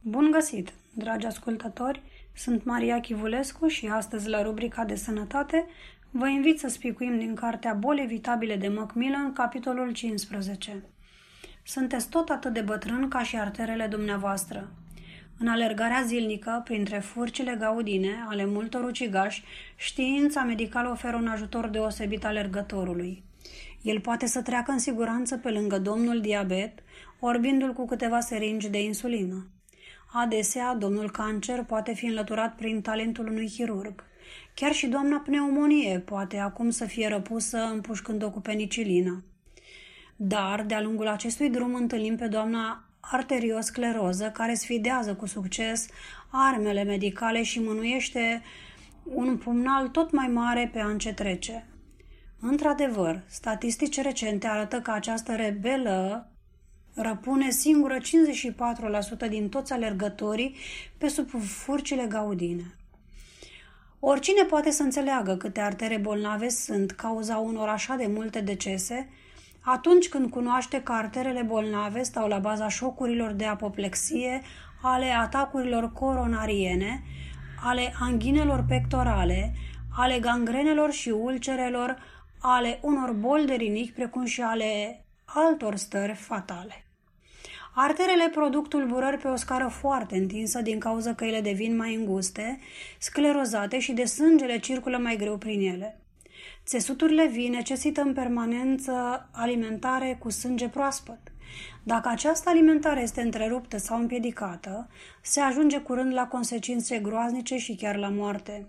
Bun 0.00 0.30
găsit, 0.30 0.72
dragi 0.94 1.26
ascultători! 1.26 2.02
Sunt 2.36 2.64
Maria 2.64 3.00
Chivulescu 3.00 3.68
și 3.68 3.86
astăzi 3.86 4.28
la 4.28 4.42
rubrica 4.42 4.84
de 4.84 4.94
sănătate 4.94 5.66
vă 6.10 6.28
invit 6.28 6.58
să 6.58 6.68
spicuim 6.68 7.18
din 7.18 7.34
cartea 7.34 7.72
Boli 7.72 8.02
evitabile 8.02 8.56
de 8.56 8.68
Macmillan, 8.68 9.32
capitolul 9.32 9.92
15. 9.92 10.84
Sunteți 11.62 12.08
tot 12.08 12.28
atât 12.28 12.52
de 12.52 12.60
bătrân 12.60 13.08
ca 13.08 13.22
și 13.22 13.36
arterele 13.36 13.86
dumneavoastră. 13.86 14.68
În 15.38 15.48
alergarea 15.48 16.02
zilnică, 16.06 16.60
printre 16.64 16.98
furcile 16.98 17.56
gaudine 17.58 18.24
ale 18.28 18.44
multor 18.44 18.84
ucigași, 18.84 19.44
știința 19.76 20.42
medicală 20.42 20.90
oferă 20.90 21.16
un 21.16 21.26
ajutor 21.26 21.68
deosebit 21.68 22.24
alergătorului. 22.24 23.24
El 23.84 24.00
poate 24.00 24.26
să 24.26 24.42
treacă 24.42 24.70
în 24.70 24.78
siguranță 24.78 25.36
pe 25.36 25.50
lângă 25.50 25.78
domnul 25.78 26.20
diabet, 26.20 26.82
orbindu-l 27.20 27.72
cu 27.72 27.86
câteva 27.86 28.20
seringi 28.20 28.68
de 28.68 28.82
insulină. 28.82 29.48
Adesea, 30.12 30.74
domnul 30.74 31.10
cancer 31.10 31.64
poate 31.64 31.94
fi 31.94 32.06
înlăturat 32.06 32.54
prin 32.54 32.80
talentul 32.80 33.26
unui 33.26 33.48
chirurg. 33.48 34.04
Chiar 34.54 34.72
și 34.72 34.86
doamna 34.86 35.16
pneumonie 35.16 35.98
poate 35.98 36.38
acum 36.38 36.70
să 36.70 36.84
fie 36.84 37.08
răpusă 37.08 37.58
împușcând-o 37.58 38.30
cu 38.30 38.40
penicilină. 38.40 39.24
Dar, 40.16 40.62
de-a 40.62 40.80
lungul 40.80 41.08
acestui 41.08 41.50
drum, 41.50 41.74
întâlnim 41.74 42.16
pe 42.16 42.26
doamna 42.26 42.84
arterioscleroză, 43.00 44.30
care 44.30 44.54
sfidează 44.54 45.14
cu 45.14 45.26
succes 45.26 45.86
armele 46.28 46.82
medicale 46.82 47.42
și 47.42 47.60
mânuiește 47.60 48.42
un 49.02 49.36
pumnal 49.36 49.88
tot 49.88 50.12
mai 50.12 50.26
mare 50.26 50.70
pe 50.72 50.80
an 50.80 50.98
ce 50.98 51.12
trece. 51.12 51.66
Într-adevăr, 52.46 53.20
statistici 53.26 54.00
recente 54.00 54.46
arată 54.46 54.80
că 54.80 54.90
această 54.90 55.34
rebelă 55.34 56.28
răpune 56.94 57.50
singură 57.50 57.96
54% 59.26 59.28
din 59.28 59.48
toți 59.48 59.72
alergătorii 59.72 60.56
pe 60.98 61.08
sub 61.08 61.28
furcile 61.40 62.06
gaudine. 62.06 62.74
Oricine 64.00 64.42
poate 64.42 64.70
să 64.70 64.82
înțeleagă 64.82 65.36
câte 65.36 65.60
artere 65.60 65.96
bolnave 65.96 66.48
sunt 66.48 66.90
cauza 66.90 67.36
unor 67.36 67.68
așa 67.68 67.94
de 67.94 68.06
multe 68.06 68.40
decese, 68.40 69.08
atunci 69.60 70.08
când 70.08 70.30
cunoaște 70.30 70.82
că 70.82 70.92
arterele 70.92 71.42
bolnave 71.42 72.02
stau 72.02 72.28
la 72.28 72.38
baza 72.38 72.68
șocurilor 72.68 73.30
de 73.32 73.44
apoplexie, 73.44 74.42
ale 74.82 75.06
atacurilor 75.06 75.92
coronariene, 75.92 77.02
ale 77.62 77.94
anghinelor 78.00 78.64
pectorale, 78.68 79.54
ale 79.96 80.18
gangrenelor 80.18 80.92
și 80.92 81.08
ulcerelor, 81.08 81.96
ale 82.46 82.78
unor 82.82 83.12
boli 83.12 83.46
de 83.46 83.54
rinichi, 83.54 83.92
precum 83.92 84.24
și 84.24 84.40
ale 84.40 85.04
altor 85.24 85.76
stări 85.76 86.14
fatale. 86.14 86.84
Arterele 87.74 88.28
produc 88.28 88.68
tulburări 88.68 89.18
pe 89.18 89.28
o 89.28 89.36
scară 89.36 89.68
foarte 89.68 90.16
întinsă 90.16 90.60
din 90.60 90.78
cauza 90.78 91.14
că 91.14 91.24
ele 91.24 91.40
devin 91.40 91.76
mai 91.76 91.94
înguste, 91.94 92.58
sclerozate 92.98 93.78
și 93.78 93.92
de 93.92 94.04
sângele 94.04 94.58
circulă 94.58 94.96
mai 94.96 95.16
greu 95.16 95.36
prin 95.36 95.60
ele. 95.60 96.00
Țesuturile 96.66 97.26
vii 97.26 97.48
necesită 97.48 98.00
în 98.00 98.12
permanență 98.12 99.28
alimentare 99.32 100.16
cu 100.20 100.30
sânge 100.30 100.68
proaspăt. 100.68 101.20
Dacă 101.82 102.08
această 102.08 102.48
alimentare 102.48 103.00
este 103.00 103.20
întreruptă 103.20 103.76
sau 103.76 103.98
împiedicată, 103.98 104.88
se 105.22 105.40
ajunge 105.40 105.78
curând 105.80 106.12
la 106.12 106.26
consecințe 106.26 106.98
groaznice 106.98 107.56
și 107.56 107.76
chiar 107.76 107.96
la 107.96 108.08
moarte. 108.08 108.66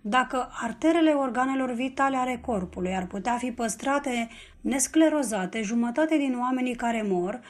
Dacă 0.00 0.48
arterele 0.52 1.10
organelor 1.10 1.72
vitale 1.72 2.16
ale 2.16 2.40
corpului 2.44 2.94
ar 2.94 3.06
putea 3.06 3.36
fi 3.36 3.52
păstrate 3.52 4.28
nesclerozate, 4.60 5.62
jumătate 5.62 6.16
din 6.16 6.38
oamenii 6.38 6.74
care 6.74 7.02
mor 7.02 7.40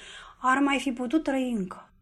ar 0.41 0.59
mai 0.59 0.79
fi 0.79 0.93
putut 0.93 1.23
trăi 1.23 1.51
încă. 1.51 1.93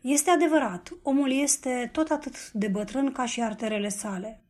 Este 0.00 0.30
adevărat, 0.30 0.92
omul 1.02 1.32
este 1.32 1.90
tot 1.92 2.10
atât 2.10 2.50
de 2.50 2.68
bătrân 2.68 3.12
ca 3.12 3.26
și 3.26 3.42
arterele 3.42 3.88
sale. 3.88 4.42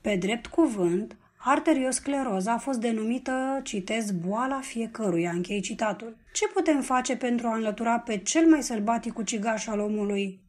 Pe 0.00 0.16
drept 0.16 0.46
cuvânt, 0.46 1.16
arterioscleroza 1.36 2.52
a 2.52 2.58
fost 2.58 2.80
denumită, 2.80 3.60
citez, 3.62 4.10
boala 4.10 4.60
fiecăruia, 4.60 5.30
închei 5.30 5.60
citatul. 5.60 6.16
Ce 6.32 6.46
putem 6.46 6.80
face 6.80 7.16
pentru 7.16 7.46
a 7.46 7.54
înlătura 7.54 7.98
pe 7.98 8.16
cel 8.18 8.46
mai 8.46 8.62
sălbatic 8.62 9.18
ucigaș 9.18 9.66
al 9.66 9.78
omului? 9.78 10.40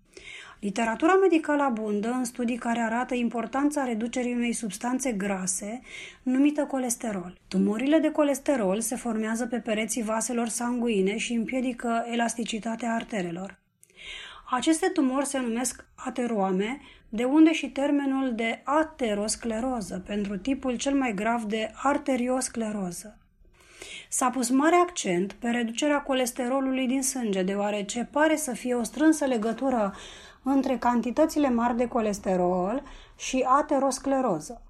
Literatura 0.59 1.13
medicală 1.13 1.63
abundă 1.63 2.09
în 2.09 2.23
studii 2.23 2.57
care 2.57 2.79
arată 2.79 3.13
importanța 3.13 3.83
reducerii 3.83 4.33
unei 4.33 4.53
substanțe 4.53 5.11
grase 5.11 5.81
numită 6.23 6.65
colesterol. 6.65 7.37
Tumorile 7.47 7.97
de 7.97 8.11
colesterol 8.11 8.79
se 8.81 8.95
formează 8.95 9.45
pe 9.45 9.57
pereții 9.57 10.03
vaselor 10.03 10.47
sanguine 10.47 11.17
și 11.17 11.33
împiedică 11.33 12.05
elasticitatea 12.11 12.93
arterelor. 12.93 13.59
Aceste 14.49 14.87
tumori 14.87 15.25
se 15.25 15.39
numesc 15.39 15.85
ateroame, 15.95 16.79
de 17.09 17.23
unde 17.23 17.53
și 17.53 17.69
termenul 17.69 18.35
de 18.35 18.61
ateroscleroză 18.63 20.03
pentru 20.05 20.37
tipul 20.37 20.75
cel 20.75 20.93
mai 20.93 21.13
grav 21.13 21.43
de 21.43 21.71
arterioscleroză. 21.83 23.17
S-a 24.09 24.29
pus 24.29 24.49
mare 24.49 24.75
accent 24.75 25.33
pe 25.33 25.49
reducerea 25.49 26.01
colesterolului 26.01 26.87
din 26.87 27.01
sânge, 27.01 27.43
deoarece 27.43 28.07
pare 28.11 28.35
să 28.35 28.51
fie 28.51 28.75
o 28.75 28.83
strânsă 28.83 29.25
legătură 29.25 29.93
între 30.49 30.77
cantitățile 30.77 31.49
mari 31.49 31.77
de 31.77 31.87
colesterol 31.87 32.83
și 33.15 33.45
ateroscleroză. 33.47 34.61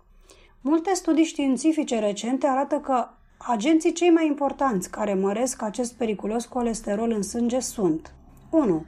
Multe 0.61 0.93
studii 0.93 1.23
științifice 1.23 1.99
recente 1.99 2.47
arată 2.47 2.75
că 2.75 3.07
agenții 3.38 3.93
cei 3.93 4.09
mai 4.09 4.27
importanți 4.27 4.89
care 4.89 5.14
măresc 5.14 5.61
acest 5.61 5.93
periculos 5.93 6.45
colesterol 6.45 7.11
în 7.11 7.22
sânge 7.22 7.59
sunt 7.59 8.14
1. 8.49 8.85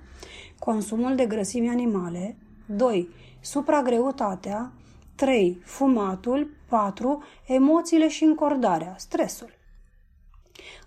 Consumul 0.59 1.15
de 1.15 1.25
grăsimi 1.25 1.69
animale 1.69 2.37
2. 2.65 3.09
Supragreutatea 3.41 4.71
3. 5.15 5.61
Fumatul 5.65 6.49
4. 6.69 7.23
Emoțiile 7.47 8.07
și 8.07 8.23
încordarea, 8.23 8.95
stresul. 8.97 9.58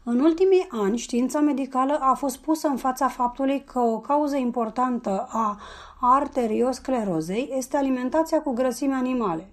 În 0.04 0.20
ultimii 0.20 0.66
ani, 0.70 0.98
știința 0.98 1.40
medicală 1.40 1.98
a 2.00 2.14
fost 2.14 2.36
pusă 2.38 2.68
în 2.68 2.76
fața 2.76 3.08
faptului 3.08 3.64
că 3.64 3.78
o 3.78 4.00
cauză 4.00 4.36
importantă 4.36 5.26
a 5.30 5.60
arteriosclerozei 6.00 7.52
este 7.56 7.76
alimentația 7.76 8.42
cu 8.42 8.52
grăsimi 8.52 8.92
animale. 8.92 9.52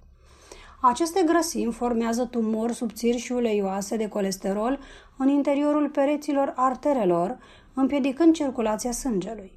Aceste 0.82 1.24
grăsimi 1.26 1.72
formează 1.72 2.26
tumori 2.26 2.74
subțiri 2.74 3.18
și 3.18 3.32
uleioase 3.32 3.98
de 3.98 4.08
colesterol 4.08 4.80
în 5.18 5.28
interiorul 5.28 5.90
pereților 5.90 6.54
arterelor, 6.56 7.38
împiedicând 7.74 8.34
circulația 8.34 8.92
sângelui. 8.92 9.52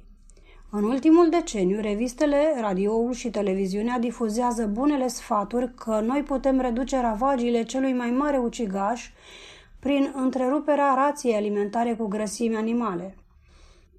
În 0.69 0.83
ultimul 0.83 1.29
deceniu, 1.29 1.81
revistele, 1.81 2.55
radioul 2.59 3.13
și 3.13 3.29
televiziunea 3.29 3.99
difuzează 3.99 4.65
bunele 4.65 5.07
sfaturi 5.07 5.73
că 5.73 5.99
noi 6.05 6.23
putem 6.23 6.59
reduce 6.59 6.99
ravagiile 6.99 7.63
celui 7.63 7.93
mai 7.93 8.09
mare 8.09 8.37
ucigaș 8.37 9.11
prin 9.83 10.11
întreruperea 10.15 10.93
rației 10.93 11.35
alimentare 11.35 11.93
cu 11.93 12.07
grăsimi 12.07 12.55
animale. 12.55 13.17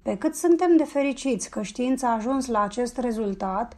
Pe 0.01 0.17
cât 0.17 0.35
suntem 0.35 0.77
de 0.77 0.83
fericiți 0.83 1.49
că 1.49 1.61
știința 1.61 2.09
a 2.09 2.13
ajuns 2.15 2.47
la 2.47 2.61
acest 2.61 2.97
rezultat, 2.97 3.77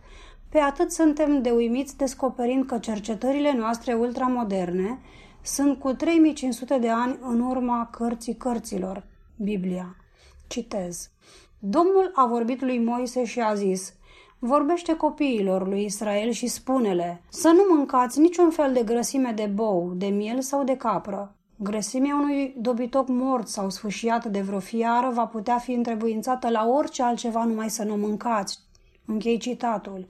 pe 0.50 0.60
atât 0.60 0.92
suntem 0.92 1.42
de 1.42 1.50
uimiți 1.50 1.98
descoperind 1.98 2.66
că 2.66 2.78
cercetările 2.78 3.54
noastre 3.54 3.94
ultramoderne 3.94 5.00
sunt 5.42 5.80
cu 5.80 5.94
3500 5.94 6.78
de 6.78 6.90
ani 6.90 7.18
în 7.22 7.40
urma 7.40 7.90
cărții 7.92 8.36
cărților, 8.36 9.04
Biblia. 9.36 9.96
Citez. 10.48 11.10
Domnul 11.60 12.12
a 12.16 12.26
vorbit 12.26 12.62
lui 12.62 12.84
Moise 12.84 13.26
și 13.26 13.40
a 13.40 13.54
zis, 13.54 13.94
Vorbește 14.40 14.96
copiilor 14.96 15.68
lui 15.68 15.84
Israel 15.84 16.32
și 16.32 16.48
spune-le 16.48 17.22
să 17.30 17.48
nu 17.48 17.76
mâncați 17.76 18.20
niciun 18.20 18.50
fel 18.50 18.74
de 18.74 18.84
grăsime 18.84 19.32
de 19.32 19.46
bou, 19.54 19.94
de 19.96 20.08
miel 20.08 20.42
sau 20.42 20.64
de 20.64 20.78
capră, 20.78 21.37
Grăsimea 21.60 22.16
unui 22.16 22.54
dobitoc 22.58 23.08
mort 23.08 23.48
sau 23.48 23.70
sfâșiat 23.70 24.26
de 24.26 24.42
vreo 24.42 24.60
fiară 24.60 25.10
va 25.14 25.26
putea 25.26 25.58
fi 25.58 25.72
întrebuințată 25.72 26.50
la 26.50 26.66
orice 26.68 27.04
altceva 27.04 27.44
numai 27.44 27.70
să 27.70 27.84
nu 27.84 27.96
mâncați. 27.96 28.60
Închei 29.06 29.38
citatul. 29.38 30.08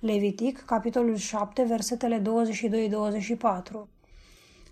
Levitic, 0.00 0.58
capitolul 0.58 1.16
7, 1.16 1.62
versetele 1.62 2.22
22-24. 2.22 2.22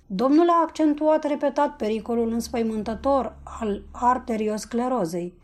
Domnul 0.07 0.48
a 0.48 0.60
accentuat 0.62 1.24
repetat 1.24 1.76
pericolul 1.76 2.32
înspăimântător 2.32 3.39
al 3.60 3.82
arteriosclerozei. 3.92 5.34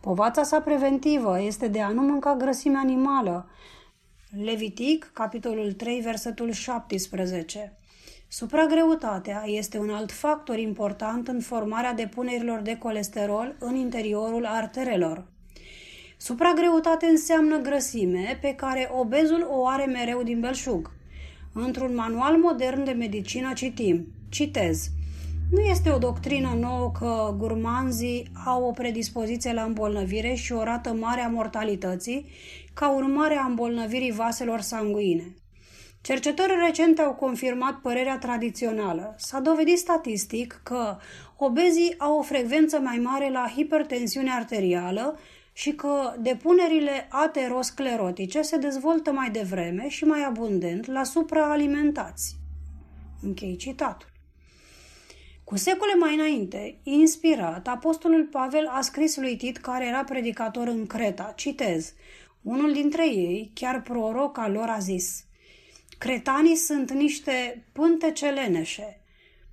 Povața 0.00 0.42
sa 0.42 0.60
preventivă 0.60 1.40
este 1.40 1.68
de 1.68 1.80
a 1.80 1.88
nu 1.88 2.02
mânca 2.02 2.34
grăsime 2.34 2.78
animală. 2.78 3.48
Levitic, 4.44 5.10
capitolul 5.14 5.72
3, 5.72 6.00
versetul 6.00 6.50
17. 6.50 7.79
Supragreutatea 8.32 9.42
este 9.46 9.78
un 9.78 9.90
alt 9.90 10.12
factor 10.12 10.58
important 10.58 11.28
în 11.28 11.40
formarea 11.40 11.94
depunerilor 11.94 12.60
de 12.60 12.76
colesterol 12.76 13.56
în 13.58 13.74
interiorul 13.74 14.46
arterelor. 14.46 15.26
Supragreutate 16.16 17.06
înseamnă 17.06 17.58
grăsime 17.58 18.38
pe 18.40 18.54
care 18.54 18.90
obezul 18.92 19.46
o 19.50 19.66
are 19.66 19.84
mereu 19.84 20.22
din 20.22 20.40
belșug. 20.40 20.90
Într-un 21.52 21.94
manual 21.94 22.36
modern 22.36 22.84
de 22.84 22.90
medicină 22.90 23.52
citim, 23.52 24.06
citez, 24.28 24.88
nu 25.50 25.60
este 25.60 25.90
o 25.90 25.98
doctrină 25.98 26.56
nouă 26.60 26.92
că 26.98 27.34
gurmanzii 27.38 28.30
au 28.44 28.64
o 28.64 28.70
predispoziție 28.70 29.52
la 29.52 29.62
îmbolnăvire 29.62 30.34
și 30.34 30.52
o 30.52 30.62
rată 30.62 30.92
mare 30.92 31.20
a 31.20 31.28
mortalității 31.28 32.26
ca 32.74 32.94
urmare 32.94 33.34
a 33.34 33.46
îmbolnăvirii 33.46 34.12
vaselor 34.12 34.60
sanguine. 34.60 35.34
Cercetări 36.02 36.52
recente 36.66 37.02
au 37.02 37.14
confirmat 37.14 37.74
părerea 37.74 38.18
tradițională. 38.18 39.14
S-a 39.18 39.40
dovedit 39.40 39.78
statistic 39.78 40.60
că 40.62 40.96
obezii 41.36 41.94
au 41.98 42.18
o 42.18 42.22
frecvență 42.22 42.78
mai 42.78 42.98
mare 42.98 43.30
la 43.30 43.52
hipertensiune 43.54 44.30
arterială 44.30 45.18
și 45.52 45.72
că 45.72 46.14
depunerile 46.18 47.06
aterosclerotice 47.10 48.42
se 48.42 48.56
dezvoltă 48.56 49.12
mai 49.12 49.30
devreme 49.30 49.88
și 49.88 50.04
mai 50.04 50.24
abundent 50.24 50.86
la 50.86 51.04
supraalimentați. 51.04 52.36
Închei 53.22 53.56
citatul. 53.56 54.08
Cu 55.44 55.56
secole 55.56 55.94
mai 55.94 56.14
înainte, 56.14 56.80
inspirat, 56.82 57.68
apostolul 57.68 58.24
Pavel 58.24 58.66
a 58.66 58.80
scris 58.80 59.16
lui 59.16 59.36
Tit, 59.36 59.56
care 59.56 59.86
era 59.86 60.04
predicator 60.04 60.66
în 60.66 60.86
Creta, 60.86 61.32
citez, 61.36 61.92
unul 62.42 62.72
dintre 62.72 63.08
ei, 63.08 63.50
chiar 63.54 63.82
proroc 63.82 64.38
al 64.38 64.52
lor, 64.52 64.68
a 64.68 64.78
zis– 64.78 65.24
Cretanii 66.00 66.56
sunt 66.56 66.90
niște 66.90 67.64
pântece 67.72 68.26
leneșe. 68.26 69.00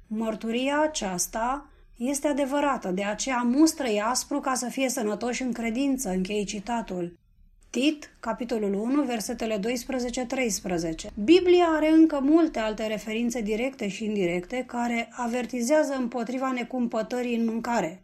Mărturia 0.07 0.81
aceasta 0.81 1.69
este 1.97 2.27
adevărată, 2.27 2.87
de 2.91 3.03
aceea 3.03 3.37
mustră 3.37 3.87
aspru 4.03 4.39
ca 4.39 4.53
să 4.53 4.69
fie 4.69 4.89
sănătoși 4.89 5.41
în 5.41 5.51
credință, 5.51 6.09
închei 6.09 6.45
citatul. 6.45 7.17
Tit, 7.69 8.11
capitolul 8.19 8.73
1, 8.73 9.03
versetele 9.03 9.59
12-13. 9.59 9.61
Biblia 11.23 11.65
are 11.65 11.89
încă 11.89 12.19
multe 12.21 12.59
alte 12.59 12.87
referințe 12.87 13.41
directe 13.41 13.87
și 13.87 14.03
indirecte 14.03 14.63
care 14.67 15.09
avertizează 15.11 15.93
împotriva 15.93 16.51
necumpătării 16.51 17.35
în 17.35 17.45
mâncare. 17.45 18.01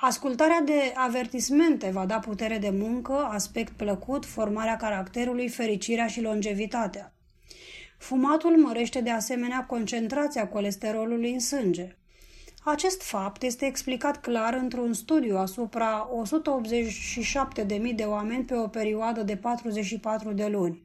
Ascultarea 0.00 0.60
de 0.64 0.92
avertismente 0.94 1.90
va 1.90 2.06
da 2.06 2.18
putere 2.18 2.58
de 2.58 2.70
muncă, 2.70 3.12
aspect 3.12 3.72
plăcut, 3.72 4.24
formarea 4.24 4.76
caracterului, 4.76 5.48
fericirea 5.48 6.06
și 6.06 6.20
longevitatea. 6.20 7.13
Fumatul 8.04 8.56
mărește 8.56 9.00
de 9.00 9.10
asemenea 9.10 9.64
concentrația 9.64 10.48
colesterolului 10.48 11.32
în 11.32 11.40
sânge. 11.40 11.96
Acest 12.64 13.02
fapt 13.02 13.42
este 13.42 13.66
explicat 13.66 14.20
clar 14.20 14.54
într-un 14.54 14.92
studiu 14.92 15.36
asupra 15.36 16.08
187.000 17.66 17.94
de 17.94 18.02
oameni 18.02 18.44
pe 18.44 18.54
o 18.54 18.68
perioadă 18.68 19.22
de 19.22 19.36
44 19.36 20.32
de 20.32 20.46
luni. 20.46 20.82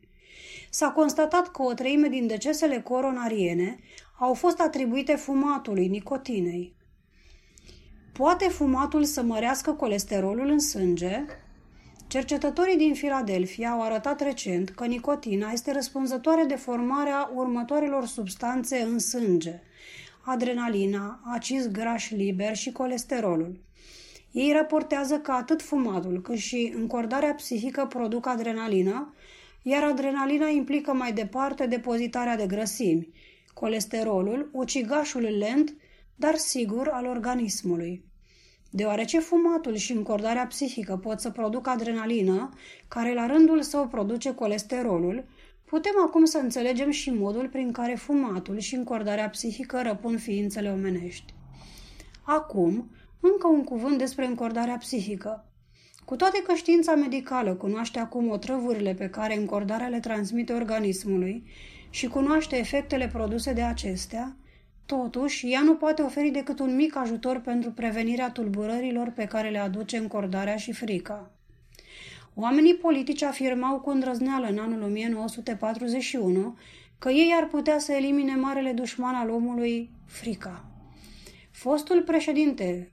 S-a 0.70 0.92
constatat 0.92 1.52
că 1.52 1.62
o 1.62 1.74
treime 1.74 2.08
din 2.08 2.28
decesele 2.28 2.82
coronariene 2.82 3.80
au 4.20 4.34
fost 4.34 4.60
atribuite 4.60 5.16
fumatului, 5.16 5.88
nicotinei. 5.88 6.76
Poate 8.14 8.48
fumatul 8.48 9.04
să 9.04 9.22
mărească 9.24 9.72
colesterolul 9.72 10.50
în 10.50 10.60
sânge? 10.60 11.26
Cercetătorii 12.10 12.78
din 12.78 12.94
Filadelfia 12.94 13.70
au 13.70 13.82
arătat 13.82 14.22
recent 14.22 14.70
că 14.70 14.86
nicotina 14.86 15.52
este 15.52 15.72
răspunzătoare 15.72 16.44
de 16.44 16.56
formarea 16.56 17.32
următoarelor 17.34 18.06
substanțe 18.06 18.82
în 18.82 19.00
sânge– 19.00 19.60
adrenalina, 20.26 21.20
acizi 21.24 21.72
grași 21.72 22.16
liber 22.16 22.56
și 22.56 22.72
colesterolul. 22.72 23.60
Ei 24.32 24.52
raportează 24.52 25.20
că 25.20 25.32
atât 25.32 25.62
fumatul 25.62 26.22
cât 26.22 26.38
și 26.38 26.74
încordarea 26.76 27.34
psihică 27.34 27.86
produc 27.86 28.28
adrenalină, 28.28 29.14
iar 29.62 29.84
adrenalina 29.84 30.48
implică 30.48 30.94
mai 30.94 31.14
departe 31.14 31.66
depozitarea 31.66 32.36
de 32.36 32.48
grăsimi, 32.48 33.10
colesterolul, 33.54 34.50
ucigașul 34.54 35.22
lent, 35.22 35.76
dar 36.16 36.36
sigur 36.36 36.88
al 36.88 37.06
organismului. 37.06 38.09
Deoarece 38.70 39.20
fumatul 39.20 39.76
și 39.76 39.92
încordarea 39.92 40.48
psihică 40.48 40.98
pot 40.98 41.20
să 41.20 41.30
producă 41.30 41.70
adrenalină, 41.70 42.50
care 42.88 43.14
la 43.14 43.26
rândul 43.26 43.62
său 43.62 43.88
produce 43.88 44.34
colesterolul, 44.34 45.26
Putem 45.70 45.94
acum 46.06 46.26
să 46.26 46.38
înțelegem 46.38 46.90
și 46.90 47.10
modul 47.10 47.48
prin 47.48 47.72
care 47.72 47.96
fumatul 47.96 48.60
și 48.60 48.76
încordarea 48.76 49.30
psihică 49.30 49.82
răpun 49.82 50.18
ființele 50.18 50.72
omenești. 50.72 51.34
Acum, 52.24 52.90
încă 53.20 53.48
un 53.48 53.64
cuvânt 53.64 53.98
despre 53.98 54.26
încordarea 54.26 54.78
psihică. 54.78 55.46
Cu 56.06 56.16
toate 56.16 56.42
că 56.42 56.54
știința 56.54 56.96
medicală 56.96 57.54
cunoaște 57.54 58.00
acum 58.00 58.30
otrăvurile 58.30 58.94
pe 58.94 59.10
care 59.10 59.38
încordarea 59.38 59.88
le 59.88 60.00
transmite 60.00 60.54
organismului 60.54 61.44
și 61.90 62.08
cunoaște 62.08 62.58
efectele 62.58 63.08
produse 63.08 63.54
de 63.54 63.62
acestea, 63.62 64.36
totuși 64.98 65.52
ea 65.52 65.62
nu 65.62 65.76
poate 65.76 66.02
oferi 66.02 66.30
decât 66.30 66.60
un 66.60 66.76
mic 66.76 66.96
ajutor 66.96 67.40
pentru 67.40 67.72
prevenirea 67.72 68.32
tulburărilor 68.32 69.12
pe 69.16 69.26
care 69.26 69.50
le 69.50 69.58
aduce 69.58 69.98
încordarea 69.98 70.56
și 70.56 70.72
frica. 70.72 71.32
Oamenii 72.36 72.76
politici 72.76 73.22
afirmau 73.22 73.80
cu 73.80 73.90
îndrăzneală 73.90 74.48
în 74.48 74.58
anul 74.58 74.82
1941 74.82 76.58
că 77.00 77.10
ei 77.10 77.34
ar 77.40 77.48
putea 77.48 77.80
să 77.80 77.92
elimine 77.92 78.36
marele 78.36 78.72
dușman 78.72 79.16
al 79.16 79.30
omului, 79.30 79.90
frica. 80.06 80.66
Fostul 81.52 82.02
președinte 82.02 82.92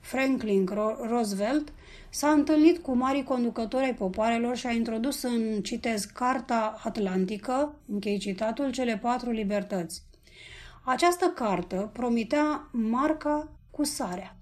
Franklin 0.00 0.68
Roosevelt 1.08 1.72
s-a 2.10 2.28
întâlnit 2.28 2.78
cu 2.78 2.94
mari 2.94 3.22
conducători 3.22 3.84
ai 3.84 3.94
popoarelor 3.94 4.56
și 4.56 4.66
a 4.66 4.72
introdus 4.72 5.22
în, 5.22 5.60
citez, 5.62 6.04
Carta 6.04 6.80
Atlantică, 6.84 7.78
închei 7.88 8.18
citatul, 8.18 8.70
cele 8.70 8.98
patru 8.98 9.30
libertăți. 9.30 10.05
Această 10.88 11.26
cartă 11.26 11.90
promitea 11.92 12.68
marca 12.72 13.48
cu 13.70 13.84
sarea. 13.84 14.36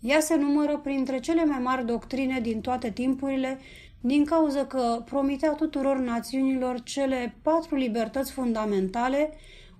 Ea 0.00 0.20
se 0.20 0.36
numără 0.36 0.78
printre 0.78 1.20
cele 1.20 1.44
mai 1.44 1.58
mari 1.58 1.86
doctrine 1.86 2.40
din 2.40 2.60
toate 2.60 2.90
timpurile, 2.90 3.58
din 4.00 4.24
cauza 4.24 4.66
că 4.66 5.02
promitea 5.04 5.52
tuturor 5.52 5.96
națiunilor 5.96 6.82
cele 6.82 7.34
patru 7.42 7.76
libertăți 7.76 8.32
fundamentale, 8.32 9.32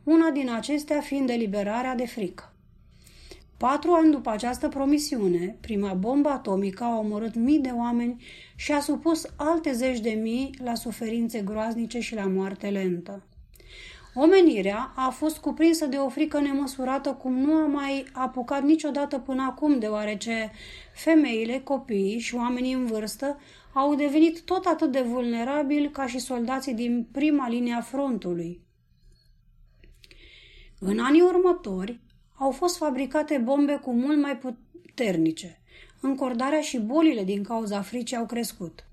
una 0.04 0.30
din 0.30 0.50
acestea 0.50 1.00
fiind 1.00 1.30
eliberarea 1.30 1.94
de 1.94 2.06
frică. 2.06 2.52
Patru 3.56 3.92
ani 3.92 4.10
după 4.10 4.30
această 4.30 4.68
promisiune, 4.68 5.56
prima 5.60 5.92
bombă 5.92 6.28
atomică 6.28 6.84
a 6.84 6.98
omorât 6.98 7.34
mii 7.34 7.58
de 7.58 7.70
oameni 7.76 8.22
și 8.56 8.72
a 8.72 8.80
supus 8.80 9.26
alte 9.36 9.72
zeci 9.72 10.00
de 10.00 10.10
mii 10.10 10.54
la 10.62 10.74
suferințe 10.74 11.40
groaznice 11.40 12.00
și 12.00 12.14
la 12.14 12.26
moarte 12.26 12.68
lentă. 12.68 13.22
Omenirea 14.14 14.92
a 14.96 15.08
fost 15.10 15.38
cuprinsă 15.38 15.86
de 15.86 15.96
o 15.96 16.08
frică 16.08 16.40
nemăsurată 16.40 17.12
cum 17.12 17.38
nu 17.38 17.52
a 17.52 17.66
mai 17.66 18.06
apucat 18.12 18.62
niciodată 18.62 19.18
până 19.18 19.42
acum, 19.42 19.78
deoarece 19.78 20.52
femeile, 20.94 21.60
copiii 21.60 22.18
și 22.18 22.34
oamenii 22.34 22.72
în 22.72 22.86
vârstă 22.86 23.38
au 23.72 23.94
devenit 23.94 24.40
tot 24.40 24.64
atât 24.64 24.92
de 24.92 25.00
vulnerabili 25.00 25.90
ca 25.90 26.06
și 26.06 26.18
soldații 26.18 26.74
din 26.74 27.08
prima 27.12 27.48
linie 27.48 27.72
a 27.72 27.80
frontului. 27.80 28.60
În 30.78 30.98
anii 30.98 31.20
următori 31.20 32.00
au 32.34 32.50
fost 32.50 32.76
fabricate 32.76 33.38
bombe 33.38 33.76
cu 33.76 33.92
mult 33.92 34.20
mai 34.20 34.38
puternice. 34.38 35.60
Încordarea 36.00 36.60
și 36.60 36.78
bolile 36.78 37.24
din 37.24 37.42
cauza 37.42 37.80
fricii 37.80 38.16
au 38.16 38.26
crescut. 38.26 38.84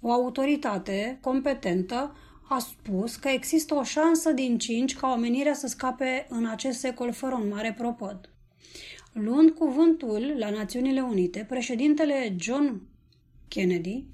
O 0.00 0.12
autoritate 0.12 1.18
competentă 1.20 2.16
a 2.52 2.58
spus 2.58 3.16
că 3.16 3.28
există 3.28 3.74
o 3.74 3.82
șansă 3.82 4.32
din 4.32 4.58
cinci 4.58 4.96
ca 4.96 5.12
omenirea 5.12 5.54
să 5.54 5.66
scape 5.66 6.26
în 6.28 6.46
acest 6.46 6.78
secol 6.78 7.12
fără 7.12 7.34
un 7.34 7.48
mare 7.48 7.74
propăd. 7.78 8.30
Luând 9.12 9.50
cuvântul 9.50 10.34
la 10.38 10.50
Națiunile 10.50 11.00
Unite, 11.00 11.44
președintele 11.48 12.34
John 12.38 12.82
Kennedy 13.48 14.04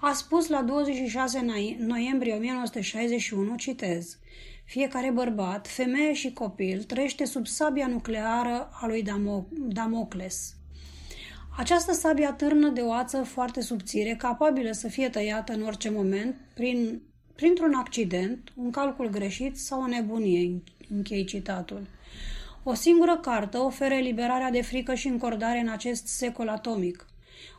a 0.00 0.12
spus 0.12 0.48
la 0.48 0.62
26 0.62 1.44
noiembrie 1.78 2.34
1961, 2.34 3.56
citez, 3.56 4.18
fiecare 4.64 5.10
bărbat, 5.10 5.68
femeie 5.68 6.12
și 6.12 6.32
copil 6.32 6.82
trăiește 6.82 7.24
sub 7.24 7.46
sabia 7.46 7.86
nucleară 7.86 8.70
a 8.72 8.86
lui 8.86 9.04
Damocles. 9.68 10.54
Această 11.56 11.92
sabia 11.92 12.32
târnă 12.32 12.68
de 12.68 12.80
o 12.80 12.92
ață 12.92 13.22
foarte 13.22 13.60
subțire, 13.60 14.14
capabilă 14.16 14.72
să 14.72 14.88
fie 14.88 15.08
tăiată 15.08 15.52
în 15.52 15.62
orice 15.62 15.90
moment 15.90 16.36
prin 16.54 17.02
printr-un 17.34 17.74
accident, 17.74 18.52
un 18.56 18.70
calcul 18.70 19.08
greșit 19.08 19.58
sau 19.58 19.82
o 19.82 19.86
nebunie, 19.86 20.62
închei 20.94 21.24
citatul. 21.24 21.86
O 22.62 22.74
singură 22.74 23.18
carte 23.22 23.56
oferă 23.56 23.94
eliberarea 23.94 24.50
de 24.50 24.62
frică 24.62 24.94
și 24.94 25.08
încordare 25.08 25.58
în 25.58 25.68
acest 25.68 26.06
secol 26.06 26.48
atomic. 26.48 27.06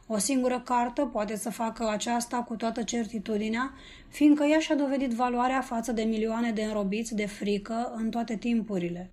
O 0.08 0.18
singură 0.18 0.62
carte 0.66 1.02
poate 1.02 1.36
să 1.36 1.50
facă 1.50 1.90
aceasta 1.90 2.38
cu 2.38 2.56
toată 2.56 2.84
certitudinea, 2.84 3.74
fiindcă 4.08 4.44
ea 4.44 4.60
și-a 4.60 4.76
dovedit 4.76 5.12
valoarea 5.12 5.62
față 5.62 5.92
de 5.92 6.02
milioane 6.02 6.52
de 6.52 6.64
înrobiți 6.64 7.16
de 7.16 7.26
frică 7.26 7.94
în 7.96 8.10
toate 8.10 8.36
timpurile. 8.36 9.12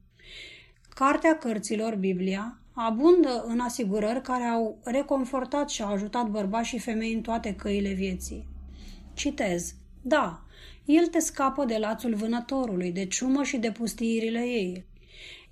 Cartea 0.95 1.39
cărților, 1.39 1.95
Biblia, 1.95 2.59
abundă 2.73 3.45
în 3.47 3.61
asigurări 3.61 4.23
care 4.23 4.45
au 4.45 4.79
reconfortat 4.85 5.71
și 5.71 5.83
au 5.83 5.93
ajutat 5.93 6.27
bărbați 6.27 6.69
și 6.69 6.79
femei 6.79 7.13
în 7.13 7.21
toate 7.21 7.55
căile 7.55 7.93
vieții. 7.93 8.47
Citez. 9.15 9.75
Da, 10.03 10.42
el 10.85 11.07
te 11.07 11.19
scapă 11.19 11.65
de 11.65 11.77
lațul 11.77 12.15
vânătorului, 12.15 12.91
de 12.91 13.07
ciumă 13.07 13.43
și 13.43 13.57
de 13.57 13.71
pustiirile 13.71 14.41
ei. 14.41 14.85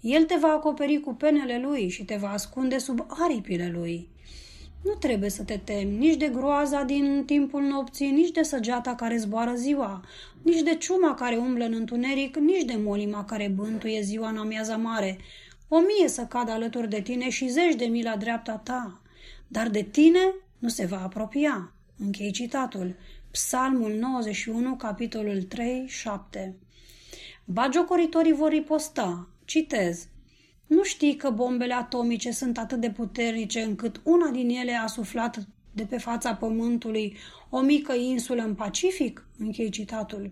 El 0.01 0.25
te 0.25 0.37
va 0.41 0.49
acoperi 0.49 1.01
cu 1.01 1.15
penele 1.15 1.59
lui 1.59 1.89
și 1.89 2.05
te 2.05 2.17
va 2.17 2.31
ascunde 2.31 2.79
sub 2.79 3.07
aripile 3.09 3.71
lui. 3.75 4.09
Nu 4.85 4.93
trebuie 4.93 5.31
să 5.31 5.43
te 5.43 5.57
temi 5.65 5.97
nici 5.97 6.17
de 6.17 6.29
groaza 6.29 6.83
din 6.83 7.23
timpul 7.27 7.63
nopții, 7.63 8.11
nici 8.11 8.31
de 8.31 8.43
săgeata 8.43 8.95
care 8.95 9.17
zboară 9.17 9.55
ziua, 9.55 10.05
nici 10.43 10.61
de 10.61 10.75
ciuma 10.75 11.15
care 11.15 11.37
umblă 11.37 11.65
în 11.65 11.75
întuneric, 11.75 12.37
nici 12.37 12.65
de 12.65 12.77
molima 12.77 13.25
care 13.25 13.53
bântuie 13.55 14.01
ziua 14.03 14.29
în 14.29 14.37
amiaza 14.37 14.77
mare. 14.77 15.19
O 15.69 15.79
mie 15.79 16.09
să 16.09 16.23
cadă 16.23 16.51
alături 16.51 16.89
de 16.89 17.01
tine 17.01 17.29
și 17.29 17.49
zeci 17.49 17.75
de 17.75 17.85
mii 17.85 18.03
la 18.03 18.17
dreapta 18.17 18.61
ta, 18.65 19.01
dar 19.49 19.69
de 19.69 19.83
tine 19.83 20.35
nu 20.59 20.69
se 20.69 20.87
va 20.87 21.03
apropia. 21.03 21.73
Închei 21.99 22.31
citatul. 22.31 22.95
Psalmul 23.31 23.93
91, 23.93 24.77
capitolul 24.77 25.43
3, 25.43 25.85
7. 25.89 26.57
Bagiocoritorii 27.45 28.33
vor 28.33 28.49
riposta. 28.49 29.29
Citez. 29.45 30.09
Nu 30.67 30.83
știi 30.83 31.17
că 31.17 31.31
bombele 31.31 31.75
atomice 31.75 32.31
sunt 32.31 32.59
atât 32.59 32.81
de 32.81 32.91
puternice 32.91 33.61
încât 33.61 34.01
una 34.05 34.31
din 34.31 34.49
ele 34.49 34.73
a 34.73 34.87
suflat 34.87 35.47
de 35.73 35.85
pe 35.85 35.99
fața 35.99 36.35
pământului 36.35 37.17
o 37.51 37.61
mică 37.61 37.95
insulă 37.95 38.43
în 38.43 38.55
Pacific? 38.55 39.27
Închei 39.39 39.71
citatul. 39.71 40.31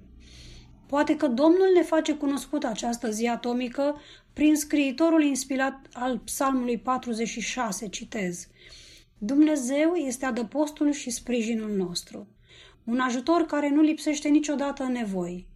Poate 0.86 1.16
că 1.16 1.26
Domnul 1.26 1.70
ne 1.74 1.82
face 1.82 2.14
cunoscut 2.14 2.64
această 2.64 3.10
zi 3.10 3.26
atomică 3.26 4.00
prin 4.32 4.56
scriitorul 4.56 5.22
inspirat 5.22 5.86
al 5.92 6.18
psalmului 6.18 6.78
46, 6.78 7.88
citez. 7.88 8.48
Dumnezeu 9.18 9.94
este 9.94 10.24
adăpostul 10.24 10.92
și 10.92 11.10
sprijinul 11.10 11.70
nostru. 11.70 12.26
Un 12.88 12.98
ajutor 12.98 13.42
care 13.42 13.70
nu 13.70 13.80
lipsește 13.80 14.28
niciodată 14.28 14.82
în 14.82 14.92
nevoi. 14.92 15.46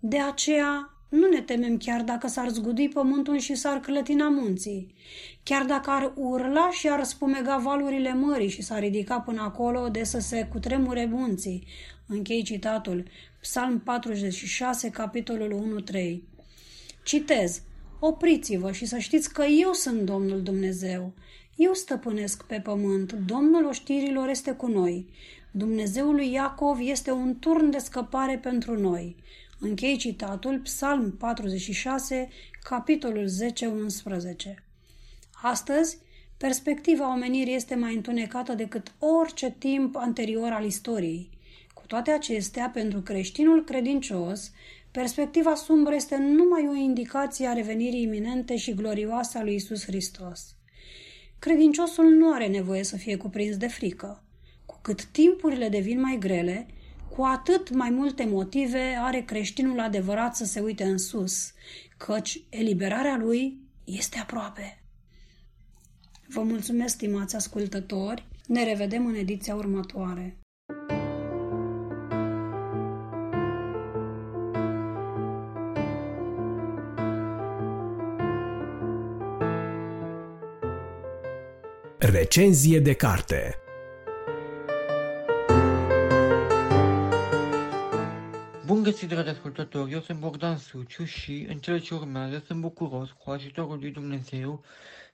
De 0.00 0.20
aceea 0.20 0.90
nu 1.08 1.28
ne 1.28 1.40
temem 1.40 1.76
chiar 1.76 2.02
dacă 2.02 2.28
s-ar 2.28 2.48
zgudui 2.48 2.88
pământul 2.88 3.38
și 3.38 3.54
s-ar 3.54 3.80
clătina 3.80 4.28
munții, 4.28 4.94
chiar 5.42 5.64
dacă 5.64 5.90
ar 5.90 6.12
urla 6.16 6.70
și 6.70 6.88
ar 6.88 7.02
spumega 7.02 7.56
valurile 7.56 8.14
mării 8.14 8.48
și 8.48 8.62
s-ar 8.62 8.78
ridica 8.78 9.20
până 9.20 9.42
acolo 9.42 9.88
de 9.88 10.04
să 10.04 10.18
se 10.18 10.48
cutremure 10.52 11.04
munții. 11.04 11.66
Închei 12.06 12.42
citatul, 12.42 13.04
Psalm 13.40 13.80
46, 13.80 14.90
capitolul 14.90 15.84
1-3. 15.92 16.18
Citez, 17.04 17.62
opriți-vă 18.00 18.72
și 18.72 18.86
să 18.86 18.98
știți 18.98 19.32
că 19.32 19.44
eu 19.44 19.72
sunt 19.72 20.00
Domnul 20.00 20.42
Dumnezeu. 20.42 21.12
Eu 21.56 21.72
stăpânesc 21.72 22.42
pe 22.42 22.60
pământ, 22.60 23.12
Domnul 23.12 23.66
oștirilor 23.66 24.28
este 24.28 24.52
cu 24.52 24.66
noi. 24.66 25.06
Dumnezeul 25.58 26.14
lui 26.14 26.32
Iacov 26.32 26.78
este 26.80 27.10
un 27.10 27.38
turn 27.38 27.70
de 27.70 27.78
scăpare 27.78 28.38
pentru 28.38 28.80
noi. 28.80 29.16
Închei 29.58 29.96
citatul, 29.96 30.58
Psalm 30.58 31.10
46, 31.10 32.28
capitolul 32.62 33.28
10-11. 34.48 34.54
Astăzi, 35.42 35.98
perspectiva 36.36 37.14
omenirii 37.14 37.54
este 37.54 37.74
mai 37.74 37.94
întunecată 37.94 38.54
decât 38.54 38.92
orice 38.98 39.54
timp 39.58 39.96
anterior 39.96 40.50
al 40.50 40.64
istoriei. 40.64 41.30
Cu 41.74 41.82
toate 41.86 42.10
acestea, 42.10 42.70
pentru 42.74 43.00
creștinul 43.00 43.64
credincios, 43.64 44.50
perspectiva 44.90 45.54
sumbră 45.54 45.94
este 45.94 46.16
numai 46.16 46.68
o 46.68 46.74
indicație 46.74 47.46
a 47.46 47.52
revenirii 47.52 48.02
iminente 48.02 48.56
și 48.56 48.74
glorioase 48.74 49.38
a 49.38 49.42
lui 49.42 49.54
Isus 49.54 49.84
Hristos. 49.84 50.54
Credinciosul 51.38 52.04
nu 52.04 52.32
are 52.32 52.46
nevoie 52.46 52.82
să 52.82 52.96
fie 52.96 53.16
cuprins 53.16 53.56
de 53.56 53.66
frică. 53.66 54.20
Cu 54.86 54.92
cât 54.92 55.04
timpurile 55.04 55.68
devin 55.68 56.00
mai 56.00 56.16
grele, 56.18 56.66
cu 57.16 57.22
atât 57.22 57.74
mai 57.74 57.90
multe 57.90 58.24
motive 58.24 58.96
are 58.98 59.20
creștinul 59.20 59.80
adevărat 59.80 60.36
să 60.36 60.44
se 60.44 60.60
uite 60.60 60.84
în 60.84 60.98
sus, 60.98 61.52
căci 61.96 62.40
eliberarea 62.48 63.16
lui 63.16 63.60
este 63.84 64.18
aproape. 64.18 64.82
Vă 66.28 66.42
mulțumesc, 66.42 66.94
stimați 66.94 67.36
ascultători, 67.36 68.26
ne 68.46 68.64
revedem 68.64 69.06
în 69.06 69.14
ediția 69.14 69.54
următoare. 69.54 70.38
Recenzie 81.98 82.80
de 82.80 82.92
carte 82.92 83.60
găsit, 88.90 89.08
dragi 89.08 89.28
ascultători! 89.28 89.92
Eu 89.92 90.00
sunt 90.00 90.18
Bogdan 90.18 90.58
Suciu 90.58 91.04
și 91.04 91.46
în 91.48 91.58
cele 91.58 91.78
ce 91.78 91.94
urmează 91.94 92.42
sunt 92.46 92.60
bucuros, 92.60 93.10
cu 93.10 93.30
ajutorul 93.30 93.78
lui 93.78 93.90
Dumnezeu, 93.90 94.64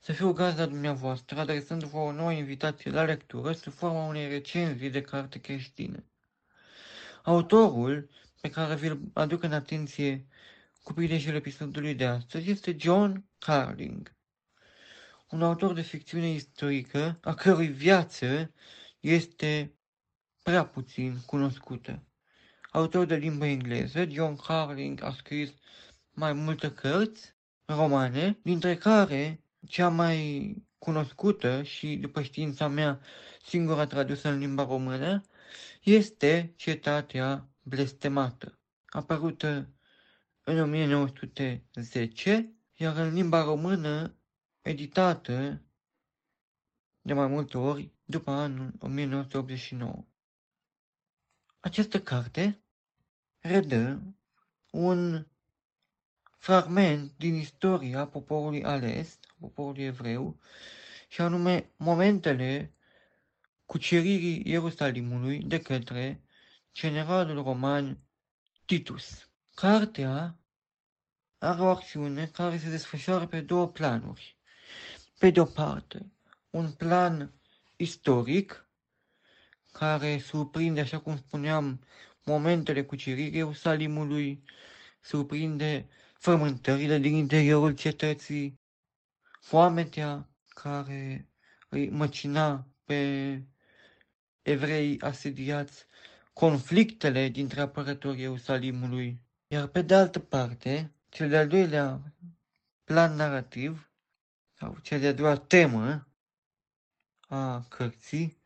să 0.01 0.13
fiu 0.13 0.33
gazda 0.33 0.67
dumneavoastră, 0.67 1.41
adresându-vă 1.41 1.97
o 1.97 2.13
nouă 2.13 2.33
invitație 2.33 2.91
la 2.91 3.03
lectură 3.03 3.53
sub 3.53 3.73
forma 3.73 4.07
unei 4.07 4.29
recenzii 4.29 4.91
de 4.91 5.01
carte 5.01 5.39
creștine. 5.39 6.05
Autorul 7.23 8.09
pe 8.41 8.51
care 8.51 8.75
vi-l 8.75 9.01
aduc 9.13 9.43
în 9.43 9.53
atenție 9.53 10.27
cu 10.83 10.93
prilejul 10.93 11.35
episodului 11.35 11.95
de 11.95 12.07
astăzi 12.07 12.51
este 12.51 12.77
John 12.79 13.25
Carling, 13.39 14.15
un 15.31 15.43
autor 15.43 15.73
de 15.73 15.83
ficțiune 15.83 16.29
istorică 16.29 17.19
a 17.23 17.35
cărui 17.35 17.69
viață 17.69 18.53
este 19.01 19.75
prea 20.43 20.67
puțin 20.67 21.21
cunoscută. 21.27 22.03
Autor 22.75 23.05
de 23.07 23.17
limbă 23.17 23.47
engleză, 23.47 24.05
John 24.05 24.37
Carling 24.37 25.03
a 25.03 25.13
scris 25.13 25.51
mai 26.11 26.33
multe 26.33 26.73
cărți 26.73 27.35
romane, 27.65 28.39
dintre 28.43 28.77
care 28.77 29.45
cea 29.67 29.89
mai 29.89 30.57
cunoscută 30.79 31.63
și, 31.63 31.97
după 31.97 32.23
știința 32.23 32.69
mea, 32.69 33.01
singura 33.45 33.87
tradusă 33.87 34.29
în 34.29 34.39
limba 34.39 34.65
română, 34.65 35.23
este 35.83 36.53
Cetatea 36.57 37.49
Blestemată, 37.63 38.59
apărută 38.87 39.69
în 40.45 40.61
1910, 40.61 42.53
iar 42.75 42.97
în 42.97 43.15
limba 43.15 43.43
română 43.43 44.17
editată 44.61 45.63
de 47.01 47.13
mai 47.13 47.27
multe 47.27 47.59
ori 47.59 47.93
după 48.05 48.31
anul 48.31 48.73
1989. 48.79 50.05
Această 51.61 52.01
carte 52.01 52.62
redă 53.43 54.03
un 54.71 55.27
fragment 56.39 57.13
din 57.17 57.35
istoria 57.35 58.07
poporului 58.07 58.65
ales, 58.65 59.19
poporului 59.41 59.85
evreu, 59.85 60.39
și 61.09 61.21
anume 61.21 61.71
momentele 61.77 62.75
cuceririi 63.67 64.43
Ierusalimului 64.45 65.43
de 65.43 65.61
către 65.61 66.23
generalul 66.73 67.43
roman 67.43 67.99
Titus. 68.65 69.31
Cartea 69.55 70.39
are 71.39 71.61
o 71.61 71.67
acțiune 71.67 72.27
care 72.27 72.59
se 72.59 72.71
desfășoară 72.71 73.27
pe 73.27 73.41
două 73.41 73.69
planuri. 73.69 74.37
Pe 75.19 75.31
de 75.31 75.41
o 75.41 75.45
parte, 75.45 76.13
un 76.51 76.73
plan 76.73 77.33
istoric 77.77 78.67
care 79.73 80.19
surprinde, 80.19 80.81
așa 80.81 81.01
cum 81.01 81.17
spuneam, 81.17 81.85
momentele 82.25 82.85
cuceririi 82.85 83.37
Ierusalimului, 83.37 84.45
surprinde 85.01 85.89
frământările 86.19 86.99
din 86.99 87.15
interiorul 87.15 87.75
cetății, 87.75 88.61
foametea 89.41 90.29
care 90.49 91.29
îi 91.69 91.91
măcina 91.91 92.67
pe 92.85 93.43
evrei 94.43 95.01
asediați, 95.01 95.87
conflictele 96.33 97.29
dintre 97.29 97.61
apărătorii 97.61 98.21
Ierusalimului, 98.21 99.21
iar 99.47 99.67
pe 99.67 99.83
de 99.83 99.95
altă 99.95 100.19
parte, 100.19 100.95
cel 101.09 101.29
de-al 101.29 101.49
doilea 101.49 102.15
plan 102.85 103.17
narrativ, 103.17 103.93
sau 104.59 104.79
cea 104.83 104.99
de-a 104.99 105.13
doua 105.13 105.37
temă 105.37 106.09
a 107.21 107.63
cărții, 107.69 108.43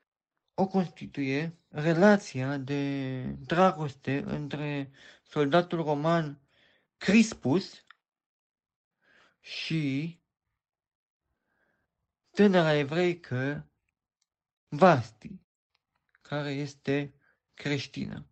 o 0.55 0.67
constituie 0.67 1.59
relația 1.77 2.57
de 2.57 3.23
dragoste 3.23 4.23
între 4.27 4.91
soldatul 5.23 5.83
roman 5.83 6.41
Crispus 6.97 7.85
și 9.41 10.19
tânăra 12.31 12.75
evreică 12.75 13.71
Vasti, 14.69 15.41
care 16.21 16.51
este 16.51 17.15
creștină. 17.55 18.27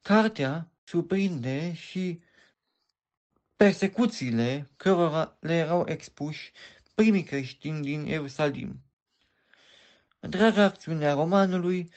Cartea 0.00 0.72
surprinde 0.84 1.72
și 1.74 2.22
persecuțiile 3.56 4.70
cărora 4.76 5.36
le 5.40 5.54
erau 5.54 5.88
expuși 5.88 6.52
primii 6.94 7.24
creștini 7.24 7.82
din 7.82 8.04
Ierusalim. 8.06 8.82
Întreaga 10.20 10.62
acțiune 10.64 11.06
a 11.06 11.14
romanului 11.14 11.92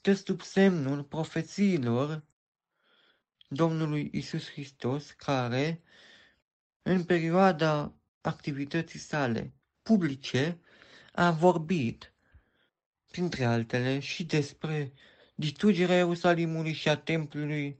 stă 0.00 0.12
sub 0.12 0.40
semnul 0.40 1.04
profețiilor 1.04 2.24
Domnului 3.48 4.10
Isus 4.12 4.50
Hristos, 4.50 5.10
care, 5.10 5.82
în 6.82 7.04
perioada 7.04 7.94
activității 8.20 8.98
sale 8.98 9.54
publice, 9.82 10.60
a 11.12 11.30
vorbit, 11.30 12.14
printre 13.06 13.44
altele, 13.44 13.98
și 13.98 14.24
despre 14.24 14.92
distrugerea 15.34 15.96
Ierusalimului 15.96 16.72
și 16.72 16.88
a 16.88 16.96
templului, 16.96 17.78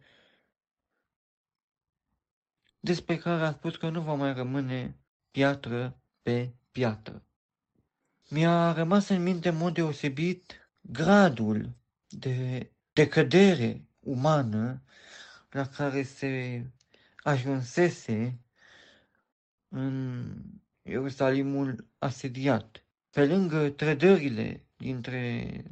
despre 2.80 3.16
care 3.16 3.42
a 3.42 3.52
spus 3.52 3.76
că 3.76 3.88
nu 3.88 4.02
va 4.02 4.14
mai 4.14 4.34
rămâne 4.34 4.98
piatră 5.30 6.02
pe 6.22 6.54
piatră. 6.70 7.24
Mi-a 8.28 8.72
rămas 8.72 9.08
în 9.08 9.22
minte 9.22 9.48
în 9.48 9.56
mod 9.56 9.74
deosebit 9.74 10.70
gradul 10.80 11.79
de 12.10 12.70
decădere 12.92 13.84
umană 14.00 14.82
la 15.50 15.66
care 15.66 16.02
se 16.02 16.64
ajunsese 17.22 18.40
în 19.68 20.36
Ierusalimul 20.82 21.88
asediat. 21.98 22.84
Pe 23.10 23.26
lângă 23.26 23.68
trădările 23.70 24.66
dintre 24.76 25.62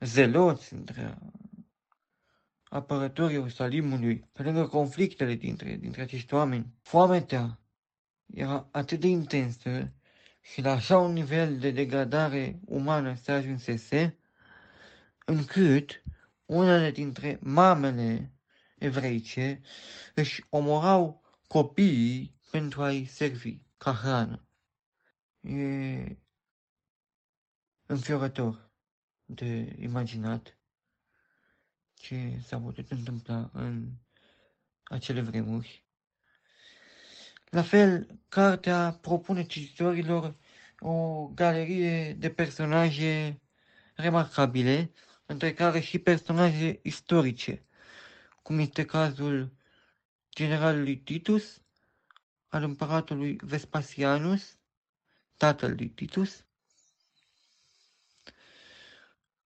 zeloți, 0.00 0.72
între 0.72 1.18
apărătorii 2.68 3.36
Ierusalimului, 3.36 4.28
pe 4.32 4.42
lângă 4.42 4.66
conflictele 4.66 5.34
dintre, 5.34 5.76
dintre 5.76 6.02
acești 6.02 6.34
oameni, 6.34 6.74
foametea 6.82 7.60
era 8.26 8.68
atât 8.70 9.00
de 9.00 9.06
intensă 9.06 9.92
și 10.40 10.60
la 10.60 10.70
așa 10.70 10.98
un 10.98 11.12
nivel 11.12 11.58
de 11.58 11.70
degradare 11.70 12.60
umană 12.64 13.14
se 13.14 13.32
ajunsese, 13.32 14.17
încât 15.28 16.02
unele 16.44 16.90
dintre 16.90 17.38
mamele 17.40 18.32
evreice 18.78 19.60
își 20.14 20.44
omorau 20.48 21.22
copiii 21.46 22.34
pentru 22.50 22.82
a-i 22.82 23.04
servi 23.04 23.58
ca 23.76 23.92
hrană. 23.92 24.46
E 25.40 26.16
înfiorător 27.86 28.70
de 29.24 29.76
imaginat 29.78 30.58
ce 31.94 32.38
s-a 32.42 32.58
putut 32.58 32.90
întâmpla 32.90 33.50
în 33.52 33.92
acele 34.82 35.20
vremuri. 35.20 35.86
La 37.44 37.62
fel, 37.62 38.20
cartea 38.28 38.98
propune 39.00 39.42
cititorilor 39.46 40.36
o 40.78 41.26
galerie 41.26 42.12
de 42.12 42.30
personaje 42.30 43.40
remarcabile, 43.94 44.92
între 45.30 45.54
care 45.54 45.80
și 45.80 45.98
personaje 45.98 46.80
istorice, 46.82 47.64
cum 48.42 48.58
este 48.58 48.84
cazul 48.84 49.52
generalului 50.34 50.96
Titus, 50.96 51.60
al 52.48 52.62
împăratului 52.62 53.36
Vespasianus, 53.42 54.56
tatăl 55.36 55.74
lui 55.74 55.88
Titus, 55.88 56.44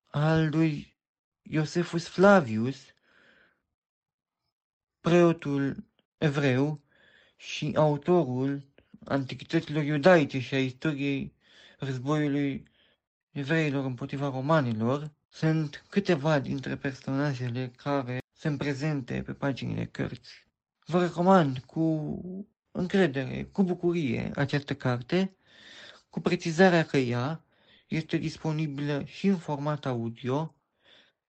al 0.06 0.50
lui 0.50 0.98
Iosefus 1.42 2.08
Flavius, 2.08 2.78
preotul 5.02 5.84
evreu 6.18 6.82
și 7.36 7.74
autorul 7.76 8.68
antichităților 9.06 9.84
iudaice 9.84 10.40
și 10.40 10.54
a 10.54 10.60
istoriei 10.60 11.34
războiului 11.78 12.64
evreilor 13.32 13.86
împotriva 13.86 14.30
romanilor, 14.30 15.18
sunt 15.40 15.86
câteva 15.90 16.40
dintre 16.40 16.76
personajele 16.76 17.72
care 17.76 18.18
sunt 18.38 18.58
prezente 18.58 19.22
pe 19.26 19.34
paginile 19.34 19.86
cărții. 19.86 20.46
Vă 20.86 21.02
recomand 21.02 21.60
cu 21.60 22.20
încredere, 22.72 23.44
cu 23.44 23.64
bucurie 23.64 24.32
această 24.36 24.76
carte, 24.76 25.36
cu 26.10 26.20
precizarea 26.20 26.86
că 26.86 26.98
ea 26.98 27.44
este 27.88 28.18
disponibilă 28.18 29.04
și 29.06 29.28
în 29.28 29.38
format 29.38 29.86
audio, 29.86 30.56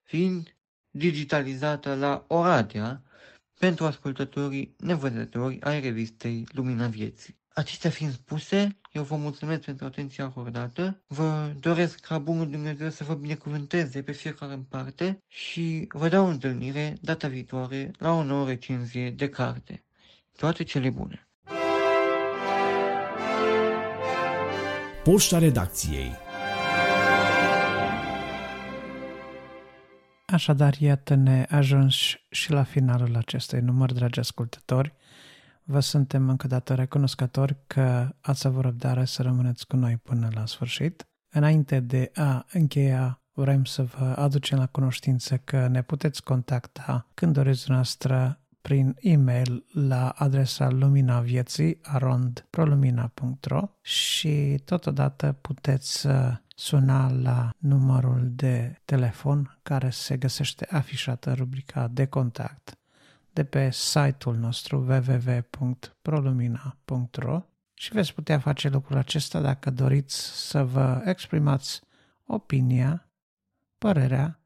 fiind 0.03 0.57
digitalizată 0.91 1.95
la 1.95 2.25
Oradea 2.29 3.03
pentru 3.59 3.85
ascultătorii 3.85 4.75
nevăzători 4.79 5.61
ai 5.61 5.81
revistei 5.81 6.47
Lumina 6.53 6.87
Vieții. 6.89 7.40
Acestea 7.55 7.91
fiind 7.91 8.13
spuse, 8.13 8.79
eu 8.93 9.03
vă 9.03 9.17
mulțumesc 9.17 9.61
pentru 9.61 9.87
atenția 9.87 10.25
acordată, 10.25 11.03
vă 11.07 11.53
doresc 11.61 12.01
ca 12.01 12.19
Bunul 12.19 12.51
Dumnezeu 12.51 12.91
să 12.91 13.05
vă 13.05 13.15
binecuvânteze 13.15 14.03
pe 14.03 14.13
fiecare 14.13 14.53
în 14.53 14.63
parte 14.63 15.23
și 15.29 15.89
vă 15.93 16.09
dau 16.09 16.29
întâlnire 16.29 16.97
data 17.01 17.29
viitoare 17.29 17.91
la 17.99 18.13
o 18.13 18.23
nouă 18.23 18.47
recenzie 18.47 19.11
de 19.11 19.29
carte. 19.29 19.85
Toate 20.37 20.65
cele 20.65 20.91
bune! 20.91 21.29
Poșta 25.05 25.39
redacției 25.39 26.29
Așadar, 30.27 30.75
iată-ne 30.79 31.47
ajuns 31.49 31.97
și 32.31 32.51
la 32.51 32.63
finalul 32.63 33.17
acestui 33.17 33.61
număr, 33.61 33.93
dragi 33.93 34.19
ascultători. 34.19 34.95
Vă 35.71 35.81
suntem 35.81 36.29
încă 36.29 36.47
dată 36.47 36.75
recunoscători 36.75 37.57
că 37.67 38.09
ați 38.21 38.47
avut 38.47 38.63
răbdare 38.63 39.05
să 39.05 39.23
rămâneți 39.23 39.67
cu 39.67 39.77
noi 39.77 39.97
până 39.97 40.29
la 40.35 40.47
sfârșit. 40.47 41.09
Înainte 41.33 41.81
de 41.81 42.11
a 42.15 42.47
încheia, 42.53 43.23
vrem 43.33 43.65
să 43.65 43.83
vă 43.83 44.15
aducem 44.17 44.59
la 44.59 44.67
cunoștință 44.67 45.37
că 45.37 45.67
ne 45.67 45.83
puteți 45.83 46.23
contacta 46.23 47.07
când 47.15 47.33
doriți 47.33 47.71
noastră 47.71 48.41
prin 48.61 48.97
e-mail 49.01 49.65
la 49.73 50.09
adresa 50.09 50.71
luminavieții 50.71 51.79
arondprolumina.ro 51.83 53.63
și 53.81 54.63
totodată 54.65 55.39
puteți 55.41 56.07
suna 56.55 57.11
la 57.11 57.51
numărul 57.59 58.29
de 58.31 58.81
telefon 58.85 59.59
care 59.63 59.91
se 59.91 60.17
găsește 60.17 60.67
afișat 60.71 61.25
în 61.25 61.35
rubrica 61.35 61.89
de 61.89 62.07
contact 62.07 62.80
de 63.33 63.45
pe 63.45 63.71
site-ul 63.71 64.37
nostru 64.37 64.79
www.prolumina.ro 64.79 67.43
și 67.75 67.93
veți 67.93 68.15
putea 68.15 68.39
face 68.39 68.69
lucrul 68.69 68.97
acesta 68.97 69.41
dacă 69.41 69.71
doriți 69.71 70.49
să 70.49 70.65
vă 70.65 71.03
exprimați 71.05 71.81
opinia, 72.27 73.09
părerea, 73.79 74.41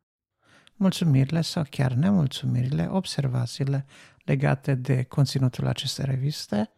mulțumirile 0.74 1.40
sau 1.40 1.64
chiar 1.70 1.92
nemulțumirile, 1.92 2.86
observațiile 2.86 3.86
legate 4.24 4.74
de 4.74 5.02
conținutul 5.02 5.66
acestei 5.66 6.04
reviste 6.04 6.70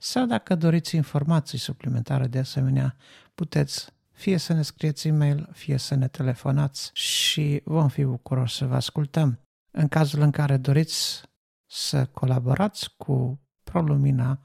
sau 0.00 0.26
dacă 0.26 0.54
doriți 0.54 0.96
informații 0.96 1.58
suplimentare 1.58 2.26
de 2.26 2.38
asemenea, 2.38 2.96
puteți 3.34 3.92
fie 4.12 4.36
să 4.36 4.52
ne 4.52 4.62
scrieți 4.62 5.08
e-mail, 5.08 5.48
fie 5.52 5.76
să 5.76 5.94
ne 5.94 6.08
telefonați 6.08 6.90
și 6.92 7.60
vom 7.64 7.88
fi 7.88 8.04
bucuroși 8.04 8.56
să 8.56 8.66
vă 8.66 8.74
ascultăm. 8.74 9.40
În 9.70 9.88
cazul 9.88 10.20
în 10.20 10.30
care 10.30 10.56
doriți 10.56 11.22
să 11.68 12.06
colaborați 12.06 12.96
cu 12.96 13.40
ProLumina 13.64 14.40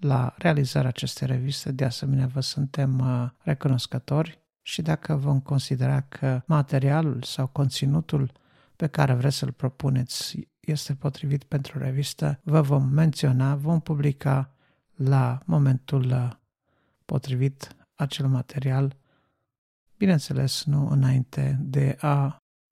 la 0.00 0.34
realizarea 0.38 0.88
acestei 0.88 1.26
reviste, 1.26 1.72
de 1.72 1.84
asemenea 1.84 2.26
vă 2.26 2.40
suntem 2.40 2.98
uh, 2.98 3.30
recunoscători 3.38 4.42
și 4.62 4.82
dacă 4.82 5.14
vom 5.14 5.40
considera 5.40 6.00
că 6.00 6.42
materialul 6.46 7.22
sau 7.22 7.46
conținutul 7.46 8.32
pe 8.76 8.86
care 8.86 9.14
vreți 9.14 9.36
să-l 9.36 9.52
propuneți 9.52 10.48
este 10.60 10.94
potrivit 10.94 11.44
pentru 11.44 11.78
revistă, 11.78 12.40
vă 12.42 12.60
vom 12.60 12.88
menționa, 12.88 13.54
vom 13.54 13.80
publica 13.80 14.54
la 14.94 15.38
momentul 15.44 16.10
uh, 16.10 16.30
potrivit 17.04 17.76
acel 17.94 18.28
material. 18.28 18.96
Bineînțeles 19.96 20.64
nu 20.64 20.88
înainte 20.88 21.58
de 21.60 21.96
a 22.00 22.36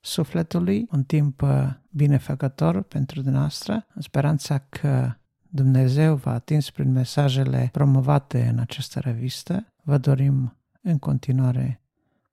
sufletului, 0.00 0.86
un 0.90 1.04
timp 1.04 1.42
uh, 1.42 1.70
binefăcător 1.90 2.82
pentru 2.82 3.20
dumneavoastră, 3.20 3.86
în 3.94 4.02
speranța 4.02 4.58
că 4.58 5.12
Dumnezeu 5.50 6.14
v-a 6.14 6.32
atins 6.32 6.70
prin 6.70 6.92
mesajele 6.92 7.68
promovate 7.72 8.48
în 8.48 8.58
această 8.58 9.00
revistă. 9.00 9.72
Vă 9.82 9.98
dorim 9.98 10.56
în 10.82 10.98
continuare 10.98 11.82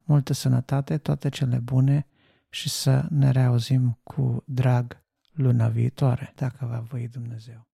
multă 0.04 0.34
sănătate, 0.34 0.98
toate 0.98 1.30
cele 1.30 1.58
bune 1.58 2.08
și 2.50 2.70
să 2.70 3.06
ne 3.10 3.32
reauzim 3.32 4.00
cu 4.04 4.44
drag 4.46 5.04
luna 5.32 5.68
viitoare, 5.68 6.34
dacă 6.36 6.66
va 6.66 6.80
voi 6.80 7.08
Dumnezeu. 7.08 7.68